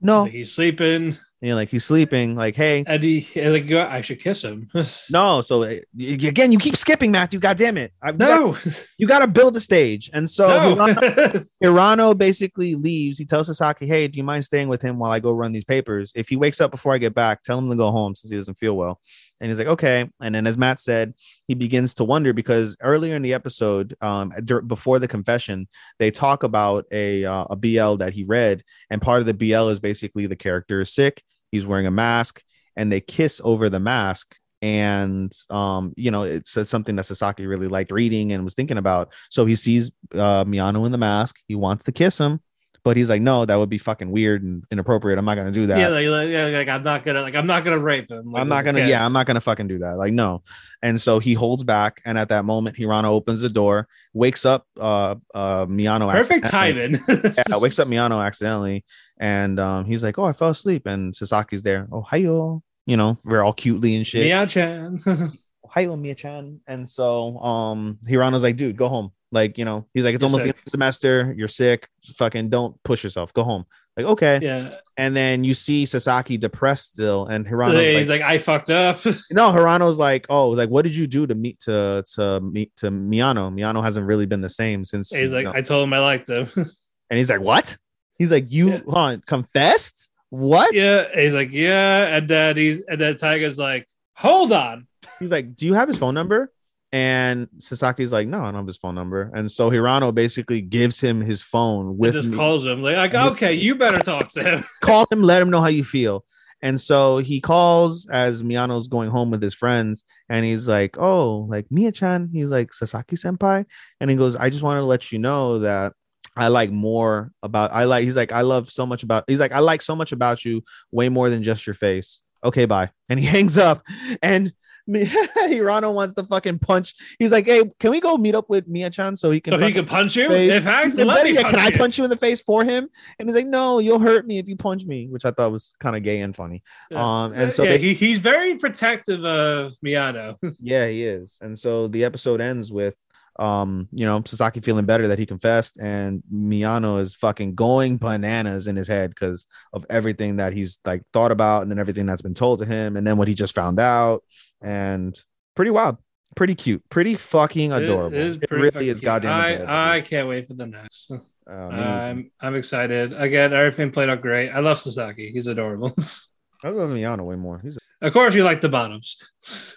No, 0.00 0.22
Like, 0.22 0.32
he's 0.32 0.52
sleeping, 0.52 1.16
and 1.42 1.54
like 1.56 1.68
he's 1.70 1.84
sleeping. 1.84 2.36
Like, 2.36 2.54
hey, 2.54 2.84
he's 3.00 3.34
like, 3.36 3.66
"Yo, 3.68 3.80
I 3.80 4.02
should 4.02 4.20
kiss 4.20 4.42
him. 4.44 4.68
no. 5.10 5.40
So 5.40 5.62
uh, 5.64 5.76
again, 5.98 6.52
you 6.52 6.58
keep 6.58 6.76
skipping, 6.76 7.10
Matthew. 7.10 7.40
God 7.40 7.56
damn 7.56 7.76
it! 7.78 7.92
I, 8.02 8.10
you 8.10 8.16
gotta- 8.18 8.34
no, 8.34 8.56
you 8.98 9.06
got 9.06 9.18
to 9.20 9.26
build 9.26 9.54
the 9.54 9.60
stage. 9.60 10.10
And 10.12 10.28
so 10.28 10.74
no. 10.74 10.86
Hirano, 10.86 11.46
Hirano 11.64 12.16
basically 12.18 12.74
leaves. 12.74 13.18
He 13.18 13.24
tells 13.24 13.46
Sasaki, 13.46 13.86
"Hey, 13.86 14.06
do 14.08 14.18
you 14.18 14.24
mind 14.24 14.44
staying 14.44 14.68
with 14.68 14.82
him 14.82 14.98
while 14.98 15.10
I 15.10 15.18
go 15.20 15.32
run 15.32 15.52
these 15.52 15.64
papers? 15.64 16.12
If 16.14 16.28
he 16.28 16.36
wakes 16.36 16.60
up 16.60 16.70
before 16.70 16.92
I 16.94 16.98
get 16.98 17.14
back, 17.14 17.42
tell 17.42 17.58
him 17.58 17.70
to 17.70 17.76
go 17.76 17.90
home 17.90 18.14
since 18.14 18.30
he 18.30 18.36
doesn't 18.36 18.58
feel 18.58 18.76
well." 18.76 19.00
And 19.40 19.50
he's 19.50 19.58
like, 19.58 19.68
"Okay." 19.68 20.08
And 20.20 20.34
then, 20.34 20.46
as 20.46 20.56
Matt 20.56 20.80
said, 20.80 21.14
he 21.46 21.54
begins 21.54 21.94
to 21.94 22.04
wonder 22.04 22.32
because 22.32 22.76
earlier 22.80 23.16
in 23.16 23.22
the 23.22 23.34
episode, 23.34 23.94
um, 24.00 24.32
before 24.66 24.98
the 24.98 25.08
confession, 25.08 25.68
they 25.98 26.10
talk 26.10 26.42
about 26.42 26.86
a 26.90 27.24
uh, 27.24 27.44
a 27.50 27.56
BL 27.56 27.96
that 27.96 28.12
he 28.14 28.24
read, 28.24 28.62
and 28.90 29.02
part 29.02 29.20
of 29.20 29.26
the 29.26 29.34
BL 29.34 29.68
is 29.68 29.80
basically 29.80 30.26
the 30.26 30.36
character 30.36 30.80
is 30.80 30.92
sick, 30.92 31.22
he's 31.50 31.66
wearing 31.66 31.86
a 31.86 31.90
mask, 31.90 32.42
and 32.76 32.90
they 32.90 33.00
kiss 33.00 33.40
over 33.44 33.68
the 33.68 33.80
mask. 33.80 34.36
And 34.62 35.32
um, 35.50 35.92
you 35.96 36.10
know, 36.10 36.22
it's 36.24 36.56
uh, 36.56 36.64
something 36.64 36.96
that 36.96 37.04
Sasaki 37.04 37.46
really 37.46 37.68
liked 37.68 37.92
reading 37.92 38.32
and 38.32 38.42
was 38.42 38.54
thinking 38.54 38.78
about. 38.78 39.12
So 39.30 39.44
he 39.44 39.54
sees 39.54 39.90
uh 40.14 40.44
Miyano 40.44 40.86
in 40.86 40.92
the 40.92 40.98
mask. 40.98 41.36
He 41.46 41.54
wants 41.54 41.84
to 41.84 41.92
kiss 41.92 42.18
him, 42.18 42.40
but 42.86 42.96
he's 42.96 43.08
like, 43.08 43.20
no, 43.20 43.44
that 43.44 43.56
would 43.56 43.68
be 43.68 43.78
fucking 43.78 44.12
weird 44.12 44.44
and 44.44 44.62
inappropriate. 44.70 45.18
I'm 45.18 45.24
not 45.24 45.34
gonna 45.34 45.50
do 45.50 45.66
that. 45.66 45.76
yeah, 45.76 45.88
like, 45.88 46.06
like, 46.06 46.28
yeah, 46.28 46.46
like 46.46 46.68
I'm 46.68 46.84
not 46.84 47.04
gonna 47.04 47.20
like 47.20 47.34
I'm 47.34 47.48
not 47.48 47.64
gonna 47.64 47.80
rape 47.80 48.08
him. 48.08 48.30
like, 48.30 48.40
I'm 48.40 48.48
not 48.48 48.64
gonna, 48.64 48.86
yeah. 48.86 49.04
I'm 49.04 49.12
not 49.12 49.26
gonna 49.26 49.40
fucking 49.40 49.66
do 49.66 49.78
that. 49.78 49.98
Like, 49.98 50.12
no. 50.12 50.44
And 50.82 51.02
so 51.02 51.18
he 51.18 51.34
holds 51.34 51.64
back, 51.64 52.00
and 52.04 52.16
at 52.16 52.28
that 52.28 52.44
moment, 52.44 52.76
Hirano 52.76 53.06
opens 53.06 53.40
the 53.40 53.48
door, 53.48 53.88
wakes 54.14 54.46
up 54.46 54.68
uh 54.78 55.16
uh 55.34 55.66
Miyano. 55.66 56.12
Perfect 56.12 56.46
timing. 56.46 57.00
Yeah, 57.48 57.58
wakes 57.58 57.80
up 57.80 57.88
Miyano 57.88 58.24
accidentally, 58.24 58.84
and 59.18 59.58
um 59.58 59.84
he's 59.84 60.04
like, 60.04 60.16
Oh, 60.16 60.24
I 60.24 60.32
fell 60.32 60.50
asleep, 60.50 60.86
and 60.86 61.12
Sasaki's 61.12 61.62
there. 61.62 61.88
Oh, 61.90 62.02
hiyo, 62.08 62.62
you 62.86 62.96
know, 62.96 63.18
we're 63.24 63.42
all 63.42 63.52
cutely 63.52 63.96
and 63.96 64.06
shit. 64.06 64.26
Meow 64.26 64.46
Chan. 64.46 65.00
Hiyo 65.74 65.98
Mia-chan. 66.00 66.60
And 66.68 66.88
so 66.88 67.36
um 67.40 67.98
Hirano's 68.06 68.44
like, 68.44 68.56
dude, 68.56 68.76
go 68.76 68.86
home. 68.86 69.10
Like, 69.36 69.58
you 69.58 69.66
know, 69.66 69.86
he's 69.92 70.02
like, 70.02 70.14
it's 70.14 70.22
You're 70.22 70.28
almost 70.28 70.44
the 70.44 70.48
end 70.48 70.58
of 70.58 70.64
the 70.64 70.70
semester, 70.70 71.34
you're 71.36 71.46
sick, 71.46 71.90
fucking 72.16 72.48
don't 72.48 72.82
push 72.84 73.04
yourself, 73.04 73.34
go 73.34 73.44
home. 73.44 73.66
Like, 73.94 74.06
okay. 74.06 74.38
yeah, 74.42 74.76
And 74.96 75.14
then 75.14 75.44
you 75.44 75.52
see 75.52 75.84
Sasaki 75.84 76.38
depressed 76.38 76.94
still, 76.94 77.26
and 77.26 77.46
Hirano, 77.46 77.98
he's 77.98 78.08
like, 78.08 78.22
like, 78.22 78.30
I 78.30 78.38
fucked 78.38 78.70
up. 78.70 79.04
no, 79.30 79.52
Hirano's 79.52 79.98
like, 79.98 80.24
oh, 80.30 80.48
like 80.48 80.70
what 80.70 80.84
did 80.84 80.94
you 80.94 81.06
do 81.06 81.26
to 81.26 81.34
meet 81.34 81.60
to 81.60 82.02
to 82.14 82.40
meet 82.40 82.74
to 82.78 82.90
Miyano? 82.90 83.52
Miyano 83.52 83.82
hasn't 83.82 84.06
really 84.06 84.24
been 84.24 84.40
the 84.40 84.48
same 84.48 84.84
since. 84.84 85.10
he's 85.10 85.32
like, 85.32 85.44
know. 85.44 85.52
I 85.54 85.60
told 85.60 85.84
him 85.84 85.92
I 85.92 85.98
liked 85.98 86.30
him. 86.30 86.48
and 86.56 87.18
he's 87.18 87.28
like, 87.28 87.40
what? 87.40 87.76
He's 88.18 88.30
like, 88.30 88.50
you 88.50 88.72
Yeah. 88.72 88.80
on, 88.88 89.20
confessed? 89.26 90.10
What? 90.30 90.74
yeah, 90.74 91.08
he's 91.14 91.34
like, 91.34 91.52
yeah, 91.52 92.16
and 92.16 92.26
then 92.26 92.56
he's 92.56 92.80
and 92.88 92.98
then 92.98 93.16
Tiger's 93.16 93.58
like, 93.58 93.86
hold 94.14 94.52
on. 94.52 94.86
He's 95.18 95.30
like, 95.30 95.54
do 95.56 95.66
you 95.66 95.74
have 95.74 95.88
his 95.88 95.98
phone 95.98 96.14
number? 96.14 96.50
And 96.92 97.48
Sasaki's 97.58 98.12
like, 98.12 98.28
no, 98.28 98.40
I 98.40 98.44
don't 98.46 98.54
have 98.54 98.66
his 98.66 98.76
phone 98.76 98.94
number. 98.94 99.30
And 99.34 99.50
so 99.50 99.70
Hirano 99.70 100.14
basically 100.14 100.60
gives 100.60 101.00
him 101.00 101.20
his 101.20 101.42
phone 101.42 101.98
With 101.98 102.14
just 102.14 102.28
me. 102.28 102.36
calls 102.36 102.64
him 102.64 102.82
like, 102.82 102.96
like, 102.96 103.14
okay, 103.32 103.52
you 103.52 103.74
better 103.74 103.98
talk 103.98 104.30
to 104.32 104.42
him. 104.42 104.64
call 104.82 105.06
him, 105.10 105.22
let 105.22 105.42
him 105.42 105.50
know 105.50 105.60
how 105.60 105.66
you 105.66 105.84
feel. 105.84 106.24
And 106.62 106.80
so 106.80 107.18
he 107.18 107.40
calls 107.40 108.08
as 108.10 108.42
Miyano's 108.42 108.88
going 108.88 109.10
home 109.10 109.30
with 109.30 109.42
his 109.42 109.54
friends, 109.54 110.04
and 110.28 110.44
he's 110.44 110.66
like, 110.66 110.96
"Oh, 110.98 111.46
like 111.50 111.66
Mia-chan." 111.70 112.30
He's 112.32 112.50
like 112.50 112.72
Sasaki 112.72 113.16
senpai, 113.16 113.66
and 114.00 114.10
he 114.10 114.16
goes, 114.16 114.36
"I 114.36 114.48
just 114.48 114.62
want 114.62 114.80
to 114.80 114.84
let 114.84 115.12
you 115.12 115.18
know 115.18 115.58
that 115.60 115.92
I 116.34 116.48
like 116.48 116.70
more 116.70 117.30
about. 117.42 117.72
I 117.72 117.84
like. 117.84 118.04
He's 118.04 118.16
like, 118.16 118.32
I 118.32 118.40
love 118.40 118.70
so 118.70 118.86
much 118.86 119.02
about. 119.02 119.24
He's 119.26 119.38
like, 119.38 119.52
I 119.52 119.58
like 119.58 119.82
so 119.82 119.94
much 119.94 120.12
about 120.12 120.44
you, 120.44 120.62
way 120.90 121.08
more 121.10 121.28
than 121.28 121.42
just 121.42 121.66
your 121.66 121.74
face. 121.74 122.22
Okay, 122.42 122.64
bye." 122.64 122.90
And 123.10 123.20
he 123.20 123.26
hangs 123.36 123.58
up, 123.58 123.82
and 124.22 124.52
Hirano 124.88 125.92
wants 125.92 126.14
to 126.14 126.24
fucking 126.24 126.58
punch. 126.60 126.94
He's 127.18 127.32
like, 127.32 127.46
"Hey, 127.46 127.64
can 127.80 127.90
we 127.90 128.00
go 128.00 128.16
meet 128.16 128.34
up 128.34 128.48
with 128.48 128.68
Mia-chan 128.68 129.16
so 129.16 129.30
he 129.30 129.40
can 129.40 129.52
So 129.52 129.58
he 129.66 129.72
can 129.72 129.84
punch 129.84 130.16
you. 130.16 130.28
face. 130.28 130.54
In 130.54 130.62
fact, 130.62 130.96
and 130.98 131.06
let 131.08 131.24
me 131.24 131.34
punch 131.34 131.46
can 131.48 131.58
I 131.58 131.70
punch 131.76 131.98
you 131.98 132.04
in 132.04 132.10
the 132.10 132.16
face 132.16 132.40
for 132.40 132.64
him? 132.64 132.88
And 133.18 133.28
he's 133.28 133.34
like, 133.36 133.46
no, 133.46 133.78
you'll 133.78 133.98
hurt 133.98 134.26
me 134.26 134.38
if 134.38 134.46
you 134.46 134.56
punch 134.56 134.84
me, 134.84 135.08
which 135.08 135.24
I 135.24 135.30
thought 135.32 135.52
was 135.52 135.74
kind 135.80 135.96
of 135.96 136.02
gay 136.02 136.20
and 136.20 136.34
funny. 136.34 136.62
Yeah. 136.90 137.24
Um, 137.24 137.32
and 137.32 137.52
so 137.52 137.64
yeah, 137.64 137.70
they- 137.70 137.78
he, 137.78 137.94
he's 137.94 138.18
very 138.18 138.56
protective 138.56 139.24
of 139.24 139.72
Miyano. 139.84 140.36
yeah, 140.60 140.86
he 140.86 141.04
is. 141.04 141.38
And 141.40 141.58
so 141.58 141.88
the 141.88 142.04
episode 142.04 142.40
ends 142.40 142.70
with 142.70 142.94
um, 143.38 143.88
you 143.92 144.06
know, 144.06 144.22
Sasaki 144.24 144.60
feeling 144.60 144.86
better 144.86 145.08
that 145.08 145.18
he 145.18 145.26
confessed, 145.26 145.78
and 145.78 146.22
Miyano 146.32 147.00
is 147.00 147.14
fucking 147.14 147.54
going 147.54 147.96
bananas 147.98 148.66
in 148.66 148.76
his 148.76 148.88
head 148.88 149.10
because 149.10 149.46
of 149.72 149.84
everything 149.90 150.36
that 150.36 150.52
he's 150.52 150.78
like 150.84 151.02
thought 151.12 151.32
about, 151.32 151.62
and 151.62 151.70
then 151.70 151.78
everything 151.78 152.06
that's 152.06 152.22
been 152.22 152.34
told 152.34 152.60
to 152.60 152.64
him, 152.66 152.96
and 152.96 153.06
then 153.06 153.16
what 153.16 153.28
he 153.28 153.34
just 153.34 153.54
found 153.54 153.78
out, 153.80 154.22
and 154.62 155.18
pretty 155.54 155.70
wild, 155.70 155.96
pretty 156.34 156.54
cute, 156.54 156.82
pretty 156.90 157.14
fucking 157.14 157.72
adorable. 157.72 158.16
It 158.16 158.26
is 158.26 158.34
It 158.36 158.48
pretty 158.48 158.62
really 158.64 158.88
is 158.88 158.98
cute. 159.00 159.06
goddamn 159.06 159.38
adorable. 159.54 159.72
I, 159.72 159.96
I 159.96 160.00
can't 160.00 160.28
wait 160.28 160.48
for 160.48 160.54
the 160.54 160.66
next. 160.66 161.10
Uh. 161.48 161.52
I'm 161.52 162.32
I'm 162.40 162.56
excited. 162.56 163.12
Again, 163.12 163.52
everything 163.52 163.92
played 163.92 164.08
out 164.08 164.20
great. 164.20 164.50
I 164.50 164.58
love 164.58 164.80
Sasaki. 164.80 165.30
He's 165.32 165.46
adorable. 165.46 165.94
I 166.64 166.70
love 166.70 166.90
Miyano 166.90 167.20
way 167.24 167.36
more. 167.36 167.60
He's 167.62 167.76
a- 167.76 168.06
of 168.08 168.12
course, 168.12 168.34
you 168.34 168.42
like 168.42 168.60
the 168.60 168.68
bottoms. 168.68 169.16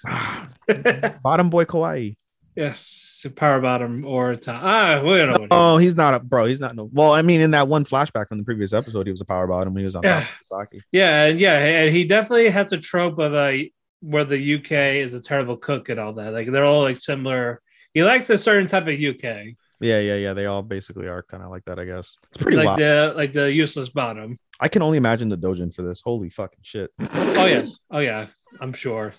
bottom 1.23 1.49
boy 1.51 1.65
kawaii. 1.65 2.15
Yes, 2.59 3.25
power 3.37 3.61
bottom 3.61 4.03
or 4.05 4.35
top. 4.35 4.59
Ah, 4.61 5.01
we 5.01 5.15
don't 5.19 5.31
know. 5.43 5.47
Oh, 5.49 5.77
he's 5.77 5.95
not 5.95 6.13
a 6.13 6.19
bro. 6.19 6.43
He's 6.45 6.59
not 6.59 6.75
no. 6.75 6.89
Well, 6.91 7.13
I 7.13 7.21
mean, 7.21 7.39
in 7.39 7.51
that 7.51 7.69
one 7.69 7.85
flashback 7.85 8.27
from 8.27 8.37
the 8.37 8.43
previous 8.43 8.73
episode, 8.73 9.07
he 9.07 9.11
was 9.11 9.21
a 9.21 9.25
power 9.25 9.47
bottom 9.47 9.73
when 9.73 9.79
he 9.79 9.85
was 9.85 9.95
on 9.95 10.03
Yeah. 10.03 10.19
top 10.25 10.29
of 10.29 10.35
Sasaki. 10.41 10.81
yeah, 10.91 11.23
and 11.27 11.39
yeah, 11.39 11.57
and 11.57 11.95
he 11.95 12.03
definitely 12.03 12.49
has 12.49 12.69
the 12.69 12.77
trope 12.77 13.17
of 13.17 13.33
a 13.33 13.71
where 14.01 14.25
the 14.25 14.37
uke 14.37 14.73
is 14.73 15.13
a 15.13 15.21
terrible 15.21 15.55
cook 15.55 15.87
and 15.87 16.01
all 16.01 16.11
that. 16.13 16.33
Like 16.33 16.47
they're 16.51 16.65
all 16.65 16.81
like 16.81 16.97
similar. 16.97 17.61
He 17.93 18.03
likes 18.03 18.29
a 18.29 18.37
certain 18.37 18.67
type 18.67 18.87
of 18.87 18.99
uke, 18.99 19.23
Yeah, 19.23 19.53
yeah, 19.79 20.15
yeah. 20.15 20.33
They 20.33 20.45
all 20.45 20.61
basically 20.61 21.07
are 21.07 21.23
kind 21.23 21.41
of 21.43 21.51
like 21.51 21.63
that, 21.63 21.79
I 21.79 21.85
guess. 21.85 22.17
It's 22.33 22.43
pretty 22.43 22.57
like 22.57 22.65
wild. 22.65 22.79
the 22.79 23.13
like 23.15 23.31
the 23.31 23.49
useless 23.51 23.87
bottom. 23.87 24.37
I 24.59 24.67
can 24.67 24.81
only 24.81 24.97
imagine 24.97 25.29
the 25.29 25.37
dojin 25.37 25.73
for 25.73 25.83
this. 25.83 26.01
Holy 26.01 26.29
fucking 26.29 26.59
shit. 26.63 26.91
Oh 26.99 27.45
yeah, 27.45 27.63
oh 27.91 27.99
yeah, 27.99 28.27
I'm 28.59 28.73
sure. 28.73 29.13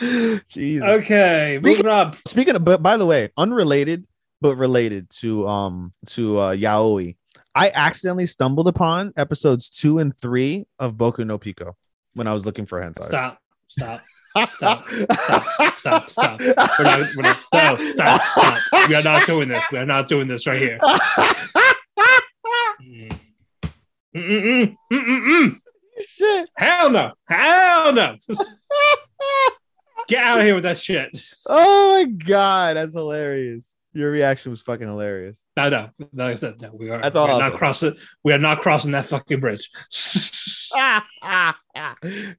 Jesus. 0.48 0.86
Okay, 0.88 1.58
Speaking- 1.60 1.76
moving 1.76 1.86
up. 1.86 2.16
Speaking 2.26 2.56
of, 2.56 2.64
but 2.64 2.82
by 2.82 2.96
the 2.96 3.06
way, 3.06 3.30
unrelated 3.36 4.06
but 4.40 4.56
related 4.56 5.10
to 5.10 5.46
um 5.48 5.92
to 6.06 6.38
uh 6.38 6.54
yaoi. 6.54 7.16
I 7.54 7.72
accidentally 7.74 8.26
stumbled 8.26 8.68
upon 8.68 9.12
episodes 9.16 9.68
two 9.68 9.98
and 9.98 10.16
three 10.16 10.66
of 10.78 10.94
Boku 10.94 11.26
no 11.26 11.38
Pico 11.38 11.76
when 12.14 12.28
I 12.28 12.32
was 12.32 12.46
looking 12.46 12.66
for 12.66 12.80
hentai. 12.80 13.06
Stop, 13.06 13.38
stop, 13.66 14.02
stop, 14.50 14.88
stop, 14.88 15.74
stop, 15.74 16.10
stop. 16.10 16.40
We're 16.40 16.52
not, 16.54 17.00
we're 17.16 17.22
not, 17.22 17.36
no, 17.52 17.76
stop, 17.88 18.22
stop. 18.32 18.88
We 18.88 18.94
are 18.94 19.02
not 19.02 19.26
doing 19.26 19.48
this. 19.48 19.64
We 19.72 19.78
are 19.78 19.86
not 19.86 20.08
doing 20.08 20.28
this 20.28 20.46
right 20.46 20.60
here. 20.60 20.78
Mm. 22.80 23.18
Mm-mm-mm, 24.14 24.76
mm-mm-mm. 24.92 25.60
Shit. 26.06 26.48
Hell 26.56 26.90
no. 26.90 27.12
Hell 27.28 27.92
no. 27.92 28.16
Get 30.08 30.24
out 30.24 30.38
of 30.38 30.44
here 30.44 30.54
with 30.54 30.64
that 30.64 30.78
shit. 30.78 31.10
Oh 31.48 31.98
my 31.98 32.04
god, 32.10 32.76
that's 32.76 32.94
hilarious. 32.94 33.74
Your 33.92 34.10
reaction 34.10 34.50
was 34.50 34.62
fucking 34.62 34.86
hilarious. 34.86 35.42
No, 35.56 35.68
no. 35.68 35.90
Like 36.12 36.32
I 36.32 36.34
said, 36.36 36.60
no, 36.60 36.70
we 36.72 36.88
are, 36.90 37.00
That's 37.00 37.16
all 37.16 37.26
we 37.26 37.32
are 37.32 37.42
I'll 37.42 37.50
not 37.50 37.58
crossing. 37.58 37.96
We 38.22 38.32
are 38.32 38.38
not 38.38 38.58
crossing 38.58 38.92
that 38.92 39.06
fucking 39.06 39.40
bridge. 39.40 39.70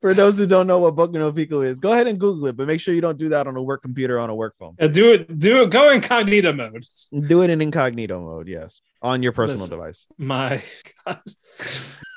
For 0.02 0.14
those 0.14 0.38
who 0.38 0.46
don't 0.46 0.68
know 0.68 0.80
what 0.80 0.96
Boku 0.96 1.14
no 1.14 1.32
Pico 1.32 1.62
is, 1.62 1.80
go 1.80 1.94
ahead 1.94 2.08
and 2.08 2.20
Google 2.20 2.48
it, 2.48 2.56
but 2.58 2.68
make 2.68 2.80
sure 2.80 2.94
you 2.94 3.02
don't 3.02 3.18
do 3.18 3.30
that 3.30 3.48
on 3.48 3.56
a 3.56 3.62
work 3.62 3.82
computer 3.82 4.20
on 4.20 4.30
a 4.30 4.36
work 4.36 4.56
phone. 4.58 4.76
Uh, 4.80 4.88
do 4.88 5.12
it. 5.14 5.40
Do 5.40 5.64
it. 5.64 5.70
Go 5.70 5.92
incognito 5.92 6.54
mode. 6.54 6.86
Do 7.28 7.42
it 7.42 7.50
in 7.50 7.62
incognito 7.62 8.22
mode, 8.22 8.48
yes, 8.48 8.82
on 9.02 9.22
your 9.24 9.32
personal 9.32 9.64
Listen. 9.64 9.78
device. 9.78 10.06
My 10.18 10.62
God. 11.06 11.22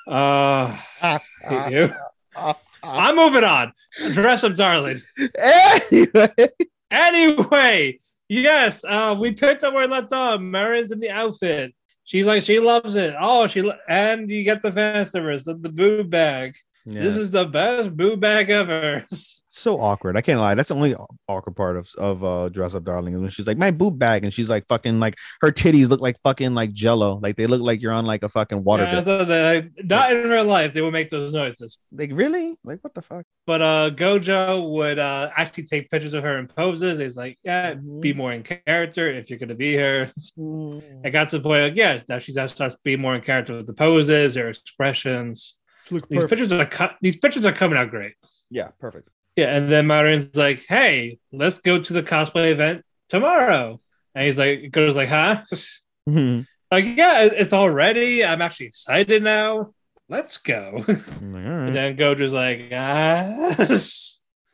Uh, 0.07 1.19
hate 1.43 1.73
you. 1.73 1.95
I'm 2.83 3.17
moving 3.17 3.45
on. 3.45 3.73
Dress 4.13 4.45
up, 4.45 4.57
darling. 4.57 5.01
anyway, 5.39 6.29
Anyway, 6.91 7.99
yes, 8.29 8.85
uh, 8.85 9.17
we 9.19 9.33
picked 9.33 9.65
up 9.65 9.73
where 9.73 9.87
we 9.87 9.93
left 9.93 10.13
off. 10.13 10.41
Marin's 10.41 10.93
in 10.93 11.01
the 11.01 11.11
outfit. 11.11 11.75
She's 12.05 12.27
like, 12.27 12.43
she 12.43 12.59
loves 12.59 12.97
it. 12.97 13.15
Oh, 13.19 13.47
she 13.47 13.63
lo- 13.63 13.79
and 13.89 14.31
you 14.31 14.45
get 14.45 14.61
the 14.61 14.73
fan 14.73 15.05
service 15.07 15.47
of 15.47 15.63
the 15.63 15.71
boob 15.71 16.11
bag. 16.11 16.55
This 16.85 17.17
is 17.17 17.31
the 17.31 17.45
best 17.45 17.97
boob 17.97 18.21
bag 18.21 18.51
ever. 18.51 19.05
so 19.11 19.79
awkward. 19.81 20.17
I 20.17 20.21
can't 20.23 20.41
lie. 20.41 20.55
That's 20.55 20.71
the 20.71 20.75
only 20.75 20.95
awkward 21.29 21.55
part 21.55 21.77
of 21.77 21.89
of 21.99 22.25
uh 22.25 22.49
dress 22.49 22.75
up 22.75 22.85
darling 22.85 23.15
is 23.15 23.21
when 23.21 23.31
she's 23.31 23.47
like 23.47 23.59
my 23.59 23.71
boob 23.71 23.99
bag 23.99 24.25
and 24.25 24.33
she's 24.33 24.49
like 24.51 24.67
fucking 24.67 24.99
like 24.99 25.15
her 25.43 25.53
titties 25.53 25.89
look 25.91 26.01
like 26.01 26.17
fucking 26.25 26.55
like 26.55 26.73
jello. 26.73 27.21
Like 27.23 27.37
they 27.37 27.47
look 27.47 27.61
like 27.63 27.81
you're 27.83 27.93
on 27.93 28.07
like 28.07 28.23
a 28.23 28.29
fucking 28.29 28.65
water. 28.65 28.85
Yeah, 28.85 29.01
so 29.01 29.25
they- 29.25 29.69
not 29.85 30.13
in 30.13 30.29
real 30.29 30.45
life, 30.45 30.73
they 30.73 30.81
would 30.81 30.93
make 30.93 31.11
those 31.11 31.33
noises. 31.33 31.79
Like 31.93 32.11
really? 32.13 32.57
Like 32.65 32.79
what 32.83 32.95
the 32.95 33.03
fuck? 33.03 33.25
But 33.47 33.63
uh 33.63 33.91
Gojo 33.91 34.71
would 34.73 34.99
uh 34.99 35.31
actually 35.37 35.65
take 35.65 35.91
pictures 35.91 36.15
of 36.15 36.25
her 36.25 36.39
in 36.39 36.47
poses. 36.49 36.99
He's 36.99 37.17
like, 37.17 37.39
yeah, 37.45 37.75
Mm-hmm. 37.75 38.01
be 38.01 38.13
more 38.13 38.33
in 38.33 38.43
character 38.43 39.09
if 39.11 39.31
you're 39.31 39.39
gonna 39.39 39.55
be 39.55 39.73
here. 39.73 40.11
It 41.05 41.11
got 41.11 41.29
to 41.31 41.39
the 41.39 41.43
point 41.43 41.63
like, 41.63 41.77
yeah, 41.77 42.01
now 42.09 42.19
she's 42.19 42.35
starts 42.35 42.75
to 42.75 42.81
be 42.85 42.97
more 42.97 43.15
in 43.15 43.23
character 43.23 43.57
with 43.57 43.67
the 43.67 43.73
poses, 43.75 44.35
her 44.37 44.49
expressions. 44.49 45.57
These 46.09 46.27
pictures 46.27 46.53
are 46.53 46.67
cut. 46.67 46.97
These 47.01 47.17
pictures 47.17 47.47
are 47.47 47.53
coming 47.53 47.79
out 47.79 47.91
great. 47.91 48.15
Yeah, 48.51 48.69
perfect. 48.81 49.09
Yeah, 49.37 49.57
and 49.57 49.71
then 49.71 49.87
Marin's 49.87 50.35
like, 50.37 50.65
"Hey, 50.69 51.19
let's 51.33 51.61
go 51.61 51.81
to 51.81 51.93
the 51.93 52.03
cosplay 52.03 52.53
event 52.53 52.85
tomorrow." 53.09 53.81
And 54.15 54.27
he's 54.27 54.39
like, 54.39 54.71
"Goes 54.71 54.97
like, 54.97 55.09
huh?" 55.09 55.43
I'm 56.07 56.47
like, 56.71 56.85
yeah, 56.85 57.23
it's 57.23 57.53
all 57.53 57.71
ready. 57.71 58.25
I'm 58.25 58.43
actually 58.43 58.67
excited 58.67 59.23
now. 59.23 59.73
Let's 60.09 60.37
go. 60.37 60.85
like, 60.87 60.99
and 61.21 61.37
all 61.37 61.43
right. 61.43 61.73
then 61.73 61.97
Gojo's 61.97 62.35
like, 62.35 62.69
ah. 62.73 63.57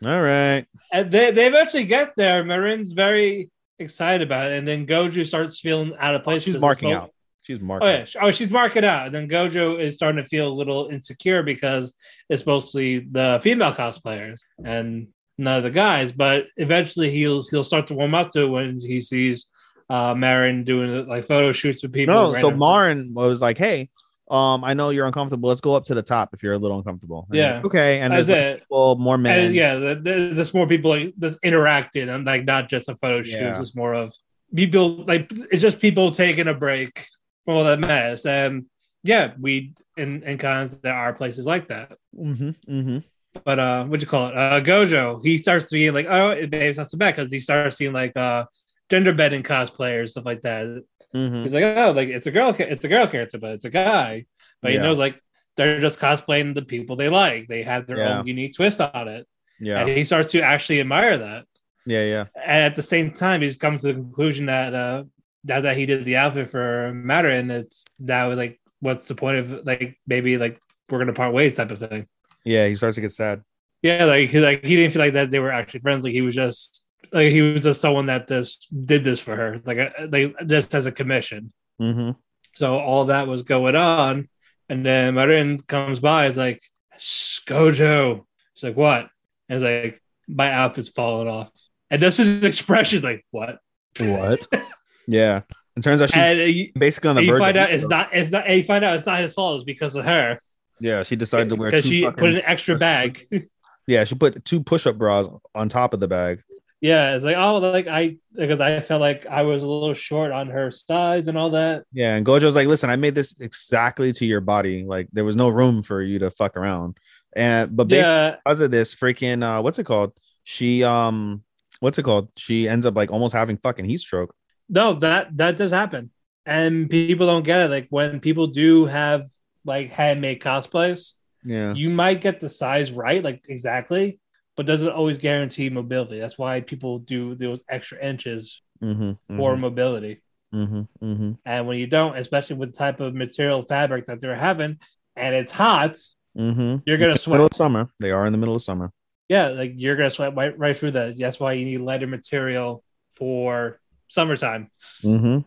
All 0.05 0.23
right. 0.23 0.65
and 0.93 1.11
they 1.11 1.33
they 1.33 1.49
eventually 1.49 1.85
get 1.85 2.15
there. 2.17 2.45
Marin's 2.45 2.93
very 2.93 3.51
excited 3.81 4.27
about 4.27 4.53
it, 4.53 4.59
and 4.59 4.69
then 4.69 4.87
Gojo 4.87 5.27
starts 5.27 5.59
feeling 5.59 5.95
out 5.99 6.15
of 6.15 6.23
place. 6.23 6.45
She's 6.45 6.61
marking 6.61 6.93
out. 6.93 7.13
She's 7.49 7.59
Oh 7.63 7.65
marking. 7.65 7.89
yeah, 7.89 8.05
oh 8.21 8.31
she's 8.31 8.51
marking 8.51 8.85
out, 8.85 9.07
and 9.07 9.15
then 9.15 9.27
Gojo 9.29 9.81
is 9.81 9.95
starting 9.97 10.23
to 10.23 10.29
feel 10.29 10.49
a 10.49 10.53
little 10.53 10.89
insecure 10.89 11.43
because 11.43 11.95
it's 12.29 12.45
mostly 12.45 12.99
the 13.11 13.41
female 13.43 13.73
cosplayers 13.73 14.41
and 14.63 15.09
none 15.39 15.57
of 15.57 15.63
the 15.63 15.71
guys. 15.71 16.13
But 16.13 16.45
eventually, 16.59 17.11
he'll 17.11 17.43
he'll 17.51 17.65
start 17.65 17.87
to 17.87 17.95
warm 17.95 18.15
up 18.15 18.31
to 18.33 18.43
it 18.43 18.49
when 18.49 18.81
he 18.83 19.01
sees 19.01 19.47
uh 19.89 20.15
Marin 20.15 20.65
doing 20.65 21.07
like 21.09 21.25
photo 21.25 21.51
shoots 21.53 21.83
with 21.83 21.95
people. 21.95 22.15
No, 22.15 22.35
so 22.39 22.51
Marin 22.51 23.15
was 23.15 23.41
like, 23.41 23.57
"Hey, 23.57 23.89
um, 24.31 24.63
I 24.63 24.75
know 24.75 24.91
you're 24.91 25.07
uncomfortable. 25.07 25.49
Let's 25.49 25.63
go 25.63 25.75
up 25.75 25.85
to 25.85 25.95
the 25.95 26.03
top 26.03 26.35
if 26.35 26.43
you're 26.43 26.53
a 26.53 26.59
little 26.59 26.77
uncomfortable." 26.77 27.27
And 27.31 27.39
Yeah. 27.39 27.55
like, 27.57 27.65
okay. 27.65 28.01
And 28.01 28.13
That's 28.13 28.27
there's 28.27 28.45
less 28.45 28.55
it. 28.57 28.61
people, 28.61 28.97
more 28.97 29.17
men. 29.17 29.47
And 29.47 29.55
yeah, 29.55 29.77
the, 29.77 29.95
the, 29.95 30.31
there's 30.35 30.53
more 30.53 30.67
people 30.67 30.91
like 30.91 31.15
just 31.19 31.39
interacting 31.43 32.11
and 32.11 32.27
like 32.27 32.45
not 32.45 32.69
just 32.69 32.91
a 32.91 32.97
photo 32.97 33.23
shoot. 33.23 33.41
Yeah. 33.41 33.59
It's 33.59 33.75
more 33.75 33.95
of 33.95 34.13
people 34.55 35.05
like 35.07 35.31
it's 35.51 35.63
just 35.63 35.81
people 35.81 36.11
taking 36.11 36.49
a 36.49 36.55
break 36.55 37.07
all 37.55 37.65
that 37.65 37.81
mess. 37.81 38.27
And 38.27 38.67
yeah, 39.03 39.33
we 39.41 39.75
in 39.97 40.23
in 40.23 40.39
cons 40.39 40.79
there 40.81 40.95
are 40.95 41.13
places 41.13 41.47
like 41.47 41.69
that. 41.69 41.97
Mm-hmm, 42.17 42.51
mm-hmm. 42.73 42.99
But 43.45 43.59
uh, 43.59 43.85
what 43.85 44.01
do 44.01 44.05
you 44.05 44.09
call 44.11 44.29
it? 44.29 44.37
Uh, 44.37 44.61
Gojo. 44.61 45.21
He 45.23 45.37
starts 45.39 45.69
seeing 45.69 45.95
like, 45.95 46.07
oh, 46.09 46.31
it 46.31 46.51
maybe 46.51 46.67
it's 46.67 46.79
not 46.79 46.91
so 46.91 46.99
bad 46.99 47.15
because 47.17 47.31
he 47.33 47.41
starts 47.41 47.77
seeing 47.77 47.93
like 47.93 48.17
uh 48.17 48.45
gender 48.91 49.13
bending 49.13 49.43
cosplayers 49.43 50.11
stuff 50.11 50.25
like 50.27 50.43
that. 50.43 50.83
Mm-hmm. 51.15 51.43
He's 51.43 51.55
like, 51.55 51.65
oh, 51.65 51.93
like 51.93 52.09
it's 52.09 52.27
a 52.27 52.31
girl, 52.31 52.55
it's 52.59 52.85
a 52.85 52.89
girl 52.89 53.07
character, 53.07 53.39
but 53.39 53.53
it's 53.53 53.65
a 53.65 53.71
guy. 53.71 54.27
But 54.61 54.73
Yeah. 54.73 54.79
he 54.79 54.83
knows 54.83 54.99
like 54.99 55.21
they're 55.57 55.81
just 55.81 56.01
cosplaying 56.01 56.55
the 56.55 56.63
people 56.63 56.97
they 56.97 57.09
like. 57.09 57.49
They 57.49 57.63
have 57.63 57.87
their 57.87 57.99
Yeah. 57.99 58.19
own 58.21 58.27
unique 58.27 58.55
twist 58.55 58.81
on 58.81 59.09
it, 59.09 59.27
Yeah, 59.61 59.81
and 59.81 59.89
he 59.91 60.05
starts 60.05 60.31
to 60.33 60.41
actually 60.43 60.81
admire 60.81 61.17
that. 61.19 61.45
yeah, 61.87 62.05
yeah. 62.05 62.25
And 62.37 62.65
at 62.65 62.75
the 62.77 62.83
same 62.83 63.11
time, 63.13 63.41
he's 63.43 63.57
come 63.57 63.79
to 63.79 63.87
the 63.89 63.95
conclusion 63.95 64.47
that 64.47 64.75
uh 64.75 65.05
that, 65.49 65.63
that 65.63 65.77
he 65.77 65.87
did 65.87 66.05
the 66.05 66.17
outfit 66.17 66.51
for 66.51 66.93
Matter, 66.95 67.29
and 67.31 67.51
it's 67.51 67.85
now 67.99 68.33
like, 68.33 68.61
what's 68.81 69.09
the 69.09 69.15
point 69.15 69.39
of 69.39 69.67
like 69.67 69.99
maybe 70.07 70.39
like 70.39 70.61
we're 70.89 70.99
gonna 70.99 71.13
part 71.13 71.35
ways 71.35 71.57
type 71.57 71.71
of 71.71 71.79
thing. 71.79 72.07
Yeah, 72.45 72.67
he 72.67 72.77
starts 72.77 72.95
to 72.95 73.01
get 73.01 73.13
sad. 73.13 73.43
Yeah, 73.83 74.05
like 74.05 74.31
he 74.31 74.41
like 74.41 74.65
he 74.65 74.77
didn't 74.77 74.93
feel 74.93 75.03
like 75.03 75.15
that 75.15 75.31
they 75.31 75.39
were 75.39 75.53
actually 75.53 75.81
friendly. 75.81 76.13
He 76.13 76.23
was 76.23 76.35
just 76.35 76.91
like 77.13 77.31
he 77.31 77.43
was 77.43 77.63
just 77.63 77.81
someone 77.81 78.07
that 78.07 78.29
just 78.29 78.69
did 78.87 79.05
this 79.05 79.21
for 79.21 79.37
her, 79.37 79.61
like 79.65 79.79
uh, 79.79 80.07
like 80.11 80.35
just 80.47 80.75
as 80.75 80.87
a 80.87 80.93
commission. 80.93 81.53
Mm-hmm. 81.81 82.13
So 82.55 82.79
all 82.79 83.07
that 83.07 83.27
was 83.27 83.43
going 83.43 83.77
on, 83.77 84.29
and 84.69 84.85
then 84.85 85.15
Marin 85.15 85.61
comes 85.61 86.01
by. 86.01 86.27
Is 86.27 86.37
like 86.37 86.63
Gojo. 86.99 88.25
He's 88.55 88.63
like, 88.65 88.77
what? 88.77 89.09
And 89.49 89.57
he's 89.57 89.63
like, 89.63 90.03
my 90.27 90.53
outfit's 90.53 90.89
falling 90.89 91.29
off. 91.29 91.51
And 91.91 92.03
that's 92.03 92.19
his 92.19 92.45
expression, 92.45 93.03
like 93.03 93.25
what? 93.31 93.59
What? 93.99 94.47
yeah. 95.09 95.43
It 95.77 95.83
turns 95.83 96.03
out 96.03 96.11
she's 96.11 96.73
basically 96.73 97.11
on 97.11 97.17
the 97.17 97.27
verge. 97.27 97.41
find 97.41 97.57
out 97.57 97.71
it's 97.71 97.87
not 97.87 98.11
it's 98.13 98.31
not. 98.31 98.47
And 98.47 98.59
you 98.59 98.65
find 98.65 98.85
out 98.85 98.97
it's 98.97 99.07
not 99.07 99.21
his 99.21 99.35
fault. 99.35 99.57
It's 99.57 99.65
because 99.65 99.95
of 99.95 100.05
her 100.05 100.39
Yeah, 100.81 101.05
she 101.05 101.17
decided 101.17 101.49
to 101.51 101.57
wear 101.57 101.71
because 101.71 101.87
she 101.87 102.05
put 102.05 102.35
an 102.35 102.43
extra 102.45 102.77
bag. 102.77 103.27
yeah, 103.87 104.05
she 104.05 104.17
put 104.17 104.45
two 104.45 104.63
push-up 104.63 104.99
bras 104.99 105.29
on 105.55 105.69
top 105.69 105.95
of 105.95 106.01
the 106.01 106.09
bag. 106.09 106.43
yeah, 106.81 107.15
it's 107.15 107.25
like 107.25 107.37
oh, 107.37 107.59
like 107.59 107.87
I 107.87 108.17
because 108.35 108.61
I 108.61 108.81
felt 108.81 109.01
like 109.01 109.25
I 109.27 109.43
was 109.43 109.63
a 109.63 109.67
little 109.67 109.95
short 109.95 110.33
on 110.33 110.49
her 110.49 110.71
size 110.73 111.29
and 111.29 111.39
all 111.39 111.51
that. 111.51 111.85
Yeah, 111.93 112.17
and 112.17 112.27
Gojo's 112.27 112.57
like, 112.57 112.67
"Listen, 112.67 112.91
I 112.91 112.97
made 112.97 113.15
this 113.15 113.39
exactly 113.41 114.13
to 114.15 114.27
your 114.27 114.41
body. 114.41 114.85
Like 114.85 115.09
there 115.13 115.25
was 115.25 115.37
no 115.37 115.49
room 115.49 115.83
for 115.83 116.03
you 116.03 116.19
to 116.19 116.31
fuck 116.31 116.57
around." 116.57 116.99
And 117.37 117.77
but 117.77 117.87
basically 117.87 118.13
Yeah, 118.13 118.37
because 118.45 118.61
of 118.61 118.71
this, 118.73 118.95
freaking 118.95 119.45
uh, 119.45 119.63
what's 119.63 119.79
it 119.79 119.85
called? 119.85 120.13
She 120.43 120.83
um, 120.83 121.45
what's 121.79 121.99
it 121.99 122.03
called? 122.03 122.31
She 122.37 122.69
ends 122.69 122.85
up 122.85 122.97
like 122.97 123.13
almost 123.13 123.33
having 123.33 123.59
fucking 123.59 123.85
heat 123.85 124.01
stroke. 124.01 124.35
No, 124.69 124.95
that 124.95 125.37
that 125.37 125.57
does 125.57 125.71
happen, 125.73 126.11
and 126.47 126.89
people 126.91 127.27
don't 127.27 127.45
get 127.45 127.63
it. 127.63 127.71
Like 127.71 127.87
when 127.91 128.21
people 128.21 128.49
do 128.49 128.87
have 128.87 129.31
like 129.65 129.91
handmade 129.91 130.41
cosplays, 130.41 131.15
Yeah, 131.45 131.75
you 131.75 131.91
might 131.91 132.21
get 132.21 132.41
the 132.41 132.49
size 132.49 132.93
right, 132.93 133.23
like 133.23 133.43
exactly, 133.49 134.21
but 134.57 134.67
doesn't 134.67 134.89
always 134.89 135.19
guarantee 135.19 135.71
mobility. 135.71 136.19
That's 136.19 136.39
why 136.39 136.61
people 136.61 136.99
do 136.99 137.35
those 137.35 137.65
extra 137.69 137.99
inches 138.05 138.63
mm-hmm, 138.83 139.37
for 139.37 139.57
mobility. 139.57 140.23
mm-hmm, 140.55 140.83
mm-hmm, 141.05 141.33
And 141.45 141.67
when 141.67 141.79
you 141.79 141.87
don't, 141.87 142.17
especially 142.17 142.57
with 142.57 142.73
the 142.73 142.79
type 142.79 143.01
of 143.01 143.15
material 143.15 143.63
fabric 143.65 144.07
that 144.07 144.21
they're 144.21 144.35
having, 144.37 144.79
and 145.17 145.35
it's 145.35 145.53
hot, 145.53 145.97
mm-hmm. 146.37 146.77
you're 146.87 146.99
gonna 146.99 147.19
sweat. 147.19 147.35
Middle 147.35 147.47
of 147.47 147.55
summer. 147.55 147.89
They 148.01 148.11
are 148.11 148.27
in 148.27 148.33
the 148.33 148.39
middle 148.39 148.55
of 148.57 148.63
summer. 148.63 148.93
Yeah, 149.29 149.49
like 149.49 149.75
you're 149.77 149.97
gonna 149.97 150.11
sweat 150.11 150.35
right, 150.35 150.57
right 150.59 150.77
through 150.77 150.93
that. 150.93 151.19
That's 151.19 151.39
why 151.41 151.53
you 151.53 151.65
need 151.65 151.79
lighter 151.79 152.07
material 152.07 152.83
for 153.15 153.81
summertime. 154.09 154.71
Mm-hmm. 155.05 155.39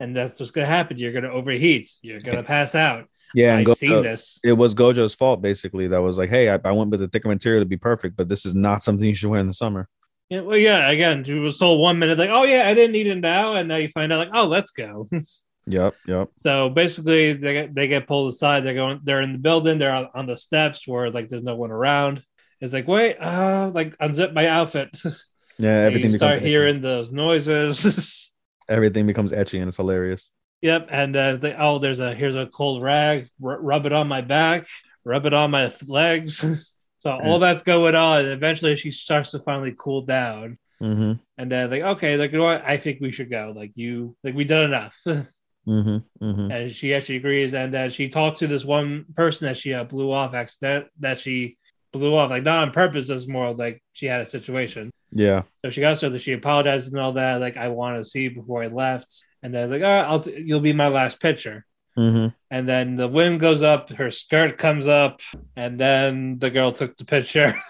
And 0.00 0.16
that's 0.16 0.40
what's 0.40 0.52
gonna 0.52 0.66
happen. 0.66 0.98
You're 0.98 1.12
gonna 1.12 1.30
overheat. 1.30 1.92
You're 2.02 2.20
gonna 2.20 2.42
pass 2.42 2.74
out. 2.74 3.06
Yeah, 3.34 3.52
and 3.52 3.60
I've 3.60 3.74
Gojo, 3.74 3.76
seen 3.76 4.02
this. 4.02 4.40
it 4.42 4.52
was 4.52 4.74
Gojo's 4.74 5.14
fault 5.14 5.40
basically. 5.40 5.88
That 5.88 6.02
was 6.02 6.18
like, 6.18 6.30
hey, 6.30 6.50
I, 6.50 6.58
I 6.64 6.72
went 6.72 6.90
with 6.90 7.00
the 7.00 7.08
thicker 7.08 7.28
material 7.28 7.62
to 7.62 7.66
be 7.66 7.76
perfect, 7.76 8.16
but 8.16 8.28
this 8.28 8.44
is 8.44 8.54
not 8.54 8.82
something 8.82 9.06
you 9.06 9.14
should 9.14 9.30
wear 9.30 9.40
in 9.40 9.46
the 9.46 9.54
summer. 9.54 9.88
Yeah, 10.30 10.42
well, 10.42 10.56
yeah. 10.56 10.88
Again, 10.90 11.24
she 11.24 11.34
was 11.34 11.58
told 11.58 11.80
one 11.80 11.98
minute 11.98 12.18
like, 12.18 12.30
"Oh 12.30 12.44
yeah, 12.44 12.68
I 12.68 12.74
didn't 12.74 12.92
need 12.92 13.08
it 13.08 13.16
now," 13.16 13.54
and 13.54 13.68
now 13.68 13.76
you 13.76 13.88
find 13.88 14.12
out 14.12 14.18
like, 14.18 14.30
"Oh, 14.32 14.46
let's 14.46 14.70
go." 14.70 15.06
Yep, 15.66 15.94
yep. 16.06 16.30
so 16.36 16.70
basically, 16.70 17.34
they 17.34 17.52
get 17.52 17.74
they 17.74 17.86
get 17.86 18.08
pulled 18.08 18.32
aside. 18.32 18.60
They're 18.60 18.74
going. 18.74 19.00
They're 19.04 19.20
in 19.20 19.34
the 19.34 19.38
building. 19.38 19.78
They're 19.78 19.94
on, 19.94 20.08
on 20.14 20.26
the 20.26 20.36
steps 20.36 20.88
where 20.88 21.10
like 21.10 21.28
there's 21.28 21.44
no 21.44 21.54
one 21.54 21.70
around. 21.70 22.24
It's 22.60 22.72
like, 22.72 22.88
wait, 22.88 23.18
uh, 23.18 23.70
like 23.72 23.96
unzip 23.98 24.32
my 24.32 24.48
outfit. 24.48 24.98
Yeah, 25.60 25.80
everything 25.80 26.12
you 26.12 26.16
becomes 26.16 26.34
start 26.34 26.36
ecchi. 26.36 26.46
hearing 26.46 26.80
those 26.80 27.12
noises. 27.12 28.34
everything 28.68 29.06
becomes 29.06 29.32
ecchi 29.32 29.58
and 29.58 29.68
it's 29.68 29.76
hilarious. 29.76 30.32
Yep, 30.62 30.88
and 30.90 31.16
uh, 31.16 31.36
they, 31.36 31.54
oh, 31.54 31.78
there's 31.78 32.00
a 32.00 32.14
here's 32.14 32.36
a 32.36 32.46
cold 32.46 32.82
rag. 32.82 33.28
R- 33.42 33.60
rub 33.60 33.86
it 33.86 33.92
on 33.92 34.08
my 34.08 34.20
back. 34.20 34.66
Rub 35.04 35.26
it 35.26 35.34
on 35.34 35.50
my 35.50 35.72
legs. 35.86 36.74
so 36.98 37.10
all 37.12 37.38
that's 37.38 37.62
going 37.62 37.94
on. 37.94 38.20
And 38.20 38.28
eventually, 38.28 38.76
she 38.76 38.90
starts 38.90 39.30
to 39.32 39.40
finally 39.40 39.74
cool 39.78 40.02
down. 40.02 40.58
Mm-hmm. 40.82 41.12
And 41.38 41.52
then 41.52 41.70
like, 41.70 41.82
okay, 41.82 42.16
like 42.16 42.32
you 42.32 42.38
know 42.38 42.44
what? 42.44 42.62
I 42.64 42.78
think 42.78 43.00
we 43.00 43.12
should 43.12 43.30
go. 43.30 43.52
Like 43.54 43.72
you, 43.74 44.16
like 44.24 44.34
we 44.34 44.44
done 44.44 44.64
enough. 44.64 44.98
Mm-hmm. 45.68 46.24
Mm-hmm. 46.24 46.50
and 46.50 46.70
she 46.70 46.94
actually 46.94 47.16
agrees. 47.16 47.52
And 47.52 47.72
then 47.72 47.90
she 47.90 48.08
talked 48.08 48.38
to 48.38 48.46
this 48.46 48.64
one 48.64 49.04
person 49.14 49.46
that 49.46 49.58
she 49.58 49.74
uh, 49.74 49.84
blew 49.84 50.10
off 50.10 50.32
accident. 50.32 50.86
That 51.00 51.18
she 51.18 51.58
blew 51.92 52.14
off, 52.14 52.30
like 52.30 52.42
not 52.44 52.62
on 52.62 52.70
purpose. 52.72 53.08
It's 53.10 53.26
more 53.26 53.52
like 53.52 53.82
she 53.92 54.06
had 54.06 54.20
a 54.20 54.26
situation. 54.26 54.90
Yeah. 55.12 55.42
So 55.58 55.70
she 55.70 55.80
got 55.80 55.98
so 55.98 56.08
that 56.08 56.20
she 56.20 56.32
apologized 56.32 56.92
and 56.92 57.00
all 57.02 57.12
that. 57.14 57.40
Like 57.40 57.56
I 57.56 57.68
want 57.68 57.98
to 57.98 58.04
see 58.08 58.28
before 58.28 58.62
I 58.62 58.68
left. 58.68 59.24
And 59.42 59.52
then 59.54 59.60
I 59.60 59.64
was 59.64 59.70
like, 59.72 59.82
oh, 59.82 59.86
I'll 60.10 60.20
t- 60.20 60.38
you'll 60.40 60.60
be 60.60 60.72
my 60.72 60.88
last 60.88 61.20
picture. 61.20 61.64
hmm 61.96 62.28
And 62.50 62.68
then 62.68 62.96
the 62.96 63.08
wind 63.08 63.40
goes 63.40 63.62
up, 63.62 63.88
her 63.90 64.10
skirt 64.10 64.56
comes 64.58 64.86
up, 64.86 65.20
and 65.56 65.80
then 65.80 66.38
the 66.38 66.50
girl 66.50 66.70
took 66.72 66.96
the 66.96 67.04
picture. 67.04 67.54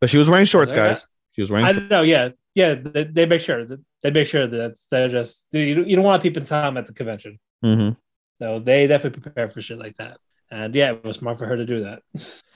But 0.00 0.10
she 0.10 0.18
was 0.18 0.28
wearing 0.28 0.44
shorts, 0.46 0.72
guys. 0.74 1.06
She 1.32 1.40
was 1.40 1.50
wearing. 1.50 1.66
I 1.66 1.72
don't 1.72 1.88
know. 1.88 2.02
Yeah, 2.02 2.28
yeah. 2.54 2.74
They, 2.74 3.04
they 3.04 3.26
make 3.26 3.40
sure 3.40 3.64
that 3.64 3.80
they 4.02 4.10
make 4.10 4.26
sure 4.26 4.46
that 4.46 4.76
they're 4.90 5.08
just 5.08 5.46
you, 5.52 5.74
don't- 5.74 5.88
you 5.88 5.96
don't 5.96 6.04
want 6.04 6.22
people 6.22 6.42
Tom 6.44 6.76
at 6.76 6.84
the 6.86 6.92
convention, 6.92 7.38
Mhm, 7.64 7.96
so 8.42 8.58
they 8.58 8.86
definitely 8.86 9.20
prepare 9.20 9.48
for 9.48 9.60
shit 9.62 9.78
like 9.78 9.96
that. 9.96 10.18
And 10.50 10.74
yeah, 10.74 10.92
it 10.92 11.04
was 11.04 11.16
smart 11.16 11.38
for 11.38 11.46
her 11.46 11.56
to 11.56 11.66
do 11.66 11.80
that. 11.84 12.02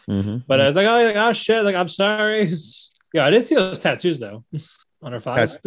mhm. 0.08 0.44
But 0.46 0.60
I 0.60 0.66
was 0.66 0.76
like, 0.76 0.86
oh, 0.86 1.02
like, 1.02 1.16
oh 1.16 1.32
shit, 1.32 1.64
like 1.64 1.74
I'm 1.76 1.88
sorry. 1.88 2.52
Yeah, 3.12 3.26
I 3.26 3.30
did 3.30 3.42
see 3.44 3.56
those 3.56 3.80
tattoos 3.80 4.20
though 4.20 4.44
on 5.02 5.10
her 5.10 5.18
thighs. 5.18 5.58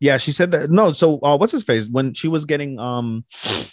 Yeah, 0.00 0.18
she 0.18 0.32
said 0.32 0.50
that. 0.52 0.70
No, 0.70 0.92
so 0.92 1.18
uh, 1.22 1.34
what's 1.38 1.50
his 1.52 1.62
face 1.64 1.88
when 1.88 2.12
she 2.12 2.28
was 2.28 2.44
getting 2.44 2.78
um 2.78 3.24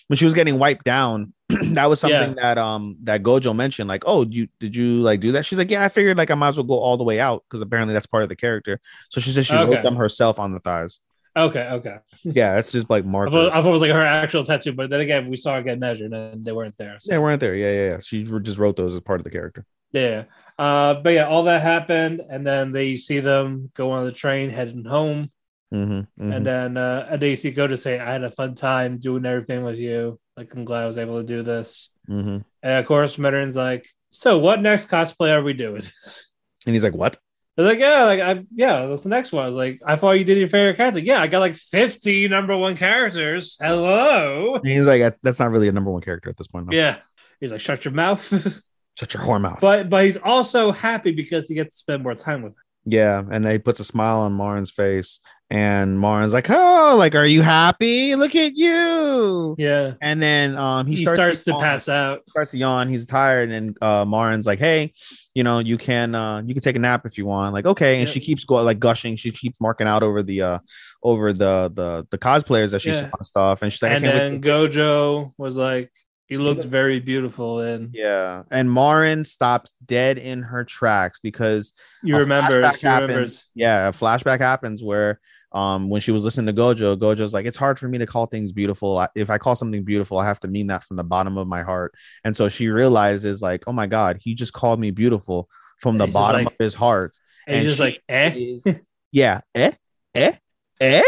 when 0.07 0.15
she 0.15 0.23
was 0.23 0.33
getting 0.33 0.57
wiped 0.59 0.85
down, 0.85 1.33
that 1.49 1.87
was 1.89 1.99
something 1.99 2.35
that 2.35 2.57
um 2.57 2.95
that 3.03 3.23
Gojo 3.23 3.53
mentioned. 3.53 3.89
Like, 3.89 4.03
oh, 4.05 4.25
you 4.29 4.47
did 4.61 4.77
you 4.77 5.01
like 5.01 5.19
do 5.19 5.33
that? 5.33 5.45
She's 5.45 5.57
like, 5.57 5.69
yeah, 5.69 5.83
I 5.83 5.89
figured 5.89 6.17
like 6.17 6.31
I 6.31 6.35
might 6.35 6.47
as 6.49 6.57
well 6.57 6.63
go 6.65 6.79
all 6.79 6.95
the 6.95 7.03
way 7.03 7.19
out 7.19 7.43
because 7.49 7.59
apparently 7.59 7.93
that's 7.93 8.05
part 8.05 8.23
of 8.23 8.29
the 8.29 8.37
character. 8.37 8.79
So 9.09 9.19
she 9.19 9.31
said 9.31 9.45
she 9.45 9.55
Okay. 9.55 9.65
wrote 9.75 9.83
them 9.83 9.97
herself 9.97 10.39
on 10.39 10.53
the 10.53 10.61
thighs. 10.61 11.01
Okay, 11.37 11.69
okay. 11.69 11.97
Yeah, 12.23 12.57
it's 12.57 12.71
just 12.71 12.89
like 12.89 13.05
I 13.05 13.11
thought, 13.11 13.51
I 13.53 13.61
thought 13.61 13.69
it 13.69 13.71
was 13.71 13.81
like 13.81 13.91
her 13.91 14.03
actual 14.03 14.43
tattoo, 14.43 14.73
but 14.73 14.89
then 14.89 15.01
again, 15.01 15.29
we 15.29 15.37
saw 15.37 15.55
her 15.55 15.61
get 15.61 15.79
measured 15.79 16.11
and 16.11 16.43
they 16.43 16.51
weren't 16.51 16.77
there. 16.77 16.97
So. 16.99 17.11
They 17.11 17.19
weren't 17.19 17.39
there. 17.39 17.55
Yeah, 17.55 17.71
yeah, 17.71 17.89
yeah. 17.91 17.99
She 17.99 18.23
just 18.41 18.57
wrote 18.57 18.75
those 18.75 18.93
as 18.93 18.99
part 19.01 19.19
of 19.19 19.23
the 19.23 19.29
character. 19.29 19.65
Yeah. 19.91 20.23
Uh, 20.57 20.95
but 20.95 21.11
yeah, 21.11 21.27
all 21.27 21.43
that 21.43 21.61
happened, 21.61 22.21
and 22.29 22.45
then 22.45 22.71
they 22.71 22.95
see 22.95 23.19
them 23.19 23.71
go 23.75 23.91
on 23.91 24.05
the 24.05 24.11
train 24.11 24.49
heading 24.49 24.83
home, 24.83 25.29
Mm-hmm, 25.73 26.31
and 26.31 26.45
then 26.45 26.77
uh, 26.77 27.07
and 27.11 27.21
they 27.21 27.35
see 27.35 27.51
go 27.51 27.67
to 27.67 27.75
say, 27.75 27.99
"I 27.99 28.13
had 28.13 28.23
a 28.23 28.31
fun 28.31 28.55
time 28.55 28.99
doing 28.99 29.25
everything 29.25 29.63
with 29.63 29.75
you. 29.77 30.17
Like 30.37 30.53
I'm 30.53 30.63
glad 30.63 30.83
I 30.83 30.87
was 30.87 30.97
able 30.97 31.17
to 31.17 31.23
do 31.27 31.43
this." 31.43 31.89
hmm 32.07 32.37
And 32.63 32.73
of 32.79 32.85
course, 32.85 33.17
Marin's 33.17 33.57
like, 33.57 33.85
"So 34.11 34.37
what 34.37 34.61
next 34.61 34.89
cosplay 34.89 35.31
are 35.31 35.43
we 35.43 35.53
doing?" 35.53 35.83
And 36.65 36.73
he's 36.75 36.83
like, 36.83 36.95
"What?" 36.95 37.17
They're 37.57 37.65
like, 37.65 37.79
"Yeah, 37.79 38.03
like 38.03 38.19
I 38.19 38.45
yeah, 38.53 38.85
that's 38.85 39.01
the 39.01 39.09
next 39.09 39.31
one." 39.33 39.43
I 39.43 39.47
was 39.47 39.55
like, 39.55 39.81
"I 39.85 39.95
thought 39.95 40.11
you 40.11 40.23
did 40.23 40.37
your 40.37 40.47
favorite 40.47 40.77
character." 40.77 40.99
Yeah, 40.99 41.19
I 41.19 41.25
got 41.27 41.39
like 41.39 41.57
50 41.57 42.27
number 42.27 42.55
one 42.55 42.77
characters. 42.77 43.57
Hello. 43.59 44.55
And 44.55 44.67
he's 44.67 44.85
like, 44.85 45.17
"That's 45.23 45.39
not 45.39 45.49
really 45.49 45.67
a 45.67 45.71
number 45.71 45.89
one 45.89 46.01
character 46.03 46.29
at 46.29 46.37
this 46.37 46.47
point." 46.47 46.67
No. 46.67 46.77
Yeah. 46.77 46.97
He's 47.41 47.51
like, 47.51 47.61
"Shut 47.61 47.83
your 47.83 47.93
mouth." 47.93 48.23
Shut 48.99 49.13
your 49.13 49.23
whore 49.23 49.41
mouth. 49.41 49.59
but 49.61 49.89
but 49.89 50.05
he's 50.05 50.17
also 50.17 50.71
happy 50.71 51.11
because 51.11 51.47
he 51.47 51.55
gets 51.55 51.75
to 51.75 51.77
spend 51.77 52.03
more 52.03 52.15
time 52.15 52.41
with 52.43 52.53
her. 52.55 52.61
Yeah, 52.85 53.19
and 53.31 53.43
then 53.43 53.51
he 53.51 53.57
puts 53.59 53.79
a 53.79 53.83
smile 53.83 54.19
on 54.19 54.33
Marin's 54.33 54.71
face, 54.71 55.19
and 55.49 55.99
Marin's 55.99 56.33
like, 56.33 56.47
"Oh, 56.49 56.95
like, 56.97 57.15
are 57.15 57.25
you 57.25 57.41
happy? 57.41 58.15
Look 58.15 58.35
at 58.35 58.55
you!" 58.57 59.55
Yeah. 59.57 59.93
And 60.01 60.21
then 60.21 60.57
um, 60.57 60.85
he, 60.85 60.95
He, 60.95 61.01
starts, 61.03 61.19
starts, 61.21 61.43
to 61.45 61.51
yawn. 61.51 61.61
pass 61.61 61.87
out. 61.89 62.23
Starts 62.29 62.51
to 62.51 62.57
yawn. 62.57 62.89
He's 62.89 63.05
tired, 63.05 63.49
and 63.51 63.77
uh, 63.81 64.03
Marin's 64.05 64.45
like, 64.45 64.59
"Hey, 64.59 64.93
you 65.33 65.43
know, 65.43 65.59
you 65.59 65.77
can 65.77 66.13
uh, 66.15 66.41
you 66.45 66.53
can 66.53 66.61
take 66.61 66.75
a 66.75 66.79
nap 66.79 67.05
if 67.05 67.17
you 67.17 67.25
want." 67.25 67.53
Like, 67.53 67.65
okay, 67.65 67.99
and 67.99 68.07
Yeah. 68.07 68.13
she 68.13 68.19
keeps 68.19 68.43
going 68.43 68.65
like 68.65 68.79
gushing. 68.79 69.15
She 69.15 69.31
keeps 69.31 69.55
marking 69.61 69.87
out 69.87 70.03
over 70.03 70.21
the 70.21 70.41
uh 70.41 70.59
over 71.03 71.31
the 71.31 71.71
the 71.73 72.05
the 72.11 72.17
cosplayers 72.17 72.71
that 72.71 72.81
she 72.81 72.89
Yeah. 72.89 73.01
saw 73.01 73.09
and 73.17 73.25
stuff, 73.25 73.61
and 73.61 73.71
she's 73.71 73.81
like, 73.81 73.93
and 73.93 74.05
"I 74.05 74.11
can't 74.11 74.41
then 74.41 74.69
Gojo 74.69 75.31
was 75.37 75.55
like, 75.55 75.91
he 76.27 76.37
looked 76.37 76.65
very 76.65 76.99
beautiful. 76.99 77.61
And 77.61 77.91
Yeah, 77.93 78.43
and 78.51 78.69
Marin 78.69 79.23
stops 79.23 79.73
dead 79.85 80.17
in 80.17 80.41
her 80.41 80.65
tracks 80.65 81.19
because 81.21 81.73
you 82.03 82.17
remember, 82.17 82.55
she 82.75 82.85
happens. 82.85 83.01
remembers. 83.07 83.47
yeah, 83.55 83.87
a 83.87 83.91
flashback 83.93 84.39
happens 84.39 84.83
where 84.83 85.21
um 85.57 85.89
when 85.89 86.01
she 86.01 86.11
was 86.11 86.23
listening 86.23 86.45
to 86.53 86.61
Gojo, 86.61 86.95
Gojo's 86.97 87.33
like, 87.33 87.45
it's 87.47 87.57
hard 87.57 87.79
for 87.79 87.87
me 87.87 87.97
to 87.97 88.05
call 88.05 88.25
things 88.27 88.51
beautiful. 88.51 88.97
I- 88.97 89.09
If 89.15 89.29
I 89.29 89.37
call 89.37 89.55
something 89.55 89.83
beautiful, 89.83 90.17
I 90.19 90.25
have 90.25 90.39
to 90.41 90.47
mean 90.47 90.67
that 90.67 90.83
from 90.83 90.97
the 90.97 91.03
bottom 91.03 91.37
of 91.37 91.47
my 91.47 91.63
heart. 91.63 91.95
And 92.23 92.35
so 92.37 92.47
she 92.49 92.67
realizes, 92.69 93.41
like, 93.41 93.63
oh 93.67 93.71
my 93.73 93.87
god, 93.87 94.19
he 94.21 94.35
just 94.35 94.53
called 94.53 94.79
me 94.79 94.91
beautiful 94.91 95.49
from 95.81 95.93
And 95.95 96.01
the 96.01 96.07
bottom 96.13 96.45
like- 96.45 96.53
of 96.53 96.59
his 96.59 96.75
heart. 96.75 97.15
And, 97.47 97.61
he's 97.61 97.71
just 97.71 97.79
like, 97.79 98.01
eh? 98.09 98.33
is- 98.35 98.79
yeah, 99.11 99.41
eh, 99.55 99.71
eh, 100.13 100.33
eh. 100.79 101.01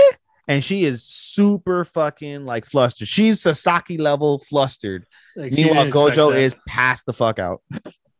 And 0.47 0.63
she 0.63 0.83
is 0.83 1.03
super 1.03 1.85
fucking 1.85 2.43
like 2.45 2.65
flustered. 2.65 3.07
She's 3.07 3.41
Sasaki 3.41 3.97
level 3.99 4.39
flustered. 4.39 5.05
Like, 5.35 5.53
Meanwhile, 5.53 5.91
Gojo 5.91 6.35
is 6.35 6.55
passed 6.67 7.05
the 7.05 7.13
fuck 7.13 7.37
out. 7.37 7.61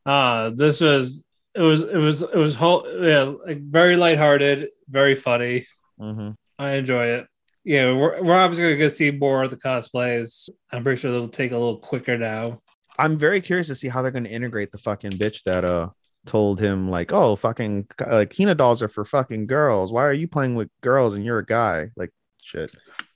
Ah, 0.05 0.51
this 0.53 0.79
was 0.79 1.23
it 1.55 1.61
was 1.61 1.81
it 1.81 1.97
was 1.97 2.21
it 2.21 2.35
was 2.35 2.53
whole 2.53 2.85
yeah 3.01 3.23
like 3.47 3.59
very 3.61 3.95
lighthearted, 3.97 4.69
very 4.87 5.15
funny. 5.15 5.65
Mhm. 5.99 6.35
I 6.57 6.73
enjoy 6.73 7.05
it. 7.07 7.27
Yeah, 7.63 7.93
we're, 7.93 8.21
we're 8.23 8.37
obviously 8.37 8.63
gonna 8.65 8.77
go 8.77 8.87
see 8.87 9.11
more 9.11 9.43
of 9.43 9.51
the 9.51 9.57
cosplays. 9.57 10.49
I'm 10.71 10.83
pretty 10.83 10.99
sure 10.99 11.11
they'll 11.11 11.27
take 11.27 11.51
a 11.51 11.57
little 11.57 11.77
quicker 11.77 12.17
now. 12.17 12.61
I'm 12.97 13.17
very 13.17 13.41
curious 13.41 13.67
to 13.67 13.75
see 13.75 13.87
how 13.87 14.01
they're 14.01 14.11
going 14.11 14.25
to 14.25 14.29
integrate 14.29 14.71
the 14.73 14.77
fucking 14.77 15.11
bitch 15.11 15.43
that 15.43 15.63
uh 15.63 15.89
told 16.25 16.59
him 16.59 16.89
like, 16.89 17.13
oh, 17.13 17.35
fucking 17.37 17.87
like 18.07 18.35
Hina 18.35 18.55
dolls 18.55 18.83
are 18.83 18.87
for 18.89 19.05
fucking 19.05 19.47
girls. 19.47 19.91
Why 19.93 20.03
are 20.05 20.13
you 20.13 20.27
playing 20.27 20.55
with 20.55 20.69
girls 20.81 21.13
and 21.13 21.23
you're 21.23 21.39
a 21.39 21.45
guy? 21.45 21.89
Like 21.95 22.11
shit. 22.41 22.73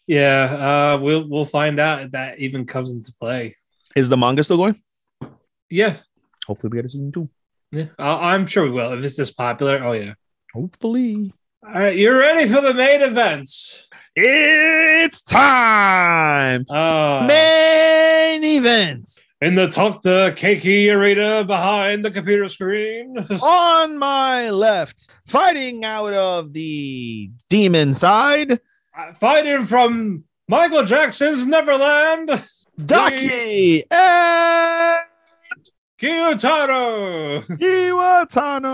Yeah, 0.08 0.94
uh, 0.96 1.00
we'll 1.02 1.28
we'll 1.28 1.46
find 1.46 1.80
out 1.80 2.02
if 2.02 2.12
that 2.12 2.40
even 2.40 2.66
comes 2.66 2.92
into 2.92 3.14
play. 3.20 3.56
Is 3.96 4.10
the 4.10 4.18
manga 4.18 4.44
still 4.44 4.58
going? 4.58 4.82
Yeah, 5.70 5.98
Hopefully 6.48 6.70
we 6.72 6.78
get 6.78 6.86
a 6.86 6.90
season 6.90 7.12
two. 7.12 7.30
yeah, 7.72 7.88
I, 7.98 8.34
I'm 8.34 8.46
sure 8.46 8.64
we 8.64 8.72
will 8.72 8.94
if 8.94 9.04
it's 9.04 9.18
this 9.18 9.32
popular. 9.32 9.84
Oh 9.84 9.94
yeah. 9.94 10.14
Hopefully. 10.54 11.34
All 11.66 11.74
right, 11.74 11.96
you're 11.96 12.18
ready 12.18 12.48
for 12.52 12.62
the 12.62 12.74
main 12.74 13.02
events. 13.02 13.90
It's 14.16 15.22
time. 15.22 16.66
Uh, 16.70 17.26
Main 17.28 18.44
event. 18.44 19.10
in 19.42 19.56
the 19.56 19.68
Talk 19.70 20.02
to 20.04 20.34
Keki 20.38 20.94
arena 20.94 21.44
behind 21.44 22.06
the 22.06 22.12
computer 22.12 22.48
screen. 22.48 23.18
On 23.42 23.98
my 23.98 24.50
left, 24.52 25.10
fighting 25.26 25.84
out 25.84 26.14
of 26.14 26.54
the 26.54 27.32
demon 27.50 27.94
side, 27.94 28.60
Fighting 29.20 29.66
from 29.66 30.24
Michael 30.48 30.86
Jackson's 30.86 31.46
Neverland, 31.48 32.30
Daki 32.86 33.84
and 33.90 35.00
Gyutaro. 36.00 37.44
Iwatano. 37.58 38.68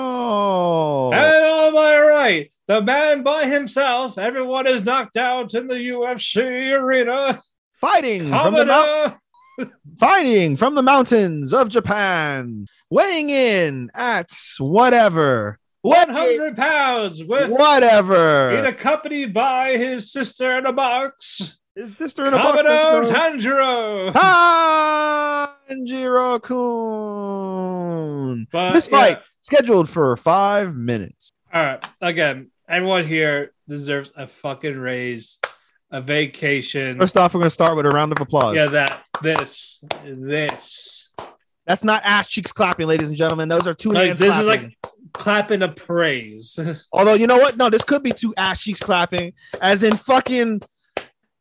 And 1.14 1.46
on 1.46 1.74
my 1.74 1.98
right, 2.00 2.52
the 2.70 2.82
man 2.84 3.24
by 3.24 3.48
himself. 3.48 4.18
Everyone 4.20 4.68
is 4.68 4.84
knocked 4.86 5.18
out 5.18 5.54
in 5.56 5.66
the 5.68 5.74
UFC 5.76 6.72
arena. 6.72 7.42
Fighting 7.82 8.30
from 8.30 8.54
the 8.54 8.66
mount- 8.66 9.16
fighting 9.98 10.56
from 10.56 10.76
the 10.76 10.84
mountains 10.84 11.54
of 11.54 11.70
Japan, 11.70 12.68
weighing 12.90 13.30
in 13.30 13.90
at 13.96 14.30
whatever, 14.60 15.60
100 15.82 16.56
pounds 16.56 17.24
with 17.24 17.48
being 17.48 17.58
whatever. 17.60 18.64
accompanied 18.66 19.34
by 19.34 19.78
his 19.78 20.12
sister 20.12 20.58
in 20.58 20.66
a 20.66 20.74
box, 20.74 21.58
His 21.76 21.96
sister 21.98 22.26
in 22.26 22.34
a 22.34 22.38
box. 22.38 22.58
Kamado 22.58 23.00
let's. 23.00 23.12
Tanjiro. 23.12 24.12
Tanjiro 25.70 26.42
Kun. 26.42 28.48
But, 28.52 28.74
This 28.74 28.90
yeah. 28.92 28.98
fight 28.98 29.18
scheduled 29.42 29.88
for 29.90 30.16
five 30.18 30.76
minutes. 30.76 31.32
All 31.54 31.64
right. 31.64 31.86
Again, 32.02 32.52
everyone 32.70 33.06
here 33.06 33.52
deserves 33.68 34.14
a 34.16 34.28
fucking 34.28 34.78
raise, 34.78 35.40
a 35.92 36.02
vacation. 36.02 37.00
First 37.00 37.18
off, 37.18 37.34
we're 37.34 37.40
going 37.40 37.48
to 37.48 37.52
start 37.52 37.76
with 37.76 37.86
a 37.86 37.90
round 37.90 38.12
of 38.12 38.22
applause. 38.22 38.56
Yeah, 38.56 38.68
that, 38.68 39.04
this, 39.22 39.84
this. 40.06 41.14
That's 41.66 41.84
not 41.84 42.02
ass 42.04 42.28
cheeks 42.28 42.52
clapping, 42.52 42.88
ladies 42.88 43.10
and 43.10 43.18
gentlemen. 43.18 43.50
Those 43.50 43.68
are 43.68 43.74
two 43.74 43.92
Like, 43.92 44.08
hands 44.08 44.20
this 44.20 44.36
is 44.36 44.44
clapping. 44.44 44.64
like 44.84 44.92
clapping 45.14 45.62
of 45.62 45.76
praise. 45.76 46.88
Although 46.94 47.14
you 47.16 47.28
know 47.28 47.38
what? 47.38 47.58
No, 47.58 47.70
this 47.70 47.84
could 47.84 48.02
be 48.04 48.12
two 48.12 48.34
ass 48.38 48.62
cheeks 48.64 48.80
clapping, 48.80 49.34
as 49.62 49.84
in 49.84 49.96
fucking 49.96 50.62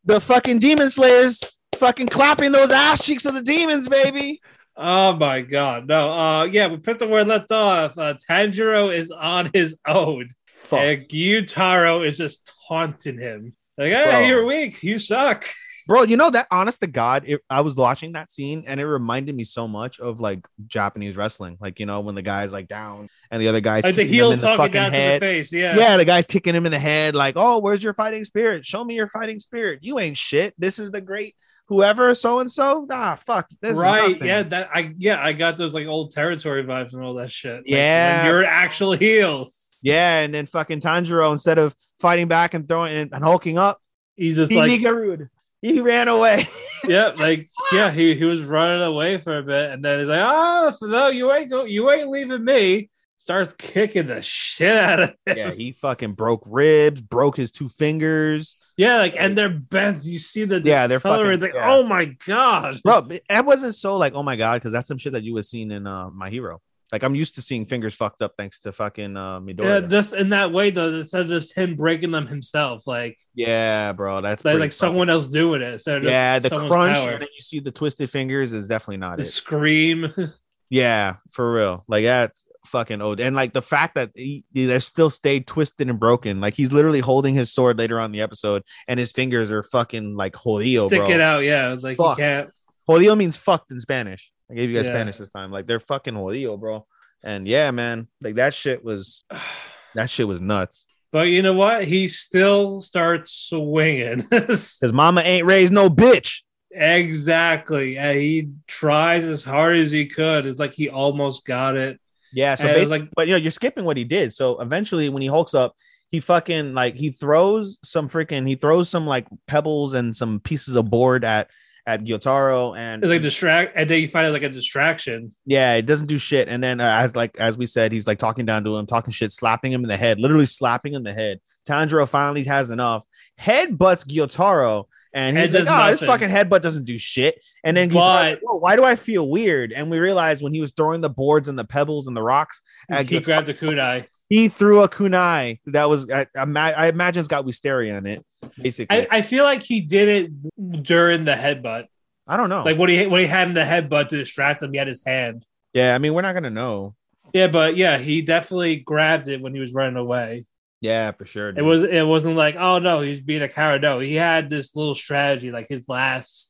the 0.05 0.19
fucking 0.19 0.59
demon 0.59 0.89
slayers 0.89 1.43
fucking 1.75 2.07
clapping 2.07 2.51
those 2.51 2.71
ass 2.71 3.03
cheeks 3.05 3.25
of 3.25 3.33
the 3.33 3.41
demons, 3.41 3.87
baby. 3.87 4.39
oh 4.77 5.13
my 5.15 5.41
god. 5.41 5.87
No, 5.87 6.11
uh 6.11 6.43
yeah, 6.43 6.67
we 6.67 6.77
put 6.77 6.99
the 6.99 7.07
word 7.07 7.27
left 7.27 7.51
off. 7.51 7.97
Uh 7.97 8.13
Tanjiro 8.29 8.93
is 8.93 9.09
on 9.11 9.49
his 9.53 9.77
own. 9.87 10.29
Fuck. 10.59 10.79
And 10.79 11.01
Gyutaro 11.01 12.05
is 12.05 12.17
just 12.17 12.51
taunting 12.67 13.17
him. 13.17 13.55
Like, 13.77 13.91
hey, 13.91 14.03
Bro. 14.03 14.19
you're 14.27 14.45
weak. 14.45 14.83
You 14.83 14.99
suck. 14.99 15.45
Bro, 15.87 16.03
you 16.03 16.17
know 16.17 16.29
that 16.29 16.45
honest 16.51 16.81
to 16.81 16.87
God, 16.87 17.23
it, 17.25 17.41
I 17.49 17.61
was 17.61 17.75
watching 17.75 18.11
that 18.11 18.29
scene 18.29 18.63
and 18.67 18.79
it 18.79 18.85
reminded 18.85 19.35
me 19.35 19.43
so 19.43 19.67
much 19.67 19.99
of 19.99 20.19
like 20.19 20.45
Japanese 20.67 21.17
wrestling. 21.17 21.57
Like, 21.59 21.79
you 21.79 21.87
know, 21.87 22.01
when 22.01 22.13
the 22.13 22.21
guy's 22.21 22.51
like 22.51 22.67
down 22.67 23.09
and 23.31 23.41
the 23.41 23.47
other 23.47 23.59
guy's 23.59 23.83
Like 23.83 23.95
the 23.95 24.03
heels 24.03 24.35
in 24.35 24.41
the 24.41 24.45
talking 24.45 24.57
fucking 24.57 24.73
down 24.73 24.91
to 24.91 24.97
the 24.97 25.19
face. 25.19 25.51
Yeah. 25.51 25.75
Yeah, 25.75 25.97
the 25.97 26.05
guy's 26.05 26.27
kicking 26.27 26.53
him 26.53 26.67
in 26.67 26.71
the 26.71 26.77
head, 26.77 27.15
like, 27.15 27.33
oh, 27.37 27.57
where's 27.59 27.83
your 27.83 27.95
fighting 27.95 28.23
spirit? 28.23 28.63
Show 28.65 28.83
me 28.85 28.93
your 28.93 29.07
fighting 29.07 29.39
spirit. 29.39 29.79
You 29.81 29.97
ain't 29.97 30.15
shit. 30.15 30.53
This 30.59 30.77
is 30.77 30.91
the 30.91 31.01
great 31.01 31.35
whoever, 31.69 32.13
so 32.13 32.39
and 32.39 32.51
so. 32.51 32.85
Nah, 32.87 33.15
fuck. 33.15 33.49
This 33.59 33.75
right. 33.75 34.21
Yeah. 34.21 34.43
That 34.43 34.69
I 34.71 34.93
yeah, 34.97 35.19
I 35.23 35.33
got 35.33 35.57
those 35.57 35.73
like 35.73 35.87
old 35.87 36.11
territory 36.11 36.63
vibes 36.65 36.93
and 36.93 37.01
all 37.01 37.15
that 37.15 37.31
shit. 37.31 37.55
Like, 37.55 37.63
Yeah. 37.65 38.23
when 38.23 38.31
you're 38.31 38.43
actual 38.43 38.91
heels. 38.91 39.68
Yeah, 39.81 40.19
and 40.19 40.33
then 40.33 40.45
fucking 40.45 40.81
Tanjiro, 40.81 41.31
instead 41.31 41.57
of 41.57 41.75
fighting 41.99 42.27
back 42.27 42.53
and 42.53 42.67
throwing 42.67 42.93
and, 42.93 43.13
and 43.13 43.23
hulking 43.23 43.57
up, 43.57 43.81
He's 44.15 44.35
just 44.35 44.51
he 44.51 44.57
like 44.57 44.69
Nigarud. 44.71 45.29
He 45.61 45.79
ran 45.79 46.09
away. 46.09 46.45
yeah, 46.87 47.13
like 47.17 47.49
yeah, 47.71 47.89
he, 47.89 48.15
he 48.15 48.25
was 48.25 48.41
running 48.41 48.81
away 48.81 49.17
for 49.17 49.37
a 49.37 49.43
bit, 49.43 49.71
and 49.71 49.83
then 49.83 49.99
he's 49.99 50.07
like, 50.09 50.21
"Oh 50.21 50.73
no, 50.81 51.07
you 51.07 51.31
ain't 51.33 51.49
go, 51.49 51.63
you 51.63 51.89
ain't 51.91 52.09
leaving 52.09 52.43
me." 52.43 52.89
Starts 53.17 53.53
kicking 53.53 54.07
the 54.07 54.21
shit 54.21 54.75
out 54.75 54.99
of 55.01 55.09
him. 55.25 55.37
yeah, 55.37 55.51
he 55.51 55.73
fucking 55.73 56.13
broke 56.13 56.43
ribs, 56.47 57.01
broke 57.01 57.35
his 57.37 57.51
two 57.51 57.69
fingers. 57.69 58.57
Yeah, 58.77 58.97
like 58.97 59.15
and 59.17 59.37
they're 59.37 59.49
bent. 59.49 60.05
You 60.05 60.19
see 60.19 60.45
the 60.45 60.61
Yeah, 60.61 60.87
they're 60.87 60.99
fucking- 61.01 61.39
like, 61.41 61.53
yeah. 61.53 61.71
oh 61.71 61.83
my 61.83 62.05
god, 62.25 62.81
Bro, 62.83 63.09
that 63.29 63.45
wasn't 63.45 63.75
so 63.75 63.97
like, 63.97 64.13
oh 64.13 64.23
my 64.23 64.35
god, 64.35 64.55
because 64.61 64.73
that's 64.73 64.87
some 64.87 64.97
shit 64.97 65.13
that 65.13 65.23
you 65.23 65.33
was 65.33 65.49
seeing 65.49 65.71
in 65.71 65.87
uh 65.87 66.09
my 66.09 66.29
hero. 66.29 66.61
Like 66.91 67.03
I'm 67.03 67.13
used 67.15 67.35
to 67.35 67.41
seeing 67.41 67.65
fingers 67.65 67.93
fucked 67.93 68.21
up 68.21 68.33
thanks 68.37 68.61
to 68.61 68.71
fucking 68.71 69.15
uh 69.15 69.39
Yeah, 69.45 69.53
Midoriya. 69.53 69.89
just 69.89 70.13
in 70.13 70.29
that 70.29 70.51
way 70.51 70.71
though, 70.71 70.93
instead 70.95 71.21
of 71.21 71.27
just 71.27 71.53
him 71.55 71.75
breaking 71.75 72.11
them 72.11 72.25
himself, 72.27 72.87
like 72.87 73.17
Yeah, 73.35 73.93
bro, 73.93 74.21
that's 74.21 74.43
like, 74.43 74.59
like 74.59 74.73
someone 74.73 75.09
else 75.09 75.27
doing 75.27 75.61
it. 75.61 75.79
So 75.79 75.97
Yeah, 75.97 76.39
the 76.39 76.49
crunch 76.49 76.97
power. 76.97 77.09
and 77.11 77.21
then 77.21 77.29
you 77.35 77.41
see 77.41 77.59
the 77.59 77.71
twisted 77.71 78.09
fingers 78.09 78.53
is 78.53 78.67
definitely 78.67 78.97
not 78.97 79.17
the 79.17 79.23
it. 79.23 79.27
scream. 79.27 80.13
Yeah, 80.71 81.15
for 81.31 81.51
real. 81.51 81.83
Like 81.87 82.03
that's 82.03 82.45
fucking 82.67 83.01
old. 83.01 83.19
And 83.19 83.35
like 83.35 83.53
the 83.53 83.61
fact 83.63 83.95
that 83.95 84.11
he, 84.13 84.45
they're 84.53 84.79
still 84.79 85.09
stayed 85.09 85.47
twisted 85.47 85.89
and 85.89 85.99
broken. 85.99 86.39
Like 86.39 86.53
he's 86.53 86.71
literally 86.71 86.99
holding 86.99 87.33
his 87.33 87.51
sword 87.51 87.79
later 87.79 87.99
on 87.99 88.05
in 88.05 88.11
the 88.11 88.21
episode, 88.21 88.61
and 88.87 88.99
his 88.99 89.11
fingers 89.11 89.51
are 89.51 89.63
fucking 89.63 90.15
like 90.15 90.33
jodido, 90.33 90.85
Stick 90.85 91.05
bro. 91.05 91.09
it 91.15 91.21
out, 91.21 91.39
yeah. 91.43 91.75
Like 91.79 91.97
you 91.97 92.13
can't. 92.15 92.51
Jodido 92.87 93.17
means 93.17 93.35
fucked 93.35 93.71
in 93.71 93.79
Spanish. 93.79 94.31
I 94.49 94.55
gave 94.55 94.69
you 94.69 94.75
guys 94.75 94.87
Yeah. 94.87 94.93
Spanish 94.93 95.17
this 95.17 95.29
time. 95.29 95.51
Like 95.51 95.67
they're 95.67 95.79
fucking 95.79 96.13
jodido, 96.15 96.59
bro. 96.59 96.85
And 97.23 97.47
yeah, 97.47 97.71
man, 97.71 98.07
like 98.21 98.35
that 98.35 98.53
shit 98.53 98.83
was 98.83 99.23
that 99.95 100.09
shit 100.09 100.27
was 100.27 100.41
nuts. 100.41 100.85
But 101.11 101.23
you 101.23 101.41
know 101.41 101.53
what? 101.53 101.85
He 101.85 102.07
still 102.07 102.81
starts 102.81 103.31
swinging. 103.31 104.21
Cause 104.29 104.79
mama 104.83 105.21
ain't 105.21 105.45
raised 105.45 105.73
no 105.73 105.89
bitch. 105.89 106.43
exactly. 106.71 107.97
And 107.97 108.19
he 108.19 108.49
tries 108.67 109.23
as 109.23 109.43
hard 109.43 109.77
as 109.77 109.91
he 109.91 110.05
could. 110.05 110.45
It's 110.45 110.59
like 110.59 110.73
he 110.73 110.89
almost 110.89 111.45
got 111.45 111.75
it. 111.77 111.99
Yeah, 112.31 112.53
so 112.55 112.67
And 112.67 112.77
it 112.77 112.79
was 112.79 112.89
basically, 112.89 112.99
like- 113.07 113.15
but 113.15 113.27
you 113.27 113.33
know, 113.33 113.37
you're 113.39 113.51
skipping 113.51 113.85
what 113.85 113.97
he 113.97 114.03
did. 114.03 114.33
So 114.33 114.61
eventually, 114.61 115.09
when 115.09 115.21
he 115.23 115.27
hulks 115.27 115.53
up, 115.55 115.75
he 116.11 116.19
fucking 116.19 116.73
like 116.73 116.95
he 116.95 117.11
throws 117.11 117.77
some 117.83 118.09
freaking 118.09 118.47
he 118.47 118.55
throws 118.55 118.89
some 118.89 119.05
like 119.05 119.27
pebbles 119.47 119.93
and 119.93 120.15
some 120.15 120.39
pieces 120.39 120.75
of 120.75 120.89
board 120.89 121.23
at 121.23 121.49
at 121.89 122.03
Gyotaro, 122.03 122.77
and 122.77 123.03
It's 123.03 123.09
like 123.09 123.21
distract, 123.23 123.73
and 123.75 123.89
then 123.89 123.99
you 124.01 124.07
find 124.07 124.27
it 124.27 124.31
like 124.31 124.43
a 124.43 124.49
distraction. 124.49 125.33
yeah, 125.45 125.73
it 125.75 125.85
doesn't 125.85 126.07
do 126.07 126.17
shit. 126.17 126.47
And 126.47 126.63
then 126.63 126.79
uh, 126.79 126.99
as 127.03 127.15
like 127.15 127.35
as 127.39 127.57
we 127.57 127.65
said, 127.65 127.91
he's 127.91 128.05
like 128.07 128.19
talking 128.19 128.45
down 128.45 128.63
to 128.65 128.75
him, 128.77 128.85
talking 128.85 129.11
shit, 129.11 129.31
slapping 129.33 129.71
him 129.71 129.81
in 129.83 129.89
the 129.89 129.97
head, 129.97 130.19
literally 130.19 130.45
slapping 130.45 130.93
him 130.93 130.97
in 130.97 131.03
the 131.03 131.13
head. 131.13 131.39
Tanjiro 131.67 132.07
finally 132.07 132.43
has 132.43 132.69
enough, 132.69 133.03
headbutts 133.39 134.05
Gyotaro. 134.07 134.85
And 135.11 135.35
he's 135.39 135.55
It 135.55 135.65
like, 135.65 135.87
oh, 135.87 135.89
this 135.91 136.01
fucking 136.01 136.29
headbutt 136.29 136.61
doesn't 136.61 136.85
do 136.85 136.99
shit. 136.99 137.41
And 137.63 137.75
then 137.75 137.89
Gyutaro's 137.89 137.95
But- 137.95 138.53
like, 138.53 138.61
why 138.61 138.75
do 138.75 138.83
I 138.83 138.95
feel 138.95 139.27
weird? 139.27 139.71
And 139.71 139.89
we 139.89 139.97
realized 139.97 140.43
when 140.43 140.53
he 140.53 140.61
was 140.61 140.71
throwing 140.73 141.01
the 141.01 141.09
boards 141.09 141.47
and 141.47 141.57
the 141.57 141.65
pebbles 141.65 142.05
and 142.05 142.15
the 142.15 142.21
rocks, 142.21 142.61
at 142.91 143.07
he 143.09 143.17
Gyotaro, 143.17 143.23
grabbed 143.25 143.47
the 143.47 143.53
kunai. 143.55 144.05
he 144.29 144.47
threw 144.49 144.83
a 144.83 144.89
kunai 144.89 145.59
that 145.65 145.89
was 145.89 146.07
I, 146.11 146.27
I, 146.35 146.43
I 146.83 146.87
imagine 146.89 147.21
it's 147.21 147.27
got 147.27 147.43
wisteria 147.45 147.97
in 147.97 148.05
it 148.05 148.23
basically 148.57 148.97
I, 148.97 149.01
I, 149.01 149.07
I 149.17 149.21
feel 149.21 149.43
like 149.43 149.63
he 149.63 149.81
did 149.81 150.09
it 150.09 150.83
during 150.83 151.25
the 151.25 151.33
headbutt. 151.33 151.85
I 152.27 152.37
don't 152.37 152.49
know 152.49 152.63
Like 152.63 152.77
what 152.77 152.89
he 152.89 153.05
when 153.07 153.21
he 153.21 153.27
had 153.27 153.47
in 153.47 153.53
the 153.53 153.61
headbutt 153.61 154.07
to 154.09 154.17
distract 154.17 154.61
him, 154.63 154.71
he 154.71 154.77
had 154.77 154.87
his 154.87 155.03
hand. 155.05 155.45
yeah 155.73 155.95
i 155.95 155.97
mean 155.97 156.13
we're 156.13 156.21
not 156.21 156.33
gonna 156.33 156.49
know 156.49 156.95
Yeah, 157.33 157.47
but 157.47 157.77
yeah, 157.77 157.97
he 157.99 158.21
definitely 158.21 158.77
grabbed 158.77 159.27
it 159.27 159.41
when 159.41 159.53
he 159.53 159.59
was 159.59 159.73
running 159.73 159.97
away. 159.97 160.45
yeah 160.81 161.11
for 161.11 161.25
sure 161.25 161.49
It 161.49 161.61
was 161.63 161.83
it 161.83 162.05
wasn't 162.07 162.35
like, 162.37 162.55
oh 162.55 162.79
no, 162.79 163.01
he's 163.01 163.21
being 163.21 163.41
a 163.41 163.47
coward. 163.49 163.81
No, 163.81 163.99
he 163.99 164.15
had 164.15 164.49
this 164.49 164.75
little 164.75 164.95
strategy, 164.95 165.51
like 165.51 165.67
his 165.67 165.87
last 165.89 166.48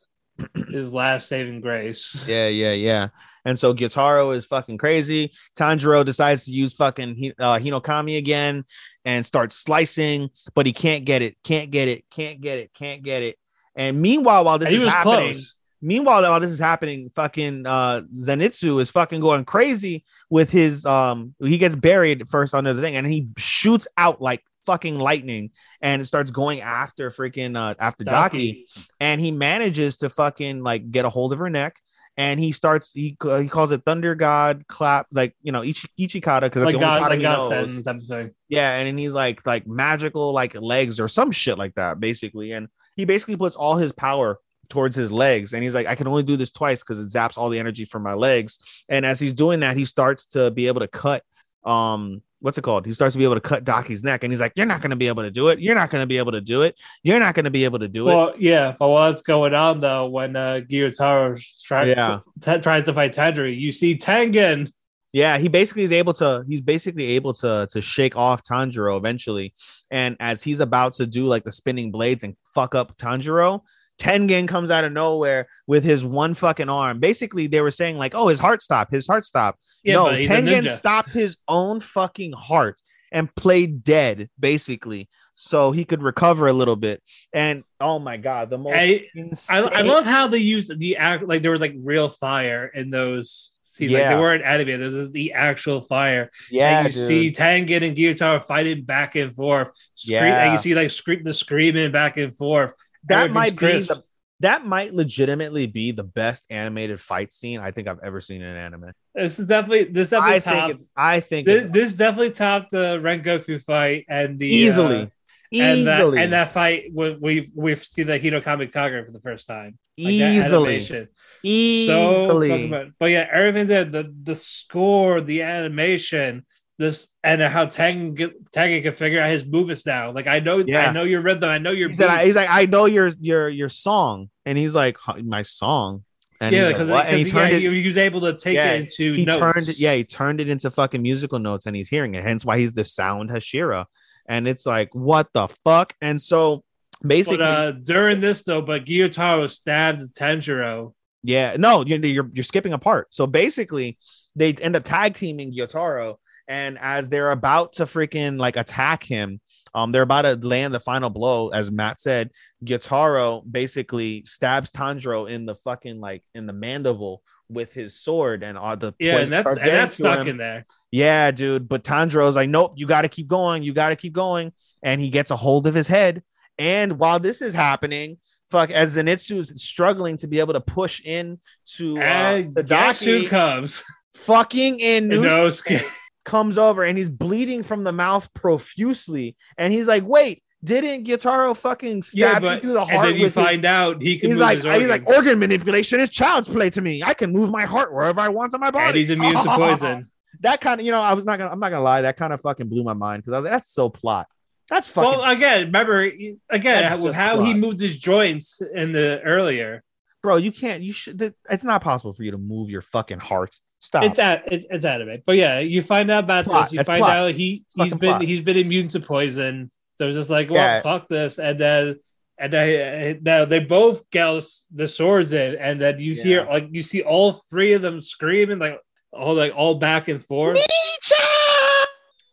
his 0.70 0.94
last 0.94 1.28
saving 1.28 1.62
grace. 1.62 2.26
yeah 2.28 2.48
yeah 2.48 2.72
yeah 2.72 3.08
and 3.46 3.58
so 3.58 3.74
Gyutaro 3.74 4.36
is 4.36 4.46
fucking 4.46 4.78
crazy 4.78 5.32
tanjiro 5.58 6.04
decides 6.06 6.46
to 6.46 6.52
use 6.52 6.74
fucking 6.74 7.34
uh, 7.40 7.58
hinokami 7.58 8.18
again 8.18 8.64
and 9.06 9.26
starts 9.26 9.56
slicing 9.56 10.30
but 10.56 10.66
he 10.66 10.74
can't 10.74 11.06
get 11.06 11.22
it 11.22 11.38
can't 11.44 11.72
get 11.72 11.88
it 11.88 12.04
can't 12.10 12.42
get 12.42 12.60
it 12.60 12.74
can't 12.74 13.04
get 13.04 13.24
it 13.24 13.38
and 13.76 14.02
meanwhile 14.02 14.44
while 14.46 14.60
this 14.60 14.72
And 14.72 14.82
is 14.82 14.90
happening 14.90 15.34
close. 15.34 15.56
Meanwhile, 15.82 16.24
while 16.24 16.40
this 16.42 16.52
is 16.52 16.60
happening, 16.60 17.10
fucking 17.16 17.66
uh 17.66 18.02
Zenitsu 18.14 18.82
is 18.82 18.92
fucking 18.92 19.22
going 19.22 19.46
crazy 19.46 20.04
with 20.30 20.52
his 20.52 20.86
um 20.86 21.34
he 21.40 21.58
gets 21.58 21.76
buried 21.76 22.28
first 22.30 22.54
under 22.54 22.74
the 22.74 22.82
thing 22.82 22.96
and 22.96 23.08
he 23.08 23.30
shoots 23.38 23.88
out 23.98 24.22
like 24.22 24.44
fucking 24.70 25.00
lightning 25.00 25.50
and 25.82 26.02
it 26.02 26.06
starts 26.06 26.30
going 26.30 26.62
after 26.62 27.10
freaking 27.10 27.58
uh 27.58 27.74
after 27.80 28.04
Daki, 28.04 28.68
and 29.00 29.20
he 29.20 29.32
manages 29.32 29.98
to 29.98 30.10
fucking 30.10 30.62
like 30.62 30.92
get 30.92 31.06
a 31.06 31.10
hold 31.10 31.34
of 31.34 31.40
her 31.40 31.50
neck 31.50 31.80
and 32.20 32.38
he 32.38 32.52
starts 32.52 32.92
he, 32.92 33.18
he 33.38 33.48
calls 33.48 33.72
it 33.72 33.82
thunder 33.86 34.14
god 34.14 34.66
clap 34.68 35.08
like 35.12 35.34
you 35.42 35.54
know 35.54 35.64
Ichi, 35.64 35.88
ichikata 35.98 36.42
because 36.42 36.64
that's 36.64 36.74
like 36.74 36.82
the 36.82 36.86
only 36.86 37.00
God, 37.00 37.00
kata 37.00 37.10
like 37.10 37.20
he 37.20 37.24
God 37.24 37.38
knows. 37.38 37.50
sentence 37.50 37.82
type 37.82 37.96
of 37.96 38.04
thing. 38.04 38.32
Yeah, 38.50 38.76
and 38.76 38.88
then 38.88 38.98
he's 38.98 39.14
like 39.14 39.46
like 39.46 39.66
magical 39.66 40.34
like 40.34 40.54
legs 40.54 41.00
or 41.00 41.08
some 41.08 41.32
shit 41.32 41.58
like 41.58 41.76
that, 41.76 42.00
basically. 42.00 42.52
And 42.52 42.68
he 42.96 43.06
basically 43.06 43.38
puts 43.38 43.56
all 43.56 43.78
his 43.78 43.94
power 43.94 44.38
towards 44.68 44.96
his 44.96 45.12
legs, 45.12 45.54
and 45.54 45.64
he's 45.64 45.74
like, 45.74 45.88
I 45.88 45.96
can 45.96 46.08
only 46.08 46.24
do 46.24 46.36
this 46.36 46.52
twice 46.52 46.84
because 46.84 47.00
it 47.00 47.08
zaps 47.08 47.38
all 47.38 47.48
the 47.50 47.58
energy 47.58 47.86
from 47.86 48.04
my 48.04 48.14
legs. 48.14 48.60
And 48.90 49.06
as 49.06 49.20
he's 49.20 49.34
doing 49.34 49.62
that, 49.62 49.78
he 49.78 49.86
starts 49.86 50.26
to 50.28 50.52
be 50.52 50.68
able 50.68 50.82
to 50.82 50.90
cut 50.90 51.24
um 51.64 52.22
what's 52.42 52.58
it 52.58 52.62
called? 52.62 52.86
He 52.86 52.94
starts 52.94 53.14
to 53.14 53.18
be 53.18 53.24
able 53.24 53.36
to 53.36 53.42
cut 53.42 53.64
Daki's 53.64 54.04
neck, 54.04 54.24
and 54.24 54.32
he's 54.32 54.40
like, 54.40 54.54
You're 54.56 54.66
not 54.66 54.82
gonna 54.82 54.96
be 54.96 55.08
able 55.08 55.24
to 55.24 55.32
do 55.32 55.50
it. 55.50 55.60
You're 55.60 55.76
not 55.76 55.90
gonna 55.90 56.08
be 56.08 56.18
able 56.18 56.32
to 56.32 56.42
do 56.42 56.62
it. 56.62 56.78
You're 57.04 57.20
not 57.20 57.36
gonna 57.36 57.52
be 57.52 57.64
able 57.66 57.80
to 57.80 57.88
do 57.88 58.10
it. 58.10 58.16
Well, 58.16 58.34
yeah, 58.38 58.76
but 58.80 58.90
what's 58.90 59.22
going 59.22 59.54
on 59.54 59.80
though 59.80 60.08
when 60.08 60.36
uh, 60.36 60.62
Gyutaro 60.70 61.40
try, 61.64 61.86
Yeah. 61.86 62.20
t- 62.42 62.60
tries 62.60 62.86
to 62.86 62.94
fight 62.94 63.14
Tanjiro, 63.14 63.56
you 63.56 63.72
see 63.72 63.98
Tengen. 63.98 64.72
Yeah, 65.12 65.40
he 65.40 65.48
basically 65.48 65.84
is 65.84 65.92
able 65.92 66.14
to. 66.14 66.44
He's 66.48 66.62
basically 66.62 67.06
able 67.16 67.34
to 67.34 67.68
to 67.72 67.82
shake 67.82 68.16
off 68.16 68.44
Tanjiro 68.44 68.96
eventually, 68.98 69.54
and 69.90 70.16
as 70.20 70.44
he's 70.44 70.60
about 70.60 70.94
to 70.94 71.08
do 71.08 71.26
like 71.26 71.44
the 71.44 71.52
spinning 71.52 71.90
blades 71.92 72.24
and 72.24 72.36
fuck 72.54 72.76
up 72.76 72.96
Tanjiro, 72.98 73.62
Tengen 74.00 74.48
comes 74.48 74.72
out 74.72 74.84
of 74.86 74.92
nowhere 74.94 75.48
with 75.68 75.84
his 75.84 76.04
one 76.06 76.34
fucking 76.34 76.70
arm. 76.70 77.00
Basically, 77.00 77.48
they 77.48 77.62
were 77.62 77.72
saying 77.72 77.98
like, 77.98 78.14
"Oh, 78.16 78.28
his 78.30 78.40
heart 78.40 78.62
stopped. 78.62 78.92
His 78.94 79.06
heart 79.08 79.26
stopped." 79.26 79.62
Yeah, 79.84 79.96
no, 79.96 80.06
but 80.06 80.20
he's 80.22 80.30
a 80.30 80.34
Tengen 80.34 80.68
stopped 80.68 81.10
his 81.10 81.38
own 81.48 81.80
fucking 81.82 82.32
heart 82.32 82.80
and 83.12 83.34
played 83.36 83.84
dead, 83.84 84.30
basically, 84.40 85.10
so 85.34 85.72
he 85.72 85.84
could 85.84 86.02
recover 86.04 86.48
a 86.48 86.54
little 86.54 86.76
bit. 86.76 87.02
And 87.34 87.64
oh 87.80 88.00
my 88.00 88.18
god, 88.18 88.50
the 88.50 88.58
most 88.58 88.76
I. 88.76 89.06
I, 89.50 89.60
I 89.62 89.82
love 89.82 90.06
how 90.06 90.28
they 90.28 90.38
used 90.38 90.78
the 90.80 90.98
act 90.98 91.24
like 91.28 91.42
there 91.42 91.52
was 91.52 91.62
like 91.62 91.76
real 91.84 92.08
fire 92.10 92.68
in 92.68 92.90
those 92.92 93.56
scenes. 93.64 93.92
Like 93.92 94.02
Yeah. 94.02 94.16
they 94.16 94.22
weren't 94.22 94.44
animated. 94.44 94.82
This 94.82 94.94
is 94.94 95.12
the 95.12 95.34
actual 95.34 95.82
fire. 95.82 96.30
yeah, 96.52 96.80
and 96.80 96.88
you 96.88 96.94
dude. 96.94 97.08
see 97.08 97.32
Tengen 97.32 97.86
and 97.88 97.98
Gyutaro 97.98 98.44
fighting 98.44 98.84
back 98.84 99.16
and 99.16 99.36
forth. 99.36 99.72
Scream, 99.96 100.20
Yeah. 100.24 100.44
and 100.44 100.52
you 100.54 100.58
see 100.58 100.76
like 100.76 100.92
scream 100.92 101.24
the 101.24 101.34
screaming 101.34 101.92
back 101.92 102.18
and 102.18 102.36
forth. 102.36 102.74
That 103.06 103.32
might 103.32 103.58
be 103.58 103.80
the 103.80 104.04
that 104.42 104.66
might 104.66 104.94
legitimately 104.94 105.68
be 105.68 105.92
the 105.92 106.04
best 106.04 106.46
animated 106.50 107.00
fight 107.00 107.32
scene 107.32 107.60
I 107.60 107.72
think 107.72 107.88
I've 107.88 108.00
ever 108.02 108.22
seen 108.22 108.42
in 108.42 108.48
an 108.48 108.58
anime. 108.58 108.92
This 109.14 109.40
is 109.40 109.48
definitely 109.48 109.86
this 109.86 110.10
definitely 110.10 110.36
I 110.36 110.40
think 110.40 110.56
topped 110.56 110.74
it's 110.74 110.92
I 110.96 111.20
think 111.20 111.46
this, 111.46 111.66
this 111.72 111.94
definitely 111.94 112.32
topped 112.32 112.72
the 112.72 113.00
Rengoku 113.04 113.62
fight 113.62 114.06
and 114.08 114.40
the 114.40 114.48
easily, 114.48 114.96
uh, 114.96 115.08
and 115.52 115.88
that 115.88 116.00
easily, 116.00 116.20
and 116.20 116.34
that 116.34 116.52
fight 116.52 116.86
we 116.94 117.16
we've 117.16 117.52
we've 117.54 117.84
seen 117.84 118.08
the 118.08 118.20
Hinokami 118.20 118.72
Kagura 118.72 119.06
for 119.06 119.12
the 119.12 119.20
first 119.20 119.46
time. 119.46 119.78
Like 119.98 120.18
that 120.20 120.34
easily. 120.34 120.84
So 120.84 121.08
easily. 121.44 122.92
but 122.98 123.08
yeah, 123.08 123.28
everything 123.32 123.68
there, 123.68 123.84
the 123.84 124.14
the 124.24 124.36
score, 124.36 125.20
the 125.20 125.42
animation, 125.42 126.46
this 126.80 127.10
and 127.24 127.42
how 127.42 127.66
Tang 127.66 128.18
Tang 128.52 128.82
can 128.82 128.94
figure 128.94 129.22
out 129.22 129.30
his 129.30 129.46
movements 129.46 129.86
now. 129.86 130.12
Like 130.12 130.26
I 130.26 130.40
know, 130.40 130.64
Yeah. 130.66 130.90
I 130.90 130.92
know 130.92 131.04
your 131.04 131.22
rhythm, 131.22 131.50
I 131.50 131.60
know 131.60 131.72
your. 131.72 131.90
he 131.90 131.96
said, 131.96 132.26
he's 132.26 132.36
like, 132.36 132.50
I 132.50 132.66
know 132.66 132.86
your 132.86 133.12
your 133.20 133.50
your 133.50 133.70
song, 133.70 134.30
and 134.46 134.58
he's 134.58 134.74
like, 134.74 134.98
my 135.24 135.44
song, 135.44 136.04
and 136.42 136.56
yeah, 136.56 136.70
because 136.70 136.90
like, 136.90 137.10
he 137.10 137.26
turned 137.26 137.52
yeah, 137.52 137.70
it. 137.70 137.74
he, 137.74 137.86
was 137.86 137.98
able 137.98 138.22
to 138.22 138.34
take 138.34 138.56
Yeah, 138.56 138.72
it 138.74 138.82
into 138.82 139.14
he 139.14 139.26
notes. 139.26 139.40
turned 139.40 139.80
yeah, 139.80 139.94
he 139.94 140.04
turned 140.06 140.42
it 140.42 140.50
into 140.50 140.72
fucking 140.72 141.02
musical 141.02 141.38
notes, 141.38 141.66
and 141.66 141.76
he's 141.76 141.90
hearing 141.90 142.16
it. 142.16 142.24
Hence 142.24 142.46
why 142.46 142.58
he's 142.58 142.74
the 142.74 142.86
sound 142.86 143.30
Hashira, 143.30 143.86
and 144.28 144.48
it's 144.48 144.66
like, 144.66 144.96
what 144.96 145.28
the 145.34 145.50
fuck? 145.66 145.94
And 146.02 146.22
so 146.22 146.64
basically, 147.06 147.38
But 147.38 147.44
uh, 147.46 147.72
during 147.72 148.22
this 148.22 148.44
though, 148.44 148.62
but 148.62 148.86
Gyutaro 148.86 149.50
stabbed 149.50 150.02
Tanjiro. 150.18 150.94
Yeah, 151.24 151.58
no, 151.60 151.84
you're, 151.86 152.06
you're 152.06 152.30
you're 152.34 152.44
skipping 152.46 152.72
a 152.72 152.78
part. 152.80 153.14
So 153.14 153.28
basically, 153.28 153.98
they 154.38 154.54
end 154.54 154.78
up 154.78 154.86
tag 154.86 155.16
teaming 155.16 155.54
Gyotaro, 155.54 156.16
and 156.50 156.78
as 156.82 157.08
they're 157.08 157.32
about 157.32 157.74
to 157.74 157.86
freaking 157.86 158.38
like 158.38 158.58
attack 158.58 159.04
him, 159.04 159.40
um, 159.74 159.92
they're 159.92 160.02
about 160.02 160.24
to 160.24 160.36
land 160.36 160.74
the 160.74 160.80
final 160.82 161.10
blow. 161.10 161.50
As 161.50 161.72
Matt 161.72 162.00
said, 162.00 162.32
Gyotaro 162.66 163.44
basically 163.50 164.26
stabs 164.26 164.72
Tanjiro 164.72 165.30
in 165.30 165.46
the 165.46 165.56
fucking 165.56 166.02
like 166.02 166.24
in 166.36 166.48
the 166.48 166.54
mandible 166.54 167.22
with 167.50 167.72
his 167.74 168.00
sword, 168.00 168.44
and 168.44 168.58
all 168.58 168.76
the 168.76 168.94
Yeah, 169.00 169.20
and 169.20 169.32
that's 169.32 169.48
and 169.48 169.58
that's 169.60 169.94
stuck 169.94 170.22
him. 170.22 170.28
in 170.28 170.38
there. 170.38 170.66
Yeah, 170.92 171.32
dude. 171.32 171.70
But 171.70 171.84
Tanjiro's 171.84 172.36
like, 172.36 172.50
nope, 172.50 172.74
you 172.76 172.86
got 172.88 173.04
to 173.04 173.10
keep 173.10 173.28
going. 173.28 173.64
You 173.64 173.74
got 173.74 173.90
to 173.90 173.96
keep 173.96 174.14
going. 174.14 174.52
And 174.84 175.00
he 175.00 175.10
gets 175.10 175.32
a 175.32 175.36
hold 175.36 175.68
of 175.68 175.74
his 175.74 175.88
head. 175.88 176.24
And 176.58 177.00
while 177.00 177.20
this 177.20 177.42
is 177.42 177.54
happening, 177.54 178.18
fuck 178.50 178.70
as 178.72 178.98
Zenitsu 178.98 179.38
is 179.38 179.64
struggling 179.64 180.18
to 180.18 180.28
be 180.28 180.40
able 180.40 180.54
to 180.54 180.62
push 180.62 181.02
in 181.06 181.40
to 181.78 182.00
uh, 182.00 182.42
Tadashi, 182.42 183.28
comes? 183.30 183.84
fucking 184.14 184.80
Inosuke 184.80 185.12
Inosuke. 185.80 185.86
Comes 186.26 186.58
over 186.58 186.84
and 186.84 186.98
he's 186.98 187.10
bleeding 187.10 187.64
from 187.64 187.84
the 187.84 187.92
mouth 187.92 188.32
profusely 188.34 189.36
and 189.58 189.74
he's 189.74 189.88
like 189.88 190.04
wait 190.06 190.44
didn't 190.64 191.06
Gyutaro 191.08 191.56
fucking 191.56 192.04
Yeah, 192.14 192.38
stab 192.38 192.44
you 192.44 192.60
through 192.60 192.74
the 192.74 192.84
heart? 192.86 192.94
and 192.94 193.04
then 193.06 193.16
you 193.16 193.24
with 193.24 193.34
his- 193.36 193.46
find 193.46 193.64
out 193.66 194.02
he 194.02 194.20
can 194.20 194.30
He's 194.30 194.40
move 194.40 194.46
like, 194.48 194.62
his 194.64 194.76
he's 194.82 194.90
like 194.90 195.08
organ 195.08 195.40
manipulation 195.40 196.02
is 196.02 196.10
child's 196.10 196.50
play 196.50 196.70
to 196.72 196.82
me. 196.82 197.02
I 197.02 197.14
can 197.14 197.32
move 197.32 197.50
my 197.50 197.64
heart 197.64 197.94
wherever 197.94 198.20
I 198.20 198.28
want 198.28 198.54
on 198.54 198.60
my 198.60 198.70
body. 198.70 198.88
and 198.90 198.98
he's 198.98 199.10
immune 199.10 199.36
to 199.36 199.44
poison. 199.56 200.10
that 200.42 200.60
kind 200.60 200.82
of, 200.82 200.86
you 200.86 200.92
know, 200.92 201.02
I 201.02 201.14
was 201.14 201.24
not 201.24 201.40
gonna, 201.40 201.50
I'm 201.52 201.60
not 201.60 201.70
gonna 201.70 201.82
lie, 201.84 202.02
that 202.02 202.18
kind 202.18 202.34
of 202.34 202.42
fucking 202.42 202.68
blew 202.68 202.84
my 202.84 202.92
mind 202.94 203.24
because 203.24 203.36
I 203.36 203.38
was 203.40 203.44
like, 203.46 203.54
that's 203.54 203.72
so 203.72 203.88
plot. 203.90 204.28
That's 204.70 204.86
fucking, 204.90 205.20
Well, 205.20 205.24
again, 205.32 205.68
remember 205.68 206.02
again 206.50 207.02
just 207.02 207.16
how 207.16 207.40
he 207.42 207.54
moved 207.54 207.80
his 207.80 207.98
joints 207.98 208.62
in 208.76 208.92
the 208.92 209.22
earlier. 209.22 209.82
bro. 210.22 210.36
You 210.36 210.52
can't, 210.52 210.84
you 210.84 210.92
should. 210.92 211.34
It's 211.50 211.64
not 211.64 211.82
possible 211.82 212.12
for 212.14 212.24
you 212.24 212.32
to 212.32 212.38
move 212.38 212.70
your 212.70 212.82
fucking 212.82 213.20
heart. 213.20 213.56
Stop. 213.82 214.04
It's 214.04 214.20
at 214.20 214.44
it's, 214.52 214.66
it's 214.70 214.84
anime, 214.86 215.24
but 215.26 215.38
yeah, 215.38 215.60
you 215.60 215.82
find 215.82 216.12
out 216.12 216.26
about 216.26 216.46
Plot. 216.46 216.64
this. 216.66 216.74
You 216.74 216.78
That's 216.80 216.88
find 216.88 217.00
plot. 217.02 217.16
out 217.16 217.34
he 217.34 217.64
It's 217.66 217.76
he's 217.76 217.94
been 217.94 218.10
plot. 218.10 218.22
he's 218.24 218.42
been 218.42 218.58
immune 218.58 218.88
to 218.90 219.00
poison. 219.00 219.72
So 219.96 220.08
it's 220.08 220.18
just 220.18 220.30
like, 220.30 220.50
well, 220.50 220.58
Yeah. 220.62 220.82
fuck 220.82 221.08
this, 221.08 221.40
and 221.40 221.58
then 221.60 222.00
and 222.38 222.54
then 222.54 223.20
now 223.22 223.46
they 223.46 223.60
both 223.60 224.10
get 224.12 224.44
the 224.74 224.88
swords 224.88 225.34
in, 225.34 225.56
and 225.56 225.80
then 225.80 226.00
you 226.00 226.14
hear 226.14 226.46
like 226.46 226.68
you 226.72 226.84
see 226.84 227.02
all 227.04 227.34
three 227.34 227.74
of 227.74 227.82
them 227.82 228.02
screaming 228.02 228.60
like 228.60 228.80
all 229.14 229.34
like 229.34 229.54
all 229.56 229.76
back 229.76 230.08
and 230.10 230.24
forth, 230.24 230.58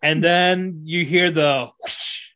and 0.02 0.22
then 0.22 0.80
you 0.82 1.04
hear 1.04 1.30
the 1.30 1.68
whoosh, 1.82 2.30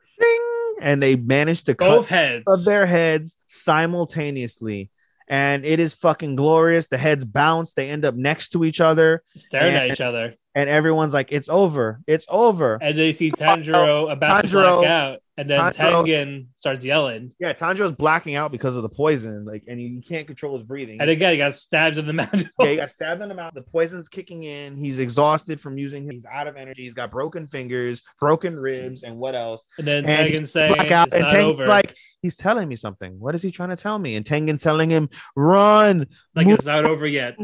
and 0.81 1.03
they 1.03 1.17
managed 1.17 1.67
to 1.67 1.75
cut 1.75 1.89
both 1.89 2.09
heads. 2.09 2.45
of 2.47 2.65
their 2.65 2.87
heads 2.87 3.37
simultaneously. 3.47 4.91
And 5.31 5.65
it 5.65 5.79
is 5.79 5.95
fucking 5.95 6.35
glorious. 6.35 6.89
The 6.89 6.99
heads 6.99 7.25
bounce. 7.25 7.73
They 7.73 7.89
end 7.89 8.05
up 8.05 8.17
next 8.17 8.51
to 8.51 8.65
each 8.65 8.81
other. 8.81 9.23
staring 9.37 9.75
at 9.77 9.91
each 9.93 10.01
other, 10.01 10.35
And 10.55 10.69
everyone's 10.69 11.15
like, 11.15 11.29
it's 11.31 11.49
over. 11.49 12.01
It's 12.09 12.27
over. 12.29 12.77
and 12.83 12.99
they 12.99 13.13
see 13.13 13.31
Tanjiro 13.31 13.75
oh, 13.75 14.09
about 14.09 14.43
to 14.45 14.51
black 14.51 14.85
out, 14.87 15.19
and 15.37 15.49
then 15.49 15.61
Tanjiro- 15.61 16.05
Tengen 16.05 16.47
starts 16.57 16.85
yelling, 16.85 17.33
Yeah, 17.39 17.53
Tanjiro's 17.53 17.93
blacking 17.93 18.35
out 18.35 18.51
because 18.51 18.75
of 18.75 18.83
the 18.83 18.89
poison. 18.89 19.45
Like, 19.45 19.63
and 19.69 19.79
he 19.79 20.03
can't 20.07 20.27
control 20.27 20.55
his 20.55 20.65
breathing. 20.65 21.01
and 21.01 21.09
again 21.09 21.31
he 21.33 21.39
got 21.39 21.55
stabbed 21.55 21.99
in 21.99 22.07
the 22.09 22.13
mouth. 22.23 22.43
Yeah, 22.59 22.67
he 22.67 22.77
got 22.77 22.91
stabbed 22.91 23.23
in 23.23 23.29
the 23.29 23.35
mouth. 23.37 23.55
The 23.55 23.63
poison's 23.63 24.09
kicking 24.09 24.43
in. 24.43 24.77
He's 24.77 24.99
exhausted 24.99 25.61
from 25.61 25.79
using. 25.79 26.11
He's 26.11 26.27
out 26.27 26.49
of 26.49 26.57
energy. 26.57 26.83
He's 26.83 26.95
got 26.95 27.13
broken 27.13 27.47
fingers, 27.47 28.03
broken 28.19 28.57
ribs, 28.59 29.05
and 29.05 29.17
what 29.19 29.37
else? 29.37 29.65
And 29.79 29.87
then 29.87 30.05
And 30.07 30.35
Tengen 30.35 30.49
saying 30.49 30.93
out. 30.93 31.13
And 31.13 31.27
Tengen's 31.27 31.69
like, 31.69 31.97
he's 32.23 32.37
telling 32.37 32.69
me 32.69 32.75
something. 32.75 33.21
What 33.21 33.37
is 33.37 33.43
he 33.43 33.53
trying 33.53 33.71
to 33.71 33.77
tell 33.77 34.01
me? 34.01 34.17
And 34.17 34.27
Tengen's 34.27 34.65
telling 34.65 34.91
him, 34.91 35.11
run. 35.37 36.07
like 36.35 36.49
move. 36.49 36.57
it's 36.59 36.67
not 36.67 36.87
over 36.87 37.07
yet. 37.07 37.37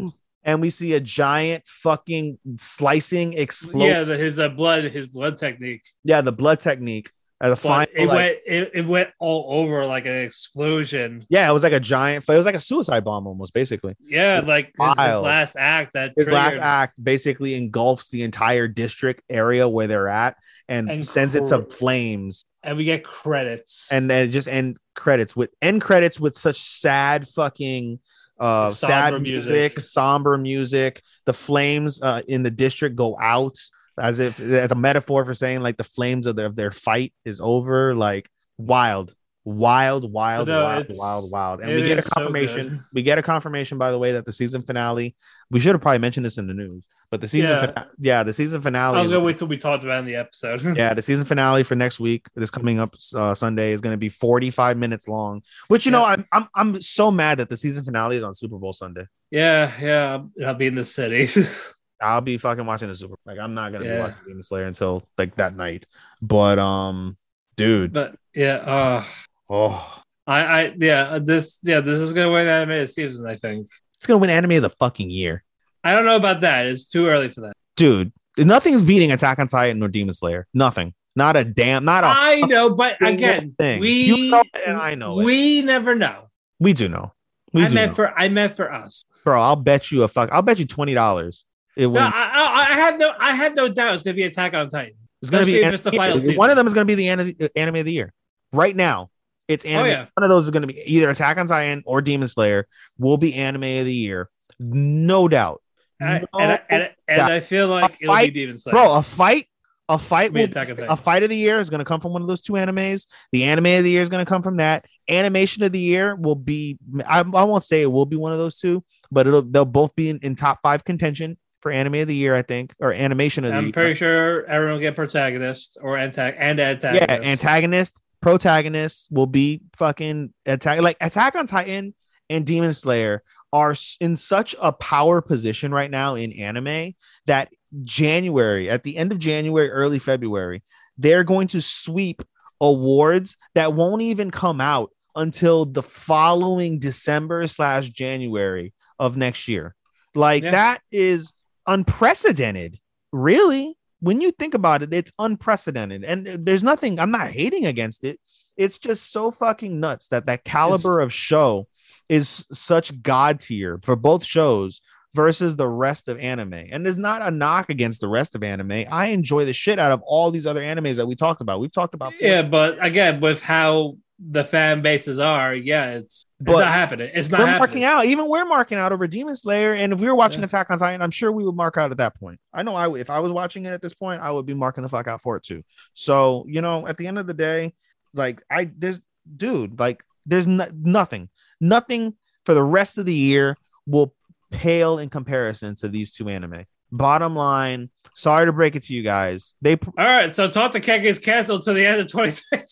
And 0.46 0.60
we 0.62 0.70
see 0.70 0.94
a 0.94 1.00
giant 1.00 1.66
fucking 1.66 2.38
slicing 2.56 3.34
explode. 3.34 3.84
Yeah, 3.84 4.04
the, 4.04 4.16
his 4.16 4.38
uh, 4.38 4.48
blood, 4.48 4.84
his 4.84 5.06
blood 5.08 5.36
technique. 5.36 5.82
Yeah, 6.04 6.22
the 6.22 6.32
blood 6.32 6.60
technique. 6.60 7.10
The 7.38 7.50
But 7.50 7.58
final, 7.58 7.86
it 7.94 8.06
like- 8.06 8.16
went, 8.16 8.36
it, 8.46 8.70
it 8.72 8.86
went 8.86 9.10
all 9.18 9.60
over 9.60 9.84
like 9.84 10.06
an 10.06 10.16
explosion. 10.16 11.26
yeah, 11.28 11.50
it 11.50 11.52
was 11.52 11.62
like 11.62 11.74
a 11.74 11.80
giant. 11.80 12.24
It 12.26 12.32
was 12.34 12.46
like 12.46 12.54
a 12.54 12.60
suicide 12.60 13.04
bomb 13.04 13.26
almost, 13.26 13.52
basically. 13.52 13.94
Yeah, 14.00 14.40
like 14.46 14.72
his, 14.78 14.88
his 14.88 14.96
last 14.96 15.56
act 15.58 15.92
that 15.92 16.14
His 16.16 16.30
last 16.30 16.56
act 16.58 17.02
basically 17.02 17.54
engulfs 17.54 18.08
the 18.08 18.22
entire 18.22 18.68
district 18.68 19.22
area 19.28 19.68
where 19.68 19.86
they're 19.86 20.08
at 20.08 20.36
and, 20.68 20.90
And 20.90 21.04
sends 21.04 21.34
it 21.34 21.44
to 21.46 21.64
flames. 21.64 22.42
and 22.62 22.78
we 22.78 22.84
get 22.84 23.04
credits. 23.04 23.88
and 23.92 24.08
then 24.08 24.30
just 24.30 24.48
end 24.48 24.78
credits 24.94 25.36
with 25.36 25.50
end 25.60 25.82
credits 25.82 26.18
with 26.18 26.36
such 26.36 26.58
sad 26.58 27.28
fucking 27.28 27.98
uh 28.38 28.70
Somber 28.70 28.92
sad 28.92 29.22
music. 29.22 29.52
music. 29.52 29.80
somber 29.80 30.36
music 30.38 31.02
the 31.24 31.32
flames 31.32 32.00
uh 32.02 32.22
in 32.28 32.42
the 32.42 32.50
district 32.50 32.96
go 32.96 33.16
out 33.18 33.56
as 33.98 34.18
if 34.20 34.38
as 34.40 34.70
a 34.72 34.74
metaphor 34.74 35.24
for 35.24 35.32
saying 35.34 35.60
like 35.60 35.76
the 35.78 35.84
flames 35.84 36.26
of 36.26 36.36
their, 36.36 36.46
of 36.46 36.54
their 36.56 36.70
fight 36.70 37.14
is 37.24 37.40
over 37.40 37.94
like 37.94 38.28
wild 38.58 39.14
wild 39.44 40.10
wild 40.12 40.48
No, 40.48 40.64
wild 40.64 40.86
wild 40.90 41.30
wild 41.30 41.60
and 41.60 41.72
we 41.72 41.82
get 41.82 41.98
a 41.98 42.00
is 42.00 42.04
so 42.06 42.10
confirmation 42.14 42.84
we 42.92 43.02
get 43.02 43.16
a 43.16 43.22
confirmation 43.22 43.78
by 43.78 43.90
the 43.90 43.98
way 43.98 44.12
that 44.12 44.24
the 44.26 44.32
season 44.32 44.60
finale 44.62 45.14
we 45.50 45.60
should 45.60 45.72
have 45.72 45.80
probably 45.80 45.98
mentioned 46.00 46.26
this 46.26 46.36
in 46.36 46.46
the 46.46 46.54
news 46.54 46.84
but 47.10 47.20
the 47.20 47.28
season 47.28 47.50
Yeah. 47.50 47.60
fina- 47.60 47.90
yeah 47.98 48.22
the 48.22 48.32
season 48.32 48.60
finale 48.60 48.98
I 48.98 49.02
was 49.02 49.10
gonna 49.10 49.24
wait 49.24 49.38
till 49.38 49.48
we 49.48 49.56
talked 49.58 49.84
about 49.84 49.98
in 50.00 50.04
the 50.06 50.16
episode. 50.16 50.62
yeah, 50.76 50.94
the 50.94 51.02
season 51.02 51.24
finale 51.24 51.62
for 51.62 51.74
next 51.74 52.00
week, 52.00 52.26
this 52.34 52.50
coming 52.50 52.80
up 52.80 52.94
uh, 53.14 53.34
Sunday, 53.34 53.72
is 53.72 53.80
going 53.80 53.92
to 53.92 53.98
be 53.98 54.08
45 54.08 54.76
minutes 54.76 55.08
long. 55.08 55.42
Which 55.68 55.86
you 55.86 55.92
know, 55.92 56.04
I'm 56.04 56.26
I'm 56.32 56.48
I'm 56.54 56.80
so 56.80 57.10
mad 57.10 57.38
that 57.38 57.48
the 57.48 57.56
season 57.56 57.84
finale 57.84 58.16
is 58.16 58.22
on 58.22 58.34
Super 58.34 58.58
Bowl 58.58 58.72
Sunday. 58.72 59.06
yeah, 59.30 59.72
yeah. 59.80 60.18
I'll- 60.46 60.54
be 60.54 60.66
in 60.66 60.74
the 60.74 60.84
city. 60.84 61.28
I'll 62.00 62.20
be 62.20 62.36
fucking 62.38 62.66
watching 62.66 62.88
the 62.88 62.94
Super. 62.94 63.14
Like 63.24 63.38
I'm 63.38 63.54
not 63.54 63.72
gonna 63.72 63.84
be 63.84 63.98
watching 63.98 64.16
Demon 64.26 64.42
Slayer 64.42 64.66
until 64.66 65.02
like 65.16 65.34
that 65.36 65.56
night. 65.56 65.86
But 66.20 66.58
um, 66.58 67.16
dude, 67.56 67.92
but 67.92 68.16
yeah, 68.34 68.56
uh, 68.56 69.04
oh, 69.48 70.02
I, 70.26 70.40
I, 70.40 70.74
yeah, 70.76 71.18
this, 71.22 71.58
yeah, 71.62 71.80
this 71.80 72.00
is 72.00 72.12
gonna 72.12 72.30
win 72.30 72.46
Anime 72.46 72.70
animated 72.70 72.90
season. 72.90 73.26
I 73.26 73.36
think. 73.36 73.68
it's 73.96 74.06
gonna 74.06 74.18
win 74.18 74.30
anime 74.30 74.52
of 74.52 74.62
the 74.62 74.70
fucking 74.70 75.08
year, 75.10 75.42
I 75.86 75.94
don't 75.94 76.04
know 76.04 76.16
about 76.16 76.40
that. 76.40 76.66
It's 76.66 76.86
too 76.88 77.06
early 77.06 77.30
for 77.30 77.42
that. 77.42 77.54
dude. 77.76 78.12
Nothing's 78.38 78.84
beating 78.84 79.12
Attack 79.12 79.38
on 79.38 79.46
Titan 79.46 79.82
or 79.82 79.88
Demon 79.88 80.12
Slayer. 80.12 80.46
Nothing. 80.52 80.92
Not 81.14 81.36
a 81.36 81.44
damn. 81.44 81.86
Not 81.86 82.04
a. 82.04 82.08
I 82.08 82.40
know, 82.42 82.68
but 82.70 83.00
again, 83.00 83.54
thing. 83.58 83.80
we 83.80 83.92
You 83.92 84.30
know 84.30 84.40
it 84.40 84.62
and 84.66 84.76
I 84.76 84.94
know 84.94 85.20
it. 85.20 85.24
we 85.24 85.62
never 85.62 85.94
know. 85.94 86.28
we 86.60 86.74
do 86.74 86.88
know. 86.88 87.14
We 87.54 87.64
I 87.64 87.68
do 87.68 87.74
meant 87.74 87.92
know. 87.92 87.94
for 87.94 88.18
I 88.18 88.28
meant 88.28 88.54
for 88.54 88.70
us. 88.70 89.02
bro. 89.24 89.40
I'll 89.40 89.56
bet 89.56 89.90
you 89.90 90.02
a 90.02 90.08
fuck. 90.08 90.28
I'll 90.32 90.42
bet 90.42 90.58
you 90.58 90.66
twenty 90.66 90.92
dollars. 90.92 91.46
It 91.76 91.86
No. 91.86 92.00
I, 92.00 92.10
I, 92.10 92.66
I 92.72 92.74
had 92.74 92.98
no 92.98 93.12
I 93.18 93.34
had 93.34 93.56
no 93.56 93.68
doubt 93.68 93.94
it's 93.94 94.02
gonna 94.02 94.14
be 94.14 94.24
Attack 94.24 94.52
on 94.52 94.68
Titan. 94.68 94.96
It's 95.22 95.30
going 95.30 95.44
to 95.44 95.50
be 95.50 95.58
Especially 95.58 95.74
if 95.74 95.82
the 95.82 95.92
final 95.92 96.18
season. 96.20 96.36
one 96.36 96.50
of 96.50 96.56
them 96.56 96.66
is 96.66 96.74
going 96.74 96.86
to 96.86 96.90
be 96.90 96.94
the 96.94 97.08
anime, 97.08 97.34
anime 97.56 97.76
of 97.76 97.84
the 97.84 97.92
year. 97.92 98.12
Right 98.52 98.76
now, 98.76 99.10
it's 99.48 99.64
oh, 99.64 99.68
anime. 99.68 99.84
Oh, 99.84 99.88
yeah. 99.88 100.06
One 100.14 100.24
of 100.24 100.28
those 100.28 100.44
is 100.44 100.50
going 100.50 100.62
to 100.62 100.66
be 100.66 100.80
either 100.94 101.08
Attack 101.08 101.38
on 101.38 101.46
Titan 101.46 101.82
or 101.86 102.02
Demon 102.02 102.28
Slayer. 102.28 102.68
Will 102.98 103.16
be 103.16 103.34
anime 103.34 103.62
of 103.62 103.86
the 103.86 103.94
year, 103.94 104.28
no 104.58 105.26
doubt. 105.26 105.62
I, 106.00 106.18
No 106.20 106.26
and 106.38 106.52
I, 106.52 106.60
and, 106.68 106.90
and. 107.08 107.20
I 107.22 107.40
feel 107.40 107.68
like 107.68 107.84
A 107.84 107.86
it'll 107.86 107.98
be 108.00 108.06
fight- 108.06 108.34
Demon 108.34 108.58
Slayer. 108.58 108.72
Bro, 108.74 108.94
a 108.96 109.02
fight, 109.02 109.46
a 109.88 109.98
fight, 109.98 110.32
will, 110.32 110.44
Attack 110.44 110.70
on 110.70 110.76
Titan. 110.76 110.90
a 110.90 110.96
fight 110.96 111.22
of 111.22 111.28
the 111.28 111.36
year 111.36 111.60
is 111.60 111.70
going 111.70 111.78
to 111.78 111.84
come 111.84 112.00
from 112.00 112.12
one 112.12 112.20
of 112.22 112.28
those 112.28 112.40
two 112.42 112.54
animes. 112.54 113.06
The 113.32 113.44
anime 113.44 113.66
of 113.66 113.84
the 113.84 113.90
year 113.90 114.02
is 114.02 114.08
going 114.08 114.24
to 114.24 114.28
come 114.28 114.42
from 114.42 114.56
that. 114.56 114.84
Animation 115.08 115.62
of 115.62 115.72
the 115.72 115.78
year 115.78 116.16
will 116.16 116.34
be. 116.34 116.76
I, 117.06 117.20
I 117.20 117.22
won't 117.44 117.62
say 117.62 117.82
it 117.82 117.86
will 117.86 118.04
be 118.06 118.16
one 118.16 118.32
of 118.32 118.38
those 118.38 118.58
two, 118.58 118.82
but 119.12 119.26
it'll 119.26 119.42
they'll 119.42 119.64
both 119.64 119.94
be 119.94 120.08
in, 120.10 120.18
in 120.22 120.34
top 120.34 120.58
five 120.62 120.84
contention 120.84 121.38
for 121.62 121.70
anime 121.72 121.94
of 121.94 122.08
the 122.08 122.14
year, 122.16 122.34
I 122.34 122.42
think, 122.42 122.74
or 122.80 122.92
animation 122.92 123.44
of 123.44 123.52
the 123.52 123.58
year. 123.60 123.66
I'm 123.66 123.72
pretty 123.72 123.94
sure 123.94 124.44
everyone 124.46 124.74
will 124.74 124.80
get 124.80 124.94
protagonist 124.96 125.78
or 125.80 125.96
antag 125.96 126.34
and 126.38 126.58
antagonist. 126.60 127.08
Yeah, 127.08 127.20
antagonist, 127.30 128.00
protagonist 128.20 129.08
will 129.10 129.26
be 129.26 129.62
fucking 129.76 130.32
attack. 130.44 130.82
Like 130.82 130.96
Attack 131.00 131.34
on 131.36 131.46
Titan 131.46 131.94
and 132.28 132.44
Demon 132.44 132.74
Slayer 132.74 133.22
are 133.52 133.74
in 134.00 134.16
such 134.16 134.54
a 134.60 134.72
power 134.72 135.20
position 135.20 135.72
right 135.72 135.90
now 135.90 136.14
in 136.14 136.32
anime 136.32 136.94
that 137.26 137.50
January, 137.82 138.68
at 138.70 138.82
the 138.82 138.96
end 138.96 139.12
of 139.12 139.18
January, 139.18 139.70
early 139.70 139.98
February, 139.98 140.62
they're 140.98 141.24
going 141.24 141.48
to 141.48 141.60
sweep 141.60 142.22
awards 142.60 143.36
that 143.54 143.74
won't 143.74 144.02
even 144.02 144.30
come 144.30 144.60
out 144.60 144.90
until 145.14 145.64
the 145.64 145.82
following 145.82 146.78
December 146.78 147.46
slash 147.46 147.88
January 147.88 148.72
of 148.98 149.16
next 149.16 149.48
year. 149.48 149.74
Like 150.14 150.42
Yeah. 150.42 150.50
that 150.52 150.82
is 150.90 151.32
unprecedented, 151.66 152.78
really. 153.12 153.76
When 154.00 154.20
you 154.20 154.30
think 154.30 154.54
about 154.54 154.82
it, 154.82 154.92
it's 154.92 155.12
unprecedented, 155.18 156.04
and 156.04 156.26
there's 156.46 156.62
nothing. 156.62 157.00
I'm 157.00 157.10
not 157.10 157.28
hating 157.28 157.64
against 157.66 158.04
it. 158.04 158.20
It's 158.56 158.78
just 158.78 159.10
so 159.10 159.30
fucking 159.30 159.80
nuts 159.80 160.08
that 160.08 160.26
that 160.26 160.44
caliber 160.44 161.00
of 161.00 161.12
show 161.12 161.66
is 162.08 162.46
such 162.52 163.02
god 163.02 163.40
tier 163.40 163.78
for 163.82 163.96
both 163.96 164.24
shows 164.24 164.80
versus 165.14 165.56
the 165.56 165.68
rest 165.68 166.08
of 166.08 166.18
anime. 166.18 166.52
And 166.52 166.84
there's 166.84 166.98
not 166.98 167.22
a 167.26 167.30
knock 167.30 167.70
against 167.70 168.00
the 168.02 168.08
rest 168.08 168.34
of 168.34 168.42
anime. 168.42 168.84
I 168.90 169.06
enjoy 169.06 169.44
the 169.46 169.52
shit 169.52 169.78
out 169.78 169.90
of 169.92 170.02
all 170.02 170.30
these 170.30 170.46
other 170.46 170.60
animes 170.62 170.96
that 170.96 171.06
we 171.06 171.16
talked 171.16 171.40
about. 171.40 171.58
We've 171.60 171.72
talked 171.72 171.94
about 171.94 172.12
Yeah, 172.20 172.42
but 172.42 172.76
again, 172.84 173.20
with 173.20 173.40
how 173.40 173.96
the 174.18 174.44
fan 174.44 174.82
bases 174.82 175.18
are, 175.18 175.54
yeah, 175.54 175.92
it's 175.92 176.26
it's 176.38 176.44
But 176.52 176.60
not 176.60 176.68
happening. 176.68 177.10
It's 177.14 177.30
not 177.30 177.40
we're 177.40 177.46
happening. 177.46 177.58
marking 177.80 177.84
out. 177.84 178.04
Even 178.04 178.28
we're 178.28 178.44
marking 178.44 178.76
out 178.76 178.92
over 178.92 179.06
Demon 179.06 179.36
Slayer. 179.36 179.72
And 179.72 179.92
if 179.94 180.00
we 180.00 180.06
were 180.06 180.14
watching 180.14 180.40
Yeah. 180.40 180.46
Attack 180.46 180.70
on 180.70 180.78
Titan, 180.78 181.00
I'm 181.00 181.10
sure 181.10 181.32
we 181.32 181.44
would 181.44 181.56
mark 181.56 181.78
out 181.78 181.90
at 181.90 181.96
that 181.96 182.14
point. 182.20 182.38
I 182.52 182.62
know 182.62 182.74
I 182.74 182.94
if 182.98 183.08
I 183.08 183.20
was 183.20 183.32
watching 183.32 183.64
it 183.64 183.70
at 183.70 183.80
this 183.80 183.94
point, 183.94 184.20
I 184.20 184.30
would 184.30 184.44
be 184.46 184.54
marking 184.54 184.82
the 184.82 184.88
fuck 184.90 185.06
out 185.06 185.22
for 185.22 185.36
it 185.36 185.42
too. 185.44 185.62
So 185.94 186.44
you 186.46 186.60
know, 186.60 186.86
at 186.86 186.98
the 186.98 187.06
end 187.06 187.18
of 187.18 187.26
the 187.26 187.34
day, 187.34 187.74
like 188.12 188.42
I 188.50 188.70
there's 188.76 189.00
dude, 189.34 189.78
like 189.78 190.02
there's 190.26 190.46
no, 190.46 190.66
nothing, 190.74 191.28
nothing 191.60 192.14
for 192.44 192.54
the 192.54 192.62
rest 192.62 192.98
of 192.98 193.06
the 193.06 193.14
year 193.14 193.56
will 193.86 194.14
pale 194.50 194.98
in 194.98 195.08
comparison 195.10 195.74
to 195.76 195.88
these 195.88 196.12
two 196.14 196.28
anime. 196.28 196.64
Bottom 196.92 197.34
line, 197.34 197.90
sorry 198.14 198.46
to 198.46 198.52
break 198.52 198.76
it 198.76 198.84
to 198.84 198.94
you 198.94 199.02
guys. 199.02 199.54
They 199.60 199.72
All 199.74 199.92
right, 199.98 200.34
so 200.34 200.48
Talk 200.48 200.72
to 200.72 200.80
Kek 200.80 201.02
is 201.02 201.18
canceled 201.18 201.62
to 201.64 201.72
the 201.72 201.84
end 201.84 202.00
of 202.00 202.06
2020. 202.06 202.64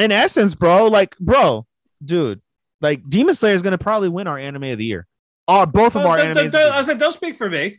in 0.00 0.10
essence, 0.12 0.54
bro, 0.54 0.88
like, 0.88 1.16
bro, 1.18 1.66
dude, 2.04 2.40
Like 2.80 3.08
Demon 3.08 3.34
Slayer 3.34 3.54
is 3.54 3.62
gonna 3.62 3.78
probably 3.78 4.08
win 4.08 4.26
our 4.26 4.38
anime 4.38 4.64
of 4.64 4.78
the 4.78 4.84
year. 4.84 5.06
Oh, 5.46 5.66
both 5.66 5.94
of 5.96 6.04
Uh, 6.04 6.08
our 6.08 6.16
don't- 6.18 6.36
animes. 6.36 6.50
don't- 6.52 6.72
I 6.72 6.82
said, 6.82 6.98
don't 6.98 7.12
speak 7.12 7.36
for 7.36 7.48
me. 7.48 7.76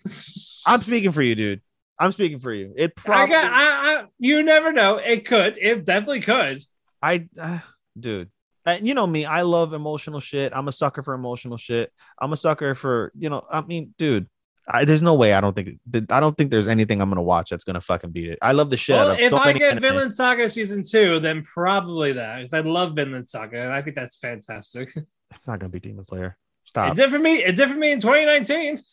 I'm 0.66 0.80
speaking 0.82 1.12
for 1.12 1.22
you, 1.22 1.36
dude. 1.36 1.62
I'm 2.00 2.12
speaking 2.14 2.40
for 2.40 2.54
you. 2.54 2.74
It 2.78 2.94
I 2.98 3.02
probably. 3.02 3.36
got, 3.36 3.52
I, 3.54 3.64
I, 4.02 4.04
you 4.20 4.42
never 4.44 4.72
know. 4.72 4.98
It 4.98 5.26
could. 5.26 5.58
It 5.60 5.84
definitely 5.86 6.22
could. 6.22 6.62
I, 7.02 7.28
uh, 7.38 7.60
dude, 8.00 8.30
uh, 8.66 8.78
you 8.82 8.94
know 8.94 9.08
me. 9.08 9.26
I 9.26 9.42
love 9.42 9.74
emotional 9.74 10.20
shit. 10.20 10.54
I'm 10.56 10.68
a 10.68 10.72
sucker 10.72 11.04
for 11.04 11.14
emotional 11.14 11.58
shit. 11.58 11.92
I'm 12.20 12.34
a 12.34 12.38
sucker 12.38 12.76
for 12.76 13.12
you 13.18 13.30
know. 13.30 13.46
I 13.50 13.62
mean, 13.62 13.94
dude, 13.98 14.28
I, 14.68 14.86
there's 14.86 15.04
no 15.04 15.14
way. 15.16 15.34
I 15.34 15.42
don't 15.42 15.56
think. 15.56 15.80
I 16.10 16.20
don't 16.20 16.38
think 16.38 16.50
there's 16.50 16.68
anything 16.68 17.02
I'm 17.02 17.10
gonna 17.10 17.22
watch 17.22 17.50
that's 17.50 17.64
gonna 17.64 17.82
fucking 17.82 18.12
beat 18.12 18.30
it. 18.30 18.40
I 18.42 18.54
love 18.54 18.70
the 18.70 18.78
shit. 18.78 18.96
Well, 18.96 19.12
out 19.12 19.14
of 19.14 19.20
if 19.20 19.32
so 19.32 19.38
I 19.38 19.54
get 19.54 19.72
anime. 19.72 19.82
Vinland 19.82 20.16
Saga 20.16 20.48
season 20.48 20.84
two, 20.84 21.20
then 21.20 21.44
probably 21.44 22.14
that 22.14 22.38
because 22.38 22.54
I 22.54 22.62
love 22.62 22.96
Vinland 22.96 23.28
Saga 23.28 23.72
I 23.72 23.82
think 23.82 23.96
that's 23.96 24.16
fantastic. 24.16 24.94
it's 25.32 25.48
not 25.48 25.60
gonna 25.60 25.70
be 25.70 25.80
Demon 25.80 26.04
Slayer. 26.04 26.38
It 26.66 26.70
Stop. 26.70 26.96
did 26.96 27.10
for 27.10 27.20
me. 27.20 27.44
It 27.44 27.56
did 27.56 27.70
for 27.70 27.76
me 27.76 27.92
in 27.92 28.00
2019. 28.00 28.78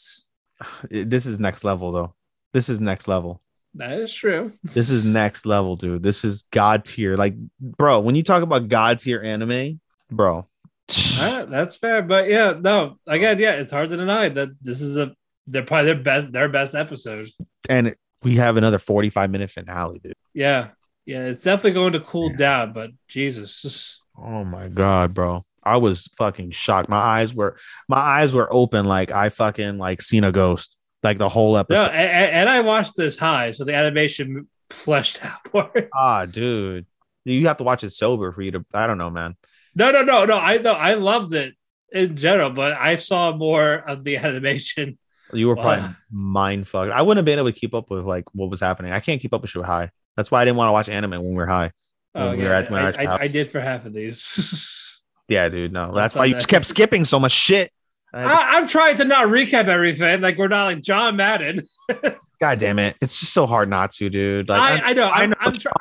This 0.91 1.25
is 1.25 1.41
next 1.41 1.65
level, 1.65 1.91
though. 1.91 2.15
This 2.53 2.69
is 2.69 2.81
next 2.81 3.09
level. 3.09 3.41
That 3.75 3.93
is 4.01 4.13
true. 4.13 4.53
This 4.65 4.91
is 4.91 5.05
next 5.05 5.47
level, 5.47 5.77
dude. 5.77 6.03
This 6.03 6.25
is 6.25 6.45
god 6.51 6.85
tier. 6.85 7.17
Like, 7.17 7.35
bro, 7.61 8.01
when 8.01 8.15
you 8.15 8.23
talk 8.23 8.43
about 8.43 8.69
god 8.69 8.99
tier 8.99 9.23
anime, 9.23 9.81
bro. 10.11 10.47
That's 10.89 11.77
fair, 11.77 12.03
but 12.03 12.29
yeah, 12.29 12.55
no. 12.61 12.97
Again, 13.07 13.39
yeah, 13.39 13.53
it's 13.53 13.71
hard 13.71 13.91
to 13.91 13.97
deny 13.97 14.29
that 14.31 14.49
this 14.61 14.81
is 14.81 14.97
a 14.97 15.13
they're 15.47 15.63
probably 15.65 15.93
their 15.93 16.03
best 16.03 16.33
their 16.33 16.49
best 16.49 16.75
episode. 16.75 17.29
And 17.69 17.95
we 18.23 18.37
have 18.37 18.57
another 18.57 18.79
45 18.79 19.31
minute 19.31 19.51
finale, 19.51 20.01
dude. 20.03 20.15
Yeah, 20.35 20.69
yeah, 21.07 21.25
it's 21.27 21.43
definitely 21.43 21.73
going 21.73 21.93
to 21.95 22.01
cool 22.01 22.31
down, 22.31 22.73
but 22.73 22.91
Jesus, 23.09 23.63
just- 23.63 24.01
Oh 24.23 24.45
my 24.45 24.69
god, 24.69 25.15
bro. 25.15 25.45
I 25.63 25.77
was 25.77 26.09
fucking 26.19 26.51
shocked. 26.51 26.89
My 26.89 26.97
eyes 26.99 27.35
were 27.35 27.57
my 27.89 27.99
eyes 27.99 28.35
were 28.35 28.53
open 28.53 28.85
like 28.87 29.11
I 29.13 29.29
fucking 29.29 29.79
like 29.79 30.03
seen 30.03 30.25
a 30.25 30.33
ghost. 30.33 30.77
Like 31.03 31.19
the 31.19 31.29
whole 31.29 31.53
no, 31.55 31.61
episode. 31.61 31.89
and, 31.89 32.33
and 32.33 32.49
I 32.49 32.61
watched 32.61 32.97
this 32.97 33.17
high, 33.17 33.53
so 33.53 33.65
the 33.65 33.75
animation 33.75 34.49
fleshed 34.69 35.25
out 35.25 35.41
more. 35.55 35.89
ah, 35.95 36.27
dude. 36.27 36.87
You 37.25 37.47
have 37.49 37.59
to 37.59 37.65
watch 37.65 37.85
it 37.85 37.91
sober 37.91 38.33
for 38.33 38.43
you 38.43 38.51
to 38.53 38.65
I 38.75 38.87
don't 38.87 38.99
know, 38.99 39.11
man. 39.11 39.37
No, 39.75 39.91
no, 39.93 40.03
no, 40.03 40.25
no. 40.25 40.37
I 40.39 40.59
know 40.59 40.73
I 40.73 40.95
loved 40.95 41.33
it 41.35 41.55
in 41.93 42.17
general, 42.17 42.51
but 42.51 42.75
I 42.75 42.97
saw 42.97 43.35
more 43.37 43.73
of 43.75 44.05
the 44.05 44.17
animation. 44.27 44.99
You 45.33 45.49
were 45.49 45.55
probably 45.57 45.85
Wow. 45.85 45.95
mind 46.11 46.67
fucked. 46.69 46.93
I 46.93 47.03
wouldn't 47.03 47.19
have 47.19 47.25
been 47.25 47.39
able 47.39 47.53
to 47.53 47.59
keep 47.59 47.73
up 47.75 47.91
with 47.91 48.05
like 48.05 48.25
what 48.33 48.51
was 48.51 48.61
happening. 48.61 48.93
I 48.93 49.01
can't 49.01 49.21
keep 49.21 49.33
up 49.33 49.43
with 49.43 49.51
shit 49.51 49.65
high. 49.65 49.91
That's 50.17 50.31
why 50.31 50.43
I 50.43 50.45
didn't 50.45 50.57
want 50.57 50.69
to 50.69 50.73
watch 50.73 50.89
anime 50.89 51.11
when 51.13 51.23
we 51.31 51.35
were 51.35 51.47
high. 51.47 51.73
When 52.13 52.25
Oh 52.25 52.31
we 52.33 52.39
were 52.39 52.45
yeah, 52.51 52.59
at- 52.59 52.71
when 52.71 52.81
we 52.81 52.85
were 52.85 52.93
at 52.93 52.99
I, 53.01 53.05
I. 53.05 53.19
I 53.23 53.29
did 53.29 53.49
for 53.49 53.61
half 53.61 53.87
of 53.87 53.93
these. 53.93 54.87
Yeah, 55.29 55.49
dude. 55.49 55.73
No, 55.73 55.87
that's 55.87 55.95
That's 55.95 56.17
why 56.17 56.25
you 56.25 56.35
that. 56.35 56.49
kept 56.49 56.67
skipping 56.67 57.05
so 57.05 57.21
much 57.21 57.31
shit. 57.31 57.71
I- 58.13 58.57
I'm 58.57 58.67
trying 58.67 58.97
to 58.97 59.05
not 59.05 59.29
recap 59.29 59.67
everything, 59.67 60.21
like 60.21 60.37
we're 60.39 60.49
not 60.49 60.65
like 60.65 60.83
John 60.83 61.17
Madden. 61.17 61.63
God 62.41 62.59
damn 62.59 62.79
it! 62.79 62.97
It's 63.03 63.21
just 63.21 63.33
so 63.33 63.47
hard 63.47 63.69
not 63.69 63.93
to, 63.93 64.09
dude. 64.09 64.49
Like, 64.49 64.61
I'm- 64.61 64.81
I, 64.85 64.91
I 64.91 64.93
know. 64.95 65.07
I 65.09 65.23
I'm, 65.23 65.31
know 65.31 65.37
I'm, 65.41 65.47
I'm, 65.47 65.53
and 65.53 65.61
try- 65.61 65.73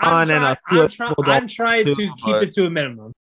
I'm, 0.81 0.87
try- 0.89 1.13
I'm 1.35 1.47
trying 1.47 1.85
to 1.85 1.95
too, 1.95 2.13
keep 2.23 2.35
it 2.35 2.51
to 2.53 2.65
a 2.65 2.69
minimum. 2.69 3.13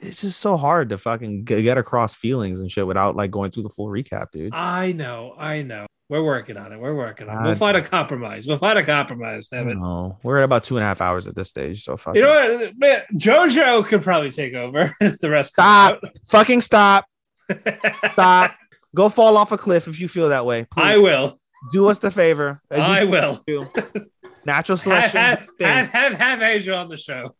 it's 0.00 0.22
just 0.22 0.40
so 0.40 0.56
hard 0.56 0.88
to 0.90 0.98
fucking 0.98 1.44
get 1.44 1.76
across 1.78 2.14
feelings 2.14 2.60
and 2.60 2.70
shit 2.70 2.86
without 2.86 3.14
like 3.14 3.30
going 3.30 3.50
through 3.50 3.64
the 3.64 3.68
full 3.68 3.88
recap, 3.88 4.30
dude. 4.32 4.54
I 4.54 4.92
know. 4.92 5.34
I 5.38 5.62
know. 5.62 5.86
We're 6.08 6.22
working 6.22 6.56
on 6.56 6.72
it. 6.72 6.78
We're 6.78 6.94
working 6.94 7.28
on 7.28 7.44
it. 7.44 7.48
We'll 7.48 7.56
find 7.56 7.76
a 7.76 7.82
compromise. 7.82 8.46
We'll 8.46 8.58
find 8.58 8.78
a 8.78 8.84
compromise. 8.84 9.48
Damn 9.48 9.68
it. 9.68 9.74
know. 9.74 10.16
We're 10.22 10.38
at 10.38 10.44
about 10.44 10.62
two 10.62 10.76
and 10.76 10.84
a 10.84 10.86
half 10.86 11.00
hours 11.00 11.26
at 11.26 11.34
this 11.34 11.48
stage, 11.48 11.82
so 11.82 11.96
fuck. 11.96 12.14
You 12.14 12.22
know 12.22 12.58
what? 12.58 12.78
Man, 12.78 13.02
JoJo 13.14 13.84
could 13.86 14.02
probably 14.02 14.30
take 14.30 14.54
over 14.54 14.94
if 15.00 15.18
the 15.18 15.28
rest 15.30 15.54
Stop. 15.54 16.00
Fucking 16.28 16.60
stop. 16.60 17.06
Stop. 18.12 18.54
Go 18.94 19.08
fall 19.08 19.36
off 19.36 19.52
a 19.52 19.58
cliff 19.58 19.88
if 19.88 20.00
you 20.00 20.08
feel 20.08 20.30
that 20.30 20.46
way. 20.46 20.64
Please 20.64 20.82
I 20.82 20.96
will. 20.98 21.38
do 21.72 21.88
us 21.88 21.98
the 21.98 22.10
favor. 22.10 22.60
I 22.70 23.04
will. 23.04 23.42
Natural 24.44 24.78
selection. 24.78 25.20
have, 25.20 25.46
have, 25.60 25.88
have, 25.88 26.12
have 26.14 26.42
Asia 26.42 26.74
on 26.76 26.88
the 26.88 26.96
show. 26.96 27.34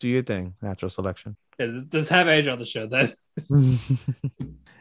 Do 0.00 0.08
your 0.08 0.22
thing. 0.22 0.54
Natural 0.62 0.88
selection. 0.88 1.36
Yeah, 1.58 1.66
just, 1.68 1.92
just 1.92 2.08
have 2.08 2.28
Asia 2.28 2.50
on 2.52 2.58
the 2.58 2.66
show. 2.66 2.86
That 2.86 3.14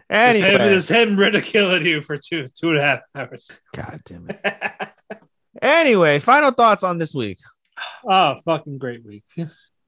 anyway, 0.09 0.51
just, 0.51 0.61
him, 0.61 0.69
just 0.69 0.89
him 0.89 1.17
ridiculing 1.17 1.85
you 1.85 2.01
for 2.01 2.17
two 2.17 2.47
two 2.49 2.69
and 2.69 2.79
a 2.79 2.81
half 2.81 2.99
hours. 3.13 3.51
God 3.73 4.01
damn 4.05 4.29
it. 4.29 4.89
Anyway, 5.61 6.19
final 6.19 6.51
thoughts 6.51 6.83
on 6.83 6.97
this 6.97 7.13
week. 7.13 7.39
oh, 8.09 8.35
fucking 8.43 8.77
great 8.77 9.05
week. 9.05 9.23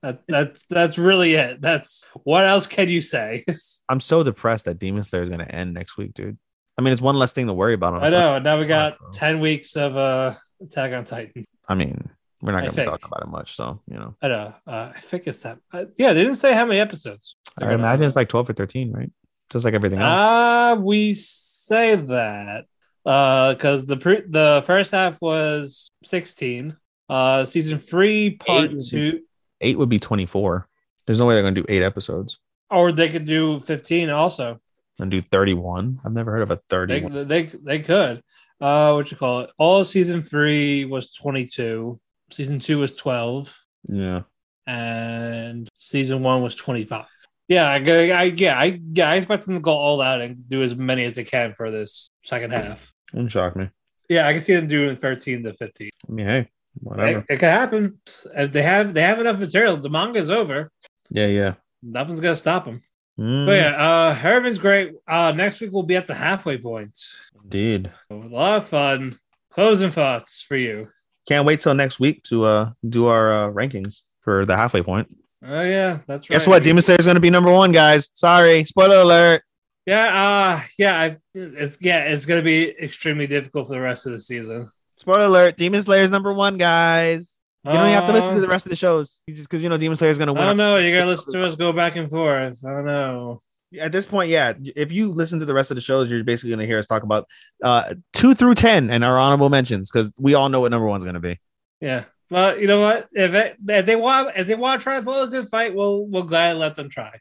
That, 0.03 0.21
that's 0.27 0.65
that's 0.67 0.97
really 0.97 1.33
it. 1.33 1.61
That's 1.61 2.05
what 2.23 2.45
else 2.45 2.67
can 2.67 2.87
you 2.87 3.01
say? 3.01 3.45
I'm 3.89 4.01
so 4.01 4.23
depressed 4.23 4.65
that 4.65 4.79
Demon 4.79 5.03
Slayer 5.03 5.23
is 5.23 5.29
going 5.29 5.41
to 5.41 5.51
end 5.51 5.73
next 5.73 5.97
week, 5.97 6.13
dude. 6.13 6.37
I 6.77 6.83
mean, 6.83 6.93
it's 6.93 7.01
one 7.01 7.17
less 7.17 7.33
thing 7.33 7.47
to 7.47 7.53
worry 7.53 7.73
about. 7.73 7.95
On 7.95 8.03
a 8.03 8.05
I 8.05 8.09
know. 8.09 8.39
Now 8.39 8.59
we 8.59 8.67
got 8.67 8.97
ten 9.11 9.39
weeks 9.39 9.75
of 9.75 9.97
uh 9.97 10.35
Attack 10.61 10.93
on 10.93 11.03
Titan. 11.03 11.45
I 11.67 11.75
mean, 11.75 11.99
we're 12.41 12.51
not 12.51 12.63
going 12.63 12.75
to 12.75 12.85
talk 12.85 13.05
about 13.05 13.23
it 13.23 13.29
much, 13.29 13.55
so 13.55 13.81
you 13.87 13.97
know. 13.97 14.15
I 14.21 14.27
know. 14.27 14.53
Uh, 14.65 14.91
I 14.95 14.99
think 14.99 15.27
it's 15.27 15.39
that. 15.39 15.57
Uh, 15.71 15.85
yeah, 15.97 16.13
they 16.13 16.23
didn't 16.23 16.37
say 16.37 16.53
how 16.53 16.65
many 16.65 16.79
episodes. 16.79 17.35
I 17.59 17.73
imagine 17.73 18.05
it's 18.05 18.15
like 18.15 18.29
12 18.29 18.51
or 18.51 18.53
13, 18.53 18.91
right? 18.91 19.11
Just 19.49 19.65
like 19.65 19.73
everything 19.73 19.99
else. 19.99 20.07
Ah, 20.07 20.75
we 20.79 21.13
say 21.13 21.95
that 21.95 22.65
because 23.03 23.85
the 23.85 23.97
pre- 23.97 24.25
the 24.27 24.63
first 24.65 24.91
half 24.91 25.21
was 25.21 25.91
sixteen. 26.03 26.75
Uh, 27.09 27.45
season 27.45 27.77
three, 27.77 28.31
part 28.31 28.71
Eight 28.71 28.83
two, 28.89 29.21
eight 29.61 29.77
would 29.77 29.89
be 29.89 29.99
24. 29.99 30.67
There's 31.05 31.19
no 31.19 31.25
way 31.25 31.35
they're 31.35 31.43
going 31.43 31.55
to 31.55 31.61
do 31.61 31.67
eight 31.69 31.83
episodes 31.83 32.39
or 32.69 32.91
they 32.91 33.09
could 33.09 33.25
do 33.25 33.59
fifteen 33.59 34.09
also. 34.09 34.59
and 34.99 35.11
do 35.11 35.21
31. 35.21 35.99
I've 36.03 36.13
never 36.13 36.31
heard 36.31 36.49
of 36.49 36.51
a 36.51 36.85
They 36.87 36.99
they 37.23 37.43
they 37.43 37.79
could. 37.79 38.23
Uh, 38.59 38.93
what 38.93 39.11
you 39.11 39.17
call 39.17 39.41
it? 39.41 39.51
All 39.57 39.83
season 39.83 40.21
three 40.21 40.85
was 40.85 41.11
twenty 41.11 41.45
two. 41.45 41.99
Season 42.31 42.59
two 42.59 42.79
was 42.79 42.95
twelve, 42.95 43.55
yeah. 43.87 44.23
and 44.65 45.69
season 45.75 46.23
one 46.23 46.41
was 46.41 46.55
twenty 46.55 46.83
five. 46.83 47.05
Yeah, 47.47 47.65
I, 47.69 47.75
I, 47.77 48.23
yeah, 48.23 48.59
I, 48.59 48.81
yeah, 48.89 49.09
I 49.09 49.15
expect 49.15 49.45
them 49.45 49.55
to 49.55 49.61
go 49.61 49.71
all 49.71 50.01
out 50.01 50.19
and 50.19 50.49
do 50.49 50.63
as 50.63 50.75
many 50.75 51.05
as 51.05 51.13
they 51.13 51.23
can 51.23 51.53
for 51.53 51.71
this 51.71 52.11
second 52.25 52.51
half. 52.51 52.91
Wouldn't 53.13 53.31
shock 53.31 53.55
me. 53.55 53.69
Yeah, 54.09 54.27
I 54.27 54.33
can 54.33 54.41
see 54.41 54.53
them 54.53 54.67
doing 54.67 54.97
thirteen 54.97 55.43
to 55.43 55.53
fifteen. 55.53 55.91
I 56.09 56.11
mean, 56.11 56.25
hey, 56.25 56.49
whatever. 56.81 57.19
It, 57.19 57.25
it 57.29 57.37
could 57.39 57.49
happen 57.49 57.99
if 58.35 58.51
they 58.51 58.63
have 58.63 58.93
they 58.93 59.01
have 59.01 59.19
enough 59.19 59.39
material. 59.39 59.77
The 59.77 59.89
manga's 59.89 60.29
over. 60.29 60.71
Yeah, 61.09 61.27
yeah. 61.27 61.53
Nothing's 61.81 62.21
gonna 62.21 62.35
stop 62.35 62.65
them. 62.65 62.81
Mm, 63.19 63.45
But 63.45 63.51
yeah, 63.53 63.69
uh, 63.71 64.13
Herman's 64.13 64.59
great. 64.59 64.93
Uh, 65.07 65.31
next 65.31 65.59
week 65.61 65.71
we'll 65.71 65.83
be 65.83 65.95
at 65.95 66.07
the 66.07 66.13
halfway 66.13 66.57
point. 66.57 66.97
Indeed. 67.43 67.91
A 68.11 68.15
lot 68.15 68.57
of 68.57 68.65
fun. 68.65 69.17
Closing 69.49 69.89
thoughts 69.91 70.41
for 70.41 70.55
you. 70.55 70.89
Can't 71.27 71.45
wait 71.45 71.61
till 71.61 71.73
next 71.73 71.99
week 71.99 72.23
to 72.23 72.45
uh 72.45 72.71
do 72.87 73.07
our 73.07 73.31
uh, 73.33 73.51
rankings 73.51 74.01
for 74.21 74.45
the 74.45 74.55
halfway 74.55 74.81
point. 74.83 75.07
Oh 75.45 75.61
yeah, 75.61 75.99
that's 76.07 76.29
right. 76.29 76.35
Guess 76.35 76.47
what? 76.47 76.63
Demon 76.63 76.81
Slayer 76.81 76.97
is 76.99 77.05
going 77.05 77.15
to 77.15 77.21
be 77.21 77.29
number 77.29 77.51
one, 77.51 77.71
guys. 77.71 78.09
Sorry, 78.13 78.65
spoiler 78.65 78.97
alert. 78.97 79.43
Yeah, 79.85 80.05
uh, 80.05 80.61
yeah, 80.77 80.99
I, 80.99 81.17
it's 81.33 81.77
yeah, 81.79 82.03
it's 82.03 82.25
gonna 82.25 82.41
be 82.41 82.69
extremely 82.69 83.25
difficult 83.27 83.67
for 83.67 83.73
the 83.73 83.79
rest 83.79 84.05
of 84.05 84.11
the 84.11 84.19
season. 84.19 84.69
Spoiler 84.97 85.25
alert. 85.25 85.57
Demon 85.57 85.83
Slayer 85.83 86.03
is 86.03 86.11
number 86.11 86.33
one, 86.33 86.57
guys. 86.57 87.39
You 87.65 87.73
don't 87.73 87.81
even 87.81 87.93
have 87.93 88.07
to 88.07 88.13
listen 88.13 88.33
to 88.35 88.39
the 88.39 88.47
Uh, 88.47 88.49
rest 88.51 88.65
of 88.65 88.69
the 88.69 88.75
shows. 88.77 89.21
You 89.27 89.35
just 89.35 89.49
because 89.49 89.61
you 89.61 89.69
know 89.69 89.77
Demon 89.77 89.95
Slayer 89.97 90.09
is 90.11 90.17
going 90.17 90.27
to 90.27 90.33
win. 90.33 90.43
I 90.43 90.47
don't 90.47 90.57
know. 90.57 90.77
You 90.77 90.95
gotta 90.95 91.09
listen 91.09 91.33
to 91.33 91.45
us 91.45 91.55
go 91.55 91.73
back 91.73 91.95
and 91.97 92.09
forth. 92.09 92.63
I 92.65 92.69
don't 92.69 92.85
know. 92.85 93.41
At 93.77 93.91
this 93.91 94.05
point, 94.05 94.29
yeah. 94.29 94.53
If 94.77 94.93
you 94.93 95.09
listen 95.11 95.39
to 95.39 95.45
the 95.45 95.53
rest 95.53 95.69
of 95.71 95.75
the 95.75 95.81
shows, 95.81 96.09
you're 96.09 96.23
basically 96.23 96.51
going 96.51 96.59
to 96.61 96.65
hear 96.65 96.79
us 96.79 96.87
talk 96.87 97.03
about 97.03 97.27
uh 97.61 97.95
two 98.13 98.33
through 98.33 98.55
ten 98.55 98.89
and 98.89 99.03
our 99.03 99.17
honorable 99.19 99.49
mentions 99.49 99.91
because 99.91 100.11
we 100.17 100.33
all 100.33 100.47
know 100.47 100.61
what 100.61 100.71
number 100.71 100.87
one's 100.87 101.03
going 101.03 101.15
to 101.15 101.19
be. 101.19 101.37
Yeah. 101.81 102.05
Well, 102.29 102.57
you 102.57 102.67
know 102.67 102.79
what? 102.79 103.09
If 103.11 103.33
it, 103.33 103.57
if 103.67 103.85
they 103.85 103.97
want 103.97 104.31
if 104.37 104.47
they 104.47 104.55
want 104.55 104.79
to 104.79 104.83
try 104.83 104.95
to 104.95 105.01
pull 105.03 105.21
a 105.23 105.27
good 105.27 105.49
fight, 105.49 105.75
we'll 105.75 106.05
we'll 106.07 106.23
gladly 106.23 106.61
let 106.61 106.75
them 106.75 106.89
try. 106.89 107.19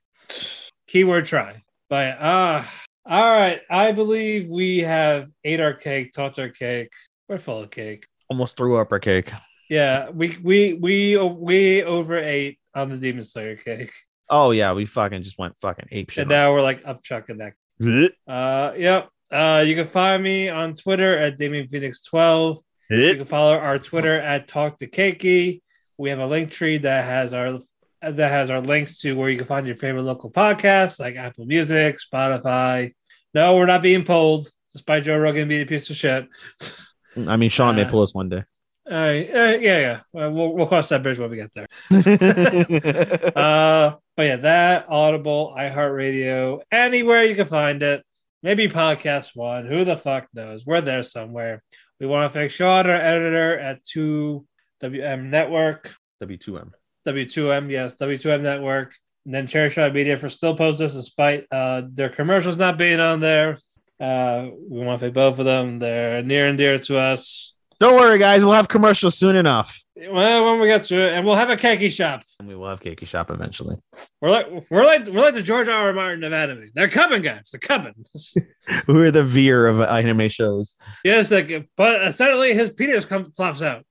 Keyword 0.86 1.26
try. 1.26 1.62
But 1.90 2.20
uh 2.20 2.64
all 3.04 3.30
right. 3.30 3.60
I 3.68 3.90
believe 3.92 4.48
we 4.48 4.78
have 4.78 5.28
ate 5.44 5.60
our 5.60 5.74
cake, 5.74 6.12
talked 6.12 6.38
our 6.38 6.48
cake. 6.48 6.92
We're 7.28 7.38
full 7.38 7.62
of 7.62 7.70
cake. 7.70 8.06
Almost 8.28 8.56
threw 8.56 8.78
up 8.78 8.92
our 8.92 9.00
cake. 9.00 9.32
Yeah, 9.68 10.10
we 10.10 10.36
we 10.42 10.74
we 10.74 11.16
we 11.16 11.82
overate 11.82 12.58
on 12.74 12.88
the 12.88 12.96
Demon 12.96 13.24
Slayer 13.24 13.56
cake. 13.56 13.92
Oh 14.28 14.50
yeah, 14.52 14.72
we 14.72 14.86
fucking 14.86 15.22
just 15.22 15.38
went 15.38 15.58
fucking 15.58 15.88
ape 15.90 16.10
shit. 16.10 16.22
And 16.22 16.30
now 16.30 16.52
we're 16.52 16.62
like 16.62 16.82
up 16.86 17.02
chucking 17.02 17.38
that. 17.38 17.54
Uh 18.26 18.72
yep. 18.76 19.08
Uh 19.30 19.62
you 19.66 19.74
can 19.74 19.86
find 19.86 20.22
me 20.22 20.48
on 20.48 20.74
Twitter 20.74 21.16
at 21.18 21.36
Damien 21.36 21.68
Phoenix 21.68 22.02
12. 22.02 22.58
You 22.90 23.16
can 23.16 23.24
follow 23.24 23.56
our 23.56 23.78
Twitter 23.78 24.16
at 24.18 24.46
Talk 24.46 24.78
to 24.78 24.86
Keki. 24.86 25.60
We 25.98 26.10
have 26.10 26.20
a 26.20 26.26
link 26.26 26.52
tree 26.52 26.78
that 26.78 27.04
has 27.04 27.32
our 27.32 27.58
that 28.02 28.30
has 28.30 28.50
our 28.50 28.60
links 28.60 28.98
to 29.00 29.14
where 29.14 29.28
you 29.28 29.36
can 29.38 29.46
find 29.46 29.66
your 29.66 29.76
favorite 29.76 30.02
local 30.02 30.30
podcasts 30.30 31.00
like 31.00 31.16
Apple 31.16 31.46
Music, 31.46 31.98
Spotify. 31.98 32.94
No, 33.34 33.56
we're 33.56 33.66
not 33.66 33.82
being 33.82 34.04
pulled, 34.04 34.48
despite 34.72 35.02
Joe 35.04 35.18
Rogan 35.18 35.48
being 35.48 35.62
a 35.62 35.66
piece 35.66 35.90
of 35.90 35.96
shit. 35.96 36.28
I 37.16 37.36
mean, 37.36 37.50
Sean 37.50 37.76
may 37.76 37.84
Uh, 37.84 37.90
pull 37.90 38.02
us 38.02 38.14
one 38.14 38.28
day. 38.28 38.44
Uh, 38.88 38.94
uh, 38.94 39.56
yeah, 39.60 39.78
yeah. 39.78 40.00
Well, 40.12 40.32
we'll 40.32 40.52
we'll 40.54 40.66
cross 40.66 40.88
that 40.90 41.02
bridge 41.02 41.18
when 41.18 41.30
we 41.30 41.36
get 41.36 41.52
there. 41.54 41.66
Uh, 43.36 43.96
But 44.16 44.22
yeah, 44.26 44.36
that 44.36 44.86
Audible, 44.88 45.54
iHeartRadio, 45.58 46.60
anywhere 46.70 47.24
you 47.24 47.34
can 47.34 47.46
find 47.46 47.82
it. 47.82 48.02
Maybe 48.42 48.68
Podcast 48.68 49.30
One. 49.34 49.66
Who 49.66 49.84
the 49.84 49.96
fuck 49.96 50.28
knows? 50.32 50.64
We're 50.64 50.80
there 50.80 51.02
somewhere. 51.02 51.62
We 52.00 52.06
want 52.06 52.30
to 52.30 52.38
thank 52.38 52.50
Sean, 52.50 52.86
our 52.86 52.94
editor 52.96 53.58
at 53.58 53.82
2WM 53.84 55.24
Network. 55.30 55.94
W2M. 56.22 56.70
W2M, 57.06 57.70
yes, 57.70 57.94
W2M 57.96 58.40
Network. 58.42 58.94
And 59.24 59.34
then 59.34 59.46
Cherry 59.46 59.70
Shot 59.70 59.92
Media 59.92 60.18
for 60.18 60.28
still 60.28 60.56
posting 60.56 60.86
us 60.86 60.94
despite 60.94 61.46
uh, 61.50 61.82
their 61.92 62.08
commercials 62.08 62.56
not 62.56 62.78
being 62.78 63.00
on 63.00 63.20
there. 63.20 63.58
Uh, 63.98 64.48
we 64.68 64.80
want 64.84 65.00
to 65.00 65.04
thank 65.06 65.14
both 65.14 65.38
of 65.38 65.44
them. 65.44 65.78
They're 65.78 66.22
near 66.22 66.46
and 66.48 66.58
dear 66.58 66.78
to 66.78 66.98
us. 66.98 67.54
Don't 67.78 67.94
worry, 67.94 68.18
guys. 68.18 68.44
We'll 68.44 68.54
have 68.54 68.68
commercials 68.68 69.16
soon 69.16 69.36
enough. 69.36 69.82
Well, 70.10 70.44
when 70.44 70.60
we 70.60 70.66
get 70.66 70.82
to 70.84 70.98
it, 70.98 71.14
and 71.14 71.24
we'll 71.26 71.36
have 71.36 71.48
a 71.48 71.56
Keki 71.56 71.90
shop. 71.90 72.22
And 72.38 72.46
we 72.48 72.54
will 72.54 72.68
have 72.68 72.80
Keki 72.80 73.06
Shop 73.06 73.30
eventually. 73.30 73.76
We're 74.20 74.30
like 74.30 74.46
we're 74.70 74.84
like 74.84 75.06
we're 75.06 75.22
like 75.22 75.32
the 75.34 75.42
George 75.42 75.68
R. 75.68 75.88
R. 75.88 75.92
Martin 75.94 76.22
of 76.24 76.34
anime. 76.34 76.70
They're 76.74 76.88
coming, 76.90 77.22
guys. 77.22 77.48
They're 77.50 77.58
coming. 77.60 77.94
We're 78.88 79.10
the 79.10 79.24
veer 79.24 79.66
of 79.66 79.80
anime 79.80 80.28
shows. 80.28 80.76
yes, 81.04 81.30
like, 81.30 81.68
but 81.78 82.12
suddenly 82.14 82.52
his 82.52 82.70
penis 82.70 83.06
comes 83.06 83.34
flops 83.34 83.62
out. 83.62 83.84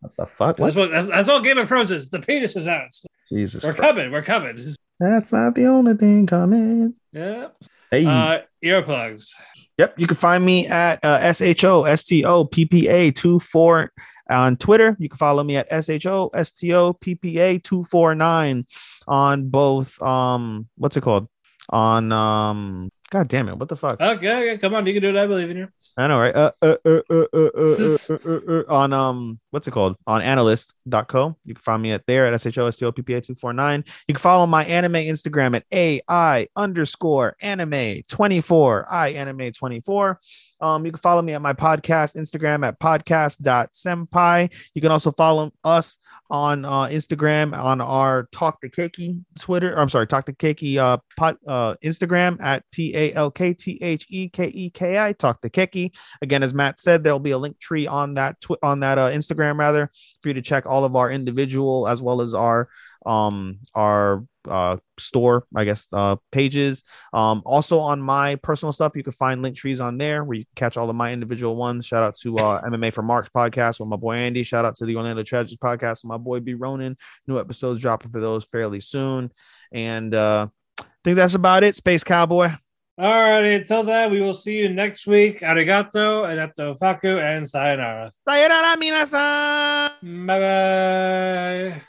What 0.00 0.12
the 0.18 0.26
fuck? 0.26 0.56
That's 0.56 0.74
What? 0.74 0.76
what 0.76 0.90
that's, 0.90 1.06
that's 1.08 1.28
all 1.28 1.40
Game 1.40 1.58
of 1.58 1.68
Thrones 1.68 1.92
is. 1.92 2.10
The 2.10 2.20
penis 2.20 2.56
is 2.56 2.66
out. 2.66 2.88
Jesus 3.32 3.62
We're 3.64 3.72
Christ. 3.74 3.94
coming. 3.94 4.10
We're 4.12 4.22
coming. 4.22 4.74
That's 4.98 5.32
not 5.32 5.54
the 5.54 5.66
only 5.66 5.94
thing 5.94 6.26
coming. 6.26 6.94
Yeah. 7.12 7.48
Hey. 7.92 8.04
Uh, 8.04 8.38
earplugs. 8.66 9.30
Yep, 9.78 9.98
you 9.98 10.06
can 10.06 10.16
find 10.16 10.44
me 10.44 10.66
at 10.66 11.04
uh, 11.04 11.18
S 11.20 11.40
H 11.40 11.64
O 11.64 11.84
S 11.84 12.04
T 12.04 12.24
O 12.24 12.44
P 12.44 12.64
P 12.64 12.88
A 12.88 13.10
24 13.10 13.92
on 14.30 14.56
Twitter. 14.56 14.96
You 14.98 15.08
can 15.08 15.18
follow 15.18 15.44
me 15.44 15.56
at 15.56 15.66
S 15.70 15.88
H 15.88 16.06
O 16.06 16.30
S 16.34 16.52
T 16.52 16.72
O 16.72 16.92
P 16.92 17.14
P 17.14 17.38
A 17.38 17.58
249 17.58 18.66
on 19.06 19.48
both 19.48 20.00
um 20.02 20.68
what's 20.76 20.96
it 20.96 21.02
called? 21.02 21.28
On 21.68 22.10
um 22.12 22.90
god 23.10 23.28
damn 23.28 23.48
it, 23.48 23.58
what 23.58 23.68
the 23.68 23.76
fuck? 23.76 24.00
Okay, 24.00 24.50
okay, 24.50 24.58
come 24.58 24.74
on, 24.74 24.86
you 24.86 24.94
can 24.94 25.02
do 25.02 25.10
it. 25.10 25.16
I 25.16 25.26
believe 25.26 25.50
in 25.50 25.56
you. 25.58 25.68
I 25.96 26.06
know, 26.06 26.20
right? 26.20 26.34
Uh, 26.34 26.52
uh, 26.62 26.76
uh, 26.84 27.00
uh, 27.10 27.14
uh, 27.14 27.26
uh, 27.34 27.50
uh, 27.58 27.96
uh, 28.08 28.18
uh, 28.24 28.40
uh, 28.48 28.62
on 28.68 28.92
um, 28.92 29.40
what's 29.56 29.66
it 29.66 29.70
called? 29.70 29.96
On 30.06 30.20
AniList.co. 30.20 31.36
You 31.46 31.54
can 31.54 31.62
find 31.62 31.82
me 31.82 31.92
at 31.92 32.04
there 32.06 32.26
at 32.26 32.38
SHOSTOPPA 32.38 33.06
249. 33.06 33.84
You 34.06 34.14
can 34.14 34.20
follow 34.20 34.46
my 34.46 34.66
anime 34.66 34.92
Instagram 34.92 35.56
at 35.56 35.64
AI 35.72 36.46
underscore 36.54 37.36
anime 37.40 38.02
24. 38.06 38.86
I 38.92 39.08
anime 39.14 39.52
24. 39.52 40.20
Um, 40.60 40.84
you 40.84 40.92
can 40.92 41.00
follow 41.00 41.22
me 41.22 41.32
at 41.32 41.40
my 41.40 41.54
podcast 41.54 42.16
Instagram 42.16 42.66
at 42.66 42.78
podcast.senpai. 42.78 44.52
You 44.74 44.82
can 44.82 44.90
also 44.90 45.10
follow 45.12 45.52
us 45.64 45.98
on 46.30 46.64
uh, 46.64 46.84
Instagram 46.84 47.56
on 47.56 47.80
our 47.80 48.28
Talk 48.32 48.60
the 48.60 48.68
Keki 48.68 49.22
Twitter. 49.38 49.74
Or, 49.74 49.80
I'm 49.80 49.88
sorry, 49.88 50.06
Talk 50.06 50.26
the 50.26 50.32
Keki 50.32 50.78
uh, 50.78 50.98
uh, 51.46 51.74
Instagram 51.84 52.40
at 52.40 52.64
T 52.72 52.94
A 52.96 53.12
L 53.14 53.30
K 53.30 53.52
T 53.54 53.78
H 53.82 54.06
E 54.10 54.28
K 54.28 54.48
E 54.48 54.70
K 54.70 54.98
I. 54.98 55.12
Talk 55.12 55.40
the 55.40 55.50
Keki. 55.50 55.94
Again, 56.22 56.42
as 56.42 56.54
Matt 56.54 56.78
said, 56.78 57.04
there'll 57.04 57.18
be 57.18 57.32
a 57.32 57.38
link 57.38 57.58
tree 57.58 57.86
on 57.86 58.14
that 58.14 58.40
tw- 58.40 58.62
on 58.62 58.80
that 58.80 58.98
uh, 58.98 59.10
Instagram 59.46 59.58
rather 59.58 59.90
for 60.22 60.28
you 60.28 60.34
to 60.34 60.42
check 60.42 60.66
all 60.66 60.84
of 60.84 60.96
our 60.96 61.10
individual 61.10 61.88
as 61.88 62.02
well 62.02 62.20
as 62.20 62.34
our 62.34 62.68
um 63.04 63.58
our 63.74 64.24
uh 64.48 64.76
store 64.98 65.46
i 65.54 65.64
guess 65.64 65.86
uh 65.92 66.16
pages. 66.32 66.82
Um 67.12 67.42
also 67.44 67.78
on 67.78 68.00
my 68.00 68.36
personal 68.36 68.72
stuff 68.72 68.96
you 68.96 69.02
can 69.02 69.12
find 69.12 69.42
link 69.42 69.56
trees 69.56 69.80
on 69.80 69.98
there 69.98 70.24
where 70.24 70.38
you 70.38 70.44
can 70.44 70.52
catch 70.56 70.76
all 70.76 70.90
of 70.90 70.96
my 70.96 71.12
individual 71.12 71.56
ones. 71.56 71.86
Shout 71.86 72.02
out 72.02 72.16
to 72.16 72.36
uh 72.38 72.62
mma 72.62 72.92
for 72.92 73.02
marks 73.02 73.28
podcast 73.28 73.80
with 73.80 73.88
my 73.88 73.96
boy 73.96 74.14
andy. 74.14 74.42
Shout 74.42 74.64
out 74.64 74.76
to 74.76 74.86
the 74.86 74.96
orlando 74.96 75.22
tragedy 75.22 75.56
podcast 75.56 76.02
with 76.02 76.10
my 76.10 76.16
boy 76.16 76.40
b. 76.40 76.54
Ronan. 76.54 76.96
New 77.26 77.38
episodes 77.38 77.80
dropping 77.80 78.10
for 78.10 78.20
those 78.20 78.44
fairly 78.44 78.80
soon. 78.80 79.30
And 79.72 80.14
uh 80.14 80.48
i 80.80 80.84
think 81.04 81.16
that's 81.16 81.34
about 81.34 81.62
it. 81.62 81.76
Space 81.76 82.02
cowboy 82.02 82.50
Alrighty, 82.98 83.56
until 83.56 83.82
then, 83.84 84.10
we 84.10 84.22
will 84.22 84.32
see 84.32 84.56
you 84.56 84.70
next 84.70 85.06
week. 85.06 85.40
Arigato, 85.40 86.24
anato 86.24 86.78
faku, 86.78 87.18
and 87.18 87.46
sayonara. 87.46 88.10
sayonara 88.26 88.76
minasan 88.80 90.26
Bye 90.26 90.38
bye. 90.40 91.82